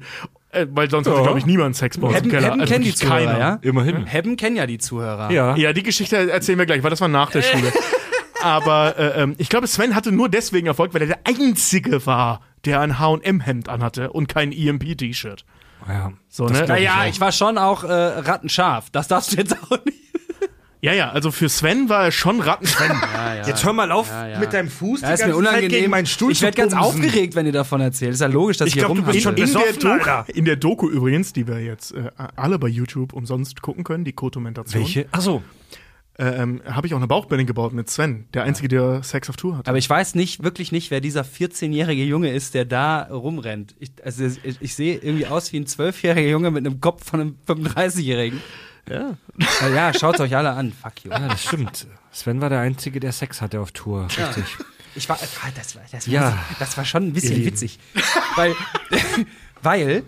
Äh, 0.49 0.67
weil 0.71 0.89
sonst 0.89 1.07
hat, 1.07 1.23
glaube 1.23 1.39
ich, 1.39 1.45
niemand 1.45 1.75
Sex 1.75 1.97
bei 1.97 2.07
uns 2.07 2.11
im 2.11 2.15
Hebben, 2.15 2.31
Keller. 2.31 2.43
Hebben 2.47 2.61
Also 2.61 2.73
kennen 2.73 2.83
die 2.85 2.93
Zuhörer, 2.95 3.25
keiner. 3.25 3.39
ja? 3.39 3.59
Immerhin. 3.61 4.05
Hebben 4.05 4.35
kennen 4.35 4.55
ja 4.57 4.65
die 4.67 4.77
Zuhörer. 4.79 5.31
Ja. 5.31 5.55
Ja, 5.55 5.71
die 5.73 5.83
Geschichte 5.83 6.29
erzählen 6.29 6.59
wir 6.59 6.65
gleich, 6.65 6.83
weil 6.83 6.89
das 6.89 6.99
war 7.01 7.07
nach 7.07 7.31
der 7.31 7.41
Schule. 7.41 7.71
Aber 8.43 8.97
äh, 8.97 9.21
ähm, 9.21 9.35
ich 9.37 9.49
glaube, 9.49 9.67
Sven 9.67 9.95
hatte 9.95 10.11
nur 10.11 10.27
deswegen 10.27 10.67
Erfolg, 10.67 10.93
weil 10.93 11.01
er 11.01 11.07
der 11.07 11.19
Einzige 11.25 12.05
war, 12.05 12.41
der 12.65 12.79
ein 12.81 12.99
H&M-Hemd 12.99 13.69
anhatte 13.69 14.11
und 14.11 14.27
kein 14.27 14.51
EMP-T-Shirt. 14.51 15.45
Ja. 15.87 16.11
So, 16.27 16.45
ne? 16.47 16.65
Naja, 16.67 17.05
ich 17.07 17.19
war 17.21 17.31
schon 17.31 17.57
auch 17.57 17.83
äh, 17.83 17.91
rattenscharf. 17.91 18.89
Das 18.91 19.07
darfst 19.07 19.31
du 19.33 19.37
jetzt 19.37 19.55
auch 19.63 19.83
nicht. 19.85 19.97
Ja, 20.83 20.93
ja, 20.93 21.11
also 21.11 21.29
für 21.31 21.47
Sven 21.47 21.89
war 21.89 22.05
er 22.05 22.11
schon 22.11 22.41
Rattensven. 22.41 22.89
Ja, 23.13 23.35
ja. 23.35 23.47
Jetzt 23.47 23.63
hör 23.63 23.71
mal 23.73 23.91
auf 23.91 24.09
Ja, 24.09 24.27
ja. 24.29 24.39
mit 24.39 24.51
deinem 24.51 24.69
Fuß 24.69 25.01
Ja, 25.01 25.11
ist 25.13 25.19
mir 25.19 25.25
ganze 25.27 25.39
Zeit 25.43 25.47
unangenehm. 25.47 25.69
gegen 25.69 25.91
meinen 25.91 26.05
Stuhl 26.07 26.31
ich 26.31 26.41
werde 26.41 26.57
ganz 26.57 26.73
aufgeregt, 26.73 27.35
wenn 27.35 27.45
ihr 27.45 27.51
davon 27.51 27.81
erzählt. 27.81 28.13
Ist 28.13 28.21
ja 28.21 28.27
logisch, 28.27 28.57
dass 28.57 28.67
Ich 28.67 28.75
ihr 28.75 28.83
glaub, 28.85 28.95
du 28.95 29.03
bist 29.03 29.21
schon 29.21 29.31
In 29.33 29.35
der, 29.37 29.43
besoffen, 29.45 29.79
Doku, 29.79 29.87
Alter. 30.09 30.25
in 30.33 30.45
der 30.45 30.55
Doku 30.55 30.89
übrigens, 30.89 31.33
die 31.33 31.47
wir 31.47 31.59
jetzt 31.59 31.91
äh, 31.93 32.09
alle 32.35 32.57
bei 32.57 32.67
YouTube 32.67 33.13
umsonst 33.13 33.61
gucken 33.61 33.83
können, 33.83 34.05
die 34.05 34.13
Kotumentation, 34.13 34.81
Welche? 34.81 35.05
Achso. 35.11 35.43
äh, 36.17 36.25
ähm, 36.41 36.61
habe 36.65 36.87
ich 36.87 36.93
auch 36.93 36.97
eine 36.97 37.07
Bauchbindung 37.07 37.45
gebaut 37.45 37.73
mit 37.73 37.89
Sven, 37.89 38.25
der 38.33 38.43
Einzige, 38.43 38.67
der 38.67 39.03
Sex 39.03 39.29
auf 39.29 39.35
Tour 39.37 39.57
hat. 39.57 39.69
Aber 39.69 39.77
ich 39.77 39.89
weiß 39.89 40.15
nicht, 40.15 40.43
wirklich 40.43 40.71
nicht, 40.71 40.89
wer 40.89 40.99
dieser 40.99 41.21
14-jährige 41.21 42.03
Junge 42.03 42.31
ist, 42.33 42.55
der 42.55 42.65
da 42.65 43.03
rumrennt. 43.03 43.75
Ich, 43.79 43.91
also 44.03 44.25
ich, 44.25 44.57
ich 44.59 44.73
sehe 44.75 44.95
irgendwie 44.97 45.27
aus 45.27 45.53
wie 45.53 45.57
ein 45.57 45.65
12-jähriger 45.65 46.27
Junge 46.27 46.49
mit 46.49 46.65
einem 46.65 46.81
Kopf 46.81 47.05
von 47.07 47.21
einem 47.21 47.35
35-jährigen. 47.47 48.41
Ja. 48.89 49.15
Ja, 49.61 49.67
ja 49.69 49.93
schaut 49.93 50.19
euch 50.19 50.35
alle 50.35 50.51
an. 50.51 50.73
Fuck 50.73 51.05
you. 51.05 51.11
Ja, 51.11 51.27
das 51.27 51.43
stimmt. 51.43 51.87
Sven 52.11 52.41
war 52.41 52.49
der 52.49 52.59
Einzige, 52.59 52.99
der 52.99 53.11
Sex 53.11 53.41
hatte 53.41 53.59
auf 53.61 53.71
Tour. 53.71 54.05
Richtig. 54.05 54.57
Ich 54.95 55.07
war, 55.07 55.17
ah, 55.21 55.49
das 55.55 55.75
war, 55.75 55.83
das 55.91 56.07
war, 56.07 56.13
Ja. 56.13 56.37
das 56.59 56.75
war 56.77 56.83
schon 56.83 57.03
ein 57.07 57.13
bisschen 57.13 57.45
witzig. 57.45 57.79
weil, 58.35 58.53
weil 59.61 60.03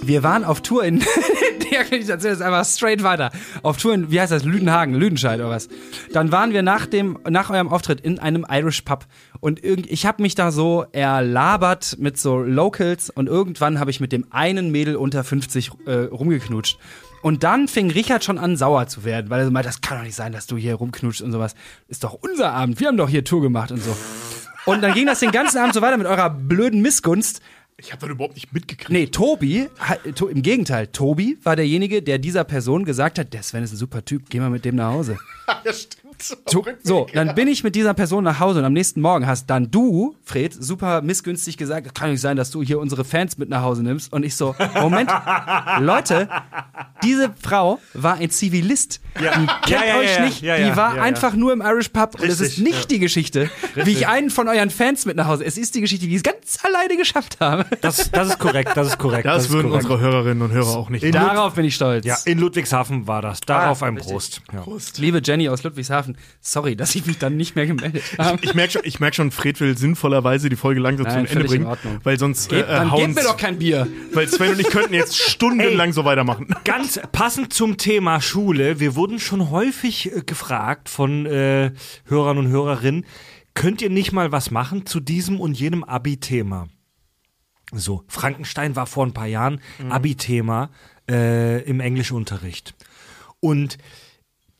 wir 0.00 0.22
waren 0.22 0.44
auf 0.44 0.60
Tour 0.62 0.84
in, 0.84 1.00
ja, 1.70 1.80
ich 1.90 2.08
erzähle 2.08 2.34
das 2.34 2.40
einfach 2.40 2.64
straight 2.64 3.02
weiter. 3.02 3.30
Auf 3.62 3.76
Tour 3.78 3.94
in, 3.94 4.10
wie 4.10 4.20
heißt 4.20 4.30
das, 4.32 4.44
Lüdenhagen, 4.44 4.94
Lüdenscheid 4.94 5.40
oder 5.40 5.50
was. 5.50 5.68
Dann 6.12 6.30
waren 6.30 6.52
wir 6.52 6.62
nach 6.62 6.86
dem, 6.86 7.18
nach 7.28 7.50
eurem 7.50 7.68
Auftritt 7.68 8.00
in 8.00 8.18
einem 8.20 8.46
Irish 8.48 8.82
Pub 8.82 9.06
und 9.40 9.62
irgend, 9.64 9.90
ich 9.90 10.06
habe 10.06 10.22
mich 10.22 10.34
da 10.36 10.52
so 10.52 10.86
erlabert 10.92 11.96
mit 11.98 12.18
so 12.18 12.38
Locals 12.38 13.10
und 13.10 13.26
irgendwann 13.26 13.80
habe 13.80 13.90
ich 13.90 13.98
mit 14.00 14.12
dem 14.12 14.26
einen 14.30 14.70
Mädel 14.70 14.94
unter 14.96 15.24
50 15.24 15.72
äh, 15.86 15.92
rumgeknutscht. 16.04 16.78
Und 17.22 17.44
dann 17.44 17.68
fing 17.68 17.90
Richard 17.90 18.24
schon 18.24 18.38
an, 18.38 18.56
sauer 18.56 18.88
zu 18.88 19.04
werden, 19.04 19.30
weil 19.30 19.40
er 19.40 19.46
so 19.46 19.50
meinte, 19.52 19.68
das 19.68 19.80
kann 19.80 19.98
doch 19.98 20.04
nicht 20.04 20.16
sein, 20.16 20.32
dass 20.32 20.46
du 20.46 20.56
hier 20.56 20.74
rumknutschst 20.74 21.22
und 21.22 21.32
sowas. 21.32 21.54
Ist 21.88 22.04
doch 22.04 22.14
unser 22.14 22.52
Abend, 22.52 22.80
wir 22.80 22.88
haben 22.88 22.96
doch 22.96 23.08
hier 23.08 23.24
Tour 23.24 23.40
gemacht 23.40 23.70
und 23.70 23.82
so. 23.82 23.96
Und 24.66 24.82
dann 24.82 24.92
ging 24.94 25.06
das 25.06 25.20
den 25.20 25.30
ganzen 25.30 25.58
Abend 25.58 25.74
so 25.74 25.80
weiter 25.80 25.96
mit 25.96 26.06
eurer 26.06 26.30
blöden 26.30 26.82
Missgunst. 26.82 27.40
Ich 27.76 27.92
habe 27.92 28.02
das 28.02 28.10
überhaupt 28.10 28.34
nicht 28.34 28.52
mitgekriegt. 28.52 28.90
Nee, 28.90 29.06
Tobi, 29.06 29.68
im 30.30 30.42
Gegenteil, 30.42 30.88
Tobi 30.88 31.38
war 31.42 31.56
derjenige, 31.56 32.02
der 32.02 32.18
dieser 32.18 32.44
Person 32.44 32.84
gesagt 32.84 33.18
hat, 33.18 33.32
der 33.32 33.42
Sven 33.42 33.64
ist 33.64 33.72
ein 33.72 33.76
super 33.76 34.04
Typ, 34.04 34.28
geh 34.28 34.38
mal 34.38 34.50
mit 34.50 34.64
dem 34.64 34.76
nach 34.76 34.92
Hause. 34.92 35.18
Ja, 35.64 35.72
stimmt. 35.72 36.01
So, 36.52 36.64
so, 36.82 37.06
dann 37.14 37.34
bin 37.34 37.48
ich 37.48 37.64
mit 37.64 37.74
dieser 37.74 37.94
Person 37.94 38.24
nach 38.24 38.38
Hause 38.40 38.58
und 38.60 38.64
am 38.64 38.72
nächsten 38.72 39.00
Morgen 39.00 39.26
hast 39.26 39.48
dann 39.48 39.70
du, 39.70 40.16
Fred, 40.24 40.52
super 40.58 41.00
missgünstig 41.02 41.56
gesagt, 41.56 41.86
das 41.86 41.94
kann 41.94 42.10
nicht 42.10 42.20
sein, 42.20 42.36
dass 42.36 42.50
du 42.50 42.62
hier 42.62 42.78
unsere 42.78 43.04
Fans 43.04 43.38
mit 43.38 43.48
nach 43.48 43.62
Hause 43.62 43.82
nimmst. 43.82 44.12
Und 44.12 44.24
ich 44.24 44.36
so, 44.36 44.54
Moment, 44.80 45.10
Leute, 45.80 46.28
diese 47.02 47.32
Frau 47.40 47.78
war 47.94 48.14
ein 48.16 48.30
Zivilist. 48.30 49.00
Die 49.18 49.24
kennt 49.24 49.50
Ja, 49.68 49.84
ja, 49.84 49.96
euch 49.98 50.14
ja, 50.16 50.24
nicht. 50.24 50.42
ja, 50.42 50.56
die 50.56 50.62
ja, 50.62 50.76
war 50.76 50.90
ja, 50.92 50.96
ja. 50.98 51.02
einfach 51.02 51.34
nur 51.34 51.52
im 51.52 51.60
Irish 51.60 51.88
Pub. 51.90 52.14
und 52.20 52.24
es 52.24 52.40
ist 52.40 52.58
Richtig, 52.58 52.64
nicht 52.64 52.80
ja. 52.80 52.86
die 52.88 52.98
Geschichte, 52.98 53.50
wie 53.74 53.90
ich 53.92 54.06
einen 54.08 54.30
von 54.30 54.48
euren 54.48 54.70
Fans 54.70 55.04
mit 55.06 55.16
nach 55.16 55.26
Hause. 55.26 55.44
Es 55.44 55.56
ist 55.58 55.74
die 55.74 55.80
Geschichte, 55.80 56.06
wie 56.06 56.10
ich 56.12 56.16
es 56.16 56.22
ganz 56.22 56.58
alleine 56.64 56.96
geschafft 56.96 57.38
habe. 57.40 57.66
Das, 57.80 58.10
das 58.10 58.28
ist 58.28 58.38
korrekt, 58.38 58.70
das 58.74 58.88
ist 58.88 58.98
korrekt. 58.98 59.26
Das, 59.26 59.44
ist 59.44 59.50
würden 59.50 59.70
korrekt. 59.70 59.84
unsere 59.86 60.00
Hörerinnen 60.00 60.42
und 60.42 60.52
Hörer 60.52 60.76
auch 60.76 60.88
nicht. 60.90 61.02
In 61.02 61.12
Darauf 61.12 61.54
bin 61.54 61.64
ich 61.64 61.74
stolz. 61.74 62.04
Ja, 62.06 62.16
in 62.24 62.38
Ludwigshafen 62.38 63.06
war 63.06 63.22
das. 63.22 63.40
Darauf 63.40 63.82
Ah, 63.82 63.86
ein 63.86 63.94
richtig. 63.96 64.12
Prost. 64.12 64.42
Ja. 64.52 64.64
Liebe 64.98 65.20
Jenny 65.24 65.48
aus 65.48 65.62
Ludwigshafen, 65.62 66.11
sorry, 66.40 66.76
dass 66.76 66.94
ich 66.94 67.06
mich 67.06 67.18
dann 67.18 67.36
nicht 67.36 67.56
mehr 67.56 67.66
gemeldet 67.66 68.02
habe. 68.18 68.38
Ich 68.42 68.54
merke 68.54 68.72
schon, 68.72 68.82
ich 68.84 69.00
merk 69.00 69.14
schon, 69.14 69.30
Fred 69.30 69.60
will 69.60 69.76
sinnvollerweise 69.76 70.48
die 70.48 70.56
Folge 70.56 70.80
langsam 70.80 71.06
Nein, 71.06 71.26
zum 71.26 71.36
Ende 71.36 71.48
bringen, 71.48 71.76
weil 72.02 72.18
sonst 72.18 72.48
Gebt, 72.48 72.68
äh, 72.68 72.72
dann 72.72 72.90
gebt 72.90 73.14
mir 73.14 73.22
doch 73.22 73.36
kein 73.36 73.58
Bier. 73.58 73.86
weil 74.12 74.28
Sven 74.28 74.50
und 74.52 74.60
ich 74.60 74.68
könnten 74.68 74.94
jetzt 74.94 75.16
stundenlang 75.30 75.92
so 75.92 76.04
weitermachen. 76.04 76.54
Ganz 76.64 77.00
passend 77.12 77.52
zum 77.52 77.76
Thema 77.76 78.20
Schule. 78.20 78.80
Wir 78.80 78.94
wurden 78.96 79.18
schon 79.18 79.50
häufig 79.50 80.14
äh, 80.14 80.22
gefragt 80.22 80.88
von 80.88 81.26
äh, 81.26 81.72
Hörern 82.06 82.38
und 82.38 82.48
Hörerinnen, 82.48 83.04
könnt 83.54 83.82
ihr 83.82 83.90
nicht 83.90 84.12
mal 84.12 84.32
was 84.32 84.50
machen 84.50 84.86
zu 84.86 85.00
diesem 85.00 85.40
und 85.40 85.58
jenem 85.58 85.84
Abi-Thema? 85.84 86.68
So, 87.72 88.04
Frankenstein 88.06 88.76
war 88.76 88.86
vor 88.86 89.06
ein 89.06 89.14
paar 89.14 89.26
Jahren 89.26 89.60
Abi-Thema 89.88 90.70
äh, 91.10 91.62
im 91.62 91.80
Englischunterricht. 91.80 92.74
Und 93.40 93.78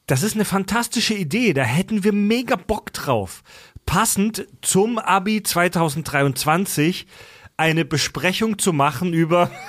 das 0.07 0.23
ist 0.23 0.35
eine 0.35 0.45
fantastische 0.45 1.15
Idee, 1.15 1.53
da 1.53 1.63
hätten 1.63 2.05
wir 2.05 2.13
mega 2.13 2.57
Bock 2.57 2.93
drauf. 2.93 3.43
Passend 3.87 4.47
zum 4.61 4.99
Abi 4.99 5.43
2023 5.43 7.07
eine 7.57 7.85
Besprechung 7.85 8.59
zu 8.59 8.73
machen 8.73 9.13
über 9.13 9.51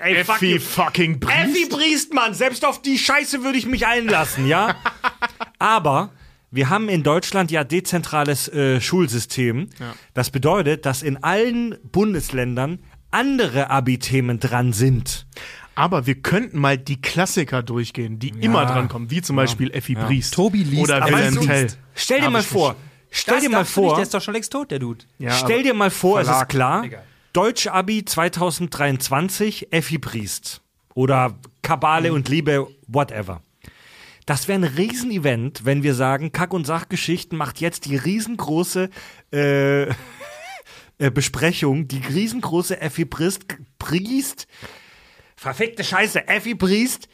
Ey, 0.00 0.16
Effi 0.16 0.60
fucking 0.60 1.20
Effi 1.22 1.66
Briest. 1.66 1.70
Briestmann, 1.70 2.34
selbst 2.34 2.64
auf 2.64 2.80
die 2.80 2.96
Scheiße 2.98 3.42
würde 3.42 3.58
ich 3.58 3.66
mich 3.66 3.86
einlassen, 3.86 4.46
ja? 4.46 4.76
Aber 5.58 6.10
wir 6.52 6.68
haben 6.68 6.88
in 6.88 7.02
Deutschland 7.02 7.50
ja 7.50 7.64
dezentrales 7.64 8.48
äh, 8.48 8.80
Schulsystem. 8.80 9.68
Das 10.14 10.30
bedeutet, 10.30 10.86
dass 10.86 11.02
in 11.02 11.22
allen 11.22 11.76
Bundesländern 11.90 12.78
andere 13.10 13.70
Abi-Themen 13.70 14.38
dran 14.38 14.72
sind. 14.72 15.26
Aber 15.80 16.04
wir 16.04 16.16
könnten 16.16 16.58
mal 16.58 16.76
die 16.76 17.00
Klassiker 17.00 17.62
durchgehen, 17.62 18.18
die 18.18 18.28
immer 18.28 18.66
drankommen, 18.66 19.10
wie 19.10 19.22
zum 19.22 19.36
Beispiel 19.36 19.70
Effi 19.70 19.94
Briest. 19.94 20.34
Tobi 20.34 20.62
liest 20.62 20.82
Oder 20.82 21.06
Wilhelm 21.06 21.40
Tell. 21.40 21.68
Stell 21.94 22.20
dir 22.20 22.28
mal 22.28 22.42
vor, 22.42 22.76
stell 23.10 23.40
dir 23.40 23.48
mal 23.48 23.64
vor, 23.64 23.94
Der 23.94 24.02
ist 24.02 24.12
doch 24.12 24.20
schon 24.20 24.34
längst 24.34 24.52
tot, 24.52 24.70
der 24.70 24.78
Dude. 24.78 25.06
Ja, 25.18 25.30
stell 25.30 25.62
dir 25.62 25.72
mal 25.72 25.88
vor, 25.88 26.20
es 26.20 26.26
Verlag. 26.26 26.42
ist 26.42 26.48
klar, 26.50 26.84
Egal. 26.84 27.02
Deutsch-Abi 27.32 28.04
2023, 28.04 29.72
Effi 29.72 29.96
Briest. 29.96 30.60
Oder 30.92 31.38
Kabale 31.62 32.12
und 32.12 32.28
Liebe, 32.28 32.68
whatever. 32.86 33.40
Das 34.26 34.48
wäre 34.48 34.58
ein 34.58 34.64
Riesenevent, 34.64 35.64
wenn 35.64 35.82
wir 35.82 35.94
sagen, 35.94 36.30
Kack- 36.30 36.52
und 36.52 36.66
Sachgeschichten 36.66 37.38
macht 37.38 37.58
jetzt 37.58 37.86
die 37.86 37.96
riesengroße 37.96 38.90
äh, 39.32 39.84
äh, 40.98 41.10
Besprechung, 41.10 41.88
die 41.88 42.02
riesengroße 42.06 42.78
Effi 42.82 43.06
Priest, 43.06 43.46
Priest, 43.78 44.46
verfickte 45.40 45.82
Scheiße, 45.82 46.28
Effi 46.28 46.54
Priest, 46.54 47.08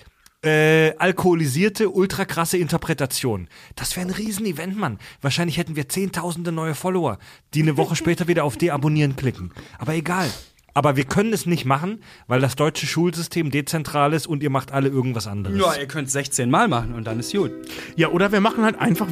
äh, 0.45 0.97
alkoholisierte, 0.97 1.91
ultra 1.91 2.25
krasse 2.25 2.59
Interpretation. 2.59 3.47
Das 3.77 3.97
wäre 3.97 4.09
ein 4.09 4.13
Riesenevent, 4.13 4.77
Mann. 4.77 4.99
Wahrscheinlich 5.21 5.59
hätten 5.59 5.77
wir 5.77 5.89
zehntausende 5.89 6.51
neue 6.51 6.75
Follower, 6.75 7.19
die 7.55 7.63
eine 7.63 7.77
Woche 7.77 7.95
später 7.97 8.27
wieder 8.27 8.43
auf 8.43 8.57
Deabonnieren 8.57 9.15
klicken. 9.15 9.53
Aber 9.79 9.95
egal. 9.95 10.29
Aber 10.75 10.97
wir 10.97 11.05
können 11.05 11.33
es 11.33 11.47
nicht 11.47 11.67
machen, 11.67 12.03
weil 12.27 12.41
das 12.41 12.57
deutsche 12.57 12.87
Schulsystem 12.87 13.53
dezentral 13.53 14.13
ist 14.13 14.27
und 14.27 14.43
ihr 14.43 14.51
macht 14.51 14.73
alle 14.73 14.89
irgendwas 14.89 15.29
anderes. 15.29 15.57
Ja, 15.57 15.77
ihr 15.77 15.87
könnt 15.87 16.11
16 16.11 16.51
Mal 16.51 16.67
machen 16.67 16.95
und 16.95 17.07
dann 17.07 17.21
ist 17.21 17.33
gut. 17.33 17.53
Ja, 17.95 18.09
oder 18.09 18.33
wir 18.33 18.41
machen 18.41 18.65
halt 18.65 18.77
einfach, 18.81 19.07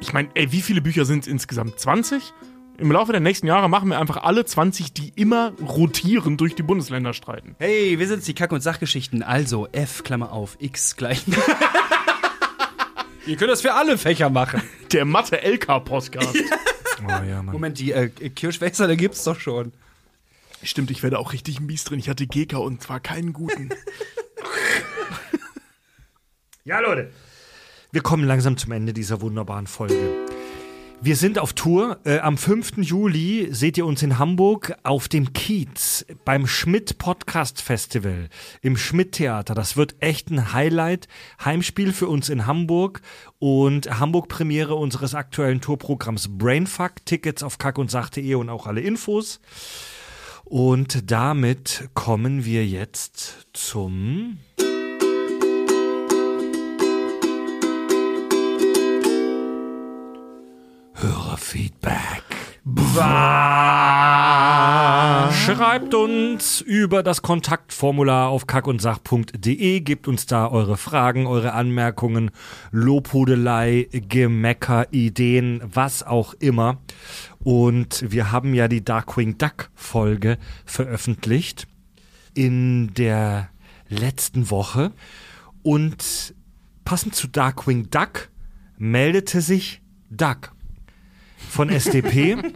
ich 0.00 0.12
meine, 0.12 0.28
ey, 0.34 0.52
wie 0.52 0.62
viele 0.62 0.80
Bücher 0.80 1.04
sind 1.04 1.24
es 1.24 1.26
insgesamt? 1.26 1.80
20? 1.80 2.32
Im 2.82 2.90
Laufe 2.90 3.12
der 3.12 3.20
nächsten 3.20 3.46
Jahre 3.46 3.70
machen 3.70 3.90
wir 3.90 4.00
einfach 4.00 4.24
alle 4.24 4.44
20, 4.44 4.92
die 4.92 5.10
immer 5.10 5.52
rotieren 5.60 6.36
durch 6.36 6.56
die 6.56 6.64
Bundesländer 6.64 7.14
streiten. 7.14 7.54
Hey, 7.60 8.00
wir 8.00 8.08
sind 8.08 8.26
die 8.26 8.34
Kack- 8.34 8.50
und 8.50 8.60
Sachgeschichten. 8.60 9.22
Also 9.22 9.68
F, 9.70 10.02
Klammer 10.02 10.32
auf, 10.32 10.56
X 10.58 10.96
gleich. 10.96 11.22
ihr 13.26 13.36
könnt 13.36 13.52
das 13.52 13.60
für 13.60 13.74
alle 13.74 13.98
Fächer 13.98 14.30
machen. 14.30 14.62
Der 14.90 15.04
Mathe-LK-Podcast. 15.04 16.36
Oh, 17.04 17.08
ja, 17.08 17.44
Mann. 17.44 17.52
Moment, 17.52 17.78
die 17.78 17.92
äh, 17.92 18.08
Kirschwächser, 18.08 18.96
gibt's 18.96 19.22
doch 19.22 19.38
schon. 19.38 19.72
Stimmt, 20.64 20.90
ich 20.90 21.04
werde 21.04 21.20
auch 21.20 21.32
richtig 21.32 21.60
mies 21.60 21.84
drin. 21.84 22.00
Ich 22.00 22.08
hatte 22.08 22.26
GK 22.26 22.58
und 22.58 22.82
zwar 22.82 22.98
keinen 22.98 23.32
guten. 23.32 23.70
Ja, 26.64 26.78
Leute. 26.78 27.10
Wir 27.90 28.02
kommen 28.02 28.22
langsam 28.22 28.56
zum 28.56 28.70
Ende 28.70 28.92
dieser 28.92 29.20
wunderbaren 29.20 29.66
Folge. 29.66 30.31
Wir 31.04 31.16
sind 31.16 31.40
auf 31.40 31.52
Tour. 31.52 31.98
Äh, 32.04 32.20
am 32.20 32.38
5. 32.38 32.76
Juli 32.76 33.48
seht 33.50 33.76
ihr 33.76 33.86
uns 33.86 34.04
in 34.04 34.20
Hamburg 34.20 34.72
auf 34.84 35.08
dem 35.08 35.32
Kiez 35.32 36.06
beim 36.24 36.46
Schmidt 36.46 36.96
Podcast 36.98 37.60
Festival 37.60 38.28
im 38.60 38.76
Schmidt 38.76 39.10
Theater. 39.10 39.56
Das 39.56 39.76
wird 39.76 39.96
echt 39.98 40.30
ein 40.30 40.52
Highlight. 40.52 41.08
Heimspiel 41.44 41.92
für 41.92 42.06
uns 42.06 42.28
in 42.28 42.46
Hamburg 42.46 43.02
und 43.40 43.98
Hamburg 43.98 44.28
Premiere 44.28 44.76
unseres 44.76 45.16
aktuellen 45.16 45.60
Tourprogramms 45.60 46.38
Brainfuck. 46.38 47.04
Tickets 47.04 47.42
auf 47.42 47.58
kack 47.58 47.78
und 47.78 47.90
sach.de 47.90 48.36
und 48.36 48.48
auch 48.48 48.68
alle 48.68 48.80
Infos. 48.80 49.40
Und 50.44 51.10
damit 51.10 51.88
kommen 51.94 52.44
wir 52.44 52.64
jetzt 52.64 53.48
zum 53.54 54.38
Hörerfeedback. 61.02 62.22
Schreibt 65.32 65.94
uns 65.94 66.60
über 66.60 67.02
das 67.02 67.22
Kontaktformular 67.22 68.28
auf 68.28 68.46
kackundsach.de, 68.46 69.80
gebt 69.80 70.06
uns 70.06 70.26
da 70.26 70.46
eure 70.48 70.76
Fragen, 70.76 71.26
eure 71.26 71.54
Anmerkungen, 71.54 72.30
Lobhudelei, 72.70 73.88
Gemecker, 73.90 74.86
Ideen, 74.92 75.60
was 75.64 76.04
auch 76.04 76.34
immer. 76.34 76.78
Und 77.42 78.04
wir 78.08 78.30
haben 78.30 78.54
ja 78.54 78.68
die 78.68 78.84
Darkwing 78.84 79.38
Duck 79.38 79.70
Folge 79.74 80.38
veröffentlicht 80.64 81.66
in 82.34 82.94
der 82.94 83.48
letzten 83.88 84.50
Woche. 84.50 84.92
Und 85.64 86.32
passend 86.84 87.16
zu 87.16 87.26
Darkwing 87.26 87.90
Duck 87.90 88.30
meldete 88.78 89.40
sich 89.40 89.82
Duck 90.08 90.52
von 91.50 91.68
SDP, 91.68 92.36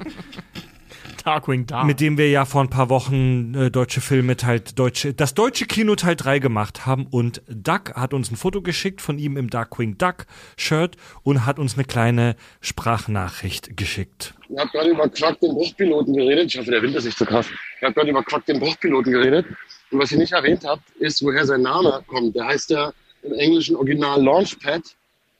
Darkwing 1.24 1.66
Dark. 1.66 1.86
mit 1.86 2.00
dem 2.00 2.18
wir 2.18 2.30
ja 2.30 2.44
vor 2.44 2.60
ein 2.62 2.70
paar 2.70 2.88
Wochen 2.88 3.52
äh, 3.54 3.70
deutsche 3.70 4.00
Filme 4.00 4.36
Teil 4.36 4.60
deutsche 4.60 5.12
das 5.12 5.34
deutsche 5.34 5.66
Kino 5.66 5.96
Teil 5.96 6.14
3 6.14 6.38
gemacht 6.38 6.86
haben 6.86 7.06
und 7.10 7.42
Duck 7.48 7.94
hat 7.96 8.14
uns 8.14 8.30
ein 8.30 8.36
Foto 8.36 8.62
geschickt 8.62 9.00
von 9.00 9.18
ihm 9.18 9.36
im 9.36 9.50
Darkwing 9.50 9.98
Duck 9.98 10.26
Shirt 10.56 10.96
und 11.24 11.44
hat 11.44 11.58
uns 11.58 11.74
eine 11.74 11.84
kleine 11.84 12.36
Sprachnachricht 12.60 13.76
geschickt. 13.76 14.34
Ihr 14.48 14.60
habt 14.60 14.72
gerade 14.72 14.90
über 14.90 15.08
Quack 15.08 15.40
den 15.40 15.54
Bruchpiloten 15.54 16.14
geredet. 16.14 16.54
Ich 16.54 16.58
hoffe, 16.60 16.70
der 16.70 16.82
Wind 16.82 16.94
ist 16.94 17.04
nicht 17.06 17.18
so 17.18 17.24
krass. 17.24 17.48
Ihr 17.80 17.86
habt 17.88 17.96
gerade 17.96 18.10
über 18.10 18.22
Quack 18.22 18.46
den 18.46 18.60
Bruchpiloten 18.60 19.10
geredet. 19.12 19.46
Und 19.90 19.98
was 19.98 20.12
ihr 20.12 20.18
nicht 20.18 20.32
erwähnt 20.32 20.62
habt, 20.64 20.88
ist, 21.00 21.22
woher 21.24 21.44
sein 21.44 21.62
Name 21.62 22.04
kommt. 22.06 22.36
Der 22.36 22.46
heißt 22.46 22.70
ja 22.70 22.92
im 23.22 23.32
englischen 23.34 23.74
Original 23.74 24.22
Launchpad 24.22 24.82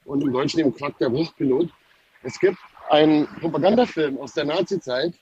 und 0.05 0.23
im 0.23 0.33
Deutschen 0.33 0.59
eben 0.61 0.75
Quack 0.75 0.99
der 0.99 1.11
Bruchpilot. 1.11 1.69
Es 2.25 2.41
gibt 2.41 2.59
einen 2.91 3.27
Propagandafilm 3.41 4.19
aus 4.19 4.33
der 4.35 4.45
Nazi-Zeit, 4.45 5.15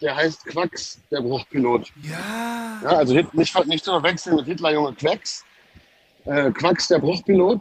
der 0.00 0.16
heißt 0.16 0.46
Quacks, 0.46 1.00
der 1.10 1.20
Bruchpilot. 1.20 1.92
Ja. 2.02 2.80
ja 2.82 2.88
also 2.88 3.14
nicht, 3.14 3.34
nicht 3.34 3.84
zu 3.84 3.90
verwechseln 3.90 4.36
mit 4.36 4.46
Hitlerjunge 4.46 4.94
Quacks. 4.94 5.44
Äh, 6.24 6.50
Quacks, 6.52 6.88
der 6.88 6.98
Bruchpilot. 6.98 7.60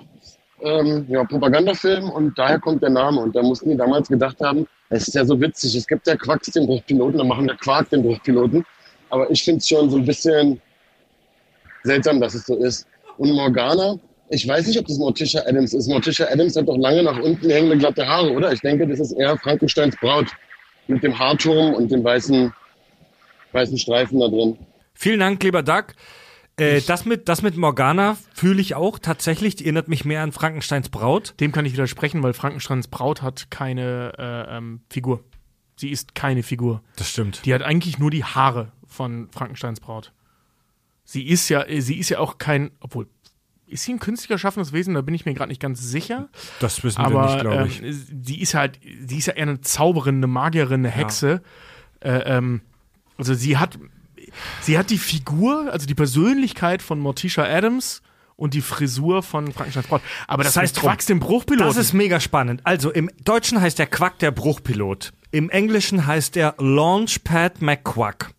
Ähm, 0.61 1.05
ja, 1.09 1.23
Propagandafilm 1.25 2.09
und 2.09 2.37
daher 2.37 2.59
kommt 2.59 2.81
der 2.81 2.89
Name. 2.89 3.19
Und 3.21 3.35
da 3.35 3.41
mussten 3.41 3.69
die 3.69 3.77
damals 3.77 4.07
gedacht 4.07 4.39
haben, 4.41 4.67
es 4.89 5.07
ist 5.07 5.13
ja 5.13 5.25
so 5.25 5.39
witzig, 5.39 5.75
es 5.75 5.87
gibt 5.87 6.07
ja 6.07 6.15
Quacks 6.15 6.51
den 6.51 6.67
Bruchpiloten, 6.67 7.17
dann 7.17 7.27
machen 7.27 7.47
wir 7.47 7.55
Quark 7.55 7.89
den 7.89 8.03
Bruchpiloten. 8.03 8.65
Aber 9.09 9.29
ich 9.29 9.43
finde 9.43 9.59
es 9.59 9.67
schon 9.67 9.89
so 9.89 9.97
ein 9.97 10.05
bisschen 10.05 10.61
seltsam, 11.83 12.19
dass 12.19 12.33
es 12.33 12.45
so 12.45 12.55
ist. 12.55 12.87
Und 13.17 13.31
Morgana, 13.31 13.97
ich 14.29 14.47
weiß 14.47 14.67
nicht, 14.67 14.79
ob 14.79 14.87
das 14.87 14.97
Morticia 14.97 15.41
Adams 15.45 15.73
ist. 15.73 15.87
Morticia 15.87 16.27
Adams 16.27 16.55
hat 16.55 16.67
doch 16.67 16.77
lange 16.77 17.03
nach 17.03 17.19
unten 17.19 17.49
hängende 17.49 17.77
glatte 17.77 18.07
Haare, 18.07 18.31
oder? 18.31 18.51
Ich 18.51 18.61
denke, 18.61 18.87
das 18.87 18.99
ist 18.99 19.11
eher 19.13 19.37
Frankensteins 19.37 19.95
Braut 19.97 20.27
mit 20.87 21.03
dem 21.03 21.17
Haarturm 21.17 21.73
und 21.73 21.91
dem 21.91 22.03
weißen, 22.03 22.53
weißen 23.51 23.77
Streifen 23.77 24.19
da 24.19 24.27
drin. 24.27 24.57
Vielen 24.93 25.19
Dank, 25.19 25.43
lieber 25.43 25.63
Doug. 25.63 25.93
Äh, 26.57 26.81
das, 26.81 27.05
mit, 27.05 27.27
das 27.29 27.41
mit 27.41 27.57
Morgana 27.57 28.17
fühle 28.33 28.61
ich 28.61 28.75
auch 28.75 28.99
tatsächlich. 28.99 29.55
Die 29.55 29.65
erinnert 29.65 29.87
mich 29.87 30.05
mehr 30.05 30.21
an 30.21 30.31
Frankensteins 30.31 30.89
Braut. 30.89 31.33
Dem 31.39 31.51
kann 31.51 31.65
ich 31.65 31.73
widersprechen, 31.73 32.21
weil 32.21 32.33
Frankensteins 32.33 32.87
Braut 32.87 33.21
hat 33.21 33.49
keine 33.49 34.13
äh, 34.17 34.57
ähm, 34.57 34.81
Figur. 34.89 35.23
Sie 35.75 35.89
ist 35.89 36.13
keine 36.13 36.43
Figur. 36.43 36.83
Das 36.95 37.09
stimmt. 37.09 37.45
Die 37.45 37.53
hat 37.53 37.63
eigentlich 37.63 37.97
nur 37.97 38.11
die 38.11 38.23
Haare 38.23 38.71
von 38.85 39.29
Frankensteins 39.31 39.79
Braut. 39.79 40.13
Sie 41.03 41.27
ist 41.27 41.49
ja, 41.49 41.63
äh, 41.63 41.81
sie 41.81 41.97
ist 41.97 42.09
ja 42.09 42.19
auch 42.19 42.37
kein, 42.37 42.71
obwohl, 42.79 43.07
ist 43.67 43.83
sie 43.83 43.93
ein 43.93 43.99
künstlich 43.99 44.31
erschaffenes 44.31 44.73
Wesen? 44.73 44.93
Da 44.93 45.01
bin 45.01 45.13
ich 45.15 45.25
mir 45.25 45.33
gerade 45.33 45.49
nicht 45.49 45.61
ganz 45.61 45.81
sicher. 45.81 46.29
Das 46.59 46.83
wissen 46.83 46.99
wir 46.99 47.05
Aber 47.05 47.25
nicht, 47.25 47.41
glaube 47.41 47.67
ich. 47.67 47.81
ähm, 47.81 48.23
sie 48.23 48.39
ist 48.39 48.53
halt, 48.53 48.79
sie 49.07 49.17
ist 49.17 49.27
ja 49.27 49.33
eher 49.33 49.43
eine 49.43 49.61
Zauberin, 49.61 50.17
eine 50.17 50.27
Magierin, 50.27 50.81
eine 50.81 50.89
Hexe. 50.89 51.41
Äh, 51.99 52.37
ähm, 52.37 52.61
also 53.17 53.33
sie 53.33 53.57
hat, 53.57 53.79
sie 54.61 54.77
hat 54.77 54.89
die 54.89 54.97
Figur, 54.97 55.71
also 55.71 55.87
die 55.87 55.95
Persönlichkeit 55.95 56.81
von 56.81 56.99
Morticia 56.99 57.43
Adams 57.45 58.01
und 58.35 58.53
die 58.53 58.61
Frisur 58.61 59.23
von 59.23 59.51
Frankensteins 59.51 59.87
Braut. 59.87 60.01
Aber 60.27 60.43
das 60.43 60.53
es 60.53 60.57
heißt. 60.57 60.75
Quacks 60.79 61.05
den 61.05 61.19
Bruchpiloten. 61.19 61.67
Das 61.67 61.77
ist 61.77 61.93
mega 61.93 62.19
spannend. 62.19 62.61
Also 62.63 62.91
im 62.91 63.09
Deutschen 63.23 63.61
heißt 63.61 63.79
der 63.79 63.87
Quack 63.87 64.19
der 64.19 64.31
Bruchpilot. 64.31 65.13
Im 65.31 65.49
Englischen 65.49 66.05
heißt 66.05 66.37
er 66.37 66.55
Launchpad 66.57 67.61
McQuack. 67.61 68.31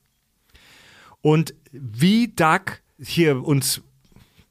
Und 1.22 1.54
wie 1.72 2.28
Doug 2.28 2.80
hier 3.00 3.42
uns 3.42 3.82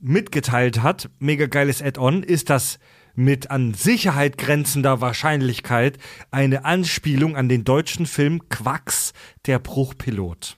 mitgeteilt 0.04 0.84
hat, 0.84 1.10
mega 1.20 1.48
geiles 1.48 1.82
Add-on, 1.82 2.24
ist 2.24 2.50
das 2.50 2.78
mit 3.16 3.52
an 3.52 3.74
Sicherheit 3.74 4.38
grenzender 4.38 5.02
Wahrscheinlichkeit 5.02 5.98
eine 6.32 6.66
Anspielung 6.66 7.36
an 7.36 7.48
den 7.48 7.64
deutschen 7.64 8.06
Film 8.06 8.50
Quacks, 8.50 9.14
der 9.46 9.60
Bruchpilot. 9.60 10.58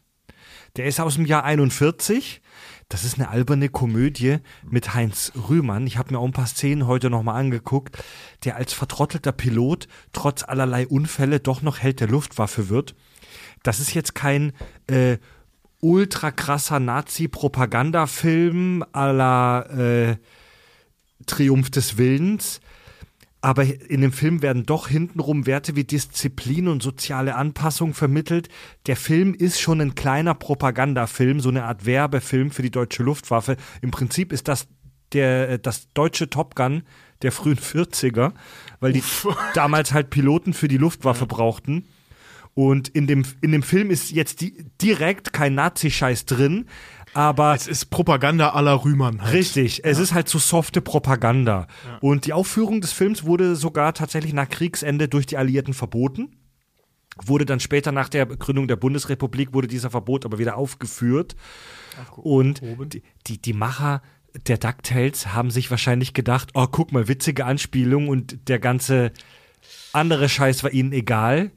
Der 0.78 0.86
ist 0.86 1.00
aus 1.00 1.16
dem 1.16 1.26
Jahr 1.26 1.44
41. 1.44 2.42
Das 2.90 3.04
ist 3.04 3.18
eine 3.18 3.30
alberne 3.30 3.70
Komödie 3.70 4.38
mit 4.64 4.94
Heinz 4.94 5.32
Rühmann. 5.50 5.88
Ich 5.88 5.98
habe 5.98 6.14
mir 6.14 6.20
auch 6.20 6.26
ein 6.26 6.34
paar 6.34 6.48
Szenen 6.48 6.88
heute 6.88 7.10
nochmal 7.10 7.40
angeguckt, 7.40 7.98
der 8.44 8.58
als 8.58 8.74
vertrottelter 8.74 9.32
Pilot 9.32 9.88
trotz 10.14 10.44
allerlei 10.44 10.88
Unfälle 10.88 11.40
doch 11.40 11.62
noch 11.62 11.80
Held 11.80 12.00
der 12.00 12.08
Luftwaffe 12.08 12.70
wird. 12.70 12.96
Das 13.64 13.80
ist 13.80 13.94
jetzt 13.94 14.16
kein 14.16 14.54
äh, 14.88 15.18
ultra 15.86 16.32
krasser 16.32 16.80
Nazi-Propagandafilm 16.80 18.84
à 18.92 19.14
la 19.14 19.62
äh, 19.70 20.16
Triumph 21.28 21.70
des 21.70 22.00
Willens. 22.00 22.60
Aber 23.42 23.64
in 23.64 24.02
dem 24.02 24.12
Film 24.12 24.42
werden 24.42 24.66
doch 24.66 24.88
hintenrum 24.88 25.46
Werte 25.46 25.76
wie 25.76 25.84
Disziplin 25.84 26.68
und 26.68 26.82
soziale 26.82 27.36
Anpassung 27.36 27.94
vermittelt. 27.94 28.50
Der 28.88 28.96
Film 28.96 29.36
ist 29.36 29.62
schon 29.62 29.80
ein 29.80 29.94
kleiner 29.94 30.34
Propagandafilm, 30.34 31.40
so 31.40 31.50
eine 31.50 31.66
Art 31.66 31.86
Werbefilm 31.86 32.50
für 32.50 32.64
die 32.64 32.72
deutsche 32.72 33.04
Luftwaffe. 33.04 33.56
Im 33.84 33.92
Prinzip 33.92 34.34
ist 34.34 34.48
das 34.48 34.66
der, 35.14 35.60
das 35.60 35.94
deutsche 35.94 36.32
Top 36.32 36.56
Gun 36.56 36.82
der 37.22 37.32
frühen 37.32 37.60
40er, 37.60 38.32
weil 38.80 38.94
die 38.94 39.04
damals 39.54 39.94
halt 39.94 40.10
Piloten 40.10 40.54
für 40.54 40.68
die 40.68 40.78
Luftwaffe 40.78 41.28
brauchten. 41.28 41.86
Und 42.56 42.88
in 42.88 43.06
dem, 43.06 43.26
in 43.42 43.52
dem 43.52 43.64
Film 43.64 43.92
ist 43.92 44.12
jetzt 44.12 44.42
die, 44.42 44.66
direkt 44.82 45.34
kein 45.34 45.56
Nazi-Scheiß 45.56 46.26
drin, 46.26 46.66
aber 47.14 47.54
es 47.54 47.68
ist 47.68 47.86
Propaganda 47.92 48.60
la 48.60 48.74
Rühmann. 48.74 49.22
Halt. 49.22 49.34
Richtig, 49.34 49.86
es 49.86 50.00
ist 50.00 50.14
halt 50.14 50.28
so 50.28 50.40
softe 50.40 50.82
Propaganda. 50.82 51.68
Und 52.02 52.26
die 52.26 52.34
Aufführung 52.34 52.82
des 52.82 52.94
Films 52.94 53.24
wurde 53.24 53.56
sogar 53.56 53.94
tatsächlich 53.94 54.34
nach 54.34 54.50
Kriegsende 54.50 55.08
durch 55.08 55.26
die 55.26 55.38
Alliierten 55.38 55.74
verboten. 55.74 56.36
Wurde 57.26 57.46
dann 57.46 57.62
später 57.62 57.94
nach 57.94 58.10
der 58.10 58.26
Gründung 58.26 58.68
der 58.68 58.76
Bundesrepublik 58.76 59.54
wurde 59.54 59.68
dieser 59.68 59.90
Verbot 59.90 60.26
aber 60.26 60.40
wieder 60.40 60.58
aufgeführt. 60.58 61.38
Und 62.18 62.62
die, 62.94 63.02
die, 63.28 63.42
die 63.42 63.54
Macher 63.54 64.02
der 64.48 64.58
DuckTales 64.58 65.28
haben 65.34 65.52
sich 65.52 65.72
wahrscheinlich 65.72 66.14
gedacht, 66.14 66.50
oh, 66.54 66.68
guck 66.70 66.92
mal, 66.92 67.08
witzige 67.08 67.46
Anspielung 67.46 68.10
und 68.10 68.50
der 68.50 68.60
ganze 68.60 69.12
andere 69.94 70.28
Scheiß 70.28 70.64
war 70.64 70.72
ihnen 70.72 70.92
egal. 70.92 71.52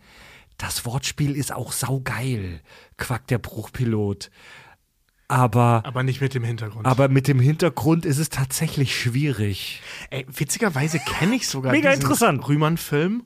Das 0.58 0.84
Wortspiel 0.84 1.34
ist 1.36 1.52
auch 1.52 1.72
saugeil. 1.72 2.60
Quack 2.98 3.26
der 3.28 3.38
Bruchpilot. 3.38 4.30
Aber 5.28 5.82
Aber 5.84 6.02
nicht 6.02 6.20
mit 6.20 6.34
dem 6.34 6.42
Hintergrund. 6.42 6.86
aber 6.86 7.08
mit 7.08 7.28
dem 7.28 7.38
Hintergrund 7.38 8.06
ist 8.06 8.18
es 8.18 8.28
tatsächlich 8.30 8.98
schwierig. 8.98 9.82
Ey, 10.10 10.26
witzigerweise 10.28 10.98
kenne 11.00 11.36
ich 11.36 11.46
sogar 11.48 11.72
Mega 11.72 11.90
diesen 11.90 12.02
interessant. 12.02 12.48
Rühmann-Film 12.48 13.24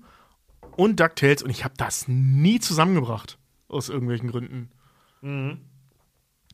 und 0.76 0.98
DuckTales 0.98 1.42
und 1.42 1.50
ich 1.50 1.64
habe 1.64 1.74
das 1.76 2.08
nie 2.08 2.58
zusammengebracht. 2.60 3.38
Aus 3.68 3.88
irgendwelchen 3.88 4.30
Gründen. 4.30 4.68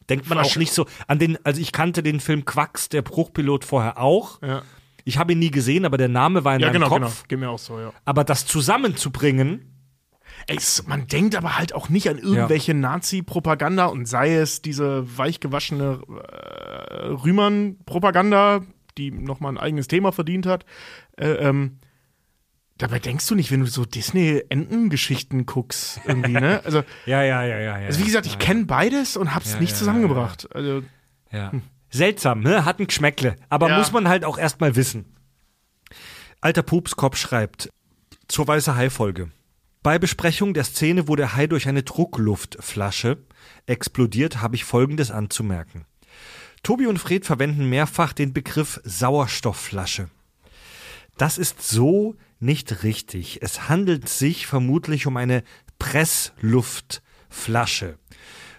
Denkt 0.09 0.29
man 0.29 0.39
auch 0.39 0.57
nicht 0.57 0.73
so 0.73 0.87
an 1.07 1.19
den, 1.19 1.39
also 1.45 1.61
ich 1.61 1.73
kannte 1.73 2.03
den 2.03 2.21
Film 2.21 2.45
Quacks, 2.45 2.89
der 2.91 3.03
Bruchpilot 3.03 3.65
vorher 3.65 3.99
auch. 3.99 4.41
Ja, 4.43 4.63
Ich 5.05 5.17
habe 5.19 5.33
ihn 5.33 5.39
nie 5.39 5.51
gesehen, 5.51 5.87
aber 5.87 5.97
der 5.97 6.09
Name 6.09 6.45
war 6.45 6.55
in 6.55 6.61
ja 6.61 6.67
meinem 6.69 6.75
genau, 6.75 6.89
Kopf. 6.91 6.99
genau. 7.01 7.13
Geht 7.29 7.39
mir 7.41 7.49
auch 7.51 7.59
so, 7.59 7.81
ja. 7.81 7.93
Aber 8.05 8.25
das 8.25 8.45
zusammenzubringen, 8.47 9.73
es- 10.49 10.87
man 10.87 11.07
denkt 11.07 11.37
aber 11.37 11.57
halt 11.59 11.75
auch 11.75 11.89
nicht 11.89 12.09
an 12.09 12.19
irgendwelche 12.19 12.75
Nazi-Propaganda 12.75 13.87
und 13.87 14.07
sei 14.07 14.35
es 14.37 14.63
diese 14.63 15.17
weichgewaschene 15.19 16.01
äh, 16.09 17.07
Rühmann-Propaganda, 17.07 18.63
die 18.97 19.11
nochmal 19.11 19.53
ein 19.53 19.59
eigenes 19.59 19.89
Thema 19.89 20.11
verdient 20.13 20.47
hat. 20.47 20.65
Äh, 21.17 21.29
ähm, 21.35 21.79
dabei 22.79 22.99
denkst 22.99 23.27
du 23.29 23.35
nicht, 23.35 23.51
wenn 23.51 23.61
du 23.61 23.67
so 23.67 23.85
Disney-Entengeschichten 23.85 25.47
guckst, 25.47 26.01
irgendwie, 26.07 26.33
ne? 26.33 26.61
Also, 26.65 26.83
ja, 27.07 27.23
ja, 27.23 27.45
ja, 27.45 27.59
ja. 27.59 27.79
ja 27.81 27.87
also 27.87 28.01
wie 28.01 28.05
gesagt, 28.05 28.27
ich 28.27 28.39
kenne 28.39 28.65
beides 28.65 29.17
und 29.17 29.35
hab's 29.35 29.53
Ja, 29.53 29.61
nicht 29.61 29.73
ja, 29.73 29.77
zusammengebracht. 29.79 30.49
Also, 30.55 30.83
Ja. 31.31 31.53
Seltsam, 31.91 32.41
ne? 32.41 32.65
Hat 32.67 32.81
ein 32.81 32.87
Geschmäckle. 32.87 33.37
Aber 33.49 33.69
Ja. 33.71 33.79
muss 33.79 33.93
man 33.93 34.09
halt 34.09 34.25
auch 34.25 34.37
erstmal 34.39 34.77
wissen. 34.77 35.15
Alter 36.41 36.63
Pupskopf 36.63 37.17
schreibt 37.17 37.71
zur 38.29 38.47
Weiße 38.47 38.77
Hai-Folge. 38.77 39.31
Bei 39.89 39.99
Besprechung 39.99 40.53
der 40.53 40.65
Szene, 40.65 41.09
wo 41.09 41.17
der 41.17 41.35
Hai 41.35 41.47
durch 41.47 41.67
eine 41.67 41.83
Druckluftflasche 41.83 43.17
explodiert, 43.65 44.43
habe 44.43 44.55
ich 44.55 44.65
Folgendes 44.65 45.11
anzumerken. 45.11 45.87
Tobi 46.63 46.87
und 46.87 46.99
Fred 46.99 47.25
verwenden 47.25 47.71
mehrfach 47.71 48.13
den 48.13 48.35
Begriff 48.35 48.83
Sauerstoffflasche. 48.85 50.11
Das 51.17 51.39
ist 51.39 51.67
so, 51.67 52.17
nicht 52.39 52.83
richtig. 52.83 53.39
Es 53.41 53.71
handelt 53.71 54.11
sich 54.11 54.47
vermutlich 54.47 55.07
um 55.07 55.17
eine 55.17 55.43
Pressluftflasche, 55.79 57.97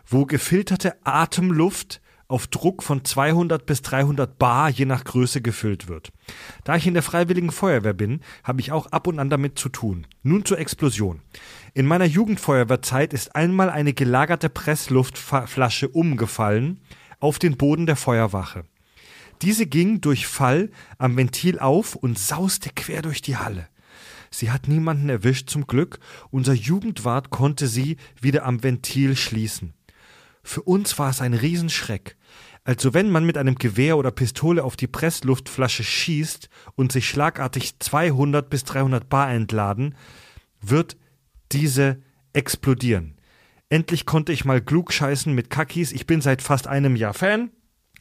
wo 0.08 0.26
gefilterte 0.26 0.96
Atemluft 1.06 2.02
auf 2.30 2.48
Druck 2.48 2.84
von 2.84 3.04
200 3.04 3.66
bis 3.66 3.82
300 3.82 4.38
Bar 4.38 4.70
je 4.70 4.86
nach 4.86 5.04
Größe 5.04 5.42
gefüllt 5.42 5.90
wird. 5.90 6.12
Da 6.64 6.76
ich 6.76 6.88
in 6.88 6.94
der 6.94 7.04
Freiwilligen 7.04 7.52
Feuerwehr 7.52 7.94
bin, 7.94 8.22
habe 8.44 8.62
ich 8.62 8.72
auch 8.72 8.86
ab 8.88 9.08
und 9.08 9.20
an 9.20 9.30
damit 9.30 9.60
zu 9.60 9.68
tun. 9.68 10.08
Nun 10.24 10.46
zur 10.46 10.60
Explosion. 10.60 11.22
In 11.74 11.88
meiner 11.88 12.06
Jugendfeuerwehrzeit 12.06 13.14
ist 13.14 13.36
einmal 13.36 13.70
eine 13.70 13.94
gelagerte 13.94 14.50
Pressluftflasche 14.50 15.90
umgefallen 15.90 16.80
auf 17.20 17.40
den 17.40 17.58
Boden 17.58 17.88
der 17.88 17.96
Feuerwache. 17.96 18.64
Diese 19.42 19.66
ging 19.66 20.00
durch 20.00 20.28
Fall 20.28 20.70
am 20.98 21.18
Ventil 21.18 21.60
auf 21.60 21.96
und 21.96 22.20
sauste 22.20 22.70
quer 22.76 23.02
durch 23.02 23.22
die 23.22 23.38
Halle. 23.38 23.68
Sie 24.32 24.52
hat 24.52 24.68
niemanden 24.68 25.10
erwischt 25.10 25.50
zum 25.50 25.66
Glück, 25.66 26.00
unser 26.30 26.54
Jugendwart 26.54 27.32
konnte 27.32 27.68
sie 27.68 27.98
wieder 28.22 28.46
am 28.46 28.62
Ventil 28.62 29.16
schließen. 29.16 29.74
Für 30.44 30.62
uns 30.62 31.00
war 31.00 31.10
es 31.10 31.22
ein 31.22 31.34
Riesenschreck. 31.34 32.16
Also 32.70 32.94
wenn 32.94 33.10
man 33.10 33.26
mit 33.26 33.36
einem 33.36 33.56
Gewehr 33.56 33.98
oder 33.98 34.12
Pistole 34.12 34.64
auf 34.64 34.76
die 34.76 34.86
Pressluftflasche 34.86 35.84
schießt 35.84 36.50
und 36.76 36.92
sich 36.92 37.10
schlagartig 37.10 37.80
200 37.80 38.48
bis 38.48 38.64
300 38.64 39.10
Bar 39.10 39.32
entladen, 39.32 39.96
wird 40.62 40.96
diese 41.52 41.98
explodieren. 42.34 43.18
Endlich 43.70 44.06
konnte 44.06 44.34
ich 44.34 44.46
mal 44.46 44.62
klug 44.62 44.94
scheißen 44.94 45.34
mit 45.34 45.50
Kakis. 45.50 45.92
Ich 45.92 46.06
bin 46.06 46.22
seit 46.22 46.44
fast 46.44 46.68
einem 46.68 46.96
Jahr 46.96 47.16
Fan, 47.16 47.50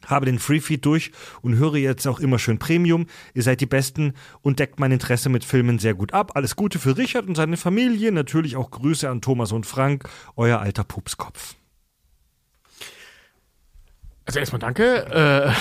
habe 0.05 0.27
den 0.27 0.37
Freefeed 0.37 0.85
durch 0.85 1.13
und 1.41 1.55
höre 1.55 1.77
jetzt 1.77 2.07
auch 2.07 2.19
immer 2.19 2.37
schön 2.37 2.59
Premium. 2.59 3.07
Ihr 3.33 3.41
seid 3.41 3.61
die 3.61 3.65
Besten 3.65 4.13
und 4.43 4.59
deckt 4.59 4.79
mein 4.79 4.91
Interesse 4.91 5.29
mit 5.29 5.43
Filmen 5.43 5.79
sehr 5.79 5.95
gut 5.95 6.13
ab. 6.13 6.33
Alles 6.35 6.55
Gute 6.55 6.77
für 6.77 6.95
Richard 6.95 7.25
und 7.25 7.33
seine 7.33 7.57
Familie. 7.57 8.11
Natürlich 8.11 8.55
auch 8.55 8.69
Grüße 8.69 9.09
an 9.09 9.21
Thomas 9.21 9.51
und 9.51 9.65
Frank, 9.65 10.07
euer 10.35 10.59
alter 10.59 10.83
Pupskopf. 10.83 11.55
Also 14.29 14.39
erstmal 14.39 14.59
danke. 14.59 15.55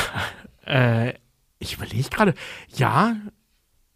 Äh, 0.66 1.08
äh, 1.08 1.14
ich 1.58 1.72
überlege 1.72 2.10
gerade, 2.10 2.34
ja, 2.76 3.16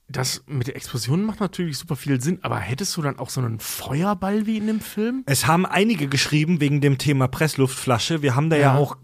das 0.08 0.44
mit 0.46 0.66
der 0.66 0.76
Explosion 0.76 1.24
macht 1.24 1.40
natürlich 1.40 1.76
super 1.76 1.94
viel 1.94 2.22
Sinn, 2.22 2.38
aber 2.40 2.56
hättest 2.58 2.96
du 2.96 3.02
dann 3.02 3.18
auch 3.18 3.28
so 3.28 3.42
einen 3.42 3.60
Feuerball 3.60 4.46
wie 4.46 4.56
in 4.56 4.66
dem 4.66 4.80
Film? 4.80 5.24
Es 5.26 5.46
haben 5.46 5.66
einige 5.66 6.08
geschrieben 6.08 6.58
wegen 6.62 6.80
dem 6.80 6.96
Thema 6.96 7.28
Pressluftflasche. 7.28 8.22
Wir 8.22 8.34
haben 8.34 8.48
da 8.48 8.56
ja, 8.56 8.62
Ja. 8.72 8.78
auch 8.78 8.96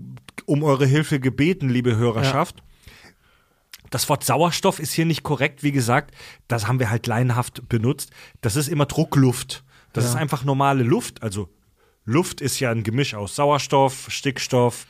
um 0.46 0.62
eure 0.62 0.86
Hilfe 0.86 1.20
gebeten, 1.20 1.68
liebe 1.68 1.96
Hörerschaft. 1.96 2.62
Das 3.90 4.08
Wort 4.08 4.24
Sauerstoff 4.24 4.78
ist 4.80 4.94
hier 4.94 5.04
nicht 5.04 5.22
korrekt, 5.22 5.62
wie 5.62 5.72
gesagt. 5.72 6.14
Das 6.46 6.66
haben 6.66 6.78
wir 6.78 6.88
halt 6.88 7.06
laienhaft 7.06 7.68
benutzt. 7.68 8.08
Das 8.40 8.56
ist 8.56 8.68
immer 8.68 8.86
Druckluft. 8.86 9.64
Das 9.92 10.04
Ja. 10.04 10.10
ist 10.12 10.16
einfach 10.16 10.44
normale 10.44 10.82
Luft. 10.82 11.22
Also 11.22 11.50
Luft 12.06 12.40
ist 12.40 12.58
ja 12.58 12.70
ein 12.70 12.84
Gemisch 12.84 13.14
aus 13.14 13.36
Sauerstoff, 13.36 14.06
Stickstoff 14.10 14.86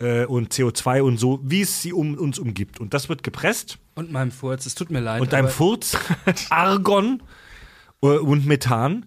äh, 0.00 0.24
und 0.24 0.52
CO2 0.52 1.02
und 1.02 1.18
so, 1.18 1.40
wie 1.44 1.60
es 1.60 1.82
sie 1.82 1.92
um 1.92 2.14
uns 2.16 2.38
umgibt. 2.38 2.80
Und 2.80 2.94
das 2.94 3.08
wird 3.08 3.22
gepresst. 3.22 3.78
Und 3.94 4.10
meinem 4.10 4.30
Furz, 4.32 4.66
es 4.66 4.74
tut 4.74 4.90
mir 4.90 5.00
leid. 5.00 5.20
Und 5.20 5.32
deinem 5.32 5.44
aber- 5.46 5.52
Furz 5.54 5.96
Argon 6.50 7.22
äh, 8.02 8.06
und 8.06 8.46
Methan. 8.46 9.04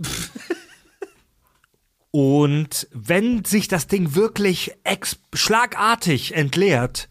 Und 2.12 2.88
wenn 2.94 3.44
sich 3.44 3.68
das 3.68 3.88
Ding 3.88 4.14
wirklich 4.14 4.74
ex 4.84 5.18
schlagartig 5.34 6.36
entleert, 6.36 7.10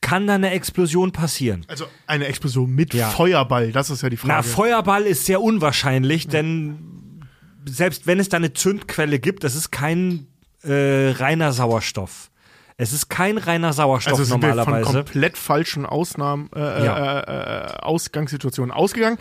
kann 0.00 0.26
da 0.26 0.34
eine 0.34 0.50
Explosion 0.50 1.12
passieren. 1.12 1.64
Also 1.68 1.84
eine 2.06 2.26
Explosion 2.26 2.70
mit 2.70 2.94
Ja. 2.94 3.10
Feuerball, 3.10 3.72
das 3.72 3.90
ist 3.90 4.02
ja 4.02 4.08
die 4.08 4.18
Na, 4.24 4.42
Frage. 4.42 4.48
Feuerball 4.48 5.02
ist 5.02 5.26
sehr 5.26 5.40
unwahrscheinlich, 5.42 6.28
denn 6.28 7.20
selbst 7.66 8.06
wenn 8.06 8.18
es 8.18 8.28
da 8.28 8.38
eine 8.38 8.52
Zündquelle 8.54 9.18
gibt, 9.20 9.44
das 9.44 9.54
ist 9.54 9.70
kein 9.70 10.26
äh, 10.62 11.10
reiner 11.10 11.52
Sauerstoff. 11.52 12.31
Es 12.76 12.92
ist 12.92 13.08
kein 13.08 13.38
reiner 13.38 13.72
Sauerstoff 13.72 14.12
also 14.18 14.24
sind 14.24 14.42
wir 14.42 14.48
von 14.50 14.56
normalerweise. 14.56 14.92
komplett 15.04 15.36
falschen 15.38 15.86
Ausnahmen, 15.86 16.50
äh, 16.54 16.84
Ja. 16.84 17.20
äh, 17.20 17.66
äh, 17.66 17.76
Ausgangssituationen 17.80 18.72
ausgegangen. 18.72 19.18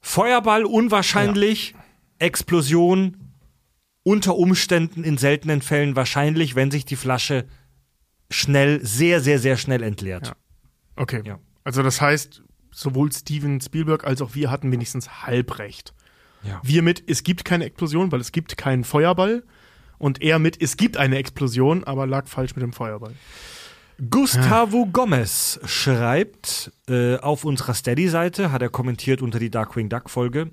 Feuerball 0.00 0.64
unwahrscheinlich, 0.64 1.74
Explosion 2.18 3.16
unter 4.02 4.36
Umständen 4.36 5.04
in 5.04 5.18
seltenen 5.18 5.62
Fällen 5.62 5.96
wahrscheinlich, 5.96 6.54
wenn 6.54 6.70
sich 6.70 6.84
die 6.84 6.96
Flasche 6.96 7.46
schnell, 8.30 8.84
sehr, 8.84 9.20
sehr, 9.20 9.38
sehr 9.38 9.56
schnell 9.56 9.82
entleert. 9.82 10.28
Ja. 10.28 10.32
Okay. 10.96 11.22
Ja. 11.24 11.38
Also 11.64 11.82
das 11.82 12.00
heißt, 12.00 12.42
sowohl 12.70 13.12
Steven 13.12 13.60
Spielberg 13.60 14.04
als 14.04 14.22
auch 14.22 14.34
wir 14.34 14.50
hatten 14.50 14.70
wenigstens 14.72 15.24
halb 15.26 15.58
recht. 15.58 15.94
Ja. 16.42 16.60
Wir 16.62 16.82
mit, 16.82 17.02
es 17.10 17.22
gibt 17.22 17.44
keine 17.44 17.64
Explosion, 17.64 18.10
weil 18.12 18.20
es 18.20 18.32
gibt 18.32 18.56
keinen 18.56 18.84
Feuerball. 18.84 19.42
Und 20.00 20.22
er 20.22 20.38
mit, 20.38 20.60
es 20.60 20.78
gibt 20.78 20.96
eine 20.96 21.18
Explosion, 21.18 21.84
aber 21.84 22.06
lag 22.06 22.26
falsch 22.26 22.56
mit 22.56 22.62
dem 22.62 22.72
Feuerball. 22.72 23.12
Gustavo 24.08 24.86
Gomez 24.86 25.60
schreibt 25.66 26.72
äh, 26.88 27.18
auf 27.18 27.44
unserer 27.44 27.74
Steady-Seite, 27.74 28.50
hat 28.50 28.62
er 28.62 28.70
kommentiert 28.70 29.20
unter 29.20 29.38
die 29.38 29.50
Darkwing 29.50 29.90
Duck-Folge, 29.90 30.52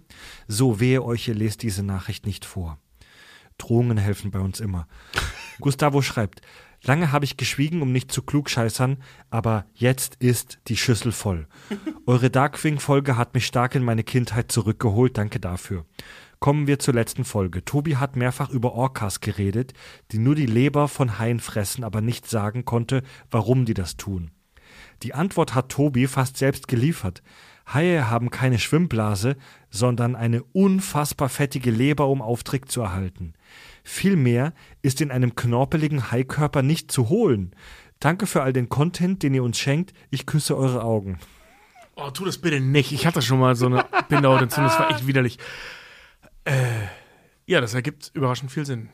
so 0.49 0.81
wehe 0.81 1.01
euch, 1.01 1.29
ihr 1.29 1.33
lest 1.33 1.63
diese 1.63 1.81
Nachricht 1.81 2.25
nicht 2.25 2.43
vor. 2.43 2.77
Drohungen 3.57 3.97
helfen 3.97 4.31
bei 4.31 4.39
uns 4.39 4.59
immer. 4.59 4.85
Gustavo 5.61 6.01
schreibt, 6.01 6.41
lange 6.83 7.13
habe 7.13 7.23
ich 7.23 7.37
geschwiegen, 7.37 7.81
um 7.81 7.93
nicht 7.93 8.11
zu 8.11 8.23
klugscheißern, 8.23 8.97
aber 9.29 9.63
jetzt 9.75 10.15
ist 10.15 10.59
die 10.67 10.75
Schüssel 10.75 11.13
voll. 11.13 11.47
Eure 12.05 12.29
Darkwing-Folge 12.29 13.15
hat 13.15 13.33
mich 13.33 13.45
stark 13.45 13.75
in 13.75 13.83
meine 13.85 14.03
Kindheit 14.03 14.51
zurückgeholt, 14.51 15.17
danke 15.17 15.39
dafür. 15.39 15.85
Kommen 16.39 16.67
wir 16.67 16.77
zur 16.77 16.93
letzten 16.93 17.25
Folge. 17.25 17.65
Tobi 17.65 17.97
hat 17.97 18.15
mehrfach 18.15 18.49
über 18.49 18.73
Orcas 18.73 19.21
geredet, 19.21 19.73
die 20.11 20.19
nur 20.19 20.35
die 20.35 20.45
Leber 20.45 20.87
von 20.87 21.17
Haien 21.17 21.39
fressen, 21.39 21.83
aber 21.83 22.01
nicht 22.01 22.29
sagen 22.29 22.63
konnte, 22.63 23.01
warum 23.31 23.65
die 23.65 23.73
das 23.73 23.97
tun. 23.97 24.31
Die 25.03 25.13
Antwort 25.13 25.55
hat 25.55 25.69
Tobi 25.69 26.07
fast 26.07 26.37
selbst 26.37 26.67
geliefert. 26.67 27.23
Haie 27.73 28.09
haben 28.09 28.29
keine 28.29 28.59
Schwimmblase, 28.59 29.35
sondern 29.69 30.15
eine 30.15 30.43
unfassbar 30.53 31.29
fettige 31.29 31.71
Leber, 31.71 32.07
um 32.07 32.21
Auftrieb 32.21 32.69
zu 32.69 32.81
erhalten. 32.81 33.33
Vielmehr 33.83 34.53
ist 34.81 35.01
in 35.01 35.11
einem 35.11 35.35
knorpeligen 35.35 36.11
Haikörper 36.11 36.61
nicht 36.61 36.91
zu 36.91 37.09
holen. 37.09 37.55
Danke 37.99 38.27
für 38.27 38.43
all 38.43 38.53
den 38.53 38.69
Content, 38.69 39.23
den 39.23 39.33
ihr 39.33 39.43
uns 39.43 39.57
schenkt. 39.57 39.93
Ich 40.11 40.25
küsse 40.25 40.55
eure 40.55 40.83
Augen. 40.83 41.19
Oh, 41.95 42.11
tu 42.11 42.25
das 42.25 42.37
bitte 42.37 42.59
nicht. 42.59 42.91
Ich 42.91 43.07
hatte 43.07 43.23
schon 43.23 43.39
mal 43.39 43.55
so 43.55 43.65
eine 43.65 43.83
Bindehautentzündung, 44.07 44.71
das 44.71 44.79
war 44.79 44.91
echt 44.91 45.07
widerlich. 45.07 45.39
Äh, 46.47 46.87
ja, 47.45 47.61
das 47.61 47.73
ergibt 47.73 48.11
überraschend 48.13 48.51
viel 48.51 48.65
Sinn. 48.65 48.89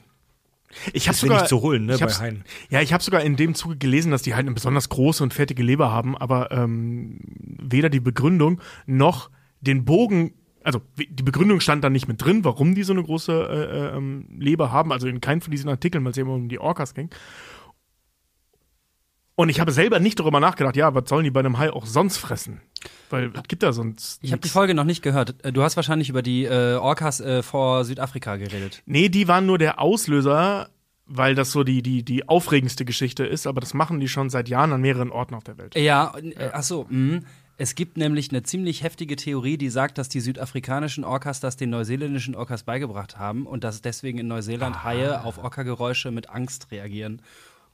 Ich 0.92 1.08
habe 1.08 1.16
sogar 1.16 1.38
wenig 1.38 1.50
zu 1.50 1.62
holen, 1.62 1.86
ne, 1.86 1.98
bei 1.98 2.08
Haien. 2.08 2.44
Ja, 2.70 2.82
ich 2.82 2.94
habe 2.94 3.04
sogar 3.04 3.22
in 3.22 3.36
dem 3.36 3.54
Zuge 3.54 3.78
gelesen, 3.78 4.12
dass 4.12 4.24
die 4.24 4.34
halt 4.34 4.46
eine 4.46 4.54
besonders 4.54 4.90
große 4.90 5.24
und 5.24 5.34
fettige 5.34 5.62
Leber 5.62 5.92
haben, 5.92 6.18
aber 6.18 6.52
ähm, 6.52 7.20
weder 7.22 7.90
die 7.90 8.00
Begründung 8.00 8.60
noch 8.88 9.30
den 9.62 9.86
Bogen, 9.86 10.34
also 10.64 10.82
die 10.98 11.24
Begründung 11.24 11.60
stand 11.60 11.84
da 11.84 11.90
nicht 11.90 12.08
mit 12.08 12.24
drin, 12.24 12.44
warum 12.44 12.74
die 12.74 12.84
so 12.84 12.94
eine 12.94 13.04
große 13.04 13.92
äh, 13.92 13.98
ähm, 13.98 14.26
Leber 14.40 14.72
haben, 14.72 14.92
also 14.92 15.08
in 15.08 15.22
keinem 15.22 15.42
von 15.42 15.52
diesen 15.52 15.70
Artikeln, 15.70 16.04
weil 16.04 16.12
es 16.12 16.18
ja 16.18 16.24
immer 16.24 16.34
um 16.34 16.50
die 16.50 16.60
Orcas 16.60 16.94
ging. 16.94 17.10
Und 19.36 19.50
ich 19.50 19.60
habe 19.60 19.72
selber 19.72 20.00
nicht 20.00 20.20
darüber 20.20 20.40
nachgedacht, 20.40 20.76
ja, 20.76 20.94
was 20.94 21.10
sollen 21.10 21.24
die 21.24 21.32
bei 21.32 21.40
einem 21.40 21.58
Hai 21.58 21.72
auch 21.72 21.86
sonst 21.86 22.18
fressen? 22.18 22.62
Weil 23.10 23.32
es 23.36 23.44
gibt 23.48 23.64
da 23.64 23.74
sonst. 23.74 24.20
Ich 24.22 24.32
habe 24.32 24.42
die. 24.42 24.50
Folge 24.50 24.74
noch 24.74 24.84
nicht 24.84 25.02
gehört. 25.02 25.44
Äh, 25.44 25.52
Du 25.52 25.64
hast 25.64 25.76
wahrscheinlich 25.76 26.10
über 26.10 26.22
die 26.22 26.46
äh, 26.46 26.76
Orcas 26.76 27.20
äh, 27.20 27.42
vor 27.42 27.84
Südafrika 27.86 28.36
geredet. 28.36 28.84
Nee, 28.86 29.10
die 29.10 29.28
waren 29.28 29.46
nur 29.46 29.58
der 29.58 29.80
Auslöser, 29.80 30.70
weil 31.06 31.34
das 31.36 31.52
so 31.52 31.64
die, 31.64 31.82
die, 31.82 32.04
die 32.04 32.28
aufregendste 32.30 32.86
Geschichte 32.86 33.26
ist, 33.26 33.48
aber 33.48 33.60
das 33.62 33.74
machen 33.74 34.00
die 34.00 34.08
schon 34.08 34.30
seit 34.30 34.50
Jahren 34.50 34.72
an 34.72 34.82
mehreren 34.82 35.12
Orten 35.12 35.34
auf 35.34 35.44
der 35.44 35.58
Welt. 35.58 35.76
Ja, 35.76 36.14
äh, 36.18 36.50
ach 36.54 36.64
so, 36.64 36.86
mh. 36.90 37.22
Es 37.56 37.76
gibt 37.76 37.98
nämlich 37.98 38.32
eine 38.32 38.42
ziemlich 38.42 38.82
heftige 38.82 39.16
Theorie, 39.16 39.58
die 39.58 39.70
sagt, 39.70 40.00
dass 40.00 40.10
die 40.10 40.22
südafrikanischen 40.22 41.04
Orcas 41.04 41.40
das 41.40 41.56
den 41.56 41.70
neuseeländischen 41.70 42.36
Orcas 42.36 42.64
beigebracht 42.64 43.20
haben 43.20 43.46
und 43.46 43.64
dass 43.64 43.82
deswegen 43.82 44.18
in 44.18 44.28
Neuseeland 44.28 44.84
Haie 44.84 45.24
auf 45.24 45.38
Orca-Geräusche 45.38 46.10
mit 46.10 46.32
Angst 46.32 46.72
reagieren. 46.72 47.22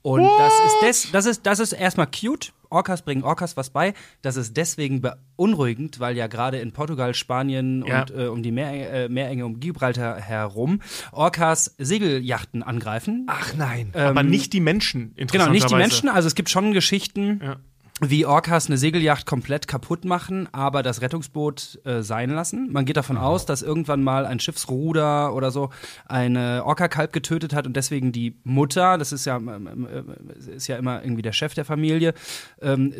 Und 0.01 0.21
das 0.23 0.53
ist, 0.65 0.81
des, 1.05 1.11
das, 1.11 1.25
ist, 1.25 1.45
das 1.45 1.59
ist 1.59 1.73
erstmal 1.73 2.07
cute. 2.07 2.53
Orcas 2.71 3.01
bringen 3.01 3.23
Orcas 3.23 3.57
was 3.57 3.71
bei. 3.71 3.93
Das 4.21 4.35
ist 4.35 4.55
deswegen 4.55 5.01
beunruhigend, 5.01 5.99
weil 5.99 6.15
ja 6.15 6.27
gerade 6.27 6.59
in 6.59 6.71
Portugal, 6.71 7.15
Spanien 7.15 7.83
Ja. 7.85 8.01
und 8.01 8.11
äh, 8.11 8.27
um 8.27 8.43
die 8.43 8.51
Meer, 8.51 8.93
äh, 9.05 9.09
Meerenge 9.09 9.45
um 9.45 9.59
Gibraltar 9.59 10.19
herum 10.21 10.79
Orcas 11.11 11.73
Segelyachten 11.79 12.61
angreifen. 12.61 13.25
Ach 13.27 13.55
nein. 13.55 13.89
aber 13.93 14.21
Ähm, 14.21 14.27
nicht 14.29 14.53
die 14.53 14.59
Menschen, 14.59 15.15
Genau, 15.15 15.49
nicht 15.49 15.69
die. 15.69 15.75
Menschen. 15.75 16.09
Also 16.09 16.27
es 16.27 16.35
gibt 16.35 16.49
schon 16.49 16.73
Geschichten, 16.73 17.41
Ja. 17.43 17.55
Wie 17.99 18.25
Orcas 18.25 18.67
eine 18.67 18.77
Segelyacht 18.77 19.25
komplett 19.25 19.67
kaputt 19.67 20.05
machen, 20.05 20.47
aber 20.51 20.83
das 20.83 21.01
Rettungsboot 21.01 21.79
äh, 21.85 22.01
sein 22.01 22.29
lassen. 22.29 22.71
Man 22.71 22.85
geht 22.85 22.97
davon 22.97 23.17
aus, 23.17 23.45
dass 23.45 23.61
irgendwann 23.61 24.03
mal 24.03 24.25
ein 24.25 24.39
Schiffsruder 24.39 25.33
oder 25.33 25.51
so 25.51 25.69
eine 26.05 26.63
Orca-Kalb 26.65 27.11
getötet 27.13 27.53
hat 27.53 27.67
und 27.67 27.75
deswegen 27.75 28.11
die 28.11 28.35
Mutter, 28.43 28.97
das 28.97 29.11
ist 29.11 29.25
ja, 29.25 29.37
ähm, 29.37 29.87
äh, 29.87 30.55
ist 30.55 30.67
ja 30.67 30.77
immer 30.77 31.03
irgendwie 31.03 31.21
der 31.21 31.33
Chef 31.33 31.53
der 31.53 31.65
Familie, 31.65 32.13
ähm, 32.61 32.93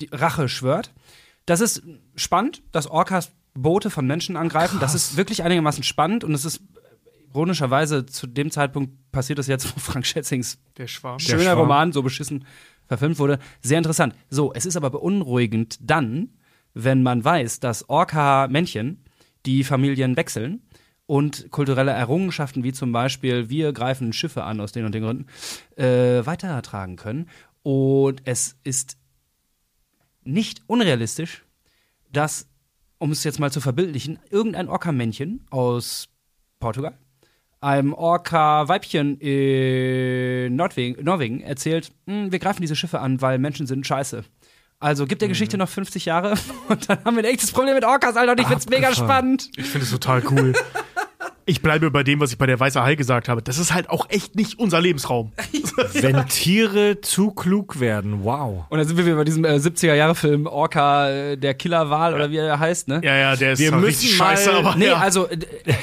die 0.00 0.08
Rache 0.12 0.48
schwört. 0.48 0.92
Das 1.46 1.60
ist 1.60 1.82
spannend, 2.16 2.62
dass 2.72 2.86
Orcas 2.86 3.32
Boote 3.54 3.90
von 3.90 4.06
Menschen 4.06 4.36
angreifen. 4.36 4.80
Das 4.80 4.94
ist 4.94 5.16
wirklich 5.16 5.42
einigermaßen 5.42 5.84
spannend 5.84 6.24
und 6.24 6.34
es 6.34 6.44
ist 6.44 6.60
ironischerweise 7.34 8.06
zu 8.06 8.26
dem 8.26 8.50
Zeitpunkt 8.50 9.10
passiert 9.10 9.38
das 9.38 9.48
jetzt, 9.48 9.74
wo 9.74 9.80
Frank 9.80 10.06
Schätzings 10.06 10.58
schöner 10.76 11.42
Schwarm. 11.42 11.58
Roman 11.58 11.92
so 11.92 12.02
beschissen 12.02 12.44
verfilmt 12.86 13.18
wurde. 13.18 13.38
Sehr 13.60 13.78
interessant. 13.78 14.14
So, 14.30 14.52
es 14.52 14.66
ist 14.66 14.76
aber 14.76 14.90
beunruhigend 14.90 15.78
dann, 15.80 16.30
wenn 16.74 17.02
man 17.02 17.24
weiß, 17.24 17.60
dass 17.60 17.88
Orca-Männchen 17.88 19.04
die 19.46 19.64
Familien 19.64 20.16
wechseln 20.16 20.62
und 21.06 21.50
kulturelle 21.50 21.92
Errungenschaften 21.92 22.64
wie 22.64 22.72
zum 22.72 22.92
Beispiel 22.92 23.50
wir 23.50 23.72
greifen 23.72 24.12
Schiffe 24.12 24.44
an 24.44 24.60
aus 24.60 24.72
den 24.72 24.84
und 24.84 24.94
den 24.94 25.04
Gründen 25.04 25.26
äh, 25.76 26.24
weitertragen 26.24 26.96
können. 26.96 27.28
Und 27.62 28.22
es 28.24 28.56
ist 28.64 28.96
nicht 30.24 30.62
unrealistisch, 30.66 31.44
dass, 32.10 32.48
um 32.98 33.10
es 33.10 33.24
jetzt 33.24 33.38
mal 33.38 33.52
zu 33.52 33.60
verbildlichen, 33.60 34.18
irgendein 34.30 34.68
Orca-Männchen 34.68 35.46
aus 35.50 36.08
Portugal 36.58 36.98
einem 37.64 37.94
Orca-Weibchen 37.94 39.18
in 39.18 40.54
Nordwegen, 40.54 41.02
Norwegen 41.02 41.40
erzählt, 41.40 41.90
"Hm, 42.06 42.30
wir 42.30 42.38
greifen 42.38 42.60
diese 42.60 42.76
Schiffe 42.76 43.00
an, 43.00 43.20
weil 43.22 43.38
Menschen 43.38 43.66
sind 43.66 43.86
scheiße. 43.86 44.22
Also 44.80 45.06
gibt 45.06 45.22
der 45.22 45.28
Geschichte 45.28 45.56
noch 45.56 45.68
50 45.68 46.04
Jahre 46.04 46.34
und 46.68 46.88
dann 46.90 47.02
haben 47.04 47.16
wir 47.16 47.24
ein 47.24 47.30
echtes 47.30 47.52
Problem 47.52 47.74
mit 47.74 47.84
Orcas, 47.84 48.16
Alter, 48.16 48.32
und 48.32 48.40
ich 48.40 48.46
find's 48.46 48.68
mega 48.68 48.92
spannend. 48.94 49.48
Ich 49.56 49.64
finde 49.66 49.86
es 49.86 49.90
total 49.90 50.22
cool. 50.30 50.52
Ich 51.46 51.60
bleibe 51.60 51.90
bei 51.90 52.02
dem, 52.02 52.20
was 52.20 52.32
ich 52.32 52.38
bei 52.38 52.46
der 52.46 52.58
Weiße 52.58 52.82
Hai 52.82 52.94
gesagt 52.94 53.28
habe. 53.28 53.42
Das 53.42 53.58
ist 53.58 53.74
halt 53.74 53.90
auch 53.90 54.08
echt 54.08 54.34
nicht 54.34 54.58
unser 54.58 54.80
Lebensraum. 54.80 55.32
Wenn 55.92 56.26
Tiere 56.26 57.02
zu 57.02 57.32
klug 57.32 57.80
werden, 57.80 58.24
wow. 58.24 58.64
Und 58.70 58.78
dann 58.78 58.86
sind 58.88 58.96
wir 58.96 59.04
wieder 59.04 59.16
bei 59.16 59.24
diesem 59.24 59.44
äh, 59.44 59.56
70er-Jahre-Film 59.56 60.46
Orca, 60.46 61.10
äh, 61.10 61.36
der 61.36 61.52
Killerwal 61.54 62.14
oder 62.14 62.30
wie 62.30 62.38
er 62.38 62.58
heißt, 62.58 62.88
ne? 62.88 63.00
Ja, 63.04 63.14
ja, 63.16 63.36
der 63.36 63.52
ist 63.52 63.58
Wir 63.58 63.68
zwar 63.70 63.80
müssen 63.80 63.88
richtig 64.00 64.18
mal- 64.18 64.36
scheiße, 64.36 64.54
aber 64.54 64.74
Nee, 64.76 64.86
ja. 64.86 64.96
also, 64.96 65.28
äh, 65.28 65.36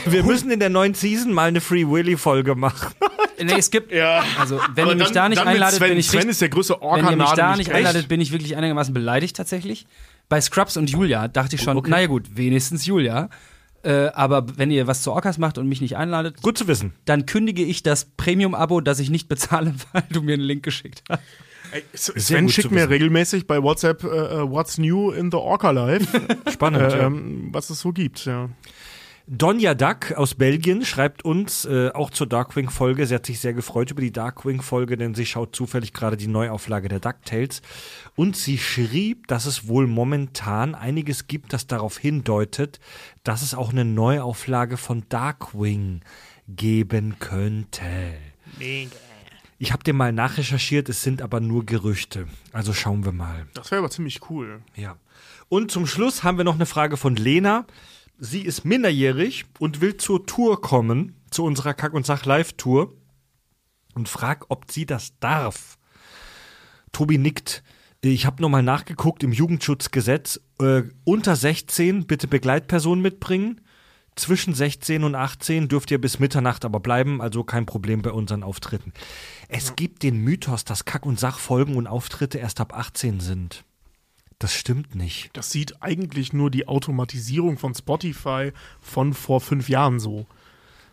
Wir 0.05 0.23
müssen 0.23 0.49
in 0.49 0.59
der 0.59 0.69
neuen 0.69 0.95
Season 0.95 1.31
mal 1.31 1.49
eine 1.49 1.61
Free 1.61 1.85
Willy-Folge 1.87 2.55
machen. 2.55 2.93
nee, 3.43 3.53
es 3.57 3.69
gibt, 3.69 3.91
ja. 3.91 4.23
also, 4.39 4.59
wenn 4.73 4.85
Aber 4.85 4.93
ihr 4.93 4.97
mich 4.97 5.05
dann- 5.09 5.13
da 5.13 5.29
nicht 5.29 5.45
einladet, 5.45 5.75
Sven, 5.77 5.89
bin 5.89 5.97
ich 5.99 6.07
Sven 6.09 6.27
ist 6.29 6.41
der 6.41 6.49
größte 6.49 6.77
wenn 6.81 7.05
ihr 7.07 7.15
mich 7.17 7.29
da 7.31 7.55
nicht 7.55 7.71
einladet, 7.71 8.07
bin 8.07 8.19
ich 8.19 8.31
wirklich 8.31 8.57
einigermaßen 8.57 8.93
beleidigt 8.95 9.35
tatsächlich. 9.37 9.85
Bei 10.27 10.41
Scrubs 10.41 10.75
und 10.77 10.89
Julia 10.89 11.27
dachte 11.27 11.55
ich 11.55 11.61
schon, 11.61 11.77
naja 11.87 12.07
gut, 12.07 12.35
wenigstens 12.35 12.85
Julia. 12.87 13.29
Äh, 13.83 14.07
aber 14.13 14.45
wenn 14.57 14.69
ihr 14.69 14.85
was 14.87 15.01
zu 15.01 15.11
Orcas 15.11 15.37
macht 15.37 15.57
und 15.57 15.67
mich 15.67 15.81
nicht 15.81 15.97
einladet, 15.97 16.41
Gut 16.41 16.57
zu 16.57 16.67
wissen. 16.67 16.93
dann 17.05 17.25
kündige 17.25 17.63
ich 17.63 17.81
das 17.83 18.05
Premium-Abo, 18.05 18.81
das 18.81 18.99
ich 18.99 19.09
nicht 19.09 19.27
bezahle, 19.27 19.73
weil 19.93 20.03
du 20.11 20.21
mir 20.21 20.33
einen 20.33 20.43
Link 20.43 20.63
geschickt 20.63 21.03
hast. 21.09 21.21
Ey, 21.71 21.83
Sven 21.93 22.49
schickt 22.49 22.71
mir 22.71 22.89
regelmäßig 22.89 23.47
bei 23.47 23.63
WhatsApp 23.63 24.03
äh, 24.03 24.07
What's 24.07 24.77
New 24.77 25.11
in 25.11 25.31
the 25.31 25.37
Orca 25.37 25.71
Life, 25.71 26.05
Spannend. 26.51 26.91
äh, 26.91 26.97
ja. 26.97 27.05
ähm, 27.07 27.49
was 27.53 27.69
es 27.69 27.79
so 27.79 27.91
gibt. 27.93 28.25
Ja. 28.25 28.49
Donja 29.27 29.75
Duck 29.75 30.13
aus 30.13 30.35
Belgien 30.35 30.83
schreibt 30.83 31.23
uns 31.23 31.65
äh, 31.65 31.89
auch 31.93 32.09
zur 32.09 32.27
Darkwing-Folge. 32.27 33.05
Sie 33.05 33.15
hat 33.15 33.25
sich 33.25 33.39
sehr 33.39 33.53
gefreut 33.53 33.91
über 33.91 34.01
die 34.01 34.11
Darkwing-Folge, 34.11 34.97
denn 34.97 35.15
sie 35.15 35.25
schaut 35.25 35.55
zufällig 35.55 35.93
gerade 35.93 36.17
die 36.17 36.27
Neuauflage 36.27 36.89
der 36.89 36.99
DuckTales. 36.99 37.61
Und 38.15 38.35
sie 38.35 38.57
schrieb, 38.57 39.27
dass 39.27 39.45
es 39.45 39.67
wohl 39.67 39.87
momentan 39.87 40.75
einiges 40.75 41.27
gibt, 41.27 41.53
das 41.53 41.67
darauf 41.67 41.97
hindeutet, 41.97 42.79
dass 43.23 43.41
es 43.41 43.53
auch 43.53 43.71
eine 43.71 43.85
Neuauflage 43.85 44.77
von 44.77 45.03
Darkwing 45.09 46.01
geben 46.47 47.17
könnte. 47.19 48.13
Ich 49.59 49.71
habe 49.71 49.83
dir 49.83 49.93
mal 49.93 50.11
nachrecherchiert, 50.11 50.89
es 50.89 51.03
sind 51.03 51.21
aber 51.21 51.39
nur 51.39 51.65
Gerüchte. 51.65 52.27
Also 52.51 52.73
schauen 52.73 53.05
wir 53.05 53.11
mal. 53.11 53.45
Das 53.53 53.69
wäre 53.69 53.79
aber 53.79 53.91
ziemlich 53.91 54.29
cool. 54.29 54.61
Ja. 54.75 54.97
Und 55.49 55.69
zum 55.69 55.85
Schluss 55.85 56.23
haben 56.23 56.37
wir 56.37 56.45
noch 56.45 56.55
eine 56.55 56.65
Frage 56.65 56.97
von 56.97 57.15
Lena. 57.15 57.65
Sie 58.23 58.43
ist 58.43 58.65
minderjährig 58.65 59.45
und 59.57 59.81
will 59.81 59.97
zur 59.97 60.27
Tour 60.27 60.61
kommen, 60.61 61.15
zu 61.31 61.43
unserer 61.43 61.73
Kack- 61.73 61.95
und 61.95 62.05
Sach-Live-Tour 62.05 62.93
und 63.95 64.09
fragt, 64.09 64.45
ob 64.49 64.71
sie 64.71 64.85
das 64.85 65.17
darf. 65.19 65.79
Tobi 66.91 67.17
nickt. 67.17 67.63
Ich 68.01 68.27
habe 68.27 68.39
nochmal 68.43 68.61
nachgeguckt 68.61 69.23
im 69.23 69.31
Jugendschutzgesetz. 69.31 70.39
Äh, 70.59 70.83
unter 71.03 71.35
16 71.35 72.05
bitte 72.05 72.27
Begleitperson 72.27 73.01
mitbringen. 73.01 73.61
Zwischen 74.15 74.53
16 74.53 75.03
und 75.03 75.15
18 75.15 75.67
dürft 75.67 75.89
ihr 75.89 75.99
bis 75.99 76.19
Mitternacht 76.19 76.63
aber 76.63 76.79
bleiben, 76.79 77.23
also 77.23 77.43
kein 77.43 77.65
Problem 77.65 78.03
bei 78.03 78.11
unseren 78.11 78.43
Auftritten. 78.43 78.93
Es 79.47 79.75
gibt 79.75 80.03
den 80.03 80.17
Mythos, 80.17 80.63
dass 80.63 80.85
Kack- 80.85 81.07
und 81.07 81.19
Sachfolgen 81.19 81.75
und 81.75 81.87
Auftritte 81.87 82.37
erst 82.37 82.61
ab 82.61 82.77
18 82.77 83.19
sind. 83.19 83.63
Das 84.41 84.55
stimmt 84.55 84.95
nicht. 84.95 85.29
Das 85.33 85.51
sieht 85.51 85.83
eigentlich 85.83 86.33
nur 86.33 86.49
die 86.49 86.67
Automatisierung 86.67 87.59
von 87.59 87.75
Spotify 87.75 88.53
von 88.81 89.13
vor 89.13 89.39
fünf 89.39 89.69
Jahren 89.69 89.99
so. 89.99 90.25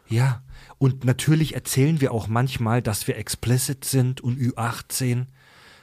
Ja, 0.07 0.43
und 0.77 1.07
natürlich 1.07 1.55
erzählen 1.55 2.02
wir 2.02 2.12
auch 2.12 2.28
manchmal, 2.28 2.83
dass 2.83 3.07
wir 3.07 3.17
explicit 3.17 3.86
sind 3.86 4.20
und 4.20 4.39
Ü18. 4.39 5.25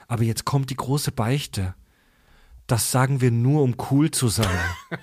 Aber 0.06 0.22
jetzt 0.22 0.44
kommt 0.44 0.70
die 0.70 0.76
große 0.76 1.10
Beichte. 1.10 1.74
Das 2.68 2.92
sagen 2.92 3.20
wir 3.20 3.32
nur, 3.32 3.64
um 3.64 3.74
cool 3.90 4.12
zu 4.12 4.28
sein. 4.28 4.58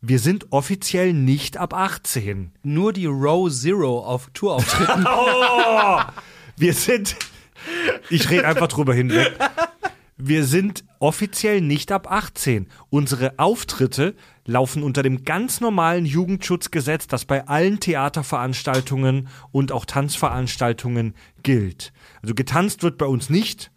Wir 0.00 0.20
sind 0.20 0.52
offiziell 0.52 1.12
nicht 1.12 1.56
ab 1.56 1.74
18. 1.74 2.52
Nur 2.62 2.92
die 2.92 3.06
Row 3.06 3.50
Zero 3.50 4.04
auf 4.06 4.30
Tourauftritten. 4.32 5.04
Wir 6.56 6.72
sind. 6.72 7.16
Ich 8.08 8.30
rede 8.30 8.46
einfach 8.46 8.68
drüber 8.68 8.94
hinweg. 8.94 9.36
Wir 10.16 10.44
sind 10.44 10.84
offiziell 11.00 11.60
nicht 11.60 11.92
ab 11.92 12.10
18. 12.10 12.68
Unsere 12.90 13.38
Auftritte 13.38 14.14
laufen 14.44 14.82
unter 14.82 15.02
dem 15.02 15.24
ganz 15.24 15.60
normalen 15.60 16.06
Jugendschutzgesetz, 16.06 17.06
das 17.06 17.24
bei 17.24 17.46
allen 17.46 17.80
Theaterveranstaltungen 17.80 19.28
und 19.52 19.72
auch 19.72 19.84
Tanzveranstaltungen 19.84 21.14
gilt. 21.42 21.92
Also 22.22 22.34
getanzt 22.34 22.82
wird 22.82 22.98
bei 22.98 23.06
uns 23.06 23.30
nicht. 23.30 23.70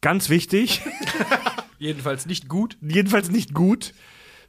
Ganz 0.00 0.28
wichtig. 0.28 0.82
Jedenfalls 1.78 2.26
nicht 2.26 2.48
gut. 2.48 2.76
Jedenfalls 2.80 3.30
nicht 3.30 3.54
gut. 3.54 3.92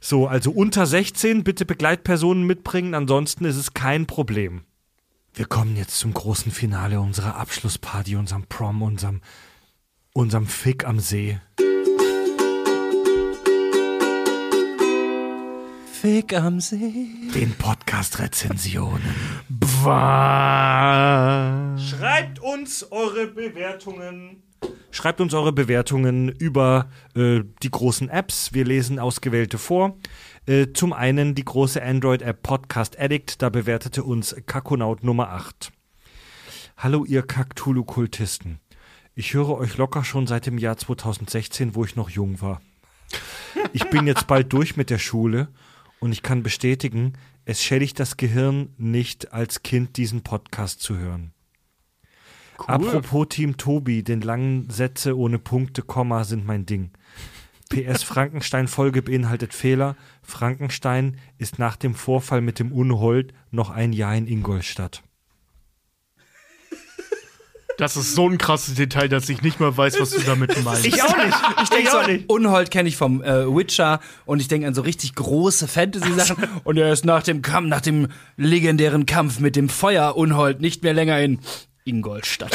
So, 0.00 0.26
also 0.26 0.50
unter 0.50 0.86
16 0.86 1.44
bitte 1.44 1.64
Begleitpersonen 1.64 2.44
mitbringen, 2.44 2.94
ansonsten 2.94 3.44
ist 3.44 3.56
es 3.56 3.72
kein 3.72 4.06
Problem. 4.06 4.62
Wir 5.34 5.46
kommen 5.46 5.76
jetzt 5.76 5.98
zum 5.98 6.12
großen 6.12 6.52
Finale 6.52 7.00
unserer 7.00 7.36
Abschlussparty, 7.36 8.16
unserem 8.16 8.44
Prom, 8.48 8.82
unserem, 8.82 9.22
unserem 10.12 10.46
Fick 10.46 10.86
am 10.86 10.98
See. 11.00 11.38
Fick 16.02 16.34
am 16.34 16.58
See. 16.58 17.06
Den 17.32 17.54
Podcast-Rezensionen. 17.54 19.14
Schreibt 21.78 22.40
uns 22.40 22.90
eure 22.90 23.28
Bewertungen. 23.28 24.42
Schreibt 24.90 25.20
uns 25.20 25.32
eure 25.32 25.52
Bewertungen 25.52 26.28
über 26.28 26.90
äh, 27.14 27.42
die 27.62 27.70
großen 27.70 28.08
Apps. 28.08 28.52
Wir 28.52 28.64
lesen 28.64 28.98
ausgewählte 28.98 29.58
vor. 29.58 29.96
Äh, 30.46 30.72
zum 30.74 30.92
einen 30.92 31.36
die 31.36 31.44
große 31.44 31.80
Android-App 31.80 32.42
Podcast 32.42 32.98
Addict. 32.98 33.40
Da 33.40 33.48
bewertete 33.48 34.02
uns 34.02 34.34
Kakonaut 34.46 35.04
Nummer 35.04 35.28
8. 35.28 35.70
Hallo 36.78 37.04
ihr 37.04 37.22
Kaktulu-Kultisten. 37.22 38.58
Ich 39.14 39.34
höre 39.34 39.50
euch 39.50 39.76
locker 39.76 40.02
schon 40.02 40.26
seit 40.26 40.46
dem 40.46 40.58
Jahr 40.58 40.76
2016, 40.76 41.76
wo 41.76 41.84
ich 41.84 41.94
noch 41.94 42.10
jung 42.10 42.40
war. 42.40 42.60
Ich 43.72 43.88
bin 43.88 44.08
jetzt 44.08 44.26
bald 44.26 44.52
durch 44.52 44.76
mit 44.76 44.90
der 44.90 44.98
Schule 44.98 45.46
und 46.02 46.10
ich 46.10 46.22
kann 46.22 46.42
bestätigen, 46.42 47.12
es 47.44 47.62
schädigt 47.62 48.00
das 48.00 48.16
Gehirn 48.16 48.70
nicht, 48.76 49.32
als 49.32 49.62
Kind 49.62 49.96
diesen 49.96 50.22
Podcast 50.22 50.80
zu 50.80 50.98
hören. 50.98 51.32
Apropos 52.58 53.28
Team 53.28 53.56
Tobi, 53.56 54.02
den 54.02 54.20
langen 54.20 54.68
Sätze 54.68 55.16
ohne 55.16 55.38
Punkte, 55.38 55.82
Komma 55.82 56.24
sind 56.24 56.44
mein 56.44 56.66
Ding. 56.66 56.90
PS 57.68 58.02
Frankenstein-Folge 58.02 59.00
beinhaltet 59.02 59.54
Fehler. 59.54 59.96
Frankenstein 60.22 61.18
ist 61.38 61.60
nach 61.60 61.76
dem 61.76 61.94
Vorfall 61.94 62.40
mit 62.40 62.58
dem 62.58 62.72
Unhold 62.72 63.32
noch 63.52 63.70
ein 63.70 63.92
Jahr 63.92 64.16
in 64.16 64.26
Ingolstadt. 64.26 65.04
Das 67.82 67.96
ist 67.96 68.14
so 68.14 68.28
ein 68.28 68.38
krasses 68.38 68.74
Detail, 68.76 69.08
dass 69.08 69.28
ich 69.28 69.42
nicht 69.42 69.58
mal 69.60 69.76
weiß, 69.76 69.98
was 70.00 70.10
du 70.10 70.20
damit 70.20 70.50
meinst. 70.64 70.86
auch 71.02 71.16
nicht. 71.16 71.36
Ich 71.64 71.68
denke 71.68 71.98
auch 71.98 72.06
nicht. 72.06 72.30
Unhold 72.30 72.70
kenne 72.70 72.88
ich 72.88 72.96
vom 72.96 73.22
äh, 73.22 73.44
Witcher 73.46 73.98
und 74.24 74.40
ich 74.40 74.48
denke 74.48 74.68
an 74.68 74.74
so 74.74 74.82
richtig 74.82 75.14
große 75.16 75.66
Fantasy-Sachen. 75.66 76.36
und 76.64 76.76
er 76.76 76.92
ist 76.92 77.04
nach 77.04 77.22
dem 77.24 77.42
Kampf, 77.42 77.68
nach 77.68 77.80
dem 77.80 78.06
legendären 78.36 79.04
Kampf 79.06 79.40
mit 79.40 79.56
dem 79.56 79.68
Feuer 79.68 80.16
Unhold 80.16 80.60
nicht 80.60 80.82
mehr 80.84 80.94
länger 80.94 81.18
in 81.20 81.40
Ingolstadt. 81.84 82.52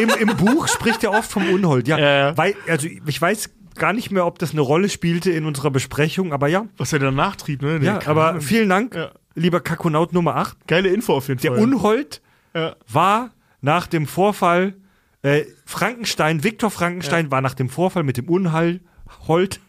Im, 0.00 0.08
Im 0.10 0.36
Buch 0.36 0.66
spricht 0.66 1.04
er 1.04 1.12
oft 1.12 1.30
vom 1.30 1.48
Unhold. 1.48 1.86
Ja, 1.86 1.98
ja. 1.98 2.36
Weil, 2.36 2.54
also 2.68 2.88
ich 3.06 3.20
weiß 3.22 3.50
gar 3.76 3.92
nicht 3.92 4.10
mehr, 4.10 4.26
ob 4.26 4.40
das 4.40 4.50
eine 4.50 4.60
Rolle 4.60 4.88
spielte 4.88 5.30
in 5.30 5.44
unserer 5.46 5.70
Besprechung, 5.70 6.32
aber 6.32 6.48
ja. 6.48 6.66
was 6.76 6.92
er 6.92 6.98
danach 6.98 7.36
trieb, 7.36 7.62
ne? 7.62 7.78
Nee, 7.78 7.86
Ja, 7.86 8.00
aber 8.06 8.40
vielen 8.40 8.68
Dank, 8.68 8.94
Ja. 8.96 9.12
lieber 9.36 9.60
Kakonaut 9.60 10.12
Nummer 10.12 10.34
8. 10.36 10.66
geile 10.66 10.88
Info 10.88 11.14
auf 11.14 11.28
jeden 11.28 11.40
Der 11.40 11.52
Fall. 11.52 11.62
Unhold 11.62 12.20
Ja. 12.54 12.74
war 12.88 13.30
nach 13.60 13.86
dem 13.86 14.06
Vorfall, 14.06 14.74
äh, 15.22 15.44
Frankenstein, 15.64 16.44
Viktor 16.44 16.70
Frankenstein 16.70 17.30
war 17.30 17.40
nach 17.40 17.54
dem 17.54 17.68
Vorfall 17.68 18.02
mit 18.02 18.16
dem 18.16 18.28
Unhold, 18.28 18.80
Holt, 19.26 19.60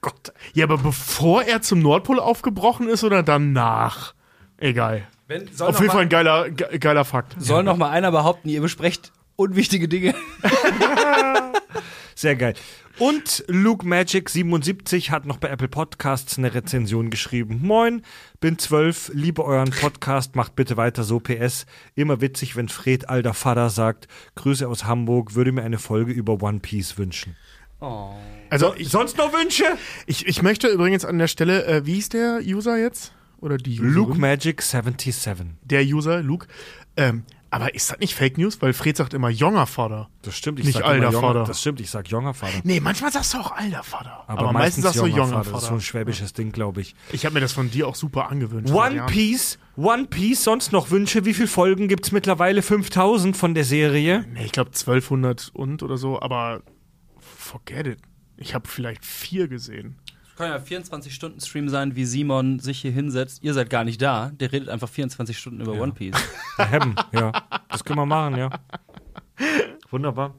Gott. 0.00 0.32
Ja, 0.54 0.64
aber 0.64 0.78
bevor 0.78 1.42
er 1.42 1.60
zum 1.62 1.80
Nordpol 1.80 2.20
aufgebrochen 2.20 2.88
ist 2.88 3.02
oder 3.02 3.22
danach? 3.22 4.14
Egal. 4.56 5.08
Wenn, 5.26 5.52
soll 5.52 5.68
Auf 5.68 5.80
jeden 5.80 5.90
Fall 5.90 6.02
ein 6.02 6.08
geiler, 6.08 6.50
ge 6.50 6.78
geiler 6.78 7.04
Fakt. 7.04 7.34
soll 7.38 7.62
noch 7.62 7.76
mal 7.76 7.90
einer 7.90 8.10
behaupten, 8.12 8.48
ihr 8.48 8.60
besprecht 8.60 9.12
unwichtige 9.36 9.88
Dinge. 9.88 10.14
Sehr 12.14 12.36
geil. 12.36 12.54
Und 12.98 13.44
Luke 13.46 13.86
Magic 13.86 14.28
77 14.28 15.12
hat 15.12 15.24
noch 15.24 15.36
bei 15.36 15.48
Apple 15.48 15.68
Podcasts 15.68 16.36
eine 16.36 16.52
Rezension 16.52 17.10
geschrieben. 17.10 17.60
Moin, 17.62 18.02
bin 18.40 18.58
zwölf, 18.58 19.12
liebe 19.14 19.44
euren 19.44 19.70
Podcast, 19.70 20.34
macht 20.34 20.56
bitte 20.56 20.76
weiter 20.76 21.04
so 21.04 21.20
PS. 21.20 21.66
Immer 21.94 22.20
witzig, 22.20 22.56
wenn 22.56 22.68
Fred 22.68 23.08
alter 23.08 23.34
Vater 23.34 23.70
sagt, 23.70 24.08
Grüße 24.34 24.66
aus 24.66 24.84
Hamburg, 24.84 25.36
würde 25.36 25.52
mir 25.52 25.62
eine 25.62 25.78
Folge 25.78 26.10
über 26.10 26.42
One 26.42 26.58
Piece 26.58 26.98
wünschen. 26.98 27.36
Also 28.50 28.74
ich, 28.76 28.88
Sonst 28.88 29.16
noch 29.16 29.32
Wünsche? 29.32 29.64
ich, 30.06 30.26
ich 30.26 30.42
möchte 30.42 30.66
übrigens 30.66 31.04
an 31.04 31.18
der 31.18 31.28
Stelle, 31.28 31.64
äh, 31.66 31.86
wie 31.86 31.98
ist 31.98 32.14
der 32.14 32.40
User 32.44 32.76
jetzt? 32.76 33.12
Oder 33.40 33.58
die 33.58 33.74
Userin? 33.78 33.94
Luke 33.94 34.18
Magic 34.18 34.60
77. 34.60 35.36
Der 35.62 35.82
User, 35.84 36.20
Luke. 36.20 36.48
Ähm, 36.96 37.22
aber 37.50 37.74
ist 37.74 37.90
das 37.90 37.98
nicht 37.98 38.14
Fake 38.14 38.36
News? 38.36 38.60
Weil 38.60 38.72
Fred 38.72 38.96
sagt 38.96 39.14
immer 39.14 39.30
junger 39.30 39.66
Vater. 39.66 40.08
Das 40.22 40.36
stimmt, 40.36 40.58
ich 40.58 40.66
Nicht 40.66 40.74
sag 40.76 40.84
alter 40.84 41.10
junger, 41.10 41.20
Vater. 41.20 41.44
Das 41.44 41.60
stimmt, 41.60 41.80
ich 41.80 41.90
sag 41.90 42.08
junger 42.08 42.34
Vater. 42.34 42.52
Nee, 42.64 42.80
manchmal 42.80 43.10
sagst 43.10 43.32
du 43.32 43.38
auch 43.38 43.52
alter 43.52 43.82
Vater. 43.82 44.24
Aber, 44.26 44.52
meistens 44.52 44.84
sagst 44.84 45.00
du 45.00 45.06
junger 45.06 45.38
Das 45.38 45.46
ist 45.46 45.52
so 45.52 45.58
Vater. 45.60 45.72
ein 45.74 45.80
schwäbisches 45.80 46.32
Ding, 46.34 46.52
glaube 46.52 46.80
ich. 46.82 46.94
Ich 47.12 47.24
habe 47.24 47.34
mir 47.34 47.40
das 47.40 47.52
von 47.52 47.70
dir 47.70 47.88
auch 47.88 47.94
super 47.94 48.30
angewöhnt. 48.30 48.70
One. 48.70 49.06
Piece, 49.06 49.58
One 49.76 50.06
Piece, 50.06 50.44
sonst 50.44 50.72
noch 50.72 50.90
Wünsche. 50.90 51.24
Wie 51.24 51.34
viele 51.34 51.48
Folgen 51.48 51.88
gibt's 51.88 52.12
mittlerweile? 52.12 52.60
5000 52.62 53.36
von 53.36 53.54
der 53.54 53.64
Serie. 53.64 54.24
Nee, 54.32 54.44
ich 54.44 54.52
glaube 54.52 54.70
1200 54.70 55.50
und 55.54 55.82
oder 55.82 55.96
so, 55.96 56.20
aber 56.20 56.62
forget 57.18 57.86
it. 57.86 57.98
Ich 58.36 58.54
habe 58.54 58.68
vielleicht 58.68 59.04
vier 59.04 59.48
gesehen. 59.48 59.96
Kann 60.38 60.50
ja 60.50 60.58
24-Stunden-Stream 60.58 61.68
sein, 61.68 61.96
wie 61.96 62.04
Simon 62.04 62.60
sich 62.60 62.80
hier 62.80 62.92
hinsetzt. 62.92 63.42
Ihr 63.42 63.54
seid 63.54 63.70
gar 63.70 63.82
nicht 63.82 64.00
da. 64.00 64.30
Der 64.30 64.52
redet 64.52 64.68
einfach 64.68 64.88
24 64.88 65.36
Stunden 65.36 65.60
über 65.60 65.72
One 65.72 65.90
Piece. 65.90 66.14
Haben, 66.58 66.94
ja. 67.12 67.32
Das 67.68 67.82
können 67.82 67.98
wir 67.98 68.06
machen, 68.06 68.36
ja. 68.36 68.48
Wunderbar. 69.90 70.36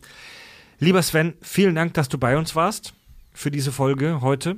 Lieber 0.80 1.02
Sven, 1.04 1.34
vielen 1.42 1.76
Dank, 1.76 1.96
dass 1.96 2.08
du 2.08 2.18
bei 2.18 2.38
uns 2.38 2.56
warst 2.56 2.94
für 3.34 3.52
diese 3.52 3.74
Folge 3.74 4.22
heute. 4.22 4.56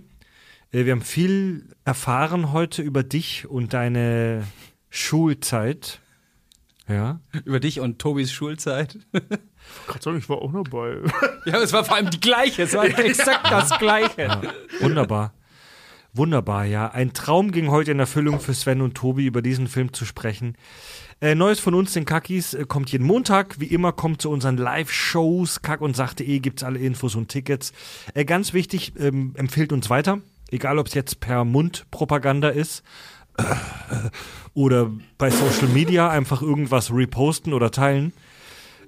Äh, 0.72 0.86
Wir 0.86 0.92
haben 0.92 1.02
viel 1.02 1.74
erfahren 1.86 2.52
heute 2.52 2.84
über 2.84 3.02
dich 3.02 3.48
und 3.50 3.74
deine 3.74 4.45
Schulzeit. 4.92 6.02
Ja. 6.88 7.20
über 7.45 7.60
dich 7.60 7.80
und 7.80 7.98
Tobis 7.98 8.32
Schulzeit. 8.32 9.00
Gott 9.88 10.03
sei 10.03 10.11
Dank, 10.11 10.23
ich 10.23 10.30
war 10.30 10.38
auch 10.41 10.51
dabei. 10.51 10.98
Ja, 11.45 11.57
es 11.59 11.73
war 11.73 11.83
vor 11.83 11.95
allem 11.95 12.09
die 12.09 12.19
gleiche. 12.19 12.64
Es 12.64 12.73
war 12.73 12.85
exakt 12.99 13.49
das 13.49 13.77
Gleiche. 13.80 14.41
Wunderbar. 14.80 15.33
Wunderbar, 16.14 16.65
ja. 16.65 16.91
Ein 16.91 17.14
Traum 17.14 17.51
ging 17.51 17.72
heute 17.72 17.91
in 17.91 17.99
Erfüllung 17.99 18.40
für 18.40 18.53
Sven 18.53 18.81
und 18.81 18.95
Tobi, 18.95 19.25
über 19.25 19.41
diesen 19.41 19.67
Film 19.67 19.93
zu 19.93 20.06
sprechen. 20.06 20.56
Äh, 21.22 21.35
Neues 21.35 21.59
von 21.59 21.73
uns, 21.73 21.93
den 21.93 22.06
Kackis, 22.06 22.53
äh, 22.53 22.65
kommt 22.67 22.91
jeden 22.91 23.06
Montag. 23.06 23.59
Wie 23.59 23.67
immer 23.67 23.91
kommt 23.91 24.22
zu 24.22 24.30
unseren 24.30 24.57
Live-Shows. 24.57 25.61
Kack 25.61 25.81
und 25.81 25.95
Sach.de 25.95 26.40
gibt's 26.40 26.64
alle 26.64 26.80
Infos 26.80 27.15
und 27.15 27.30
Tickets. 27.30 27.73
Äh, 28.14 28.25
ganz 28.25 28.53
wichtig, 28.53 28.93
ähm, 28.99 29.33
empfiehlt 29.35 29.72
uns 29.72 29.90
weiter. 29.90 30.19
Egal, 30.49 30.80
ob 30.80 30.88
es 30.88 30.93
jetzt 30.93 31.22
per 31.22 31.45
Mundpropaganda 31.45 32.49
ist 32.49 32.83
äh, 33.38 33.43
oder 34.53 34.91
bei 35.17 35.30
Social 35.30 35.69
Media 35.69 36.09
einfach 36.09 36.41
irgendwas 36.41 36.91
reposten 36.91 37.53
oder 37.53 37.72
teilen. 37.72 38.11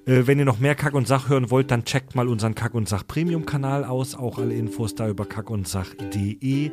Äh, 0.06 0.28
wenn 0.28 0.38
ihr 0.38 0.46
noch 0.46 0.60
mehr 0.60 0.76
Kack 0.76 0.94
und 0.94 1.08
Sach 1.08 1.30
hören 1.30 1.50
wollt, 1.50 1.72
dann 1.72 1.86
checkt 1.86 2.14
mal 2.14 2.28
unseren 2.28 2.56
Kack 2.56 2.74
und 2.74 2.90
Sach 2.90 3.08
Premium-Kanal 3.08 3.86
aus. 3.86 4.16
Auch 4.16 4.38
alle 4.38 4.54
Infos 4.54 4.96
da 4.96 5.08
über 5.08 5.26
kackundsach.de. 5.26 6.72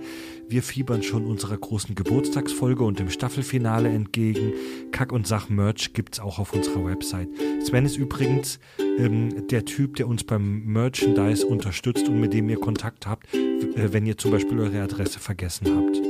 Wir 0.49 0.63
fiebern 0.63 1.03
schon 1.03 1.27
unserer 1.27 1.57
großen 1.57 1.95
Geburtstagsfolge 1.95 2.83
und 2.83 2.99
dem 2.99 3.09
Staffelfinale 3.09 3.89
entgegen. 3.89 4.53
Kack 4.91 5.13
und 5.13 5.29
Sach 5.29 5.49
Merch 5.49 5.93
gibt's 5.93 6.19
auch 6.19 6.41
auf 6.41 6.53
unserer 6.53 6.85
Website. 6.85 7.29
Sven 7.63 7.87
ist 7.87 7.97
übrigens 7.97 8.59
ähm, 8.99 9.47
der 9.49 9.65
Typ, 9.65 9.97
der 9.97 10.09
uns 10.09 10.25
beim 10.25 10.65
Merchandise 10.65 11.47
unterstützt 11.47 12.09
und 12.09 12.21
mit 12.21 12.33
dem 12.33 12.49
ihr 12.49 12.59
Kontakt 12.59 13.07
habt, 13.07 13.33
äh, 13.33 13.93
wenn 13.93 14.07
ihr 14.07 14.19
zum 14.19 14.33
Beispiel 14.33 14.59
eure 14.59 14.83
Adresse 14.83 15.21
vergessen 15.21 15.69
habt. 15.77 16.01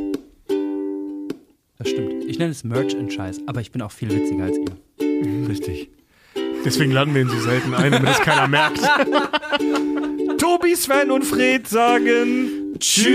Das 1.76 1.89
stimmt. 1.89 2.24
Ich 2.24 2.39
nenne 2.39 2.50
es 2.50 2.65
Merch 2.65 2.97
and 2.97 3.12
Scheiß, 3.12 3.40
aber 3.47 3.60
ich 3.60 3.73
bin 3.73 3.82
auch 3.82 3.92
viel 3.92 4.10
witziger 4.10 4.44
als 4.44 4.57
ihr. 4.57 5.49
Richtig. 5.49 5.90
Deswegen 6.64 6.92
laden 6.92 7.14
wir 7.14 7.22
ihn 7.22 7.28
so 7.28 7.40
selten 7.40 7.74
ein, 7.74 7.92
damit 7.92 8.10
es 8.10 8.20
keiner 8.20 8.48
merkt. 8.48 8.80
Tobi, 10.39 10.74
Sven 10.76 11.10
und 11.10 11.24
Fred 11.24 11.66
sagen 11.68 12.76
Tschüss. 12.78 13.10